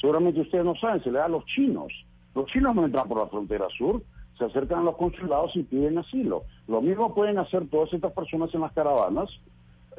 Seguramente 0.00 0.40
ustedes 0.40 0.64
no 0.64 0.74
saben, 0.76 1.02
se 1.02 1.10
le 1.10 1.18
da 1.18 1.26
a 1.26 1.28
los 1.28 1.44
chinos. 1.46 1.92
Los 2.34 2.46
chinos 2.46 2.74
no 2.74 2.84
entran 2.84 3.08
por 3.08 3.18
la 3.18 3.26
frontera 3.26 3.66
sur, 3.76 4.02
se 4.38 4.44
acercan 4.44 4.78
a 4.78 4.82
los 4.84 4.96
consulados 4.96 5.54
y 5.56 5.62
piden 5.64 5.98
asilo. 5.98 6.44
Lo 6.68 6.80
mismo 6.80 7.14
pueden 7.14 7.38
hacer 7.38 7.66
todas 7.68 7.92
estas 7.92 8.12
personas 8.12 8.54
en 8.54 8.60
las 8.62 8.72
caravanas, 8.72 9.28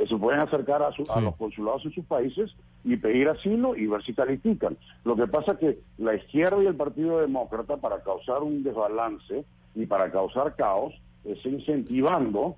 se 0.07 0.17
pueden 0.17 0.39
acercar 0.41 0.81
a, 0.81 0.91
su- 0.93 1.03
a 1.11 1.21
los 1.21 1.35
consulados 1.35 1.85
en 1.85 1.91
sus 1.93 2.05
países 2.05 2.51
y 2.83 2.97
pedir 2.97 3.29
asilo 3.29 3.75
y 3.75 3.85
ver 3.87 4.03
si 4.03 4.13
califican. 4.13 4.77
Lo 5.03 5.15
que 5.15 5.27
pasa 5.27 5.57
que 5.59 5.79
la 5.97 6.15
izquierda 6.15 6.61
y 6.63 6.67
el 6.67 6.75
Partido 6.75 7.19
Demócrata, 7.19 7.77
para 7.77 8.01
causar 8.01 8.41
un 8.41 8.63
desbalance 8.63 9.45
y 9.75 9.85
para 9.85 10.11
causar 10.11 10.55
caos, 10.55 10.93
es 11.23 11.45
incentivando 11.45 12.55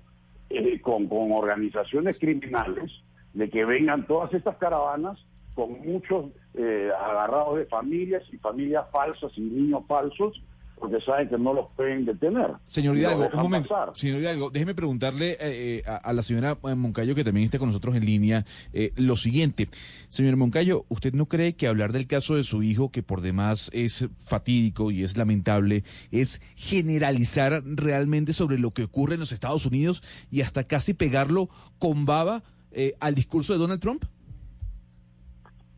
eh, 0.50 0.80
con, 0.80 1.06
con 1.08 1.32
organizaciones 1.32 2.18
criminales 2.18 2.90
de 3.34 3.50
que 3.50 3.64
vengan 3.64 4.06
todas 4.06 4.32
estas 4.32 4.56
caravanas 4.56 5.18
con 5.54 5.72
muchos 5.86 6.26
eh, 6.54 6.90
agarrados 6.98 7.58
de 7.58 7.66
familias 7.66 8.22
y 8.32 8.38
familias 8.38 8.86
falsas 8.92 9.32
y 9.36 9.40
niños 9.42 9.82
falsos 9.86 10.40
porque 10.78 11.00
saben 11.00 11.28
que 11.28 11.38
no 11.38 11.52
los 11.52 11.66
pueden 11.76 12.04
detener. 12.04 12.52
Señor 12.66 12.96
Hidalgo, 12.96 13.28
un 13.32 13.42
momento. 13.42 13.68
pasar. 13.68 13.96
Señor 13.96 14.20
Hidalgo, 14.20 14.50
déjeme 14.50 14.74
preguntarle 14.74 15.32
eh, 15.32 15.36
eh, 15.40 15.82
a, 15.86 15.96
a 15.96 16.12
la 16.12 16.22
señora 16.22 16.58
eh, 16.64 16.74
Moncayo, 16.74 17.14
que 17.14 17.24
también 17.24 17.44
está 17.44 17.58
con 17.58 17.68
nosotros 17.68 17.96
en 17.96 18.04
línea, 18.04 18.44
eh, 18.72 18.92
lo 18.96 19.16
siguiente. 19.16 19.68
Señor 20.08 20.36
Moncayo, 20.36 20.84
¿usted 20.88 21.12
no 21.14 21.26
cree 21.26 21.54
que 21.54 21.66
hablar 21.66 21.92
del 21.92 22.06
caso 22.06 22.36
de 22.36 22.44
su 22.44 22.62
hijo, 22.62 22.90
que 22.90 23.02
por 23.02 23.20
demás 23.20 23.70
es 23.72 24.08
fatídico 24.18 24.90
y 24.90 25.02
es 25.04 25.16
lamentable, 25.16 25.84
es 26.10 26.40
generalizar 26.56 27.62
realmente 27.64 28.32
sobre 28.32 28.58
lo 28.58 28.70
que 28.70 28.84
ocurre 28.84 29.14
en 29.14 29.20
los 29.20 29.32
Estados 29.32 29.66
Unidos 29.66 30.02
y 30.30 30.42
hasta 30.42 30.64
casi 30.64 30.94
pegarlo 30.94 31.48
con 31.78 32.04
baba 32.04 32.42
eh, 32.72 32.94
al 33.00 33.14
discurso 33.14 33.52
de 33.52 33.58
Donald 33.58 33.80
Trump? 33.80 34.04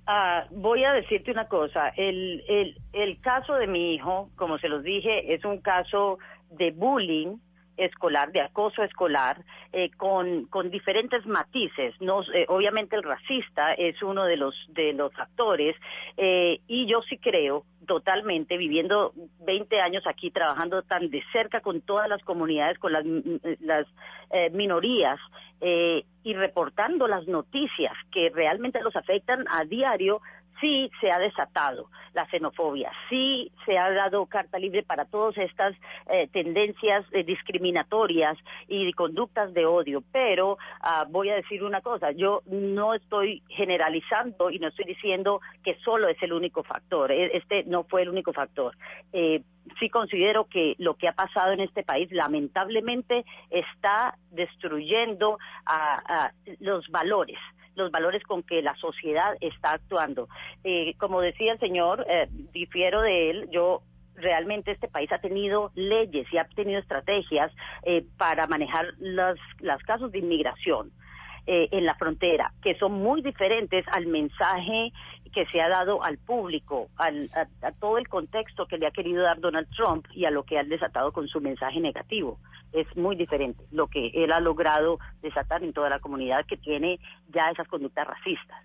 Ah, 0.06 0.46
voy 0.50 0.84
a 0.84 0.92
decirte 0.92 1.32
una 1.32 1.48
cosa. 1.48 1.88
El, 1.96 2.44
el, 2.48 2.80
el 2.92 3.20
caso 3.20 3.54
de 3.54 3.66
mi 3.66 3.94
hijo, 3.94 4.30
como 4.36 4.58
se 4.58 4.68
los 4.68 4.82
dije, 4.84 5.34
es 5.34 5.44
un 5.44 5.58
caso 5.58 6.18
de 6.50 6.70
bullying 6.70 7.38
escolar, 7.76 8.32
de 8.32 8.40
acoso 8.40 8.82
escolar, 8.82 9.44
eh, 9.72 9.90
con, 9.96 10.46
con 10.46 10.70
diferentes 10.70 11.26
matices. 11.26 11.94
No, 12.00 12.22
eh, 12.34 12.46
obviamente 12.48 12.96
el 12.96 13.02
racista 13.02 13.74
es 13.74 14.02
uno 14.02 14.24
de 14.24 14.36
los, 14.36 14.54
de 14.68 14.92
los 14.92 15.12
factores 15.12 15.76
eh, 16.16 16.60
y 16.66 16.86
yo 16.86 17.02
sí 17.02 17.18
creo 17.18 17.64
totalmente, 17.86 18.56
viviendo 18.56 19.12
20 19.46 19.80
años 19.80 20.06
aquí, 20.06 20.30
trabajando 20.30 20.82
tan 20.82 21.08
de 21.08 21.22
cerca 21.32 21.60
con 21.60 21.80
todas 21.80 22.08
las 22.08 22.22
comunidades, 22.22 22.78
con 22.78 22.92
las, 22.92 23.04
mm, 23.04 23.36
las 23.60 23.86
eh, 24.30 24.50
minorías 24.50 25.18
eh, 25.60 26.04
y 26.22 26.34
reportando 26.34 27.06
las 27.06 27.26
noticias 27.26 27.94
que 28.12 28.30
realmente 28.30 28.82
los 28.82 28.96
afectan 28.96 29.44
a 29.48 29.64
diario, 29.64 30.20
sí 30.60 30.90
se 31.00 31.10
ha 31.10 31.18
desatado 31.18 31.88
la 32.14 32.26
xenofobia, 32.26 32.90
sí 33.08 33.52
se 33.64 33.78
ha 33.78 33.90
dado 33.90 34.26
carta 34.26 34.58
libre 34.58 34.82
para 34.82 35.04
todas 35.04 35.36
estas 35.36 35.74
eh, 36.08 36.28
tendencias 36.28 37.04
eh, 37.12 37.24
discriminatorias 37.24 38.38
y 38.68 38.90
conductas 38.92 39.52
de 39.52 39.66
odio. 39.66 40.02
Pero 40.12 40.56
ah, 40.80 41.06
voy 41.08 41.30
a 41.30 41.36
decir 41.36 41.62
una 41.62 41.80
cosa, 41.80 42.12
yo 42.12 42.42
no 42.46 42.94
estoy 42.94 43.42
generalizando 43.48 44.50
y 44.50 44.58
no 44.58 44.68
estoy 44.68 44.86
diciendo 44.86 45.40
que 45.62 45.76
solo 45.84 46.08
es 46.08 46.22
el 46.22 46.32
único 46.32 46.62
factor, 46.62 47.12
E- 47.12 47.36
este 47.36 47.64
no 47.64 47.84
fue 47.84 48.02
el 48.02 48.08
único 48.08 48.32
factor. 48.32 48.76
Eh, 49.12 49.42
sí 49.78 49.90
considero 49.90 50.46
que 50.46 50.74
lo 50.78 50.94
que 50.94 51.08
ha 51.08 51.12
pasado 51.12 51.52
en 51.52 51.60
este 51.60 51.82
país 51.82 52.10
lamentablemente 52.12 53.24
está 53.50 54.16
destruyendo 54.30 55.38
a 55.66 56.30
los 56.60 56.88
valores 56.88 57.38
los 57.76 57.90
valores 57.90 58.22
con 58.24 58.42
que 58.42 58.62
la 58.62 58.74
sociedad 58.76 59.36
está 59.40 59.72
actuando. 59.72 60.28
Eh, 60.64 60.94
como 60.98 61.20
decía 61.20 61.52
el 61.52 61.60
señor, 61.60 62.04
eh, 62.08 62.26
difiero 62.52 63.02
de 63.02 63.30
él, 63.30 63.48
yo 63.50 63.82
realmente 64.16 64.72
este 64.72 64.88
país 64.88 65.12
ha 65.12 65.18
tenido 65.18 65.70
leyes 65.74 66.26
y 66.32 66.38
ha 66.38 66.44
tenido 66.44 66.80
estrategias 66.80 67.52
eh, 67.82 68.04
para 68.16 68.46
manejar 68.46 68.86
los, 68.98 69.38
los 69.60 69.82
casos 69.82 70.10
de 70.10 70.18
inmigración. 70.18 70.90
Eh, 71.47 71.68
en 71.73 71.85
la 71.85 71.94
frontera, 71.94 72.52
que 72.62 72.74
son 72.77 72.93
muy 72.93 73.23
diferentes 73.23 73.85
al 73.93 74.06
mensaje 74.06 74.93
que 75.32 75.47
se 75.47 75.60
ha 75.60 75.68
dado 75.68 76.02
al 76.02 76.16
público, 76.18 76.89
al- 76.97 77.31
a, 77.35 77.66
a 77.66 77.73
todo 77.73 77.98
el 77.98 78.09
contexto 78.09 78.66
que 78.66 78.78
le 78.78 78.86
ha 78.86 78.90
querido 78.90 79.23
dar 79.23 79.39
Donald 79.39 79.68
Trump 79.77 80.06
y 80.14 80.24
a 80.24 80.31
lo 80.31 80.44
que 80.44 80.59
ha 80.59 80.64
desatado 80.64 81.12
con 81.12 81.28
su 81.28 81.40
mensaje 81.40 81.78
negativo. 81.81 82.39
Es 82.73 82.86
muy 82.97 83.16
diferente 83.16 83.62
lo 83.70 83.86
que 83.89 84.09
él 84.14 84.32
ha 84.32 84.40
logrado 84.40 84.98
desatar 85.23 85.62
en 85.62 85.73
toda 85.73 85.90
la 85.90 85.98
comunidad 86.01 86.47
que 86.47 86.56
tiene 86.56 86.98
ya 87.28 87.51
esas 87.51 87.68
conductas 87.68 88.06
racistas. 88.06 88.64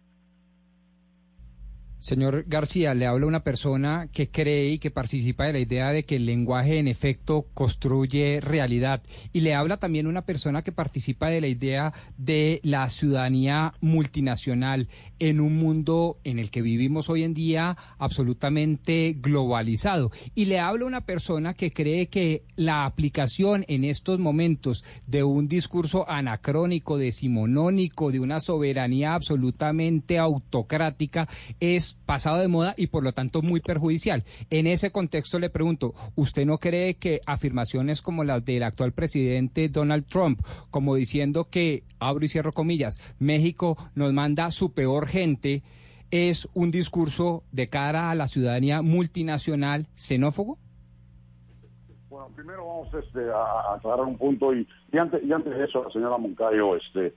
Señor 2.01 2.45
García, 2.47 2.95
le 2.95 3.05
habla 3.05 3.27
una 3.27 3.43
persona 3.43 4.09
que 4.11 4.31
cree 4.31 4.71
y 4.71 4.79
que 4.79 4.89
participa 4.89 5.45
de 5.45 5.53
la 5.53 5.59
idea 5.59 5.91
de 5.91 6.03
que 6.03 6.15
el 6.15 6.25
lenguaje 6.25 6.79
en 6.79 6.87
efecto 6.87 7.45
construye 7.53 8.41
realidad. 8.41 9.03
Y 9.33 9.41
le 9.41 9.53
habla 9.53 9.77
también 9.77 10.07
una 10.07 10.23
persona 10.23 10.63
que 10.63 10.71
participa 10.71 11.29
de 11.29 11.41
la 11.41 11.47
idea 11.47 11.93
de 12.17 12.59
la 12.63 12.89
ciudadanía 12.89 13.75
multinacional 13.81 14.87
en 15.19 15.39
un 15.39 15.57
mundo 15.57 16.17
en 16.23 16.39
el 16.39 16.49
que 16.49 16.63
vivimos 16.63 17.07
hoy 17.07 17.21
en 17.21 17.35
día 17.35 17.77
absolutamente 17.99 19.15
globalizado. 19.19 20.11
Y 20.33 20.45
le 20.45 20.59
habla 20.59 20.85
una 20.85 21.01
persona 21.01 21.53
que 21.53 21.71
cree 21.71 22.07
que 22.07 22.45
la 22.55 22.85
aplicación 22.85 23.63
en 23.67 23.83
estos 23.83 24.17
momentos 24.17 24.83
de 25.05 25.23
un 25.23 25.47
discurso 25.47 26.09
anacrónico, 26.09 26.97
decimonónico, 26.97 28.11
de 28.11 28.21
una 28.21 28.39
soberanía 28.39 29.13
absolutamente 29.13 30.17
autocrática 30.17 31.29
es 31.59 31.90
pasado 32.05 32.39
de 32.39 32.47
moda 32.47 32.73
y 32.77 32.87
por 32.87 33.03
lo 33.03 33.13
tanto 33.13 33.41
muy 33.41 33.59
perjudicial. 33.59 34.23
En 34.49 34.67
ese 34.67 34.91
contexto 34.91 35.39
le 35.39 35.49
pregunto, 35.49 35.93
¿usted 36.15 36.45
no 36.45 36.57
cree 36.57 36.95
que 36.95 37.21
afirmaciones 37.25 38.01
como 38.01 38.23
las 38.23 38.43
del 38.45 38.63
actual 38.63 38.91
presidente 38.91 39.69
Donald 39.69 40.05
Trump, 40.05 40.41
como 40.69 40.95
diciendo 40.95 41.47
que, 41.49 41.83
abro 41.99 42.25
y 42.25 42.27
cierro 42.27 42.51
comillas, 42.51 43.15
México 43.19 43.77
nos 43.95 44.13
manda 44.13 44.51
su 44.51 44.73
peor 44.73 45.07
gente, 45.07 45.63
es 46.11 46.49
un 46.53 46.71
discurso 46.71 47.43
de 47.51 47.69
cara 47.69 48.11
a 48.11 48.15
la 48.15 48.27
ciudadanía 48.27 48.81
multinacional 48.81 49.87
xenófobo? 49.95 50.57
Bueno, 52.09 52.27
primero 52.35 52.67
vamos 52.67 52.93
este, 52.93 53.21
a, 53.31 53.75
aclarar 53.75 54.05
un 54.05 54.17
punto 54.17 54.53
y, 54.53 54.67
y 54.91 54.97
antes 54.97 55.23
y 55.23 55.31
antes 55.31 55.57
de 55.57 55.63
eso, 55.63 55.89
señora 55.91 56.17
Moncayo, 56.17 56.75
este, 56.75 57.15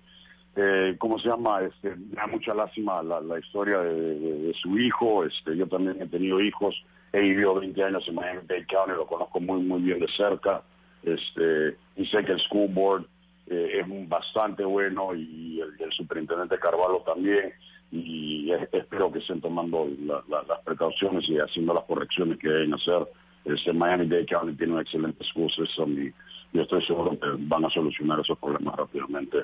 eh, 0.56 0.97
¿cómo 0.98 1.18
se 1.18 1.28
llama? 1.28 1.62
Este, 1.62 1.94
me 1.97 2.14
da 2.14 2.26
mucha 2.26 2.55
lástima 2.55 3.02
la, 3.02 3.20
la 3.20 3.39
historia 3.39 3.78
de, 3.81 4.52
su 4.62 4.78
hijo. 4.78 5.24
Este, 5.24 5.56
yo 5.56 5.66
también 5.66 6.01
he 6.01 6.06
tenido 6.06 6.40
hijos, 6.40 6.74
he 7.12 7.20
vivido 7.20 7.55
20 7.56 7.82
años 7.82 8.06
en 8.09 8.14
Miami-Dade 8.14 8.66
County, 8.66 8.93
lo 8.93 9.06
conozco 9.06 9.40
muy 9.40 9.60
muy 9.62 9.82
bien 9.82 9.98
de 10.01 10.09
cerca. 10.09 10.62
Este, 11.02 11.76
y 11.97 12.06
sé 12.06 12.24
que 12.24 12.32
el 12.32 12.40
school 12.40 12.68
board 12.72 13.05
eh, 13.47 13.81
es 13.81 14.09
bastante 14.09 14.64
bueno 14.64 15.14
y 15.14 15.60
el, 15.60 15.93
superintendente 15.93 16.59
Carvalho 16.59 17.02
también. 17.05 17.52
Y 17.93 18.51
es- 18.52 18.68
espero 18.72 19.12
que 19.12 19.18
estén 19.20 19.40
tomando 19.40 19.89
la- 20.06 20.22
las 20.48 20.60
precauciones 20.64 21.28
y 21.28 21.36
haciendo 21.39 21.74
las 21.74 21.85
correcciones 21.85 22.39
que 22.39 22.48
deben 22.48 22.74
hacer. 22.74 23.06
Este, 23.44 23.72
Miami-Dade 23.72 24.26
County 24.26 24.56
tiene 24.56 24.72
un 24.74 24.81
excelente 24.81 25.22
school 25.24 25.51
system 25.52 25.93
y 26.02 26.12
yo 26.56 26.62
estoy 26.62 26.82
seguro 26.86 27.10
que 27.18 27.26
van 27.39 27.64
a 27.64 27.70
solucionar 27.70 28.20
esos 28.20 28.39
problemas 28.39 28.74
rápidamente. 28.76 29.39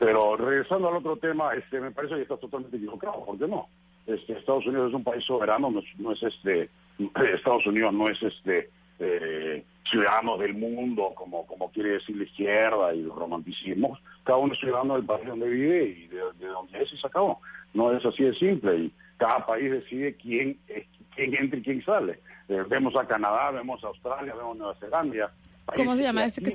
Pero 0.00 0.34
regresando 0.34 0.88
al 0.88 0.96
otro 0.96 1.18
tema, 1.18 1.52
este, 1.52 1.78
me 1.78 1.90
parece 1.90 2.14
que 2.16 2.22
está 2.22 2.38
totalmente 2.38 2.78
equivocado. 2.78 3.22
¿Por 3.22 3.38
qué 3.38 3.46
no? 3.46 3.68
Este, 4.06 4.32
Estados 4.32 4.66
Unidos 4.66 4.88
es 4.88 4.94
un 4.94 5.04
país 5.04 5.22
soberano, 5.24 5.70
no 5.70 5.80
es, 5.80 5.84
no 5.98 6.12
es 6.12 6.22
este, 6.22 6.70
Estados 7.34 7.66
Unidos 7.66 7.92
no 7.92 8.08
es 8.08 8.20
este 8.22 8.70
eh, 8.98 9.62
ciudadano 9.90 10.38
del 10.38 10.54
mundo, 10.54 11.12
como, 11.14 11.46
como 11.46 11.70
quiere 11.70 11.90
decir 11.90 12.16
la 12.16 12.24
izquierda 12.24 12.94
y 12.94 13.02
los 13.02 13.14
romanticismos. 13.14 14.00
Cada 14.24 14.38
uno 14.38 14.54
es 14.54 14.60
ciudadano 14.60 14.94
del 14.94 15.04
país 15.04 15.26
donde 15.26 15.48
vive 15.48 15.84
y 15.84 16.06
de, 16.08 16.20
de 16.38 16.46
donde 16.46 16.82
es 16.82 16.90
y 16.92 16.96
se 16.96 17.06
acabó. 17.06 17.38
No 17.74 17.92
es 17.94 18.04
así 18.04 18.24
de 18.24 18.34
simple 18.34 18.76
y 18.78 18.92
cada 19.18 19.44
país 19.44 19.70
decide 19.70 20.14
quién, 20.14 20.58
eh, 20.68 20.86
quién 21.14 21.34
entra 21.34 21.58
y 21.58 21.62
quién 21.62 21.84
sale. 21.84 22.20
Eh, 22.48 22.64
vemos 22.68 22.96
a 22.96 23.06
Canadá, 23.06 23.50
vemos 23.50 23.84
a 23.84 23.88
Australia, 23.88 24.34
vemos 24.34 24.56
a 24.56 24.58
Nueva 24.58 24.74
Zelanda. 24.76 25.30
¿Cómo 25.76 25.94
se 25.94 26.02
llama 26.02 26.24
este 26.24 26.40
que- 26.40 26.50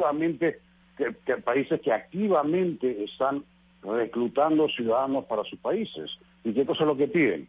que, 0.98 1.16
que 1.26 1.38
países 1.38 1.80
que 1.82 1.92
activamente 1.92 3.04
están 3.04 3.44
reclutando 3.84 4.68
ciudadanos 4.70 5.26
para 5.26 5.44
sus 5.44 5.60
países. 5.60 6.12
¿Y 6.44 6.54
qué 6.54 6.66
cosa 6.66 6.84
es 6.84 6.88
lo 6.88 6.98
que 6.98 7.08
piden? 7.08 7.48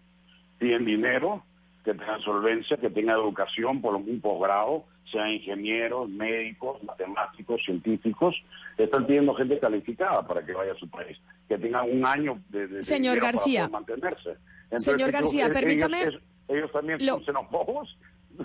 Piden 0.58 0.84
dinero, 0.84 1.42
que 1.84 1.94
tengan 1.94 2.20
solvencia, 2.20 2.76
que 2.76 2.90
tengan 2.90 3.16
educación 3.16 3.80
por 3.80 3.94
un 3.94 4.20
posgrado, 4.20 4.84
sean 5.10 5.30
ingenieros, 5.30 6.08
médicos, 6.08 6.82
matemáticos, 6.82 7.62
científicos. 7.64 8.34
Están 8.76 9.06
pidiendo 9.06 9.34
gente 9.34 9.58
calificada 9.58 10.26
para 10.26 10.44
que 10.44 10.52
vaya 10.52 10.72
a 10.72 10.76
su 10.76 10.88
país, 10.88 11.16
que 11.48 11.56
tengan 11.58 11.90
un 11.90 12.04
año 12.06 12.40
de, 12.48 12.66
de- 12.66 12.82
Señor 12.82 13.18
para 13.18 13.32
García. 13.32 13.68
poder 13.68 13.72
mantenerse. 13.86 14.36
Señor 14.76 15.12
García, 15.12 15.46
ellos- 15.46 15.56
permítame- 15.56 16.02
Ellos, 16.02 16.20
ellos 16.48 16.72
también 16.72 16.98
Lo- 17.06 17.14
son 17.14 17.24
xenófobos. 17.24 17.96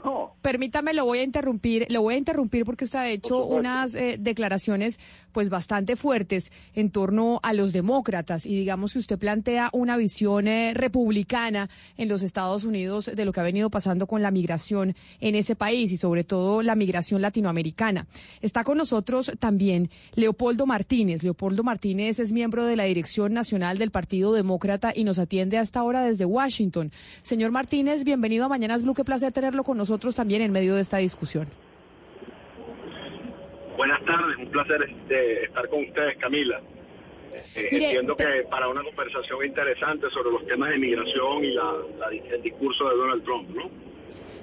No. 0.04 0.36
Permítame, 0.42 0.94
lo 0.94 1.06
voy 1.06 1.20
a 1.20 1.24
interrumpir, 1.24 1.88
lo 1.90 2.02
voy 2.02 2.16
a 2.16 2.18
interrumpir 2.18 2.66
porque 2.66 2.86
usted 2.86 3.00
ha 3.00 3.10
hecho 3.10 3.46
unas 3.46 3.94
eh, 3.96 4.18
declaraciones 4.20 5.00
pues 5.32 5.50
bastante 5.50 5.96
fuertes 5.96 6.52
en 6.74 6.90
torno 6.90 7.40
a 7.44 7.54
los 7.54 7.74
demócratas 7.74 8.46
y 8.46 8.56
digamos 8.56 8.94
que 8.94 9.00
usted 9.00 9.20
plantea 9.20 9.70
una 9.74 9.98
visión 9.98 10.48
eh, 10.48 10.74
republicana 10.74 11.70
en 11.98 12.10
los 12.10 12.24
Estados 12.24 12.64
Unidos 12.64 13.12
de 13.14 13.26
lo 13.26 13.32
que 13.32 13.40
ha 13.40 13.44
venido 13.44 13.70
pasando 13.70 14.08
con 14.08 14.22
la 14.22 14.32
migración 14.32 14.96
en 15.20 15.36
ese 15.36 15.56
país 15.56 15.92
y 15.92 15.98
sobre 15.98 16.24
todo 16.24 16.64
la 16.64 16.76
migración 16.76 17.22
latinoamericana. 17.22 18.08
Está 18.42 18.64
con 18.64 18.78
nosotros 18.78 19.32
también 19.40 19.90
Leopoldo 20.16 20.66
Martínez. 20.66 21.24
Leopoldo 21.24 21.64
Martínez 21.64 22.20
es 22.20 22.32
miembro 22.32 22.66
de 22.66 22.76
la 22.76 22.86
Dirección 22.86 23.34
Nacional 23.34 23.78
del 23.78 23.92
Partido 23.92 24.34
Demócrata 24.34 24.92
y 24.96 25.04
nos 25.04 25.20
atiende 25.20 25.58
hasta 25.58 25.80
ahora 25.80 26.04
desde 26.04 26.26
Washington. 26.26 26.92
Señor 27.24 27.52
Martínez, 27.52 28.04
bienvenido 28.04 28.46
a 28.46 28.50
Mañanas 28.50 28.84
Blue. 28.84 28.94
Qué 28.94 29.04
placer 29.04 29.32
tenerlo 29.32 29.64
con 29.64 29.78
nosotros 29.82 30.16
también 30.16 30.42
en 30.44 30.52
medio 30.52 30.76
de 30.76 30.82
esta 30.82 30.98
discusión. 30.98 31.48
Buenas 33.78 34.04
tardes, 34.06 34.38
un 34.38 34.48
placer 34.52 34.80
este, 34.88 35.46
estar 35.46 35.68
con 35.70 35.84
ustedes, 35.84 36.18
Camila. 36.18 36.62
Eh, 37.56 37.70
Mire, 37.72 37.86
entiendo 37.86 38.16
que 38.16 38.46
para 38.50 38.68
una 38.68 38.84
conversación 38.84 39.44
interesante 39.46 40.08
sobre 40.12 40.32
los 40.32 40.46
temas 40.46 40.70
de 40.70 40.78
migración 40.78 41.44
y 41.46 41.52
la, 41.54 41.74
la- 42.00 42.10
el 42.36 42.42
discurso 42.44 42.88
de 42.90 42.96
Donald 42.96 43.24
Trump, 43.24 43.50
¿no? 43.50 43.70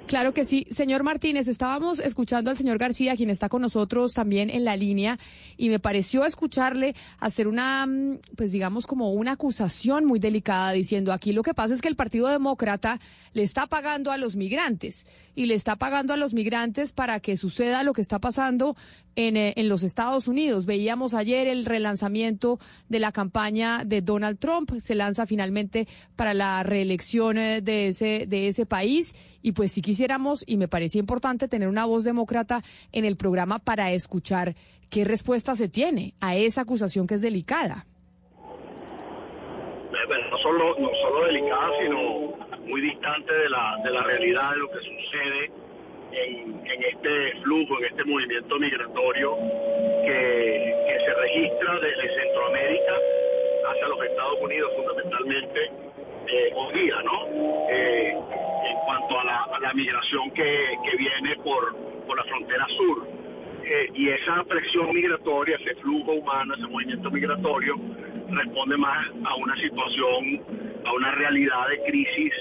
Claro 0.09 0.33
que 0.33 0.43
sí. 0.43 0.65
Señor 0.71 1.03
Martínez, 1.03 1.47
estábamos 1.47 1.99
escuchando 1.99 2.49
al 2.49 2.57
señor 2.57 2.79
García, 2.79 3.15
quien 3.15 3.29
está 3.29 3.47
con 3.47 3.61
nosotros 3.61 4.15
también 4.15 4.49
en 4.49 4.65
la 4.65 4.75
línea, 4.75 5.19
y 5.55 5.69
me 5.69 5.77
pareció 5.77 6.25
escucharle 6.25 6.95
hacer 7.19 7.47
una, 7.47 7.85
mm, 7.85 8.17
pues 8.35 8.51
digamos, 8.51 8.87
como 8.87 9.13
una 9.13 9.33
acusación 9.33 10.05
muy 10.05 10.17
delicada, 10.17 10.71
diciendo 10.71 11.13
aquí 11.13 11.31
lo 11.31 11.43
que 11.43 11.53
pasa 11.53 11.75
es 11.75 11.81
que 11.83 11.89
el 11.89 11.95
Partido 11.95 12.27
Demócrata 12.27 12.99
le 13.33 13.43
está 13.43 13.67
pagando 13.67 14.11
a 14.11 14.17
los 14.17 14.35
migrantes 14.35 15.05
y 15.35 15.45
le 15.45 15.53
está 15.53 15.75
pagando 15.75 16.11
a 16.11 16.17
los 16.17 16.33
migrantes 16.33 16.91
para 16.91 17.19
que 17.19 17.37
suceda 17.37 17.83
lo 17.83 17.93
que 17.93 18.01
está 18.01 18.17
pasando 18.17 18.75
en, 19.15 19.37
eh, 19.37 19.53
los 19.57 19.83
Estados 19.83 20.27
Unidos. 20.27 20.65
Veíamos 20.65 21.13
ayer 21.13 21.47
el 21.47 21.65
relanzamiento 21.65 22.59
de 22.87 22.99
la 22.99 23.11
campaña 23.11 23.83
de 23.85 24.01
Donald 24.01 24.39
Trump. 24.39 24.71
Se 24.81 24.95
lanza 24.95 25.25
finalmente 25.25 25.87
para 26.15 26.33
la 26.33 26.63
reelección 26.63 27.37
eh, 27.37 27.61
de 27.61 27.89
ese, 27.89 28.25
de 28.27 28.47
ese 28.47 28.65
país. 28.65 29.13
Y 29.41 29.53
pues 29.53 29.71
si 29.71 29.81
quisiéramos, 29.81 30.43
y 30.47 30.57
me 30.57 30.67
parecía 30.67 30.99
importante 30.99 31.47
tener 31.47 31.67
una 31.67 31.85
voz 31.85 32.03
demócrata 32.03 32.61
en 32.91 33.05
el 33.05 33.15
programa 33.15 33.59
para 33.59 33.91
escuchar 33.91 34.55
qué 34.89 35.05
respuesta 35.05 35.55
se 35.55 35.69
tiene 35.69 36.13
a 36.19 36.35
esa 36.35 36.61
acusación 36.61 37.07
que 37.07 37.15
es 37.15 37.21
delicada. 37.21 37.85
Eh, 39.91 40.27
no 40.31 40.37
solo, 40.37 40.75
no 40.79 40.89
solo 41.01 41.25
delicada, 41.25 41.69
sino 41.81 42.33
muy 42.65 42.81
distante 42.81 43.33
de 43.33 43.49
la, 43.49 43.77
de 43.83 43.91
la 43.91 44.03
realidad 44.03 44.51
de 44.51 44.57
lo 44.57 44.69
que 44.71 44.79
sucede 44.79 45.51
en, 46.11 46.61
en 46.65 46.83
este 46.83 47.41
flujo, 47.43 47.77
en 47.79 47.85
este 47.85 48.03
movimiento 48.05 48.59
migratorio 48.59 49.35
que, 50.05 50.75
que 50.87 50.99
se 51.05 51.13
registra 51.13 51.79
desde 51.79 52.15
Centroamérica 52.15 52.93
hacia 53.69 53.87
los 53.87 54.03
Estados 54.03 54.41
Unidos 54.41 54.71
fundamentalmente 54.75 55.71
eh, 56.31 56.51
hoy 56.55 56.91
¿no? 57.03 57.27
Eh, 57.69 58.11
en 58.11 58.77
cuanto 58.85 59.19
a 59.19 59.23
la, 59.23 59.73
migración 59.73 60.31
que, 60.31 60.77
viene 60.97 61.35
por, 61.43 61.75
la 62.15 62.23
frontera 62.23 62.65
sur. 62.67 63.07
Eh, 63.63 63.89
y 63.93 64.09
esa 64.09 64.43
presión 64.45 64.93
migratoria, 64.93 65.57
ese 65.57 65.75
flujo 65.75 66.13
humano, 66.13 66.55
ese 66.55 66.67
movimiento 66.67 67.11
migratorio, 67.11 67.75
responde 68.29 68.77
más 68.77 69.07
a 69.25 69.35
una 69.35 69.55
situación, 69.57 70.41
a 70.85 70.93
una 70.93 71.11
realidad 71.11 71.67
de 71.69 71.83
crisis 71.83 72.33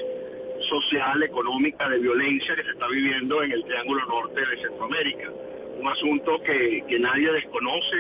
social, 0.69 1.23
económica, 1.23 1.89
de 1.89 1.99
violencia 1.99 2.57
que 2.57 2.63
se 2.63 2.71
está 2.71 2.89
viviendo 2.89 3.43
en 3.43 3.53
el 3.53 3.65
Triángulo 3.65 4.05
Norte 4.07 4.41
de 4.41 4.63
Centroamérica. 4.63 5.31
Un 5.79 5.87
asunto 5.87 6.43
que, 6.43 6.83
nadie 6.99 7.31
desconoce 7.31 7.97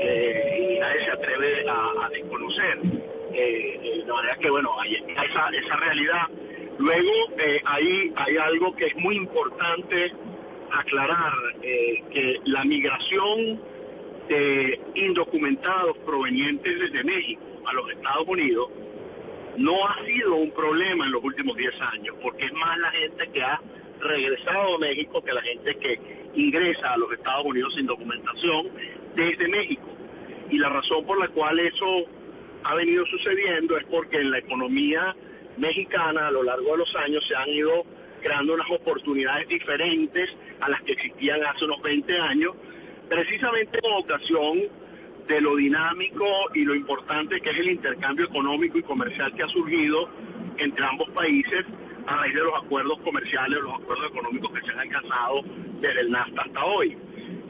eh, 0.00 0.74
y 0.76 0.78
nadie 0.78 1.04
se 1.04 1.10
atreve 1.10 1.68
a 1.68 2.08
desconocer. 2.10 2.78
Eh, 3.32 3.80
eh, 3.82 4.02
de 4.04 4.12
manera 4.12 4.36
que, 4.36 4.50
bueno, 4.50 4.70
hay 4.80 4.96
esa, 4.96 5.76
realidad. 5.76 6.22
Luego 6.78 7.12
eh, 7.38 7.60
hay, 7.64 8.12
hay 8.16 8.36
algo 8.36 8.74
que 8.74 8.86
es 8.86 8.96
muy 8.96 9.16
importante 9.16 10.12
aclarar, 10.72 11.32
que 11.60 12.40
la 12.44 12.64
migración 12.64 13.60
de 14.28 14.80
indocumentados 14.94 15.98
provenientes 15.98 16.78
desde 16.78 17.02
México 17.02 17.42
a 17.66 17.72
los 17.72 17.90
Estados 17.90 18.28
Unidos 18.28 18.70
no 19.56 19.86
ha 19.88 20.04
sido 20.04 20.36
un 20.36 20.52
problema 20.52 21.06
en 21.06 21.12
los 21.12 21.24
últimos 21.24 21.56
10 21.56 21.74
años, 21.80 22.16
porque 22.22 22.46
es 22.46 22.52
más 22.52 22.78
la 22.78 22.90
gente 22.92 23.28
que 23.32 23.42
ha 23.42 23.60
regresado 24.00 24.76
a 24.76 24.78
México 24.78 25.22
que 25.22 25.32
la 25.32 25.42
gente 25.42 25.76
que 25.76 26.00
ingresa 26.34 26.92
a 26.92 26.96
los 26.96 27.12
Estados 27.12 27.44
Unidos 27.44 27.74
sin 27.74 27.86
documentación 27.86 28.68
desde 29.16 29.48
México. 29.48 29.88
Y 30.50 30.58
la 30.58 30.68
razón 30.68 31.04
por 31.04 31.18
la 31.18 31.28
cual 31.28 31.58
eso 31.58 32.06
ha 32.64 32.74
venido 32.74 33.04
sucediendo 33.06 33.76
es 33.76 33.84
porque 33.86 34.18
en 34.18 34.30
la 34.30 34.38
economía 34.38 35.14
mexicana 35.56 36.28
a 36.28 36.30
lo 36.30 36.42
largo 36.42 36.72
de 36.72 36.78
los 36.78 36.96
años 36.96 37.24
se 37.26 37.34
han 37.34 37.48
ido 37.48 37.84
creando 38.22 38.54
unas 38.54 38.70
oportunidades 38.70 39.48
diferentes 39.48 40.30
a 40.60 40.68
las 40.68 40.82
que 40.82 40.92
existían 40.92 41.42
hace 41.44 41.64
unos 41.64 41.80
20 41.82 42.18
años, 42.18 42.54
precisamente 43.08 43.80
con 43.80 43.92
ocasión 43.92 44.60
de 45.26 45.40
lo 45.40 45.56
dinámico 45.56 46.26
y 46.54 46.64
lo 46.64 46.74
importante 46.74 47.40
que 47.40 47.50
es 47.50 47.58
el 47.58 47.70
intercambio 47.70 48.26
económico 48.26 48.78
y 48.78 48.82
comercial 48.82 49.32
que 49.34 49.42
ha 49.42 49.48
surgido 49.48 50.08
entre 50.58 50.84
ambos 50.84 51.08
países 51.10 51.64
a 52.06 52.16
raíz 52.16 52.34
de 52.34 52.42
los 52.42 52.54
acuerdos 52.54 53.00
comerciales, 53.00 53.60
los 53.60 53.74
acuerdos 53.74 54.10
económicos 54.10 54.52
que 54.52 54.60
se 54.62 54.72
han 54.72 54.80
alcanzado 54.80 55.42
desde 55.80 56.00
el 56.00 56.10
NAFTA 56.10 56.42
hasta 56.42 56.64
hoy. 56.64 56.96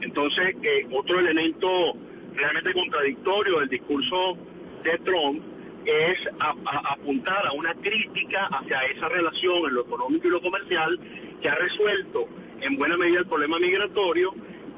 Entonces, 0.01 0.55
eh, 0.61 0.87
otro 0.91 1.19
elemento 1.19 1.95
realmente 2.35 2.73
contradictorio 2.73 3.59
del 3.59 3.69
discurso 3.69 4.37
de 4.83 4.97
Trump 4.99 5.41
es 5.85 6.19
apuntar 6.39 7.47
a 7.47 7.53
una 7.53 7.73
crítica 7.75 8.47
hacia 8.51 8.79
esa 8.85 9.09
relación 9.09 9.65
en 9.67 9.73
lo 9.73 9.81
económico 9.81 10.27
y 10.27 10.31
lo 10.31 10.41
comercial 10.41 10.99
que 11.41 11.49
ha 11.49 11.55
resuelto 11.55 12.27
en 12.61 12.77
buena 12.77 12.97
medida 12.97 13.19
el 13.19 13.25
problema 13.25 13.57
migratorio. 13.59 14.33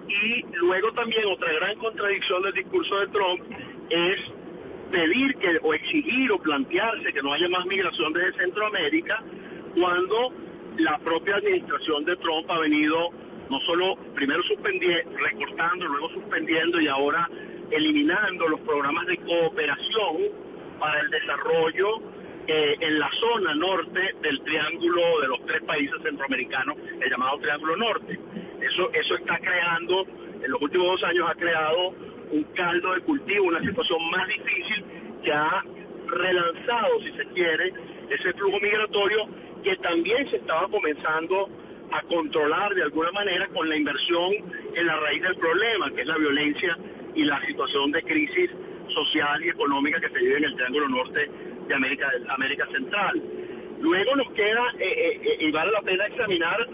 Y 0.08 0.44
luego 0.58 0.92
también 0.94 1.26
otra 1.26 1.52
gran 1.54 1.76
contradicción 1.78 2.44
del 2.44 2.54
discurso 2.54 3.00
de 3.00 3.08
Trump 3.08 3.42
es 3.90 4.20
pedir 4.92 5.36
que 5.38 5.60
o 5.62 5.74
exigir 5.74 6.32
o 6.32 6.38
plantearse 6.38 7.12
que 7.12 7.22
no 7.22 7.34
haya 7.34 7.50
más 7.50 7.66
migración 7.66 8.14
desde 8.14 8.38
Centroamérica 8.38 9.24
cuando 9.76 10.32
la 10.78 10.98
propia 11.00 11.36
administración 11.36 12.06
de 12.06 12.16
Trump 12.18 12.50
ha 12.50 12.60
venido 12.60 13.10
no 13.50 13.60
solo 13.62 13.96
primero 14.16 14.42
suspendiendo, 14.44 15.18
recortando, 15.18 15.86
luego 15.88 16.10
suspendiendo 16.10 16.80
y 16.80 16.88
ahora 16.88 17.30
eliminando 17.72 18.48
los 18.48 18.60
programas 18.62 19.06
de 19.08 19.18
cooperación 19.18 20.18
para 20.80 21.00
el 21.00 21.10
desarrollo 21.10 22.02
eh, 22.48 22.76
en 22.80 23.00
la 23.00 23.10
zona 23.12 23.56
norte 23.56 24.16
del 24.22 24.42
triángulo 24.42 25.22
de 25.22 25.28
los 25.28 25.46
tres 25.46 25.64
países 25.64 25.96
centroamericanos, 26.04 26.76
el 27.00 27.10
llamado 27.10 27.38
Triángulo 27.40 27.78
Norte. 27.78 28.20
Eso, 28.60 28.92
eso 28.94 29.16
está 29.16 29.40
creando, 29.40 30.06
en 30.44 30.52
los 30.52 30.62
últimos 30.62 30.88
dos 30.88 31.04
años 31.04 31.30
ha 31.30 31.36
creado 31.36 31.94
un 32.32 32.44
caldo 32.56 32.94
de 32.96 33.02
cultivo, 33.02 33.46
una 33.46 33.62
situación 33.62 34.00
más 34.12 34.28
difícil 34.28 34.84
que 35.24 35.32
ha 35.32 35.64
relanzado, 36.08 37.00
si 37.02 37.12
se 37.14 37.26
quiere, 37.28 37.74
ese 38.10 38.34
flujo 38.34 38.60
migratorio 38.60 39.28
que 39.64 39.76
también 39.78 40.30
se 40.30 40.38
estaba 40.38 40.68
comenzando 40.68 41.48
a 41.92 42.02
controlar 42.04 42.74
de 42.74 42.84
alguna 42.84 43.12
manera 43.12 43.48
con 43.50 43.70
la 43.70 43.78
inversión 43.78 44.32
en 44.76 44.88
la 44.88 44.98
raíz 44.98 45.22
del 45.22 45.36
problema, 45.36 45.92
que 45.92 46.02
es 46.02 46.08
la 46.08 46.18
violencia 46.18 46.78
y 47.16 47.24
la 47.24 47.40
situación 47.46 47.92
de 47.92 48.02
crisis 48.04 48.50
social 48.94 49.44
y 49.44 49.50
económica 49.50 50.00
que 50.00 50.10
se 50.10 50.20
vive 50.20 50.38
en 50.38 50.44
el 50.46 50.56
Triángulo 50.56 50.90
Norte 50.90 51.30
de 51.68 51.74
América, 51.74 52.10
América 52.30 52.68
Central. 52.72 53.22
Luego 53.80 54.16
nos 54.16 54.32
queda, 54.32 54.64
eh, 54.80 54.86
eh, 54.86 55.22
eh, 55.24 55.38
y 55.48 55.52
vale 55.52 55.72
la 55.72 55.82
pena 55.82 56.06
examinar, 56.08 56.68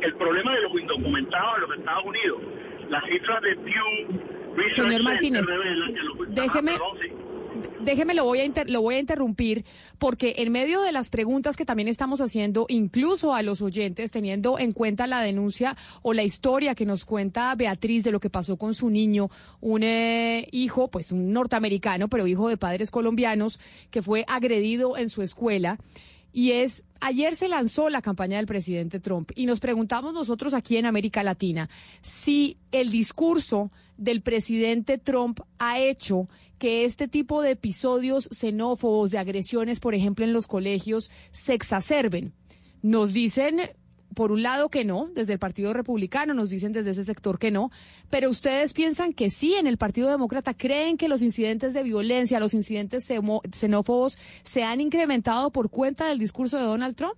el 0.00 0.14
problema 0.14 0.54
de 0.54 0.62
los 0.62 0.80
indocumentados 0.80 1.56
en 1.56 1.62
los 1.62 1.78
Estados 1.78 2.04
Unidos. 2.04 2.40
Las 2.88 3.04
cifras 3.04 3.42
de 3.42 3.56
Pew 3.56 4.70
Señor 4.70 5.02
Martínez, 5.02 5.46
déjeme... 6.28 6.72
déjeme, 7.80 8.14
lo 8.14 8.24
voy, 8.24 8.40
a 8.40 8.64
lo 8.66 8.82
voy 8.82 8.96
a 8.96 8.98
interrumpir 8.98 9.64
porque 9.98 10.36
en 10.38 10.52
medio 10.52 10.82
de 10.82 10.92
las 10.92 11.10
preguntas 11.10 11.56
que 11.56 11.64
también 11.64 11.88
estamos 11.88 12.20
haciendo, 12.20 12.66
incluso 12.68 13.34
a 13.34 13.42
los 13.42 13.62
oyentes, 13.62 14.10
teniendo 14.10 14.58
en 14.58 14.72
cuenta 14.72 15.06
la 15.06 15.20
denuncia 15.20 15.76
o 16.02 16.12
la 16.12 16.22
historia 16.22 16.74
que 16.74 16.86
nos 16.86 17.04
cuenta 17.04 17.54
Beatriz 17.54 18.04
de 18.04 18.12
lo 18.12 18.20
que 18.20 18.30
pasó 18.30 18.56
con 18.56 18.74
su 18.74 18.90
niño, 18.90 19.30
un 19.60 19.82
eh, 19.82 20.48
hijo, 20.52 20.88
pues 20.88 21.12
un 21.12 21.32
norteamericano, 21.32 22.08
pero 22.08 22.26
hijo 22.26 22.48
de 22.48 22.56
padres 22.56 22.90
colombianos, 22.90 23.60
que 23.90 24.02
fue 24.02 24.24
agredido 24.28 24.96
en 24.96 25.08
su 25.08 25.22
escuela 25.22 25.78
y 26.34 26.50
es, 26.50 26.84
ayer 27.00 27.36
se 27.36 27.48
lanzó 27.48 27.88
la 27.88 28.02
campaña 28.02 28.38
del 28.38 28.46
presidente 28.46 28.98
Trump 28.98 29.30
y 29.36 29.46
nos 29.46 29.60
preguntamos 29.60 30.12
nosotros 30.12 30.52
aquí 30.52 30.76
en 30.76 30.84
América 30.84 31.22
Latina 31.22 31.70
si 32.02 32.58
el 32.72 32.90
discurso 32.90 33.70
del 33.96 34.22
presidente 34.22 34.98
Trump 34.98 35.40
ha 35.58 35.78
hecho 35.80 36.28
que 36.58 36.84
este 36.84 37.08
tipo 37.08 37.42
de 37.42 37.52
episodios 37.52 38.28
xenófobos, 38.32 39.10
de 39.10 39.18
agresiones, 39.18 39.80
por 39.80 39.94
ejemplo, 39.94 40.24
en 40.24 40.32
los 40.32 40.46
colegios, 40.46 41.10
se 41.30 41.54
exacerben. 41.54 42.32
Nos 42.82 43.12
dicen 43.12 43.60
por 44.14 44.32
un 44.32 44.42
lado 44.42 44.68
que 44.68 44.84
no, 44.84 45.10
desde 45.14 45.34
el 45.34 45.38
Partido 45.38 45.72
Republicano 45.72 46.34
nos 46.34 46.48
dicen 46.48 46.72
desde 46.72 46.92
ese 46.92 47.04
sector 47.04 47.38
que 47.38 47.50
no, 47.50 47.70
pero 48.10 48.30
ustedes 48.30 48.72
piensan 48.72 49.12
que 49.12 49.28
sí, 49.28 49.54
en 49.54 49.66
el 49.66 49.76
Partido 49.76 50.08
Demócrata 50.08 50.54
creen 50.54 50.96
que 50.96 51.08
los 51.08 51.22
incidentes 51.22 51.74
de 51.74 51.82
violencia, 51.82 52.40
los 52.40 52.54
incidentes 52.54 53.10
xenófobos 53.52 54.16
se 54.44 54.62
han 54.64 54.80
incrementado 54.80 55.50
por 55.50 55.70
cuenta 55.70 56.06
del 56.08 56.18
discurso 56.18 56.56
de 56.56 56.64
Donald 56.64 56.94
Trump? 56.94 57.16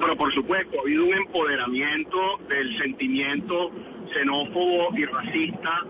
pero 0.00 0.16
por 0.16 0.32
supuesto, 0.32 0.78
ha 0.78 0.80
habido 0.82 1.04
un 1.04 1.14
empoderamiento 1.14 2.18
del 2.48 2.78
sentimiento 2.78 3.70
xenófobo 4.12 4.96
y 4.96 5.04
racista 5.04 5.84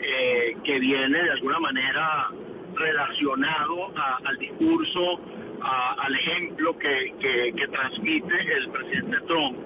eh, 0.00 0.56
que 0.64 0.78
viene 0.78 1.22
de 1.22 1.30
alguna 1.30 1.58
manera 1.60 2.30
relacionado 2.74 3.92
al 4.24 4.38
discurso 4.38 5.20
al 5.60 6.14
ejemplo 6.14 6.78
que, 6.78 7.14
que, 7.20 7.68
transmite 7.68 8.34
el 8.56 8.68
presidente 8.70 9.16
Trump. 9.26 9.58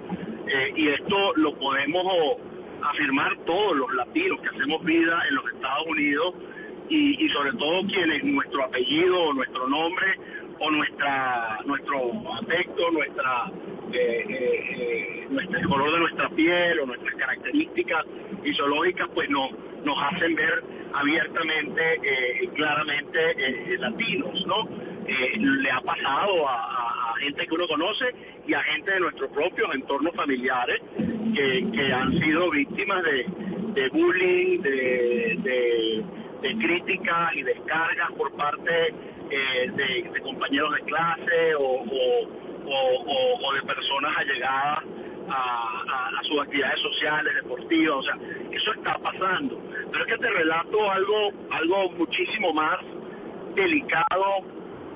Eh, 0.46 0.72
y 0.76 0.88
esto 0.88 1.32
lo 1.36 1.54
podemos 1.58 2.38
afirmar 2.82 3.36
todos 3.44 3.76
los 3.76 3.92
latinos 3.94 4.40
que 4.40 4.48
hacemos 4.48 4.82
vida 4.84 5.22
en 5.28 5.34
los 5.34 5.52
Estados 5.52 5.86
Unidos 5.86 6.34
y, 6.88 7.28
sobre 7.30 7.52
todo 7.52 7.86
quienes 7.86 8.22
nuestro 8.24 8.64
apellido 8.64 9.32
nuestro 9.32 9.66
nombre 9.68 10.06
o 10.62 10.70
nuestra 10.70 11.58
nuestro 11.66 12.12
aspecto, 12.34 12.90
nuestra, 12.92 13.50
eh, 13.92 14.24
eh, 14.28 15.26
nuestro, 15.28 15.58
el 15.58 15.66
color 15.66 15.92
de 15.92 15.98
nuestra 15.98 16.28
piel 16.30 16.78
o 16.80 16.86
nuestras 16.86 17.14
características 17.16 18.06
fisiológicas, 18.42 19.08
pues 19.12 19.28
no, 19.28 19.50
nos 19.84 19.96
hacen 20.02 20.34
ver 20.36 20.62
abiertamente, 20.94 21.82
eh, 22.02 22.48
claramente 22.54 23.78
latinos, 23.78 24.46
¿no? 24.46 24.68
Eh, 25.06 25.36
le 25.36 25.70
ha 25.70 25.80
pasado 25.80 26.48
a, 26.48 27.14
gente 27.18 27.46
que 27.46 27.54
uno 27.54 27.68
conoce 27.68 28.06
y 28.48 28.54
a 28.54 28.60
gente 28.62 28.90
de 28.90 29.00
nuestros 29.00 29.30
propios 29.30 29.72
entornos 29.74 30.12
familiares 30.14 30.80
que, 31.34 31.92
han 31.92 32.18
sido 32.18 32.50
víctimas 32.50 33.04
de, 33.04 33.88
bullying, 33.90 34.60
de, 34.60 36.04
críticas 36.60 37.36
y 37.36 37.42
descargas 37.42 38.10
por 38.12 38.32
parte 38.32 38.92
de, 39.36 40.20
compañeros 40.22 40.74
de 40.74 40.80
clase 40.82 41.54
o, 41.58 41.84
de 43.54 43.62
personas 43.62 44.16
allegadas 44.16 44.78
a, 45.28 46.18
a, 46.18 46.24
sus 46.24 46.40
actividades 46.40 46.80
sociales, 46.80 47.34
deportivas, 47.34 47.96
o 47.96 48.02
sea, 48.02 48.16
eso 48.50 48.72
está 48.72 48.94
pasando. 48.98 49.60
Pero 49.90 50.04
es 50.04 50.12
que 50.12 50.18
te 50.18 50.30
relato 50.30 50.90
algo, 50.90 51.32
algo 51.50 51.90
muchísimo 51.90 52.52
más 52.52 52.78
delicado 53.54 54.44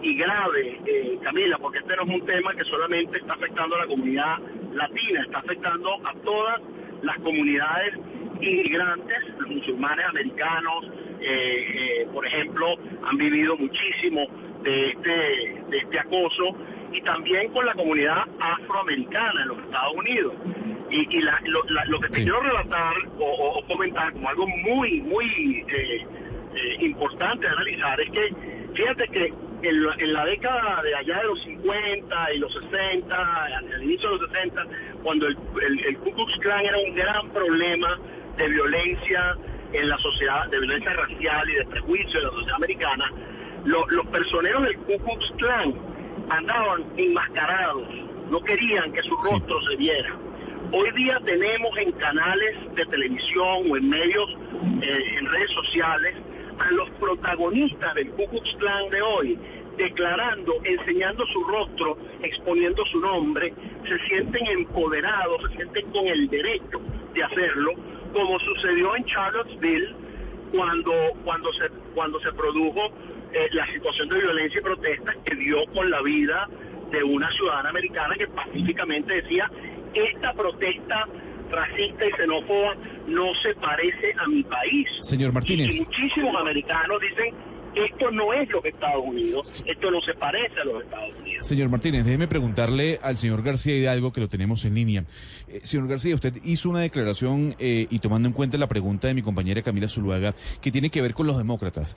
y 0.03 0.17
grave, 0.17 0.81
eh, 0.87 1.19
Camila, 1.23 1.59
porque 1.59 1.79
este 1.79 1.97
no 1.97 2.03
es 2.03 2.09
un 2.09 2.27
tema 2.27 2.53
que 2.55 2.65
solamente 2.65 3.19
está 3.19 3.35
afectando 3.35 3.77
a 3.77 3.81
la 3.81 3.87
comunidad 3.87 4.39
latina, 4.73 5.23
está 5.23 5.39
afectando 5.39 5.95
a 6.07 6.15
todas 6.25 6.61
las 7.03 7.19
comunidades 7.19 7.95
inmigrantes, 8.41 9.19
los 9.39 9.49
musulmanes 9.49 10.07
americanos, 10.07 10.91
eh, 11.21 12.01
eh, 12.01 12.09
por 12.13 12.27
ejemplo, 12.27 12.75
han 13.05 13.17
vivido 13.17 13.57
muchísimo 13.57 14.27
de 14.63 14.91
este, 14.91 15.63
de 15.71 15.79
este 15.79 15.99
acoso 15.99 16.57
y 16.93 17.01
también 17.03 17.53
con 17.53 17.67
la 17.67 17.75
comunidad 17.75 18.25
afroamericana 18.41 19.43
en 19.43 19.49
los 19.49 19.59
Estados 19.59 19.95
Unidos. 19.95 20.35
Y, 20.89 21.21
lo, 21.21 22.01
que 22.01 22.09
te 22.09 22.23
quiero 22.23 22.41
relatar 22.41 22.95
o, 23.19 23.63
comentar 23.67 24.13
como 24.13 24.29
algo 24.29 24.47
muy, 24.47 25.01
muy 25.03 25.65
importante 26.81 27.47
de 27.47 27.53
analizar 27.53 28.01
es 28.01 28.11
que 28.11 28.35
fíjate 28.75 29.09
que 29.09 29.33
en 29.63 30.13
la, 30.13 30.25
década 30.25 30.83
de 30.83 30.95
allá 30.95 31.19
de 31.19 31.25
los 31.25 31.43
50 31.43 32.33
y 32.35 32.39
los 32.39 32.53
60, 32.53 33.45
al 33.45 33.83
inicio 33.83 34.11
de 34.11 34.19
los 34.19 34.31
60, 34.31 34.67
cuando 35.03 35.27
el, 35.27 35.37
el, 35.87 35.99
Ku 35.99 36.13
Klux 36.13 36.39
Klan 36.41 36.65
era 36.65 36.79
un 36.79 36.95
gran 36.95 37.31
problema 37.31 37.99
de 38.37 38.49
violencia 38.49 39.37
en 39.73 39.89
la 39.89 39.99
sociedad, 39.99 40.49
de 40.51 40.59
violencia 40.59 40.93
racial 40.93 41.51
y 41.51 41.55
de 41.55 41.65
prejuicio 41.67 42.19
en 42.19 42.25
la 42.27 42.31
sociedad 42.31 42.57
americana, 42.57 43.13
los 43.65 44.07
personeros 44.07 44.63
del 44.63 44.77
Ku 44.79 44.99
Klux 45.05 45.33
Klan 45.39 45.75
andaban 46.29 46.85
enmascarados, 46.97 47.89
no 48.31 48.41
querían 48.43 48.93
que 48.93 49.03
su 49.03 49.17
rostro 49.17 49.61
se 49.63 49.77
viera. 49.77 50.15
Hoy 50.73 50.91
día 50.93 51.21
tenemos 51.25 51.77
en 51.79 51.93
canales 51.93 52.57
de 52.75 52.85
televisión 52.87 53.71
o 53.71 53.77
en 53.77 53.89
medios, 53.89 54.31
eh, 54.83 55.19
en 55.19 55.27
redes 55.27 55.51
sociales, 55.51 56.17
a 56.59 56.71
los 56.73 56.91
protagonistas 56.93 57.95
del 57.95 58.11
Ku 58.11 58.27
Klux 58.29 58.57
Klan 58.59 58.91
de 58.91 59.03
hoy, 59.03 59.39
declarando, 59.77 60.55
enseñando 60.65 61.27
su 61.27 61.45
rostro, 61.45 61.99
exponiendo 62.23 62.85
su 62.87 63.01
nombre, 63.01 63.53
se 63.87 63.99
sienten 64.09 64.47
empoderados, 64.47 65.43
se 65.51 65.57
sienten 65.57 65.91
con 65.91 66.07
el 66.07 66.29
derecho 66.29 66.81
de 67.15 67.23
hacerlo, 67.23 67.73
como 68.17 68.39
sucedió 68.41 68.97
en 68.97 69.05
Charlottesville 69.05 69.95
cuando, 70.51 70.93
cuando, 71.23 71.53
se, 71.53 71.69
cuando 71.95 72.19
se 72.21 72.33
produjo 72.33 72.87
eh, 73.33 73.49
la 73.53 73.67
situación 73.67 74.09
de 74.09 74.19
violencia 74.19 74.59
y 74.59 74.63
protesta 74.63 75.15
que 75.23 75.35
dio 75.35 75.59
con 75.75 75.91
la 75.91 76.01
vida 76.01 76.49
de 76.91 77.05
una 77.05 77.31
ciudadana 77.33 77.69
americana 77.69 78.15
que 78.17 78.27
pacíficamente 78.29 79.21
decía, 79.21 79.51
esta 79.93 80.33
protesta 80.33 81.07
racista 81.51 82.07
y 82.07 82.13
xenófoba 82.13 82.75
no 83.07 83.35
se 83.43 83.55
parece 83.57 84.15
a 84.19 84.27
mi 84.29 84.43
país. 84.45 84.89
Señor 85.03 85.33
Martínez. 85.33 85.77
Y 85.77 85.81
muchísimos 85.81 86.35
americanos 86.37 86.99
dicen, 87.01 87.35
esto 87.77 88.11
no 88.11 88.33
es 88.33 88.49
lo 88.51 88.63
que 88.63 88.71
Estados 88.71 89.05
Unidos, 89.05 89.65
esto 89.67 89.91
no 89.91 90.01
se 90.01 90.15
parece 90.15 90.61
a 90.61 90.65
los 90.65 90.83
Estados 90.83 91.15
Unidos. 91.21 91.47
Señor 91.47 91.69
Martínez, 91.69 92.05
déjeme 92.05 92.29
preguntarle 92.29 92.99
al 93.03 93.17
señor 93.17 93.43
García 93.43 93.77
Hidalgo, 93.77 94.13
que 94.13 94.21
lo 94.21 94.29
tenemos 94.29 94.65
en 94.65 94.75
línea. 94.75 95.05
Eh, 95.49 95.61
señor 95.63 95.89
García, 95.89 96.15
usted 96.15 96.35
hizo 96.45 96.71
una 96.71 96.81
declaración 96.81 97.55
eh, 97.59 97.87
y 97.91 97.99
tomando 97.99 98.29
en 98.29 98.35
cuenta 98.35 98.59
la 98.59 98.67
pregunta 98.67 99.09
de 99.09 99.15
mi 99.15 99.23
compañera 99.23 99.63
Camila 99.63 99.89
Zuluaga, 99.89 100.35
que 100.61 100.73
tiene 100.73 100.91
que 100.91 101.03
ver 101.03 101.15
con 101.15 101.27
los 101.27 101.39
demócratas. 101.39 101.97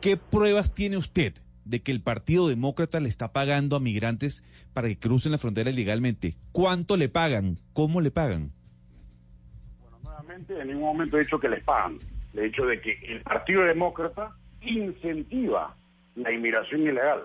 ¿Qué 0.00 0.16
pruebas 0.16 0.74
tiene 0.74 0.96
usted 0.96 1.34
de 1.64 1.82
que 1.82 1.92
el 1.92 2.00
Partido 2.00 2.48
Demócrata 2.48 3.00
le 3.00 3.08
está 3.08 3.32
pagando 3.32 3.76
a 3.76 3.80
migrantes 3.80 4.44
para 4.72 4.88
que 4.88 4.98
crucen 4.98 5.32
la 5.32 5.38
frontera 5.38 5.70
ilegalmente? 5.70 6.36
¿Cuánto 6.52 6.96
le 6.96 7.08
pagan? 7.08 7.58
¿Cómo 7.74 8.00
le 8.00 8.10
pagan? 8.10 8.52
en 10.48 10.68
ningún 10.68 10.84
momento 10.84 11.16
he 11.16 11.20
dicho 11.20 11.38
que 11.38 11.48
les 11.48 11.62
pagan. 11.64 11.98
Le 12.32 12.42
he 12.42 12.44
dicho 12.46 12.64
de 12.64 12.80
que 12.80 12.98
el 13.08 13.22
Partido 13.22 13.64
Demócrata 13.64 14.36
incentiva 14.62 15.74
la 16.16 16.32
inmigración 16.32 16.82
ilegal. 16.82 17.24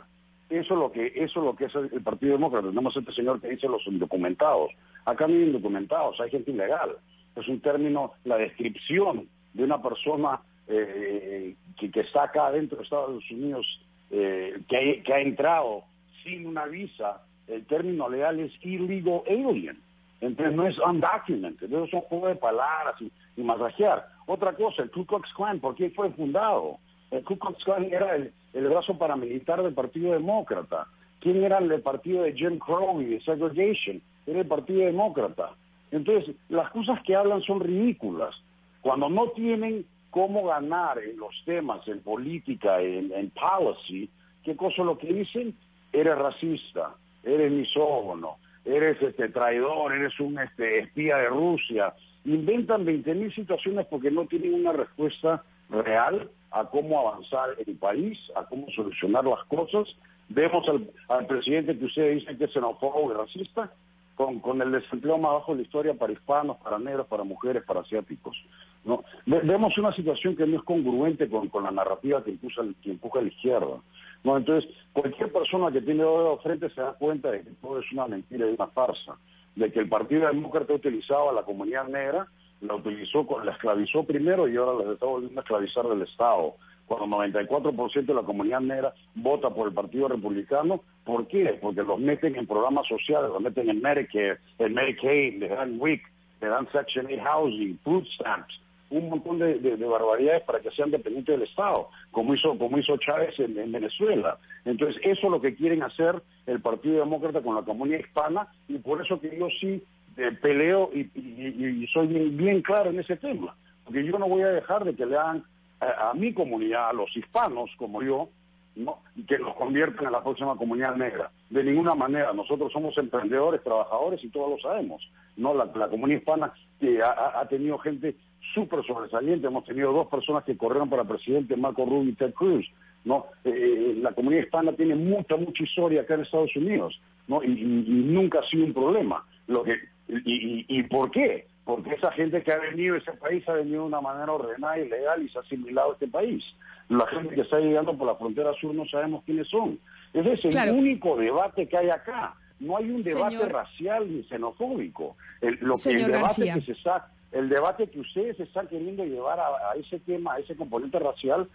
Eso 0.49 0.73
es 0.73 0.79
lo 0.79 0.91
que 0.91 1.07
eso 1.07 1.39
es 1.39 1.45
lo 1.45 1.55
que 1.55 1.65
es 1.65 1.75
el 1.75 2.01
Partido 2.03 2.33
Demócrata. 2.33 2.67
Tenemos 2.67 2.95
este 2.95 3.11
señor 3.13 3.41
que 3.41 3.49
dice 3.49 3.67
los 3.67 3.85
indocumentados. 3.87 4.71
Acá 5.05 5.27
no 5.27 5.33
hay 5.33 5.43
indocumentados, 5.43 6.19
hay 6.21 6.29
gente 6.29 6.51
ilegal. 6.51 6.97
Es 7.35 7.47
un 7.47 7.59
término, 7.59 8.13
la 8.23 8.37
descripción 8.37 9.27
de 9.53 9.63
una 9.63 9.81
persona 9.81 10.39
eh, 10.67 11.55
que, 11.77 11.99
está 11.99 12.23
acá 12.23 12.51
dentro 12.51 12.77
de 12.77 12.83
Estados 12.83 13.29
Unidos, 13.31 13.65
eh, 14.11 14.59
que, 14.69 15.01
que 15.03 15.13
ha 15.13 15.19
entrado 15.19 15.83
sin 16.23 16.45
una 16.45 16.65
visa. 16.65 17.21
El 17.47 17.65
término 17.65 18.09
legal 18.09 18.39
es 18.39 18.51
illegal 18.63 19.21
alien. 19.27 19.79
Entonces 20.21 20.55
no 20.55 20.65
es 20.65 20.77
undocumented, 20.79 21.67
eso 21.67 21.83
es 21.83 21.93
un 21.93 22.01
juego 22.01 22.27
de 22.27 22.35
palabras 22.35 22.95
y, 22.99 23.11
y, 23.35 23.43
masajear. 23.43 24.07
Otra 24.25 24.53
cosa, 24.53 24.81
el 24.83 24.89
Ku 24.89 25.05
Klux 25.05 25.31
Klan, 25.33 25.59
¿por 25.59 25.75
qué 25.75 25.89
fue 25.91 26.09
fundado? 26.11 26.79
El 27.15 27.23
Ku 27.23 27.37
Klux 27.37 27.63
Klan 27.63 27.85
era 27.85 28.15
el, 28.15 28.33
brazo 28.53 28.97
paramilitar 28.97 29.63
del 29.63 29.73
Partido 29.73 30.11
Demócrata. 30.11 30.87
¿Quién 31.21 31.43
era 31.43 31.59
el 31.59 31.81
partido 31.81 32.23
de 32.23 32.33
Jim 32.33 32.59
Crow 32.59 33.01
y 33.01 33.05
de 33.05 33.21
segregation? 33.21 34.01
Era 34.27 34.41
el 34.41 34.47
Partido 34.47 34.81
Demócrata. 34.81 35.51
Entonces, 35.91 36.35
las 36.49 36.69
cosas 36.71 37.01
que 37.03 37.15
hablan 37.15 37.41
son 37.41 37.61
ridículas. 37.61 38.35
Cuando 38.81 39.07
no 39.07 39.29
tienen 39.29 39.85
cómo 40.09 40.45
ganar 40.45 40.99
en 40.99 41.17
los 41.17 41.33
temas, 41.45 41.87
en 41.87 42.01
política, 42.01 42.81
en, 42.81 43.13
en 43.13 43.31
policy, 43.31 44.09
¿qué 44.43 44.57
cosa 44.57 44.83
lo 44.83 44.97
que 44.97 45.13
dicen? 45.13 45.55
Eres 45.93 46.17
racista, 46.17 46.95
eres 47.23 47.49
misógono, 47.49 48.39
eres 48.65 49.01
este 49.01 49.29
traidor, 49.29 49.93
eres 49.93 50.19
un 50.19 50.37
este, 50.37 50.79
espía 50.79 51.15
de 51.15 51.29
Rusia. 51.29 51.93
Inventan 52.25 52.85
20.000 52.85 53.33
situaciones 53.33 53.85
porque 53.85 54.11
no 54.11 54.25
tienen 54.25 54.53
una 54.53 54.73
respuesta 54.73 55.43
real 55.69 56.29
a 56.55 56.65
cómo 56.65 56.99
avanzar 56.99 57.49
el 57.65 57.75
país, 57.75 58.17
a 58.35 58.45
cómo 58.45 58.67
solucionar 58.71 59.25
las 59.25 59.43
cosas. 59.45 59.87
Vemos 60.29 60.67
al, 60.69 60.89
al 61.09 61.27
presidente 61.27 61.77
que 61.77 61.85
ustedes 61.85 62.21
dicen 62.21 62.37
que 62.37 62.45
es 62.45 62.53
xenófobo 62.53 63.11
y 63.11 63.13
racista, 63.13 63.71
con, 64.15 64.61
el 64.61 64.71
desempleo 64.71 65.17
más 65.17 65.33
bajo 65.33 65.51
de 65.51 65.57
la 65.57 65.63
historia 65.63 65.93
para 65.93 66.13
hispanos, 66.13 66.57
para 66.57 66.79
negros, 66.79 67.07
para 67.07 67.23
mujeres, 67.23 67.63
para 67.63 67.81
asiáticos. 67.81 68.37
¿no? 68.85 69.03
Vemos 69.25 69.77
una 69.77 69.91
situación 69.93 70.35
que 70.35 70.47
no 70.47 70.57
es 70.57 70.63
congruente 70.63 71.29
con, 71.29 71.49
la 71.61 71.71
narrativa 71.71 72.23
que 72.23 72.31
empuja, 72.31 72.61
a 72.61 73.21
la 73.21 73.27
izquierda. 73.27 73.81
¿no? 74.23 74.37
Entonces, 74.37 74.71
cualquier 74.93 75.31
persona 75.31 75.71
que 75.71 75.81
tiene 75.81 76.03
dedo 76.03 76.37
frente 76.39 76.69
se 76.69 76.81
da 76.81 76.93
cuenta 76.93 77.31
de 77.31 77.41
que 77.41 77.51
todo 77.61 77.79
es 77.79 77.91
una 77.91 78.07
mentira 78.07 78.49
y 78.49 78.53
una 78.53 78.67
farsa, 78.67 79.17
de 79.55 79.71
que 79.71 79.79
el 79.79 79.89
Partido 79.89 80.27
Demócrata 80.27 80.73
utilizaba 80.73 81.31
a 81.31 81.33
la 81.33 81.43
comunidad 81.43 81.87
negra, 81.87 82.27
la 82.61 82.75
utilizó, 82.75 83.27
la 83.43 83.51
esclavizó 83.51 84.03
primero 84.03 84.47
y 84.47 84.55
ahora 84.57 84.85
la 84.85 84.93
está 84.93 85.05
volviendo 85.05 85.39
a 85.39 85.43
esclavizar 85.43 85.87
del 85.87 86.01
Estado. 86.01 86.55
Cuando 86.85 87.17
94% 87.17 88.05
de 88.05 88.13
la 88.13 88.21
comunidad 88.21 88.61
negra 88.61 88.93
vota 89.15 89.49
por 89.49 89.67
el 89.67 89.73
Partido 89.73 90.07
Republicano, 90.07 90.81
¿por 91.03 91.27
qué? 91.27 91.57
Porque 91.59 91.81
los 91.81 91.99
meten 91.99 92.35
en 92.35 92.45
programas 92.45 92.87
sociales, 92.87 93.31
los 93.31 93.41
meten 93.41 93.69
en 93.69 93.81
Medicare, 93.81 94.37
en 94.59 94.73
Medicaid, 94.73 95.39
le 95.39 95.47
dan 95.47 95.79
WIC, 95.79 96.01
le 96.41 96.47
dan 96.47 96.67
Section 96.71 97.07
8 97.07 97.21
Housing, 97.23 97.79
food 97.83 98.05
stamps, 98.13 98.61
un 98.91 99.09
montón 99.09 99.39
de, 99.39 99.75
barbaridades 99.77 100.43
para 100.43 100.59
que 100.59 100.69
sean 100.71 100.91
dependientes 100.91 101.33
del 101.33 101.47
Estado, 101.47 101.89
como 102.11 102.35
hizo, 102.35 102.55
como 102.57 102.77
hizo 102.77 102.97
Chávez 102.97 103.39
en, 103.39 103.57
en, 103.57 103.71
Venezuela. 103.71 104.37
Entonces, 104.63 105.01
eso 105.03 105.25
es 105.25 105.31
lo 105.31 105.41
que 105.41 105.55
quieren 105.55 105.81
hacer 105.81 106.21
el 106.45 106.61
Partido 106.61 106.99
Demócrata 106.99 107.41
con 107.41 107.55
la 107.55 107.63
comunidad 107.63 107.99
hispana, 107.99 108.47
y 108.67 108.77
por 108.77 109.01
eso 109.03 109.19
que 109.19 109.35
yo 109.37 109.47
sí 109.59 109.83
eh, 110.17 110.31
peleo 110.41 110.91
y, 110.93 111.09
y, 111.13 111.83
y, 111.83 111.87
soy 111.87 112.07
bien, 112.07 112.61
claro 112.61 112.89
en 112.89 112.99
ese 112.99 113.17
tema, 113.17 113.55
porque 113.83 114.05
yo 114.05 114.17
no 114.17 114.29
voy 114.29 114.43
a 114.43 114.47
dejar 114.47 114.85
de 114.85 114.95
que 114.95 115.05
le 115.05 115.17
hagan 115.17 115.43
a, 115.81 116.13
mi 116.13 116.33
comunidad, 116.33 116.89
a 116.89 116.93
los 116.93 117.15
hispanos 117.15 117.69
como 117.77 118.01
yo, 118.01 118.29
¿no? 118.75 118.99
que 119.27 119.37
nos 119.37 119.55
conviertan 119.55 120.05
en 120.07 120.13
la 120.13 120.23
próxima 120.23 120.55
comunidad 120.55 120.95
negra. 120.95 121.31
De 121.49 121.63
ninguna 121.63 121.95
manera, 121.95 122.33
nosotros 122.33 122.71
somos 122.71 122.97
emprendedores, 122.97 123.63
trabajadores 123.63 124.23
y 124.23 124.29
todos 124.29 124.51
lo 124.51 124.57
sabemos. 124.59 125.01
¿no? 125.35 125.53
La, 125.53 125.65
la 125.75 125.89
comunidad 125.89 126.19
hispana 126.19 126.53
que 126.79 127.01
ha, 127.01 127.39
ha 127.39 127.47
tenido 127.47 127.77
gente 127.77 128.15
súper 128.53 128.85
sobresaliente, 128.85 129.47
hemos 129.47 129.65
tenido 129.65 129.91
dos 129.91 130.07
personas 130.07 130.43
que 130.43 130.57
corrieron 130.57 130.89
para 130.89 131.03
presidente, 131.03 131.57
Marco 131.57 131.85
Rubio 131.85 132.11
y 132.11 132.13
Ted 132.13 132.33
Cruz. 132.33 132.65
¿no? 133.03 133.27
Eh, 133.43 133.97
la 134.01 134.13
comunidad 134.13 134.43
hispana 134.43 134.71
tiene 134.73 134.95
mucha, 134.95 135.35
mucha 135.35 135.63
historia 135.63 136.01
acá 136.01 136.15
en 136.15 136.21
Estados 136.21 136.55
Unidos 136.55 136.99
¿no? 137.27 137.43
y 137.43 137.49
nunca 137.49 138.39
ha 138.39 138.49
sido 138.49 138.65
un 138.65 138.73
problema. 138.73 139.25
Lo 139.47 139.63
que, 139.63 139.75
y, 140.07 140.65
y, 140.67 140.83
por 140.83 141.11
qué? 141.11 141.47
Porque 141.63 141.95
esa 141.95 142.11
gente 142.11 142.43
que 142.43 142.51
ha 142.51 142.59
venido 142.59 142.95
a 142.95 142.99
ese 142.99 143.13
país 143.13 143.47
ha 143.49 143.53
venido 143.53 143.81
de 143.81 143.87
una 143.87 144.01
manera 144.01 144.31
ordenada 144.31 144.77
y 144.77 144.87
legal 144.87 145.23
y 145.23 145.29
se 145.29 145.39
ha 145.39 145.41
asimilado 145.41 145.91
a 145.91 145.93
este 145.93 146.07
país 146.07 146.43
la 146.89 147.07
gente 147.07 147.35
que 147.35 147.41
está 147.41 147.59
llegando 147.59 147.97
por 147.97 148.07
la 148.07 148.15
frontera 148.15 148.53
sur 148.53 148.73
no 148.73 148.85
sabemos 148.85 149.23
quiénes 149.23 149.47
son. 149.47 149.79
Ese 150.13 150.33
es 150.33 150.45
el 150.45 150.51
claro. 150.51 150.73
único 150.73 151.17
debate 151.17 151.67
que 151.67 151.77
hay 151.77 151.89
acá. 151.89 152.35
No 152.59 152.77
hay 152.77 152.89
un 152.89 153.01
debate 153.01 153.35
Señor... 153.35 153.51
racial 153.51 154.13
ni 154.13 154.23
xenofóbico. 154.23 155.17
El, 155.41 155.57
lo 155.61 155.75
que, 155.75 155.89
el 155.89 156.05
debate 156.05 156.53
que 156.53 156.61
se 156.61 156.71
está, 156.71 157.09
el 157.31 157.49
debate 157.49 157.89
que 157.89 157.99
ustedes 157.99 158.39
están 158.39 158.67
queriendo 158.67 159.03
llevar 159.03 159.39
a, 159.39 159.71
a 159.71 159.75
ese 159.75 159.99
tema, 159.99 160.35
a 160.35 160.39
ese 160.39 160.55
componente 160.55 160.99
racial, 160.99 161.49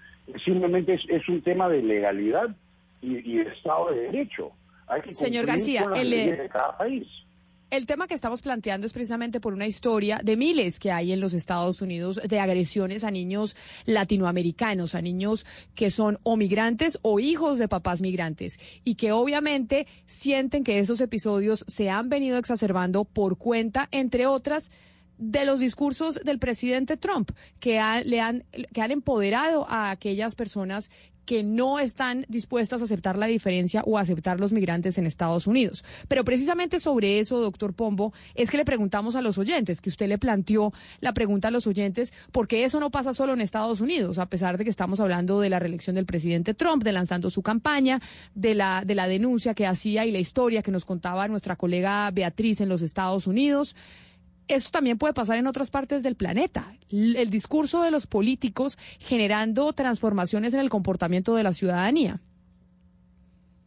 simplemente 0.44 0.94
es, 0.94 1.04
es 1.08 1.26
un 1.28 1.40
tema 1.42 1.68
de 1.68 1.82
legalidad 1.82 2.48
y, 3.00 3.36
y 3.36 3.40
Estado 3.40 3.90
de 3.92 4.00
Derecho. 4.02 4.50
Hay 4.88 5.02
que 5.02 5.14
Señor 5.14 5.46
García, 5.46 5.86
el, 5.94 6.10
de 6.10 6.48
cada 6.52 6.76
país. 6.76 7.06
El 7.70 7.86
tema 7.86 8.08
que 8.08 8.14
estamos 8.14 8.42
planteando 8.42 8.88
es 8.88 8.92
precisamente 8.92 9.38
por 9.38 9.54
una 9.54 9.68
historia 9.68 10.20
de 10.24 10.36
miles 10.36 10.80
que 10.80 10.90
hay 10.90 11.12
en 11.12 11.20
los 11.20 11.34
Estados 11.34 11.80
Unidos 11.80 12.20
de 12.28 12.40
agresiones 12.40 13.04
a 13.04 13.12
niños 13.12 13.54
latinoamericanos, 13.84 14.96
a 14.96 15.02
niños 15.02 15.46
que 15.76 15.92
son 15.92 16.18
o 16.24 16.36
migrantes 16.36 16.98
o 17.02 17.20
hijos 17.20 17.60
de 17.60 17.68
papás 17.68 18.00
migrantes 18.00 18.58
y 18.82 18.96
que 18.96 19.12
obviamente 19.12 19.86
sienten 20.06 20.64
que 20.64 20.80
esos 20.80 21.00
episodios 21.00 21.64
se 21.68 21.90
han 21.90 22.08
venido 22.08 22.38
exacerbando 22.38 23.04
por 23.04 23.38
cuenta, 23.38 23.88
entre 23.92 24.26
otras, 24.26 24.72
de 25.20 25.44
los 25.44 25.60
discursos 25.60 26.18
del 26.24 26.38
presidente 26.38 26.96
Trump, 26.96 27.30
que, 27.60 27.80
le 28.04 28.20
han, 28.20 28.44
que 28.72 28.80
han 28.80 28.90
empoderado 28.90 29.66
a 29.68 29.90
aquellas 29.90 30.34
personas 30.34 30.90
que 31.30 31.44
no 31.44 31.78
están 31.78 32.26
dispuestas 32.28 32.80
a 32.80 32.86
aceptar 32.86 33.16
la 33.16 33.26
diferencia 33.26 33.82
o 33.86 33.96
a 33.96 34.00
aceptar 34.00 34.40
los 34.40 34.52
migrantes 34.52 34.98
en 34.98 35.06
Estados 35.06 35.46
Unidos. 35.46 35.84
Pero 36.08 36.24
precisamente 36.24 36.80
sobre 36.80 37.20
eso, 37.20 37.38
doctor 37.38 37.72
Pombo, 37.72 38.12
es 38.34 38.50
que 38.50 38.56
le 38.56 38.64
preguntamos 38.64 39.14
a 39.14 39.22
los 39.22 39.38
oyentes, 39.38 39.80
que 39.80 39.90
usted 39.90 40.08
le 40.08 40.18
planteó 40.18 40.72
la 40.98 41.14
pregunta 41.14 41.46
a 41.46 41.50
los 41.52 41.68
oyentes, 41.68 42.12
porque 42.32 42.64
eso 42.64 42.80
no 42.80 42.90
pasa 42.90 43.14
solo 43.14 43.34
en 43.34 43.42
Estados 43.42 43.80
Unidos, 43.80 44.18
a 44.18 44.26
pesar 44.26 44.58
de 44.58 44.64
que 44.64 44.70
estamos 44.70 44.98
hablando 44.98 45.40
de 45.40 45.50
la 45.50 45.60
reelección 45.60 45.94
del 45.94 46.04
presidente 46.04 46.52
Trump, 46.52 46.82
de 46.82 46.90
lanzando 46.90 47.30
su 47.30 47.42
campaña, 47.42 48.00
de 48.34 48.56
la, 48.56 48.82
de 48.84 48.96
la 48.96 49.06
denuncia 49.06 49.54
que 49.54 49.68
hacía 49.68 50.06
y 50.06 50.10
la 50.10 50.18
historia 50.18 50.62
que 50.62 50.72
nos 50.72 50.84
contaba 50.84 51.28
nuestra 51.28 51.54
colega 51.54 52.10
Beatriz 52.10 52.60
en 52.60 52.68
los 52.68 52.82
Estados 52.82 53.28
Unidos 53.28 53.76
esto 54.54 54.70
también 54.70 54.98
puede 54.98 55.14
pasar 55.14 55.38
en 55.38 55.46
otras 55.46 55.70
partes 55.70 56.02
del 56.02 56.16
planeta. 56.16 56.72
El 56.90 57.30
discurso 57.30 57.82
de 57.82 57.90
los 57.90 58.06
políticos 58.06 58.76
generando 58.98 59.72
transformaciones 59.72 60.54
en 60.54 60.60
el 60.60 60.68
comportamiento 60.68 61.34
de 61.34 61.42
la 61.42 61.52
ciudadanía. 61.52 62.20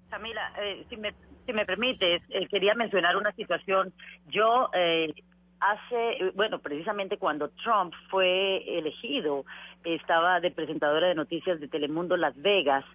Camila, 0.09 0.53
eh, 0.61 0.85
si, 0.89 0.97
me, 0.97 1.13
si 1.45 1.53
me 1.53 1.65
permites, 1.65 2.21
eh, 2.29 2.47
quería 2.47 2.75
mencionar 2.75 3.17
una 3.17 3.31
situación. 3.31 3.93
Yo, 4.27 4.69
eh, 4.73 5.13
hace, 5.59 6.31
bueno, 6.35 6.59
precisamente 6.59 7.17
cuando 7.17 7.49
Trump 7.49 7.93
fue 8.09 8.77
elegido, 8.77 9.45
estaba 9.83 10.39
de 10.39 10.51
presentadora 10.51 11.07
de 11.07 11.15
noticias 11.15 11.59
de 11.59 11.67
Telemundo 11.67 12.17
Las 12.17 12.39
Vegas 12.41 12.85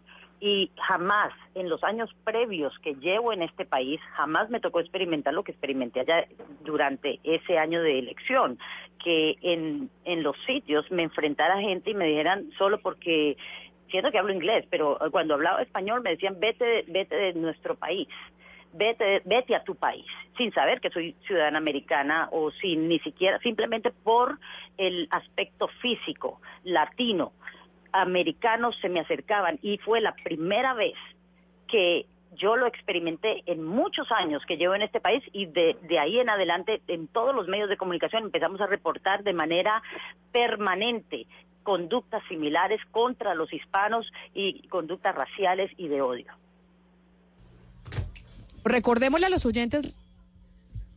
y 0.41 0.71
jamás 0.77 1.33
en 1.55 1.69
los 1.69 1.83
años 1.83 2.11
previos 2.25 2.77
que 2.81 2.95
llevo 2.95 3.33
en 3.33 3.43
este 3.43 3.65
país, 3.65 4.01
jamás 4.15 4.51
me 4.51 4.61
tocó 4.61 4.81
experimentar 4.81 5.35
lo 5.35 5.43
que 5.43 5.53
experimenté 5.53 6.01
allá 6.01 6.27
durante 6.65 7.21
ese 7.25 7.59
año 7.59 7.83
de 7.83 7.99
elección, 7.99 8.59
que 9.03 9.37
en, 9.43 9.91
en 10.05 10.23
los 10.23 10.37
sitios 10.47 10.91
me 10.91 11.03
enfrentara 11.03 11.61
gente 11.61 11.91
y 11.91 11.95
me 11.95 12.07
dijeran 12.07 12.51
solo 12.59 12.79
porque 12.81 13.37
siento 13.91 14.11
que 14.11 14.19
hablo 14.19 14.33
inglés, 14.33 14.67
pero 14.71 14.99
cuando 15.11 15.35
hablaba 15.35 15.63
español 15.63 16.03
me 16.03 16.11
decían 16.11 16.39
vete, 16.39 16.85
vete 16.89 17.17
de 17.17 17.33
nuestro 17.35 17.75
país 17.75 18.09
vete, 18.73 19.23
vete 19.25 19.55
a 19.55 19.65
tu 19.65 19.75
país, 19.75 20.07
sin 20.37 20.53
saber 20.53 20.81
que 20.81 20.91
soy 20.91 21.15
ciudadana 21.27 21.59
americana 21.59 22.29
o 22.33 22.51
sin 22.51 22.89
ni 22.89 22.99
siquiera, 23.01 23.39
simplemente 23.41 23.91
por 23.91 24.39
el 24.77 25.09
aspecto 25.11 25.69
físico, 25.81 26.41
latino, 26.65 27.33
americanos 27.93 28.77
se 28.81 28.89
me 28.89 29.01
acercaban 29.01 29.59
y 29.63 29.79
fue 29.79 30.01
la 30.01 30.15
primera 30.15 30.75
vez 30.75 30.95
que 31.67 32.07
yo 32.37 32.57
lo 32.57 32.67
experimenté 32.67 33.43
en 33.47 33.65
muchos 33.65 34.11
años 34.13 34.43
que 34.47 34.57
llevo 34.57 34.75
en 34.75 34.83
este 34.83 35.01
país 35.01 35.23
y 35.33 35.47
de, 35.47 35.77
ahí 35.99 36.19
en 36.19 36.31
adelante 36.31 36.83
en 36.89 37.09
todos 37.09 37.35
los 37.35 37.49
medios 37.49 37.69
de 37.69 37.77
comunicación 37.77 38.25
empezamos 38.25 38.61
a 38.61 38.67
reportar 38.67 39.25
de 39.25 39.33
manera 39.33 39.83
permanente 40.33 41.27
conductas 41.63 42.23
similares 42.29 42.81
contra 42.91 43.35
los 43.35 43.53
hispanos 43.53 44.11
y 44.35 44.67
conductas 44.69 45.15
raciales 45.15 45.71
y 45.77 45.89
de 45.89 46.01
odio. 46.01 46.33
Recordémosle 48.65 49.27
a 49.27 49.31
los 49.31 49.45
oyentes 49.45 49.95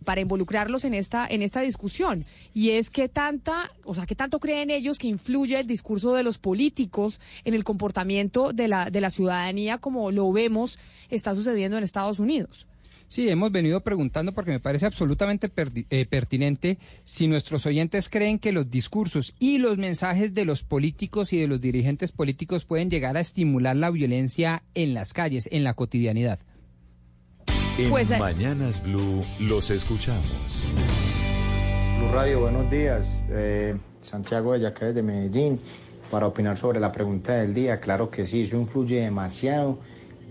para 0.04 0.22
involucrarlos 0.22 0.86
en 0.86 0.94
esta 0.94 1.28
en 1.28 1.42
esta 1.42 1.62
discusión 1.62 2.26
y 2.54 2.72
es 2.72 2.90
que 2.90 3.10
tanta, 3.10 3.72
o 3.84 3.96
sea, 3.96 4.06
que 4.06 4.16
tanto 4.16 4.40
creen 4.40 4.70
ellos 4.70 4.98
que 4.98 5.08
influye 5.08 5.60
el 5.60 5.68
discurso 5.68 6.14
de 6.14 6.24
los 6.24 6.38
políticos 6.38 7.20
en 7.44 7.54
el 7.54 7.64
comportamiento 7.64 8.54
de 8.54 8.68
la 8.68 8.90
de 8.90 9.02
la 9.02 9.10
ciudadanía 9.10 9.78
como 9.78 10.12
lo 10.12 10.32
vemos 10.32 10.80
está 11.10 11.36
sucediendo 11.36 11.78
en 11.78 11.84
Estados 11.84 12.20
Unidos. 12.20 12.68
Sí, 13.12 13.28
hemos 13.28 13.52
venido 13.52 13.82
preguntando 13.82 14.32
porque 14.32 14.52
me 14.52 14.62
parece 14.62 14.86
absolutamente 14.86 15.52
eh, 15.90 16.06
pertinente 16.06 16.78
si 17.04 17.28
nuestros 17.28 17.66
oyentes 17.66 18.08
creen 18.08 18.40
que 18.40 18.54
los 18.54 18.72
discursos 18.72 19.36
y 19.38 19.58
los 19.58 19.78
mensajes 19.78 20.34
de 20.34 20.46
los 20.46 20.64
políticos 20.64 21.34
y 21.34 21.38
de 21.42 21.48
los 21.48 21.60
dirigentes 21.60 22.14
políticos 22.14 22.64
pueden 22.64 22.90
llegar 22.90 23.18
a 23.18 23.20
estimular 23.20 23.76
la 23.76 23.90
violencia 23.90 24.64
en 24.76 24.94
las 24.94 25.12
calles, 25.12 25.50
en 25.52 25.66
la 25.66 25.74
cotidianidad. 25.74 26.40
En 27.82 27.90
pues, 27.90 28.11
eh, 28.11 28.18
Mañanas 28.19 28.84
Blue 28.84 29.26
los 29.40 29.72
escuchamos. 29.72 30.24
Blue 31.98 32.11
Radio, 32.14 32.42
buenos 32.42 32.69
días. 32.69 33.26
Eh, 33.32 33.76
Santiago 34.00 34.53
de 34.53 34.60
Yacares 34.60 34.93
de 34.93 35.01
Medellín. 35.01 35.60
Para 36.11 36.27
opinar 36.27 36.58
sobre 36.58 36.80
la 36.80 36.92
pregunta 36.92 37.34
del 37.38 37.56
día, 37.56 37.80
claro 37.80 38.11
que 38.11 38.27
sí, 38.27 38.42
eso 38.42 38.58
influye 38.58 39.01
demasiado 39.01 39.80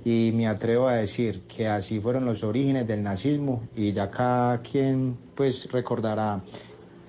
y 0.05 0.31
me 0.35 0.47
atrevo 0.47 0.87
a 0.87 0.95
decir 0.95 1.41
que 1.49 1.67
así 1.67 1.99
fueron 1.99 2.25
los 2.25 2.45
orígenes 2.45 2.87
del 2.87 3.03
nazismo 3.03 3.62
y 3.75 3.93
ya 3.93 4.11
cada 4.11 4.59
quien 4.59 5.17
pues 5.35 5.73
recordará 5.73 6.43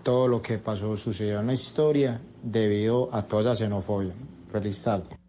todo 0.02 0.28
lo 0.28 0.42
que 0.42 0.58
pasó, 0.58 0.98
sucedió 0.98 1.42
en 1.42 1.48
la 1.48 1.53
historia 1.53 2.20
debido 2.42 3.14
a 3.14 3.22
toda 3.22 3.53
esa 3.53 3.66
xenofobia. 3.66 4.14
Feliz 4.52 4.82
tarde. 4.84 5.20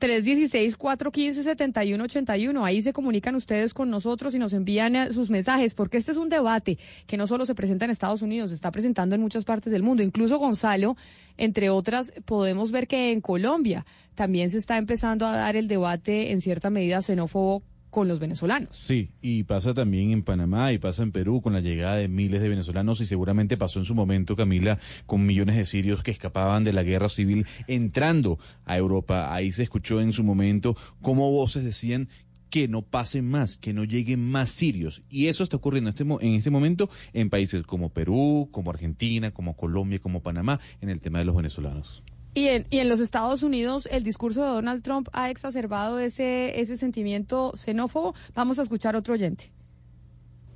316-415-7181. 0.00 2.64
Ahí 2.64 2.82
se 2.82 2.92
comunican 2.92 3.36
ustedes 3.36 3.72
con 3.74 3.90
nosotros 3.90 4.34
y 4.34 4.38
nos 4.38 4.52
envían 4.52 4.96
eh, 4.96 5.12
sus 5.12 5.30
mensajes, 5.30 5.74
porque 5.74 5.98
este 5.98 6.10
es 6.10 6.16
un 6.16 6.28
debate 6.28 6.78
que 7.06 7.16
no 7.16 7.26
solo 7.26 7.46
se 7.46 7.54
presenta 7.54 7.84
en 7.84 7.92
Estados 7.92 8.22
Unidos, 8.22 8.50
se 8.50 8.56
está 8.56 8.72
presentando 8.72 9.14
en 9.14 9.20
muchas 9.20 9.44
partes 9.44 9.72
del 9.72 9.84
mundo. 9.84 10.02
Incluso 10.02 10.38
Gonzalo, 10.38 10.96
entre 11.36 11.70
otras, 11.70 12.12
podemos 12.24 12.72
ver 12.72 12.88
que 12.88 13.12
en 13.12 13.20
Colombia 13.20 13.86
también 14.14 14.50
se 14.50 14.58
está 14.58 14.78
empezando 14.78 15.26
a 15.26 15.36
dar 15.36 15.56
el 15.56 15.68
debate 15.68 16.32
en 16.32 16.40
cierta 16.40 16.70
medida 16.70 17.02
xenófobo 17.02 17.62
con 17.90 18.08
los 18.08 18.20
venezolanos. 18.20 18.76
Sí, 18.76 19.10
y 19.20 19.44
pasa 19.44 19.74
también 19.74 20.12
en 20.12 20.22
Panamá 20.22 20.72
y 20.72 20.78
pasa 20.78 21.02
en 21.02 21.12
Perú 21.12 21.42
con 21.42 21.52
la 21.52 21.60
llegada 21.60 21.96
de 21.96 22.08
miles 22.08 22.40
de 22.40 22.48
venezolanos 22.48 23.00
y 23.00 23.06
seguramente 23.06 23.56
pasó 23.56 23.80
en 23.80 23.84
su 23.84 23.94
momento, 23.94 24.36
Camila, 24.36 24.78
con 25.06 25.26
millones 25.26 25.56
de 25.56 25.64
sirios 25.64 26.02
que 26.02 26.10
escapaban 26.10 26.64
de 26.64 26.72
la 26.72 26.82
guerra 26.82 27.08
civil 27.08 27.46
entrando 27.66 28.38
a 28.64 28.76
Europa. 28.76 29.34
Ahí 29.34 29.52
se 29.52 29.64
escuchó 29.64 30.00
en 30.00 30.12
su 30.12 30.24
momento 30.24 30.76
cómo 31.02 31.30
voces 31.30 31.64
decían 31.64 32.08
que 32.50 32.68
no 32.68 32.82
pasen 32.82 33.28
más, 33.28 33.56
que 33.56 33.72
no 33.72 33.84
lleguen 33.84 34.28
más 34.28 34.50
sirios. 34.50 35.02
Y 35.08 35.28
eso 35.28 35.42
está 35.42 35.56
ocurriendo 35.56 35.90
en 35.90 35.94
este, 35.94 36.36
este 36.36 36.50
momento 36.50 36.90
en 37.12 37.30
países 37.30 37.64
como 37.64 37.90
Perú, 37.90 38.48
como 38.50 38.70
Argentina, 38.70 39.30
como 39.30 39.56
Colombia, 39.56 40.00
como 40.00 40.20
Panamá, 40.20 40.60
en 40.80 40.90
el 40.90 41.00
tema 41.00 41.20
de 41.20 41.24
los 41.24 41.36
venezolanos. 41.36 42.02
Y 42.32 42.46
en, 42.46 42.88
los 42.88 43.00
Estados 43.00 43.42
Unidos 43.42 43.88
el 43.90 44.04
discurso 44.04 44.42
de 44.42 44.50
Donald 44.50 44.82
Trump 44.82 45.08
ha 45.12 45.30
exacerbado 45.30 45.98
ese, 45.98 46.60
ese 46.60 46.76
sentimiento 46.76 47.52
xenófobo. 47.56 48.14
Vamos 48.34 48.58
a 48.58 48.62
escuchar 48.62 48.94
otro 48.94 49.14
oyente. 49.14 49.50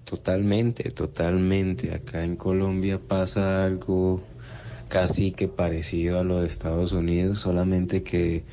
Totalmente, 0.05 0.91
totalmente. 0.91 1.93
Acá 1.93 2.23
en 2.25 2.37
Colombia 2.37 3.01
pasa 3.01 3.65
algo 3.65 4.23
casi 4.89 5.33
que 5.33 5.49
parecido 5.49 6.21
a 6.21 6.25
lo 6.25 6.41
de 6.41 6.47
Estados 6.47 6.93
Unidos, 6.93 7.41
solamente 7.41 8.05
que 8.05 8.45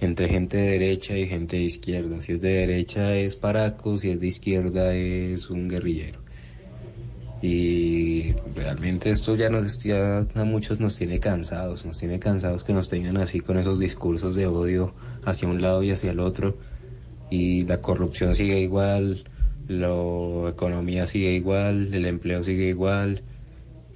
entre 0.00 0.28
gente 0.28 0.56
de 0.56 0.70
derecha 0.70 1.16
y 1.16 1.26
gente 1.26 1.56
de 1.56 1.64
izquierda. 1.64 2.20
Si 2.20 2.34
es 2.34 2.40
de 2.40 2.52
derecha 2.52 3.16
es 3.16 3.34
paraco, 3.34 3.98
si 3.98 4.10
es 4.10 4.20
de 4.20 4.28
izquierda 4.28 4.94
es 4.94 5.50
un 5.50 5.68
guerrillero 5.68 6.20
y 7.42 8.34
realmente 8.54 9.10
esto 9.10 9.34
ya, 9.34 9.48
nos, 9.48 9.78
ya 9.78 10.26
a 10.34 10.44
muchos 10.44 10.78
nos 10.78 10.96
tiene 10.96 11.20
cansados, 11.20 11.86
nos 11.86 11.98
tiene 11.98 12.18
cansados 12.18 12.64
que 12.64 12.74
nos 12.74 12.88
tengan 12.88 13.16
así 13.16 13.40
con 13.40 13.58
esos 13.58 13.78
discursos 13.78 14.36
de 14.36 14.46
odio 14.46 14.94
hacia 15.24 15.48
un 15.48 15.62
lado 15.62 15.82
y 15.82 15.90
hacia 15.90 16.10
el 16.10 16.20
otro 16.20 16.58
y 17.30 17.64
la 17.64 17.80
corrupción 17.80 18.34
sigue 18.34 18.60
igual, 18.60 19.24
la 19.68 20.50
economía 20.50 21.06
sigue 21.06 21.32
igual, 21.32 21.94
el 21.94 22.04
empleo 22.04 22.44
sigue 22.44 22.68
igual 22.68 23.22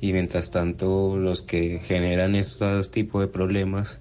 y 0.01 0.13
mientras 0.13 0.51
tanto 0.51 1.19
los 1.19 1.43
que 1.43 1.81
generan 1.81 2.37
estos 2.37 2.91
tipos 2.91 3.21
de 3.21 3.29
problemas 3.29 4.01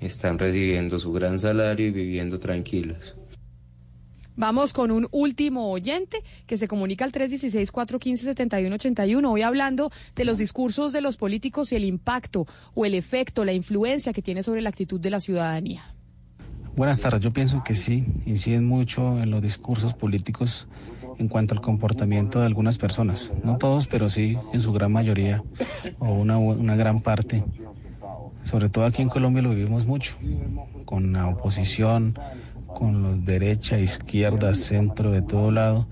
están 0.00 0.38
recibiendo 0.38 0.98
su 0.98 1.12
gran 1.12 1.38
salario 1.38 1.86
y 1.86 1.90
viviendo 1.92 2.38
tranquilos. 2.38 3.16
Vamos 4.36 4.72
con 4.72 4.90
un 4.90 5.06
último 5.10 5.70
oyente 5.70 6.22
que 6.46 6.56
se 6.56 6.66
comunica 6.66 7.04
al 7.04 7.12
316-415-7181. 7.12 9.30
Hoy 9.30 9.42
hablando 9.42 9.90
de 10.16 10.24
los 10.24 10.38
discursos 10.38 10.94
de 10.94 11.02
los 11.02 11.18
políticos 11.18 11.72
y 11.72 11.76
el 11.76 11.84
impacto 11.84 12.46
o 12.74 12.86
el 12.86 12.94
efecto, 12.94 13.44
la 13.44 13.52
influencia 13.52 14.14
que 14.14 14.22
tiene 14.22 14.42
sobre 14.42 14.62
la 14.62 14.70
actitud 14.70 14.98
de 14.98 15.10
la 15.10 15.20
ciudadanía. 15.20 15.94
Buenas 16.74 17.02
tardes, 17.02 17.20
yo 17.20 17.30
pienso 17.30 17.62
que 17.62 17.74
sí, 17.74 18.06
inciden 18.24 18.64
mucho 18.64 19.22
en 19.22 19.30
los 19.30 19.42
discursos 19.42 19.92
políticos 19.92 20.66
en 21.18 21.28
cuanto 21.28 21.54
al 21.54 21.60
comportamiento 21.60 22.40
de 22.40 22.46
algunas 22.46 22.78
personas. 22.78 23.30
No 23.44 23.58
todos, 23.58 23.86
pero 23.86 24.08
sí 24.08 24.38
en 24.54 24.62
su 24.62 24.72
gran 24.72 24.90
mayoría 24.90 25.44
o 25.98 26.14
una, 26.14 26.38
una 26.38 26.74
gran 26.74 27.02
parte. 27.02 27.44
Sobre 28.44 28.70
todo 28.70 28.86
aquí 28.86 29.02
en 29.02 29.10
Colombia 29.10 29.42
lo 29.42 29.50
vivimos 29.50 29.84
mucho, 29.84 30.16
con 30.86 31.12
la 31.12 31.28
oposición 31.28 32.18
con 32.74 33.02
los 33.02 33.24
derecha, 33.24 33.78
izquierda, 33.78 34.54
centro, 34.54 35.10
de 35.10 35.22
todo 35.22 35.50
lado. 35.50 35.86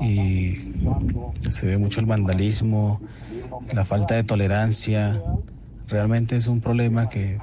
Y 0.00 0.56
se 1.50 1.66
ve 1.66 1.78
mucho 1.78 2.00
el 2.00 2.06
vandalismo, 2.06 3.00
la 3.72 3.84
falta 3.84 4.14
de 4.14 4.24
tolerancia. 4.24 5.22
Realmente 5.88 6.36
es 6.36 6.46
un 6.46 6.60
problema 6.60 7.08
que 7.08 7.38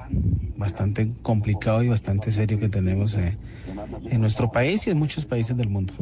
bastante 0.56 1.12
complicado 1.22 1.82
y 1.82 1.88
bastante 1.88 2.32
serio 2.32 2.58
que 2.58 2.68
tenemos 2.68 3.16
eh, 3.16 3.38
en 4.04 4.20
nuestro 4.20 4.52
país 4.52 4.86
y 4.86 4.90
en 4.90 4.98
muchos 4.98 5.24
países 5.24 5.56
del 5.56 5.68
mundo. 5.68 5.94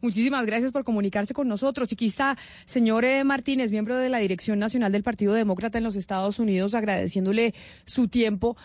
Muchísimas 0.00 0.44
gracias 0.46 0.72
por 0.72 0.84
comunicarse 0.84 1.34
con 1.34 1.48
nosotros. 1.48 1.90
Y 1.90 1.96
quizá, 1.96 2.36
señor 2.66 3.04
eh, 3.04 3.24
Martínez, 3.24 3.72
miembro 3.72 3.96
de 3.96 4.08
la 4.08 4.18
Dirección 4.18 4.58
Nacional 4.58 4.92
del 4.92 5.02
Partido 5.02 5.32
Demócrata 5.32 5.78
en 5.78 5.84
los 5.84 5.96
Estados 5.96 6.38
Unidos, 6.38 6.74
agradeciéndole 6.74 7.54
su 7.86 8.06
tiempo. 8.06 8.56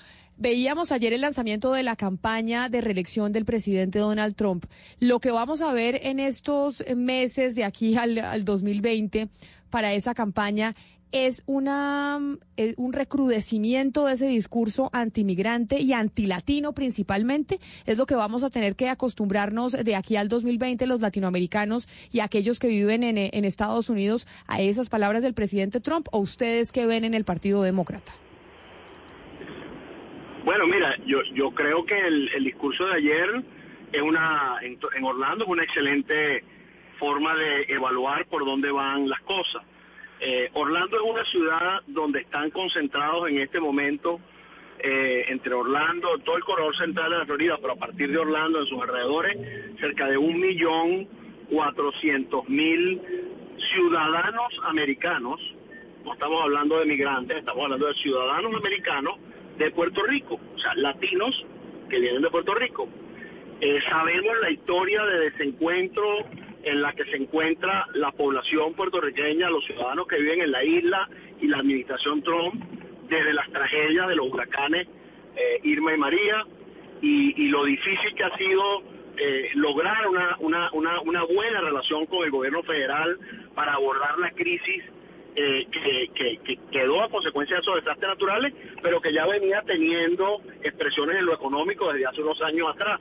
Veíamos 0.41 0.91
ayer 0.91 1.13
el 1.13 1.21
lanzamiento 1.21 1.71
de 1.71 1.83
la 1.83 1.95
campaña 1.95 2.67
de 2.67 2.81
reelección 2.81 3.31
del 3.31 3.45
presidente 3.45 3.99
Donald 3.99 4.33
Trump. 4.35 4.65
Lo 4.99 5.19
que 5.19 5.29
vamos 5.29 5.61
a 5.61 5.71
ver 5.71 5.99
en 6.01 6.19
estos 6.19 6.83
meses 6.95 7.53
de 7.53 7.63
aquí 7.63 7.95
al, 7.95 8.43
2020 8.43 9.29
para 9.69 9.93
esa 9.93 10.15
campaña 10.15 10.75
es 11.11 11.43
una, 11.45 12.19
eh, 12.57 12.73
un 12.77 12.91
recrudecimiento 12.91 14.07
de 14.07 14.13
ese 14.13 14.25
discurso 14.25 14.89
antimigrante 14.93 15.79
y 15.79 15.93
antilatino 15.93 16.73
principalmente. 16.73 17.59
Es 17.85 17.99
lo 17.99 18.07
que 18.07 18.15
vamos 18.15 18.43
a 18.43 18.49
tener 18.49 18.75
que 18.75 18.89
acostumbrarnos 18.89 19.73
de 19.73 19.95
aquí 19.95 20.15
al 20.15 20.27
2020 20.27 20.87
los 20.87 21.01
latinoamericanos 21.01 21.87
y 22.11 22.21
aquellos 22.21 22.57
que 22.57 22.67
viven 22.67 23.03
en, 23.03 23.19
en 23.19 23.45
Estados 23.45 23.91
Unidos 23.91 24.25
a 24.47 24.59
esas 24.59 24.89
palabras 24.89 25.21
del 25.21 25.35
presidente 25.35 25.81
Trump 25.81 26.07
o 26.11 26.17
ustedes 26.17 26.71
que 26.71 26.87
ven 26.87 27.03
en 27.03 27.13
el 27.13 27.25
Partido 27.25 27.61
Demócrata. 27.61 28.11
Bueno, 30.43 30.65
mira, 30.65 30.97
yo, 31.05 31.21
yo 31.33 31.51
creo 31.51 31.85
que 31.85 31.99
el, 31.99 32.43
discurso 32.43 32.85
de 32.87 32.95
ayer 32.95 33.43
es 33.91 34.01
una 34.01 34.57
en, 34.61 34.79
Orlando 35.03 35.45
fue 35.45 35.53
una 35.53 35.63
excelente 35.63 36.43
forma 36.97 37.35
de 37.35 37.65
evaluar 37.69 38.25
por 38.25 38.43
dónde 38.43 38.71
van 38.71 39.07
las 39.07 39.21
cosas. 39.21 39.63
Eh, 40.19 40.49
Orlando 40.53 40.97
es 40.97 41.03
una 41.03 41.25
ciudad 41.25 41.81
donde 41.87 42.21
están 42.21 42.49
concentrados 42.49 43.29
en 43.29 43.39
este 43.39 43.59
momento 43.59 44.19
eh, 44.79 45.25
entre 45.27 45.53
Orlando, 45.53 46.17
todo 46.19 46.37
el 46.37 46.43
corredor 46.43 46.75
central 46.75 47.11
de 47.11 47.17
la 47.19 47.25
Florida, 47.25 47.57
pero 47.61 47.73
a 47.73 47.77
partir 47.77 48.11
de 48.11 48.17
Orlando, 48.17 48.61
en 48.61 48.65
sus 48.65 48.81
alrededores, 48.81 49.37
cerca 49.79 50.07
de 50.07 50.17
un 50.17 50.39
millón 50.39 51.07
cuatrocientos 51.49 52.49
mil 52.49 52.99
ciudadanos 53.73 54.59
americanos, 54.63 55.39
no 56.03 56.13
estamos 56.13 56.41
hablando 56.41 56.79
de 56.79 56.85
migrantes, 56.85 57.37
estamos 57.37 57.63
hablando 57.63 57.87
de 57.87 57.93
ciudadanos 57.95 58.55
americanos 58.55 59.19
de 59.57 59.71
Puerto 59.71 60.03
Rico, 60.03 60.39
o 60.55 60.59
sea, 60.59 60.73
latinos 60.75 61.45
que 61.89 61.99
vienen 61.99 62.21
de 62.21 62.29
Puerto 62.29 62.53
Rico. 62.53 62.87
Eh, 63.59 63.79
sabemos 63.89 64.33
la 64.41 64.49
historia 64.49 65.03
de 65.05 65.29
desencuentro 65.29 66.25
en 66.63 66.81
la 66.81 66.93
que 66.93 67.05
se 67.05 67.17
encuentra 67.17 67.87
la 67.93 68.11
población 68.11 68.73
puertorriqueña, 68.73 69.49
los 69.49 69.65
ciudadanos 69.65 70.07
que 70.07 70.17
viven 70.17 70.41
en 70.41 70.51
la 70.51 70.63
isla 70.63 71.09
y 71.39 71.47
la 71.47 71.57
administración 71.57 72.21
Trump, 72.23 72.63
desde 73.07 73.33
las 73.33 73.51
tragedias 73.51 74.07
de 74.07 74.15
los 74.15 74.31
huracanes 74.31 74.87
eh, 75.35 75.59
Irma 75.63 75.93
y 75.93 75.97
María, 75.97 76.45
y, 77.01 77.47
lo 77.47 77.65
difícil 77.65 78.13
que 78.15 78.23
ha 78.23 78.37
sido 78.37 78.83
eh, 79.17 79.49
lograr 79.55 80.07
una, 80.07 80.37
una, 80.39 80.69
una, 80.71 81.01
una, 81.01 81.23
buena 81.23 81.61
relación 81.61 82.05
con 82.05 82.23
el 82.23 82.29
gobierno 82.29 82.61
federal 82.61 83.17
para 83.55 83.73
abordar 83.73 84.19
la 84.19 84.29
crisis 84.31 84.83
eh, 85.35 85.65
que, 85.71 86.37
que, 86.43 86.59
quedó 86.71 87.03
a 87.03 87.09
consecuencia 87.09 87.55
de 87.55 87.61
esos 87.61 87.75
desastres 87.75 88.09
naturales, 88.09 88.53
pero 88.81 88.99
que 88.99 89.13
ya 89.13 89.25
venía 89.25 89.61
teniendo 89.65 90.41
expresiones 90.61 91.17
en 91.17 91.25
lo 91.25 91.33
económico 91.33 91.91
desde 91.91 92.05
hace 92.05 92.21
unos 92.21 92.41
años 92.41 92.67
atrás. 92.69 92.99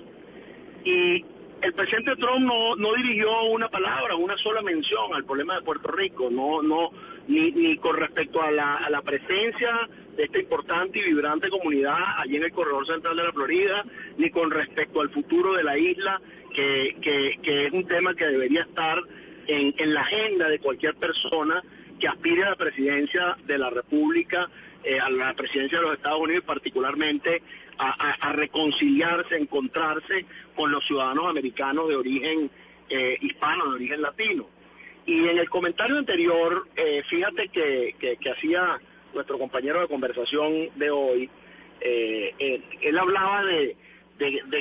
Y 0.84 1.24
el 1.62 1.72
presidente 1.74 2.16
Trump 2.16 2.46
no, 2.46 2.76
no 2.76 2.94
dirigió 2.94 3.42
una 3.44 3.68
palabra, 3.68 4.14
una 4.16 4.36
sola 4.38 4.62
mención 4.62 5.12
al 5.12 5.24
problema 5.24 5.56
de 5.56 5.62
Puerto 5.62 5.90
Rico, 5.90 6.30
no, 6.30 6.62
no, 6.62 6.90
ni, 7.26 7.50
ni 7.52 7.76
con 7.76 7.96
respecto 7.96 8.40
a 8.40 8.50
la, 8.50 8.76
a 8.76 8.88
la 8.90 9.02
presencia 9.02 9.88
de 10.16 10.24
esta 10.24 10.38
importante 10.38 10.98
y 11.00 11.02
vibrante 11.02 11.48
comunidad 11.48 11.98
allí 12.18 12.36
en 12.36 12.44
el 12.44 12.52
corredor 12.52 12.86
central 12.86 13.16
de 13.16 13.24
la 13.24 13.32
Florida, 13.32 13.84
ni 14.18 14.30
con 14.30 14.50
respecto 14.50 15.00
al 15.00 15.10
futuro 15.10 15.54
de 15.54 15.64
la 15.64 15.76
isla, 15.76 16.20
que, 16.54 16.96
que, 17.02 17.66
es 17.66 17.72
un 17.72 17.86
tema 17.86 18.14
que 18.14 18.26
debería 18.26 18.62
estar 18.62 18.98
en, 19.46 19.74
en 19.76 19.94
la 19.94 20.02
agenda 20.02 20.48
de 20.48 20.58
cualquier 20.60 20.94
persona 20.94 21.62
que 22.00 22.08
aspire 22.08 22.44
a 22.44 22.50
la 22.50 22.56
presidencia 22.56 23.36
de 23.46 23.58
la 23.58 23.70
República, 23.70 24.48
eh, 24.82 24.98
a 24.98 25.10
la 25.10 25.34
presidencia 25.34 25.78
de 25.78 25.84
los 25.84 25.94
Estados 25.94 26.20
Unidos, 26.20 26.44
particularmente 26.44 27.42
a, 27.78 28.32
reconciliarse, 28.32 29.36
a 29.36 29.38
encontrarse 29.38 30.26
con 30.54 30.70
los 30.70 30.84
ciudadanos 30.86 31.30
americanos 31.30 31.88
de 31.88 31.96
origen 31.96 32.50
eh, 32.90 33.16
hispano, 33.22 33.70
de 33.70 33.76
origen 33.76 34.02
latino. 34.02 34.46
Y 35.06 35.26
en 35.28 35.38
el 35.38 35.48
comentario 35.48 35.96
anterior, 35.96 36.68
eh, 36.76 37.02
fíjate 37.08 37.48
que, 37.48 38.18
hacía 38.30 38.78
nuestro 39.14 39.38
compañero 39.38 39.80
de 39.80 39.88
conversación 39.88 40.68
de 40.76 40.90
hoy, 40.90 41.30
él 41.80 42.98
hablaba 42.98 43.44
de, 43.44 43.76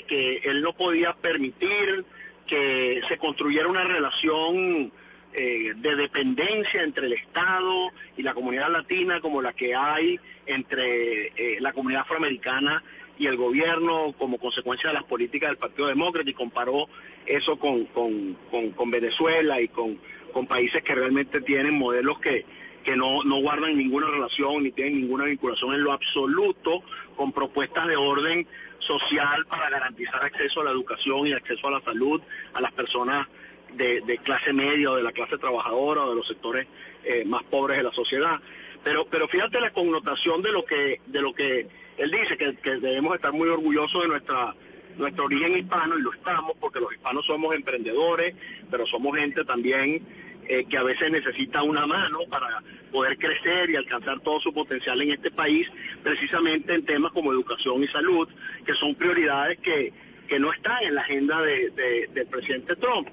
que 0.07 0.37
él 0.45 0.61
no 0.61 0.71
podía 0.71 1.11
permitir 1.13 2.05
que 2.47 3.01
se 3.09 3.17
construyera 3.17 3.67
una 3.67 3.83
relación 3.83 4.93
de 5.31 5.95
dependencia 5.95 6.81
entre 6.83 7.05
el 7.05 7.13
Estado 7.13 7.91
y 8.17 8.23
la 8.23 8.33
comunidad 8.33 8.71
latina 8.71 9.21
como 9.21 9.41
la 9.41 9.53
que 9.53 9.75
hay 9.75 10.19
entre 10.45 11.31
la 11.59 11.71
comunidad 11.71 12.01
afroamericana 12.01 12.83
y 13.19 13.27
el 13.27 13.35
gobierno 13.35 14.13
como 14.17 14.39
consecuencia 14.39 14.89
de 14.89 14.95
las 14.95 15.03
políticas 15.03 15.49
del 15.49 15.57
Partido 15.57 15.89
Demócrata 15.89 16.29
y 16.29 16.33
comparó 16.33 16.87
eso 17.25 17.59
con, 17.59 17.85
con, 17.85 18.91
Venezuela 18.91 19.61
y 19.61 19.67
con, 19.67 19.99
con 20.31 20.47
países 20.47 20.81
que 20.83 20.95
realmente 20.95 21.41
tienen 21.41 21.77
modelos 21.77 22.17
que, 22.19 22.45
que 22.83 22.95
no, 22.95 23.23
no 23.23 23.41
guardan 23.41 23.77
ninguna 23.77 24.07
relación 24.07 24.63
ni 24.63 24.71
tienen 24.71 25.01
ninguna 25.01 25.25
vinculación 25.25 25.75
en 25.75 25.83
lo 25.83 25.91
absoluto 25.91 26.81
con 27.17 27.33
propuestas 27.33 27.87
de 27.87 27.97
orden 27.97 28.47
social 28.79 29.45
para 29.47 29.69
garantizar 29.69 30.23
acceso 30.23 30.61
a 30.61 30.63
la 30.63 30.71
educación 30.71 31.27
y 31.27 31.33
acceso 31.33 31.67
a 31.67 31.71
la 31.71 31.81
salud 31.81 32.21
a 32.53 32.61
las 32.61 32.71
personas 32.71 33.27
de, 33.73 34.01
de 34.01 34.17
clase 34.19 34.53
media 34.53 34.91
o 34.91 34.95
de 34.95 35.03
la 35.03 35.11
clase 35.11 35.37
trabajadora 35.37 36.03
o 36.03 36.09
de 36.09 36.15
los 36.15 36.27
sectores 36.27 36.67
eh, 37.03 37.23
más 37.25 37.43
pobres 37.43 37.77
de 37.77 37.83
la 37.83 37.91
sociedad. 37.91 38.39
Pero, 38.83 39.05
pero 39.09 39.27
fíjate 39.27 39.59
la 39.59 39.71
connotación 39.71 40.41
de 40.41 40.51
lo 40.51 40.65
que, 40.65 41.01
de 41.05 41.21
lo 41.21 41.33
que 41.33 41.67
él 41.97 42.11
dice 42.11 42.37
que, 42.37 42.75
debemos 42.79 43.15
estar 43.15 43.33
muy 43.33 43.49
orgullosos 43.49 44.01
de 44.03 44.07
nuestra 44.07 44.55
nuestro 44.97 45.25
origen 45.25 45.57
hispano 45.57 45.97
y 45.97 46.01
lo 46.01 46.11
estamos 46.11 46.57
porque 46.59 46.81
los 46.81 46.91
hispanos 46.91 47.25
somos 47.25 47.55
emprendedores, 47.55 48.35
pero 48.69 48.85
somos 48.87 49.15
gente 49.17 49.45
también 49.45 50.01
eh, 50.45 50.65
que 50.69 50.77
a 50.77 50.83
veces 50.83 51.09
necesita 51.09 51.63
una 51.63 51.85
mano 51.85 52.19
para 52.29 52.61
poder 52.91 53.17
crecer 53.17 53.69
y 53.69 53.77
alcanzar 53.77 54.19
todo 54.19 54.41
su 54.41 54.51
potencial 54.53 55.01
en 55.01 55.11
este 55.11 55.31
país, 55.31 55.69
precisamente 56.03 56.73
en 56.73 56.85
temas 56.85 57.13
como 57.13 57.31
educación 57.31 57.81
y 57.81 57.87
salud, 57.87 58.27
que 58.65 58.73
son 58.73 58.93
prioridades 58.95 59.57
que, 59.59 59.93
que 60.27 60.37
no 60.39 60.51
están 60.51 60.83
en 60.83 60.95
la 60.95 61.01
agenda 61.01 61.41
del 61.41 62.27
presidente 62.29 62.75
Trump. 62.75 63.07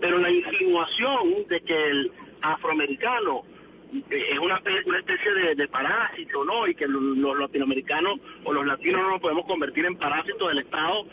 Pero 0.00 0.18
la 0.18 0.30
insinuación 0.30 1.46
de 1.48 1.60
que 1.60 1.90
el 1.90 2.12
afroamericano 2.42 3.42
es 4.10 4.38
una, 4.38 4.60
una 4.86 4.98
especie 4.98 5.54
de, 5.54 5.68
parásito, 5.68 6.44
¿no? 6.44 6.66
Y 6.66 6.74
que 6.74 6.86
los, 6.86 7.38
latinoamericanos 7.38 8.18
o 8.44 8.52
los 8.52 8.66
latinos 8.66 9.02
no 9.02 9.10
nos 9.10 9.20
podemos 9.20 9.46
convertir 9.46 9.86
en 9.86 9.96
parásitos 9.96 10.48
del 10.48 10.58
Estado, 10.58 11.06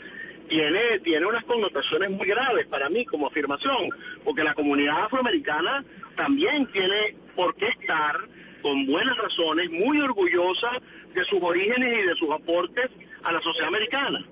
tiene, 0.49 0.99
tiene 0.99 1.25
unas 1.25 1.43
connotaciones 1.45 2.11
muy 2.11 2.27
graves 2.27 2.67
para 2.67 2.89
mí 2.89 3.05
como 3.05 3.27
afirmación, 3.27 3.89
porque 4.23 4.43
la 4.43 4.53
comunidad 4.53 5.03
afroamericana 5.05 5.83
también 6.15 6.67
tiene 6.67 7.15
por 7.35 7.55
qué 7.55 7.67
estar 7.67 8.19
con 8.61 8.85
buenas 8.85 9.17
razones, 9.17 9.69
muy 9.71 9.99
orgullosa 9.99 10.71
de 11.13 11.23
sus 11.25 11.41
orígenes 11.41 11.99
y 11.99 12.07
de 12.07 12.15
sus 12.15 12.31
aportes 12.31 12.89
a 13.23 13.31
la 13.31 13.41
sociedad 13.41 13.67
americana. 13.67 14.25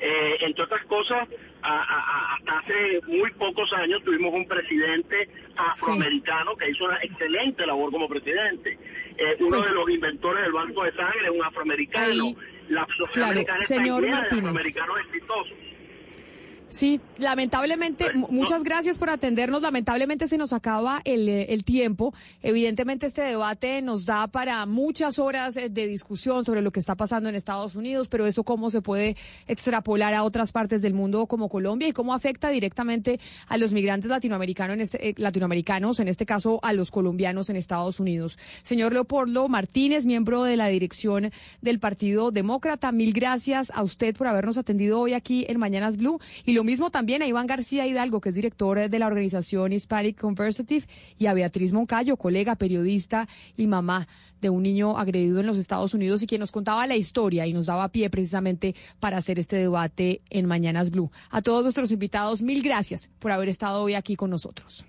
Eh, 0.00 0.36
entre 0.40 0.64
otras 0.64 0.84
cosas, 0.86 1.28
hasta 1.66 2.58
hace 2.58 3.00
muy 3.06 3.30
pocos 3.32 3.72
años 3.72 4.02
tuvimos 4.04 4.32
un 4.32 4.46
presidente 4.46 5.28
afroamericano 5.56 6.54
que 6.56 6.70
hizo 6.70 6.84
una 6.84 6.98
excelente 7.02 7.66
labor 7.66 7.90
como 7.90 8.08
presidente. 8.08 8.78
Eh, 9.18 9.36
uno 9.40 9.58
pues 9.58 9.68
de 9.68 9.74
los 9.74 9.90
inventores 9.90 10.42
del 10.44 10.52
banco 10.52 10.84
de 10.84 10.92
sangre 10.92 11.30
un 11.30 11.44
afroamericano. 11.44 12.34
la 12.68 12.86
sociedad 12.96 13.30
americana 13.30 13.58
está 13.58 13.82
llena 13.82 14.00
de 14.00 14.10
afroamericanos 14.12 14.96
exitosos. 15.06 15.58
Sí, 16.68 17.00
lamentablemente, 17.18 18.06
muchas 18.14 18.64
gracias 18.64 18.98
por 18.98 19.08
atendernos. 19.08 19.62
Lamentablemente 19.62 20.26
se 20.26 20.36
nos 20.36 20.52
acaba 20.52 21.00
el, 21.04 21.28
eh, 21.28 21.46
el, 21.50 21.62
tiempo. 21.62 22.12
Evidentemente 22.42 23.06
este 23.06 23.22
debate 23.22 23.80
nos 23.82 24.04
da 24.04 24.26
para 24.26 24.66
muchas 24.66 25.20
horas 25.20 25.56
eh, 25.56 25.68
de 25.68 25.86
discusión 25.86 26.44
sobre 26.44 26.62
lo 26.62 26.72
que 26.72 26.80
está 26.80 26.96
pasando 26.96 27.28
en 27.28 27.36
Estados 27.36 27.76
Unidos, 27.76 28.08
pero 28.08 28.26
eso 28.26 28.42
cómo 28.42 28.70
se 28.70 28.82
puede 28.82 29.16
extrapolar 29.46 30.12
a 30.12 30.24
otras 30.24 30.50
partes 30.50 30.82
del 30.82 30.92
mundo 30.92 31.26
como 31.26 31.48
Colombia 31.48 31.86
y 31.86 31.92
cómo 31.92 32.12
afecta 32.12 32.50
directamente 32.50 33.20
a 33.46 33.58
los 33.58 33.72
migrantes 33.72 34.10
latinoamericanos 34.10 34.74
en 34.74 34.80
este, 34.80 35.10
eh, 35.10 35.14
latinoamericanos, 35.18 36.00
en 36.00 36.08
este 36.08 36.26
caso 36.26 36.58
a 36.64 36.72
los 36.72 36.90
colombianos 36.90 37.48
en 37.48 37.54
Estados 37.54 38.00
Unidos. 38.00 38.40
Señor 38.64 38.92
Leopoldo 38.92 39.48
Martínez, 39.48 40.04
miembro 40.04 40.42
de 40.42 40.56
la 40.56 40.66
dirección 40.66 41.30
del 41.62 41.78
Partido 41.78 42.32
Demócrata, 42.32 42.90
mil 42.90 43.12
gracias 43.12 43.70
a 43.72 43.84
usted 43.84 44.16
por 44.16 44.26
habernos 44.26 44.58
atendido 44.58 45.00
hoy 45.00 45.12
aquí 45.12 45.46
en 45.48 45.60
Mañanas 45.60 45.96
Blue 45.96 46.18
y 46.44 46.55
lo 46.56 46.64
mismo 46.64 46.90
también 46.90 47.20
a 47.20 47.26
Iván 47.26 47.46
García 47.46 47.86
Hidalgo, 47.86 48.22
que 48.22 48.30
es 48.30 48.34
director 48.34 48.88
de 48.88 48.98
la 48.98 49.06
organización 49.06 49.74
Hispanic 49.74 50.18
Conversative, 50.18 50.86
y 51.18 51.26
a 51.26 51.34
Beatriz 51.34 51.72
Moncayo, 51.72 52.16
colega, 52.16 52.56
periodista 52.56 53.28
y 53.58 53.66
mamá 53.66 54.08
de 54.40 54.48
un 54.48 54.62
niño 54.62 54.96
agredido 54.96 55.38
en 55.38 55.46
los 55.46 55.58
Estados 55.58 55.92
Unidos 55.92 56.22
y 56.22 56.26
quien 56.26 56.40
nos 56.40 56.52
contaba 56.52 56.86
la 56.86 56.96
historia 56.96 57.46
y 57.46 57.52
nos 57.52 57.66
daba 57.66 57.88
pie 57.88 58.08
precisamente 58.08 58.74
para 59.00 59.18
hacer 59.18 59.38
este 59.38 59.56
debate 59.56 60.22
en 60.30 60.46
Mañanas 60.46 60.90
Blue. 60.90 61.10
A 61.28 61.42
todos 61.42 61.62
nuestros 61.62 61.92
invitados, 61.92 62.40
mil 62.40 62.62
gracias 62.62 63.10
por 63.18 63.32
haber 63.32 63.50
estado 63.50 63.82
hoy 63.82 63.92
aquí 63.92 64.16
con 64.16 64.30
nosotros. 64.30 64.86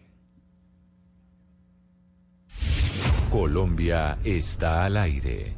Colombia 3.30 4.20
está 4.24 4.86
al 4.86 4.96
aire. 4.96 5.57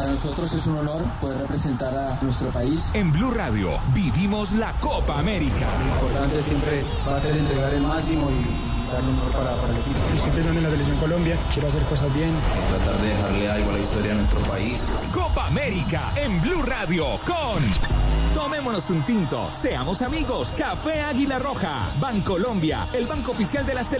Para 0.00 0.12
nosotros 0.12 0.50
es 0.54 0.66
un 0.66 0.78
honor 0.78 1.02
poder 1.20 1.42
representar 1.42 1.94
a 1.94 2.18
nuestro 2.22 2.48
país. 2.48 2.90
En 2.94 3.12
Blue 3.12 3.32
Radio 3.32 3.68
vivimos 3.92 4.52
la 4.52 4.72
Copa 4.80 5.18
América. 5.18 5.68
Lo 5.78 5.94
importante 5.94 6.40
siempre 6.40 6.82
va 7.06 7.16
a 7.16 7.20
ser 7.20 7.36
entregar 7.36 7.74
el 7.74 7.82
máximo 7.82 8.30
y 8.30 8.90
dar 8.90 9.04
lo 9.04 9.12
mejor 9.12 9.32
para, 9.32 9.52
el 9.52 9.76
equipo. 9.76 9.98
Yo 10.08 10.16
estoy 10.16 10.30
pensando 10.32 10.58
en 10.58 10.64
la 10.64 10.70
selección 10.70 10.96
Colombia, 10.96 11.38
quiero 11.52 11.68
hacer 11.68 11.82
cosas 11.82 12.14
bien. 12.14 12.32
Tratar 12.70 13.02
de 13.02 13.08
dejarle 13.08 13.50
algo 13.50 13.70
a 13.72 13.72
la 13.74 13.78
historia 13.78 14.10
de 14.12 14.16
nuestro 14.16 14.40
país. 14.40 14.88
Copa 15.12 15.48
América 15.48 16.12
en 16.16 16.40
Blue 16.40 16.62
Radio 16.62 17.04
con... 17.26 18.00
Tomémonos 18.34 18.88
un 18.90 19.02
tinto, 19.02 19.48
seamos 19.52 20.02
amigos, 20.02 20.54
Café 20.56 21.00
Águila 21.00 21.40
Roja, 21.40 21.88
Bancolombia, 21.98 22.86
el 22.92 23.06
banco 23.06 23.32
oficial 23.32 23.66
de 23.66 23.74
la 23.74 23.82
selección. 23.82 23.98